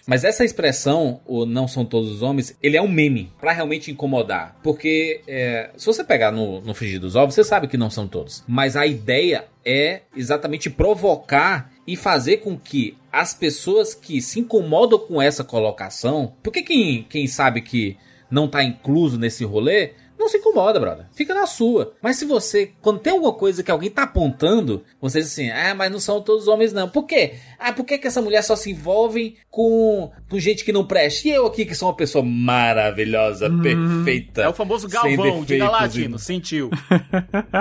Mas 0.07 0.25
essa 0.25 0.45
expressão, 0.45 1.21
o 1.27 1.45
não 1.45 1.67
são 1.67 1.85
todos 1.85 2.11
os 2.11 2.23
homens, 2.23 2.57
ele 2.63 2.77
é 2.77 2.83
um 2.83 2.89
meme 2.89 3.33
pra 3.41 3.53
realmente 3.53 3.91
incomodar. 3.91 4.57
Porque 4.63 5.21
é, 5.27 5.71
se 5.77 5.87
você 5.87 6.05
pegar 6.05 6.31
no, 6.31 6.61
no 6.61 6.75
dos 7.01 7.17
ovos, 7.17 7.35
você 7.35 7.45
sabe 7.45 7.69
que 7.69 7.77
não 7.77 7.91
são 7.91 8.07
todos. 8.07 8.45
Mas 8.47 8.77
a 8.77 8.87
ideia 8.87 9.47
é 9.65 10.03
exatamente 10.17 10.71
provocar 10.71 11.71
e 11.87 11.97
fazer 11.97 12.39
com 12.39 12.57
que 12.57 12.97
as 13.13 13.35
pessoas 13.35 13.95
que 13.95 14.23
se 14.23 14.41
incomodam 14.41 14.99
com 14.99 15.21
essa 15.21 15.45
colocação. 15.45 16.35
Porque 16.43 16.63
quem, 16.63 17.03
quem 17.03 17.27
sabe 17.27 17.61
que 17.61 17.97
não 18.31 18.49
tá 18.49 18.63
incluso 18.63 19.19
nesse 19.19 19.45
rolê 19.45 19.93
não 20.21 20.29
se 20.29 20.37
incomoda, 20.37 20.79
brother. 20.79 21.07
Fica 21.15 21.35
na 21.35 21.47
sua. 21.47 21.95
Mas 22.03 22.17
se 22.17 22.25
você, 22.25 22.71
quando 22.81 23.01
tem 23.01 23.13
alguma 23.13 23.33
coisa 23.33 23.63
que 23.63 23.71
alguém 23.71 23.91
tá 23.91 24.03
apontando, 24.05 24.85
você 25.01 25.19
diz 25.21 25.33
assim, 25.33 25.51
ah, 25.51 25.75
mas 25.75 25.91
não 25.91 25.99
são 25.99 26.21
todos 26.21 26.47
homens, 26.47 26.73
não. 26.73 26.89
Por 26.89 27.05
quê? 27.07 27.33
Ah, 27.59 27.73
por 27.73 27.85
que, 27.85 27.99
que 27.99 28.07
essa 28.07 28.23
mulher 28.23 28.43
só 28.43 28.55
se 28.55 28.71
envolve 28.71 29.37
com, 29.51 30.11
com 30.29 30.39
gente 30.39 30.65
que 30.65 30.73
não 30.73 30.87
presta? 30.87 31.27
E 31.27 31.31
eu 31.33 31.47
aqui, 31.47 31.65
que 31.65 31.75
sou 31.75 31.89
uma 31.89 31.97
pessoa 31.97 32.25
maravilhosa, 32.25 33.49
Hum. 33.49 33.63
perfeita. 33.63 34.43
É 34.43 34.49
o 34.49 34.53
famoso 34.53 34.89
Galvão, 34.89 35.41
defeitos 35.41 35.69
latino, 35.71 36.17
e- 36.17 36.21
sentiu. 36.21 36.71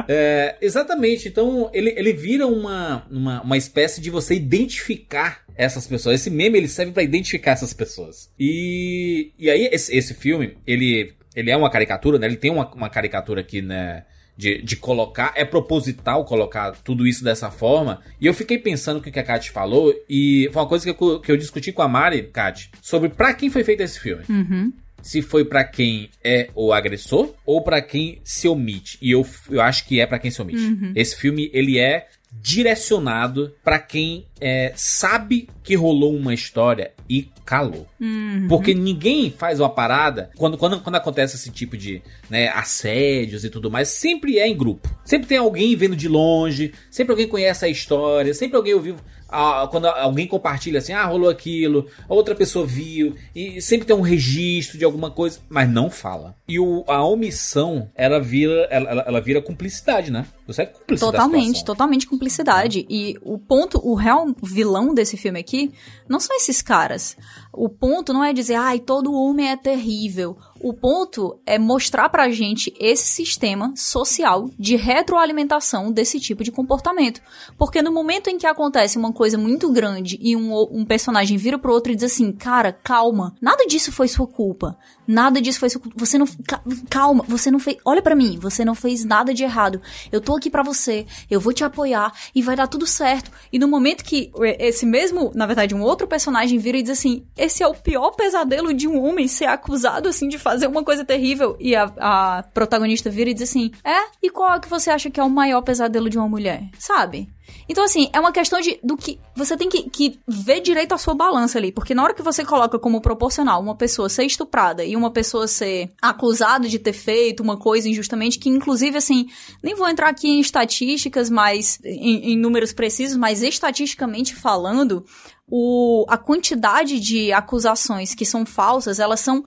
É, 0.08 0.56
exatamente. 0.62 1.28
Então, 1.28 1.70
ele, 1.74 1.94
ele 1.96 2.14
vira 2.14 2.46
uma, 2.48 3.06
uma, 3.10 3.42
uma 3.42 3.58
espécie 3.58 4.02
de 4.02 4.10
você 4.10 4.36
identificar 4.36 5.44
essas 5.56 5.86
pessoas. 5.88 6.16
Esse 6.22 6.30
meme, 6.30 6.58
ele 6.58 6.68
serve 6.68 6.92
pra 6.92 7.04
identificar 7.04 7.52
essas 7.52 7.74
pessoas. 7.74 8.30
E, 8.40 9.32
e 9.38 9.50
aí, 9.50 9.70
esse, 9.72 9.96
esse 9.96 10.14
filme, 10.14 10.58
ele, 10.66 11.14
ele 11.40 11.52
é 11.52 11.58
uma 11.58 11.70
caricatura, 11.70 12.20
né? 12.20 12.28
Ele 12.28 12.36
tem 12.38 12.52
uma, 12.52 12.70
uma 12.74 12.90
caricatura 12.90 13.42
aqui, 13.42 13.62
né? 13.62 14.04
De, 14.38 14.62
de 14.62 14.78
colocar, 14.78 15.34
é 15.36 15.44
proposital 15.44 16.24
colocar 16.24 16.72
tudo 16.84 17.06
isso 17.06 17.24
dessa 17.26 17.52
forma. 17.52 18.02
E 18.22 18.26
eu 18.26 18.34
fiquei 18.34 18.58
pensando 18.58 18.98
o 18.98 19.02
que 19.02 19.20
a 19.20 19.24
Kat 19.24 19.52
falou, 19.52 19.94
e 20.10 20.50
foi 20.54 20.62
uma 20.62 20.68
coisa 20.70 20.94
que 20.94 21.04
eu, 21.04 21.20
que 21.20 21.30
eu 21.30 21.36
discuti 21.36 21.74
com 21.74 21.82
a 21.82 21.90
Mari, 21.90 22.24
Kat, 22.24 22.72
sobre 22.82 23.10
pra 23.10 23.34
quem 23.34 23.50
foi 23.50 23.66
feito 23.66 23.82
esse 23.82 24.00
filme 24.00 24.24
Uhum. 24.30 24.72
se 25.02 25.22
foi 25.22 25.44
pra 25.44 25.66
quem 25.66 26.10
é 26.24 26.50
o 26.56 26.72
agressor 26.72 27.34
ou 27.46 27.62
pra 27.62 27.82
quem 27.82 28.22
se 28.24 28.48
omite. 28.48 28.98
E 29.02 29.12
eu, 29.12 29.26
eu 29.50 29.60
acho 29.62 29.86
que 29.86 30.00
é 30.00 30.06
pra 30.06 30.18
quem 30.20 30.32
se 30.32 30.42
omite. 30.42 30.62
Uhum. 30.62 30.94
Esse 30.96 31.18
filme 31.18 31.50
ele 31.54 31.78
é 31.78 32.08
direcionado 32.32 33.54
pra 33.64 33.80
quem 33.80 34.26
é, 34.40 34.72
sabe 34.76 35.50
que 35.64 35.76
rolou 35.76 36.16
uma 36.16 36.34
história 36.34 36.92
e 37.10 37.28
calou. 37.46 37.88
Uhum. 38.00 38.46
Porque 38.48 38.74
ninguém 38.74 39.32
faz 39.32 39.60
uma 39.60 39.70
parada 39.70 40.30
quando, 40.38 40.58
quando, 40.58 40.80
quando 40.82 40.96
acontece 40.96 41.36
esse 41.36 41.50
tipo 41.52 41.76
de 41.78 42.02
né, 42.30 42.50
assédios 42.50 43.44
e 43.44 43.50
tudo 43.50 43.72
mais, 43.72 43.90
sempre 43.90 44.38
é 44.40 44.48
em 44.48 44.56
grupo. 44.56 44.90
Sempre 45.04 45.28
tem 45.28 45.38
alguém 45.38 45.76
vendo 45.76 45.96
de 45.96 46.08
longe, 46.08 46.74
sempre 46.92 47.12
alguém 47.14 47.28
conhece 47.28 47.66
a 47.66 47.70
história, 47.70 48.34
sempre 48.34 48.58
alguém 48.58 48.74
ouviu. 48.74 48.96
ah, 49.28 49.68
quando 49.72 49.88
alguém 49.88 50.28
compartilha 50.28 50.80
assim, 50.80 50.94
ah, 50.94 51.06
rolou 51.06 51.30
aquilo, 51.30 51.88
a 52.08 52.14
outra 52.14 52.36
pessoa 52.36 52.66
viu, 52.66 53.16
e 53.36 53.62
sempre 53.62 53.86
tem 53.88 53.96
um 53.96 54.02
registro 54.02 54.78
de 54.78 54.86
alguma 54.86 55.10
coisa, 55.12 55.40
mas 55.50 55.70
não 55.70 55.90
fala. 55.90 56.36
E 56.48 56.60
o, 56.60 56.84
a 56.88 57.04
omissão, 57.04 57.90
ela 57.96 58.20
vira, 58.20 58.68
ela, 58.72 58.90
ela- 58.90 59.04
ela 59.08 59.22
vira 59.22 59.42
cumplicidade, 59.42 60.12
né? 60.12 60.26
Você 60.50 60.64
é 60.64 60.66
cúmplice 60.66 61.00
Totalmente, 61.00 61.64
totalmente 61.64 62.08
cumplicidade. 62.08 62.84
E 62.90 63.16
o 63.22 63.38
ponto, 63.38 63.80
o 63.84 63.94
real 63.94 64.26
vilão 64.42 64.96
desse 64.96 65.16
filme 65.16 65.40
aqui, 65.40 65.72
não 66.08 66.20
são 66.20 66.36
esses 66.36 66.60
caras. 66.60 67.16
O 67.54 67.70
ponto 67.70 68.12
não 68.12 68.24
é 68.24 68.34
dizer, 68.34 68.56
ai, 68.56 68.80
todo 68.80 69.14
homem 69.14 69.50
é 69.50 69.56
terrível. 69.56 70.36
O 70.60 70.74
ponto 70.74 71.40
é 71.46 71.60
mostrar 71.60 72.10
pra 72.10 72.32
gente 72.32 72.74
esse 72.80 73.06
sistema 73.06 73.74
social 73.76 74.50
de 74.58 74.76
retroalimentação 74.76 75.92
desse 75.92 76.20
tipo 76.20 76.44
de 76.44 76.52
comportamento. 76.52 77.22
Porque 77.58 77.82
no 77.82 77.94
momento 77.94 78.30
em 78.30 78.38
que 78.38 78.48
acontece 78.48 78.98
uma 78.98 79.14
coisa 79.14 79.38
muito 79.38 79.72
grande 79.72 80.18
e 80.20 80.36
um, 80.36 80.52
um 80.72 80.84
personagem 80.84 81.38
vira 81.38 81.60
pro 81.60 81.72
outro 81.72 81.92
e 81.92 81.96
diz 81.96 82.12
assim, 82.12 82.32
cara, 82.32 82.74
calma, 82.74 83.36
nada 83.40 83.68
disso 83.68 83.92
foi 83.92 84.08
sua 84.08 84.26
culpa. 84.26 84.78
Nada 85.12 85.42
disso 85.42 85.60
foi. 85.60 85.70
Você 85.96 86.20
não. 86.20 86.28
ca- 86.48 86.62
Calma, 86.88 87.26
você 87.28 87.50
não 87.50 87.58
fez. 87.60 87.78
Olha 87.84 88.00
pra 88.02 88.16
mim, 88.16 88.38
você 88.40 88.64
não 88.64 88.76
fez 88.76 89.04
nada 89.04 89.34
de 89.34 89.44
errado. 89.44 89.82
Eu 90.12 90.22
tô 90.22 90.36
aqui 90.36 90.52
pra 90.52 90.62
você, 90.62 91.08
eu 91.32 91.40
vou 91.40 91.52
te 91.52 91.64
apoiar 91.64 92.14
e 92.36 92.44
vai 92.44 92.56
dar 92.56 92.68
tudo 92.68 92.86
certo. 92.86 93.32
E 93.52 93.58
no 93.58 93.68
momento 93.68 94.04
que 94.04 94.32
esse 94.60 94.86
mesmo, 94.86 95.32
na 95.34 95.48
verdade, 95.48 95.74
um 95.74 95.82
outro 95.82 96.06
personagem 96.08 96.60
vira 96.60 96.78
e 96.78 96.84
diz 96.84 96.92
assim: 96.92 97.26
esse 97.36 97.64
é 97.64 97.68
o 97.68 97.74
pior 97.74 98.12
pesadelo 98.12 98.72
de 98.72 98.88
um 98.88 99.04
homem 99.04 99.28
ser 99.28 99.46
acusado 99.46 100.08
assim 100.08 100.28
de 100.28 100.38
fazer 100.38 100.68
uma 100.68 100.84
coisa 100.84 101.04
terrível. 101.04 101.58
E 101.60 101.76
a, 101.76 101.92
a 102.00 102.44
protagonista 102.54 103.10
vira 103.10 103.32
e 103.32 103.34
diz 103.34 103.50
assim: 103.50 103.72
é? 103.84 104.10
E 104.22 104.30
qual 104.30 104.54
é 104.54 104.60
que 104.60 104.70
você 104.70 104.92
acha 104.92 105.10
que 105.10 105.20
é 105.20 105.24
o 105.24 105.30
maior 105.30 105.62
pesadelo 105.64 106.08
de 106.08 106.20
uma 106.20 106.30
mulher? 106.30 106.70
Sabe? 106.78 107.28
Então, 107.68 107.84
assim, 107.84 108.10
é 108.14 108.20
uma 108.20 108.32
questão 108.32 108.60
de 108.60 108.80
do 108.84 108.98
que 108.98 109.20
você 109.36 109.56
tem 109.56 109.70
que, 109.70 109.90
que 109.90 110.20
ver 110.28 110.62
direito 110.62 110.94
a 110.94 110.98
sua 110.98 111.14
balança 111.14 111.58
ali. 111.58 111.72
Porque 111.72 111.94
na 111.94 112.04
hora 112.04 112.14
que 112.14 112.22
você 112.22 112.44
coloca 112.44 112.80
como 112.80 113.02
proporcional 113.02 113.62
uma 113.62 113.76
pessoa 113.76 114.10
ser 114.10 114.26
estuprada 114.26 114.84
e 114.84 114.96
uma 114.96 115.12
pessoa 115.12 115.48
ser 115.48 115.92
acusada 116.02 116.68
de 116.68 116.80
ter 116.80 116.94
feito 116.94 117.42
uma 117.42 117.58
coisa 117.58 117.88
injustamente, 117.88 118.40
que 118.40 118.50
inclusive, 118.50 118.98
assim, 118.98 119.28
nem 119.62 119.76
vou 119.76 119.88
entrar 119.88 120.10
aqui 120.10 120.28
em 120.28 120.40
estatísticas, 120.40 121.30
mas 121.30 121.80
em, 121.84 122.34
em 122.34 122.38
números 122.38 122.74
precisos, 122.74 123.18
mas 123.18 123.42
estatisticamente 123.42 124.36
falando, 124.36 125.06
o, 125.52 126.06
a 126.08 126.18
quantidade 126.18 127.00
de 127.00 127.32
acusações 127.32 128.14
que 128.14 128.26
são 128.26 128.46
falsas, 128.46 129.00
elas 129.00 129.20
são 129.20 129.44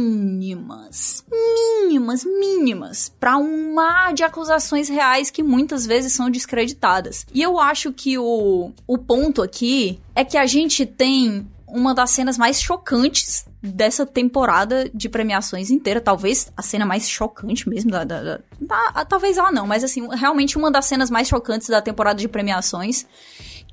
mínimas. 0.00 1.24
Mínimas, 1.30 2.24
mínimas. 2.24 3.12
Pra 3.20 3.36
um 3.36 3.74
mar 3.74 4.12
de 4.14 4.22
acusações 4.22 4.88
reais 4.88 5.30
que 5.30 5.42
muitas 5.42 5.86
vezes 5.86 6.12
são 6.12 6.30
descreditadas. 6.30 7.26
E 7.32 7.42
eu 7.42 7.58
acho 7.58 7.92
que 7.92 8.18
o, 8.18 8.72
o 8.86 8.98
ponto 8.98 9.42
aqui 9.42 10.00
é 10.14 10.24
que 10.24 10.36
a 10.36 10.46
gente 10.46 10.84
tem 10.86 11.46
uma 11.66 11.94
das 11.94 12.10
cenas 12.10 12.36
mais 12.36 12.60
chocantes 12.60 13.44
dessa 13.62 14.04
temporada 14.04 14.90
de 14.92 15.08
premiações 15.08 15.70
inteira. 15.70 16.00
Talvez 16.00 16.50
a 16.56 16.62
cena 16.62 16.84
mais 16.84 17.08
chocante 17.08 17.68
mesmo 17.68 17.90
da. 17.92 18.02
da- 18.04 18.22
da- 18.22 18.40
da- 18.60 19.04
talvez 19.04 19.36
ela 19.38 19.52
não, 19.52 19.66
mas 19.66 19.84
assim, 19.84 20.08
realmente 20.14 20.58
uma 20.58 20.70
das 20.70 20.86
cenas 20.86 21.10
mais 21.10 21.28
chocantes 21.28 21.68
da 21.68 21.80
temporada 21.80 22.18
de 22.18 22.26
premiações. 22.28 23.06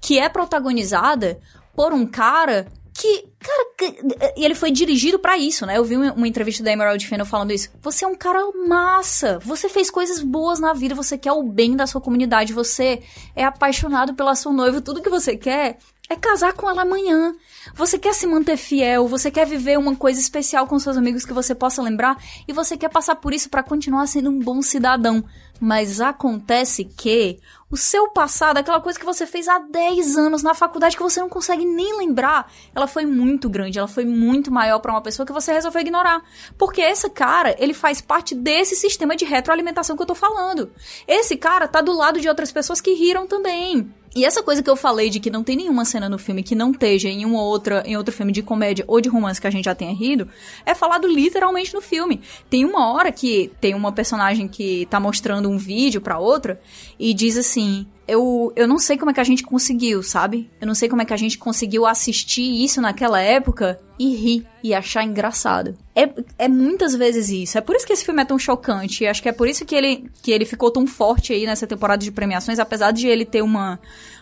Que 0.02 0.20
é 0.20 0.30
protagonizada 0.30 1.40
por 1.76 1.94
um 1.94 2.06
cara 2.06 2.68
que. 2.98 3.26
Cara, 3.40 4.34
e 4.36 4.44
ele 4.44 4.56
foi 4.56 4.72
dirigido 4.72 5.20
pra 5.20 5.38
isso, 5.38 5.66
né? 5.66 5.78
Eu 5.78 5.86
vi 5.86 5.96
uma, 5.96 6.12
uma 6.14 6.28
entrevista 6.28 6.64
da 6.64 6.72
Emerald 6.72 7.06
Fennel 7.06 7.26
falando 7.26 7.52
isso. 7.52 7.70
Você 7.82 8.04
é 8.04 8.08
um 8.08 8.16
cara 8.16 8.40
massa. 8.68 9.40
Você 9.44 9.70
fez 9.70 9.92
coisas 9.92 10.22
boas 10.22 10.60
na 10.60 10.74
vida. 10.74 10.96
Você 10.96 11.18
quer 11.18 11.32
o 11.32 11.44
bem 11.44 11.76
da 11.76 11.86
sua 11.86 12.02
comunidade. 12.02 12.54
Você 12.54 13.04
é 13.36 13.44
apaixonado 13.44 14.16
pela 14.16 14.36
sua 14.36 14.52
noiva. 14.52 14.82
Tudo 14.82 15.02
que 15.02 15.10
você 15.10 15.38
quer 15.38 15.78
é 16.10 16.16
casar 16.16 16.54
com 16.54 16.70
ela 16.70 16.84
amanhã. 16.84 17.36
Você 17.76 17.98
quer 17.98 18.14
se 18.14 18.26
manter 18.26 18.58
fiel, 18.58 19.08
você 19.08 19.30
quer 19.30 19.46
viver 19.46 19.78
uma 19.78 19.96
coisa 19.96 20.20
especial 20.20 20.68
com 20.68 20.80
seus 20.80 20.98
amigos 20.98 21.26
que 21.26 21.34
você 21.34 21.54
possa 21.54 21.82
lembrar 21.82 22.18
e 22.48 22.54
você 22.54 22.78
quer 22.78 22.90
passar 22.90 23.16
por 23.16 23.34
isso 23.34 23.50
pra 23.50 23.64
continuar 23.64 24.08
sendo 24.08 24.30
um 24.30 24.40
bom 24.40 24.62
cidadão. 24.62 25.24
Mas 25.60 26.00
acontece 26.00 26.86
que 26.86 27.40
o 27.70 27.76
seu 27.76 28.10
passado, 28.12 28.58
aquela 28.58 28.80
coisa 28.80 28.98
que 28.98 29.06
você 29.06 29.26
fez 29.26 29.48
há 29.48 29.60
10 29.60 30.16
anos 30.16 30.44
na 30.44 30.54
faculdade 30.54 30.96
que 30.96 31.02
você 31.02 31.20
não 31.20 31.28
consegue 31.28 31.66
nem 31.66 31.98
lembrar, 31.98 32.52
ela 32.74 32.88
foi 32.88 33.06
muito 33.06 33.50
grande, 33.50 33.80
ela 33.80 33.88
foi 33.88 34.06
muito 34.06 34.52
maior 34.52 34.80
pra 34.80 34.92
uma 34.92 35.02
pessoa 35.02 35.26
que 35.26 35.34
você 35.34 35.52
resolveu 35.52 35.82
ignorar. 35.82 36.22
Porque 36.58 36.80
esse 36.80 37.10
cara, 37.10 37.56
ele 37.60 37.74
faz 37.74 38.02
parte 38.02 38.36
desse 38.36 38.76
sistema 38.76 39.16
de 39.16 39.26
retroalimentação 39.26 39.96
que 39.96 40.02
eu 40.02 40.08
tô 40.08 40.16
falando. 40.16 40.72
Esse 41.08 41.36
cara 41.36 41.68
tá 41.68 41.82
do 41.82 41.92
lado 41.92 42.22
de 42.22 42.30
outras 42.30 42.52
pessoas 42.52 42.80
que 42.80 42.94
riram 42.94 43.28
também. 43.28 43.92
E 44.18 44.26
essa 44.26 44.42
coisa 44.42 44.64
que 44.64 44.70
eu 44.70 44.76
falei 44.76 45.12
de 45.12 45.20
que 45.20 45.30
não 45.30 45.44
tem 45.44 45.56
nenhuma 45.56 45.86
cena 45.86 46.10
no 46.10 46.18
filme 46.18 46.42
que 46.42 46.56
não 46.56 46.72
esteja 46.72 47.08
em 47.08 47.24
uma 47.24 47.40
outra, 47.40 47.84
em 47.86 47.96
outro 47.96 48.12
filme 48.12 48.32
de 48.32 48.42
comédia 48.42 48.84
ou 48.88 49.00
de 49.00 49.08
romance 49.08 49.40
que 49.40 49.46
a 49.46 49.52
gente 49.52 49.66
já 49.66 49.76
tenha 49.76 49.94
rido, 49.94 50.28
é 50.66 50.74
falado 50.74 51.08
literalmente 51.08 51.72
no 51.72 51.82
filme. 51.82 52.20
Tem 52.50 52.66
uma 52.66 52.92
hora 52.92 53.12
que 53.12 53.52
tem 53.62 53.76
uma 53.76 53.92
personagem 53.92 54.48
que 54.48 54.88
tá 54.90 55.00
mostrando 55.00 55.48
um 55.48 55.56
vídeo 55.60 56.02
pra 56.02 56.18
outra 56.18 56.60
e 56.98 57.14
diz 57.14 57.38
assim: 57.38 57.86
eu, 58.08 58.54
eu 58.56 58.68
não 58.68 58.80
sei 58.80 58.98
como 58.98 59.12
é 59.12 59.14
que 59.14 59.20
a 59.20 59.24
gente 59.24 59.44
conseguiu, 59.44 60.02
sabe? 60.02 60.50
Eu 60.62 60.66
não 60.66 60.74
sei 60.74 60.88
como 60.88 61.02
é 61.02 61.06
que 61.06 61.14
a 61.14 61.18
gente 61.18 61.38
conseguiu 61.38 61.86
assistir 61.86 62.64
isso 62.64 62.80
naquela 62.80 63.20
época 63.20 63.80
e 64.00 64.16
rir 64.16 64.48
e 64.64 64.74
achar 64.74 65.04
engraçado. 65.04 65.76
É, 65.94 66.10
é 66.38 66.48
muitas 66.48 66.96
vezes 66.96 67.30
isso. 67.30 67.58
É 67.58 67.62
por 67.62 67.76
isso 67.76 67.86
que 67.86 67.92
esse 67.92 68.06
filme 68.06 68.22
é 68.22 68.26
tão 68.26 68.40
chocante. 68.40 69.04
E 69.04 69.08
acho 69.08 69.22
que 69.22 69.28
é 69.28 69.34
por 69.34 69.48
isso 69.48 69.66
que 69.66 69.76
ele, 69.76 70.10
que 70.22 70.32
ele 70.32 70.46
ficou 70.46 70.72
tão 70.72 70.88
forte 70.88 71.34
aí 71.34 71.46
nessa 71.46 71.68
temporada 71.68 72.02
de 72.04 72.12
premiações, 72.12 72.60
apesar 72.60 72.92
de 72.92 73.08
ele 73.08 73.26
ter 73.26 73.42
uma, 73.42 73.78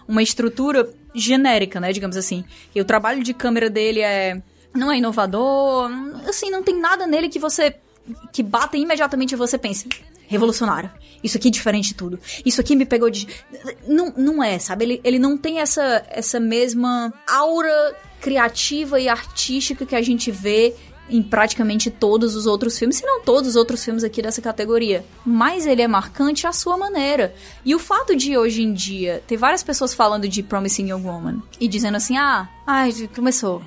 uma 0.08 0.24
estrutura 0.24 0.90
genérica, 1.14 1.80
né? 1.80 1.94
Digamos 1.94 2.18
assim. 2.18 2.44
E 2.74 2.82
o 2.82 2.86
trabalho 2.86 3.24
de 3.24 3.34
câmera 3.34 3.70
dele 3.70 4.02
é. 4.02 4.42
Não 4.74 4.92
é 4.92 4.98
inovador, 4.98 5.90
assim, 6.28 6.50
não 6.50 6.62
tem 6.62 6.78
nada 6.78 7.08
nele 7.08 7.30
que 7.30 7.40
você. 7.40 7.76
que 8.34 8.44
bata 8.44 8.76
imediatamente 8.76 9.34
e 9.34 9.38
você 9.38 9.58
pense. 9.58 9.88
Revolucionário. 10.28 10.92
Isso 11.24 11.38
aqui 11.38 11.48
é 11.48 11.52
diferente 11.52 11.90
de 11.90 11.96
tudo. 11.96 12.20
Isso 12.46 12.62
aqui 12.62 12.76
me 12.76 12.86
pegou 12.86 13.10
de. 13.10 13.28
Não, 13.88 14.14
não 14.16 14.44
é, 14.44 14.60
sabe? 14.60 14.86
Ele, 14.86 15.02
ele 15.04 15.20
não 15.20 15.38
tem 15.38 15.60
essa, 15.60 16.06
essa 16.10 16.40
mesma 16.40 17.14
aura 17.28 17.96
criativa 18.22 19.00
e 19.00 19.08
artística 19.08 19.86
que 19.86 19.96
a 19.96 20.02
gente 20.02 20.32
vê 20.32 20.76
em 21.10 21.22
praticamente 21.22 21.92
todos 21.92 22.36
os 22.36 22.46
outros 22.46 22.78
filmes, 22.78 22.98
se 22.98 23.06
não 23.06 23.22
todos 23.22 23.52
os 23.52 23.56
outros 23.56 23.84
filmes 23.84 24.04
aqui 24.04 24.22
dessa 24.22 24.42
categoria. 24.42 25.06
Mas 25.26 25.66
ele 25.66 25.82
é 25.82 25.88
marcante 25.88 26.48
à 26.48 26.52
sua 26.52 26.78
maneira. 26.78 27.34
E 27.64 27.76
o 27.76 27.80
fato 27.80 28.16
de 28.16 28.38
hoje 28.38 28.64
em 28.64 28.74
dia 28.74 29.24
ter 29.28 29.38
várias 29.38 29.64
pessoas 29.64 29.94
falando 29.94 30.28
de 30.28 30.42
Promising 30.42 30.90
Young 30.90 31.04
Woman 31.04 31.44
e 31.60 31.68
dizendo 31.68 31.98
assim: 31.98 32.18
ah, 32.18 32.50
ai, 32.66 32.92
começou. 33.16 33.62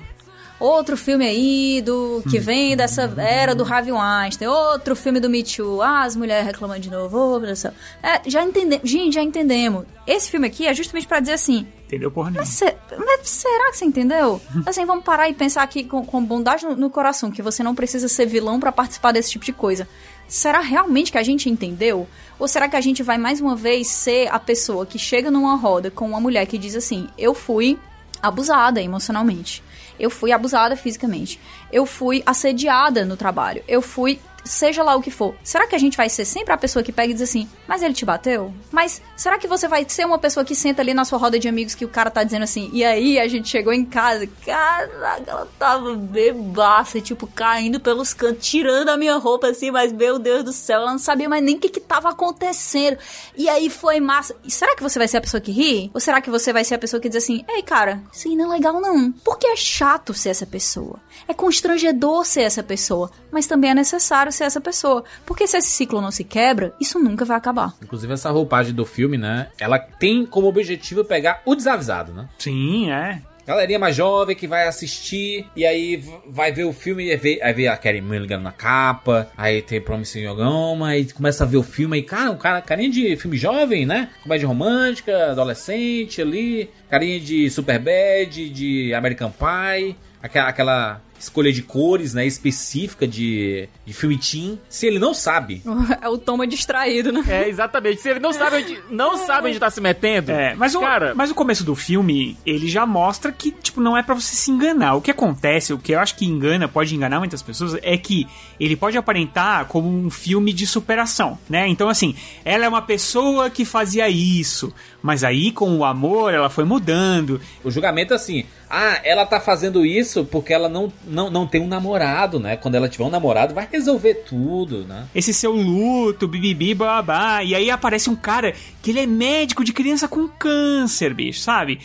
Outro 0.59 0.97
filme 0.97 1.25
aí 1.25 1.81
do 1.81 2.21
que 2.29 2.37
vem 2.37 2.75
dessa 2.75 3.03
era 3.17 3.55
do 3.55 3.63
Harvey 3.63 3.93
Weinstein, 3.93 4.47
outro 4.49 4.93
filme 4.95 5.19
do 5.19 5.29
Me 5.29 5.41
Too, 5.41 5.81
ah, 5.81 6.03
as 6.03 6.17
mulheres 6.17 6.45
reclamando 6.45 6.81
de 6.81 6.91
novo, 6.91 7.17
oh, 7.17 7.29
meu 7.39 7.47
Deus 7.47 7.59
do 7.59 7.61
céu. 7.61 7.71
É, 8.03 8.21
já 8.29 8.43
entendemos, 8.43 8.89
gente, 8.89 9.13
já 9.13 9.23
entendemos. 9.23 9.85
Esse 10.05 10.29
filme 10.29 10.47
aqui 10.47 10.67
é 10.67 10.73
justamente 10.73 11.07
pra 11.07 11.19
dizer 11.21 11.33
assim, 11.33 11.65
Entendeu 11.85 12.11
porra 12.11 12.29
nenhuma. 12.29 12.45
mas, 12.45 12.49
cê- 12.55 12.75
mas 12.97 13.29
será 13.29 13.71
que 13.71 13.77
você 13.77 13.85
entendeu? 13.85 14.39
Assim, 14.67 14.85
vamos 14.85 15.03
parar 15.03 15.27
e 15.29 15.33
pensar 15.33 15.63
aqui 15.63 15.83
com, 15.83 16.05
com 16.05 16.23
bondade 16.23 16.63
no, 16.65 16.75
no 16.75 16.89
coração, 16.89 17.31
que 17.31 17.41
você 17.41 17.63
não 17.63 17.73
precisa 17.73 18.07
ser 18.07 18.27
vilão 18.27 18.59
pra 18.59 18.71
participar 18.71 19.11
desse 19.11 19.31
tipo 19.31 19.43
de 19.45 19.53
coisa. 19.53 19.87
Será 20.27 20.59
realmente 20.59 21.11
que 21.11 21.17
a 21.17 21.23
gente 21.23 21.49
entendeu? 21.49 22.07
Ou 22.37 22.47
será 22.47 22.67
que 22.69 22.75
a 22.75 22.81
gente 22.81 23.01
vai 23.01 23.17
mais 23.17 23.41
uma 23.41 23.55
vez 23.55 23.87
ser 23.87 24.27
a 24.31 24.37
pessoa 24.39 24.85
que 24.85 24.99
chega 24.99 25.31
numa 25.31 25.55
roda 25.55 25.89
com 25.89 26.07
uma 26.09 26.19
mulher 26.19 26.45
que 26.45 26.59
diz 26.59 26.75
assim: 26.75 27.07
Eu 27.17 27.33
fui 27.33 27.79
abusada 28.21 28.81
emocionalmente. 28.81 29.63
Eu 29.99 30.09
fui 30.09 30.31
abusada 30.31 30.75
fisicamente. 30.75 31.39
Eu 31.71 31.85
fui 31.85 32.23
assediada 32.25 33.05
no 33.05 33.17
trabalho. 33.17 33.63
Eu 33.67 33.81
fui. 33.81 34.19
Seja 34.43 34.83
lá 34.83 34.95
o 34.95 35.01
que 35.01 35.11
for. 35.11 35.35
Será 35.43 35.67
que 35.67 35.75
a 35.75 35.79
gente 35.79 35.97
vai 35.97 36.09
ser 36.09 36.25
sempre 36.25 36.53
a 36.53 36.57
pessoa 36.57 36.83
que 36.83 36.91
pega 36.91 37.11
e 37.11 37.13
diz 37.13 37.23
assim, 37.23 37.47
mas 37.67 37.81
ele 37.81 37.93
te 37.93 38.05
bateu? 38.05 38.53
Mas 38.71 39.01
será 39.15 39.37
que 39.37 39.47
você 39.47 39.67
vai 39.67 39.85
ser 39.87 40.05
uma 40.05 40.17
pessoa 40.17 40.45
que 40.45 40.55
senta 40.55 40.81
ali 40.81 40.93
na 40.93 41.05
sua 41.05 41.17
roda 41.17 41.39
de 41.39 41.47
amigos 41.47 41.75
que 41.75 41.85
o 41.85 41.89
cara 41.89 42.09
tá 42.09 42.23
dizendo 42.23 42.43
assim, 42.43 42.69
e 42.73 42.83
aí 42.83 43.19
a 43.19 43.27
gente 43.27 43.49
chegou 43.49 43.73
em 43.73 43.85
casa, 43.85 44.27
caraca, 44.45 45.23
ela 45.27 45.47
tava 45.57 45.95
bebaça, 45.95 46.99
tipo, 47.01 47.27
caindo 47.27 47.79
pelos 47.79 48.13
cantos, 48.13 48.47
tirando 48.47 48.89
a 48.89 48.97
minha 48.97 49.17
roupa 49.17 49.47
assim, 49.47 49.71
mas 49.71 49.91
meu 49.91 50.19
Deus 50.19 50.43
do 50.43 50.53
céu, 50.53 50.81
ela 50.81 50.91
não 50.91 50.99
sabia 50.99 51.29
mais 51.29 51.43
nem 51.43 51.55
o 51.55 51.59
que 51.59 51.69
que 51.69 51.79
tava 51.79 52.09
acontecendo. 52.09 52.97
E 53.35 53.49
aí 53.49 53.69
foi 53.69 53.99
massa. 53.99 54.35
E 54.43 54.51
será 54.51 54.75
que 54.75 54.83
você 54.83 54.99
vai 54.99 55.07
ser 55.07 55.17
a 55.17 55.21
pessoa 55.21 55.41
que 55.41 55.51
ri? 55.51 55.91
Ou 55.93 55.99
será 55.99 56.21
que 56.21 56.29
você 56.29 56.51
vai 56.51 56.63
ser 56.63 56.75
a 56.75 56.79
pessoa 56.79 56.99
que 56.99 57.09
diz 57.09 57.23
assim, 57.23 57.43
ei 57.47 57.61
cara, 57.61 58.01
aí 58.25 58.35
não 58.35 58.45
é 58.51 58.55
legal 58.55 58.79
não. 58.79 59.11
Porque 59.23 59.47
é 59.47 59.55
chato 59.55 60.13
ser 60.13 60.29
essa 60.29 60.45
pessoa. 60.45 60.99
É 61.27 61.33
constrangedor 61.33 62.25
ser 62.25 62.41
essa 62.41 62.63
pessoa. 62.63 63.11
Mas 63.31 63.47
também 63.47 63.71
é 63.71 63.75
necessário 63.75 64.28
ser 64.31 64.45
essa 64.45 64.61
pessoa. 64.61 65.03
Porque 65.25 65.47
se 65.47 65.57
esse 65.57 65.69
ciclo 65.69 66.01
não 66.01 66.11
se 66.11 66.23
quebra, 66.23 66.73
isso 66.79 66.99
nunca 66.99 67.25
vai 67.25 67.37
acabar. 67.37 67.73
Inclusive, 67.81 68.13
essa 68.13 68.29
roupagem 68.29 68.73
do 68.73 68.85
filme, 68.85 69.17
né? 69.17 69.47
Ela 69.59 69.79
tem 69.79 70.25
como 70.25 70.47
objetivo 70.47 71.03
pegar 71.03 71.41
o 71.45 71.55
desavisado, 71.55 72.13
né? 72.13 72.27
Sim, 72.37 72.91
é. 72.91 73.21
Galerinha 73.49 73.79
mais 73.79 73.95
jovem 73.95 74.35
que 74.35 74.45
vai 74.45 74.67
assistir 74.67 75.47
e 75.55 75.65
aí 75.65 76.03
vai 76.27 76.51
ver 76.51 76.65
o 76.65 76.71
filme 76.71 77.11
e 77.11 77.17
vê, 77.17 77.39
aí 77.41 77.51
vê 77.51 77.67
a 77.67 77.75
Carrie 77.75 77.99
Mulligan 77.99 78.37
na 78.37 78.51
capa, 78.51 79.27
aí 79.35 79.59
tem 79.63 79.81
Promising 79.81 80.19
Young 80.19 80.39
Woman, 80.39 80.87
aí 80.87 81.11
começa 81.11 81.43
a 81.43 81.47
ver 81.47 81.57
o 81.57 81.63
filme 81.63 81.97
aí, 81.97 82.03
cara, 82.03 82.29
um 82.29 82.37
cara, 82.37 82.61
carinha 82.61 82.91
de 82.91 83.15
filme 83.17 83.37
jovem, 83.37 83.87
né? 83.87 84.09
Comédia 84.21 84.47
romântica, 84.47 85.31
adolescente 85.31 86.21
ali, 86.21 86.69
carinha 86.91 87.19
de 87.19 87.49
Superbad, 87.49 88.49
de 88.49 88.93
American 88.93 89.31
Pie, 89.31 89.95
aquela, 90.21 90.47
aquela 90.47 91.01
escolha 91.19 91.51
de 91.51 91.61
cores, 91.61 92.13
né, 92.13 92.25
específica 92.25 93.07
de, 93.07 93.67
de 93.85 93.93
filme 93.93 94.17
teen. 94.17 94.59
Se 94.69 94.87
ele 94.87 94.99
não 94.99 95.13
sabe, 95.13 95.61
É 96.01 96.07
o 96.07 96.17
Toma 96.17 96.45
distraído, 96.45 97.11
né? 97.11 97.23
É, 97.27 97.49
exatamente. 97.49 98.01
Se 98.01 98.09
ele 98.09 98.19
não 98.19 98.33
sabe 98.33 98.57
onde, 98.57 98.79
não 98.89 99.17
sabe 99.25 99.49
onde 99.49 99.59
tá 99.59 99.69
se 99.69 99.81
metendo. 99.81 100.31
É, 100.31 100.53
mas 100.55 100.75
o, 100.75 100.79
cara, 100.79 101.13
mas 101.15 101.31
o 101.31 101.35
começo 101.35 101.63
do 101.63 101.75
filme, 101.75 102.37
ele 102.45 102.67
já 102.67 102.85
mostra 102.85 103.31
que, 103.31 103.51
tipo, 103.51 103.81
não 103.81 103.97
é 103.97 104.03
pra 104.03 104.15
você 104.15 104.35
se 104.35 104.51
enganar. 104.51 104.95
O 104.95 105.01
que 105.01 105.11
acontece, 105.11 105.73
o 105.73 105.77
que 105.77 105.93
eu 105.93 105.99
acho 105.99 106.15
que 106.15 106.25
engana, 106.25 106.67
pode 106.67 106.95
enganar 106.95 107.19
muitas 107.19 107.41
pessoas, 107.41 107.77
é 107.81 107.97
que 107.97 108.27
ele 108.59 108.75
pode 108.75 108.97
aparentar 108.97 109.65
como 109.65 109.89
um 109.89 110.09
filme 110.09 110.53
de 110.53 110.67
superação, 110.67 111.37
né? 111.49 111.67
Então, 111.67 111.89
assim, 111.89 112.15
ela 112.43 112.65
é 112.65 112.69
uma 112.69 112.81
pessoa 112.81 113.49
que 113.49 113.65
fazia 113.65 114.09
isso, 114.09 114.73
mas 115.01 115.23
aí, 115.23 115.51
com 115.51 115.77
o 115.77 115.85
amor, 115.85 116.33
ela 116.33 116.49
foi 116.49 116.65
mudando. 116.65 117.39
O 117.63 117.71
julgamento 117.71 118.13
é 118.13 118.15
assim, 118.15 118.45
ah, 118.69 118.99
ela 119.03 119.25
tá 119.25 119.39
fazendo 119.39 119.85
isso 119.85 120.25
porque 120.25 120.53
ela 120.53 120.69
não, 120.69 120.91
não, 121.09 121.29
não 121.29 121.47
tem 121.47 121.61
um 121.61 121.67
namorado, 121.67 122.39
né? 122.39 122.55
Quando 122.55 122.75
ela 122.75 122.87
tiver 122.87 123.03
um 123.03 123.09
namorado, 123.09 123.53
vai 123.53 123.67
resolver 123.69 124.13
tudo, 124.27 124.85
né? 124.85 125.07
Esse 125.13 125.33
seu 125.33 125.51
luto, 125.51 126.27
bibibi, 126.27 126.73
babá. 126.73 127.43
E 127.43 127.55
aí 127.55 127.69
aparece 127.69 128.09
um 128.09 128.15
cara 128.15 128.53
que 128.81 128.91
ele 128.91 128.99
é 128.99 129.05
médico 129.07 129.63
de 129.63 129.73
criança 129.73 130.07
com 130.07 130.27
câncer, 130.27 131.13
bicho, 131.13 131.39
sabe? 131.39 131.79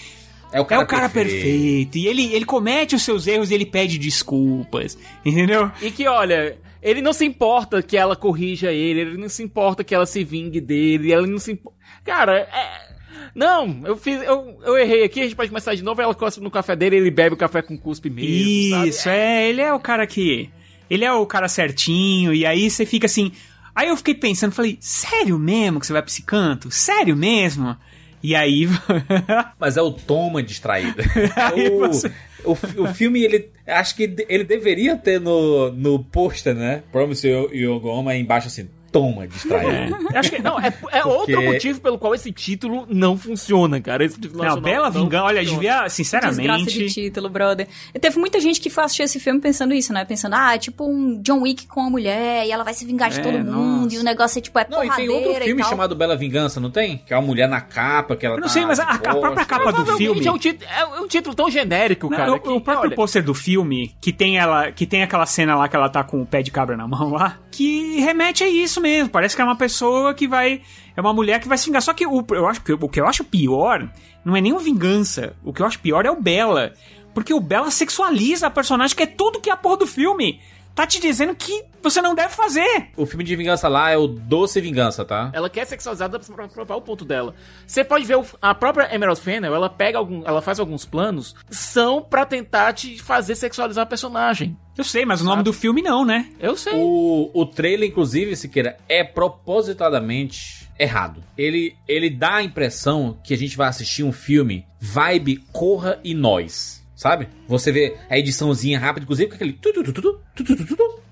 É 0.52 0.60
o 0.60 0.64
cara, 0.64 0.82
é 0.82 0.84
o 0.84 0.86
cara 0.86 1.08
perfeito. 1.08 1.98
E 1.98 2.06
ele, 2.06 2.32
ele 2.32 2.44
comete 2.44 2.94
os 2.94 3.02
seus 3.02 3.26
erros 3.26 3.50
e 3.50 3.54
ele 3.54 3.66
pede 3.66 3.98
desculpas. 3.98 4.96
Entendeu? 5.26 5.70
E 5.82 5.90
que, 5.90 6.06
olha, 6.06 6.56
ele 6.80 7.02
não 7.02 7.12
se 7.12 7.24
importa 7.24 7.82
que 7.82 7.96
ela 7.96 8.14
corrija 8.14 8.70
ele, 8.70 9.00
ele 9.00 9.16
não 9.16 9.28
se 9.28 9.42
importa 9.42 9.82
que 9.82 9.94
ela 9.94 10.06
se 10.06 10.22
vingue 10.22 10.60
dele, 10.60 11.12
ela 11.12 11.26
não 11.26 11.38
se 11.38 11.52
importa. 11.52 11.78
Cara, 12.04 12.38
é. 12.38 12.93
Não, 13.34 13.80
eu 13.84 13.96
fiz. 13.96 14.22
Eu, 14.22 14.58
eu 14.64 14.78
errei 14.78 15.02
aqui, 15.04 15.20
a 15.20 15.24
gente 15.24 15.34
pode 15.36 15.48
começar 15.50 15.74
de 15.74 15.82
novo, 15.82 16.00
ela 16.00 16.14
cospe 16.14 16.40
no 16.42 16.50
café 16.50 16.76
dele, 16.76 16.96
ele 16.96 17.10
bebe 17.10 17.34
o 17.34 17.38
café 17.38 17.62
com 17.62 17.76
cuspe 17.76 18.08
mesmo. 18.08 18.30
Isso, 18.30 19.02
sabe? 19.02 19.16
é, 19.16 19.48
ele 19.48 19.60
é 19.60 19.72
o 19.72 19.80
cara 19.80 20.06
que. 20.06 20.48
Ele 20.88 21.04
é 21.04 21.12
o 21.12 21.26
cara 21.26 21.48
certinho, 21.48 22.32
e 22.32 22.44
aí 22.46 22.70
você 22.70 22.86
fica 22.86 23.06
assim. 23.06 23.32
Aí 23.74 23.88
eu 23.88 23.96
fiquei 23.96 24.14
pensando, 24.14 24.52
falei, 24.52 24.78
sério 24.80 25.36
mesmo 25.38 25.80
que 25.80 25.86
você 25.86 25.92
vai 25.92 26.02
pra 26.02 26.10
esse 26.10 26.22
canto? 26.22 26.70
Sério 26.70 27.16
mesmo? 27.16 27.76
E 28.22 28.34
aí. 28.36 28.68
Mas 29.58 29.76
é 29.76 29.82
o 29.82 29.90
Toma 29.90 30.42
distraído. 30.42 31.02
Aí 31.36 31.68
o, 31.68 31.78
você- 31.88 32.10
o, 32.44 32.52
o 32.52 32.94
filme, 32.94 33.22
ele. 33.22 33.50
Acho 33.66 33.96
que 33.96 34.14
ele 34.28 34.44
deveria 34.44 34.96
ter 34.96 35.20
no, 35.20 35.70
no 35.72 35.98
pôster, 36.04 36.54
né? 36.54 36.82
Promise 36.92 37.26
Young 37.28 37.80
Woman 37.82 38.16
embaixo 38.16 38.46
assim, 38.46 38.68
Toma 38.94 39.26
distraído. 39.26 39.96
É. 40.14 40.18
Acho 40.18 40.30
que, 40.30 40.40
não, 40.40 40.56
é, 40.60 40.72
é 40.92 41.04
outro 41.04 41.34
Porque- 41.34 41.52
motivo 41.52 41.80
pelo 41.80 41.98
qual 41.98 42.14
esse 42.14 42.30
título 42.30 42.86
não 42.88 43.18
funciona, 43.18 43.80
cara. 43.80 44.04
Esse 44.04 44.20
título 44.20 44.44
Não, 44.44 44.60
Bela 44.60 44.88
não 44.88 45.02
Vingança, 45.02 45.24
olha, 45.24 45.40
devia, 45.44 45.58
Desgraça 45.58 45.86
de 45.88 45.92
sinceramente. 45.94 46.86
título, 46.86 47.28
brother. 47.28 47.66
E 47.92 47.98
teve 47.98 48.18
muita 48.20 48.38
gente 48.38 48.60
que 48.60 48.70
foi 48.70 48.84
assistir 48.84 49.02
esse 49.02 49.18
filme 49.18 49.40
pensando 49.40 49.74
isso, 49.74 49.92
né? 49.92 50.04
Pensando, 50.04 50.34
ah, 50.34 50.54
é 50.54 50.58
tipo 50.58 50.88
um 50.88 51.20
John 51.22 51.42
Wick 51.42 51.66
com 51.66 51.80
a 51.80 51.90
mulher 51.90 52.46
e 52.46 52.52
ela 52.52 52.62
vai 52.62 52.72
se 52.72 52.84
vingar 52.86 53.10
de 53.10 53.18
É, 53.18 53.22
todo 53.22 53.32
mundo 53.38 53.82
nossa. 53.82 53.96
e 53.96 53.98
o 53.98 54.04
negócio 54.04 54.38
é 54.38 54.42
tipo, 54.42 54.58
é 54.60 54.66
Não, 54.70 54.78
e 54.78 54.90
tem 54.90 55.06
porradeira 55.08 55.12
outro 55.28 55.44
filme 55.44 55.64
chamado 55.64 55.96
Bela 55.96 56.16
Vingança, 56.16 56.60
não 56.60 56.70
tem? 56.70 56.98
Que 56.98 57.12
é 57.12 57.16
uma 57.16 57.26
mulher 57.26 57.48
na 57.48 57.60
capa, 57.60 58.14
que 58.14 58.24
ela 58.24 58.36
Eu 58.36 58.40
não 58.42 58.46
tá 58.46 58.52
sei, 58.52 58.64
mas 58.64 58.78
a, 58.78 58.84
a 58.90 58.98
própria 58.98 59.44
capa 59.44 59.72
do 59.72 59.84
filme. 59.96 60.24
É 60.24 60.30
um, 60.30 60.38
título, 60.38 60.70
é 60.70 60.84
um 61.00 61.08
título 61.08 61.34
tão 61.34 61.50
genérico, 61.50 62.08
Não, 62.08 62.16
cara. 62.16 62.32
o, 62.32 62.38
que, 62.38 62.48
o 62.48 62.60
próprio 62.60 62.86
olha, 62.90 62.94
pôster 62.96 63.24
do 63.24 63.34
filme, 63.34 63.92
que 64.00 64.12
tem 64.12 64.38
ela, 64.38 64.70
que 64.70 64.86
tem 64.86 65.02
aquela 65.02 65.26
cena 65.26 65.56
lá 65.56 65.68
que 65.68 65.74
ela 65.74 65.88
tá 65.88 66.04
com 66.04 66.22
o 66.22 66.26
pé 66.26 66.42
de 66.42 66.52
cabra 66.52 66.76
na 66.76 66.86
mão 66.86 67.10
lá, 67.10 67.38
que 67.54 68.00
remete 68.00 68.42
a 68.42 68.48
isso 68.48 68.80
mesmo. 68.80 69.08
Parece 69.08 69.36
que 69.36 69.40
é 69.40 69.44
uma 69.44 69.56
pessoa 69.56 70.12
que 70.12 70.26
vai. 70.26 70.60
É 70.96 71.00
uma 71.00 71.14
mulher 71.14 71.40
que 71.40 71.46
vai 71.46 71.56
se 71.56 71.66
vingar. 71.66 71.82
Só 71.82 71.92
que 71.92 72.04
o, 72.04 72.24
eu 72.30 72.48
acho 72.48 72.60
que 72.62 72.72
o 72.72 72.88
que 72.88 73.00
eu 73.00 73.06
acho 73.06 73.22
pior 73.22 73.88
não 74.24 74.36
é 74.36 74.40
nem 74.40 74.52
o 74.52 74.58
vingança. 74.58 75.36
O 75.44 75.52
que 75.52 75.62
eu 75.62 75.66
acho 75.66 75.78
pior 75.78 76.04
é 76.04 76.10
o 76.10 76.20
Bella. 76.20 76.74
Porque 77.14 77.32
o 77.32 77.38
Bella 77.38 77.70
sexualiza 77.70 78.48
a 78.48 78.50
personagem, 78.50 78.96
que 78.96 79.04
é 79.04 79.06
tudo 79.06 79.40
que 79.40 79.48
é 79.48 79.52
a 79.52 79.56
porra 79.56 79.76
do 79.78 79.86
filme. 79.86 80.40
Tá 80.74 80.86
te 80.86 81.00
dizendo 81.00 81.34
que 81.36 81.64
você 81.82 82.02
não 82.02 82.14
deve 82.14 82.34
fazer. 82.34 82.88
O 82.96 83.06
filme 83.06 83.22
de 83.22 83.36
vingança 83.36 83.68
lá 83.68 83.90
é 83.90 83.96
o 83.96 84.08
Doce 84.08 84.60
Vingança, 84.60 85.04
tá? 85.04 85.30
Ela 85.32 85.48
quer 85.48 85.64
sexualizada 85.66 86.18
pra 86.18 86.48
provar 86.48 86.74
o 86.76 86.82
ponto 86.82 87.04
dela. 87.04 87.34
Você 87.66 87.84
pode 87.84 88.04
ver 88.04 88.16
o- 88.16 88.24
a 88.42 88.54
própria 88.54 88.92
Emerald 88.92 89.20
Fennel, 89.20 89.54
ela 89.54 89.70
pega 89.70 89.98
algum, 89.98 90.22
ela 90.26 90.42
faz 90.42 90.58
alguns 90.58 90.84
planos, 90.84 91.34
são 91.48 92.02
pra 92.02 92.26
tentar 92.26 92.72
te 92.72 93.00
fazer 93.00 93.36
sexualizar 93.36 93.84
a 93.84 93.86
personagem. 93.86 94.56
Eu 94.76 94.82
sei, 94.82 95.04
mas 95.04 95.20
o 95.20 95.24
nome 95.24 95.44
do 95.44 95.52
filme 95.52 95.80
não, 95.80 96.04
né? 96.04 96.28
Eu 96.40 96.56
sei. 96.56 96.72
O, 96.74 97.30
o 97.32 97.46
trailer, 97.46 97.88
inclusive, 97.88 98.34
Siqueira, 98.34 98.76
é 98.88 99.04
propositadamente 99.04 100.68
errado. 100.78 101.22
Ele, 101.38 101.76
ele 101.86 102.10
dá 102.10 102.36
a 102.36 102.42
impressão 102.42 103.16
que 103.22 103.32
a 103.32 103.38
gente 103.38 103.56
vai 103.56 103.68
assistir 103.68 104.02
um 104.02 104.12
filme 104.12 104.66
vibe 104.80 105.36
Corra 105.52 106.00
e 106.02 106.14
Nós 106.14 106.83
sabe? 106.94 107.28
Você 107.48 107.72
vê 107.72 107.96
a 108.08 108.18
ediçãozinha 108.18 108.78
rápida, 108.78 109.04
inclusive 109.04 109.28
com 109.28 109.34
aquele 109.36 109.52
tu, 109.52 109.72
tu, 109.72 109.92
tu, 109.92 110.20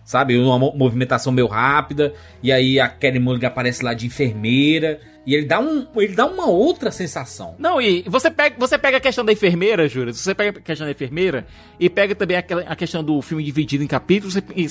sabe? 0.05 0.37
Uma 0.39 0.59
movimentação 0.59 1.33
meio 1.33 1.47
rápida, 1.47 2.13
e 2.43 2.53
aí 2.53 2.79
a 2.79 2.89
Kelly 2.89 3.19
Mulligan 3.19 3.49
aparece 3.49 3.85
lá 3.85 3.95
de 3.95 4.07
enfermeira, 4.07 5.01
e 5.25 5.35
ele 5.35 5.47
dá, 5.47 5.61
um, 5.61 5.87
ele 5.97 6.15
dá 6.15 6.27
uma 6.27 6.47
outra 6.47 6.91
sensação. 6.91 7.55
Não, 7.59 7.81
e 7.81 8.03
você 8.09 8.29
pega, 8.31 8.57
você 8.59 8.77
pega 8.77 8.97
a 8.97 9.01
questão 9.01 9.25
da 9.25 9.33
enfermeira, 9.33 9.89
Júlia, 9.89 10.13
você 10.13 10.35
pega 10.35 10.59
a 10.59 10.63
questão 10.63 10.87
da 10.87 10.91
enfermeira, 10.91 11.47
e 11.79 11.89
pega 11.89 12.15
também 12.15 12.37
aquela, 12.37 12.63
a 12.63 12.75
questão 12.75 13.05
do 13.05 13.21
filme 13.23 13.45
dividido 13.45 13.85
em 13.85 13.87
capítulos, 13.87 14.37
e, 14.37 14.67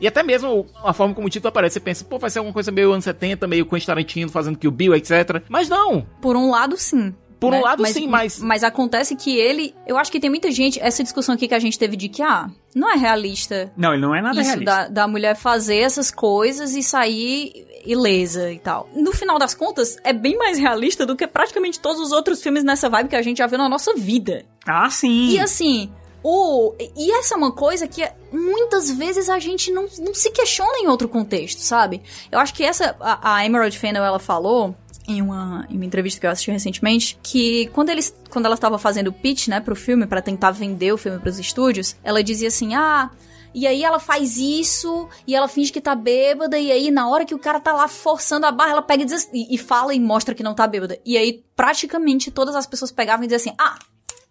e 0.00 0.06
até 0.06 0.22
mesmo 0.22 0.66
a 0.84 0.92
forma 0.92 1.14
como 1.14 1.26
o 1.26 1.30
título 1.30 1.48
aparece, 1.48 1.74
você 1.74 1.80
pensa, 1.80 2.04
pô, 2.04 2.18
vai 2.18 2.30
ser 2.30 2.40
alguma 2.40 2.52
coisa 2.52 2.72
meio 2.72 2.92
anos 2.92 3.04
70, 3.04 3.46
meio 3.46 3.64
com 3.64 3.78
Tarantino 3.78 4.30
fazendo 4.30 4.58
que 4.58 4.68
o 4.68 4.70
Bill, 4.70 4.94
etc. 4.94 5.42
Mas 5.48 5.68
não! 5.68 6.06
Por 6.20 6.36
um 6.36 6.50
lado, 6.50 6.76
sim. 6.76 7.14
Por 7.42 7.50
né? 7.50 7.58
um 7.58 7.62
lado, 7.62 7.84
sim, 7.86 8.06
mas. 8.06 8.38
Mas 8.38 8.62
acontece 8.62 9.16
que 9.16 9.36
ele. 9.36 9.74
Eu 9.84 9.98
acho 9.98 10.12
que 10.12 10.20
tem 10.20 10.30
muita 10.30 10.50
gente. 10.52 10.80
Essa 10.80 11.02
discussão 11.02 11.34
aqui 11.34 11.48
que 11.48 11.54
a 11.54 11.58
gente 11.58 11.76
teve 11.76 11.96
de 11.96 12.08
que, 12.08 12.22
ah, 12.22 12.48
não 12.72 12.88
é 12.88 12.96
realista. 12.96 13.72
Não, 13.76 13.92
ele 13.92 14.00
não 14.00 14.14
é 14.14 14.22
nada 14.22 14.40
isso 14.40 14.50
realista. 14.50 14.64
Da, 14.64 14.88
da 14.88 15.08
mulher 15.08 15.34
fazer 15.34 15.78
essas 15.78 16.10
coisas 16.10 16.76
e 16.76 16.82
sair 16.84 17.66
ilesa 17.84 18.52
e 18.52 18.60
tal. 18.60 18.88
No 18.94 19.12
final 19.12 19.40
das 19.40 19.54
contas, 19.54 19.96
é 20.04 20.12
bem 20.12 20.38
mais 20.38 20.56
realista 20.56 21.04
do 21.04 21.16
que 21.16 21.26
praticamente 21.26 21.80
todos 21.80 22.00
os 22.00 22.12
outros 22.12 22.40
filmes 22.40 22.62
nessa 22.62 22.88
vibe 22.88 23.08
que 23.08 23.16
a 23.16 23.22
gente 23.22 23.38
já 23.38 23.48
viu 23.48 23.58
na 23.58 23.68
nossa 23.68 23.94
vida. 23.94 24.44
Ah, 24.64 24.88
sim. 24.88 25.30
E 25.30 25.40
assim, 25.40 25.90
o. 26.22 26.74
E 26.96 27.10
essa 27.12 27.34
é 27.34 27.36
uma 27.36 27.50
coisa 27.50 27.88
que 27.88 28.08
muitas 28.30 28.90
vezes 28.90 29.28
a 29.28 29.40
gente 29.40 29.72
não, 29.72 29.86
não 29.98 30.14
se 30.14 30.30
questiona 30.30 30.78
em 30.78 30.86
outro 30.86 31.08
contexto, 31.08 31.58
sabe? 31.58 32.02
Eu 32.30 32.38
acho 32.38 32.54
que 32.54 32.62
essa. 32.62 32.96
A, 33.00 33.36
a 33.36 33.44
Emerald 33.44 33.76
Fennel, 33.76 34.04
ela 34.04 34.20
falou 34.20 34.74
em 35.12 35.22
uma, 35.22 35.66
em 35.70 35.76
uma 35.76 35.84
entrevista 35.84 36.20
que 36.20 36.26
eu 36.26 36.30
assisti 36.30 36.50
recentemente, 36.50 37.18
que 37.22 37.66
quando 37.68 37.90
eles 37.90 38.14
quando 38.30 38.46
ela 38.46 38.54
estava 38.54 38.78
fazendo 38.78 39.08
o 39.08 39.12
pitch, 39.12 39.48
né, 39.48 39.60
pro 39.60 39.76
filme 39.76 40.06
para 40.06 40.22
tentar 40.22 40.50
vender 40.50 40.92
o 40.92 40.98
filme 40.98 41.18
para 41.18 41.28
os 41.28 41.38
estúdios, 41.38 41.96
ela 42.02 42.22
dizia 42.22 42.48
assim: 42.48 42.74
"Ah, 42.74 43.10
e 43.54 43.66
aí 43.66 43.84
ela 43.84 43.98
faz 43.98 44.38
isso, 44.38 45.08
e 45.26 45.34
ela 45.34 45.46
finge 45.46 45.72
que 45.72 45.80
tá 45.80 45.94
bêbada, 45.94 46.58
e 46.58 46.72
aí 46.72 46.90
na 46.90 47.08
hora 47.08 47.24
que 47.24 47.34
o 47.34 47.38
cara 47.38 47.60
tá 47.60 47.72
lá 47.72 47.86
forçando 47.86 48.46
a 48.46 48.50
barra, 48.50 48.72
ela 48.72 48.82
pega 48.82 49.02
e, 49.02 49.06
diz, 49.06 49.28
e, 49.32 49.54
e 49.54 49.58
fala 49.58 49.94
e 49.94 50.00
mostra 50.00 50.34
que 50.34 50.42
não 50.42 50.54
tá 50.54 50.66
bêbada. 50.66 50.98
E 51.04 51.16
aí 51.16 51.44
praticamente 51.54 52.30
todas 52.30 52.56
as 52.56 52.66
pessoas 52.66 52.90
pegavam 52.90 53.24
e 53.24 53.28
diziam 53.28 53.36
assim: 53.36 53.54
"Ah, 53.58 53.78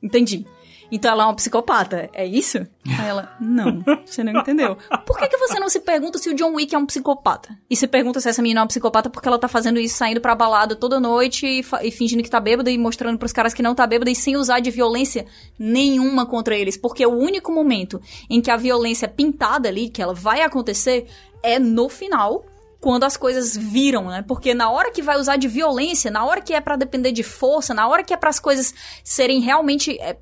entendi". 0.01 0.45
Então 0.91 1.11
ela 1.11 1.23
é 1.23 1.26
uma 1.27 1.35
psicopata, 1.35 2.09
é 2.13 2.26
isso? 2.26 2.57
Aí 2.99 3.07
ela, 3.07 3.35
não, 3.39 3.84
você 4.05 4.23
não 4.23 4.39
entendeu. 4.39 4.77
Por 5.05 5.18
que, 5.18 5.27
que 5.27 5.38
você 5.38 5.59
não 5.59 5.69
se 5.69 5.80
pergunta 5.80 6.18
se 6.18 6.30
o 6.30 6.34
John 6.34 6.53
Wick 6.53 6.76
é 6.76 6.77
um 6.77 6.85
psicopata? 6.85 7.57
E 7.69 7.76
se 7.76 7.88
pergunta 7.88 8.19
se 8.19 8.27
essa 8.27 8.41
menina 8.41 8.59
é 8.59 8.63
uma 8.63 8.68
psicopata 8.68 9.09
porque 9.09 9.27
ela 9.27 9.39
tá 9.39 9.47
fazendo 9.47 9.80
isso 9.80 9.97
saindo 9.97 10.19
pra 10.19 10.35
balada 10.35 10.76
toda 10.76 10.99
noite 10.99 11.45
e, 11.45 11.63
e 11.84 11.91
fingindo 11.91 12.22
que 12.22 12.30
tá 12.30 12.39
bêbada 12.39 12.69
e 12.69 12.77
mostrando 12.77 13.18
pros 13.18 13.31
caras 13.31 13.53
que 13.53 13.63
não 13.63 13.73
tá 13.73 13.88
bêbada 13.88 14.11
e 14.11 14.15
sem 14.15 14.35
usar 14.35 14.59
de 14.59 14.69
violência 14.69 15.26
nenhuma 15.57 16.26
contra 16.26 16.55
eles. 16.55 16.76
Porque 16.76 17.05
o 17.05 17.15
único 17.15 17.51
momento 17.51 18.01
em 18.30 18.41
que 18.41 18.51
a 18.51 18.57
violência 18.57 19.05
é 19.05 19.09
pintada 19.09 19.69
ali, 19.69 19.89
que 19.89 20.01
ela 20.01 20.13
vai 20.13 20.41
acontecer, 20.41 21.07
é 21.41 21.57
no 21.57 21.88
final, 21.88 22.45
quando 22.81 23.03
as 23.03 23.15
coisas 23.15 23.55
viram, 23.55 24.05
né? 24.05 24.26
Porque 24.27 24.53
na 24.53 24.69
hora 24.72 24.91
que 24.91 25.01
vai 25.01 25.18
usar 25.18 25.38
de 25.38 25.47
violência, 25.47 26.09
na 26.09 26.26
hora 26.26 26.41
que 26.41 26.53
é 26.53 26.59
para 26.59 26.76
depender 26.76 27.11
de 27.11 27.23
força, 27.23 27.73
na 27.73 27.88
hora 27.88 28.03
que 28.03 28.13
é 28.13 28.18
para 28.18 28.30
as 28.30 28.39
coisas 28.39 28.73
serem 29.03 29.39
realmente 29.39 29.99
é, 29.99 30.18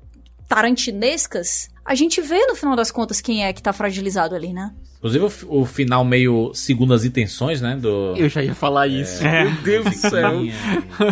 tarantinescas, 0.50 1.68
a 1.84 1.94
gente 1.94 2.20
vê 2.20 2.44
no 2.46 2.54
final 2.56 2.74
das 2.76 2.90
contas 2.90 3.20
quem 3.20 3.44
é 3.44 3.52
que 3.52 3.62
tá 3.62 3.72
fragilizado 3.72 4.34
ali, 4.34 4.52
né? 4.52 4.72
Inclusive 4.98 5.24
o, 5.46 5.60
o 5.60 5.64
final 5.64 6.04
meio 6.04 6.52
segundo 6.52 6.92
as 6.92 7.04
intenções, 7.04 7.60
né? 7.62 7.74
Do, 7.76 8.14
Eu 8.16 8.28
já 8.28 8.42
ia 8.42 8.54
falar 8.54 8.86
isso. 8.86 9.24
É. 9.26 9.44
Meu 9.44 9.52
Deus 9.62 9.84
do 9.86 9.94
céu. 9.94 10.32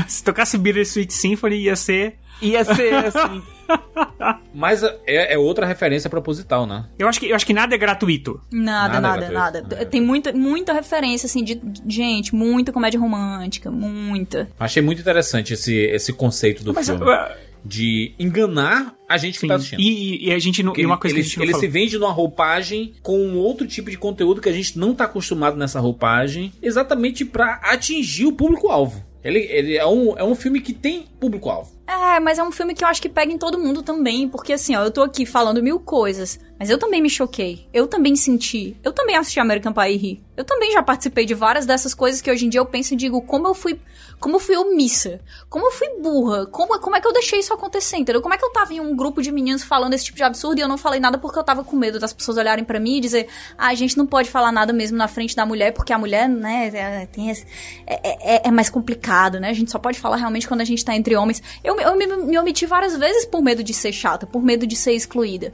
Se 0.07 0.23
tocasse 0.23 0.59
Bittersweet 0.59 1.13
Symphony, 1.13 1.57
ia 1.63 1.75
ser. 1.77 2.17
Ia 2.43 2.65
ser 2.65 2.95
assim. 2.95 3.43
Mas 4.55 4.83
é, 4.83 5.35
é 5.35 5.39
outra 5.39 5.67
referência 5.67 6.09
proposital, 6.11 6.67
né? 6.67 6.85
Eu 6.99 7.09
acho 7.09 7.19
que, 7.19 7.27
eu 7.31 7.35
acho 7.35 7.47
que 7.47 7.53
nada 7.55 7.75
é 7.75 7.79
gratuito. 7.79 8.41
Nada, 8.53 9.01
Nada 9.01 9.21
nada, 9.21 9.33
nada. 9.33 9.61
gratuito, 9.63 9.91
Tem 9.91 10.01
muita, 10.01 10.33
muita 10.33 10.73
referência, 10.73 11.27
assim, 11.27 11.43
de, 11.43 11.55
de- 11.57 11.83
gente, 11.87 12.35
muita 12.35 12.73
comédia 12.73 13.01
romântica, 13.01 13.71
muita. 13.71 14.49
Achei 14.61 14.83
muito 14.83 15.01
interessante 15.01 15.55
esse, 15.55 15.75
esse 15.75 16.13
conceito 16.13 16.63
do 16.63 16.73
Mas, 16.75 16.87
filme. 16.87 17.03
uh, 17.05 17.29
De 17.69 18.15
enganar 18.19 18.97
a 19.09 19.17
gente 19.17 19.39
que 19.39 19.47
tá 19.47 19.57
assistindo. 19.57 19.81
E, 19.81 20.29
e 20.29 20.33
a 20.33 20.39
gente 20.39 20.63
não. 20.63 20.73
Porque 20.73 20.83
E 20.83 20.87
uma 20.87 20.99
coisa 20.99 21.15
ele, 21.15 21.23
que 21.23 21.27
a 21.27 21.29
gente 21.29 21.37
não 21.39 21.45
ele 21.45 21.53
falou. 21.53 21.67
se 21.67 21.69
vende 21.69 21.99
numa 21.99 22.13
roupagem 22.13 22.95
com 23.03 23.19
um 23.19 23.37
outro 23.37 23.67
tipo 23.67 23.91
de 23.91 23.99
conteúdo 23.99 24.41
que 24.41 24.49
a 24.49 24.53
gente 24.53 24.79
não 24.79 24.95
tá 24.95 25.05
acostumado 25.05 25.57
nessa 25.57 25.79
roupagem, 25.79 26.53
exatamente 26.63 27.25
pra 27.25 27.61
atingir 27.63 28.27
o 28.27 28.33
público-alvo. 28.33 29.07
Ele, 29.23 29.41
ele 29.41 29.77
é, 29.77 29.87
um, 29.87 30.17
é 30.17 30.25
um 30.25 30.35
filme 30.35 30.61
que 30.61 30.73
tem 30.73 31.05
público-alvo. 31.19 31.73
É, 31.87 32.21
mas 32.21 32.39
é 32.39 32.43
um 32.43 32.53
filme 32.53 32.75
que 32.75 32.85
eu 32.85 32.89
acho 32.89 33.03
que 33.03 33.09
pega 33.09 33.33
em 33.33 33.39
todo 33.39 33.59
mundo 33.59 33.83
também, 33.83 34.29
porque 34.29 34.53
assim, 34.53 34.77
ó, 34.77 34.85
eu 34.85 34.91
tô 34.91 35.03
aqui 35.03 35.27
falando 35.27 35.63
mil 35.63 35.81
coisas, 35.81 36.39
mas 36.59 36.71
eu 36.71 36.79
também 36.79 37.03
me 37.03 37.11
choquei, 37.11 37.67
eu 37.73 37.87
também 37.87 38.15
senti, 38.15 38.77
eu 38.85 38.93
também 38.93 39.17
assisti 39.17 39.41
American 39.41 39.73
Pie 39.73 39.93
e 39.93 39.97
ri. 39.97 40.23
Eu 40.37 40.45
também 40.45 40.73
já 40.73 40.83
participei 40.83 41.25
de 41.27 41.35
várias 41.35 41.67
dessas 41.67 41.95
coisas 41.95 42.21
que 42.21 42.31
hoje 42.31 42.47
em 42.47 42.49
dia 42.49 42.61
eu 42.61 42.67
penso 42.67 42.95
e 42.95 42.97
digo, 42.97 43.21
como 43.23 43.49
eu 43.49 43.55
fui, 43.55 43.81
como 44.19 44.37
eu 44.37 44.41
fui 44.41 44.57
omissa, 44.57 45.21
como 45.49 45.67
eu 45.67 45.71
fui 45.73 45.89
burra, 46.01 46.47
como, 46.47 46.79
como 46.81 46.97
é 46.97 47.01
que 47.01 47.07
eu 47.07 47.13
deixei 47.13 47.39
isso 47.41 47.53
acontecer, 47.53 47.97
entendeu? 47.97 48.21
Como 48.21 48.35
é 48.35 48.39
que 48.39 48.45
eu 48.45 48.51
tava 48.51 48.73
em 48.75 48.81
um 48.81 48.95
grupo 48.97 49.23
de 49.23 49.31
meninos 49.31 49.63
falando 49.63 49.95
esse 49.95 50.05
tipo 50.05 50.17
de 50.17 50.23
absurdo 50.23 50.59
e 50.59 50.63
eu 50.63 50.69
não 50.69 50.77
falei 50.79 51.01
nada 51.01 51.19
porque 51.19 51.39
eu 51.39 51.45
tava 51.45 51.63
com 51.63 51.77
medo 51.77 51.99
das 51.99 52.13
pessoas 52.13 52.37
olharem 52.37 52.65
pra 52.65 52.81
mim 52.81 52.97
e 52.97 53.01
dizer, 53.01 53.29
ah, 53.57 53.69
a 53.69 53.75
gente 53.75 53.97
não 53.97 54.07
pode 54.07 54.29
falar 54.31 54.51
nada 54.53 54.73
mesmo 54.73 54.97
na 54.97 55.09
frente 55.09 55.37
da 55.37 55.47
mulher, 55.47 55.73
porque 55.73 55.93
a 55.93 55.99
mulher, 55.99 56.29
né, 56.29 56.71
é, 56.75 57.07
tem 57.07 57.31
esse, 57.31 57.47
é, 57.87 58.37
é- 58.37 58.49
é 58.49 58.51
mais 58.51 58.69
complicado, 58.69 59.39
né? 59.41 59.51
A 59.51 59.55
gente 59.55 59.71
só 59.71 59.79
pode 59.79 59.99
falar 59.99 60.17
realmente 60.17 60.49
quando 60.49 60.61
a 60.61 60.65
gente 60.65 60.85
tá 60.85 60.95
entre 60.95 61.17
homens. 61.17 61.43
Eu, 61.63 61.79
eu 61.81 61.97
me, 61.97 62.07
me 62.07 62.39
omiti 62.39 62.67
várias 62.67 62.97
vezes 62.97 63.25
por 63.25 63.43
medo 63.43 63.63
de 63.63 63.73
ser 63.73 63.93
chata, 63.93 64.27
por 64.27 64.43
medo 64.43 64.67
de 64.67 64.77
ser 64.77 64.93
excluída. 64.93 65.53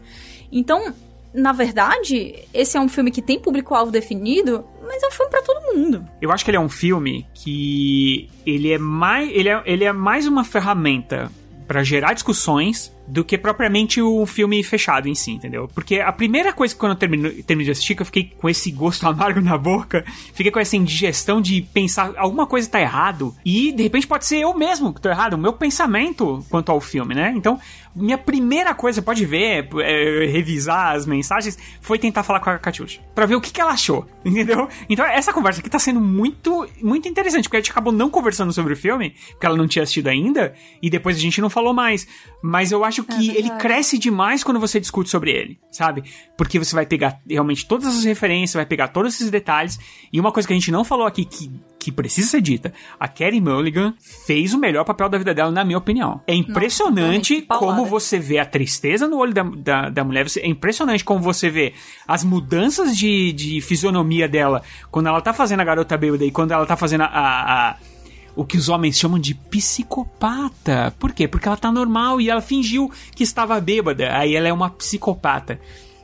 Então, 0.51 0.95
na 1.35 1.53
verdade, 1.53 2.37
esse 2.55 2.77
é 2.77 2.81
um 2.81 2.89
filme 2.89 3.11
que 3.11 3.21
tem 3.21 3.41
público-alvo 3.41 3.91
definido, 3.91 4.65
mas 4.87 5.03
é 5.03 5.09
um 5.09 5.11
filme 5.11 5.31
pra 5.31 5.43
todo 5.43 5.75
mundo. 5.75 6.09
Eu 6.23 6.31
acho 6.31 6.45
que 6.45 6.51
ele 6.51 6.57
é 6.57 6.61
um 6.61 6.69
filme 6.69 7.27
que 7.35 8.31
ele 8.47 8.71
é 8.71 8.79
mais, 8.79 9.29
ele 9.33 9.49
é, 9.49 9.63
ele 9.67 9.85
é 9.85 9.93
mais 9.93 10.29
uma 10.29 10.45
ferramenta 10.45 11.31
pra 11.67 11.83
gerar 11.83 12.13
discussões 12.13 12.94
do 13.07 13.25
que 13.25 13.37
propriamente 13.37 14.01
o 14.01 14.25
filme 14.27 14.63
fechado 14.63 15.09
em 15.09 15.15
si, 15.15 15.33
entendeu? 15.33 15.69
Porque 15.75 16.01
a 16.01 16.13
primeira 16.13 16.53
coisa 16.53 16.75
que 16.75 16.81
quando 16.81 16.93
eu 16.93 16.99
termino, 16.99 17.65
de 17.65 17.71
assistir, 17.71 17.95
que 17.95 18.03
eu 18.03 18.07
fiquei 18.07 18.33
com 18.39 18.49
esse 18.49 18.71
gosto 18.71 19.07
amargo 19.09 19.41
na 19.41 19.59
boca, 19.59 20.05
fiquei 20.33 20.51
com 20.51 20.59
essa 20.59 20.77
indigestão 20.77 21.41
de 21.41 21.63
pensar 21.63 22.13
alguma 22.17 22.47
coisa 22.47 22.69
tá 22.69 22.81
errado 22.81 23.35
e 23.45 23.73
de 23.73 23.83
repente 23.83 24.07
pode 24.07 24.27
ser 24.27 24.39
eu 24.39 24.55
mesmo 24.55 24.93
que 24.93 25.01
tô 25.01 25.09
errado, 25.09 25.35
o 25.35 25.39
meu 25.39 25.53
pensamento 25.53 26.45
quanto 26.49 26.73
ao 26.73 26.81
filme, 26.81 27.15
né? 27.15 27.33
Então, 27.37 27.59
minha 27.95 28.19
primeira 28.19 28.75
coisa, 28.75 29.01
pode 29.01 29.25
ver, 29.25 29.69
é, 29.79 30.27
revisar 30.27 30.97
as 30.97 31.07
mensagens, 31.07 31.57
foi 31.81 31.99
tentar 31.99 32.25
falar 32.25 32.41
com 32.41 32.51
a 32.51 32.59
Katiusha. 32.59 33.01
Pra 33.15 33.25
ver 33.25 33.37
o 33.37 33.41
que, 33.41 33.53
que 33.53 33.61
ela 33.61 33.71
achou, 33.73 34.07
entendeu? 34.25 34.69
Então, 34.89 35.07
essa 35.07 35.33
conversa 35.33 35.61
aqui 35.61 35.71
tá 35.71 35.79
sendo 35.79 36.01
muito, 36.01 36.67
muito 36.83 37.09
interessante, 37.09 37.45
porque 37.45 37.57
a 37.57 37.61
gente 37.61 37.71
acabou 37.71 37.93
não 37.93 38.11
conversando 38.11 38.53
sobre 38.53 38.73
o 38.73 38.77
filme, 38.77 39.15
porque 39.31 39.47
ela 39.47 39.57
não 39.57 39.69
tinha 39.69 39.85
assistido 39.85 40.09
ainda, 40.09 40.55
e 40.83 40.91
depois 40.91 41.17
a 41.17 41.21
gente 41.21 41.41
não 41.41 41.49
falou 41.49 41.73
mais. 41.73 42.07
Mas 42.43 42.73
eu 42.73 42.85
acho 42.85 42.94
que 43.03 43.31
ele 43.31 43.51
cresce 43.59 43.99
demais 43.99 44.45
quando 44.45 44.61
você 44.61 44.79
discute 44.79 45.09
sobre 45.11 45.31
ele, 45.33 45.59
sabe? 45.73 46.05
Porque 46.37 46.59
você 46.59 46.75
vai 46.75 46.85
pegar 46.87 47.19
realmente 47.29 47.67
todas 47.67 47.87
as 47.97 48.05
referências, 48.05 48.55
vai 48.55 48.67
pegar 48.67 48.89
todos 48.89 49.15
esses 49.15 49.31
detalhes, 49.31 49.79
e 50.13 50.21
uma 50.21 50.31
coisa 50.31 50.47
que 50.47 50.53
a 50.53 50.57
gente 50.57 50.71
não 50.71 50.85
falou 50.85 51.07
aqui 51.07 51.25
que 51.25 51.51
que 51.85 51.93
precisa 51.93 52.29
ser 52.29 52.41
dita. 52.41 52.73
A 52.99 53.07
Carey 53.07 53.43
Mulligan 53.43 53.93
fez 54.27 54.55
o 54.55 54.59
melhor 54.59 54.85
papel 54.87 55.07
da 55.07 55.19
vida 55.19 55.35
dela, 55.35 55.51
na 55.51 55.63
minha 55.67 55.77
opinião. 55.77 56.19
É 56.27 56.35
impressionante 56.35 57.43
paulada. 57.43 57.77
como 57.77 57.87
você 57.87 58.19
vê 58.19 58.39
a 58.39 58.47
tristeza 58.47 59.07
no 59.07 59.19
olho 59.19 59.35
da, 59.35 59.43
da, 59.43 59.91
da 59.91 60.03
mulher. 60.03 60.25
É 60.39 60.49
impressionante 60.49 61.05
como 61.05 61.21
você 61.21 61.51
vê 61.51 61.75
as 62.09 62.25
mudanças 62.25 62.97
de, 62.97 63.35
de 63.35 63.61
fisionomia 63.61 64.27
dela 64.27 64.63
quando 64.91 65.09
ela 65.09 65.21
tá 65.21 65.35
fazendo 65.35 65.61
a 65.61 65.65
garota 65.65 65.95
bêbada 65.99 66.25
e 66.25 66.31
quando 66.31 66.53
ela 66.53 66.65
tá 66.65 66.75
fazendo 66.75 67.03
a- 67.03 67.07
a 67.73 67.77
o 68.37 68.45
que 68.45 68.57
os 68.57 68.69
homens 68.69 68.99
chamam 68.99 69.19
de 69.19 69.35
psicopata. 69.35 70.95
Por 70.99 71.13
quê? 71.13 71.29
Porque 71.29 71.47
ela 71.49 71.57
tá 71.57 71.71
normal 71.71 72.21
e 72.21 72.29
ela 72.31 72.41
fingiu 72.41 72.91
que 73.15 73.23
estava 73.23 73.61
bêbada. 73.61 74.17
Aí 74.17 74.35
ela 74.35 74.49
é 74.49 74.53
uma 74.53 74.71
psicopata. 74.71 75.61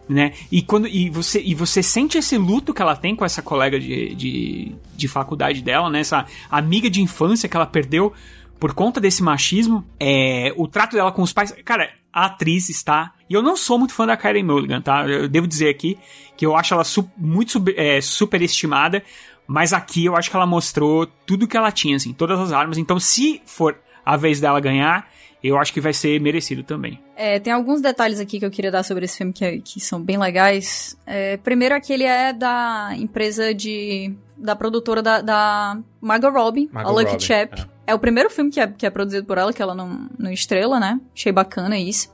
Né? 0.08 0.32
E, 0.50 0.60
quando, 0.60 0.88
e, 0.88 1.08
você, 1.08 1.40
e 1.40 1.54
você 1.54 1.82
sente 1.84 2.18
esse 2.18 2.36
luto 2.36 2.74
que 2.74 2.82
ela 2.82 2.96
tem 2.96 3.14
com 3.14 3.24
essa 3.24 3.40
colega 3.40 3.78
de, 3.78 4.12
de, 4.16 4.74
de 4.96 5.08
faculdade 5.08 5.62
dela, 5.62 5.88
né? 5.88 6.00
Essa 6.00 6.26
amiga 6.50 6.90
de 6.90 7.00
infância 7.00 7.48
que 7.48 7.56
ela 7.56 7.66
perdeu 7.66 8.12
por 8.58 8.74
conta 8.74 9.00
desse 9.00 9.22
machismo. 9.22 9.84
É, 10.00 10.52
o 10.56 10.66
trato 10.66 10.96
dela 10.96 11.12
com 11.12 11.22
os 11.22 11.32
pais. 11.32 11.54
Cara, 11.64 11.90
a 12.12 12.26
atriz 12.26 12.68
está. 12.68 13.12
E 13.28 13.34
eu 13.34 13.40
não 13.40 13.56
sou 13.56 13.78
muito 13.78 13.94
fã 13.94 14.04
da 14.04 14.16
Karen 14.16 14.42
Mulligan, 14.42 14.80
tá? 14.80 15.06
Eu 15.06 15.28
devo 15.28 15.46
dizer 15.46 15.68
aqui 15.68 15.96
que 16.36 16.44
eu 16.44 16.56
acho 16.56 16.74
ela 16.74 16.82
su- 16.82 17.08
muito 17.16 17.52
sub- 17.52 17.74
é, 17.76 18.00
superestimada. 18.00 19.04
Mas 19.50 19.72
aqui 19.72 20.04
eu 20.04 20.14
acho 20.14 20.30
que 20.30 20.36
ela 20.36 20.46
mostrou 20.46 21.08
tudo 21.26 21.48
que 21.48 21.56
ela 21.56 21.72
tinha, 21.72 21.96
assim, 21.96 22.12
todas 22.12 22.38
as 22.38 22.52
armas. 22.52 22.78
Então, 22.78 23.00
se 23.00 23.42
for 23.44 23.76
a 24.06 24.16
vez 24.16 24.38
dela 24.38 24.60
ganhar, 24.60 25.10
eu 25.42 25.58
acho 25.58 25.72
que 25.72 25.80
vai 25.80 25.92
ser 25.92 26.20
merecido 26.20 26.62
também. 26.62 27.02
É, 27.16 27.40
tem 27.40 27.52
alguns 27.52 27.80
detalhes 27.80 28.20
aqui 28.20 28.38
que 28.38 28.46
eu 28.46 28.50
queria 28.50 28.70
dar 28.70 28.84
sobre 28.84 29.06
esse 29.06 29.18
filme 29.18 29.32
que, 29.32 29.60
que 29.60 29.80
são 29.80 30.00
bem 30.00 30.16
legais. 30.16 30.96
É, 31.04 31.36
primeiro 31.38 31.74
é 31.74 31.80
que 31.80 31.92
ele 31.92 32.04
é 32.04 32.32
da 32.32 32.90
empresa 32.96 33.52
de. 33.52 34.14
da 34.38 34.54
produtora 34.54 35.02
da, 35.02 35.20
da 35.20 35.78
Margot 36.00 36.30
Robbie, 36.30 36.70
Margot 36.72 36.88
a 36.88 36.92
Lucky 36.92 37.10
Robbie, 37.10 37.24
Chap. 37.24 37.68
É. 37.88 37.92
o 37.92 37.98
primeiro 37.98 38.30
filme 38.30 38.52
que 38.52 38.60
é, 38.60 38.68
que 38.68 38.86
é 38.86 38.90
produzido 38.90 39.26
por 39.26 39.36
ela, 39.36 39.52
que 39.52 39.60
ela 39.60 39.74
não, 39.74 40.08
não 40.16 40.30
estrela, 40.30 40.78
né? 40.78 41.00
Achei 41.12 41.32
bacana 41.32 41.76
isso. 41.76 42.08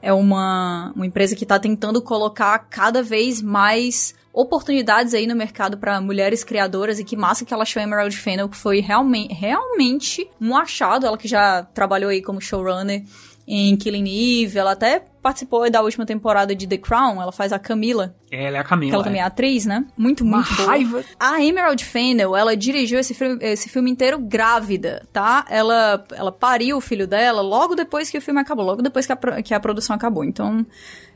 É 0.00 0.12
uma, 0.12 0.92
uma 0.94 1.06
empresa 1.06 1.34
que 1.34 1.44
está 1.44 1.58
tentando 1.58 2.00
colocar 2.02 2.58
cada 2.70 3.02
vez 3.02 3.40
mais 3.42 4.14
oportunidades 4.32 5.14
aí 5.14 5.26
no 5.26 5.34
mercado 5.34 5.78
para 5.78 5.98
mulheres 6.00 6.44
criadoras 6.44 6.98
e 6.98 7.04
que 7.04 7.16
massa 7.16 7.44
que 7.44 7.54
ela 7.54 7.62
achou 7.62 7.82
Emerald 7.82 8.14
Fennel, 8.14 8.50
que 8.50 8.56
foi 8.56 8.80
realmente, 8.80 9.32
realmente 9.32 10.28
um 10.38 10.54
achado, 10.54 11.06
ela 11.06 11.16
que 11.16 11.26
já 11.26 11.62
trabalhou 11.62 12.10
aí 12.10 12.20
como 12.20 12.40
showrunner 12.40 13.02
em 13.46 13.76
Killing 13.76 14.42
Eve, 14.42 14.58
ela 14.58 14.72
até 14.72 15.04
participou 15.22 15.70
da 15.70 15.82
última 15.82 16.04
temporada 16.04 16.54
de 16.54 16.66
The 16.66 16.78
Crown, 16.78 17.20
ela 17.22 17.32
faz 17.32 17.52
a 17.52 17.58
Camila. 17.58 18.14
Ela 18.30 18.58
é 18.58 18.60
a 18.60 18.64
Camila. 18.64 18.94
Ela 18.94 19.04
também 19.04 19.20
é 19.20 19.24
atriz, 19.24 19.64
né? 19.66 19.84
Muito, 19.96 20.24
Uma 20.24 20.38
muito 20.38 20.54
boa. 20.54 20.68
raiva. 20.68 21.04
A 21.18 21.42
Emerald 21.42 21.84
Fennel, 21.84 22.36
ela 22.36 22.56
dirigiu 22.56 22.98
esse 22.98 23.14
filme, 23.14 23.38
esse 23.40 23.68
filme 23.68 23.90
inteiro 23.90 24.18
grávida, 24.18 25.06
tá? 25.12 25.44
Ela, 25.48 26.04
ela 26.12 26.32
pariu 26.32 26.76
o 26.76 26.80
filho 26.80 27.06
dela 27.06 27.40
logo 27.40 27.74
depois 27.74 28.10
que 28.10 28.18
o 28.18 28.22
filme 28.22 28.40
acabou, 28.40 28.64
logo 28.64 28.82
depois 28.82 29.06
que 29.06 29.12
a, 29.12 29.16
que 29.42 29.54
a 29.54 29.60
produção 29.60 29.94
acabou. 29.94 30.24
Então, 30.24 30.66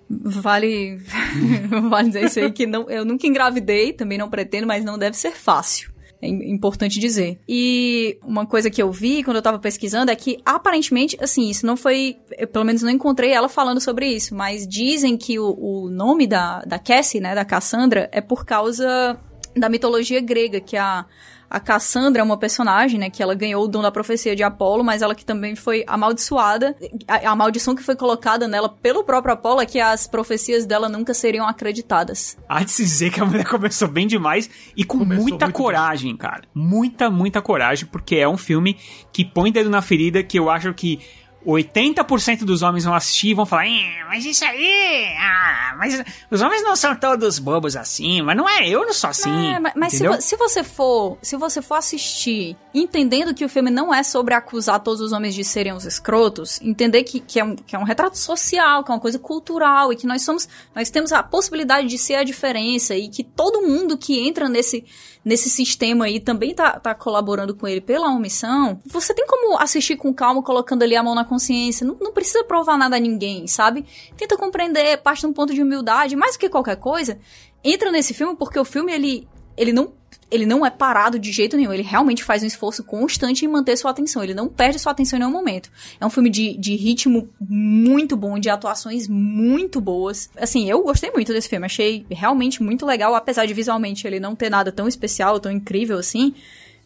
vale, 0.08 0.98
vale 1.88 2.08
dizer 2.08 2.24
isso 2.24 2.40
aí 2.40 2.50
que 2.52 2.66
não, 2.66 2.88
eu 2.90 3.04
nunca 3.04 3.26
engravidei, 3.26 3.92
também 3.92 4.18
não 4.18 4.28
pretendo, 4.28 4.66
mas 4.66 4.84
não 4.84 4.98
deve 4.98 5.16
ser 5.16 5.32
fácil. 5.32 5.90
É 6.22 6.28
im- 6.28 6.52
importante 6.52 6.98
dizer. 7.00 7.38
E 7.48 8.18
uma 8.22 8.44
coisa 8.46 8.68
que 8.70 8.82
eu 8.82 8.92
vi 8.92 9.22
quando 9.24 9.36
eu 9.36 9.42
tava 9.42 9.58
pesquisando 9.58 10.10
é 10.10 10.16
que, 10.16 10.38
aparentemente, 10.44 11.16
assim, 11.20 11.48
isso 11.48 11.64
não 11.64 11.76
foi. 11.76 12.18
Eu 12.36 12.46
pelo 12.46 12.64
menos 12.64 12.82
não 12.82 12.90
encontrei 12.90 13.30
ela 13.32 13.48
falando 13.48 13.80
sobre 13.80 14.06
isso, 14.06 14.34
mas 14.34 14.66
dizem 14.68 15.16
que 15.16 15.38
o, 15.38 15.56
o 15.58 15.90
nome 15.90 16.26
da, 16.26 16.60
da 16.60 16.78
Cassie, 16.78 17.20
né, 17.20 17.34
da 17.34 17.44
Cassandra, 17.44 18.08
é 18.12 18.20
por 18.20 18.44
causa 18.44 19.18
da 19.56 19.68
mitologia 19.68 20.20
grega, 20.20 20.60
que 20.60 20.76
a. 20.76 21.06
A 21.50 21.58
Cassandra 21.58 22.22
é 22.22 22.24
uma 22.24 22.36
personagem, 22.36 22.98
né, 22.98 23.10
que 23.10 23.20
ela 23.20 23.34
ganhou 23.34 23.64
o 23.64 23.68
dom 23.68 23.82
da 23.82 23.90
profecia 23.90 24.36
de 24.36 24.42
Apolo, 24.44 24.84
mas 24.84 25.02
ela 25.02 25.16
que 25.16 25.24
também 25.24 25.56
foi 25.56 25.82
amaldiçoada. 25.84 26.76
A, 27.08 27.30
a 27.30 27.34
maldição 27.34 27.74
que 27.74 27.82
foi 27.82 27.96
colocada 27.96 28.46
nela 28.46 28.68
pelo 28.68 29.02
próprio 29.02 29.34
Apolo 29.34 29.60
é 29.60 29.66
que 29.66 29.80
as 29.80 30.06
profecias 30.06 30.64
dela 30.64 30.88
nunca 30.88 31.12
seriam 31.12 31.48
acreditadas. 31.48 32.38
Há 32.48 32.62
de 32.62 32.70
se 32.70 32.84
dizer 32.84 33.10
que 33.10 33.20
a 33.20 33.24
mulher 33.24 33.44
começou 33.50 33.88
bem 33.88 34.06
demais 34.06 34.48
e 34.76 34.84
com 34.84 34.98
muita 34.98 35.50
coragem, 35.50 36.16
cara. 36.16 36.42
Muita, 36.54 37.10
muita 37.10 37.42
coragem, 37.42 37.86
porque 37.86 38.14
é 38.14 38.28
um 38.28 38.36
filme 38.36 38.78
que 39.12 39.24
põe 39.24 39.50
dedo 39.50 39.68
na 39.68 39.82
ferida 39.82 40.22
que 40.22 40.38
eu 40.38 40.48
acho 40.48 40.72
que 40.72 41.00
80% 41.46 42.44
dos 42.44 42.62
homens 42.62 42.84
vão 42.84 42.94
assistir 42.94 43.28
e 43.28 43.34
vão 43.34 43.46
falar, 43.46 43.66
"Ih, 43.66 44.04
mas 44.08 44.24
isso 44.24 44.44
aí, 44.44 45.06
ah, 45.18 45.74
mas 45.78 46.02
os 46.30 46.40
homens 46.42 46.62
não 46.62 46.76
são 46.76 46.94
todos 46.94 47.38
bobos 47.38 47.76
assim, 47.76 48.22
mas 48.22 48.36
não 48.36 48.48
é, 48.48 48.68
eu 48.68 48.84
não 48.84 48.92
sou 48.92 49.10
assim. 49.10 49.30
É, 49.54 49.58
mas- 49.58 49.72
mas 49.74 49.92
se, 49.94 50.06
vo- 50.06 50.20
se 50.20 50.36
você 50.36 50.62
for, 50.64 51.18
se 51.22 51.36
você 51.36 51.62
for 51.62 51.74
assistir, 51.76 52.56
entendendo 52.74 53.34
que 53.34 53.44
o 53.44 53.48
filme 53.48 53.70
não 53.70 53.92
é 53.92 54.02
sobre 54.02 54.34
acusar 54.34 54.80
todos 54.80 55.00
os 55.00 55.12
homens 55.12 55.34
de 55.34 55.42
serem 55.44 55.72
os 55.72 55.84
escrotos, 55.84 56.60
entender 56.60 57.02
que, 57.04 57.20
que, 57.20 57.40
é 57.40 57.44
um, 57.44 57.56
que 57.56 57.74
é 57.74 57.78
um 57.78 57.84
retrato 57.84 58.18
social, 58.18 58.84
que 58.84 58.90
é 58.90 58.94
uma 58.94 59.00
coisa 59.00 59.18
cultural 59.18 59.92
e 59.92 59.96
que 59.96 60.06
nós 60.06 60.22
somos, 60.22 60.48
nós 60.74 60.90
temos 60.90 61.12
a 61.12 61.22
possibilidade 61.22 61.88
de 61.88 61.98
ser 61.98 62.16
a 62.16 62.24
diferença 62.24 62.94
e 62.94 63.08
que 63.08 63.24
todo 63.24 63.62
mundo 63.62 63.96
que 63.96 64.18
entra 64.20 64.48
nesse 64.48 64.84
nesse 65.24 65.50
sistema 65.50 66.06
aí 66.06 66.18
também 66.18 66.54
tá, 66.54 66.78
tá 66.78 66.94
colaborando 66.94 67.54
com 67.54 67.66
ele 67.66 67.80
pela 67.80 68.08
omissão, 68.08 68.80
você 68.86 69.14
tem 69.14 69.26
como 69.26 69.58
assistir 69.58 69.96
com 69.96 70.12
calma, 70.12 70.42
colocando 70.42 70.82
ali 70.82 70.96
a 70.96 71.02
mão 71.02 71.14
na 71.14 71.24
consciência. 71.24 71.86
Não, 71.86 71.96
não 72.00 72.12
precisa 72.12 72.44
provar 72.44 72.78
nada 72.78 72.96
a 72.96 73.00
ninguém, 73.00 73.46
sabe? 73.46 73.84
Tenta 74.16 74.36
compreender, 74.36 74.98
parte 74.98 75.20
de 75.20 75.26
um 75.26 75.32
ponto 75.32 75.52
de 75.52 75.62
humildade, 75.62 76.16
mais 76.16 76.36
do 76.36 76.40
que 76.40 76.48
qualquer 76.48 76.76
coisa. 76.76 77.18
Entra 77.62 77.90
nesse 77.90 78.14
filme 78.14 78.34
porque 78.36 78.58
o 78.58 78.64
filme, 78.64 78.92
ele, 78.92 79.28
ele 79.60 79.72
não. 79.72 79.92
Ele 80.30 80.46
não 80.46 80.64
é 80.64 80.70
parado 80.70 81.18
de 81.18 81.32
jeito 81.32 81.56
nenhum, 81.56 81.72
ele 81.72 81.82
realmente 81.82 82.22
faz 82.22 82.40
um 82.44 82.46
esforço 82.46 82.84
constante 82.84 83.44
em 83.44 83.48
manter 83.48 83.76
sua 83.76 83.90
atenção, 83.90 84.22
ele 84.22 84.32
não 84.32 84.48
perde 84.48 84.78
sua 84.78 84.92
atenção 84.92 85.16
em 85.16 85.20
nenhum 85.20 85.32
momento. 85.32 85.68
É 86.00 86.06
um 86.06 86.10
filme 86.10 86.30
de, 86.30 86.56
de 86.56 86.76
ritmo 86.76 87.28
muito 87.40 88.16
bom, 88.16 88.38
de 88.38 88.48
atuações 88.48 89.08
muito 89.08 89.80
boas. 89.80 90.30
Assim, 90.36 90.70
eu 90.70 90.84
gostei 90.84 91.10
muito 91.10 91.32
desse 91.32 91.48
filme, 91.48 91.66
achei 91.66 92.06
realmente 92.08 92.62
muito 92.62 92.86
legal, 92.86 93.12
apesar 93.16 93.44
de 93.44 93.52
visualmente 93.52 94.06
ele 94.06 94.20
não 94.20 94.36
ter 94.36 94.50
nada 94.50 94.70
tão 94.70 94.86
especial, 94.86 95.40
tão 95.40 95.50
incrível 95.50 95.98
assim. 95.98 96.32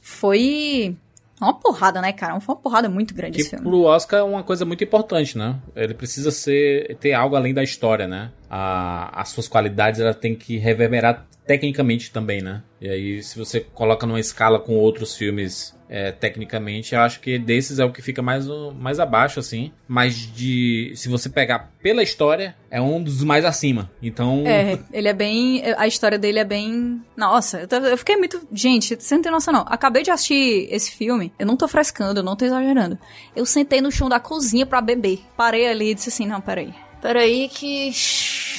Foi 0.00 0.96
uma 1.44 1.54
porrada, 1.54 2.00
né, 2.00 2.12
cara? 2.12 2.38
Foi 2.40 2.54
uma 2.54 2.60
porrada 2.60 2.88
muito 2.88 3.14
grande 3.14 3.40
esse 3.40 3.50
Que 3.50 3.56
filme. 3.56 3.70
pro 3.70 3.82
Oscar 3.82 4.20
é 4.20 4.22
uma 4.22 4.42
coisa 4.42 4.64
muito 4.64 4.82
importante, 4.84 5.36
né? 5.36 5.56
Ele 5.74 5.94
precisa 5.94 6.30
ser 6.30 6.96
ter 7.00 7.12
algo 7.12 7.36
além 7.36 7.54
da 7.54 7.62
história, 7.62 8.06
né? 8.06 8.30
A, 8.50 9.20
as 9.20 9.28
suas 9.30 9.48
qualidades 9.48 10.00
ela 10.00 10.14
tem 10.14 10.34
que 10.34 10.56
reverberar 10.58 11.26
tecnicamente 11.46 12.10
também, 12.10 12.40
né? 12.40 12.62
E 12.80 12.88
aí, 12.88 13.22
se 13.22 13.38
você 13.38 13.60
coloca 13.60 14.06
numa 14.06 14.20
escala 14.20 14.58
com 14.58 14.76
outros 14.76 15.16
filmes 15.16 15.74
é, 15.94 16.10
tecnicamente, 16.10 16.92
eu 16.92 17.00
acho 17.02 17.20
que 17.20 17.38
desses 17.38 17.78
é 17.78 17.84
o 17.84 17.92
que 17.92 18.02
fica 18.02 18.20
mais, 18.20 18.48
mais 18.74 18.98
abaixo, 18.98 19.38
assim. 19.38 19.70
Mas 19.86 20.16
de. 20.16 20.92
Se 20.96 21.08
você 21.08 21.28
pegar 21.28 21.70
pela 21.80 22.02
história, 22.02 22.56
é 22.68 22.80
um 22.80 23.00
dos 23.00 23.22
mais 23.22 23.44
acima. 23.44 23.88
Então. 24.02 24.42
É, 24.44 24.76
ele 24.92 25.06
é 25.06 25.12
bem. 25.12 25.62
A 25.76 25.86
história 25.86 26.18
dele 26.18 26.40
é 26.40 26.44
bem. 26.44 27.00
Nossa, 27.16 27.68
eu, 27.70 27.78
eu 27.84 27.96
fiquei 27.96 28.16
muito. 28.16 28.44
Gente, 28.52 28.96
você 28.98 29.14
não 29.14 29.22
tem 29.22 29.30
noção, 29.30 29.54
não. 29.54 29.64
Acabei 29.68 30.02
de 30.02 30.10
assistir 30.10 30.66
esse 30.68 30.90
filme. 30.90 31.32
Eu 31.38 31.46
não 31.46 31.56
tô 31.56 31.68
frescando, 31.68 32.18
eu 32.18 32.24
não 32.24 32.34
tô 32.34 32.44
exagerando. 32.44 32.98
Eu 33.36 33.46
sentei 33.46 33.80
no 33.80 33.92
chão 33.92 34.08
da 34.08 34.18
cozinha 34.18 34.66
pra 34.66 34.80
beber. 34.80 35.20
Parei 35.36 35.68
ali 35.68 35.92
e 35.92 35.94
disse 35.94 36.08
assim: 36.08 36.26
não, 36.26 36.40
peraí. 36.40 36.74
Peraí, 37.00 37.48
que. 37.48 37.92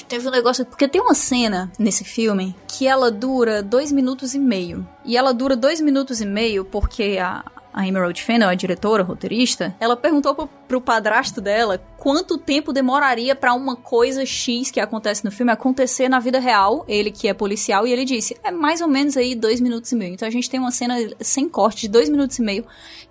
Teve 0.03 0.27
um 0.27 0.31
negócio. 0.31 0.65
Porque 0.65 0.87
tem 0.87 1.01
uma 1.01 1.15
cena 1.15 1.71
nesse 1.77 2.03
filme 2.03 2.55
que 2.67 2.87
ela 2.87 3.11
dura 3.11 3.63
dois 3.63 3.91
minutos 3.91 4.33
e 4.33 4.39
meio. 4.39 4.87
E 5.03 5.15
ela 5.15 5.33
dura 5.33 5.55
dois 5.55 5.79
minutos 5.79 6.21
e 6.21 6.25
meio 6.25 6.65
porque 6.65 7.17
a. 7.21 7.43
A 7.77 7.85
Emerald 7.85 8.23
Fennel, 8.23 8.47
a 8.47 8.55
diretora, 8.55 9.03
a 9.03 9.05
roteirista, 9.05 9.75
ela 9.81 9.97
perguntou 9.97 10.33
pro, 10.33 10.47
pro 10.65 10.79
padrasto 10.79 11.41
dela 11.41 11.77
quanto 11.97 12.37
tempo 12.37 12.71
demoraria 12.71 13.35
pra 13.35 13.53
uma 13.53 13.75
coisa 13.75 14.25
X 14.25 14.71
que 14.71 14.79
acontece 14.79 15.25
no 15.25 15.31
filme 15.31 15.51
acontecer 15.51 16.07
na 16.07 16.21
vida 16.21 16.39
real. 16.39 16.85
Ele 16.87 17.11
que 17.11 17.27
é 17.27 17.33
policial, 17.33 17.85
e 17.85 17.91
ele 17.91 18.05
disse: 18.05 18.37
é 18.45 18.49
mais 18.49 18.79
ou 18.79 18.87
menos 18.87 19.17
aí 19.17 19.35
dois 19.35 19.59
minutos 19.59 19.91
e 19.91 19.95
meio. 19.97 20.13
Então 20.13 20.25
a 20.25 20.31
gente 20.31 20.49
tem 20.49 20.57
uma 20.57 20.71
cena 20.71 20.95
sem 21.19 21.49
corte 21.49 21.81
de 21.81 21.89
dois 21.89 22.07
minutos 22.07 22.39
e 22.39 22.41
meio 22.41 22.65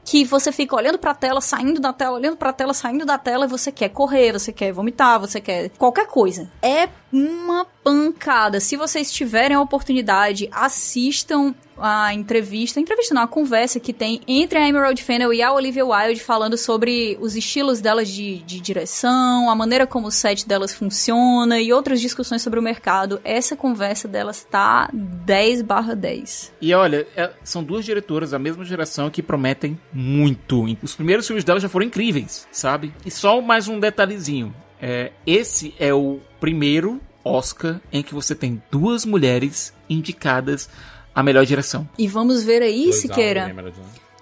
que 0.05 0.25
você 0.25 0.53
fica 0.53 0.77
olhando 0.77 0.99
pra 0.99 1.15
tela, 1.15 1.41
saindo 1.41 1.81
da 1.81 1.93
tela, 1.93 2.17
olhando 2.17 2.37
pra 2.37 2.53
tela, 2.53 2.75
saindo 2.75 3.07
da 3.07 3.17
tela, 3.19 3.47
e 3.47 3.49
você 3.49 3.73
quer 3.73 3.89
correr, 3.89 4.33
você 4.33 4.53
quer 4.53 4.73
vomitar, 4.73 5.19
você 5.19 5.41
quer 5.41 5.71
qualquer 5.71 6.07
coisa. 6.07 6.51
É 6.63 6.89
uma 7.13 7.65
pancada. 7.83 8.61
Se 8.61 8.77
vocês 8.77 9.11
tiverem 9.13 9.57
a 9.57 9.61
oportunidade, 9.61 10.49
assistam 10.53 11.55
a 11.77 12.15
entrevista, 12.15 12.79
entrevista 12.79 13.15
não, 13.15 13.23
a 13.23 13.27
conversa 13.27 13.81
que 13.81 13.93
tem 13.93 14.21
entre 14.29 14.59
a 14.59 14.69
Emerald 14.69 15.03
Fennel 15.03 15.33
e 15.33 15.43
a 15.43 15.53
Olivia 15.53 15.85
Wilde 15.85 16.21
falando 16.21 16.57
sobre 16.57 17.19
os 17.21 17.35
estilos 17.35 17.81
delas 17.81 18.09
de, 18.09 18.39
de 18.39 18.61
direção, 18.61 19.51
a 19.51 19.55
maneira 19.57 19.85
como 19.87 20.07
o 20.07 20.11
set 20.11 20.47
delas 20.47 20.73
funciona 20.73 21.59
e 21.61 21.73
outras 21.73 22.01
discussões 22.01 22.43
sobre 22.43 22.61
o 22.61 22.63
mercado. 22.63 23.21
Essa 23.25 23.57
conversa 23.57 24.07
delas 24.07 24.47
tá 24.49 24.89
10 24.93 25.63
barra 25.63 25.95
10. 25.97 26.53
E 26.61 26.73
olha, 26.75 27.07
é- 27.17 27.31
são 27.43 27.63
duas 27.65 27.85
diretoras 27.85 28.31
da 28.31 28.39
mesma 28.39 28.65
geração 28.65 29.11
que 29.11 29.23
prometem 29.23 29.79
muito. 29.95 30.65
Os 30.83 30.97
primeiros 30.97 31.27
filmes 31.27 31.45
delas 31.45 31.63
já 31.63 31.69
foram 31.69 31.87
incríveis, 31.87 32.49
sabe? 32.51 32.93
E 33.07 33.11
só 33.11 33.41
mais 33.41 33.69
um 33.69 33.79
detalhezinho. 33.79 34.55
É, 34.83 35.13
esse 35.25 35.75
é 35.79 35.95
o 35.95 36.21
primeiro 36.41 37.01
Oscar 37.25 37.81
em 37.93 38.03
que 38.03 38.13
você 38.13 38.35
tem 38.35 38.63
duas 38.71 39.07
mulheres 39.07 39.73
indicadas 39.89 40.69
à 41.15 41.23
melhor 41.23 41.47
direção. 41.47 41.89
E 41.97 42.07
vamos 42.09 42.43
ver 42.43 42.61
aí, 42.61 42.85
Dois 42.85 42.97
Siqueira, 42.97 43.53
né? 43.53 43.73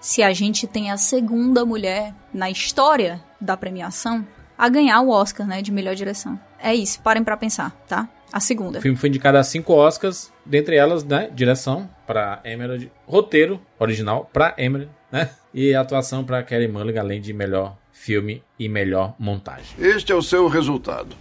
se 0.01 0.23
a 0.23 0.33
gente 0.33 0.67
tem 0.67 0.91
a 0.91 0.97
segunda 0.97 1.65
mulher 1.65 2.15
na 2.33 2.51
história 2.51 3.23
da 3.41 3.57
premiação 3.57 4.26
a 4.57 4.68
ganhar 4.68 5.01
o 5.01 5.09
Oscar, 5.09 5.47
né, 5.47 5.62
de 5.62 5.73
melhor 5.73 5.94
direção. 5.94 6.39
É 6.59 6.75
isso, 6.75 7.01
parem 7.01 7.25
pra 7.25 7.36
pensar, 7.36 7.73
tá? 7.89 8.09
A 8.33 8.41
segunda. 8.41 8.78
O 8.78 8.83
filme 8.83 8.97
foi 8.97 9.09
indicado 9.09 9.36
a 9.36 9.42
cinco 9.42 9.75
Oscars, 9.75 10.33
dentre 10.47 10.76
elas, 10.76 11.05
né, 11.05 11.28
direção 11.34 11.91
para 12.07 12.41
Emerald, 12.44 12.91
roteiro 13.07 13.60
original 13.78 14.31
para 14.33 14.55
Emerald, 14.57 14.91
né, 15.13 15.31
e 15.53 15.75
atuação 15.75 16.25
para 16.25 16.43
Kelly 16.43 16.67
Mulligan, 16.67 17.03
além 17.03 17.21
de 17.21 17.35
melhor 17.35 17.77
filme 17.93 18.43
e 18.59 18.69
melhor 18.69 19.15
montagem. 19.19 19.77
Este 19.79 20.11
é 20.11 20.15
o 20.15 20.23
seu 20.23 20.49
resultado. 20.49 21.15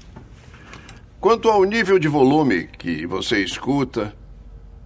Quanto 1.20 1.50
ao 1.50 1.64
nível 1.66 2.00
de 2.00 2.08
volume 2.08 2.68
que 2.80 3.06
você 3.06 3.44
escuta, 3.44 4.16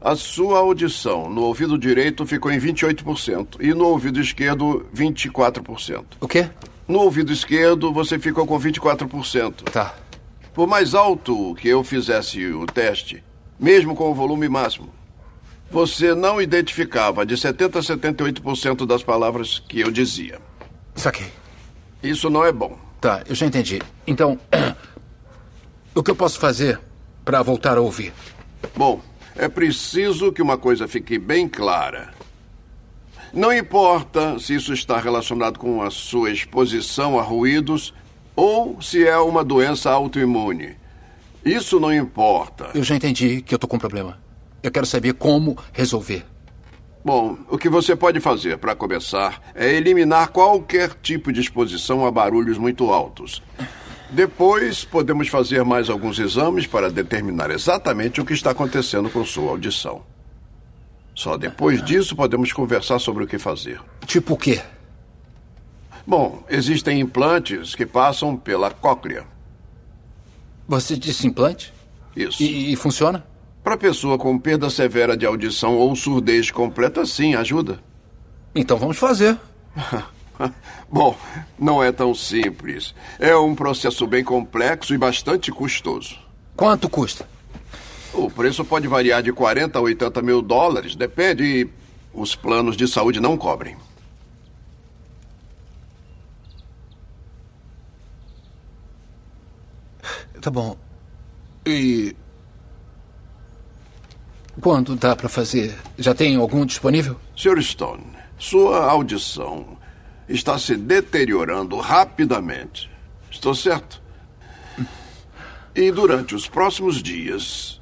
a 0.01 0.15
sua 0.15 0.59
audição 0.59 1.29
no 1.29 1.43
ouvido 1.43 1.77
direito 1.77 2.25
ficou 2.25 2.51
em 2.51 2.59
28% 2.59 3.57
e 3.61 3.73
no 3.73 3.85
ouvido 3.85 4.19
esquerdo 4.19 4.85
24%. 4.93 6.03
O 6.19 6.27
quê? 6.27 6.49
No 6.87 6.99
ouvido 6.99 7.31
esquerdo 7.31 7.93
você 7.93 8.19
ficou 8.19 8.45
com 8.45 8.59
24%. 8.59 9.63
Tá. 9.71 9.95
Por 10.53 10.67
mais 10.67 10.93
alto 10.93 11.55
que 11.55 11.67
eu 11.67 11.83
fizesse 11.83 12.45
o 12.47 12.65
teste, 12.65 13.23
mesmo 13.59 13.95
com 13.95 14.11
o 14.11 14.13
volume 14.13 14.49
máximo, 14.49 14.89
você 15.69 16.13
não 16.13 16.41
identificava 16.41 17.25
de 17.25 17.37
70 17.37 17.79
a 17.79 17.81
78% 17.81 18.85
das 18.85 19.03
palavras 19.03 19.59
que 19.67 19.79
eu 19.79 19.91
dizia. 19.91 20.39
Saquei. 20.95 21.31
Isso 22.01 22.29
não 22.29 22.45
é 22.45 22.51
bom. 22.51 22.77
Tá, 23.01 23.23
eu 23.27 23.35
já 23.35 23.45
entendi. 23.45 23.81
Então, 24.07 24.39
o 25.93 26.01
que 26.01 26.11
eu 26.11 26.15
posso 26.15 26.39
fazer 26.39 26.79
para 27.23 27.41
voltar 27.41 27.77
a 27.77 27.81
ouvir? 27.81 28.13
Bom, 28.75 29.01
é 29.35 29.49
preciso 29.49 30.31
que 30.31 30.41
uma 30.41 30.57
coisa 30.57 30.87
fique 30.87 31.17
bem 31.19 31.47
clara. 31.47 32.13
Não 33.33 33.51
importa 33.51 34.39
se 34.39 34.55
isso 34.55 34.71
está 34.71 34.97
relacionado 34.97 35.59
com 35.59 35.81
a 35.81 35.91
sua 35.91 36.31
exposição 36.31 37.19
a 37.19 37.21
ruídos 37.21 37.93
ou 38.35 38.81
se 38.81 39.05
é 39.05 39.17
uma 39.17 39.43
doença 39.43 39.91
autoimune. 39.91 40.77
Isso 41.43 41.79
não 41.79 41.93
importa. 41.93 42.69
Eu 42.73 42.83
já 42.83 42.95
entendi 42.95 43.41
que 43.41 43.53
eu 43.53 43.59
tô 43.59 43.67
com 43.67 43.75
um 43.75 43.79
problema. 43.79 44.17
Eu 44.65 44.71
quero 44.71 44.87
saber 44.87 45.13
como 45.13 45.55
resolver. 45.71 46.25
Bom, 47.03 47.37
o 47.51 47.55
que 47.55 47.69
você 47.69 47.95
pode 47.95 48.19
fazer, 48.19 48.57
para 48.57 48.75
começar, 48.75 49.39
é 49.53 49.71
eliminar 49.71 50.29
qualquer 50.29 50.91
tipo 51.03 51.31
de 51.31 51.39
exposição 51.39 52.03
a 52.03 52.09
barulhos 52.09 52.57
muito 52.57 52.91
altos. 52.91 53.43
Depois, 54.09 54.83
podemos 54.83 55.27
fazer 55.27 55.63
mais 55.63 55.87
alguns 55.87 56.17
exames 56.17 56.65
para 56.65 56.89
determinar 56.89 57.51
exatamente 57.51 58.19
o 58.19 58.25
que 58.25 58.33
está 58.33 58.49
acontecendo 58.49 59.07
com 59.07 59.23
sua 59.23 59.51
audição. 59.51 60.01
Só 61.13 61.37
depois 61.37 61.85
disso 61.85 62.15
podemos 62.15 62.51
conversar 62.51 62.97
sobre 62.97 63.23
o 63.23 63.27
que 63.27 63.37
fazer. 63.37 63.79
Tipo 64.07 64.33
o 64.33 64.37
quê? 64.37 64.63
Bom, 66.07 66.43
existem 66.49 66.99
implantes 66.99 67.75
que 67.75 67.85
passam 67.85 68.35
pela 68.35 68.71
cóclea. 68.71 69.27
Você 70.67 70.97
disse 70.97 71.27
implante? 71.27 71.71
Isso. 72.15 72.41
E, 72.41 72.73
e 72.73 72.75
funciona? 72.75 73.23
Para 73.65 73.77
pessoa 73.77 74.15
com 74.15 74.37
perda 74.37 74.69
severa 74.69 75.17
de 75.17 75.25
audição 75.25 75.75
ou 75.75 75.95
surdez 75.95 76.51
completa, 76.51 77.03
sim, 77.03 77.33
ajuda. 77.33 77.79
Então 78.53 78.77
vamos 78.77 78.95
fazer. 78.95 79.39
Bom, 80.87 81.17
não 81.57 81.83
é 81.83 81.91
tão 81.91 82.13
simples. 82.13 82.93
É 83.17 83.35
um 83.35 83.55
processo 83.55 84.05
bem 84.05 84.23
complexo 84.23 84.93
e 84.93 84.99
bastante 84.99 85.51
custoso. 85.51 86.15
Quanto 86.55 86.87
custa? 86.87 87.27
O 88.13 88.29
preço 88.29 88.63
pode 88.63 88.87
variar 88.87 89.23
de 89.23 89.33
40 89.33 89.79
a 89.79 89.81
80 89.81 90.21
mil 90.21 90.43
dólares, 90.43 90.95
depende. 90.95 91.67
Os 92.13 92.35
planos 92.35 92.77
de 92.77 92.87
saúde 92.87 93.19
não 93.19 93.35
cobrem. 93.35 93.75
Tá 100.39 100.51
bom. 100.51 100.77
E. 101.65 102.15
Quando 104.65 104.95
dá 104.95 105.15
para 105.15 105.29
fazer? 105.29 105.75
Já 105.95 106.15
tem 106.15 106.37
algum 106.37 106.65
disponível? 106.65 107.21
Sr. 107.37 107.61
Stone, 107.61 108.03
sua 108.35 108.89
audição 108.89 109.77
está 110.27 110.57
se 110.57 110.75
deteriorando 110.75 111.77
rapidamente. 111.77 112.89
Estou 113.29 113.53
certo? 113.53 114.01
E 115.75 115.91
durante 115.91 116.33
os 116.33 116.47
próximos 116.47 117.03
dias, 117.03 117.79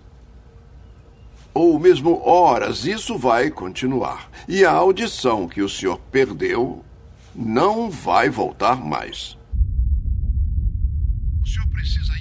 ou 1.53 1.79
mesmo 1.79 2.21
horas, 2.21 2.83
isso 2.83 3.17
vai 3.17 3.49
continuar. 3.49 4.29
E 4.45 4.65
a 4.65 4.71
audição 4.73 5.47
que 5.47 5.61
o 5.61 5.69
senhor 5.69 5.97
perdeu 6.11 6.83
não 7.33 7.89
vai 7.89 8.29
voltar 8.29 8.75
mais. 8.75 9.37
O 11.41 11.47
senhor 11.47 11.69
precisa 11.69 12.13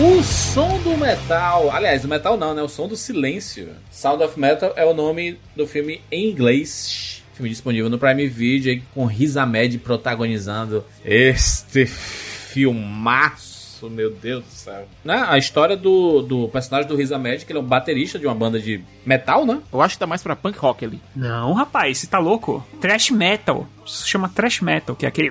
O 0.00 0.22
som 0.22 0.78
do 0.84 0.96
metal, 0.96 1.72
aliás, 1.72 2.04
o 2.04 2.08
metal 2.08 2.36
não, 2.36 2.54
né? 2.54 2.62
O 2.62 2.68
som 2.68 2.86
do 2.86 2.96
silêncio. 2.96 3.70
Sound 3.90 4.22
of 4.22 4.38
Metal 4.38 4.72
é 4.76 4.84
o 4.86 4.94
nome 4.94 5.36
do 5.56 5.66
filme 5.66 6.00
em 6.08 6.30
inglês. 6.30 7.24
Filme 7.34 7.50
disponível 7.50 7.90
no 7.90 7.98
Prime 7.98 8.28
Video 8.28 8.80
com 8.94 9.06
Riz 9.06 9.36
Ahmed 9.36 9.76
protagonizando 9.78 10.84
este 11.04 11.84
filmaço, 11.84 13.47
meu 13.82 14.10
Deus 14.10 14.44
do 14.44 14.50
céu. 14.50 14.88
Né? 15.04 15.24
A 15.28 15.38
história 15.38 15.76
do, 15.76 16.22
do 16.22 16.48
personagem 16.48 16.88
do 16.88 16.96
Riz 16.96 17.12
Ahmed, 17.12 17.44
que 17.44 17.52
ele 17.52 17.58
é 17.58 17.62
um 17.62 17.66
baterista 17.66 18.18
de 18.18 18.26
uma 18.26 18.34
banda 18.34 18.58
de 18.58 18.82
metal, 19.04 19.46
né? 19.46 19.60
Eu 19.72 19.80
acho 19.80 19.94
que 19.94 20.00
tá 20.00 20.06
mais 20.06 20.22
pra 20.22 20.34
punk 20.34 20.58
rock 20.58 20.84
ali. 20.84 21.00
Não, 21.14 21.52
rapaz, 21.52 21.98
você 21.98 22.06
tá 22.06 22.18
louco? 22.18 22.66
Trash 22.80 23.10
metal. 23.10 23.66
Isso 23.84 24.02
se 24.02 24.08
chama 24.08 24.28
trash 24.28 24.60
metal, 24.60 24.96
que 24.96 25.06
é 25.06 25.08
aquele. 25.08 25.30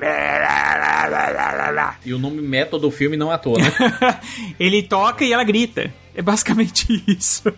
E 2.05 2.13
o 2.13 2.19
nome 2.19 2.41
metal 2.41 2.79
do 2.79 2.89
filme 2.89 3.17
não 3.17 3.31
é 3.31 3.35
à 3.35 3.37
toa, 3.37 3.57
né? 3.59 3.71
Ele 4.59 4.81
toca 4.83 5.23
e 5.23 5.33
ela 5.33 5.43
grita. 5.43 5.91
É 6.15 6.21
basicamente 6.21 6.87
isso. 7.07 7.53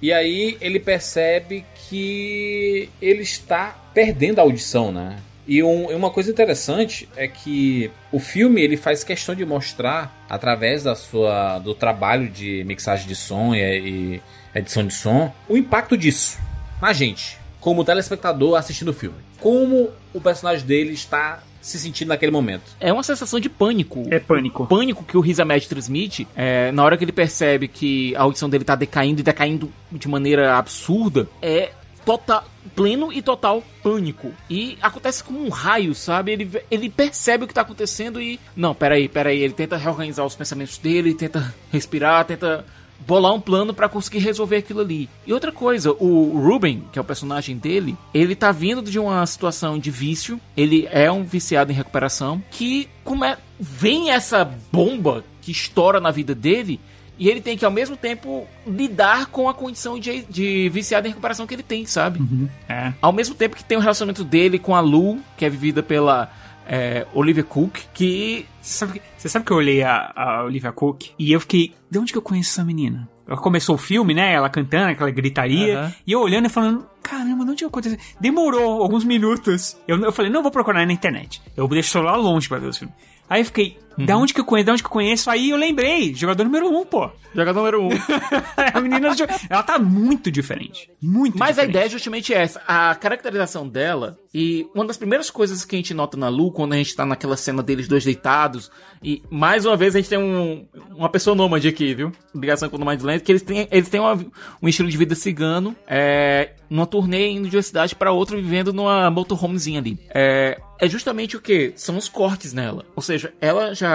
E 0.00 0.12
aí 0.12 0.56
ele 0.60 0.78
percebe 0.78 1.64
que 1.88 2.88
ele 3.00 3.22
está 3.22 3.76
perdendo 3.92 4.38
a 4.38 4.42
audição, 4.42 4.92
né? 4.92 5.16
E 5.46 5.62
um- 5.62 5.88
uma 5.94 6.10
coisa 6.10 6.30
interessante 6.30 7.08
é 7.16 7.28
que 7.28 7.90
o 8.10 8.18
filme 8.18 8.60
ele 8.60 8.76
faz 8.76 9.04
questão 9.04 9.34
de 9.34 9.44
mostrar 9.44 10.24
através 10.28 10.82
da 10.82 10.94
sua 10.96 11.58
do 11.60 11.74
trabalho 11.74 12.28
de 12.28 12.64
mixagem 12.64 13.06
de 13.06 13.14
som 13.14 13.54
e, 13.54 13.60
e 13.60 14.22
edição 14.54 14.84
de 14.86 14.92
som 14.94 15.32
o 15.48 15.56
impacto 15.56 15.96
disso 15.96 16.38
na 16.82 16.92
gente, 16.92 17.38
como 17.60 17.84
telespectador 17.84 18.56
assistindo 18.56 18.88
o 18.88 18.92
filme. 18.94 19.16
Como 19.40 19.90
o 20.12 20.20
personagem 20.20 20.66
dele 20.66 20.92
está 20.92 21.42
se 21.60 21.78
sentindo 21.80 22.08
naquele 22.08 22.30
momento. 22.30 22.62
É 22.78 22.92
uma 22.92 23.02
sensação 23.02 23.40
de 23.40 23.48
pânico. 23.48 24.04
É 24.10 24.18
pânico. 24.20 24.62
O 24.62 24.66
pânico 24.66 25.02
que 25.04 25.16
o 25.16 25.20
Riz 25.20 25.40
Ahmed 25.40 25.68
transmite, 25.68 26.26
é, 26.36 26.70
na 26.70 26.84
hora 26.84 26.96
que 26.96 27.02
ele 27.04 27.10
percebe 27.12 27.66
que 27.66 28.14
a 28.14 28.22
audição 28.22 28.48
dele 28.48 28.62
tá 28.64 28.76
decaindo 28.76 29.20
e 29.20 29.22
decaindo 29.24 29.72
de 29.90 30.06
maneira 30.08 30.56
absurda, 30.56 31.28
é 31.42 31.70
total, 32.06 32.44
pleno 32.76 33.12
e 33.12 33.20
total 33.20 33.62
pânico. 33.82 34.32
E 34.48 34.78
acontece 34.80 35.22
como 35.22 35.44
um 35.44 35.48
raio, 35.48 35.94
sabe? 35.94 36.32
Ele, 36.32 36.62
ele 36.70 36.88
percebe 36.88 37.44
o 37.44 37.48
que 37.48 37.52
tá 37.52 37.62
acontecendo 37.62 38.22
e. 38.22 38.38
Não, 38.54 38.74
peraí, 38.74 39.08
peraí. 39.08 39.40
Ele 39.42 39.52
tenta 39.52 39.76
reorganizar 39.76 40.24
os 40.24 40.36
pensamentos 40.36 40.78
dele, 40.78 41.12
tenta 41.12 41.52
respirar, 41.70 42.24
tenta 42.24 42.64
bolar 43.00 43.34
um 43.34 43.40
plano 43.40 43.74
pra 43.74 43.88
conseguir 43.88 44.20
resolver 44.20 44.56
aquilo 44.56 44.80
ali. 44.80 45.08
E 45.26 45.32
outra 45.32 45.52
coisa, 45.52 45.92
o 45.92 46.38
Ruben, 46.38 46.84
que 46.92 46.98
é 46.98 47.02
o 47.02 47.04
personagem 47.04 47.58
dele, 47.58 47.96
ele 48.14 48.34
tá 48.34 48.52
vindo 48.52 48.80
de 48.82 48.98
uma 48.98 49.26
situação 49.26 49.78
de 49.78 49.90
vício, 49.90 50.40
ele 50.56 50.88
é 50.90 51.10
um 51.10 51.24
viciado 51.24 51.70
em 51.72 51.74
recuperação, 51.74 52.42
que 52.50 52.88
como 53.04 53.24
é, 53.24 53.36
vem 53.60 54.10
essa 54.10 54.50
bomba 54.72 55.24
que 55.42 55.52
estoura 55.52 56.00
na 56.00 56.10
vida 56.10 56.34
dele, 56.34 56.80
e 57.18 57.28
ele 57.28 57.40
tem 57.40 57.56
que 57.56 57.64
ao 57.64 57.70
mesmo 57.70 57.96
tempo 57.96 58.46
lidar 58.66 59.26
com 59.26 59.48
a 59.48 59.54
condição 59.54 59.98
de, 59.98 60.22
de 60.28 60.68
viciado 60.68 61.06
em 61.06 61.10
recuperação 61.10 61.46
que 61.46 61.54
ele 61.54 61.62
tem, 61.62 61.86
sabe? 61.86 62.20
É. 62.68 62.92
Ao 63.00 63.12
mesmo 63.12 63.34
tempo 63.34 63.56
que 63.56 63.64
tem 63.64 63.76
o 63.78 63.80
relacionamento 63.80 64.22
dele 64.24 64.58
com 64.58 64.74
a 64.74 64.80
Lu, 64.80 65.18
que 65.36 65.44
é 65.44 65.48
vivida 65.50 65.82
pela 65.82 66.30
é, 66.68 67.06
Olivia 67.14 67.44
Cook, 67.44 67.78
que 67.94 68.44
Você 68.60 68.78
sabe, 68.78 68.92
que- 68.94 69.02
você 69.16 69.28
sabe 69.28 69.44
que 69.46 69.50
eu 69.52 69.56
olhei 69.56 69.82
a, 69.82 70.12
a 70.14 70.44
Olivia 70.44 70.72
Cook 70.72 71.06
e 71.18 71.32
eu 71.32 71.40
fiquei, 71.40 71.72
de 71.90 71.98
onde 71.98 72.12
que 72.12 72.18
eu 72.18 72.22
conheço 72.22 72.50
essa 72.50 72.64
menina? 72.64 73.08
Ela 73.28 73.36
começou 73.36 73.74
o 73.74 73.78
filme, 73.78 74.14
né? 74.14 74.32
Ela 74.34 74.48
cantando, 74.48 74.88
aquela 74.90 75.10
gritaria. 75.10 75.80
Aham. 75.80 75.92
E 76.06 76.12
eu 76.12 76.20
olhando 76.20 76.46
e 76.46 76.48
falando, 76.48 76.86
caramba, 77.02 77.44
de 77.44 77.50
onde 77.50 77.64
eu 77.64 77.68
aconteceu? 77.68 77.98
Demorou 78.20 78.82
alguns 78.82 79.04
minutos. 79.04 79.76
Eu, 79.88 79.98
eu 80.00 80.12
falei, 80.12 80.30
não 80.30 80.42
vou 80.42 80.50
procurar 80.52 80.86
na 80.86 80.92
internet. 80.92 81.42
Eu 81.56 81.66
deixo 81.66 81.88
o 81.88 81.92
celular 81.92 82.14
longe 82.16 82.48
pra 82.48 82.58
ver 82.58 82.68
os 82.68 82.78
filmes. 82.78 82.94
Aí 83.28 83.40
eu 83.40 83.44
fiquei, 83.44 83.76
da 83.98 84.16
onde 84.16 84.34
que 84.34 84.40
eu 84.40 84.44
conheço? 84.44 84.66
Da 84.66 84.72
onde 84.72 84.82
que 84.82 84.86
eu 84.88 84.92
conheço? 84.92 85.30
Aí 85.30 85.50
eu 85.50 85.56
lembrei, 85.56 86.14
jogador 86.14 86.44
número 86.44 86.68
um, 86.68 86.84
pô. 86.84 87.10
Jogador 87.36 87.58
número 87.60 87.82
um. 87.82 87.88
a 88.72 88.80
menina, 88.80 89.08
ela 89.50 89.62
tá 89.62 89.78
muito 89.78 90.30
diferente. 90.30 90.88
Muito 91.02 91.36
Mas 91.38 91.50
a 91.50 91.52
diferente. 91.52 91.70
ideia 91.70 91.84
é 91.84 91.88
justamente 91.90 92.32
essa. 92.32 92.62
A 92.66 92.94
caracterização 92.94 93.68
dela, 93.68 94.18
e 94.32 94.66
uma 94.74 94.86
das 94.86 94.96
primeiras 94.96 95.28
coisas 95.28 95.62
que 95.62 95.76
a 95.76 95.78
gente 95.78 95.92
nota 95.92 96.16
na 96.16 96.30
Lu, 96.30 96.50
quando 96.50 96.72
a 96.72 96.76
gente 96.76 96.96
tá 96.96 97.04
naquela 97.04 97.36
cena 97.36 97.62
deles 97.62 97.86
dois 97.88 98.04
deitados, 98.04 98.70
e 99.02 99.22
mais 99.30 99.66
uma 99.66 99.76
vez 99.76 99.94
a 99.94 99.98
gente 99.98 100.08
tem 100.08 100.18
um, 100.18 100.66
uma 100.94 101.10
pessoa 101.10 101.36
nômade 101.36 101.68
aqui, 101.68 101.92
viu? 101.94 102.10
Ligação 102.34 102.70
com 102.70 102.76
o 102.76 102.78
Nomadland, 102.78 103.20
que 103.22 103.30
eles 103.32 103.42
têm, 103.42 103.68
eles 103.70 103.90
têm 103.90 104.00
uma- 104.00 104.18
um 104.62 104.66
estilo 104.68 104.88
de 104.88 104.96
vida 104.96 105.14
cigano, 105.14 105.76
é, 105.86 106.52
numa 106.70 106.86
turnê 106.86 107.28
indo 107.32 107.50
de 107.50 107.56
uma 107.58 107.62
cidade 107.62 107.94
pra 107.94 108.12
outra, 108.12 108.34
vivendo 108.36 108.72
numa 108.72 109.10
motorhomezinha 109.10 109.78
ali. 109.78 109.98
É, 110.08 110.58
é 110.80 110.88
justamente 110.88 111.36
o 111.36 111.40
que? 111.40 111.74
São 111.76 111.98
os 111.98 112.08
cortes 112.08 112.54
nela. 112.54 112.86
Ou 112.96 113.02
seja, 113.02 113.30
ela 113.42 113.74
já 113.74 113.85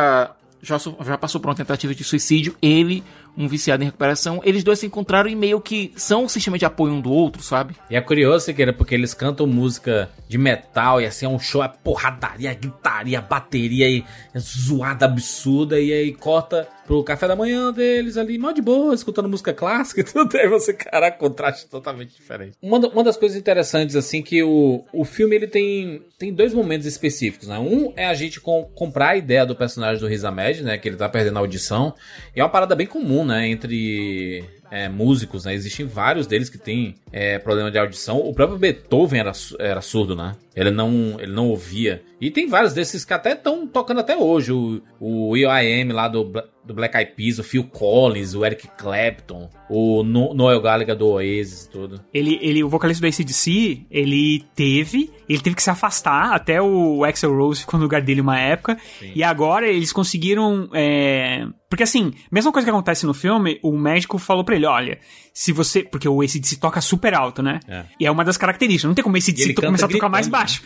já, 0.62 0.78
so- 0.80 0.96
já 1.06 1.18
passou 1.18 1.40
por 1.42 1.50
uma 1.50 1.56
tentativa 1.56 1.94
de 1.96 2.04
suicídio, 2.04 2.56
ele, 2.62 3.04
um 3.38 3.48
viciado 3.48 3.82
em 3.82 3.86
recuperação, 3.88 4.42
eles 4.44 4.64
dois 4.64 4.78
se 4.80 4.86
encontraram 4.86 5.30
e 5.30 5.36
meio 5.36 5.60
que 5.62 5.92
são 5.96 6.26
um 6.26 6.30
sistema 6.30 6.58
de 6.58 6.66
apoio 6.66 6.94
um 6.94 7.02
do 7.02 7.12
outro, 7.12 7.42
sabe? 7.42 7.76
E 7.90 7.96
é 7.96 8.02
curioso, 8.02 8.46
Siqueira, 8.46 8.74
porque 8.74 8.94
eles 8.94 9.14
cantam 9.14 9.48
música 9.48 10.10
de 10.28 10.38
metal 10.38 11.00
e 11.02 11.06
assim 11.06 11.26
é 11.26 11.30
um 11.30 11.40
show, 11.40 11.64
é 11.64 11.68
porradaria, 11.68 12.54
gritaria, 12.54 13.22
bateria 13.22 13.90
e 13.90 14.04
é 14.34 14.40
zoada 14.40 15.06
absurda. 15.06 15.80
E 15.80 15.92
aí 15.92 16.14
corta 16.14 16.68
pro 16.86 17.04
café 17.04 17.28
da 17.28 17.36
manhã 17.36 17.72
deles 17.72 18.18
ali, 18.18 18.38
mal 18.38 18.54
de 18.54 18.62
boa, 18.62 18.94
escutando 18.94 19.30
música 19.30 19.54
clássica 19.54 20.02
e 20.02 20.04
tudo. 20.06 20.36
Aí 20.38 20.48
você, 20.48 20.74
caraca, 20.74 21.18
contraste 21.18 21.68
totalmente 21.68 22.16
diferente. 22.16 22.58
Uma, 22.62 22.80
uma 22.90 23.04
das 23.04 23.18
coisas 23.18 23.38
interessantes, 23.38 23.96
assim, 23.96 24.22
que 24.22 24.44
o, 24.44 24.84
o 24.92 25.06
filme 25.06 25.36
ele 25.36 25.48
tem, 25.48 26.02
tem 26.18 26.34
dois 26.34 26.54
momentos 26.54 26.86
específicos, 26.86 27.48
né? 27.48 27.58
Um 27.60 27.94
é 27.96 28.06
a 28.08 28.14
gente 28.14 28.40
com- 28.42 28.66
comprar 28.76 29.10
a 29.10 29.18
ideia 29.18 29.46
do 29.46 29.56
personagem 29.56 30.00
do 30.02 30.08
Riz 30.08 30.24
Ahmed, 30.24 30.64
né? 30.64 30.78
Que 30.78 30.90
ele 30.90 30.98
tá 30.98 31.08
perdendo 31.08 31.38
a 31.38 31.40
audição. 31.40 31.94
E 32.36 32.40
é 32.40 32.44
uma 32.44 32.50
parada 32.50 32.76
bem 32.76 32.88
comum, 32.88 33.24
né? 33.26 33.48
Entre 33.48 34.44
é, 34.72 34.88
músicos, 34.88 35.44
né? 35.44 35.54
Existem 35.54 35.86
vários 35.86 36.26
deles 36.26 36.50
que 36.50 36.58
têm 36.58 36.96
é, 37.12 37.38
problema 37.38 37.70
de 37.70 37.78
audição. 37.78 38.18
O 38.18 38.34
próprio 38.34 38.58
Beethoven 38.58 39.20
era, 39.20 39.34
era 39.60 39.82
surdo, 39.82 40.16
né? 40.16 40.36
Ele 40.56 40.72
não, 40.72 41.18
ele 41.20 41.34
não 41.34 41.50
ouvia. 41.50 42.02
E 42.20 42.32
tem 42.32 42.48
vários 42.48 42.74
desses 42.74 43.04
que 43.04 43.14
até 43.14 43.34
estão 43.34 43.68
tocando 43.68 44.00
até 44.00 44.16
hoje. 44.16 44.54
O, 44.54 44.82
o 45.00 45.36
I.O.I.M. 45.36 45.92
lá 45.92 46.08
do, 46.08 46.24
do 46.64 46.74
Black 46.74 46.96
Eyed 46.98 47.12
Peas, 47.16 47.38
o 47.38 47.44
Phil 47.44 47.66
Collins, 47.66 48.34
o 48.34 48.46
Eric 48.46 48.68
Clapton, 48.78 49.50
o 49.74 50.04
No- 50.04 50.34
Noel 50.34 50.62
Gallagher 50.62 50.96
do 50.96 51.08
Oasis 51.08 51.64
e 51.66 51.70
tudo. 51.70 52.02
Ele, 52.14 52.38
ele, 52.42 52.64
o 52.64 52.68
vocalista 52.70 53.02
do 53.02 53.08
ACDC, 53.08 53.86
ele 53.90 54.44
teve, 54.54 55.10
ele 55.30 55.40
teve 55.40 55.56
que 55.56 55.64
se 55.64 55.70
afastar, 55.70 56.34
até 56.34 56.62
o 56.62 57.04
Axel 57.06 57.34
Rose 57.36 57.62
ficou 57.62 57.78
no 57.80 57.86
lugar 57.86 58.02
dele 58.02 58.20
uma 58.22 58.38
época, 58.38 58.78
e 59.16 59.24
agora 59.24 59.68
eles 59.68 59.94
conseguiram, 59.94 60.70
é... 60.74 61.48
porque 61.70 61.84
assim, 61.84 62.12
mesma 62.32 62.52
coisa 62.52 62.66
que 62.66 62.70
acontece 62.70 63.06
no 63.06 63.14
filme, 63.14 63.60
o 63.64 63.72
médico 63.78 64.18
falou 64.18 64.44
pra 64.44 64.56
ele, 64.56 64.66
olha, 64.66 65.00
se 65.34 65.52
você, 65.54 65.84
porque 65.84 66.08
o 66.10 66.22
ACDC 66.22 66.58
toca 66.60 66.82
super 66.82 67.14
alto, 67.14 67.42
né, 67.42 67.60
É. 67.68 67.86
e 68.00 68.06
é 68.06 68.12
uma 68.12 68.26
das 68.26 68.36
características, 68.38 68.88
não 68.90 68.94
tem 68.96 69.04
como 69.04 69.16
o 69.16 69.18
ACDC 69.18 69.54
começar 69.54 69.86
a 69.86 69.88
canta 69.88 69.94
tocar 69.98 70.10
mais 70.10 70.28
gritando, 70.28 70.42
baixo. 70.42 70.64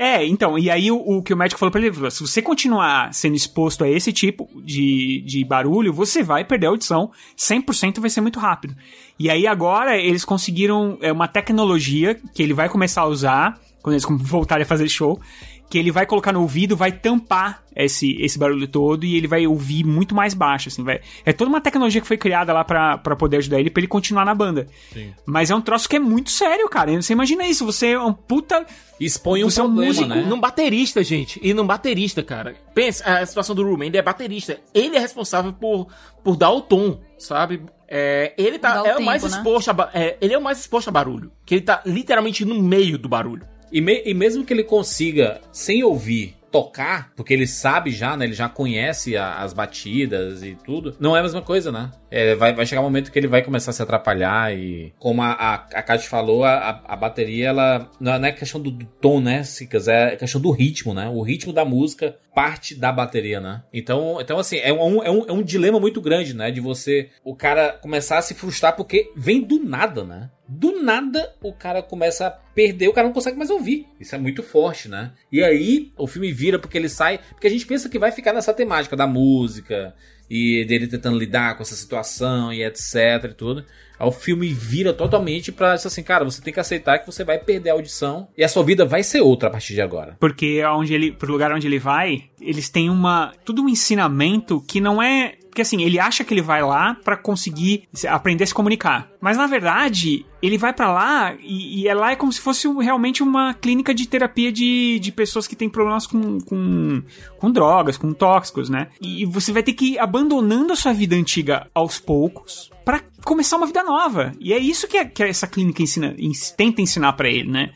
É, 0.00 0.24
então, 0.24 0.56
e 0.56 0.70
aí 0.70 0.92
o, 0.92 0.96
o 0.96 1.20
que 1.24 1.34
o 1.34 1.36
médico 1.36 1.58
falou 1.58 1.72
pra 1.72 1.80
ele, 1.80 1.92
se 2.12 2.20
você 2.20 2.40
continuar 2.40 3.12
sendo 3.12 3.34
exposto 3.34 3.82
a 3.82 3.90
esse 3.90 4.12
tipo 4.12 4.48
de, 4.62 5.24
de 5.26 5.44
barulho, 5.44 5.92
você 5.92 6.22
vai 6.22 6.44
perder 6.44 6.68
a 6.68 6.70
audição, 6.70 7.10
100% 7.36 7.98
vai 7.98 8.08
ser 8.08 8.20
muito 8.20 8.38
rápido. 8.38 8.76
E 9.18 9.28
aí 9.28 9.44
agora 9.44 9.98
eles 9.98 10.24
conseguiram 10.24 10.96
é, 11.00 11.10
uma 11.10 11.26
tecnologia 11.26 12.14
que 12.32 12.40
ele 12.40 12.54
vai 12.54 12.68
começar 12.68 13.00
a 13.00 13.06
usar, 13.08 13.58
quando 13.82 13.94
eles 13.94 14.06
voltarem 14.20 14.62
a 14.62 14.66
fazer 14.66 14.88
show, 14.88 15.20
que 15.68 15.78
ele 15.78 15.90
vai 15.90 16.06
colocar 16.06 16.32
no 16.32 16.40
ouvido, 16.40 16.76
vai 16.76 16.92
tampar 16.92 17.62
esse, 17.76 18.16
esse 18.20 18.38
barulho 18.38 18.66
todo 18.66 19.04
e 19.04 19.16
ele 19.16 19.28
vai 19.28 19.46
ouvir 19.46 19.84
muito 19.84 20.14
mais 20.14 20.34
baixo, 20.34 20.68
assim, 20.68 20.82
vai. 20.82 21.00
É 21.24 21.32
toda 21.32 21.48
uma 21.48 21.60
tecnologia 21.60 22.00
que 22.00 22.06
foi 22.06 22.16
criada 22.16 22.52
lá 22.52 22.64
pra, 22.64 22.98
pra 22.98 23.14
poder 23.14 23.36
ajudar 23.36 23.60
ele, 23.60 23.70
pra 23.70 23.80
ele 23.80 23.86
continuar 23.86 24.24
na 24.24 24.34
banda. 24.34 24.66
Sim. 24.92 25.12
Mas 25.26 25.50
é 25.50 25.54
um 25.54 25.60
troço 25.60 25.88
que 25.88 25.96
é 25.96 26.00
muito 26.00 26.30
sério, 26.30 26.68
cara. 26.68 27.00
Você 27.00 27.12
imagina 27.12 27.46
isso, 27.46 27.64
você 27.64 27.88
é 27.88 28.00
um 28.00 28.12
puta... 28.12 28.66
Expõe 28.98 29.44
um 29.44 29.50
você 29.50 29.60
é 29.60 29.62
um 29.62 29.66
problema, 29.66 29.86
músico, 29.86 30.08
né? 30.08 30.22
Num 30.22 30.40
baterista, 30.40 31.04
gente. 31.04 31.38
E 31.40 31.54
num 31.54 31.64
baterista, 31.64 32.20
cara. 32.20 32.56
Pensa, 32.74 33.04
a 33.04 33.24
situação 33.24 33.54
do 33.54 33.62
Ruben, 33.62 33.88
ele 33.88 33.96
é 33.96 34.02
baterista. 34.02 34.58
Ele 34.74 34.96
é 34.96 34.98
responsável 34.98 35.52
por, 35.52 35.86
por 36.24 36.36
dar 36.36 36.50
o 36.50 36.62
tom, 36.62 37.00
sabe? 37.16 37.62
É, 37.86 38.34
ele 38.36 38.58
tá, 38.58 38.82
o 38.82 38.86
é 38.86 38.90
o 38.90 38.96
tempo, 38.96 39.06
mais 39.06 39.22
né? 39.22 39.28
exposto 39.28 39.70
a, 39.70 39.90
é, 39.94 40.16
ele 40.20 40.34
é 40.34 40.38
o 40.38 40.42
mais 40.42 40.58
exposto 40.58 40.88
a 40.88 40.90
barulho. 40.90 41.30
Que 41.46 41.54
ele 41.54 41.62
tá 41.62 41.80
literalmente 41.86 42.44
no 42.44 42.60
meio 42.60 42.98
do 42.98 43.08
barulho. 43.08 43.46
E, 43.72 43.80
me- 43.80 44.02
e 44.04 44.14
mesmo 44.14 44.44
que 44.44 44.52
ele 44.52 44.64
consiga, 44.64 45.40
sem 45.52 45.82
ouvir, 45.84 46.34
tocar, 46.50 47.12
porque 47.14 47.34
ele 47.34 47.46
sabe 47.46 47.90
já, 47.90 48.16
né? 48.16 48.24
Ele 48.24 48.32
já 48.32 48.48
conhece 48.48 49.16
a- 49.16 49.34
as 49.42 49.52
batidas 49.52 50.42
e 50.42 50.56
tudo. 50.64 50.96
Não 50.98 51.14
é 51.14 51.20
a 51.20 51.22
mesma 51.22 51.42
coisa, 51.42 51.70
né? 51.70 51.90
É, 52.10 52.34
vai, 52.34 52.54
vai 52.54 52.64
chegar 52.64 52.80
um 52.80 52.84
momento 52.84 53.12
que 53.12 53.18
ele 53.18 53.26
vai 53.26 53.42
começar 53.42 53.70
a 53.70 53.74
se 53.74 53.82
atrapalhar 53.82 54.56
e... 54.56 54.92
Como 54.98 55.22
a, 55.22 55.32
a, 55.32 55.54
a 55.54 55.82
Kátia 55.82 56.08
falou, 56.08 56.44
a, 56.44 56.82
a- 56.86 56.96
bateria, 56.96 57.48
ela... 57.48 57.90
Não 58.00 58.14
é 58.14 58.18
não 58.18 58.28
é 58.28 58.32
questão 58.32 58.60
do, 58.60 58.70
do 58.70 58.84
tom, 58.84 59.20
né, 59.20 59.42
Cicas? 59.42 59.88
É 59.88 60.16
questão 60.16 60.40
do 60.40 60.50
ritmo, 60.50 60.94
né? 60.94 61.08
O 61.08 61.22
ritmo 61.22 61.52
da 61.52 61.64
música 61.64 62.16
parte 62.34 62.74
da 62.74 62.92
bateria, 62.92 63.40
né? 63.40 63.62
Então, 63.72 64.18
então 64.20 64.38
assim, 64.38 64.58
é 64.58 64.72
um, 64.72 65.02
é, 65.02 65.10
um, 65.10 65.24
é 65.26 65.32
um 65.32 65.42
dilema 65.42 65.78
muito 65.80 66.00
grande, 66.00 66.34
né? 66.34 66.50
De 66.50 66.60
você... 66.60 67.10
O 67.24 67.34
cara 67.34 67.72
começar 67.72 68.18
a 68.18 68.22
se 68.22 68.34
frustrar 68.34 68.74
porque 68.76 69.12
vem 69.16 69.42
do 69.42 69.62
nada, 69.62 70.04
né? 70.04 70.30
Do 70.48 70.82
nada 70.82 71.34
o 71.42 71.52
cara 71.52 71.82
começa 71.82 72.26
a 72.26 72.30
perder, 72.30 72.88
o 72.88 72.92
cara 72.92 73.06
não 73.06 73.12
consegue 73.12 73.36
mais 73.36 73.50
ouvir. 73.50 73.86
Isso 74.00 74.14
é 74.14 74.18
muito 74.18 74.42
forte, 74.42 74.88
né? 74.88 75.12
E 75.30 75.44
aí 75.44 75.92
o 75.96 76.06
filme 76.06 76.32
vira 76.32 76.58
porque 76.58 76.78
ele 76.78 76.88
sai. 76.88 77.20
Porque 77.32 77.46
a 77.46 77.50
gente 77.50 77.66
pensa 77.66 77.88
que 77.88 77.98
vai 77.98 78.10
ficar 78.10 78.32
nessa 78.32 78.54
temática 78.54 78.96
da 78.96 79.06
música 79.06 79.94
e 80.30 80.64
dele 80.64 80.86
tentando 80.86 81.18
lidar 81.18 81.56
com 81.56 81.62
essa 81.62 81.74
situação 81.74 82.52
e 82.52 82.62
etc 82.62 82.94
e 83.24 83.34
tudo. 83.34 83.64
Aí 83.98 84.06
o 84.06 84.12
filme 84.12 84.48
vira 84.48 84.92
totalmente 84.92 85.50
pra 85.50 85.72
assim, 85.72 86.02
cara, 86.02 86.24
você 86.24 86.40
tem 86.40 86.52
que 86.52 86.60
aceitar 86.60 86.98
que 86.98 87.06
você 87.06 87.24
vai 87.24 87.38
perder 87.38 87.70
a 87.70 87.72
audição 87.72 88.28
e 88.36 88.44
a 88.44 88.48
sua 88.48 88.62
vida 88.62 88.84
vai 88.84 89.02
ser 89.02 89.20
outra 89.20 89.48
a 89.48 89.52
partir 89.52 89.74
de 89.74 89.80
agora. 89.80 90.16
Porque 90.20 90.62
aonde 90.64 90.94
ele, 90.94 91.10
pro 91.10 91.32
lugar 91.32 91.52
onde 91.52 91.66
ele 91.66 91.78
vai, 91.78 92.24
eles 92.40 92.68
têm 92.68 92.88
uma 92.88 93.32
tudo 93.44 93.62
um 93.62 93.68
ensinamento 93.68 94.62
que 94.66 94.80
não 94.80 95.02
é, 95.02 95.34
porque 95.58 95.62
assim, 95.62 95.82
ele 95.82 95.98
acha 95.98 96.22
que 96.22 96.32
ele 96.32 96.40
vai 96.40 96.62
lá 96.62 96.94
pra 97.02 97.16
conseguir 97.16 97.88
se- 97.92 98.06
aprender 98.06 98.44
a 98.44 98.46
se 98.46 98.54
comunicar. 98.54 99.10
Mas 99.20 99.36
na 99.36 99.48
verdade, 99.48 100.24
ele 100.40 100.56
vai 100.56 100.72
pra 100.72 100.92
lá 100.92 101.34
e, 101.40 101.80
e 101.82 101.88
é 101.88 101.94
lá 101.94 102.12
é 102.12 102.16
como 102.16 102.32
se 102.32 102.40
fosse 102.40 102.68
realmente 102.80 103.24
uma 103.24 103.52
clínica 103.54 103.92
de 103.92 104.06
terapia 104.06 104.52
de, 104.52 105.00
de 105.00 105.10
pessoas 105.10 105.48
que 105.48 105.56
têm 105.56 105.68
problemas 105.68 106.06
com, 106.06 106.38
com, 106.42 107.02
com 107.38 107.50
drogas, 107.50 107.96
com 107.98 108.12
tóxicos, 108.12 108.70
né? 108.70 108.86
E 109.00 109.24
você 109.26 109.50
vai 109.52 109.64
ter 109.64 109.72
que 109.72 109.94
ir 109.94 109.98
abandonando 109.98 110.72
a 110.72 110.76
sua 110.76 110.92
vida 110.92 111.16
antiga 111.16 111.66
aos 111.74 111.98
poucos 111.98 112.70
pra 112.84 113.00
começar 113.24 113.56
uma 113.56 113.66
vida 113.66 113.82
nova. 113.82 114.30
E 114.38 114.52
é 114.52 114.58
isso 114.58 114.86
que, 114.86 114.96
é- 114.96 115.04
que 115.06 115.24
essa 115.24 115.48
clínica 115.48 115.82
ensina, 115.82 116.14
ens- 116.16 116.52
tenta 116.52 116.80
ensinar 116.80 117.14
pra 117.14 117.28
ele, 117.28 117.50
né? 117.50 117.70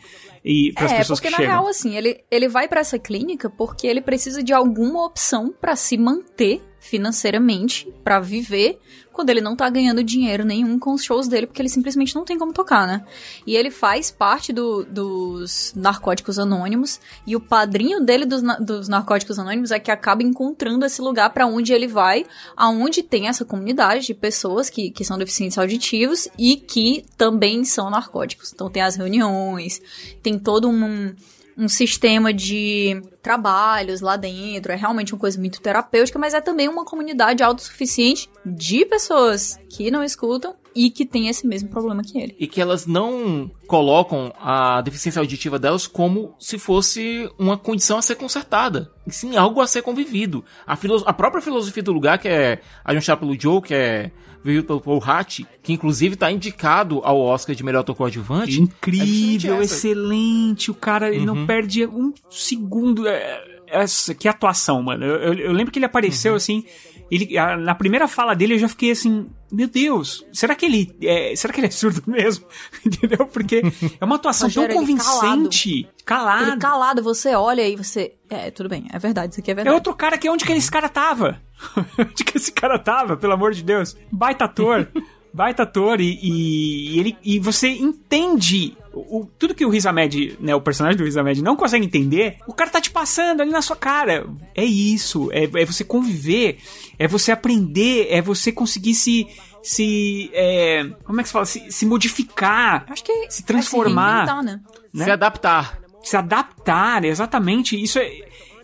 E 0.44 0.72
para 0.72 0.84
as 0.86 0.92
é, 0.92 0.96
pessoas 0.98 1.18
porque 1.18 1.28
que 1.28 1.32
na 1.32 1.38
chegam. 1.38 1.52
real, 1.62 1.68
assim, 1.68 1.96
ele, 1.96 2.20
ele 2.30 2.48
vai 2.48 2.68
pra 2.68 2.80
essa 2.80 2.98
clínica 2.98 3.50
porque 3.50 3.86
ele 3.88 4.00
precisa 4.00 4.40
de 4.42 4.52
alguma 4.52 5.04
opção 5.04 5.52
pra 5.60 5.74
se 5.76 5.96
manter 5.96 6.60
financeiramente, 6.82 7.88
pra 8.02 8.18
viver, 8.18 8.78
quando 9.12 9.30
ele 9.30 9.40
não 9.40 9.54
tá 9.54 9.68
ganhando 9.70 10.02
dinheiro 10.02 10.44
nenhum 10.44 10.78
com 10.78 10.94
os 10.94 11.04
shows 11.04 11.28
dele, 11.28 11.46
porque 11.46 11.62
ele 11.62 11.68
simplesmente 11.68 12.14
não 12.14 12.24
tem 12.24 12.38
como 12.38 12.52
tocar, 12.52 12.86
né? 12.86 13.04
E 13.46 13.54
ele 13.54 13.70
faz 13.70 14.10
parte 14.10 14.52
do- 14.52 14.84
dos 14.84 15.72
Narcóticos 15.76 16.38
Anônimos, 16.38 16.98
e 17.26 17.36
o 17.36 17.40
padrinho 17.40 18.00
dele 18.00 18.24
dos, 18.26 18.42
dos 18.60 18.88
Narcóticos 18.88 19.38
Anônimos 19.38 19.70
é 19.70 19.78
que 19.78 19.90
acaba 19.90 20.22
encontrando 20.22 20.84
esse 20.84 21.00
lugar 21.00 21.30
pra 21.30 21.46
onde 21.46 21.72
ele 21.72 21.86
vai, 21.86 22.24
aonde 22.56 23.02
tem 23.02 23.28
essa 23.28 23.44
comunidade 23.44 24.06
de 24.06 24.14
pessoas 24.14 24.68
que, 24.68 24.90
que 24.90 25.04
são 25.04 25.16
deficientes 25.18 25.58
auditivos 25.58 26.26
e 26.38 26.56
que 26.56 27.04
também 27.16 27.64
são 27.64 27.90
narcóticos. 27.90 28.52
Então 28.52 28.68
tem 28.70 28.82
as 28.82 28.96
reuniões, 28.96 29.80
tem 30.22 30.38
todo 30.38 30.68
um, 30.68 31.14
um 31.56 31.68
sistema 31.68 32.32
de 32.32 33.00
trabalhos 33.22 34.00
lá 34.00 34.16
dentro, 34.16 34.72
é 34.72 34.76
realmente 34.76 35.12
uma 35.12 35.20
coisa 35.20 35.38
muito 35.38 35.60
terapêutica, 35.60 36.18
mas 36.18 36.34
é 36.34 36.40
também 36.40 36.68
uma 36.68 36.84
comunidade 36.84 37.42
autossuficiente 37.42 38.28
de 38.44 38.84
pessoas 38.84 39.58
que 39.68 39.90
não 39.90 40.02
escutam 40.02 40.54
e 40.74 40.90
que 40.90 41.04
tem 41.06 41.28
esse 41.28 41.46
mesmo 41.46 41.68
problema 41.68 42.02
que 42.02 42.18
ele. 42.18 42.34
E 42.38 42.46
que 42.46 42.60
elas 42.60 42.86
não 42.86 43.50
colocam 43.66 44.32
a 44.40 44.80
deficiência 44.82 45.20
auditiva 45.20 45.58
delas 45.58 45.86
como 45.86 46.34
se 46.38 46.58
fosse 46.58 47.28
uma 47.38 47.56
condição 47.56 47.98
a 47.98 48.02
ser 48.02 48.16
consertada. 48.16 48.90
E 49.06 49.10
sim 49.12 49.36
algo 49.36 49.60
a 49.60 49.66
ser 49.66 49.82
convivido. 49.82 50.44
A, 50.66 50.76
filo- 50.76 51.02
a 51.06 51.12
própria 51.12 51.42
filosofia 51.42 51.82
do 51.82 51.92
lugar, 51.92 52.18
que 52.18 52.28
é 52.28 52.60
ajustada 52.84 53.20
pelo 53.20 53.38
Joe, 53.38 53.60
que 53.62 53.74
é 53.74 54.10
vivido 54.44 54.64
pelo 54.66 54.80
Paul 54.80 55.00
Hatt, 55.04 55.46
que 55.62 55.72
inclusive 55.72 56.14
está 56.14 56.30
indicado 56.30 57.00
ao 57.04 57.20
Oscar 57.20 57.54
de 57.54 57.62
melhor 57.62 57.80
ator 57.80 57.94
coadjuvante. 57.94 58.60
Incrível, 58.60 59.60
é 59.60 59.64
excelente. 59.64 60.70
O 60.70 60.74
cara 60.74 61.14
ele 61.14 61.24
não 61.24 61.36
Uhum. 61.36 61.46
perde 61.46 61.86
um 61.86 62.12
segundo. 62.28 63.06
É, 63.06 63.51
essa, 63.72 64.14
que 64.14 64.28
atuação, 64.28 64.82
mano. 64.82 65.04
Eu, 65.04 65.16
eu- 65.16 65.34
eu 65.46 65.52
lembro 65.52 65.72
que 65.72 65.78
ele 65.78 65.86
apareceu 65.86 66.34
assim. 66.34 66.64
Ele, 67.10 67.36
a- 67.36 67.56
na 67.56 67.74
primeira 67.74 68.08
fala 68.08 68.34
dele 68.34 68.54
eu 68.54 68.58
já 68.58 68.68
fiquei 68.68 68.90
assim, 68.90 69.26
meu 69.52 69.68
Deus, 69.68 70.24
será 70.32 70.54
que 70.54 70.64
ele 70.64 70.96
é, 71.02 71.34
será 71.36 71.52
que 71.52 71.60
ele 71.60 71.66
é 71.66 71.70
surdo 71.70 72.02
mesmo? 72.10 72.46
Entendeu? 72.86 73.26
Porque 73.26 73.62
é 74.00 74.04
uma 74.04 74.16
atuação 74.16 74.48
tão 74.50 74.64
ele 74.64 74.74
convincente, 74.74 75.86
calado. 76.06 76.44
Ele 76.52 76.56
calado, 76.56 77.02
você 77.02 77.34
olha 77.34 77.66
e 77.68 77.76
você. 77.76 78.14
É, 78.30 78.50
tudo 78.50 78.68
bem, 78.68 78.86
é 78.90 78.98
verdade, 78.98 79.32
isso 79.32 79.40
aqui 79.40 79.50
é 79.50 79.52
É 79.52 79.54
verdade. 79.56 79.74
outro 79.74 79.94
cara 79.94 80.16
que 80.16 80.28
onde 80.30 80.44
que 80.44 80.52
esse 80.52 80.70
cara 80.70 80.88
tava? 80.88 81.38
onde 81.98 82.24
que 82.24 82.38
esse 82.38 82.50
cara 82.50 82.78
tava, 82.78 83.14
pelo 83.16 83.34
amor 83.34 83.52
de 83.52 83.62
Deus? 83.62 83.94
Baita 84.10 84.46
ator. 84.46 84.88
Baita 85.34 85.62
ator 85.62 86.00
e, 86.00 86.18
e, 86.22 86.94
e 86.96 87.00
ele, 87.00 87.16
e 87.24 87.38
você 87.38 87.68
entende 87.68 88.76
o, 88.92 89.20
o- 89.20 89.26
tudo 89.38 89.54
que 89.54 89.64
o 89.64 89.70
Riz 89.70 89.86
Ahmed, 89.86 90.36
né, 90.40 90.54
o 90.54 90.60
personagem 90.60 90.98
do 90.98 91.04
Riz 91.04 91.16
Ahmed 91.16 91.42
não 91.42 91.56
consegue 91.56 91.84
entender, 91.86 92.36
o 92.46 92.52
cara 92.52 92.68
tá 92.70 92.80
te 92.80 92.90
passando 92.90 93.40
ali 93.40 93.50
na 93.50 93.62
sua 93.62 93.76
cara. 93.76 94.26
É 94.54 94.64
isso, 94.64 95.30
é, 95.32 95.44
é 95.44 95.64
você 95.64 95.84
conviver, 95.84 96.58
é 96.98 97.08
você 97.08 97.32
aprender, 97.32 98.08
é 98.10 98.20
você 98.20 98.52
conseguir 98.52 98.94
se... 98.94 99.26
se 99.62 100.30
é, 100.34 100.84
como 101.04 101.20
é 101.20 101.22
que 101.22 101.28
se 101.28 101.32
fala? 101.32 101.46
Se, 101.46 101.70
se 101.70 101.86
modificar, 101.86 102.84
Acho 102.90 103.04
que 103.04 103.30
se 103.30 103.42
transformar. 103.44 104.24
É 104.24 104.26
se 104.26 104.32
reinventar, 104.32 104.44
né? 104.44 104.60
né? 104.92 105.04
Se 105.04 105.10
adaptar. 105.10 105.78
Se 106.02 106.16
adaptar, 106.16 107.04
exatamente. 107.04 107.80
Isso 107.80 107.98
é, 107.98 108.10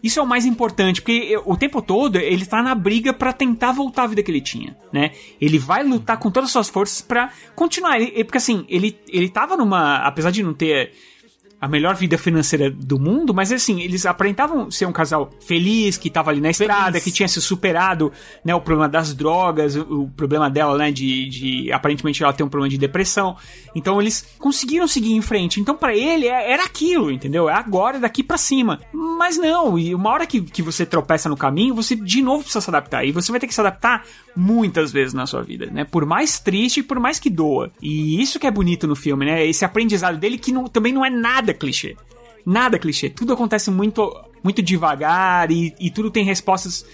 isso 0.02 0.18
é 0.20 0.22
o 0.22 0.26
mais 0.26 0.44
importante, 0.46 1.00
porque 1.02 1.36
o 1.44 1.56
tempo 1.56 1.80
todo 1.82 2.16
ele 2.16 2.44
tá 2.46 2.62
na 2.62 2.74
briga 2.74 3.12
pra 3.12 3.32
tentar 3.32 3.72
voltar 3.72 4.04
à 4.04 4.06
vida 4.06 4.22
que 4.22 4.30
ele 4.30 4.40
tinha, 4.40 4.76
né? 4.92 5.10
Ele 5.40 5.58
vai 5.58 5.82
lutar 5.82 6.18
com 6.18 6.30
todas 6.30 6.48
as 6.48 6.52
suas 6.52 6.68
forças 6.68 7.00
pra 7.00 7.30
continuar. 7.54 8.00
Ele- 8.00 8.24
porque 8.24 8.38
assim, 8.38 8.64
ele, 8.68 8.98
ele 9.08 9.28
tava 9.28 9.56
numa. 9.56 9.96
Apesar 9.98 10.30
de 10.30 10.42
não 10.42 10.54
ter 10.54 10.92
a 11.60 11.66
melhor 11.66 11.96
vida 11.96 12.16
financeira 12.16 12.70
do 12.70 13.00
mundo, 13.00 13.34
mas 13.34 13.50
assim, 13.50 13.80
eles 13.80 14.06
aparentavam 14.06 14.70
ser 14.70 14.86
um 14.86 14.92
casal 14.92 15.28
feliz, 15.44 15.96
que 15.96 16.08
tava 16.08 16.30
ali 16.30 16.40
na 16.40 16.50
estrada, 16.50 17.00
que 17.00 17.10
tinha 17.10 17.26
se 17.28 17.40
superado, 17.40 18.12
né, 18.44 18.54
o 18.54 18.60
problema 18.60 18.88
das 18.88 19.12
drogas, 19.12 19.74
o, 19.74 20.02
o 20.02 20.08
problema 20.10 20.48
dela, 20.48 20.78
né, 20.78 20.92
de, 20.92 21.28
de 21.28 21.72
aparentemente 21.72 22.22
ela 22.22 22.32
tem 22.32 22.46
um 22.46 22.48
problema 22.48 22.70
de 22.70 22.78
depressão. 22.78 23.36
Então 23.74 24.00
eles 24.00 24.24
conseguiram 24.38 24.86
seguir 24.86 25.12
em 25.14 25.20
frente. 25.20 25.60
Então 25.60 25.76
para 25.76 25.96
ele 25.96 26.28
é- 26.28 26.52
era 26.52 26.62
aquilo, 26.64 27.10
entendeu? 27.10 27.48
É 27.48 27.54
agora, 27.54 27.98
daqui 27.98 28.22
pra 28.22 28.38
cima. 28.38 28.80
Mas 28.92 29.36
não, 29.36 29.76
e 29.76 29.94
uma 29.94 30.10
hora 30.10 30.26
que, 30.26 30.40
que 30.40 30.62
você 30.62 30.86
tropeça 30.86 31.28
no 31.28 31.36
caminho, 31.36 31.74
você 31.74 31.96
de 31.96 32.22
novo 32.22 32.42
precisa 32.44 32.60
se 32.60 32.70
adaptar. 32.70 33.04
E 33.04 33.10
você 33.10 33.32
vai 33.32 33.40
ter 33.40 33.48
que 33.48 33.54
se 33.54 33.60
adaptar 33.60 34.04
muitas 34.38 34.92
vezes 34.92 35.12
na 35.12 35.26
sua 35.26 35.42
vida, 35.42 35.66
né? 35.66 35.84
Por 35.84 36.06
mais 36.06 36.38
triste 36.38 36.78
e 36.80 36.82
por 36.82 37.00
mais 37.00 37.18
que 37.18 37.28
doa. 37.28 37.72
E 37.82 38.22
isso 38.22 38.38
que 38.38 38.46
é 38.46 38.50
bonito 38.50 38.86
no 38.86 38.94
filme, 38.94 39.26
né? 39.26 39.44
Esse 39.44 39.64
aprendizado 39.64 40.16
dele 40.16 40.38
que 40.38 40.52
não- 40.52 40.68
também 40.68 40.92
não 40.92 41.04
é 41.04 41.10
nada 41.10 41.52
clichê. 41.52 41.96
Nada 42.46 42.78
clichê. 42.78 43.10
Tudo 43.10 43.32
acontece 43.32 43.70
muito, 43.70 44.14
muito 44.42 44.62
devagar 44.62 45.50
e, 45.50 45.74
e 45.80 45.90
tudo 45.90 46.10
tem 46.10 46.24
respostas 46.24 46.86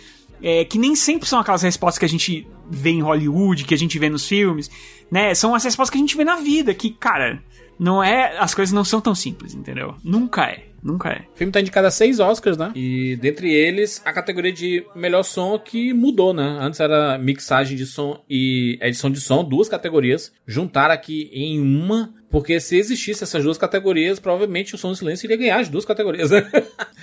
é, 0.42 0.64
que 0.64 0.78
nem 0.78 0.94
sempre 0.96 1.28
são 1.28 1.38
aquelas 1.38 1.62
respostas 1.62 1.98
que 1.98 2.04
a 2.04 2.08
gente 2.08 2.46
vê 2.70 2.90
em 2.90 3.02
Hollywood, 3.02 3.64
que 3.64 3.74
a 3.74 3.78
gente 3.78 3.98
vê 3.98 4.08
nos 4.10 4.26
filmes, 4.26 4.70
né? 5.10 5.34
São 5.34 5.54
as 5.54 5.64
respostas 5.64 5.90
que 5.92 5.98
a 5.98 6.00
gente 6.00 6.16
vê 6.16 6.24
na 6.24 6.36
vida, 6.36 6.74
que, 6.74 6.90
cara, 6.90 7.42
não 7.78 8.02
é. 8.02 8.36
As 8.38 8.54
coisas 8.54 8.72
não 8.72 8.84
são 8.84 9.00
tão 9.00 9.14
simples, 9.14 9.54
entendeu? 9.54 9.94
Nunca 10.02 10.44
é. 10.46 10.64
Nunca 10.84 11.08
é. 11.08 11.24
O 11.34 11.36
filme 11.36 11.50
tá 11.50 11.60
indicado 11.62 11.86
a 11.86 11.90
seis 11.90 12.20
Oscars, 12.20 12.58
né? 12.58 12.70
E 12.74 13.16
dentre 13.16 13.50
eles, 13.50 14.02
a 14.04 14.12
categoria 14.12 14.52
de 14.52 14.84
melhor 14.94 15.22
som 15.22 15.58
que 15.58 15.94
mudou, 15.94 16.34
né? 16.34 16.58
Antes 16.60 16.78
era 16.78 17.16
mixagem 17.16 17.74
de 17.74 17.86
som 17.86 18.22
e 18.28 18.78
edição 18.82 19.10
de 19.10 19.18
som, 19.18 19.42
duas 19.42 19.66
categorias. 19.66 20.30
Juntaram 20.46 20.92
aqui 20.92 21.30
em 21.32 21.58
uma, 21.58 22.12
porque 22.30 22.58
se 22.60 22.76
existisse 22.76 23.22
essas 23.22 23.44
duas 23.44 23.56
categorias, 23.56 24.18
provavelmente 24.18 24.74
o 24.74 24.78
Som 24.78 24.88
do 24.90 24.96
Silêncio 24.96 25.26
iria 25.26 25.36
ganhar 25.36 25.60
as 25.60 25.68
duas 25.68 25.84
categorias, 25.84 26.30
né? 26.30 26.50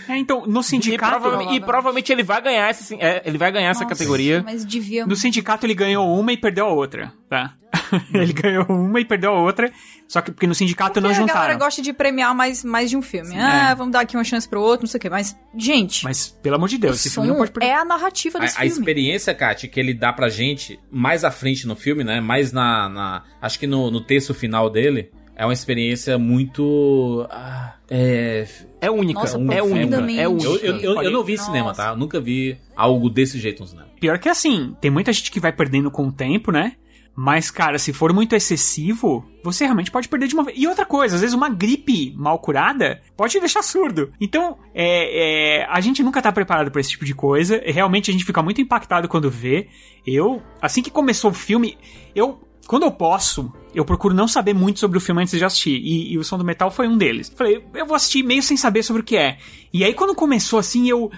É, 0.09 0.17
então, 0.17 0.45
no 0.45 0.59
E, 0.59 0.63
sindicato. 0.63 1.21
prova- 1.21 1.53
e 1.53 1.59
provavelmente 1.59 2.11
ele 2.11 2.23
vai 2.23 2.41
ganhar, 2.41 2.69
esse, 2.69 2.95
é, 2.95 3.21
ele 3.25 3.37
vai 3.37 3.51
ganhar 3.51 3.69
essa 3.69 3.83
Nossa, 3.83 3.95
categoria. 3.95 4.41
Mas 4.43 4.65
devia. 4.65 5.05
No 5.05 5.15
sindicato 5.15 5.65
ele 5.65 5.73
ganhou 5.75 6.07
uma 6.19 6.33
e 6.33 6.37
perdeu 6.37 6.65
a 6.65 6.73
outra, 6.73 7.13
tá? 7.29 7.53
ele 8.13 8.33
ganhou 8.33 8.65
uma 8.67 8.99
e 8.99 9.05
perdeu 9.05 9.31
a 9.31 9.39
outra, 9.41 9.71
só 10.07 10.19
que 10.21 10.31
porque 10.31 10.45
no 10.45 10.53
sindicato 10.53 10.99
não 10.99 11.09
Porque 11.09 11.21
a 11.23 11.25
galera 11.25 11.53
juntaram. 11.53 11.65
gosta 11.65 11.81
de 11.81 11.93
premiar 11.93 12.35
mais, 12.35 12.63
mais 12.65 12.89
de 12.89 12.97
um 12.97 13.01
filme. 13.01 13.33
É. 13.33 13.39
Ah, 13.41 13.73
vamos 13.73 13.93
dar 13.93 14.01
aqui 14.01 14.17
uma 14.17 14.23
chance 14.25 14.47
pro 14.47 14.59
outro, 14.61 14.83
não 14.85 14.89
sei 14.91 14.97
o 14.97 15.01
quê. 15.01 15.09
Mas, 15.09 15.37
gente, 15.57 16.03
Mas, 16.03 16.27
pelo 16.41 16.55
amor 16.55 16.67
de 16.67 16.77
Deus, 16.77 16.97
esse 16.97 17.09
filme 17.09 17.29
não 17.29 17.37
pode 17.37 17.51
perder. 17.51 17.67
é 17.69 17.75
a 17.75 17.85
narrativa 17.85 18.39
desse 18.39 18.55
A, 18.55 18.59
a 18.59 18.61
filme. 18.63 18.77
experiência, 18.77 19.33
Kat, 19.33 19.65
que 19.69 19.79
ele 19.79 19.93
dá 19.93 20.11
pra 20.11 20.27
gente 20.27 20.77
mais 20.91 21.23
à 21.23 21.31
frente 21.31 21.65
no 21.65 21.75
filme, 21.75 22.03
né? 22.03 22.19
Mais 22.19 22.51
na. 22.51 22.89
na- 22.89 23.23
acho 23.41 23.57
que 23.57 23.65
no, 23.67 23.89
no 23.89 24.01
terço 24.01 24.33
final 24.33 24.69
dele. 24.69 25.09
É 25.41 25.45
uma 25.45 25.53
experiência 25.53 26.19
muito. 26.19 27.25
ah, 27.31 27.73
é. 27.89 28.47
É 28.79 28.91
única, 28.91 29.21
Nossa, 29.21 29.37
é 29.37 29.63
única, 29.63 29.95
é 29.95 30.27
única. 30.27 30.47
Eu, 30.47 30.57
eu, 30.59 30.77
eu, 30.77 31.01
eu 31.01 31.09
não 31.11 31.23
vi 31.23 31.35
Nossa. 31.35 31.45
cinema, 31.45 31.73
tá? 31.73 31.89
Eu 31.89 31.97
nunca 31.97 32.21
vi 32.21 32.59
algo 32.75 33.09
desse 33.09 33.39
jeito 33.39 33.63
no 33.63 33.67
cinema. 33.67 33.87
Pior 33.99 34.19
que 34.19 34.29
assim, 34.29 34.75
tem 34.79 34.91
muita 34.91 35.11
gente 35.11 35.31
que 35.31 35.39
vai 35.39 35.51
perdendo 35.51 35.89
com 35.89 36.05
o 36.07 36.11
tempo, 36.11 36.51
né? 36.51 36.73
Mas, 37.15 37.49
cara, 37.49 37.79
se 37.79 37.91
for 37.91 38.13
muito 38.13 38.35
excessivo, 38.35 39.25
você 39.43 39.63
realmente 39.63 39.89
pode 39.89 40.07
perder 40.07 40.27
de 40.27 40.35
uma 40.35 40.43
vez. 40.43 40.55
E 40.59 40.67
outra 40.67 40.85
coisa, 40.85 41.15
às 41.15 41.21
vezes 41.21 41.35
uma 41.35 41.49
gripe 41.49 42.13
mal 42.15 42.37
curada 42.37 43.01
pode 43.17 43.31
te 43.31 43.39
deixar 43.39 43.63
surdo. 43.63 44.13
Então, 44.21 44.59
é, 44.75 45.61
é, 45.61 45.67
a 45.67 45.81
gente 45.81 46.03
nunca 46.03 46.21
tá 46.21 46.31
preparado 46.31 46.69
pra 46.69 46.81
esse 46.81 46.91
tipo 46.91 47.03
de 47.03 47.15
coisa. 47.15 47.59
Realmente 47.65 48.11
a 48.11 48.13
gente 48.13 48.25
fica 48.25 48.43
muito 48.43 48.61
impactado 48.61 49.07
quando 49.07 49.27
vê. 49.27 49.69
Eu, 50.05 50.39
assim 50.61 50.83
que 50.83 50.91
começou 50.91 51.31
o 51.31 51.33
filme, 51.33 51.79
eu, 52.13 52.39
quando 52.67 52.83
eu 52.83 52.91
posso, 52.91 53.51
eu 53.73 53.85
procuro 53.85 54.13
não 54.13 54.27
saber 54.27 54.53
muito 54.53 54.79
sobre 54.79 54.97
o 54.97 55.01
filme 55.01 55.21
antes 55.21 55.37
de 55.37 55.45
assistir. 55.45 55.75
E, 55.75 56.13
e 56.13 56.17
o 56.17 56.23
Som 56.23 56.37
do 56.37 56.43
Metal 56.43 56.69
foi 56.69 56.87
um 56.87 56.97
deles. 56.97 57.31
Falei, 57.35 57.63
eu 57.73 57.85
vou 57.85 57.95
assistir 57.95 58.23
meio 58.23 58.43
sem 58.43 58.57
saber 58.57 58.83
sobre 58.83 59.01
o 59.01 59.05
que 59.05 59.15
é. 59.15 59.37
E 59.73 59.83
aí, 59.83 59.93
quando 59.93 60.13
começou 60.13 60.59
assim, 60.59 60.89
eu 60.89 61.11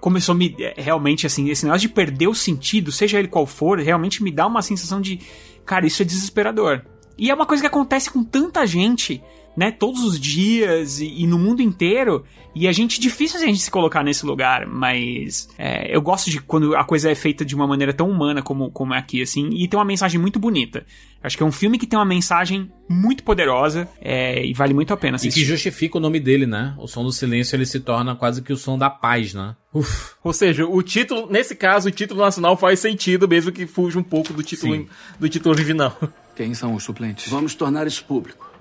começou 0.00 0.34
a 0.34 0.36
me 0.36 0.54
é, 0.58 0.74
realmente 0.76 1.26
assim, 1.26 1.48
esse 1.50 1.64
negócio 1.64 1.86
de 1.86 1.94
perder 1.94 2.26
o 2.26 2.34
sentido, 2.34 2.90
seja 2.90 3.18
ele 3.18 3.28
qual 3.28 3.46
for, 3.46 3.78
realmente 3.78 4.22
me 4.22 4.30
dá 4.30 4.46
uma 4.46 4.62
sensação 4.62 5.00
de, 5.00 5.20
cara, 5.64 5.86
isso 5.86 6.02
é 6.02 6.04
desesperador. 6.04 6.82
E 7.18 7.30
é 7.30 7.34
uma 7.34 7.46
coisa 7.46 7.62
que 7.62 7.66
acontece 7.66 8.10
com 8.10 8.24
tanta 8.24 8.66
gente, 8.66 9.22
né, 9.56 9.70
todos 9.70 10.02
os 10.02 10.18
dias 10.18 11.00
e, 11.00 11.22
e 11.22 11.26
no 11.26 11.38
mundo 11.38 11.60
inteiro, 11.60 12.24
e 12.54 12.68
a 12.68 12.72
gente 12.72 13.00
difícil 13.00 13.40
a 13.40 13.44
gente 13.44 13.58
se 13.58 13.70
colocar 13.70 14.02
nesse 14.02 14.26
lugar, 14.26 14.66
mas 14.66 15.48
é, 15.58 15.94
eu 15.94 16.02
gosto 16.02 16.30
de 16.30 16.40
quando 16.40 16.76
a 16.76 16.84
coisa 16.84 17.10
é 17.10 17.14
feita 17.14 17.44
de 17.44 17.54
uma 17.54 17.66
maneira 17.66 17.92
tão 17.92 18.08
humana 18.10 18.42
como, 18.42 18.70
como 18.70 18.94
é 18.94 18.98
aqui, 18.98 19.22
assim, 19.22 19.48
e 19.52 19.66
tem 19.68 19.78
uma 19.78 19.84
mensagem 19.84 20.20
muito 20.20 20.38
bonita. 20.38 20.84
Acho 21.22 21.36
que 21.36 21.42
é 21.42 21.46
um 21.46 21.52
filme 21.52 21.78
que 21.78 21.86
tem 21.86 21.96
uma 21.98 22.04
mensagem 22.04 22.70
muito 22.88 23.22
poderosa 23.22 23.88
é, 24.00 24.44
e 24.44 24.52
vale 24.52 24.74
muito 24.74 24.92
a 24.92 24.96
pena 24.96 25.16
E 25.16 25.20
que 25.20 25.28
assistir. 25.28 25.44
justifica 25.44 25.96
o 25.96 26.00
nome 26.00 26.18
dele, 26.18 26.46
né? 26.46 26.74
O 26.76 26.88
som 26.88 27.04
do 27.04 27.12
silêncio 27.12 27.54
ele 27.54 27.64
se 27.64 27.78
torna 27.78 28.16
quase 28.16 28.42
que 28.42 28.52
o 28.52 28.56
som 28.56 28.76
da 28.76 28.90
paz, 28.90 29.32
né? 29.32 29.54
Uf. 29.72 30.14
Ou 30.24 30.32
seja, 30.32 30.66
o 30.66 30.82
título, 30.82 31.30
nesse 31.30 31.54
caso, 31.54 31.88
o 31.88 31.92
título 31.92 32.20
nacional 32.20 32.56
faz 32.56 32.80
sentido, 32.80 33.28
mesmo 33.28 33.52
que 33.52 33.66
fuja 33.66 33.98
um 33.98 34.02
pouco 34.02 34.32
do 34.32 34.42
título, 34.42 34.86
do 35.18 35.28
título 35.28 35.54
original. 35.54 35.96
Quem 36.34 36.54
são 36.54 36.74
os 36.74 36.82
suplentes? 36.82 37.28
Vamos 37.28 37.54
tornar 37.54 37.86
isso 37.86 38.04
público. 38.04 38.51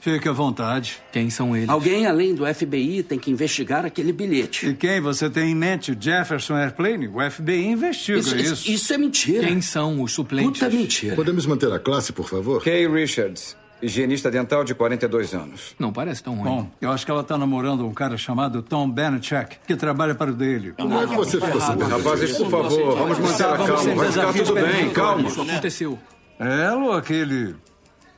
Fique 0.00 0.28
à 0.28 0.32
vontade. 0.32 0.98
Quem 1.12 1.28
são 1.28 1.56
eles? 1.56 1.68
Alguém 1.68 2.06
além 2.06 2.34
do 2.34 2.46
FBI 2.46 3.02
tem 3.02 3.18
que 3.18 3.30
investigar 3.30 3.84
aquele 3.84 4.12
bilhete. 4.12 4.68
E 4.68 4.74
quem 4.74 5.00
você 5.00 5.28
tem 5.28 5.50
em 5.50 5.54
mente? 5.54 5.90
O 5.92 5.96
Jefferson 6.00 6.54
Airplane? 6.56 7.08
O 7.08 7.18
FBI 7.30 7.66
investiga 7.66 8.18
Isso, 8.18 8.36
isso. 8.36 8.52
isso, 8.54 8.70
isso 8.70 8.92
é 8.94 8.98
mentira. 8.98 9.46
Quem 9.48 9.60
são 9.60 10.00
os 10.02 10.12
suplentes? 10.12 10.60
Puta 10.60 10.70
mentira. 10.74 11.16
Podemos 11.16 11.46
manter 11.46 11.72
a 11.72 11.78
classe, 11.80 12.12
por 12.12 12.28
favor? 12.28 12.62
Kay 12.62 12.86
Richards, 12.88 13.56
higienista 13.82 14.30
dental 14.30 14.62
de 14.62 14.72
42 14.74 15.34
anos. 15.34 15.74
Não 15.78 15.92
parece 15.92 16.22
tão 16.22 16.34
ruim. 16.36 16.44
Bom, 16.44 16.70
eu 16.80 16.92
acho 16.92 17.04
que 17.04 17.10
ela 17.10 17.24
tá 17.24 17.36
namorando 17.36 17.84
um 17.84 17.92
cara 17.92 18.16
chamado 18.16 18.62
Tom 18.62 18.88
Banachek, 18.88 19.56
que 19.66 19.74
trabalha 19.74 20.14
para 20.14 20.30
o 20.30 20.34
dele. 20.34 20.74
Como 20.78 20.96
é 20.96 21.06
que 21.08 21.16
você 21.16 21.40
ficou 21.40 21.60
sabendo? 21.60 21.90
Rapazes, 21.90 22.36
por 22.38 22.48
favor, 22.50 22.96
vamos 22.98 23.18
manter 23.18 23.44
a 23.46 23.56
calma. 23.56 23.94
Vai 23.96 24.12
ficar 24.12 24.32
tudo 24.32 24.54
bem, 24.54 24.90
calma. 24.90 25.28
Isso 25.28 25.42
aconteceu. 25.42 25.98
Ela 26.38 26.76
ou 26.84 26.92
aquele 26.92 27.56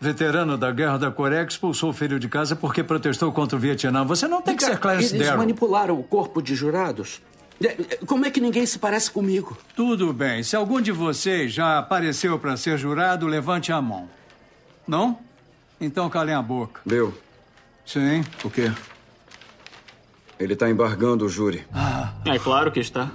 veterano 0.01 0.57
da 0.57 0.73
guerra 0.73 0.97
da 0.99 1.11
Coreia 1.11 1.45
que 1.45 1.53
expulsou 1.53 1.91
o 1.91 1.93
filho 1.93 2.19
de 2.19 2.29
casa 2.29 2.57
porque 2.57 2.83
protestou 2.83 3.31
contra 3.33 3.57
o 3.57 3.61
Vietnã? 3.61 4.05
Você 4.05 4.27
não 4.27 4.41
tem 4.41 4.57
que 4.57 4.65
ser 4.65 4.79
Clarence 4.79 5.15
Eles 5.15 5.27
Darrow. 5.27 5.39
manipularam 5.39 5.99
o 5.99 6.03
corpo 6.03 6.41
de 6.41 6.55
jurados? 6.55 7.21
É, 7.63 7.99
Como 8.07 8.25
é 8.25 8.31
que 8.31 8.41
ninguém 8.41 8.65
se 8.65 8.79
parece 8.79 9.11
comigo? 9.11 9.57
Tudo 9.77 10.13
bem. 10.15 10.43
Se 10.43 10.57
algum 10.57 10.81
de 10.81 10.91
vocês 10.93 11.53
já 11.53 11.79
apareceu 11.79 12.39
para 12.39 12.57
ser 12.57 12.79
jurado, 12.79 13.27
levante 13.27 13.71
a 13.71 13.83
mão. 13.83 14.09
Não? 14.89 15.19
Então 15.79 16.09
calem 16.09 16.35
a 16.35 16.41
boca. 16.43 16.81
Bill, 16.87 17.15
Sim. 17.85 18.25
o 18.43 18.49
quê? 18.51 18.73
Ele 20.39 20.57
tá 20.57 20.71
embargando 20.71 21.27
o 21.27 21.29
júri. 21.29 21.67
É 22.25 22.39
claro 22.39 22.73
que 22.73 22.81
está. 22.81 23.11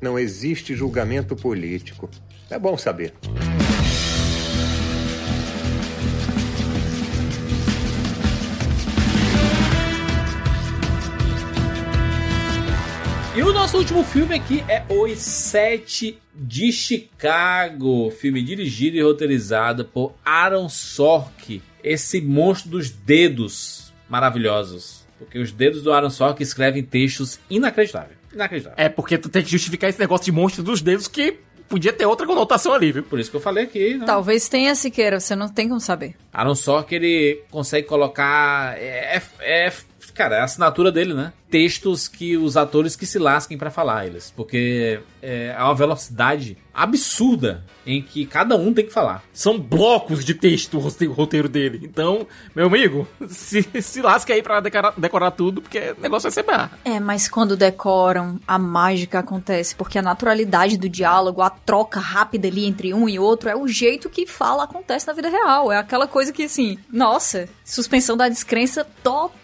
Não 0.00 0.18
existe 0.18 0.74
julgamento 0.74 1.34
político. 1.34 2.08
É 2.50 2.58
bom 2.58 2.76
saber. 2.76 3.14
E 13.36 13.42
o 13.42 13.52
nosso 13.52 13.78
último 13.78 14.02
filme 14.02 14.34
aqui 14.34 14.64
é 14.68 14.84
Os 14.88 15.20
Sete 15.20 16.18
de 16.34 16.72
Chicago, 16.72 18.10
filme 18.10 18.42
dirigido 18.42 18.96
e 18.96 19.02
roteirizado 19.02 19.84
por 19.84 20.14
Aaron 20.24 20.68
Sork, 20.68 21.62
esse 21.84 22.20
monstro 22.20 22.70
dos 22.70 22.90
dedos 22.90 23.92
maravilhosos. 24.08 25.06
Porque 25.16 25.38
os 25.38 25.52
dedos 25.52 25.84
do 25.84 25.92
Aaron 25.92 26.10
Sork 26.10 26.42
escrevem 26.42 26.82
textos 26.82 27.38
inacreditáveis. 27.48 28.18
Inacreditável. 28.34 28.76
É 28.76 28.88
porque 28.88 29.16
tu 29.16 29.28
tem 29.28 29.44
que 29.44 29.50
justificar 29.50 29.88
esse 29.88 30.00
negócio 30.00 30.24
de 30.24 30.32
monstro 30.32 30.64
dos 30.64 30.82
dedos 30.82 31.06
que 31.06 31.38
podia 31.70 31.92
ter 31.92 32.04
outra 32.04 32.26
conotação 32.26 32.74
ali, 32.74 32.90
viu? 32.92 33.02
Por 33.04 33.18
isso 33.18 33.30
que 33.30 33.36
eu 33.36 33.40
falei 33.40 33.64
aqui, 33.64 33.94
né? 33.94 34.04
Talvez 34.04 34.48
tenha 34.48 34.74
Siqueira, 34.74 35.18
você 35.20 35.34
não 35.36 35.48
tem 35.48 35.68
como 35.68 35.80
saber. 35.80 36.16
Aaron 36.32 36.54
Sork, 36.56 36.92
ele 36.94 37.42
consegue 37.50 37.86
colocar... 37.86 38.76
É, 38.76 39.16
é- 39.16 39.22
é- 39.68 39.72
cara, 40.12 40.36
é 40.36 40.40
a 40.40 40.44
assinatura 40.44 40.90
dele, 40.92 41.14
né? 41.14 41.32
Textos 41.50 42.06
que 42.06 42.36
os 42.36 42.56
atores 42.56 42.94
que 42.94 43.04
se 43.06 43.18
lasquem 43.18 43.58
pra 43.58 43.70
falar 43.70 44.06
eles. 44.06 44.32
Porque 44.36 45.00
é 45.20 45.54
uma 45.58 45.74
velocidade 45.74 46.56
absurda 46.72 47.64
em 47.86 48.00
que 48.02 48.24
cada 48.26 48.56
um 48.56 48.72
tem 48.72 48.84
que 48.86 48.92
falar. 48.92 49.22
São 49.32 49.58
blocos 49.58 50.24
de 50.24 50.34
texto 50.34 50.76
o 50.76 50.80
rote- 50.80 51.06
o 51.08 51.12
roteiro 51.12 51.48
dele. 51.48 51.80
Então, 51.82 52.26
meu 52.54 52.66
amigo, 52.66 53.06
se, 53.28 53.62
se 53.80 54.00
lasca 54.02 54.32
aí 54.32 54.42
pra 54.42 54.60
decorar, 54.60 54.94
decorar 54.96 55.30
tudo, 55.32 55.60
porque 55.60 55.94
o 55.98 56.00
negócio 56.00 56.24
vai 56.28 56.32
ser 56.32 56.42
barra. 56.44 56.70
É, 56.84 57.00
mas 57.00 57.28
quando 57.28 57.56
decoram, 57.56 58.38
a 58.46 58.58
mágica 58.58 59.18
acontece, 59.18 59.74
porque 59.74 59.98
a 59.98 60.02
naturalidade 60.02 60.76
do 60.76 60.88
diálogo, 60.88 61.42
a 61.42 61.50
troca 61.50 61.98
rápida 62.00 62.48
ali 62.48 62.64
entre 62.66 62.94
um 62.94 63.08
e 63.08 63.18
outro, 63.18 63.48
é 63.48 63.56
o 63.56 63.66
jeito 63.66 64.08
que 64.08 64.26
fala 64.26 64.64
acontece 64.64 65.06
na 65.06 65.12
vida 65.12 65.28
real. 65.28 65.72
É 65.72 65.78
aquela 65.78 66.06
coisa 66.06 66.32
que, 66.32 66.44
assim, 66.44 66.78
nossa, 66.92 67.48
suspensão 67.64 68.16
da 68.16 68.28
descrença 68.28 68.84
total, 69.02 69.34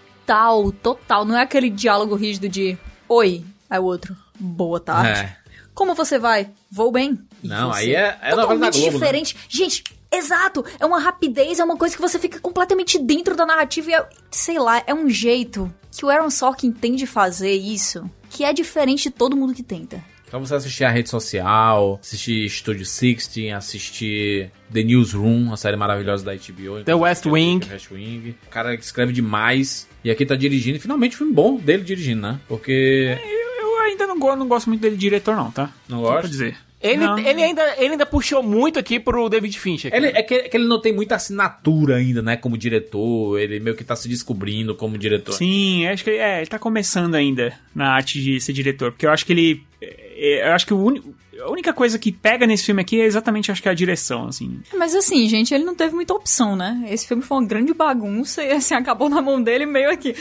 total. 0.83 1.25
Não 1.25 1.37
é 1.37 1.43
aquele 1.43 1.71
diálogo 1.71 2.15
rígido 2.15 2.49
de 2.49 2.77
oi, 3.09 3.45
aí 3.71 3.79
o 3.79 3.85
outro, 3.85 4.17
boa 4.39 4.81
tarde. 4.81 5.21
É. 5.21 5.37
Como 5.75 5.95
você 5.95 6.19
vai? 6.19 6.51
Vou 6.71 6.91
bem. 6.91 7.19
E 7.43 7.49
Não, 7.49 7.71
você? 7.73 7.81
aí 7.81 7.95
é, 7.95 8.19
é 8.23 8.31
Totalmente 8.31 8.79
Globo, 8.79 8.87
né? 8.87 8.93
diferente. 8.93 9.37
Gente, 9.49 9.85
Exato! 10.11 10.65
É 10.79 10.87
uma 10.87 11.01
rapidez, 11.01 11.59
é 11.59 11.65
uma 11.65 11.77
coisa 11.77 11.95
que 11.95 12.01
você 12.01 12.19
fica 12.19 12.41
completamente 12.41 12.99
dentro 12.99 13.37
da 13.37 13.45
narrativa 13.45 13.91
e 13.91 13.95
é, 13.95 14.09
sei 14.31 14.59
lá, 14.59 14.83
é 14.87 14.95
um 14.95 15.11
jeito 15.11 15.73
que 15.91 16.05
o 16.05 16.09
Aaron 16.09 16.31
Sorkin 16.31 16.73
tem 16.73 16.95
de 16.95 17.07
fazer 17.07 17.53
isso 17.53 18.09
que 18.31 18.45
é 18.45 18.53
diferente 18.53 19.05
de 19.05 19.11
todo 19.11 19.37
mundo 19.37 19.53
que 19.53 19.63
tenta. 19.63 20.03
Então 20.27 20.41
você 20.41 20.55
assistir 20.55 20.85
a 20.85 20.91
rede 20.91 21.09
social, 21.09 22.01
assistir 22.03 22.49
Studio 22.51 22.85
60, 22.85 23.57
assistir 23.57 24.51
The 24.73 24.83
Newsroom, 24.83 25.53
a 25.53 25.57
série 25.57 25.77
maravilhosa 25.77 26.25
da 26.25 26.35
HBO. 26.35 26.83
The 26.85 26.95
West 26.95 27.27
Wing. 27.27 27.61
The 27.61 27.75
West 27.75 27.91
Wing. 27.91 28.35
O 28.47 28.51
cara 28.51 28.75
escreve 28.75 29.13
demais. 29.13 29.89
E 30.03 30.11
aqui 30.11 30.27
tá 30.27 30.35
dirigindo. 30.35 30.77
E 30.77 30.81
finalmente 30.81 31.17
filme 31.17 31.33
bom 31.33 31.57
dele 31.57 31.85
dirigindo, 31.85 32.23
né? 32.23 32.41
Porque. 32.49 33.17
Eu, 33.23 33.69
eu 33.69 33.79
ainda 33.81 34.07
não, 34.07 34.19
go 34.19 34.35
não 34.35 34.49
gosto 34.49 34.69
muito 34.69 34.81
dele 34.81 34.97
diretor, 34.97 35.37
não, 35.37 35.51
tá? 35.51 35.71
Não 35.89 36.03
Só 36.03 36.19
pra 36.19 36.29
dizer. 36.29 36.57
Ele, 36.81 37.05
Não. 37.05 37.19
ele, 37.19 37.43
ainda, 37.43 37.63
ele 37.79 37.93
ainda 37.93 38.05
puxou 38.05 38.43
muito 38.43 38.79
aqui 38.79 39.01
pro 39.01 39.29
David 39.29 39.59
Fincher. 39.59 39.93
Ele, 39.95 40.09
é, 40.09 40.23
que, 40.23 40.35
é 40.35 40.49
que 40.49 40.57
ele 40.57 40.67
não 40.67 40.81
tem 40.81 40.93
muita 40.93 41.15
assinatura 41.15 41.97
ainda, 41.97 42.21
né? 42.21 42.37
Como 42.37 42.57
diretor. 42.57 43.41
Ele 43.41 43.59
meio 43.59 43.75
que 43.75 43.83
tá 43.83 43.97
se 43.97 44.09
descobrindo 44.09 44.75
como 44.75 44.99
diretor. 44.99 45.33
Sim, 45.33 45.87
acho 45.87 46.05
que 46.05 46.11
é, 46.11 46.39
ele 46.39 46.47
tá 46.47 46.59
começando 46.59 47.15
ainda 47.15 47.53
na 47.75 47.93
arte 47.93 48.23
de 48.23 48.41
ser 48.41 48.53
diretor, 48.53 48.93
porque 48.93 49.07
eu 49.07 49.11
acho 49.11 49.25
que 49.25 49.33
ele. 49.33 49.63
É, 50.17 50.49
Eu 50.49 50.53
acho 50.53 50.67
que 50.67 50.75
o 50.75 50.83
único. 50.83 51.15
A 51.39 51.51
única 51.51 51.70
coisa 51.75 51.99
que 51.99 52.11
pega 52.11 52.47
nesse 52.47 52.65
filme 52.65 52.81
aqui 52.81 52.99
é 52.99 53.05
exatamente, 53.05 53.53
acho 53.53 53.61
que 53.61 53.69
é 53.69 53.70
a 53.70 53.75
direção, 53.75 54.27
assim. 54.27 54.59
Mas 54.75 54.95
assim, 54.95 55.28
gente, 55.28 55.53
ele 55.53 55.65
não 55.65 55.75
teve 55.75 55.95
muita 55.95 56.15
opção, 56.15 56.57
né? 56.57 56.86
Esse 56.89 57.07
filme 57.07 57.23
foi 57.23 57.36
uma 57.36 57.47
grande 57.47 57.75
bagunça 57.75 58.43
e 58.43 58.53
assim, 58.53 58.75
acabou 58.75 59.11
na 59.11 59.20
mão 59.20 59.43
dele 59.43 59.67
meio 59.67 59.91
aqui. 59.91 60.15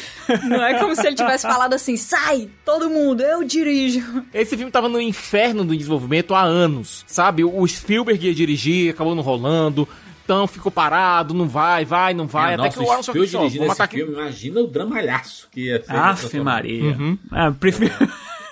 Não 0.44 0.62
é 0.62 0.78
como 0.78 0.94
se 0.94 1.08
ele 1.08 1.16
tivesse 1.16 1.48
falado 1.48 1.74
assim, 1.74 1.96
sai, 1.96 2.50
todo 2.66 2.90
mundo, 2.90 3.22
eu 3.22 3.46
dirijo. 3.46 4.26
Esse 4.34 4.58
filme 4.58 4.70
tava 4.70 4.90
no 4.90 5.00
inferno 5.00 5.64
do 5.64 5.76
desenvolvimento 5.76 6.36
há 6.36 6.42
anos, 6.44 7.06
sabe? 7.08 7.46
O 7.46 7.66
Spielberg 7.66 8.28
ia 8.28 8.36
dirigir, 8.36 8.92
acabou 8.92 9.16
não 9.16 9.24
rolando. 9.24 9.88
Então 10.26 10.48
ficou 10.48 10.72
parado, 10.72 11.34
não 11.36 11.48
vai, 11.48 11.86
vai, 11.86 12.14
não 12.14 12.26
vai. 12.28 12.52
É, 12.52 12.54
até 12.56 12.64
nossa, 12.64 12.80
que 12.80 12.86
o 12.86 12.92
Aaron 12.92 13.04
só, 13.04 13.14
dirigindo 13.14 13.46
esse 13.46 13.60
matar 13.60 13.84
aqui. 13.84 13.98
filme, 13.98 14.14
imagina 14.14 14.60
o 14.60 14.68
dramalhaço 14.68 15.48
que 15.52 15.68
ia 15.68 15.82
ser. 15.82 15.96
Aff, 15.96 16.40
Maria. 16.40 16.84
Uhum. 16.84 17.18
Ah, 17.32 17.52
prefiro. 17.52 17.94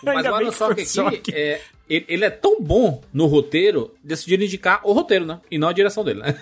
Mas 0.04 0.18
Ainda 0.18 0.30
o 0.30 0.32
bem 0.34 0.42
Aaron 0.42 0.52
que 0.52 0.58
Sorkin 0.58 0.86
só 0.86 1.08
aqui, 1.08 1.32
é, 1.34 1.62
ele, 1.90 2.06
ele 2.08 2.26
é 2.26 2.30
tão 2.30 2.62
bom 2.62 3.02
no 3.14 3.26
roteiro, 3.26 3.92
decidiram 4.04 4.44
indicar 4.44 4.82
o 4.84 4.92
roteiro, 4.94 5.26
né? 5.26 5.40
E 5.50 5.58
não 5.58 5.68
a 5.70 5.74
direção 5.74 6.04
dele, 6.04 6.22
né? 6.22 6.40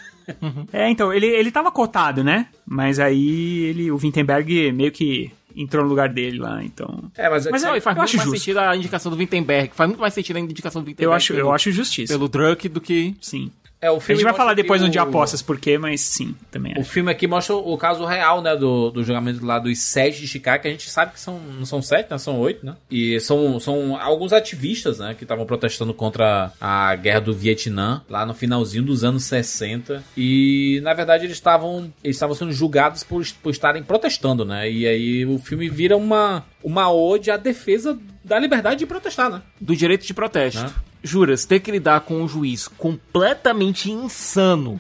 É, 0.71 0.89
então, 0.89 1.11
ele, 1.13 1.25
ele 1.27 1.51
tava 1.51 1.71
cotado, 1.71 2.23
né? 2.23 2.47
Mas 2.65 2.99
aí 2.99 3.63
ele, 3.65 3.91
o 3.91 3.95
Wittenberg 4.01 4.71
meio 4.71 4.91
que 4.91 5.31
entrou 5.55 5.83
no 5.83 5.89
lugar 5.89 6.07
dele 6.07 6.39
lá, 6.39 6.63
então. 6.63 7.11
É, 7.17 7.29
mas, 7.29 7.45
Mas 7.47 7.63
eu- 7.63 7.69
não, 7.69 7.75
e 7.75 7.81
faz 7.81 7.95
eu 7.95 7.99
muito 8.01 8.09
acho 8.09 8.17
mais 8.17 8.29
justo. 8.29 8.39
sentido 8.39 8.57
a 8.59 8.75
indicação 8.75 9.11
do 9.11 9.17
Wittenberg. 9.17 9.71
Faz 9.75 9.89
muito 9.89 9.99
mais 9.99 10.13
sentido 10.13 10.37
a 10.37 10.39
indicação 10.39 10.81
do 10.81 10.87
Wittenberg. 10.87 11.03
Eu 11.03 11.13
acho, 11.13 11.33
eu 11.33 11.37
pelo- 11.37 11.51
acho 11.51 11.71
justiça. 11.71 12.13
Pelo 12.13 12.29
Druck 12.29 12.69
do 12.69 12.79
que. 12.79 13.15
Sim. 13.19 13.51
É, 13.81 13.89
o 13.89 13.95
A 13.95 13.99
filme 13.99 14.19
gente 14.19 14.25
vai 14.29 14.33
falar 14.37 14.53
depois 14.53 14.79
no 14.79 14.87
o- 14.87 14.91
de 14.91 14.99
apostas 14.99 15.41
por 15.41 15.59
quê, 15.59 15.75
mas 15.77 16.01
sim, 16.01 16.35
também 16.51 16.73
O 16.77 16.81
acho. 16.81 16.89
filme 16.91 17.09
aqui 17.11 17.25
mostra 17.25 17.55
o 17.55 17.75
caso 17.77 18.05
real, 18.05 18.39
né, 18.39 18.55
do, 18.55 18.91
do 18.91 19.03
julgamento 19.03 19.43
lá 19.43 19.57
dos 19.57 19.79
sete 19.79 20.21
de 20.21 20.27
Chicago, 20.27 20.61
que 20.61 20.67
a 20.67 20.71
gente 20.71 20.87
sabe 20.87 21.13
que 21.13 21.19
são, 21.19 21.39
não 21.39 21.65
são 21.65 21.81
sete, 21.81 22.11
né, 22.11 22.17
são 22.19 22.39
oito, 22.39 22.63
né? 22.63 22.75
E 22.91 23.19
são, 23.19 23.59
são 23.59 23.99
alguns 23.99 24.33
ativistas, 24.33 24.99
né, 24.99 25.15
que 25.15 25.23
estavam 25.23 25.47
protestando 25.47 25.95
contra 25.95 26.51
a 26.61 26.95
guerra 26.95 27.21
do 27.21 27.33
Vietnã, 27.33 28.03
lá 28.07 28.23
no 28.23 28.35
finalzinho 28.35 28.83
dos 28.83 29.03
anos 29.03 29.23
60. 29.23 30.03
E, 30.15 30.79
na 30.83 30.93
verdade, 30.93 31.25
eles 31.25 31.37
estavam 31.37 31.91
eles 32.03 32.15
estavam 32.17 32.35
sendo 32.35 32.51
julgados 32.53 33.03
por, 33.03 33.25
por 33.41 33.49
estarem 33.49 33.81
protestando, 33.81 34.45
né? 34.45 34.69
E 34.69 34.85
aí 34.87 35.25
o 35.25 35.39
filme 35.39 35.67
vira 35.69 35.97
uma, 35.97 36.45
uma 36.63 36.91
ode 36.93 37.31
à 37.31 37.37
defesa 37.37 37.97
da 38.23 38.37
liberdade 38.37 38.77
de 38.77 38.85
protestar, 38.85 39.31
né? 39.31 39.41
do 39.59 39.75
direito 39.75 40.05
de 40.05 40.13
protesto. 40.13 40.61
Né? 40.61 40.71
Juras, 41.03 41.45
ter 41.45 41.59
que 41.59 41.71
lidar 41.71 42.01
com 42.01 42.21
um 42.21 42.27
juiz 42.27 42.67
completamente 42.67 43.91
insano. 43.91 44.79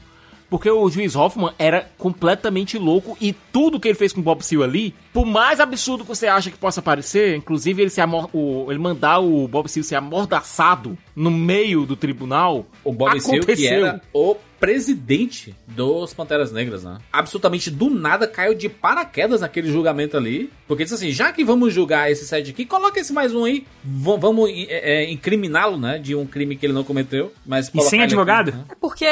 Porque 0.49 0.69
o 0.69 0.89
juiz 0.89 1.15
Hoffman 1.15 1.53
era 1.57 1.89
completamente 1.97 2.77
louco 2.77 3.15
e 3.21 3.31
tudo 3.31 3.79
que 3.79 3.87
ele 3.87 3.97
fez 3.97 4.11
com 4.11 4.19
o 4.19 4.23
Bob 4.23 4.43
Seale 4.43 4.63
ali, 4.65 4.95
por 5.13 5.25
mais 5.25 5.61
absurdo 5.61 6.03
que 6.03 6.09
você 6.09 6.27
acha 6.27 6.51
que 6.51 6.57
possa 6.57 6.81
parecer, 6.81 7.37
inclusive 7.37 7.81
ele, 7.81 7.89
se 7.89 8.01
amor 8.01 8.29
o, 8.33 8.69
ele 8.69 8.77
mandar 8.77 9.19
o 9.19 9.47
Bob 9.47 9.69
Seale 9.69 9.85
ser 9.85 9.95
amordaçado 9.95 10.97
no 11.15 11.31
meio 11.31 11.85
do 11.85 11.95
tribunal, 11.95 12.65
O 12.83 12.91
Bob 12.91 13.17
Seale, 13.21 13.39
que 13.39 13.51
aconteceu. 13.51 13.85
era 13.85 14.01
o 14.13 14.35
presidente 14.61 15.55
dos 15.67 16.13
Panteras 16.13 16.51
Negras, 16.51 16.83
né? 16.83 16.99
Absolutamente 17.11 17.69
do 17.69 17.89
nada 17.89 18.27
caiu 18.27 18.53
de 18.53 18.69
paraquedas 18.69 19.41
naquele 19.41 19.69
julgamento 19.71 20.15
ali. 20.15 20.49
Porque 20.67 20.83
disse 20.83 20.93
assim: 20.95 21.11
já 21.11 21.33
que 21.33 21.43
vamos 21.43 21.73
julgar 21.73 22.09
esse 22.09 22.25
sete 22.25 22.51
aqui, 22.51 22.65
coloca 22.65 22.99
esse 22.99 23.11
mais 23.11 23.33
um 23.33 23.43
aí. 23.43 23.65
V- 23.83 24.17
vamos 24.17 24.49
é, 24.49 25.03
é, 25.03 25.11
incriminá-lo, 25.11 25.77
né? 25.77 25.97
De 25.97 26.15
um 26.15 26.25
crime 26.25 26.55
que 26.55 26.65
ele 26.65 26.73
não 26.73 26.83
cometeu. 26.83 27.33
Mas 27.45 27.69
E 27.73 27.81
sem 27.81 27.99
ele 27.99 28.05
aqui, 28.05 28.13
advogado? 28.13 28.51
né? 28.53 28.63
É 28.69 28.75
porque 28.75 29.05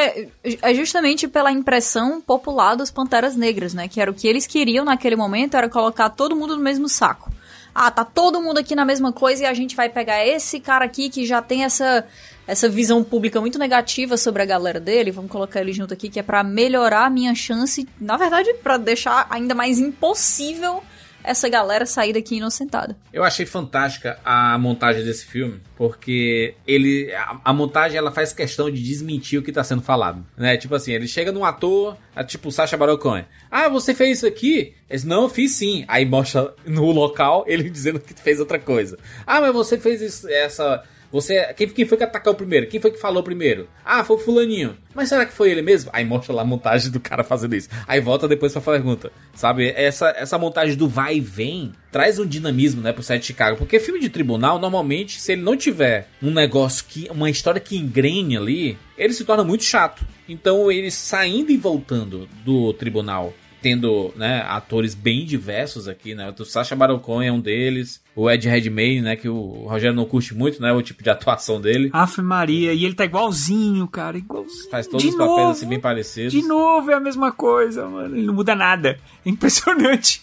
é 0.62 0.74
justamente 0.74 1.28
pela 1.28 1.52
impressão 1.52 2.22
popular 2.22 2.76
dos 2.76 2.92
Panteras 2.92 3.36
Negras, 3.36 3.74
né? 3.74 3.88
Que 3.88 4.00
era 4.00 4.10
o 4.10 4.14
que 4.14 4.28
eles 4.28 4.48
queriam 4.48 4.86
naquele 4.86 5.16
momento, 5.16 5.58
era 5.58 5.68
colocar 5.68 6.10
todo 6.10 6.36
mundo 6.36 6.56
no 6.56 6.64
mesmo 6.64 6.88
saco. 6.88 7.30
Ah, 7.74 7.92
tá 7.92 8.04
todo 8.04 8.42
mundo 8.42 8.58
aqui 8.58 8.76
na 8.76 8.84
mesma 8.84 9.12
coisa 9.14 9.44
e 9.44 9.46
a 9.46 9.54
gente 9.54 9.76
vai 9.76 9.90
pegar 9.90 10.26
esse 10.26 10.60
cara 10.60 10.86
aqui 10.86 11.08
que 11.10 11.26
já 11.26 11.42
tem 11.42 11.64
essa 11.64 12.06
essa 12.50 12.68
visão 12.68 13.04
pública 13.04 13.40
muito 13.40 13.60
negativa 13.60 14.18
sobre 14.18 14.42
a 14.42 14.46
galera 14.46 14.80
dele, 14.80 15.12
vamos 15.12 15.30
colocar 15.30 15.62
ele 15.62 15.72
junto 15.72 15.94
aqui, 15.94 16.10
que 16.10 16.20
é 16.20 16.24
pra 16.24 16.44
melhorar 16.44 17.06
a 17.06 17.10
minha 17.10 17.36
chance, 17.36 17.88
na 18.02 18.18
verdade, 18.18 18.52
pra 18.56 18.76
deixar 18.76 19.28
ainda 19.30 19.54
mais 19.54 19.78
impossível 19.78 20.84
essa 21.24 21.48
galera 21.48 21.86
sair 21.86 22.14
daqui 22.14 22.38
inocentada. 22.38 22.98
Eu 23.14 23.24
achei 23.24 23.46
fantástica 23.46 24.18
a 24.26 24.58
montagem 24.58 25.04
desse 25.04 25.28
filme, 25.28 25.62
porque 25.76 26.56
ele 26.66 27.14
a, 27.14 27.40
a 27.46 27.54
montagem 27.54 28.00
ela 28.00 28.10
faz 28.10 28.34
questão 28.34 28.72
de 28.72 28.82
desmentir 28.82 29.40
o 29.40 29.44
que 29.44 29.52
tá 29.52 29.64
sendo 29.64 29.84
falado, 29.84 30.26
né? 30.36 30.58
Tipo 30.58 30.74
assim, 30.74 30.94
ele 30.94 31.08
chega 31.08 31.32
num 31.32 31.46
ator, 31.46 31.98
é 32.16 32.24
tipo 32.24 32.52
Sacha 32.52 32.76
Baron 32.78 32.98
Cohen. 32.98 33.26
Ah, 33.52 33.70
você 33.70 33.94
fez 33.94 34.18
isso 34.18 34.26
aqui? 34.26 34.74
Ele 34.90 35.04
não, 35.06 35.24
eu 35.24 35.30
fiz 35.30 35.52
sim. 35.52 35.86
Aí 35.88 36.04
mostra 36.04 36.52
no 36.66 36.90
local 36.92 37.44
ele 37.46 37.68
dizendo 37.70 38.00
que 38.00 38.14
fez 38.14 38.40
outra 38.40 38.58
coisa. 38.58 38.98
Ah, 39.28 39.40
mas 39.40 39.54
você 39.54 39.78
fez 39.78 40.02
isso, 40.02 40.28
essa 40.28 40.84
você, 41.12 41.54
quem, 41.54 41.68
quem 41.70 41.86
foi 41.86 41.98
que 41.98 42.04
atacou 42.04 42.36
primeiro? 42.36 42.68
Quem 42.68 42.80
foi 42.80 42.92
que 42.92 43.00
falou 43.00 43.24
primeiro? 43.24 43.68
Ah, 43.84 44.04
foi 44.04 44.16
o 44.16 44.20
fulaninho. 44.20 44.78
Mas 44.94 45.10
será 45.10 45.26
que 45.26 45.34
foi 45.34 45.50
ele 45.50 45.62
mesmo? 45.62 45.90
Aí 45.92 46.06
mostra 46.06 46.34
lá 46.34 46.44
a 46.44 46.46
montagem 46.46 46.92
do 46.92 47.00
cara 47.00 47.24
fazendo 47.24 47.56
isso. 47.56 47.70
Aí 47.88 48.00
volta 48.00 48.28
depois 48.28 48.54
pra 48.54 48.62
pergunta. 48.62 49.12
Sabe, 49.34 49.74
essa, 49.76 50.10
essa 50.10 50.38
montagem 50.38 50.76
do 50.76 50.88
vai 50.88 51.18
e 51.18 51.20
vem 51.20 51.72
traz 51.92 52.20
um 52.20 52.26
dinamismo, 52.26 52.82
né, 52.82 52.94
pro 52.94 53.02
set 53.02 53.22
de 53.22 53.28
Chicago. 53.28 53.58
Porque 53.58 53.80
filme 53.80 54.00
de 54.00 54.10
tribunal, 54.10 54.60
normalmente, 54.60 55.20
se 55.20 55.32
ele 55.32 55.42
não 55.42 55.58
tiver 55.58 56.08
um 56.22 56.32
negócio 56.32 56.86
que. 56.88 57.10
uma 57.10 57.30
história 57.30 57.60
que 57.60 57.78
engrene 57.78 58.38
ali, 58.38 58.78
ele 58.98 59.14
se 59.14 59.26
torna 59.26 59.44
muito 59.44 59.64
chato. 59.64 60.06
Então, 60.28 60.72
eles 60.72 60.94
saindo 60.94 61.52
e 61.52 61.58
voltando 61.58 62.30
do 62.46 62.72
tribunal 62.74 63.34
tendo, 63.62 64.14
né, 64.16 64.44
atores 64.48 64.96
bem 64.96 65.26
diversos 65.26 65.88
aqui, 65.88 66.16
né? 66.16 66.34
O 66.38 66.46
Sacha 66.46 66.76
Baron 66.76 67.00
Cohen 67.00 67.28
é 67.28 67.32
um 67.32 67.40
deles, 67.40 68.02
o 68.16 68.30
Ed 68.30 68.48
Redmayne, 68.48 69.02
né, 69.02 69.16
que 69.16 69.28
o 69.28 69.66
Rogério 69.68 69.96
não 69.96 70.06
curte 70.06 70.34
muito, 70.34 70.62
né, 70.62 70.72
o 70.72 70.82
tipo 70.82 71.04
de 71.04 71.10
atuação 71.12 71.60
dele. 71.60 71.90
Aff, 71.94 72.22
Maria, 72.22 72.74
e 72.74 72.86
ele 72.86 72.94
tá 72.96 73.06
igualzinho, 73.06 73.88
cara, 73.88 74.18
igualzinho. 74.18 74.70
Faz 74.70 74.88
todos 74.88 75.04
De 75.04 75.10
os 75.10 75.16
papéis 75.16 75.38
novo, 75.38 75.52
assim 75.52 75.68
bem 75.68 75.80
parecidos. 75.80 76.32
De 76.32 76.42
novo 76.42 76.92
é 76.92 76.94
a 76.94 77.00
mesma 77.00 77.32
coisa, 77.32 77.88
mano. 77.88 78.16
Ele 78.16 78.26
não 78.26 78.34
muda 78.34 78.56
nada. 78.56 79.00
É 79.26 79.30
impressionante. 79.30 80.22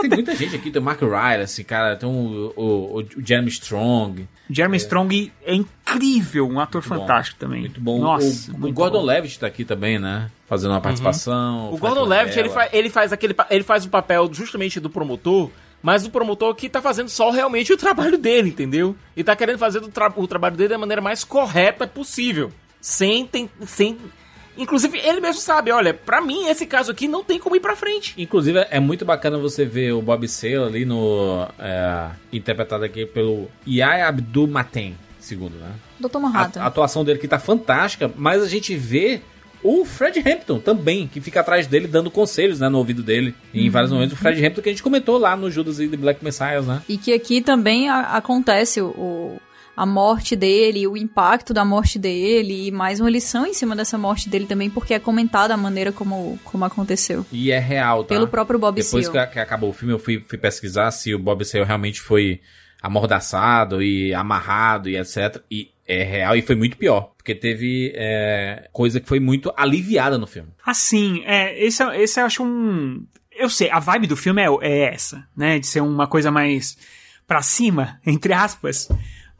Tem 0.00 0.08
muita 0.10 0.36
gente 0.36 0.54
aqui, 0.54 0.70
tem 0.70 0.80
o 0.80 0.84
Mark 0.84 1.00
Rylance, 1.00 1.42
assim, 1.42 1.64
cara, 1.64 1.96
tem 1.96 2.08
o, 2.08 2.52
o, 2.56 2.98
o 3.00 3.04
Jeremy 3.26 3.48
Strong. 3.48 4.28
Jeremy 4.48 4.76
Strong 4.76 5.32
é 5.44 5.54
incrível, 5.54 6.48
um 6.48 6.60
ator 6.60 6.80
bom, 6.80 6.88
fantástico 6.88 7.38
também. 7.40 7.60
Muito 7.62 7.80
bom. 7.80 8.00
Nossa, 8.00 8.52
o, 8.52 8.54
o 8.54 8.58
muito 8.60 8.74
Gordon 8.74 9.00
bom. 9.00 9.06
Levitt 9.06 9.38
tá 9.40 9.46
aqui 9.48 9.64
também, 9.64 9.98
né? 9.98 10.30
Fazendo 10.48 10.70
uma 10.70 10.80
participação. 10.80 11.68
O 11.72 11.76
faz 11.76 11.80
Gordon 11.80 12.08
Levitt, 12.08 12.38
ele, 12.38 12.48
novela. 12.48 12.68
fa 12.70 12.76
ele 12.76 12.88
faz 12.90 13.12
aquele 13.12 13.34
ele 13.50 13.64
faz 13.64 13.84
o 13.84 13.88
papel 13.88 14.28
justamente 14.32 14.78
do 14.78 14.88
promotor, 14.88 15.50
mas 15.82 16.04
do 16.04 16.10
promotor 16.10 16.54
que 16.54 16.68
tá 16.68 16.80
fazendo 16.80 17.08
só 17.08 17.30
realmente 17.30 17.72
o 17.72 17.76
trabalho 17.76 18.16
dele, 18.16 18.50
entendeu? 18.50 18.94
E 19.16 19.24
tá 19.24 19.34
querendo 19.34 19.58
fazer 19.58 19.80
tra- 19.88 20.12
o 20.16 20.26
trabalho 20.26 20.56
dele 20.56 20.68
da 20.70 20.78
maneira 20.78 21.02
mais 21.02 21.24
correta 21.24 21.86
possível. 21.86 22.52
Sem, 22.80 23.28
sem 23.66 23.98
Inclusive, 24.60 24.98
ele 24.98 25.20
mesmo 25.20 25.40
sabe, 25.40 25.72
olha, 25.72 25.92
pra 25.94 26.20
mim 26.20 26.46
esse 26.48 26.66
caso 26.66 26.90
aqui 26.92 27.08
não 27.08 27.24
tem 27.24 27.38
como 27.38 27.56
ir 27.56 27.60
pra 27.60 27.74
frente. 27.74 28.14
Inclusive, 28.16 28.66
é 28.70 28.78
muito 28.78 29.04
bacana 29.04 29.38
você 29.38 29.64
ver 29.64 29.92
o 29.92 30.02
Bob 30.02 30.28
Sale 30.28 30.56
ali 30.56 30.84
no. 30.84 31.46
é, 31.58 32.10
interpretado 32.32 32.84
aqui 32.84 33.06
pelo 33.06 33.48
Yahya 33.66 34.06
Abdul 34.08 34.46
Mateen, 34.46 34.96
segundo, 35.18 35.56
né? 35.56 35.72
Dr. 35.98 36.16
A, 36.16 36.20
Manhattan. 36.20 36.60
a 36.62 36.66
atuação 36.66 37.04
dele 37.04 37.18
que 37.18 37.26
tá 37.28 37.38
fantástica, 37.38 38.10
mas 38.16 38.42
a 38.42 38.48
gente 38.48 38.74
vê 38.76 39.20
o 39.62 39.84
Fred 39.84 40.18
Hampton 40.20 40.58
também, 40.58 41.06
que 41.06 41.20
fica 41.20 41.40
atrás 41.40 41.66
dele 41.66 41.86
dando 41.86 42.10
conselhos, 42.10 42.60
né, 42.60 42.68
no 42.70 42.78
ouvido 42.78 43.02
dele. 43.02 43.34
E 43.52 43.60
em 43.60 43.66
Uhum. 43.66 43.70
vários 43.70 43.92
momentos, 43.92 44.14
o 44.14 44.16
Fred 44.16 44.44
Hampton 44.46 44.62
que 44.62 44.68
a 44.70 44.72
gente 44.72 44.82
comentou 44.82 45.18
lá 45.18 45.36
no 45.36 45.50
Judas 45.50 45.78
e 45.80 45.86
The 45.86 45.98
Black 45.98 46.24
Messiah, 46.24 46.62
né? 46.62 46.80
E 46.88 46.96
que 46.96 47.12
aqui 47.12 47.42
também 47.42 47.88
a- 47.90 48.16
acontece 48.16 48.80
o- 48.80 49.38
a 49.76 49.86
morte 49.86 50.36
dele, 50.36 50.86
o 50.86 50.96
impacto 50.96 51.54
da 51.54 51.64
morte 51.64 51.98
dele, 51.98 52.66
e 52.68 52.70
mais 52.70 53.00
uma 53.00 53.08
lição 53.08 53.46
em 53.46 53.54
cima 53.54 53.74
dessa 53.74 53.96
morte 53.96 54.28
dele 54.28 54.46
também, 54.46 54.68
porque 54.68 54.92
é 54.94 54.98
comentada 54.98 55.54
a 55.54 55.56
maneira 55.56 55.90
como, 55.92 56.38
como 56.44 56.64
aconteceu. 56.64 57.24
E 57.32 57.50
é 57.50 57.58
real, 57.58 58.04
tá? 58.04 58.14
Pelo 58.14 58.28
próprio 58.28 58.58
Bob 58.58 58.74
Depois 58.74 59.06
Seale. 59.06 59.26
que, 59.28 59.32
que 59.34 59.38
acabou 59.38 59.70
o 59.70 59.72
filme, 59.72 59.94
eu 59.94 59.98
fui, 59.98 60.22
fui 60.28 60.36
pesquisar 60.38 60.90
se 60.90 61.14
o 61.14 61.18
Bob 61.18 61.44
Seale 61.44 61.66
realmente 61.66 62.00
foi 62.00 62.40
amordaçado 62.82 63.82
e 63.82 64.12
amarrado 64.14 64.88
e 64.88 64.96
etc. 64.96 65.42
E 65.50 65.70
é 65.86 66.02
real 66.02 66.36
e 66.36 66.42
foi 66.42 66.54
muito 66.54 66.76
pior. 66.76 67.12
Porque 67.16 67.34
teve 67.34 67.92
é, 67.94 68.68
coisa 68.72 69.00
que 69.00 69.08
foi 69.08 69.20
muito 69.20 69.52
aliviada 69.56 70.16
no 70.18 70.26
filme. 70.26 70.48
Assim, 70.64 71.22
é, 71.24 71.62
esse, 71.62 71.82
é- 71.82 72.00
esse 72.02 72.20
eu 72.20 72.24
acho 72.26 72.42
um. 72.44 73.04
Eu 73.32 73.48
sei, 73.48 73.70
a 73.70 73.78
vibe 73.78 74.06
do 74.06 74.16
filme 74.16 74.42
é, 74.42 74.48
é 74.62 74.94
essa, 74.94 75.26
né? 75.36 75.58
De 75.58 75.66
ser 75.66 75.80
uma 75.80 76.06
coisa 76.06 76.30
mais 76.30 76.76
pra 77.26 77.42
cima, 77.42 78.00
entre 78.06 78.32
aspas. 78.32 78.88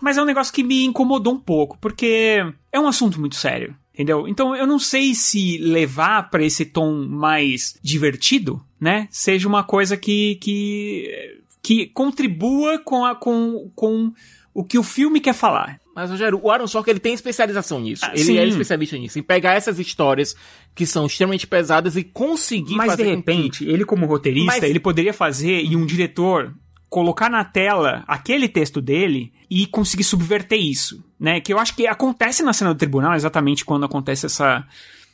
Mas 0.00 0.16
é 0.16 0.22
um 0.22 0.26
negócio 0.26 0.52
que 0.52 0.62
me 0.62 0.84
incomodou 0.84 1.34
um 1.34 1.38
pouco, 1.38 1.76
porque 1.80 2.44
é 2.72 2.80
um 2.80 2.86
assunto 2.88 3.20
muito 3.20 3.36
sério, 3.36 3.74
entendeu? 3.92 4.26
Então 4.26 4.54
eu 4.56 4.66
não 4.66 4.78
sei 4.78 5.14
se 5.14 5.58
levar 5.58 6.30
pra 6.30 6.44
esse 6.44 6.64
tom 6.64 7.04
mais 7.06 7.78
divertido, 7.82 8.60
né? 8.80 9.06
Seja 9.10 9.46
uma 9.46 9.62
coisa 9.62 9.96
que. 9.96 10.36
que, 10.36 11.38
que 11.62 11.86
contribua 11.86 12.78
com, 12.78 13.04
a, 13.04 13.14
com, 13.14 13.70
com 13.74 14.12
o 14.54 14.64
que 14.64 14.78
o 14.78 14.82
filme 14.82 15.20
quer 15.20 15.34
falar. 15.34 15.78
Mas, 15.94 16.08
Rogério, 16.10 16.40
o 16.42 16.50
Aaron 16.50 16.66
Sorkin, 16.66 16.92
ele 16.92 17.00
tem 17.00 17.12
especialização 17.12 17.80
nisso. 17.80 18.04
Ah, 18.06 18.12
ele 18.14 18.24
sim. 18.24 18.38
é 18.38 18.46
especialista 18.46 18.96
nisso. 18.96 19.18
Em 19.18 19.22
pegar 19.22 19.54
essas 19.54 19.78
histórias 19.78 20.34
que 20.74 20.86
são 20.86 21.04
extremamente 21.04 21.46
pesadas 21.46 21.96
e 21.96 22.04
conseguir 22.04 22.76
Mas 22.76 22.92
fazer 22.92 23.02
de 23.04 23.10
com 23.10 23.16
repente, 23.16 23.64
ele 23.68 23.84
como 23.84 24.06
roteirista, 24.06 24.46
Mas- 24.46 24.62
ele 24.62 24.80
poderia 24.80 25.12
fazer 25.12 25.62
e 25.62 25.76
um 25.76 25.84
diretor 25.84 26.54
colocar 26.88 27.28
na 27.28 27.44
tela 27.44 28.02
aquele 28.06 28.48
texto 28.48 28.80
dele 28.80 29.32
e 29.50 29.66
conseguir 29.66 30.04
subverter 30.04 30.58
isso, 30.60 31.02
né? 31.18 31.40
Que 31.40 31.52
eu 31.52 31.58
acho 31.58 31.74
que 31.74 31.86
acontece 31.86 32.42
na 32.42 32.52
cena 32.52 32.72
do 32.72 32.78
tribunal 32.78 33.14
exatamente 33.14 33.64
quando 33.64 33.84
acontece 33.84 34.26
essa 34.26 34.64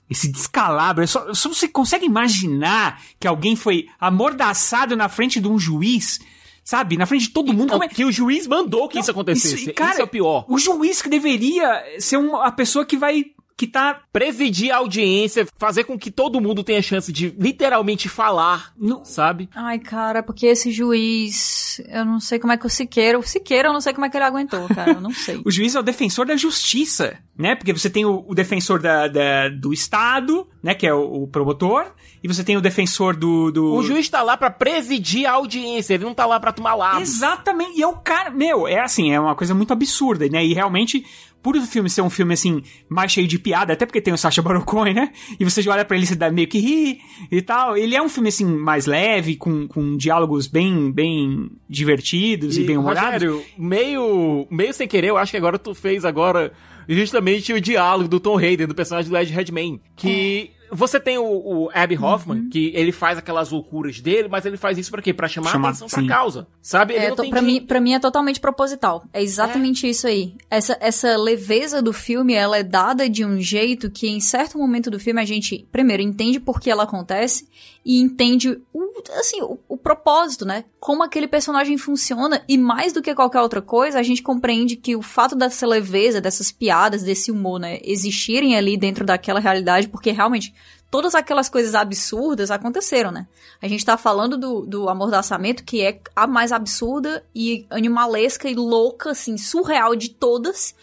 esse 0.09 0.31
descalabro. 0.31 1.03
É 1.03 1.07
Só, 1.07 1.33
só 1.35 1.49
você 1.49 1.67
consegue 1.67 2.05
imaginar 2.07 3.01
que 3.19 3.27
alguém 3.27 3.57
foi 3.57 3.87
amordaçado 3.99 4.95
na 4.97 5.09
frente 5.09 5.41
de 5.41 5.49
um 5.49 5.59
juiz, 5.59 6.21
sabe? 6.63 6.97
Na 6.97 7.07
frente 7.07 7.23
de 7.23 7.31
todo 7.31 7.53
mundo. 7.53 7.71
Como 7.73 7.83
é- 7.85 7.89
Que 7.89 8.05
o 8.05 8.13
juiz 8.13 8.47
mandou 8.47 8.89
que 8.89 8.99
isso 8.99 9.11
acontecesse. 9.11 9.73
cara, 9.73 9.93
isso 9.93 10.01
é 10.03 10.05
o 10.05 10.09
pior. 10.09 10.45
O 10.49 10.59
juiz 10.59 11.01
que 11.03 11.09
deveria 11.09 11.83
ser 11.99 12.19
uma, 12.19 12.45
a 12.47 12.53
pessoa 12.53 12.85
que 12.85 12.97
vai 12.97 13.25
que 13.57 13.67
tá 13.67 14.01
Presidir 14.12 14.70
a 14.73 14.76
audiência, 14.78 15.47
fazer 15.59 15.85
com 15.85 15.99
que 15.99 16.10
todo 16.10 16.41
mundo 16.41 16.62
tenha 16.65 16.81
chance 16.83 17.12
de 17.12 17.35
literalmente 17.39 18.09
falar, 18.09 18.73
sabe? 19.05 19.49
Ai, 19.55 19.78
cara, 19.78 20.23
porque 20.23 20.47
esse 20.47 20.70
juiz. 20.70 21.81
Eu 21.89 22.05
não 22.05 22.18
sei 22.20 22.39
como 22.39 22.52
é 22.52 22.57
que 22.57 22.67
o 22.67 22.70
Siqueira. 22.70 23.18
O 23.18 23.23
Siqueira, 23.23 23.68
eu 23.68 23.73
não 23.73 23.81
sei 23.81 23.93
como 23.93 24.07
é 24.07 24.10
que 24.10 24.17
ele 24.17 24.25
aguentou, 24.25 24.67
cara. 24.68 24.93
Eu 24.93 25.01
não 25.01 25.12
sei. 25.15 25.41
O 25.44 25.51
juiz 25.51 25.75
é 25.75 25.81
o 25.81 25.83
defensor 25.83 26.26
da 26.26 26.36
justiça, 26.36 27.18
né? 27.36 27.55
Porque 27.55 27.73
você 27.73 27.89
tem 27.91 28.05
o, 28.05 28.25
o 28.26 28.35
defensor 28.35 28.81
da, 28.81 29.09
da- 29.09 29.49
do 29.49 29.73
Estado, 29.73 30.47
né? 30.62 30.75
Que 30.75 30.86
é 30.86 30.94
o, 30.94 31.23
o 31.25 31.28
promotor, 31.28 31.93
e 32.23 32.28
você 32.28 32.43
tem 32.43 32.57
o 32.57 32.60
defensor 32.62 33.15
do. 33.17 33.51
do... 33.51 33.75
O 33.75 33.83
juiz 33.83 34.09
tá 34.09 34.23
lá 34.23 34.36
pra 34.36 34.51
presidir 34.51 35.26
a 35.26 35.33
audiência, 35.33 35.94
ele 35.94 36.05
não 36.05 36.15
tá 36.15 36.25
lá 36.26 36.41
pra 36.41 36.52
tomar 36.52 36.75
lado. 36.75 37.01
Exatamente. 37.01 37.78
E 37.78 37.83
é 37.83 37.86
o 37.86 37.97
cara. 37.97 38.31
Meu, 38.31 38.67
é 38.67 38.81
assim, 38.81 39.12
é 39.12 39.20
uma 39.20 39.35
coisa 39.35 39.55
muito 39.55 39.73
absurda, 39.73 40.28
né? 40.28 40.44
E 40.44 40.52
realmente. 40.55 41.05
Por 41.47 41.55
o 41.55 41.62
filme 41.62 41.89
ser 41.89 42.02
um 42.02 42.10
filme, 42.10 42.34
assim, 42.34 42.60
mais 42.89 43.12
cheio 43.12 43.28
de 43.28 43.39
piada, 43.39 43.73
até 43.73 43.86
porque 43.86 44.00
tem 44.00 44.12
o 44.12 44.18
Sacha 44.18 44.42
Baron 44.42 44.62
Cohen, 44.62 44.92
né? 44.92 45.12
E 45.39 45.44
você 45.44 45.62
já 45.62 45.70
olha 45.70 45.84
pra 45.84 45.97
ele 45.97 46.05
e 46.10 46.15
dá 46.16 46.28
meio 46.28 46.49
que 46.49 46.58
ri 46.58 46.99
e 47.31 47.41
tal. 47.41 47.76
Ele 47.76 47.94
é 47.94 48.02
um 48.02 48.08
filme, 48.08 48.31
assim, 48.31 48.44
mais 48.44 48.84
leve, 48.84 49.36
com, 49.36 49.68
com 49.68 49.97
diálogos 49.97 50.49
bem, 50.49 50.91
bem 50.91 51.49
divertidos 51.68 52.58
e, 52.58 52.65
bem 52.65 52.76
humorados. 52.76 53.23
Rogério, 53.23 53.44
meio, 53.57 54.44
meio 54.50 54.75
sem 54.75 54.89
querer, 54.89 55.10
eu 55.10 55.16
acho 55.16 55.31
que 55.31 55.36
agora 55.36 55.57
tu 55.57 55.73
fez 55.73 56.05
agora 56.05 56.52
justamente 56.89 57.52
o 57.52 57.60
diálogo 57.60 58.08
do 58.08 58.18
Tom 58.18 58.36
Hayden, 58.36 58.66
do 58.66 58.75
personagem 58.75 59.08
do 59.08 59.16
Ed 59.16 59.33
Redmayne, 59.33 59.81
que 59.94 60.50
você 60.70 60.99
tem 61.01 61.19
o, 61.19 61.25
o 61.25 61.70
Abby 61.75 61.97
Hoffman, 61.97 62.49
que 62.49 62.73
ele 62.75 62.93
faz 62.93 63.19
aquelas 63.19 63.51
loucuras 63.51 64.01
dele, 64.01 64.28
mas 64.28 64.45
ele 64.47 64.57
faz 64.57 64.77
isso 64.78 64.91
pra 64.91 65.01
quê? 65.03 65.12
Pra 65.15 65.28
chamar 65.28 65.51
Chamar- 65.53 65.69
atenção 65.70 65.89
sim. 65.89 66.07
pra 66.07 66.17
causa, 66.17 66.47
sabe? 66.62 66.95
Ele 66.95 67.07
É, 67.07 67.15
tem 67.15 67.31
pra, 67.31 67.43
mim, 67.43 67.61
pra 67.61 67.81
mim 67.81 67.95
é 67.95 67.99
totalmente 67.99 68.41
proposital. 68.41 69.05
É 69.12 69.23
exatamente 69.23 69.89
isso 69.89 70.07
aí. 70.07 70.35
Essa, 70.51 70.77
essa 70.81 71.17
leveza 71.17 71.81
do 71.83 71.93
filme, 71.93 72.35
ela 72.35 72.59
é 72.59 72.62
dada 72.62 73.09
de 73.09 73.25
um 73.25 73.41
jeito 73.41 73.91
que 73.91 74.09
em 74.09 74.20
certo 74.20 74.59
momento 74.59 74.91
do 74.91 74.99
filme 74.99 75.20
a 75.20 75.25
gente, 75.25 75.67
primeiro, 75.70 76.03
entende 76.03 76.41
por 76.41 76.61
que 76.61 76.70
ela 76.70 76.85
acontece 76.85 77.49
e 77.85 78.01
entende 78.01 78.59
o, 78.73 78.81
assim, 79.19 79.41
o, 79.43 79.59
o 79.69 79.77
propósito, 79.77 80.45
né? 80.45 80.65
Como 80.81 81.03
aquele 81.05 81.28
personagem 81.28 81.78
funciona 81.78 82.43
e 82.49 82.59
mais 82.59 82.93
do 82.93 83.01
que 83.01 83.15
qualquer 83.15 83.41
outra 83.41 83.62
coisa, 83.62 83.99
a 83.99 84.03
gente 84.03 84.23
compreende 84.23 84.75
que 84.77 84.97
o 84.97 85.03
fato 85.03 85.36
dessa 85.36 85.67
leveza, 85.67 86.20
dessas 86.20 86.51
piadas, 86.51 87.03
desse 87.05 87.31
humor, 87.31 87.61
né, 87.61 87.78
existirem 87.85 88.57
ali 88.57 88.77
dentro 88.77 89.05
daquela 89.05 89.39
realidade, 89.39 89.89
porque 89.89 90.11
realmente 90.11 90.53
todas 90.91 91.15
aquelas 91.15 91.49
coisas 91.49 91.75
absurdas 91.75 92.51
aconteceram, 92.51 93.11
né? 93.11 93.27
A 93.61 93.69
gente 93.69 93.85
tá 93.85 93.97
falando 93.97 94.37
do, 94.37 94.67
do 94.67 94.89
amordaçamento, 94.89 95.65
que 95.65 95.83
é 95.83 96.01
a 96.15 96.27
mais 96.27 96.53
absurda 96.53 97.25
e 97.35 97.67
animalesca 97.71 98.49
e 98.49 98.55
louca, 98.55 99.11
assim, 99.11 99.37
surreal 99.37 99.97
de 99.97 100.11
todas. 100.11 100.75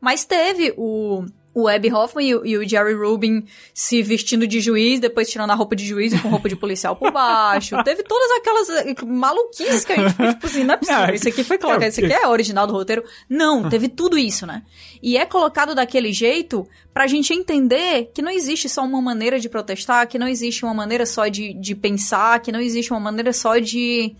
Mas 0.00 0.24
teve 0.24 0.74
o, 0.76 1.24
o 1.54 1.68
Abby 1.68 1.92
Hoffman 1.92 2.26
e 2.26 2.34
o, 2.34 2.46
e 2.46 2.56
o 2.56 2.68
Jerry 2.68 2.94
Rubin 2.94 3.44
se 3.74 4.02
vestindo 4.02 4.46
de 4.46 4.60
juiz, 4.60 5.00
depois 5.00 5.28
tirando 5.28 5.50
a 5.50 5.54
roupa 5.54 5.76
de 5.76 5.84
juiz 5.84 6.12
e 6.12 6.18
com 6.18 6.28
roupa 6.28 6.48
de 6.48 6.56
policial 6.56 6.96
por 6.96 7.10
baixo. 7.10 7.76
teve 7.84 8.02
todas 8.02 8.30
aquelas 8.38 8.68
eh, 8.70 8.94
maluquices 9.06 9.84
que 9.84 9.92
a 9.92 9.96
gente 9.96 10.10
fica, 10.10 10.34
tipo 10.34 10.46
assim, 10.46 10.64
não 10.64 10.74
é 10.74 10.76
possível. 10.76 11.06
Não, 11.06 11.14
isso 11.14 11.28
aqui 11.28 11.44
foi 11.44 11.58
colocado, 11.58 11.88
isso 11.88 12.04
aqui 12.04 12.12
é 12.12 12.26
original 12.26 12.66
do 12.66 12.72
roteiro. 12.72 13.04
Não, 13.28 13.68
teve 13.68 13.88
tudo 13.88 14.16
isso, 14.18 14.46
né? 14.46 14.62
E 15.02 15.16
é 15.16 15.26
colocado 15.26 15.74
daquele 15.74 16.12
jeito 16.12 16.66
pra 16.92 17.06
gente 17.06 17.34
entender 17.34 18.10
que 18.14 18.22
não 18.22 18.30
existe 18.30 18.68
só 18.68 18.82
uma 18.82 19.02
maneira 19.02 19.38
de 19.38 19.48
protestar, 19.48 20.06
que 20.08 20.18
não 20.18 20.28
existe 20.28 20.64
uma 20.64 20.74
maneira 20.74 21.04
só 21.04 21.28
de, 21.28 21.52
de 21.54 21.74
pensar, 21.74 22.40
que 22.40 22.52
não 22.52 22.60
existe 22.60 22.90
uma 22.92 23.00
maneira 23.00 23.32
só 23.32 23.58
de 23.58 24.14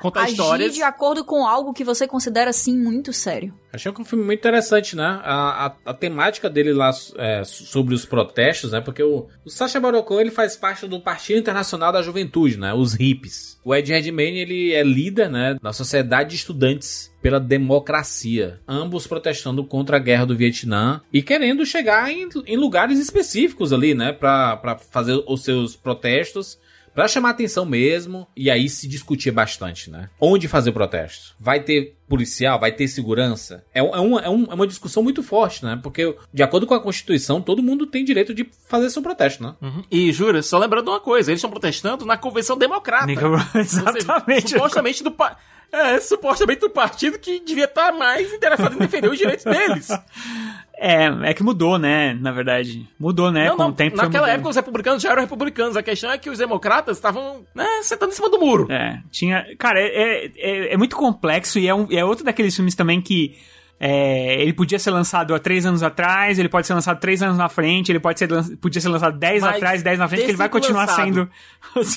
Contar 0.00 0.22
agir 0.22 0.32
histórias. 0.32 0.74
de 0.74 0.82
acordo 0.82 1.24
com 1.24 1.46
algo 1.46 1.72
que 1.72 1.84
você 1.84 2.06
considera, 2.06 2.50
assim, 2.50 2.76
muito 2.76 3.12
sério. 3.12 3.54
Achei 3.72 3.92
um 3.92 4.04
filme 4.04 4.24
muito 4.24 4.38
interessante, 4.38 4.96
né? 4.96 5.20
A, 5.22 5.66
a, 5.66 5.74
a 5.86 5.94
temática 5.94 6.48
dele 6.48 6.72
lá 6.72 6.90
é, 7.16 7.42
sobre 7.44 7.94
os 7.94 8.04
protestos, 8.06 8.72
né? 8.72 8.80
Porque 8.80 9.02
o, 9.02 9.26
o 9.44 9.50
Sacha 9.50 9.78
Baron 9.78 10.02
Cohen, 10.02 10.22
ele 10.22 10.30
faz 10.30 10.56
parte 10.56 10.86
do 10.86 11.00
Partido 11.00 11.38
Internacional 11.38 11.92
da 11.92 12.02
Juventude, 12.02 12.58
né? 12.58 12.72
Os 12.72 12.94
hippies. 12.94 13.58
O 13.64 13.74
Ed 13.74 13.90
Redmayne, 13.92 14.38
ele 14.38 14.72
é 14.72 14.82
líder, 14.82 15.28
né? 15.28 15.56
Da 15.62 15.72
Sociedade 15.72 16.30
de 16.30 16.36
Estudantes 16.36 17.12
pela 17.20 17.40
Democracia. 17.40 18.60
Ambos 18.66 19.06
protestando 19.06 19.64
contra 19.64 19.96
a 19.96 20.00
Guerra 20.00 20.26
do 20.26 20.36
Vietnã 20.36 21.00
e 21.12 21.22
querendo 21.22 21.66
chegar 21.66 22.10
em, 22.10 22.28
em 22.46 22.56
lugares 22.56 22.98
específicos 22.98 23.72
ali, 23.72 23.94
né? 23.94 24.12
Pra, 24.12 24.56
pra 24.56 24.78
fazer 24.78 25.22
os 25.26 25.42
seus 25.42 25.76
protestos. 25.76 26.58
Pra 26.96 27.06
chamar 27.06 27.30
atenção 27.30 27.64
mesmo, 27.64 28.26
e 28.34 28.50
aí 28.50 28.68
se 28.68 28.88
discutia 28.88 29.30
bastante, 29.32 29.90
né? 29.90 30.08
Onde 30.20 30.48
fazer 30.48 30.72
protesto? 30.72 31.36
Vai 31.38 31.60
ter 31.60 31.94
policial? 32.08 32.58
Vai 32.58 32.72
ter 32.72 32.88
segurança? 32.88 33.62
É, 33.74 33.82
um- 33.82 33.94
é, 33.94 34.00
uma, 34.00 34.20
é, 34.22 34.28
um- 34.30 34.46
é 34.50 34.54
uma 34.54 34.66
discussão 34.66 35.02
muito 35.02 35.22
forte, 35.22 35.62
né? 35.64 35.78
Porque, 35.82 36.16
de 36.32 36.42
acordo 36.42 36.66
com 36.66 36.72
a 36.74 36.80
Constituição, 36.80 37.40
todo 37.42 37.62
mundo 37.62 37.86
tem 37.86 38.02
direito 38.04 38.32
de 38.34 38.48
fazer 38.66 38.88
seu 38.90 39.02
protesto, 39.02 39.42
né? 39.42 39.54
E 39.90 40.10
jura, 40.10 40.42
só 40.42 40.58
lembrando 40.58 40.88
uma 40.90 40.98
coisa, 41.00 41.30
eles 41.30 41.38
estão 41.38 41.50
protestando 41.50 42.06
na 42.06 42.16
Convenção 42.16 42.56
Democrata. 42.56 43.06
Exatamente. 43.54 44.50
supostamente 44.50 45.04
do 45.04 45.10
pa- 45.10 45.36
é, 45.72 45.98
supostamente 46.00 46.60
do 46.60 46.70
partido 46.70 47.18
que 47.18 47.40
devia 47.40 47.64
estar 47.64 47.92
mais 47.92 48.32
interessado 48.32 48.74
em 48.74 48.78
defender 48.78 49.10
os 49.10 49.18
direitos 49.18 49.44
deles. 49.44 49.88
É, 50.78 51.06
é 51.30 51.34
que 51.34 51.42
mudou, 51.42 51.78
né? 51.78 52.12
Na 52.20 52.30
verdade. 52.32 52.86
Mudou, 52.98 53.32
né? 53.32 53.46
não, 53.48 53.56
Com 53.56 53.62
não, 53.62 53.70
o 53.70 53.72
tempo 53.72 53.96
naquela 53.96 54.28
época 54.30 54.50
os 54.50 54.56
republicanos 54.56 55.02
já 55.02 55.10
eram 55.12 55.22
republicanos. 55.22 55.76
A 55.76 55.82
questão 55.82 56.10
é 56.10 56.18
que 56.18 56.28
os 56.28 56.38
democratas 56.38 56.96
estavam 56.98 57.44
né, 57.54 57.66
sentando 57.82 58.12
em 58.12 58.14
cima 58.14 58.28
do 58.28 58.38
muro. 58.38 58.70
É, 58.70 59.00
tinha. 59.10 59.46
Cara, 59.58 59.80
é, 59.80 60.30
é, 60.36 60.74
é 60.74 60.76
muito 60.76 60.94
complexo 60.94 61.58
e 61.58 61.66
é, 61.66 61.74
um, 61.74 61.86
é 61.90 62.04
outro 62.04 62.24
daqueles 62.24 62.54
filmes 62.54 62.74
também 62.74 63.00
que. 63.00 63.34
é, 63.80 64.40
ele 64.42 64.52
podia 64.52 64.78
ser 64.78 64.90
lançado 64.90 65.34
há 65.34 65.38
três 65.38 65.64
anos 65.64 65.82
atrás, 65.82 66.38
ele 66.38 66.48
pode 66.48 66.66
ser 66.66 66.74
lançado 66.74 67.00
três 67.00 67.22
anos 67.22 67.38
na 67.38 67.48
frente, 67.48 67.90
ele 67.92 68.00
pode 68.00 68.18
ser, 68.18 68.28
podia 68.58 68.80
ser 68.80 68.88
lançado 68.88 69.18
dez 69.18 69.42
Mas 69.42 69.56
atrás, 69.56 69.82
dez 69.82 69.98
na 69.98 70.08
frente, 70.08 70.24
que 70.24 70.30
ele 70.30 70.36
vai 70.38 70.48
continuar 70.50 70.86
lançado- 70.86 71.04
sendo. 71.04 71.30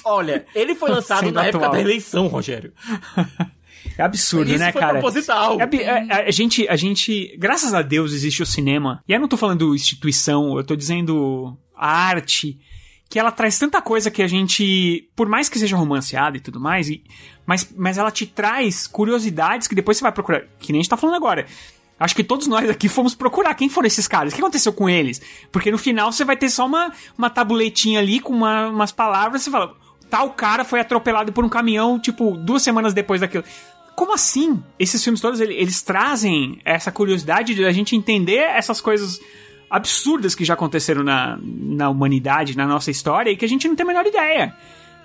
Olha, 0.05 0.45
ele 0.55 0.73
foi 0.75 0.89
lançado 0.91 1.31
na 1.31 1.45
época 1.45 1.65
atual. 1.65 1.71
da 1.73 1.81
eleição, 1.81 2.27
Rogério. 2.27 2.71
É 3.99 4.03
absurdo, 4.05 4.49
Isso 4.49 4.59
né, 4.59 4.71
foi 4.71 4.79
cara? 4.79 4.93
proposital. 4.93 5.57
É 5.59 5.63
é- 5.75 6.07
é- 6.07 6.27
a, 6.29 6.31
gente, 6.31 6.65
a 6.69 6.75
gente, 6.77 7.35
graças 7.37 7.73
a 7.73 7.81
Deus 7.81 8.13
existe 8.13 8.41
o 8.41 8.45
cinema. 8.45 9.03
E 9.05 9.11
aí 9.13 9.17
eu 9.17 9.21
não 9.21 9.27
tô 9.27 9.35
falando 9.35 9.75
instituição, 9.75 10.57
eu 10.57 10.63
tô 10.63 10.73
dizendo 10.75 11.57
a 11.75 11.91
arte, 12.07 12.57
que 13.09 13.19
ela 13.19 13.29
traz 13.31 13.59
tanta 13.59 13.81
coisa 13.81 14.09
que 14.09 14.21
a 14.21 14.27
gente, 14.27 15.09
por 15.15 15.27
mais 15.27 15.49
que 15.49 15.59
seja 15.59 15.75
romanceada 15.75 16.37
e 16.37 16.39
tudo 16.39 16.59
mais, 16.61 16.87
e- 16.89 17.03
mas, 17.45 17.73
mas 17.75 17.97
ela 17.97 18.09
te 18.09 18.25
traz 18.25 18.87
curiosidades 18.87 19.67
que 19.67 19.75
depois 19.75 19.97
você 19.97 20.03
vai 20.03 20.11
procurar, 20.13 20.43
que 20.59 20.71
nem 20.71 20.79
a 20.79 20.83
gente 20.83 20.89
tá 20.89 20.95
falando 20.95 21.15
agora. 21.15 21.45
Acho 21.99 22.15
que 22.15 22.23
todos 22.23 22.47
nós 22.47 22.69
aqui 22.69 22.87
fomos 22.87 23.13
procurar 23.13 23.53
quem 23.55 23.67
foram 23.67 23.87
esses 23.87 24.07
caras, 24.07 24.31
o 24.31 24.35
que 24.37 24.41
aconteceu 24.41 24.71
com 24.71 24.87
eles. 24.89 25.21
Porque 25.51 25.69
no 25.69 25.77
final 25.77 26.09
você 26.13 26.23
vai 26.23 26.37
ter 26.37 26.49
só 26.49 26.65
uma, 26.65 26.93
uma 27.17 27.29
tabuletinha 27.29 27.99
ali 27.99 28.21
com 28.21 28.31
uma- 28.33 28.69
umas 28.69 28.93
palavras, 28.93 29.41
você 29.41 29.51
fala, 29.51 29.75
tal 30.09 30.29
cara 30.29 30.63
foi 30.63 30.79
atropelado 30.79 31.33
por 31.33 31.43
um 31.43 31.49
caminhão, 31.49 31.99
tipo, 31.99 32.37
duas 32.37 32.61
semanas 32.63 32.93
depois 32.93 33.19
daquilo. 33.19 33.43
Como 33.99 34.13
assim? 34.13 34.63
Esses 34.79 35.03
filmes 35.03 35.19
todos, 35.19 35.41
ele- 35.41 35.55
eles 35.55 35.81
trazem 35.81 36.57
essa 36.63 36.89
curiosidade 36.89 37.53
de 37.53 37.65
a 37.65 37.71
gente 37.73 37.97
entender 37.97 38.37
essas 38.37 38.79
coisas 38.79 39.19
absurdas 39.69 40.33
que 40.33 40.45
já 40.45 40.53
aconteceram 40.53 41.03
na, 41.03 41.37
na 41.43 41.89
humanidade, 41.89 42.55
na 42.55 42.65
nossa 42.65 42.89
história, 42.89 43.29
e 43.29 43.35
que 43.35 43.43
a 43.43 43.47
gente 43.49 43.67
não 43.67 43.75
tem 43.75 43.83
a 43.83 43.87
menor 43.87 44.05
ideia. 44.05 44.55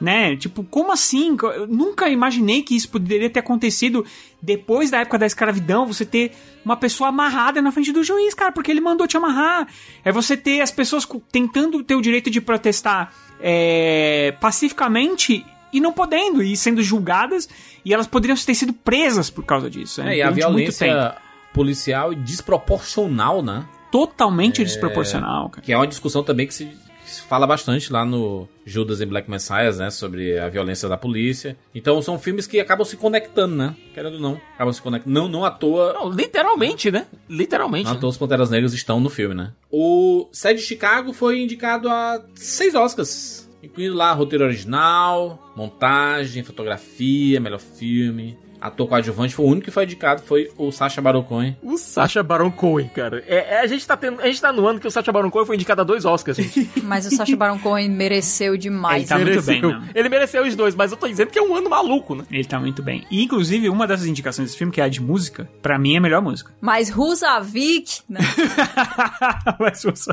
né? 0.01 0.37
Tipo, 0.37 0.63
como 0.65 0.93
assim? 0.93 1.37
Eu 1.41 1.67
nunca 1.69 2.09
imaginei 2.09 2.63
que 2.63 2.75
isso 2.77 2.89
poderia 2.89 3.31
ter 3.31 3.39
acontecido 3.41 4.05
depois 4.43 4.91
da 4.91 4.99
época 5.01 5.19
da 5.19 5.25
escravidão, 5.25 5.87
você 5.87 6.05
ter 6.05 6.33
uma 6.65 6.77
pessoa 6.77 7.09
amarrada 7.09 7.63
na 7.63 7.71
frente 7.71 7.93
do 7.93 8.03
juiz, 8.03 8.35
cara, 8.35 8.51
porque 8.53 8.71
ele 8.73 8.81
mandou 8.81 9.07
te 9.07 9.17
amarrar. 9.17 9.69
É 10.05 10.11
você 10.11 10.37
ter 10.37 10.61
as 10.61 10.73
pessoas 10.73 11.07
tentando 11.31 11.83
ter 11.83 11.95
o 11.95 12.01
direito 12.03 12.29
de 12.29 12.41
protestar 12.41 13.13
é, 13.41 14.35
pacificamente 14.41 15.45
e 15.77 15.81
não 15.81 15.93
podendo, 15.93 16.43
e 16.43 16.57
sendo 16.57 16.83
julgadas, 16.83 17.49
e 17.85 17.93
elas 17.93 18.07
poderiam 18.07 18.37
ter 18.37 18.55
sido 18.55 18.73
presas 18.73 19.29
por 19.31 19.45
causa 19.45 19.69
disso. 19.69 20.03
né? 20.03 20.15
É, 20.15 20.19
e 20.19 20.23
a 20.23 20.31
violência 20.31 21.17
policial 21.53 22.13
e 22.13 22.17
desproporcional, 22.17 23.43
né? 23.43 23.65
Totalmente 23.91 24.61
É, 24.63 24.65
desproporcional, 24.65 25.51
cara. 25.51 25.63
Que 25.63 25.73
é 25.73 25.77
uma 25.77 25.87
discussão 25.87 26.23
também 26.25 26.47
que 26.49 26.55
se, 26.55 26.65
que 26.67 27.11
se 27.11 27.23
fala 27.23 27.47
bastante 27.47 27.93
lá 27.93 28.05
no 28.05 28.49
Judas 28.67 29.01
e 29.01 29.07
Black 29.07 29.31
Messiah, 29.31 29.71
né? 29.77 29.89
Sobre 29.91 30.37
a 30.37 30.49
violência 30.49 30.89
da 30.89 30.97
polícia. 30.97 31.57
Então 31.73 32.03
são 32.03 32.19
filmes 32.19 32.47
que 32.47 32.59
acabam 32.59 32.85
se 32.85 32.97
conectando, 32.97 33.55
né? 33.55 33.77
Querendo 33.95 34.15
ou 34.15 34.21
não. 34.21 34.41
Acabam 34.55 34.73
se 34.73 34.83
conectando. 34.83 35.15
Não, 35.15 35.29
não 35.29 35.45
à 35.45 35.51
toa. 35.53 35.93
Não, 35.93 36.11
literalmente, 36.11 36.91
né? 36.91 37.07
Literalmente. 37.29 37.85
Não 37.85 37.93
à 37.93 37.97
toa 37.97 38.11
os 38.11 38.17
Panteras 38.17 38.51
Negras 38.51 38.73
estão 38.75 38.99
no 38.99 39.09
filme, 39.09 39.35
né? 39.35 39.53
O 39.71 40.29
Sede 40.33 40.61
de 40.61 40.67
Chicago 40.67 41.13
foi 41.13 41.41
indicado 41.41 41.89
a 41.89 42.21
seis 42.35 42.75
Oscars. 42.75 43.44
Incluindo 43.65 43.95
lá 43.95 44.13
roteiro 44.13 44.45
original, 44.45 45.53
montagem, 45.57 46.43
fotografia, 46.43 47.41
melhor 47.41 47.61
filme. 47.61 48.37
Ator 48.65 48.89
coadjuvante 48.89 49.35
foi 49.35 49.45
o 49.45 49.49
único 49.49 49.67
que 49.67 49.71
foi 49.71 49.85
indicado, 49.85 50.23
foi 50.23 50.51
o 50.57 50.73
Sacha 50.73 50.99
Baron 50.99 51.23
Cohen. 51.23 51.55
O 51.63 51.77
Sacha 51.77 52.23
Baron 52.23 52.51
Cohen, 52.51 52.89
cara. 52.89 53.23
É, 53.27 53.57
é, 53.57 53.61
a, 53.61 53.67
gente 53.67 53.87
tá 53.87 53.95
tendo, 53.95 54.23
a 54.23 54.27
gente 54.27 54.41
tá 54.41 54.51
no 54.55 54.67
ano 54.67 54.81
que 54.81 54.87
o 54.87 54.91
Sacha 54.91 55.13
Baron 55.13 55.31
Cohen 55.31 55.45
foi 55.45 55.57
indicado 55.57 55.83
a 55.83 55.85
dois 55.85 56.07
Oscars, 56.07 56.39
gente. 56.39 56.71
Mas 56.83 57.05
o 57.05 57.15
Sacha 57.15 57.37
Baron 57.37 57.59
Cohen 57.59 57.91
mereceu 57.91 58.57
demais. 58.57 59.03
Ele 59.03 59.07
tá 59.07 59.19
muito 59.19 59.43
bem, 59.43 59.61
né? 59.61 59.91
Ele 59.95 60.09
mereceu 60.09 60.43
os 60.45 60.57
dois, 60.57 60.75
mas 60.75 60.91
eu 60.91 60.97
tô 60.97 61.07
dizendo 61.07 61.29
que 61.29 61.39
é 61.39 61.43
um 61.43 61.55
ano 61.55 61.69
maluco, 61.69 62.15
né? 62.15 62.25
Ele 62.31 62.45
tá 62.45 62.59
muito 62.59 62.83
bem. 62.83 63.05
E, 63.11 63.23
inclusive, 63.23 63.69
uma 63.69 63.87
dessas 63.87 64.07
indicações 64.07 64.49
desse 64.49 64.57
filme, 64.57 64.73
que 64.73 64.81
é 64.81 64.85
a 64.85 64.89
de 64.89 65.03
música, 65.03 65.47
pra 65.61 65.79
mim 65.79 65.95
é 65.95 65.99
a 65.99 66.01
melhor 66.01 66.23
música. 66.23 66.55
Mas 66.59 66.89
Rusavik, 66.89 68.01
né? 68.09 68.21
Mas 69.61 69.83
você 69.83 70.13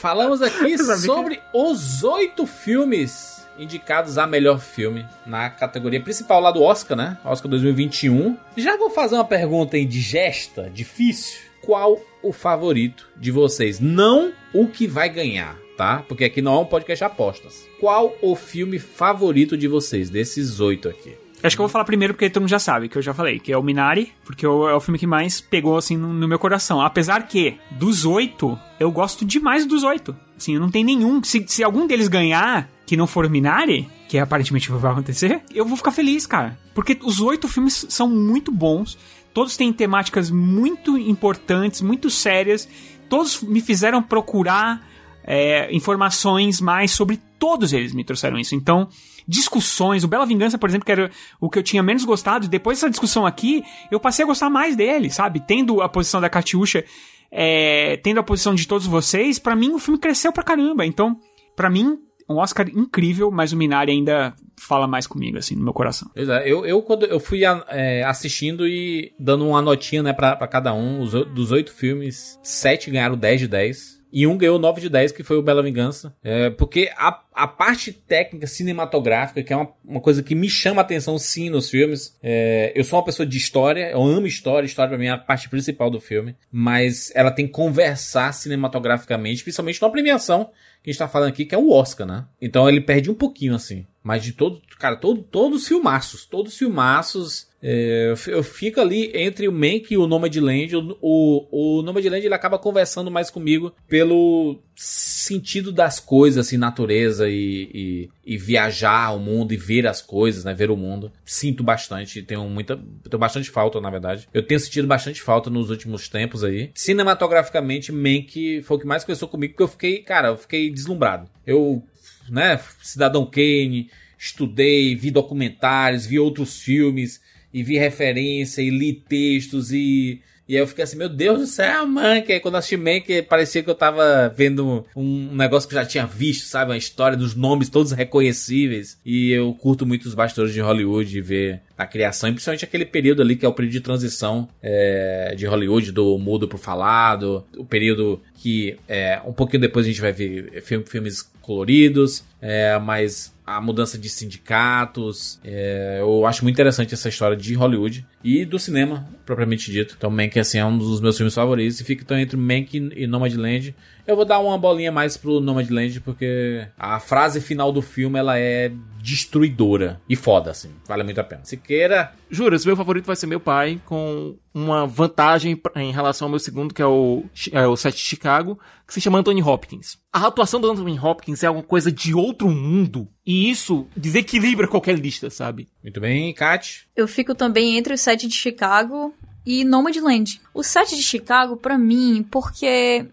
Falamos 0.00 0.42
aqui 0.42 0.64
que- 0.76 0.78
sobre 0.78 1.40
os 1.54 2.02
oito 2.04 2.46
filmes 2.46 3.46
indicados 3.58 4.18
a 4.18 4.26
melhor 4.26 4.60
filme 4.60 5.04
na 5.26 5.50
categoria 5.50 6.00
principal 6.00 6.40
lá 6.40 6.50
do 6.52 6.62
Oscar, 6.62 6.96
né? 6.96 7.18
Oscar 7.24 7.50
2021. 7.50 8.36
Já 8.56 8.76
vou 8.76 8.90
fazer 8.90 9.16
uma 9.16 9.24
pergunta 9.24 9.76
indigesta, 9.76 10.70
difícil. 10.70 11.40
Qual 11.62 12.00
o 12.22 12.32
favorito 12.32 13.08
de 13.16 13.30
vocês? 13.32 13.80
Não 13.80 14.32
o 14.54 14.68
que 14.68 14.86
vai 14.86 15.08
ganhar, 15.08 15.56
tá? 15.76 16.04
Porque 16.08 16.24
aqui 16.24 16.40
não 16.40 16.54
é 16.54 16.58
um 16.60 16.64
podcast 16.64 17.02
apostas. 17.04 17.66
Qual 17.80 18.16
o 18.22 18.36
filme 18.36 18.78
favorito 18.78 19.56
de 19.56 19.66
vocês, 19.66 20.08
desses 20.08 20.60
oito 20.60 20.88
aqui? 20.88 21.14
Acho 21.42 21.56
que 21.56 21.60
eu 21.60 21.64
vou 21.64 21.68
falar 21.68 21.84
primeiro 21.84 22.14
porque 22.14 22.28
todo 22.28 22.42
mundo 22.42 22.50
já 22.50 22.58
sabe, 22.58 22.88
que 22.88 22.98
eu 22.98 23.02
já 23.02 23.14
falei, 23.14 23.38
que 23.38 23.52
é 23.52 23.56
o 23.56 23.62
Minari, 23.62 24.12
porque 24.24 24.44
é 24.44 24.48
o 24.48 24.80
filme 24.80 24.98
que 24.98 25.06
mais 25.06 25.40
pegou, 25.40 25.76
assim, 25.76 25.96
no, 25.96 26.26
meu 26.26 26.38
coração. 26.38 26.80
Apesar 26.80 27.28
que, 27.28 27.56
dos 27.70 28.04
oito, 28.04 28.58
eu 28.80 28.90
gosto 28.90 29.24
demais 29.24 29.64
dos 29.64 29.84
oito. 29.84 30.16
Assim, 30.36 30.58
não 30.58 30.70
tem 30.70 30.82
nenhum. 30.82 31.22
Se, 31.22 31.44
se 31.46 31.62
algum 31.62 31.86
deles 31.86 32.08
ganhar, 32.08 32.68
que 32.84 32.96
não 32.96 33.06
for 33.06 33.24
o 33.24 33.30
Minari, 33.30 33.88
que 34.08 34.18
aparentemente 34.18 34.70
vai 34.70 34.90
acontecer, 34.90 35.42
eu 35.54 35.64
vou 35.64 35.76
ficar 35.76 35.92
feliz, 35.92 36.26
cara. 36.26 36.58
Porque 36.74 36.98
os 37.02 37.20
oito 37.20 37.46
filmes 37.46 37.86
são 37.88 38.08
muito 38.08 38.50
bons, 38.50 38.98
todos 39.32 39.56
têm 39.56 39.72
temáticas 39.72 40.30
muito 40.30 40.98
importantes, 40.98 41.80
muito 41.80 42.10
sérias, 42.10 42.68
todos 43.08 43.42
me 43.42 43.60
fizeram 43.60 44.02
procurar 44.02 44.86
é, 45.22 45.72
informações 45.74 46.60
mais 46.60 46.90
sobre 46.90 47.20
todos 47.38 47.72
eles 47.72 47.94
me 47.94 48.04
trouxeram 48.04 48.38
isso. 48.38 48.54
Então, 48.54 48.88
discussões, 49.28 50.02
o 50.02 50.08
Bela 50.08 50.24
Vingança, 50.24 50.56
por 50.56 50.68
exemplo, 50.68 50.86
que 50.86 50.92
era 50.92 51.10
o 51.38 51.50
que 51.50 51.58
eu 51.58 51.62
tinha 51.62 51.82
menos 51.82 52.04
gostado, 52.04 52.48
depois 52.48 52.78
dessa 52.78 52.88
discussão 52.88 53.26
aqui, 53.26 53.62
eu 53.90 54.00
passei 54.00 54.24
a 54.24 54.26
gostar 54.26 54.48
mais 54.48 54.74
dele, 54.74 55.10
sabe? 55.10 55.40
Tendo 55.46 55.82
a 55.82 55.88
posição 55.88 56.20
da 56.20 56.30
Katiusha, 56.30 56.84
é, 57.30 57.98
tendo 57.98 58.18
a 58.18 58.22
posição 58.22 58.54
de 58.54 58.66
todos 58.66 58.86
vocês, 58.86 59.38
pra 59.38 59.54
mim 59.54 59.72
o 59.72 59.78
filme 59.78 60.00
cresceu 60.00 60.32
pra 60.32 60.42
caramba. 60.42 60.86
Então, 60.86 61.18
pra 61.54 61.68
mim, 61.68 61.98
um 62.28 62.36
Oscar 62.36 62.68
incrível, 62.68 63.30
mas 63.30 63.52
o 63.52 63.56
Minari 63.56 63.92
ainda 63.92 64.34
fala 64.56 64.86
mais 64.86 65.06
comigo, 65.06 65.36
assim, 65.36 65.54
no 65.54 65.62
meu 65.62 65.74
coração. 65.74 66.10
É, 66.14 66.50
eu, 66.50 66.64
eu 66.64 66.82
quando 66.82 67.04
eu 67.04 67.20
fui 67.20 67.42
é, 67.68 68.02
assistindo 68.04 68.66
e 68.66 69.12
dando 69.18 69.46
uma 69.46 69.60
notinha, 69.60 70.02
né, 70.02 70.12
pra, 70.12 70.36
pra 70.36 70.48
cada 70.48 70.72
um, 70.72 71.00
os, 71.00 71.12
dos 71.12 71.52
oito 71.52 71.72
filmes, 71.72 72.38
sete 72.42 72.90
ganharam 72.90 73.16
10 73.16 73.40
de 73.40 73.48
10. 73.48 73.97
E 74.12 74.26
um 74.26 74.36
ganhou 74.36 74.58
9 74.58 74.80
de 74.80 74.88
10, 74.88 75.12
que 75.12 75.22
foi 75.22 75.36
o 75.36 75.42
Bela 75.42 75.62
Vingança. 75.62 76.14
É, 76.22 76.50
porque 76.50 76.90
a, 76.96 77.22
a 77.34 77.46
parte 77.46 77.92
técnica 77.92 78.46
cinematográfica, 78.46 79.42
que 79.42 79.52
é 79.52 79.56
uma, 79.56 79.68
uma 79.84 80.00
coisa 80.00 80.22
que 80.22 80.34
me 80.34 80.48
chama 80.48 80.80
a 80.80 80.84
atenção 80.84 81.18
sim 81.18 81.50
nos 81.50 81.70
filmes. 81.70 82.16
é, 82.22 82.72
eu 82.74 82.84
sou 82.84 82.98
uma 82.98 83.04
pessoa 83.04 83.26
de 83.26 83.36
história, 83.36 83.90
eu 83.90 84.02
amo 84.02 84.26
história, 84.26 84.66
história 84.66 84.90
pra 84.90 84.98
mim 84.98 85.06
é 85.06 85.10
a 85.10 85.18
parte 85.18 85.48
principal 85.48 85.90
do 85.90 86.00
filme. 86.00 86.36
Mas 86.50 87.12
ela 87.14 87.30
tem 87.30 87.46
que 87.46 87.52
conversar 87.52 88.32
cinematograficamente, 88.32 89.42
principalmente 89.42 89.80
numa 89.80 89.92
premiação 89.92 90.50
que 90.82 90.90
a 90.90 90.92
gente 90.92 90.98
tá 90.98 91.08
falando 91.08 91.30
aqui, 91.30 91.44
que 91.44 91.54
é 91.54 91.58
o 91.58 91.70
Oscar, 91.70 92.06
né? 92.06 92.24
Então 92.40 92.68
ele 92.68 92.80
perde 92.80 93.10
um 93.10 93.14
pouquinho, 93.14 93.54
assim. 93.54 93.86
Mas 94.08 94.24
de 94.24 94.32
todo, 94.32 94.58
cara, 94.78 94.96
todo, 94.96 95.22
todos 95.22 95.60
os 95.62 95.68
filmaços, 95.68 96.24
todos 96.24 96.52
os 96.54 96.58
filmaços, 96.58 97.46
é, 97.62 98.08
eu 98.10 98.16
fi- 98.16 98.30
eu 98.30 98.42
fico 98.42 98.80
ali 98.80 99.10
entre 99.14 99.46
o 99.46 99.52
Mank 99.52 99.88
e 99.92 99.98
o 99.98 100.06
Nomadland. 100.06 100.74
O, 100.76 100.96
o, 101.02 101.78
o 101.78 101.82
Nomadland 101.82 102.24
ele 102.24 102.34
acaba 102.34 102.58
conversando 102.58 103.10
mais 103.10 103.28
comigo 103.28 103.70
pelo 103.86 104.58
sentido 104.74 105.70
das 105.70 106.00
coisas, 106.00 106.46
assim, 106.46 106.56
natureza 106.56 107.28
e, 107.28 107.68
e, 107.74 108.08
e 108.34 108.38
viajar 108.38 109.14
o 109.14 109.18
mundo 109.18 109.52
e 109.52 109.58
ver 109.58 109.86
as 109.86 110.00
coisas, 110.00 110.42
né? 110.42 110.54
Ver 110.54 110.70
o 110.70 110.76
mundo. 110.76 111.12
Sinto 111.22 111.62
bastante, 111.62 112.22
tenho 112.22 112.48
muita, 112.48 112.76
tenho 112.76 113.18
bastante 113.18 113.50
falta, 113.50 113.78
na 113.78 113.90
verdade. 113.90 114.26
Eu 114.32 114.42
tenho 114.42 114.58
sentido 114.58 114.88
bastante 114.88 115.20
falta 115.20 115.50
nos 115.50 115.68
últimos 115.68 116.08
tempos 116.08 116.42
aí. 116.42 116.70
Cinematograficamente, 116.74 117.92
Mank 117.92 118.62
foi 118.62 118.76
o 118.78 118.80
que 118.80 118.86
mais 118.86 119.04
conversou 119.04 119.28
comigo, 119.28 119.52
porque 119.52 119.64
eu 119.64 119.68
fiquei, 119.68 119.98
cara, 119.98 120.28
eu 120.28 120.36
fiquei 120.38 120.70
deslumbrado. 120.70 121.28
Eu, 121.46 121.82
né, 122.30 122.60
Cidadão 122.82 123.26
Kane, 123.26 123.90
estudei, 124.18 124.94
vi 124.94 125.10
documentários, 125.10 126.06
vi 126.06 126.18
outros 126.18 126.60
filmes, 126.60 127.20
e 127.52 127.62
vi 127.62 127.78
referência, 127.78 128.62
e 128.62 128.70
li 128.70 128.92
textos, 128.92 129.72
e... 129.72 130.20
E 130.50 130.54
aí 130.56 130.62
eu 130.62 130.66
fiquei 130.66 130.82
assim, 130.82 130.96
meu 130.96 131.10
Deus 131.10 131.40
do 131.40 131.46
céu, 131.46 131.86
mano, 131.86 132.22
que 132.22 132.40
quando 132.40 132.54
eu 132.54 132.58
assisti 132.60 132.78
Mank, 132.78 133.20
parecia 133.28 133.62
que 133.62 133.68
eu 133.68 133.74
tava 133.74 134.32
vendo 134.34 134.82
um 134.96 135.34
negócio 135.34 135.68
que 135.68 135.74
eu 135.74 135.78
já 135.82 135.86
tinha 135.86 136.06
visto, 136.06 136.46
sabe? 136.46 136.70
Uma 136.70 136.78
história 136.78 137.18
dos 137.18 137.34
nomes 137.34 137.68
todos 137.68 137.92
reconhecíveis. 137.92 138.98
E 139.04 139.30
eu 139.30 139.52
curto 139.52 139.84
muito 139.84 140.06
os 140.06 140.14
bastidores 140.14 140.54
de 140.54 140.60
Hollywood 140.62 141.18
e 141.18 141.20
ver 141.20 141.60
a 141.76 141.86
criação, 141.86 142.30
e 142.30 142.32
principalmente 142.32 142.64
aquele 142.64 142.86
período 142.86 143.20
ali 143.20 143.36
que 143.36 143.44
é 143.44 143.48
o 143.48 143.52
período 143.52 143.72
de 143.72 143.80
transição 143.82 144.48
é, 144.62 145.34
de 145.36 145.44
Hollywood, 145.44 145.92
do 145.92 146.16
mudo 146.16 146.48
pro 146.48 146.56
falado, 146.56 147.44
o 147.54 147.66
período 147.66 148.18
que 148.36 148.74
é, 148.88 149.20
um 149.26 149.34
pouquinho 149.34 149.60
depois 149.60 149.84
a 149.84 149.90
gente 149.90 150.00
vai 150.00 150.12
ver 150.12 150.62
filme- 150.62 150.86
filmes 150.86 151.30
coloridos, 151.48 152.22
é, 152.42 152.78
mas 152.78 153.34
a 153.46 153.58
mudança 153.58 153.96
de 153.98 154.10
sindicatos, 154.10 155.40
é, 155.42 155.96
eu 155.98 156.26
acho 156.26 156.44
muito 156.44 156.54
interessante 156.56 156.92
essa 156.92 157.08
história 157.08 157.34
de 157.34 157.54
Hollywood 157.54 158.06
e 158.22 158.44
do 158.44 158.58
cinema, 158.58 159.08
propriamente 159.24 159.72
dito. 159.72 159.94
Então, 159.96 160.10
Mank, 160.10 160.38
assim, 160.38 160.58
é 160.58 160.64
um 160.66 160.76
dos 160.76 161.00
meus 161.00 161.16
filmes 161.16 161.34
favoritos 161.34 161.80
e 161.80 161.84
fica 161.84 162.02
então 162.02 162.18
entre 162.18 162.36
Mank 162.36 162.76
e 162.94 163.06
Nomadland. 163.06 163.74
Eu 164.08 164.16
vou 164.16 164.24
dar 164.24 164.38
uma 164.38 164.56
bolinha 164.56 164.90
mais 164.90 165.18
pro 165.18 165.38
Nomadland 165.38 166.00
porque 166.00 166.66
a 166.78 166.98
frase 166.98 167.42
final 167.42 167.70
do 167.70 167.82
filme, 167.82 168.18
ela 168.18 168.38
é 168.38 168.72
destruidora 169.02 170.00
e 170.08 170.16
foda, 170.16 170.50
assim. 170.50 170.70
Vale 170.86 171.02
muito 171.02 171.20
a 171.20 171.24
pena. 171.24 171.44
Se 171.44 171.58
queira... 171.58 172.14
Juras, 172.30 172.64
meu 172.64 172.74
favorito 172.74 173.04
vai 173.04 173.16
ser 173.16 173.26
meu 173.26 173.38
pai, 173.38 173.78
com 173.84 174.34
uma 174.54 174.86
vantagem 174.86 175.60
em 175.76 175.92
relação 175.92 176.24
ao 176.24 176.30
meu 176.30 176.38
segundo, 176.38 176.72
que 176.72 176.80
é 176.80 176.86
o, 176.86 177.22
é 177.52 177.66
o 177.66 177.76
Sete 177.76 177.98
de 177.98 178.02
Chicago, 178.02 178.58
que 178.86 178.94
se 178.94 179.00
chama 179.02 179.18
Anthony 179.18 179.42
Hopkins. 179.42 179.98
A 180.10 180.26
atuação 180.26 180.58
do 180.58 180.70
Anthony 180.70 180.98
Hopkins 180.98 181.42
é 181.42 181.50
uma 181.50 181.62
coisa 181.62 181.92
de 181.92 182.14
outro 182.14 182.48
mundo, 182.48 183.08
e 183.26 183.50
isso 183.50 183.86
desequilibra 183.94 184.66
qualquer 184.66 184.98
lista, 184.98 185.28
sabe? 185.28 185.68
Muito 185.82 186.00
bem, 186.00 186.32
Kat. 186.32 186.88
Eu 186.96 187.06
fico 187.06 187.34
também 187.34 187.76
entre 187.76 187.92
o 187.92 187.98
set 187.98 188.26
de 188.26 188.34
Chicago 188.34 189.14
e 189.44 189.64
Nomadland. 189.64 190.40
O 190.54 190.62
set 190.62 190.96
de 190.96 191.02
Chicago, 191.02 191.58
pra 191.58 191.76
mim, 191.76 192.26
porque 192.30 193.06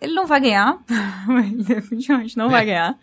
ele 0.00 0.14
não 0.14 0.26
vai 0.26 0.40
ganhar. 0.40 0.78
Ele 1.28 1.62
definitivamente 1.62 2.36
não 2.36 2.48
vai 2.48 2.64
ganhar. 2.64 2.98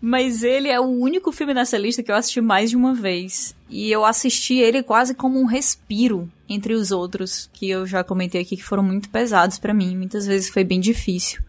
Mas 0.00 0.44
ele 0.44 0.68
é 0.68 0.78
o 0.78 0.84
único 0.84 1.32
filme 1.32 1.52
nessa 1.52 1.76
lista 1.76 2.02
que 2.02 2.10
eu 2.10 2.14
assisti 2.14 2.40
mais 2.40 2.70
de 2.70 2.76
uma 2.76 2.94
vez. 2.94 3.54
E 3.68 3.90
eu 3.90 4.04
assisti 4.04 4.54
ele 4.54 4.82
quase 4.82 5.12
como 5.12 5.40
um 5.40 5.44
respiro 5.44 6.30
entre 6.48 6.72
os 6.72 6.92
outros, 6.92 7.50
que 7.52 7.68
eu 7.68 7.84
já 7.84 8.04
comentei 8.04 8.40
aqui 8.40 8.56
que 8.56 8.62
foram 8.62 8.82
muito 8.82 9.08
pesados 9.08 9.58
pra 9.58 9.74
mim. 9.74 9.96
Muitas 9.96 10.24
vezes 10.26 10.48
foi 10.48 10.62
bem 10.62 10.78
difícil. 10.78 11.42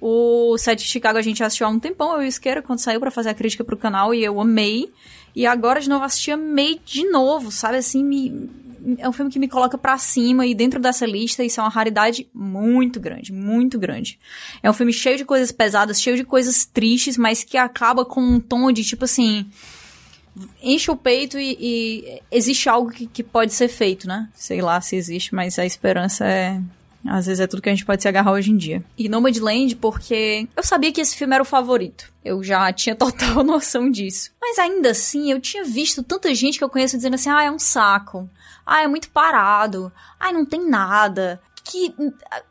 O 0.00 0.58
set 0.58 0.80
de 0.80 0.88
Chicago 0.88 1.16
a 1.16 1.22
gente 1.22 1.42
assistiu 1.42 1.66
há 1.66 1.70
um 1.70 1.78
tempão, 1.78 2.12
eu 2.14 2.22
e 2.22 2.24
o 2.26 2.28
Isqueira, 2.28 2.60
quando 2.60 2.80
saiu 2.80 3.00
pra 3.00 3.10
fazer 3.10 3.30
a 3.30 3.34
crítica 3.34 3.64
pro 3.64 3.76
canal, 3.76 4.12
e 4.12 4.22
eu 4.22 4.40
amei. 4.40 4.92
E 5.34 5.46
agora 5.46 5.80
de 5.80 5.88
novo 5.88 6.04
assisti, 6.04 6.30
amei 6.30 6.80
de 6.84 7.08
novo, 7.08 7.50
sabe? 7.50 7.76
Assim, 7.76 8.04
me, 8.04 8.50
é 8.98 9.08
um 9.08 9.12
filme 9.12 9.30
que 9.30 9.38
me 9.38 9.48
coloca 9.48 9.76
pra 9.76 9.98
cima 9.98 10.46
e 10.46 10.54
dentro 10.54 10.80
dessa 10.80 11.06
lista 11.06 11.42
isso 11.42 11.60
é 11.60 11.62
uma 11.62 11.70
raridade 11.70 12.28
muito 12.32 13.00
grande, 13.00 13.32
muito 13.32 13.78
grande. 13.78 14.18
É 14.62 14.70
um 14.70 14.72
filme 14.72 14.92
cheio 14.92 15.16
de 15.16 15.24
coisas 15.24 15.50
pesadas, 15.50 16.00
cheio 16.00 16.16
de 16.16 16.24
coisas 16.24 16.64
tristes, 16.64 17.16
mas 17.16 17.42
que 17.42 17.56
acaba 17.56 18.04
com 18.04 18.20
um 18.20 18.40
tom 18.40 18.70
de 18.70 18.84
tipo 18.84 19.04
assim, 19.04 19.46
enche 20.62 20.90
o 20.90 20.96
peito 20.96 21.38
e, 21.38 21.56
e 21.60 22.22
existe 22.30 22.68
algo 22.68 22.90
que, 22.90 23.06
que 23.06 23.22
pode 23.22 23.52
ser 23.52 23.68
feito, 23.68 24.06
né? 24.06 24.28
Sei 24.34 24.60
lá 24.60 24.80
se 24.80 24.96
existe, 24.96 25.34
mas 25.34 25.58
a 25.58 25.66
esperança 25.66 26.24
é 26.24 26.60
às 27.08 27.26
vezes 27.26 27.40
é 27.40 27.46
tudo 27.46 27.62
que 27.62 27.68
a 27.68 27.72
gente 27.72 27.84
pode 27.84 28.02
se 28.02 28.08
agarrar 28.08 28.32
hoje 28.32 28.50
em 28.50 28.56
dia. 28.56 28.82
E 28.98 29.08
Nomadland 29.08 29.76
porque 29.76 30.48
eu 30.56 30.62
sabia 30.62 30.92
que 30.92 31.00
esse 31.00 31.16
filme 31.16 31.34
era 31.34 31.42
o 31.42 31.46
favorito. 31.46 32.12
Eu 32.24 32.42
já 32.42 32.72
tinha 32.72 32.94
total 32.96 33.44
noção 33.44 33.90
disso. 33.90 34.30
Mas 34.40 34.58
ainda 34.58 34.90
assim, 34.90 35.30
eu 35.30 35.40
tinha 35.40 35.64
visto 35.64 36.02
tanta 36.02 36.34
gente 36.34 36.58
que 36.58 36.64
eu 36.64 36.70
conheço 36.70 36.96
dizendo 36.96 37.14
assim: 37.14 37.30
ah, 37.30 37.44
é 37.44 37.50
um 37.50 37.58
saco. 37.58 38.28
Ah, 38.66 38.82
é 38.82 38.88
muito 38.88 39.08
parado. 39.10 39.92
Ah, 40.18 40.32
não 40.32 40.44
tem 40.44 40.68
nada. 40.68 41.40
Que 41.62 41.94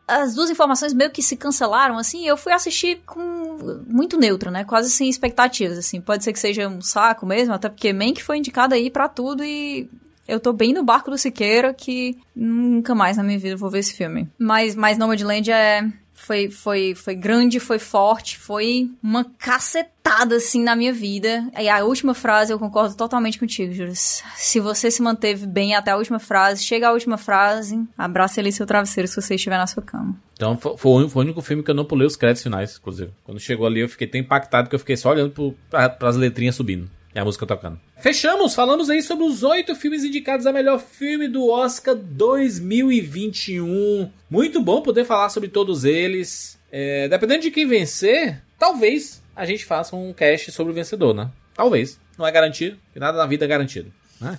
as 0.08 0.34
duas 0.36 0.50
informações 0.50 0.94
meio 0.94 1.12
que 1.12 1.22
se 1.22 1.38
cancelaram, 1.38 1.98
assim, 1.98 2.26
eu 2.28 2.36
fui 2.36 2.52
assistir 2.52 3.02
com 3.06 3.84
muito 3.88 4.18
neutro, 4.18 4.52
né? 4.52 4.64
Quase 4.64 4.90
sem 4.90 5.10
expectativas, 5.10 5.78
assim. 5.78 6.02
Pode 6.02 6.24
ser 6.24 6.34
que 6.34 6.40
seja 6.40 6.68
um 6.68 6.82
saco 6.82 7.26
mesmo, 7.26 7.54
até 7.54 7.70
porque 7.70 7.94
Mank 7.94 8.24
foi 8.24 8.38
indicado 8.38 8.74
aí 8.74 8.90
para 8.90 9.08
tudo 9.08 9.44
e 9.44 9.90
eu 10.28 10.40
tô 10.40 10.52
bem 10.52 10.74
no 10.74 10.84
barco 10.84 11.12
do 11.12 11.18
Siqueira 11.18 11.74
que 11.74 12.18
nunca 12.36 12.96
mais 12.96 13.18
na 13.18 13.24
minha 13.24 13.40
vida 13.40 13.56
vou 13.56 13.70
ver 13.70 13.80
esse 13.80 13.94
filme. 13.94 14.28
Mas, 14.40 14.76
mas 14.76 14.98
Nomadland 14.98 15.52
é 15.52 15.88
foi, 16.26 16.50
foi, 16.50 16.96
foi 16.96 17.14
grande, 17.14 17.60
foi 17.60 17.78
forte, 17.78 18.38
foi 18.40 18.90
uma 19.02 19.24
cacetada, 19.24 20.38
assim, 20.38 20.64
na 20.64 20.76
minha 20.76 20.92
vida. 20.92 21.48
E 21.56 21.70
a 21.70 21.86
última 21.86 22.16
frase, 22.16 22.52
eu 22.52 22.58
concordo 22.58 22.96
totalmente 22.96 23.38
contigo, 23.38 23.72
Júlio. 23.72 23.94
Se 23.96 24.60
você 24.60 24.90
se 24.90 25.04
manteve 25.04 25.46
bem 25.46 25.76
até 25.76 25.92
a 25.92 25.98
última 25.98 26.18
frase, 26.18 26.64
chega 26.64 26.90
à 26.90 26.92
última 26.92 27.18
frase, 27.18 27.80
abraça 27.96 28.42
ali 28.42 28.52
seu 28.52 28.66
travesseiro 28.66 29.08
se 29.08 29.22
você 29.22 29.36
estiver 29.36 29.58
na 29.58 29.68
sua 29.68 29.84
cama. 29.84 30.16
Então 30.34 30.58
foi, 30.58 30.76
foi 30.78 31.22
o 31.22 31.26
único 31.26 31.42
filme 31.42 31.62
que 31.62 31.70
eu 31.70 31.76
não 31.76 31.86
pulei 31.86 32.08
os 32.08 32.16
créditos 32.16 32.42
finais, 32.44 32.78
inclusive. 32.78 33.12
Quando 33.24 33.40
chegou 33.40 33.68
ali 33.68 33.82
eu 33.82 33.90
fiquei 33.90 34.08
tão 34.08 34.20
impactado 34.20 34.68
que 34.68 34.76
eu 34.76 34.80
fiquei 34.80 34.98
só 34.98 35.12
olhando 35.12 35.32
pro, 35.32 35.56
pra, 35.70 35.90
pras 35.90 36.16
letrinhas 36.16 36.56
subindo. 36.56 36.90
E 37.16 37.20
a 37.20 37.24
música 37.24 37.46
tocando. 37.46 37.80
Fechamos, 37.96 38.54
falamos 38.54 38.90
aí 38.90 39.02
sobre 39.02 39.24
os 39.24 39.42
oito 39.42 39.74
filmes 39.74 40.04
indicados 40.04 40.46
a 40.46 40.52
melhor 40.52 40.82
filme 40.82 41.30
do 41.30 41.50
Oscar 41.50 41.96
2021. 41.96 44.12
Muito 44.30 44.62
bom 44.62 44.82
poder 44.82 45.06
falar 45.06 45.30
sobre 45.30 45.48
todos 45.48 45.86
eles. 45.86 46.60
É, 46.70 47.08
dependendo 47.08 47.44
de 47.44 47.52
quem 47.52 47.66
vencer, 47.66 48.42
talvez 48.60 49.24
a 49.34 49.46
gente 49.46 49.64
faça 49.64 49.96
um 49.96 50.12
cast 50.12 50.52
sobre 50.52 50.74
o 50.74 50.76
vencedor, 50.76 51.14
né? 51.14 51.32
Talvez. 51.54 51.98
Não 52.18 52.28
é 52.28 52.32
garantido, 52.34 52.78
porque 52.88 53.00
nada 53.00 53.18
na 53.18 53.26
vida 53.26 53.46
é 53.46 53.48
garantido. 53.48 53.94
Né? 54.20 54.38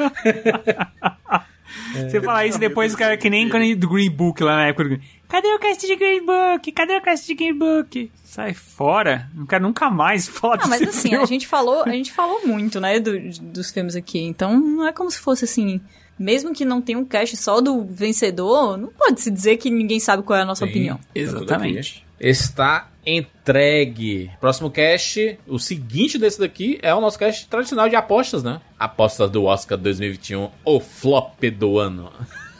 Você 1.92 2.20
fala 2.20 2.46
isso 2.46 2.58
depois, 2.58 2.94
cara, 2.94 3.16
que 3.16 3.28
nem 3.30 3.48
quando 3.48 3.74
do 3.76 3.88
Green 3.88 4.10
Book 4.10 4.42
lá 4.42 4.56
na 4.56 4.66
época 4.68 4.84
do 4.84 4.90
Green. 4.90 5.00
Cadê 5.28 5.48
o 5.54 5.58
cast 5.58 5.86
de 5.86 5.94
Green 5.96 6.24
Book? 6.26 6.72
Cadê 6.72 6.96
o 6.96 7.00
cast 7.00 7.26
de 7.26 7.34
Green 7.34 7.56
Book? 7.56 8.10
Sai 8.24 8.52
fora. 8.54 9.28
Não 9.34 9.46
quero 9.46 9.62
nunca 9.62 9.88
mais 9.90 10.26
falar 10.28 10.58
Ah, 10.62 10.66
mas 10.66 10.82
assim, 10.82 11.10
filme. 11.10 11.22
a 11.24 11.26
gente 11.26 11.46
falou, 11.46 11.82
a 11.84 11.90
gente 11.90 12.10
falou 12.12 12.40
muito, 12.46 12.80
né, 12.80 12.98
do- 12.98 13.18
dos 13.52 13.70
filmes 13.70 13.94
aqui. 13.94 14.18
Então, 14.20 14.58
não 14.58 14.86
é 14.88 14.92
como 14.92 15.10
se 15.10 15.18
fosse 15.18 15.44
assim, 15.44 15.80
mesmo 16.18 16.52
que 16.52 16.64
não 16.64 16.82
tenha 16.82 16.98
um 16.98 17.04
cast 17.04 17.36
só 17.36 17.60
do 17.60 17.84
vencedor, 17.84 18.76
não 18.76 18.88
pode 18.88 19.20
se 19.20 19.30
dizer 19.30 19.56
que 19.56 19.70
ninguém 19.70 20.00
sabe 20.00 20.22
qual 20.24 20.38
é 20.38 20.42
a 20.42 20.44
nossa 20.44 20.64
Sim, 20.64 20.70
opinião. 20.70 20.96
aqui. 20.96 22.02
Está 22.18 22.89
entregue. 23.04 24.30
Próximo 24.40 24.70
cast, 24.70 25.38
o 25.46 25.58
seguinte 25.58 26.18
desse 26.18 26.38
daqui 26.38 26.78
é 26.82 26.94
o 26.94 27.00
nosso 27.00 27.18
cast 27.18 27.48
tradicional 27.48 27.88
de 27.88 27.96
apostas, 27.96 28.42
né? 28.42 28.60
Apostas 28.78 29.30
do 29.30 29.44
Oscar 29.44 29.78
2021, 29.78 30.50
o 30.64 30.80
flop 30.80 31.44
do 31.50 31.78
ano. 31.78 32.12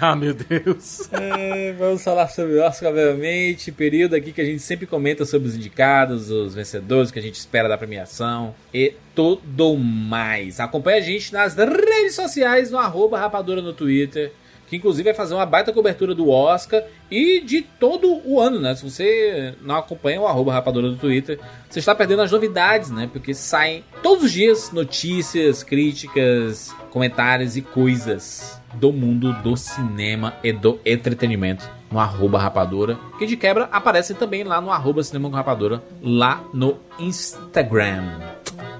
Ah, 0.00 0.14
meu 0.14 0.32
Deus. 0.32 1.08
É, 1.12 1.72
vamos 1.72 2.02
falar 2.02 2.28
sobre 2.28 2.54
o 2.54 2.62
Oscar, 2.62 2.90
obviamente. 2.90 3.72
Período 3.72 4.14
aqui 4.14 4.32
que 4.32 4.40
a 4.40 4.44
gente 4.44 4.60
sempre 4.60 4.86
comenta 4.86 5.24
sobre 5.24 5.48
os 5.48 5.56
indicados, 5.56 6.30
os 6.30 6.54
vencedores 6.54 7.10
que 7.10 7.18
a 7.18 7.22
gente 7.22 7.34
espera 7.34 7.68
da 7.68 7.76
premiação 7.76 8.54
e 8.72 8.94
tudo 9.14 9.76
mais. 9.76 10.60
Acompanhe 10.60 10.98
a 10.98 11.02
gente 11.02 11.32
nas 11.32 11.56
redes 11.56 12.14
sociais, 12.14 12.70
no 12.70 12.78
arroba 12.78 13.18
rapadura 13.18 13.60
no 13.60 13.72
Twitter. 13.72 14.32
Que 14.74 14.78
inclusive 14.78 15.04
vai 15.04 15.14
fazer 15.14 15.34
uma 15.34 15.46
baita 15.46 15.72
cobertura 15.72 16.16
do 16.16 16.28
Oscar 16.28 16.82
e 17.08 17.40
de 17.40 17.62
todo 17.62 18.20
o 18.24 18.40
ano, 18.40 18.58
né? 18.58 18.74
Se 18.74 18.90
você 18.90 19.54
não 19.62 19.76
acompanha 19.76 20.20
o 20.20 20.26
arroba 20.26 20.52
rapadura 20.52 20.90
do 20.90 20.96
Twitter, 20.96 21.38
você 21.70 21.78
está 21.78 21.94
perdendo 21.94 22.22
as 22.22 22.32
novidades, 22.32 22.90
né? 22.90 23.08
Porque 23.12 23.32
saem 23.34 23.84
todos 24.02 24.24
os 24.24 24.32
dias 24.32 24.72
notícias, 24.72 25.62
críticas, 25.62 26.74
comentários 26.90 27.56
e 27.56 27.62
coisas 27.62 28.60
do 28.74 28.92
mundo 28.92 29.32
do 29.44 29.56
cinema 29.56 30.34
e 30.42 30.52
do 30.52 30.80
entretenimento 30.84 31.70
no 31.88 32.00
arroba 32.00 32.40
rapadura. 32.40 32.98
Que 33.16 33.26
de 33.26 33.36
quebra 33.36 33.68
aparece 33.70 34.12
também 34.12 34.42
lá 34.42 34.60
no 34.60 34.72
arroba 34.72 35.04
cinema 35.04 35.30
com 35.30 35.36
rapadura, 35.36 35.84
lá 36.02 36.42
no 36.52 36.78
Instagram. 36.98 38.18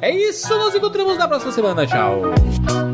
É 0.00 0.10
isso, 0.10 0.52
nos 0.58 0.74
encontramos 0.74 1.16
na 1.16 1.28
próxima 1.28 1.52
semana. 1.52 1.86
Tchau. 1.86 2.93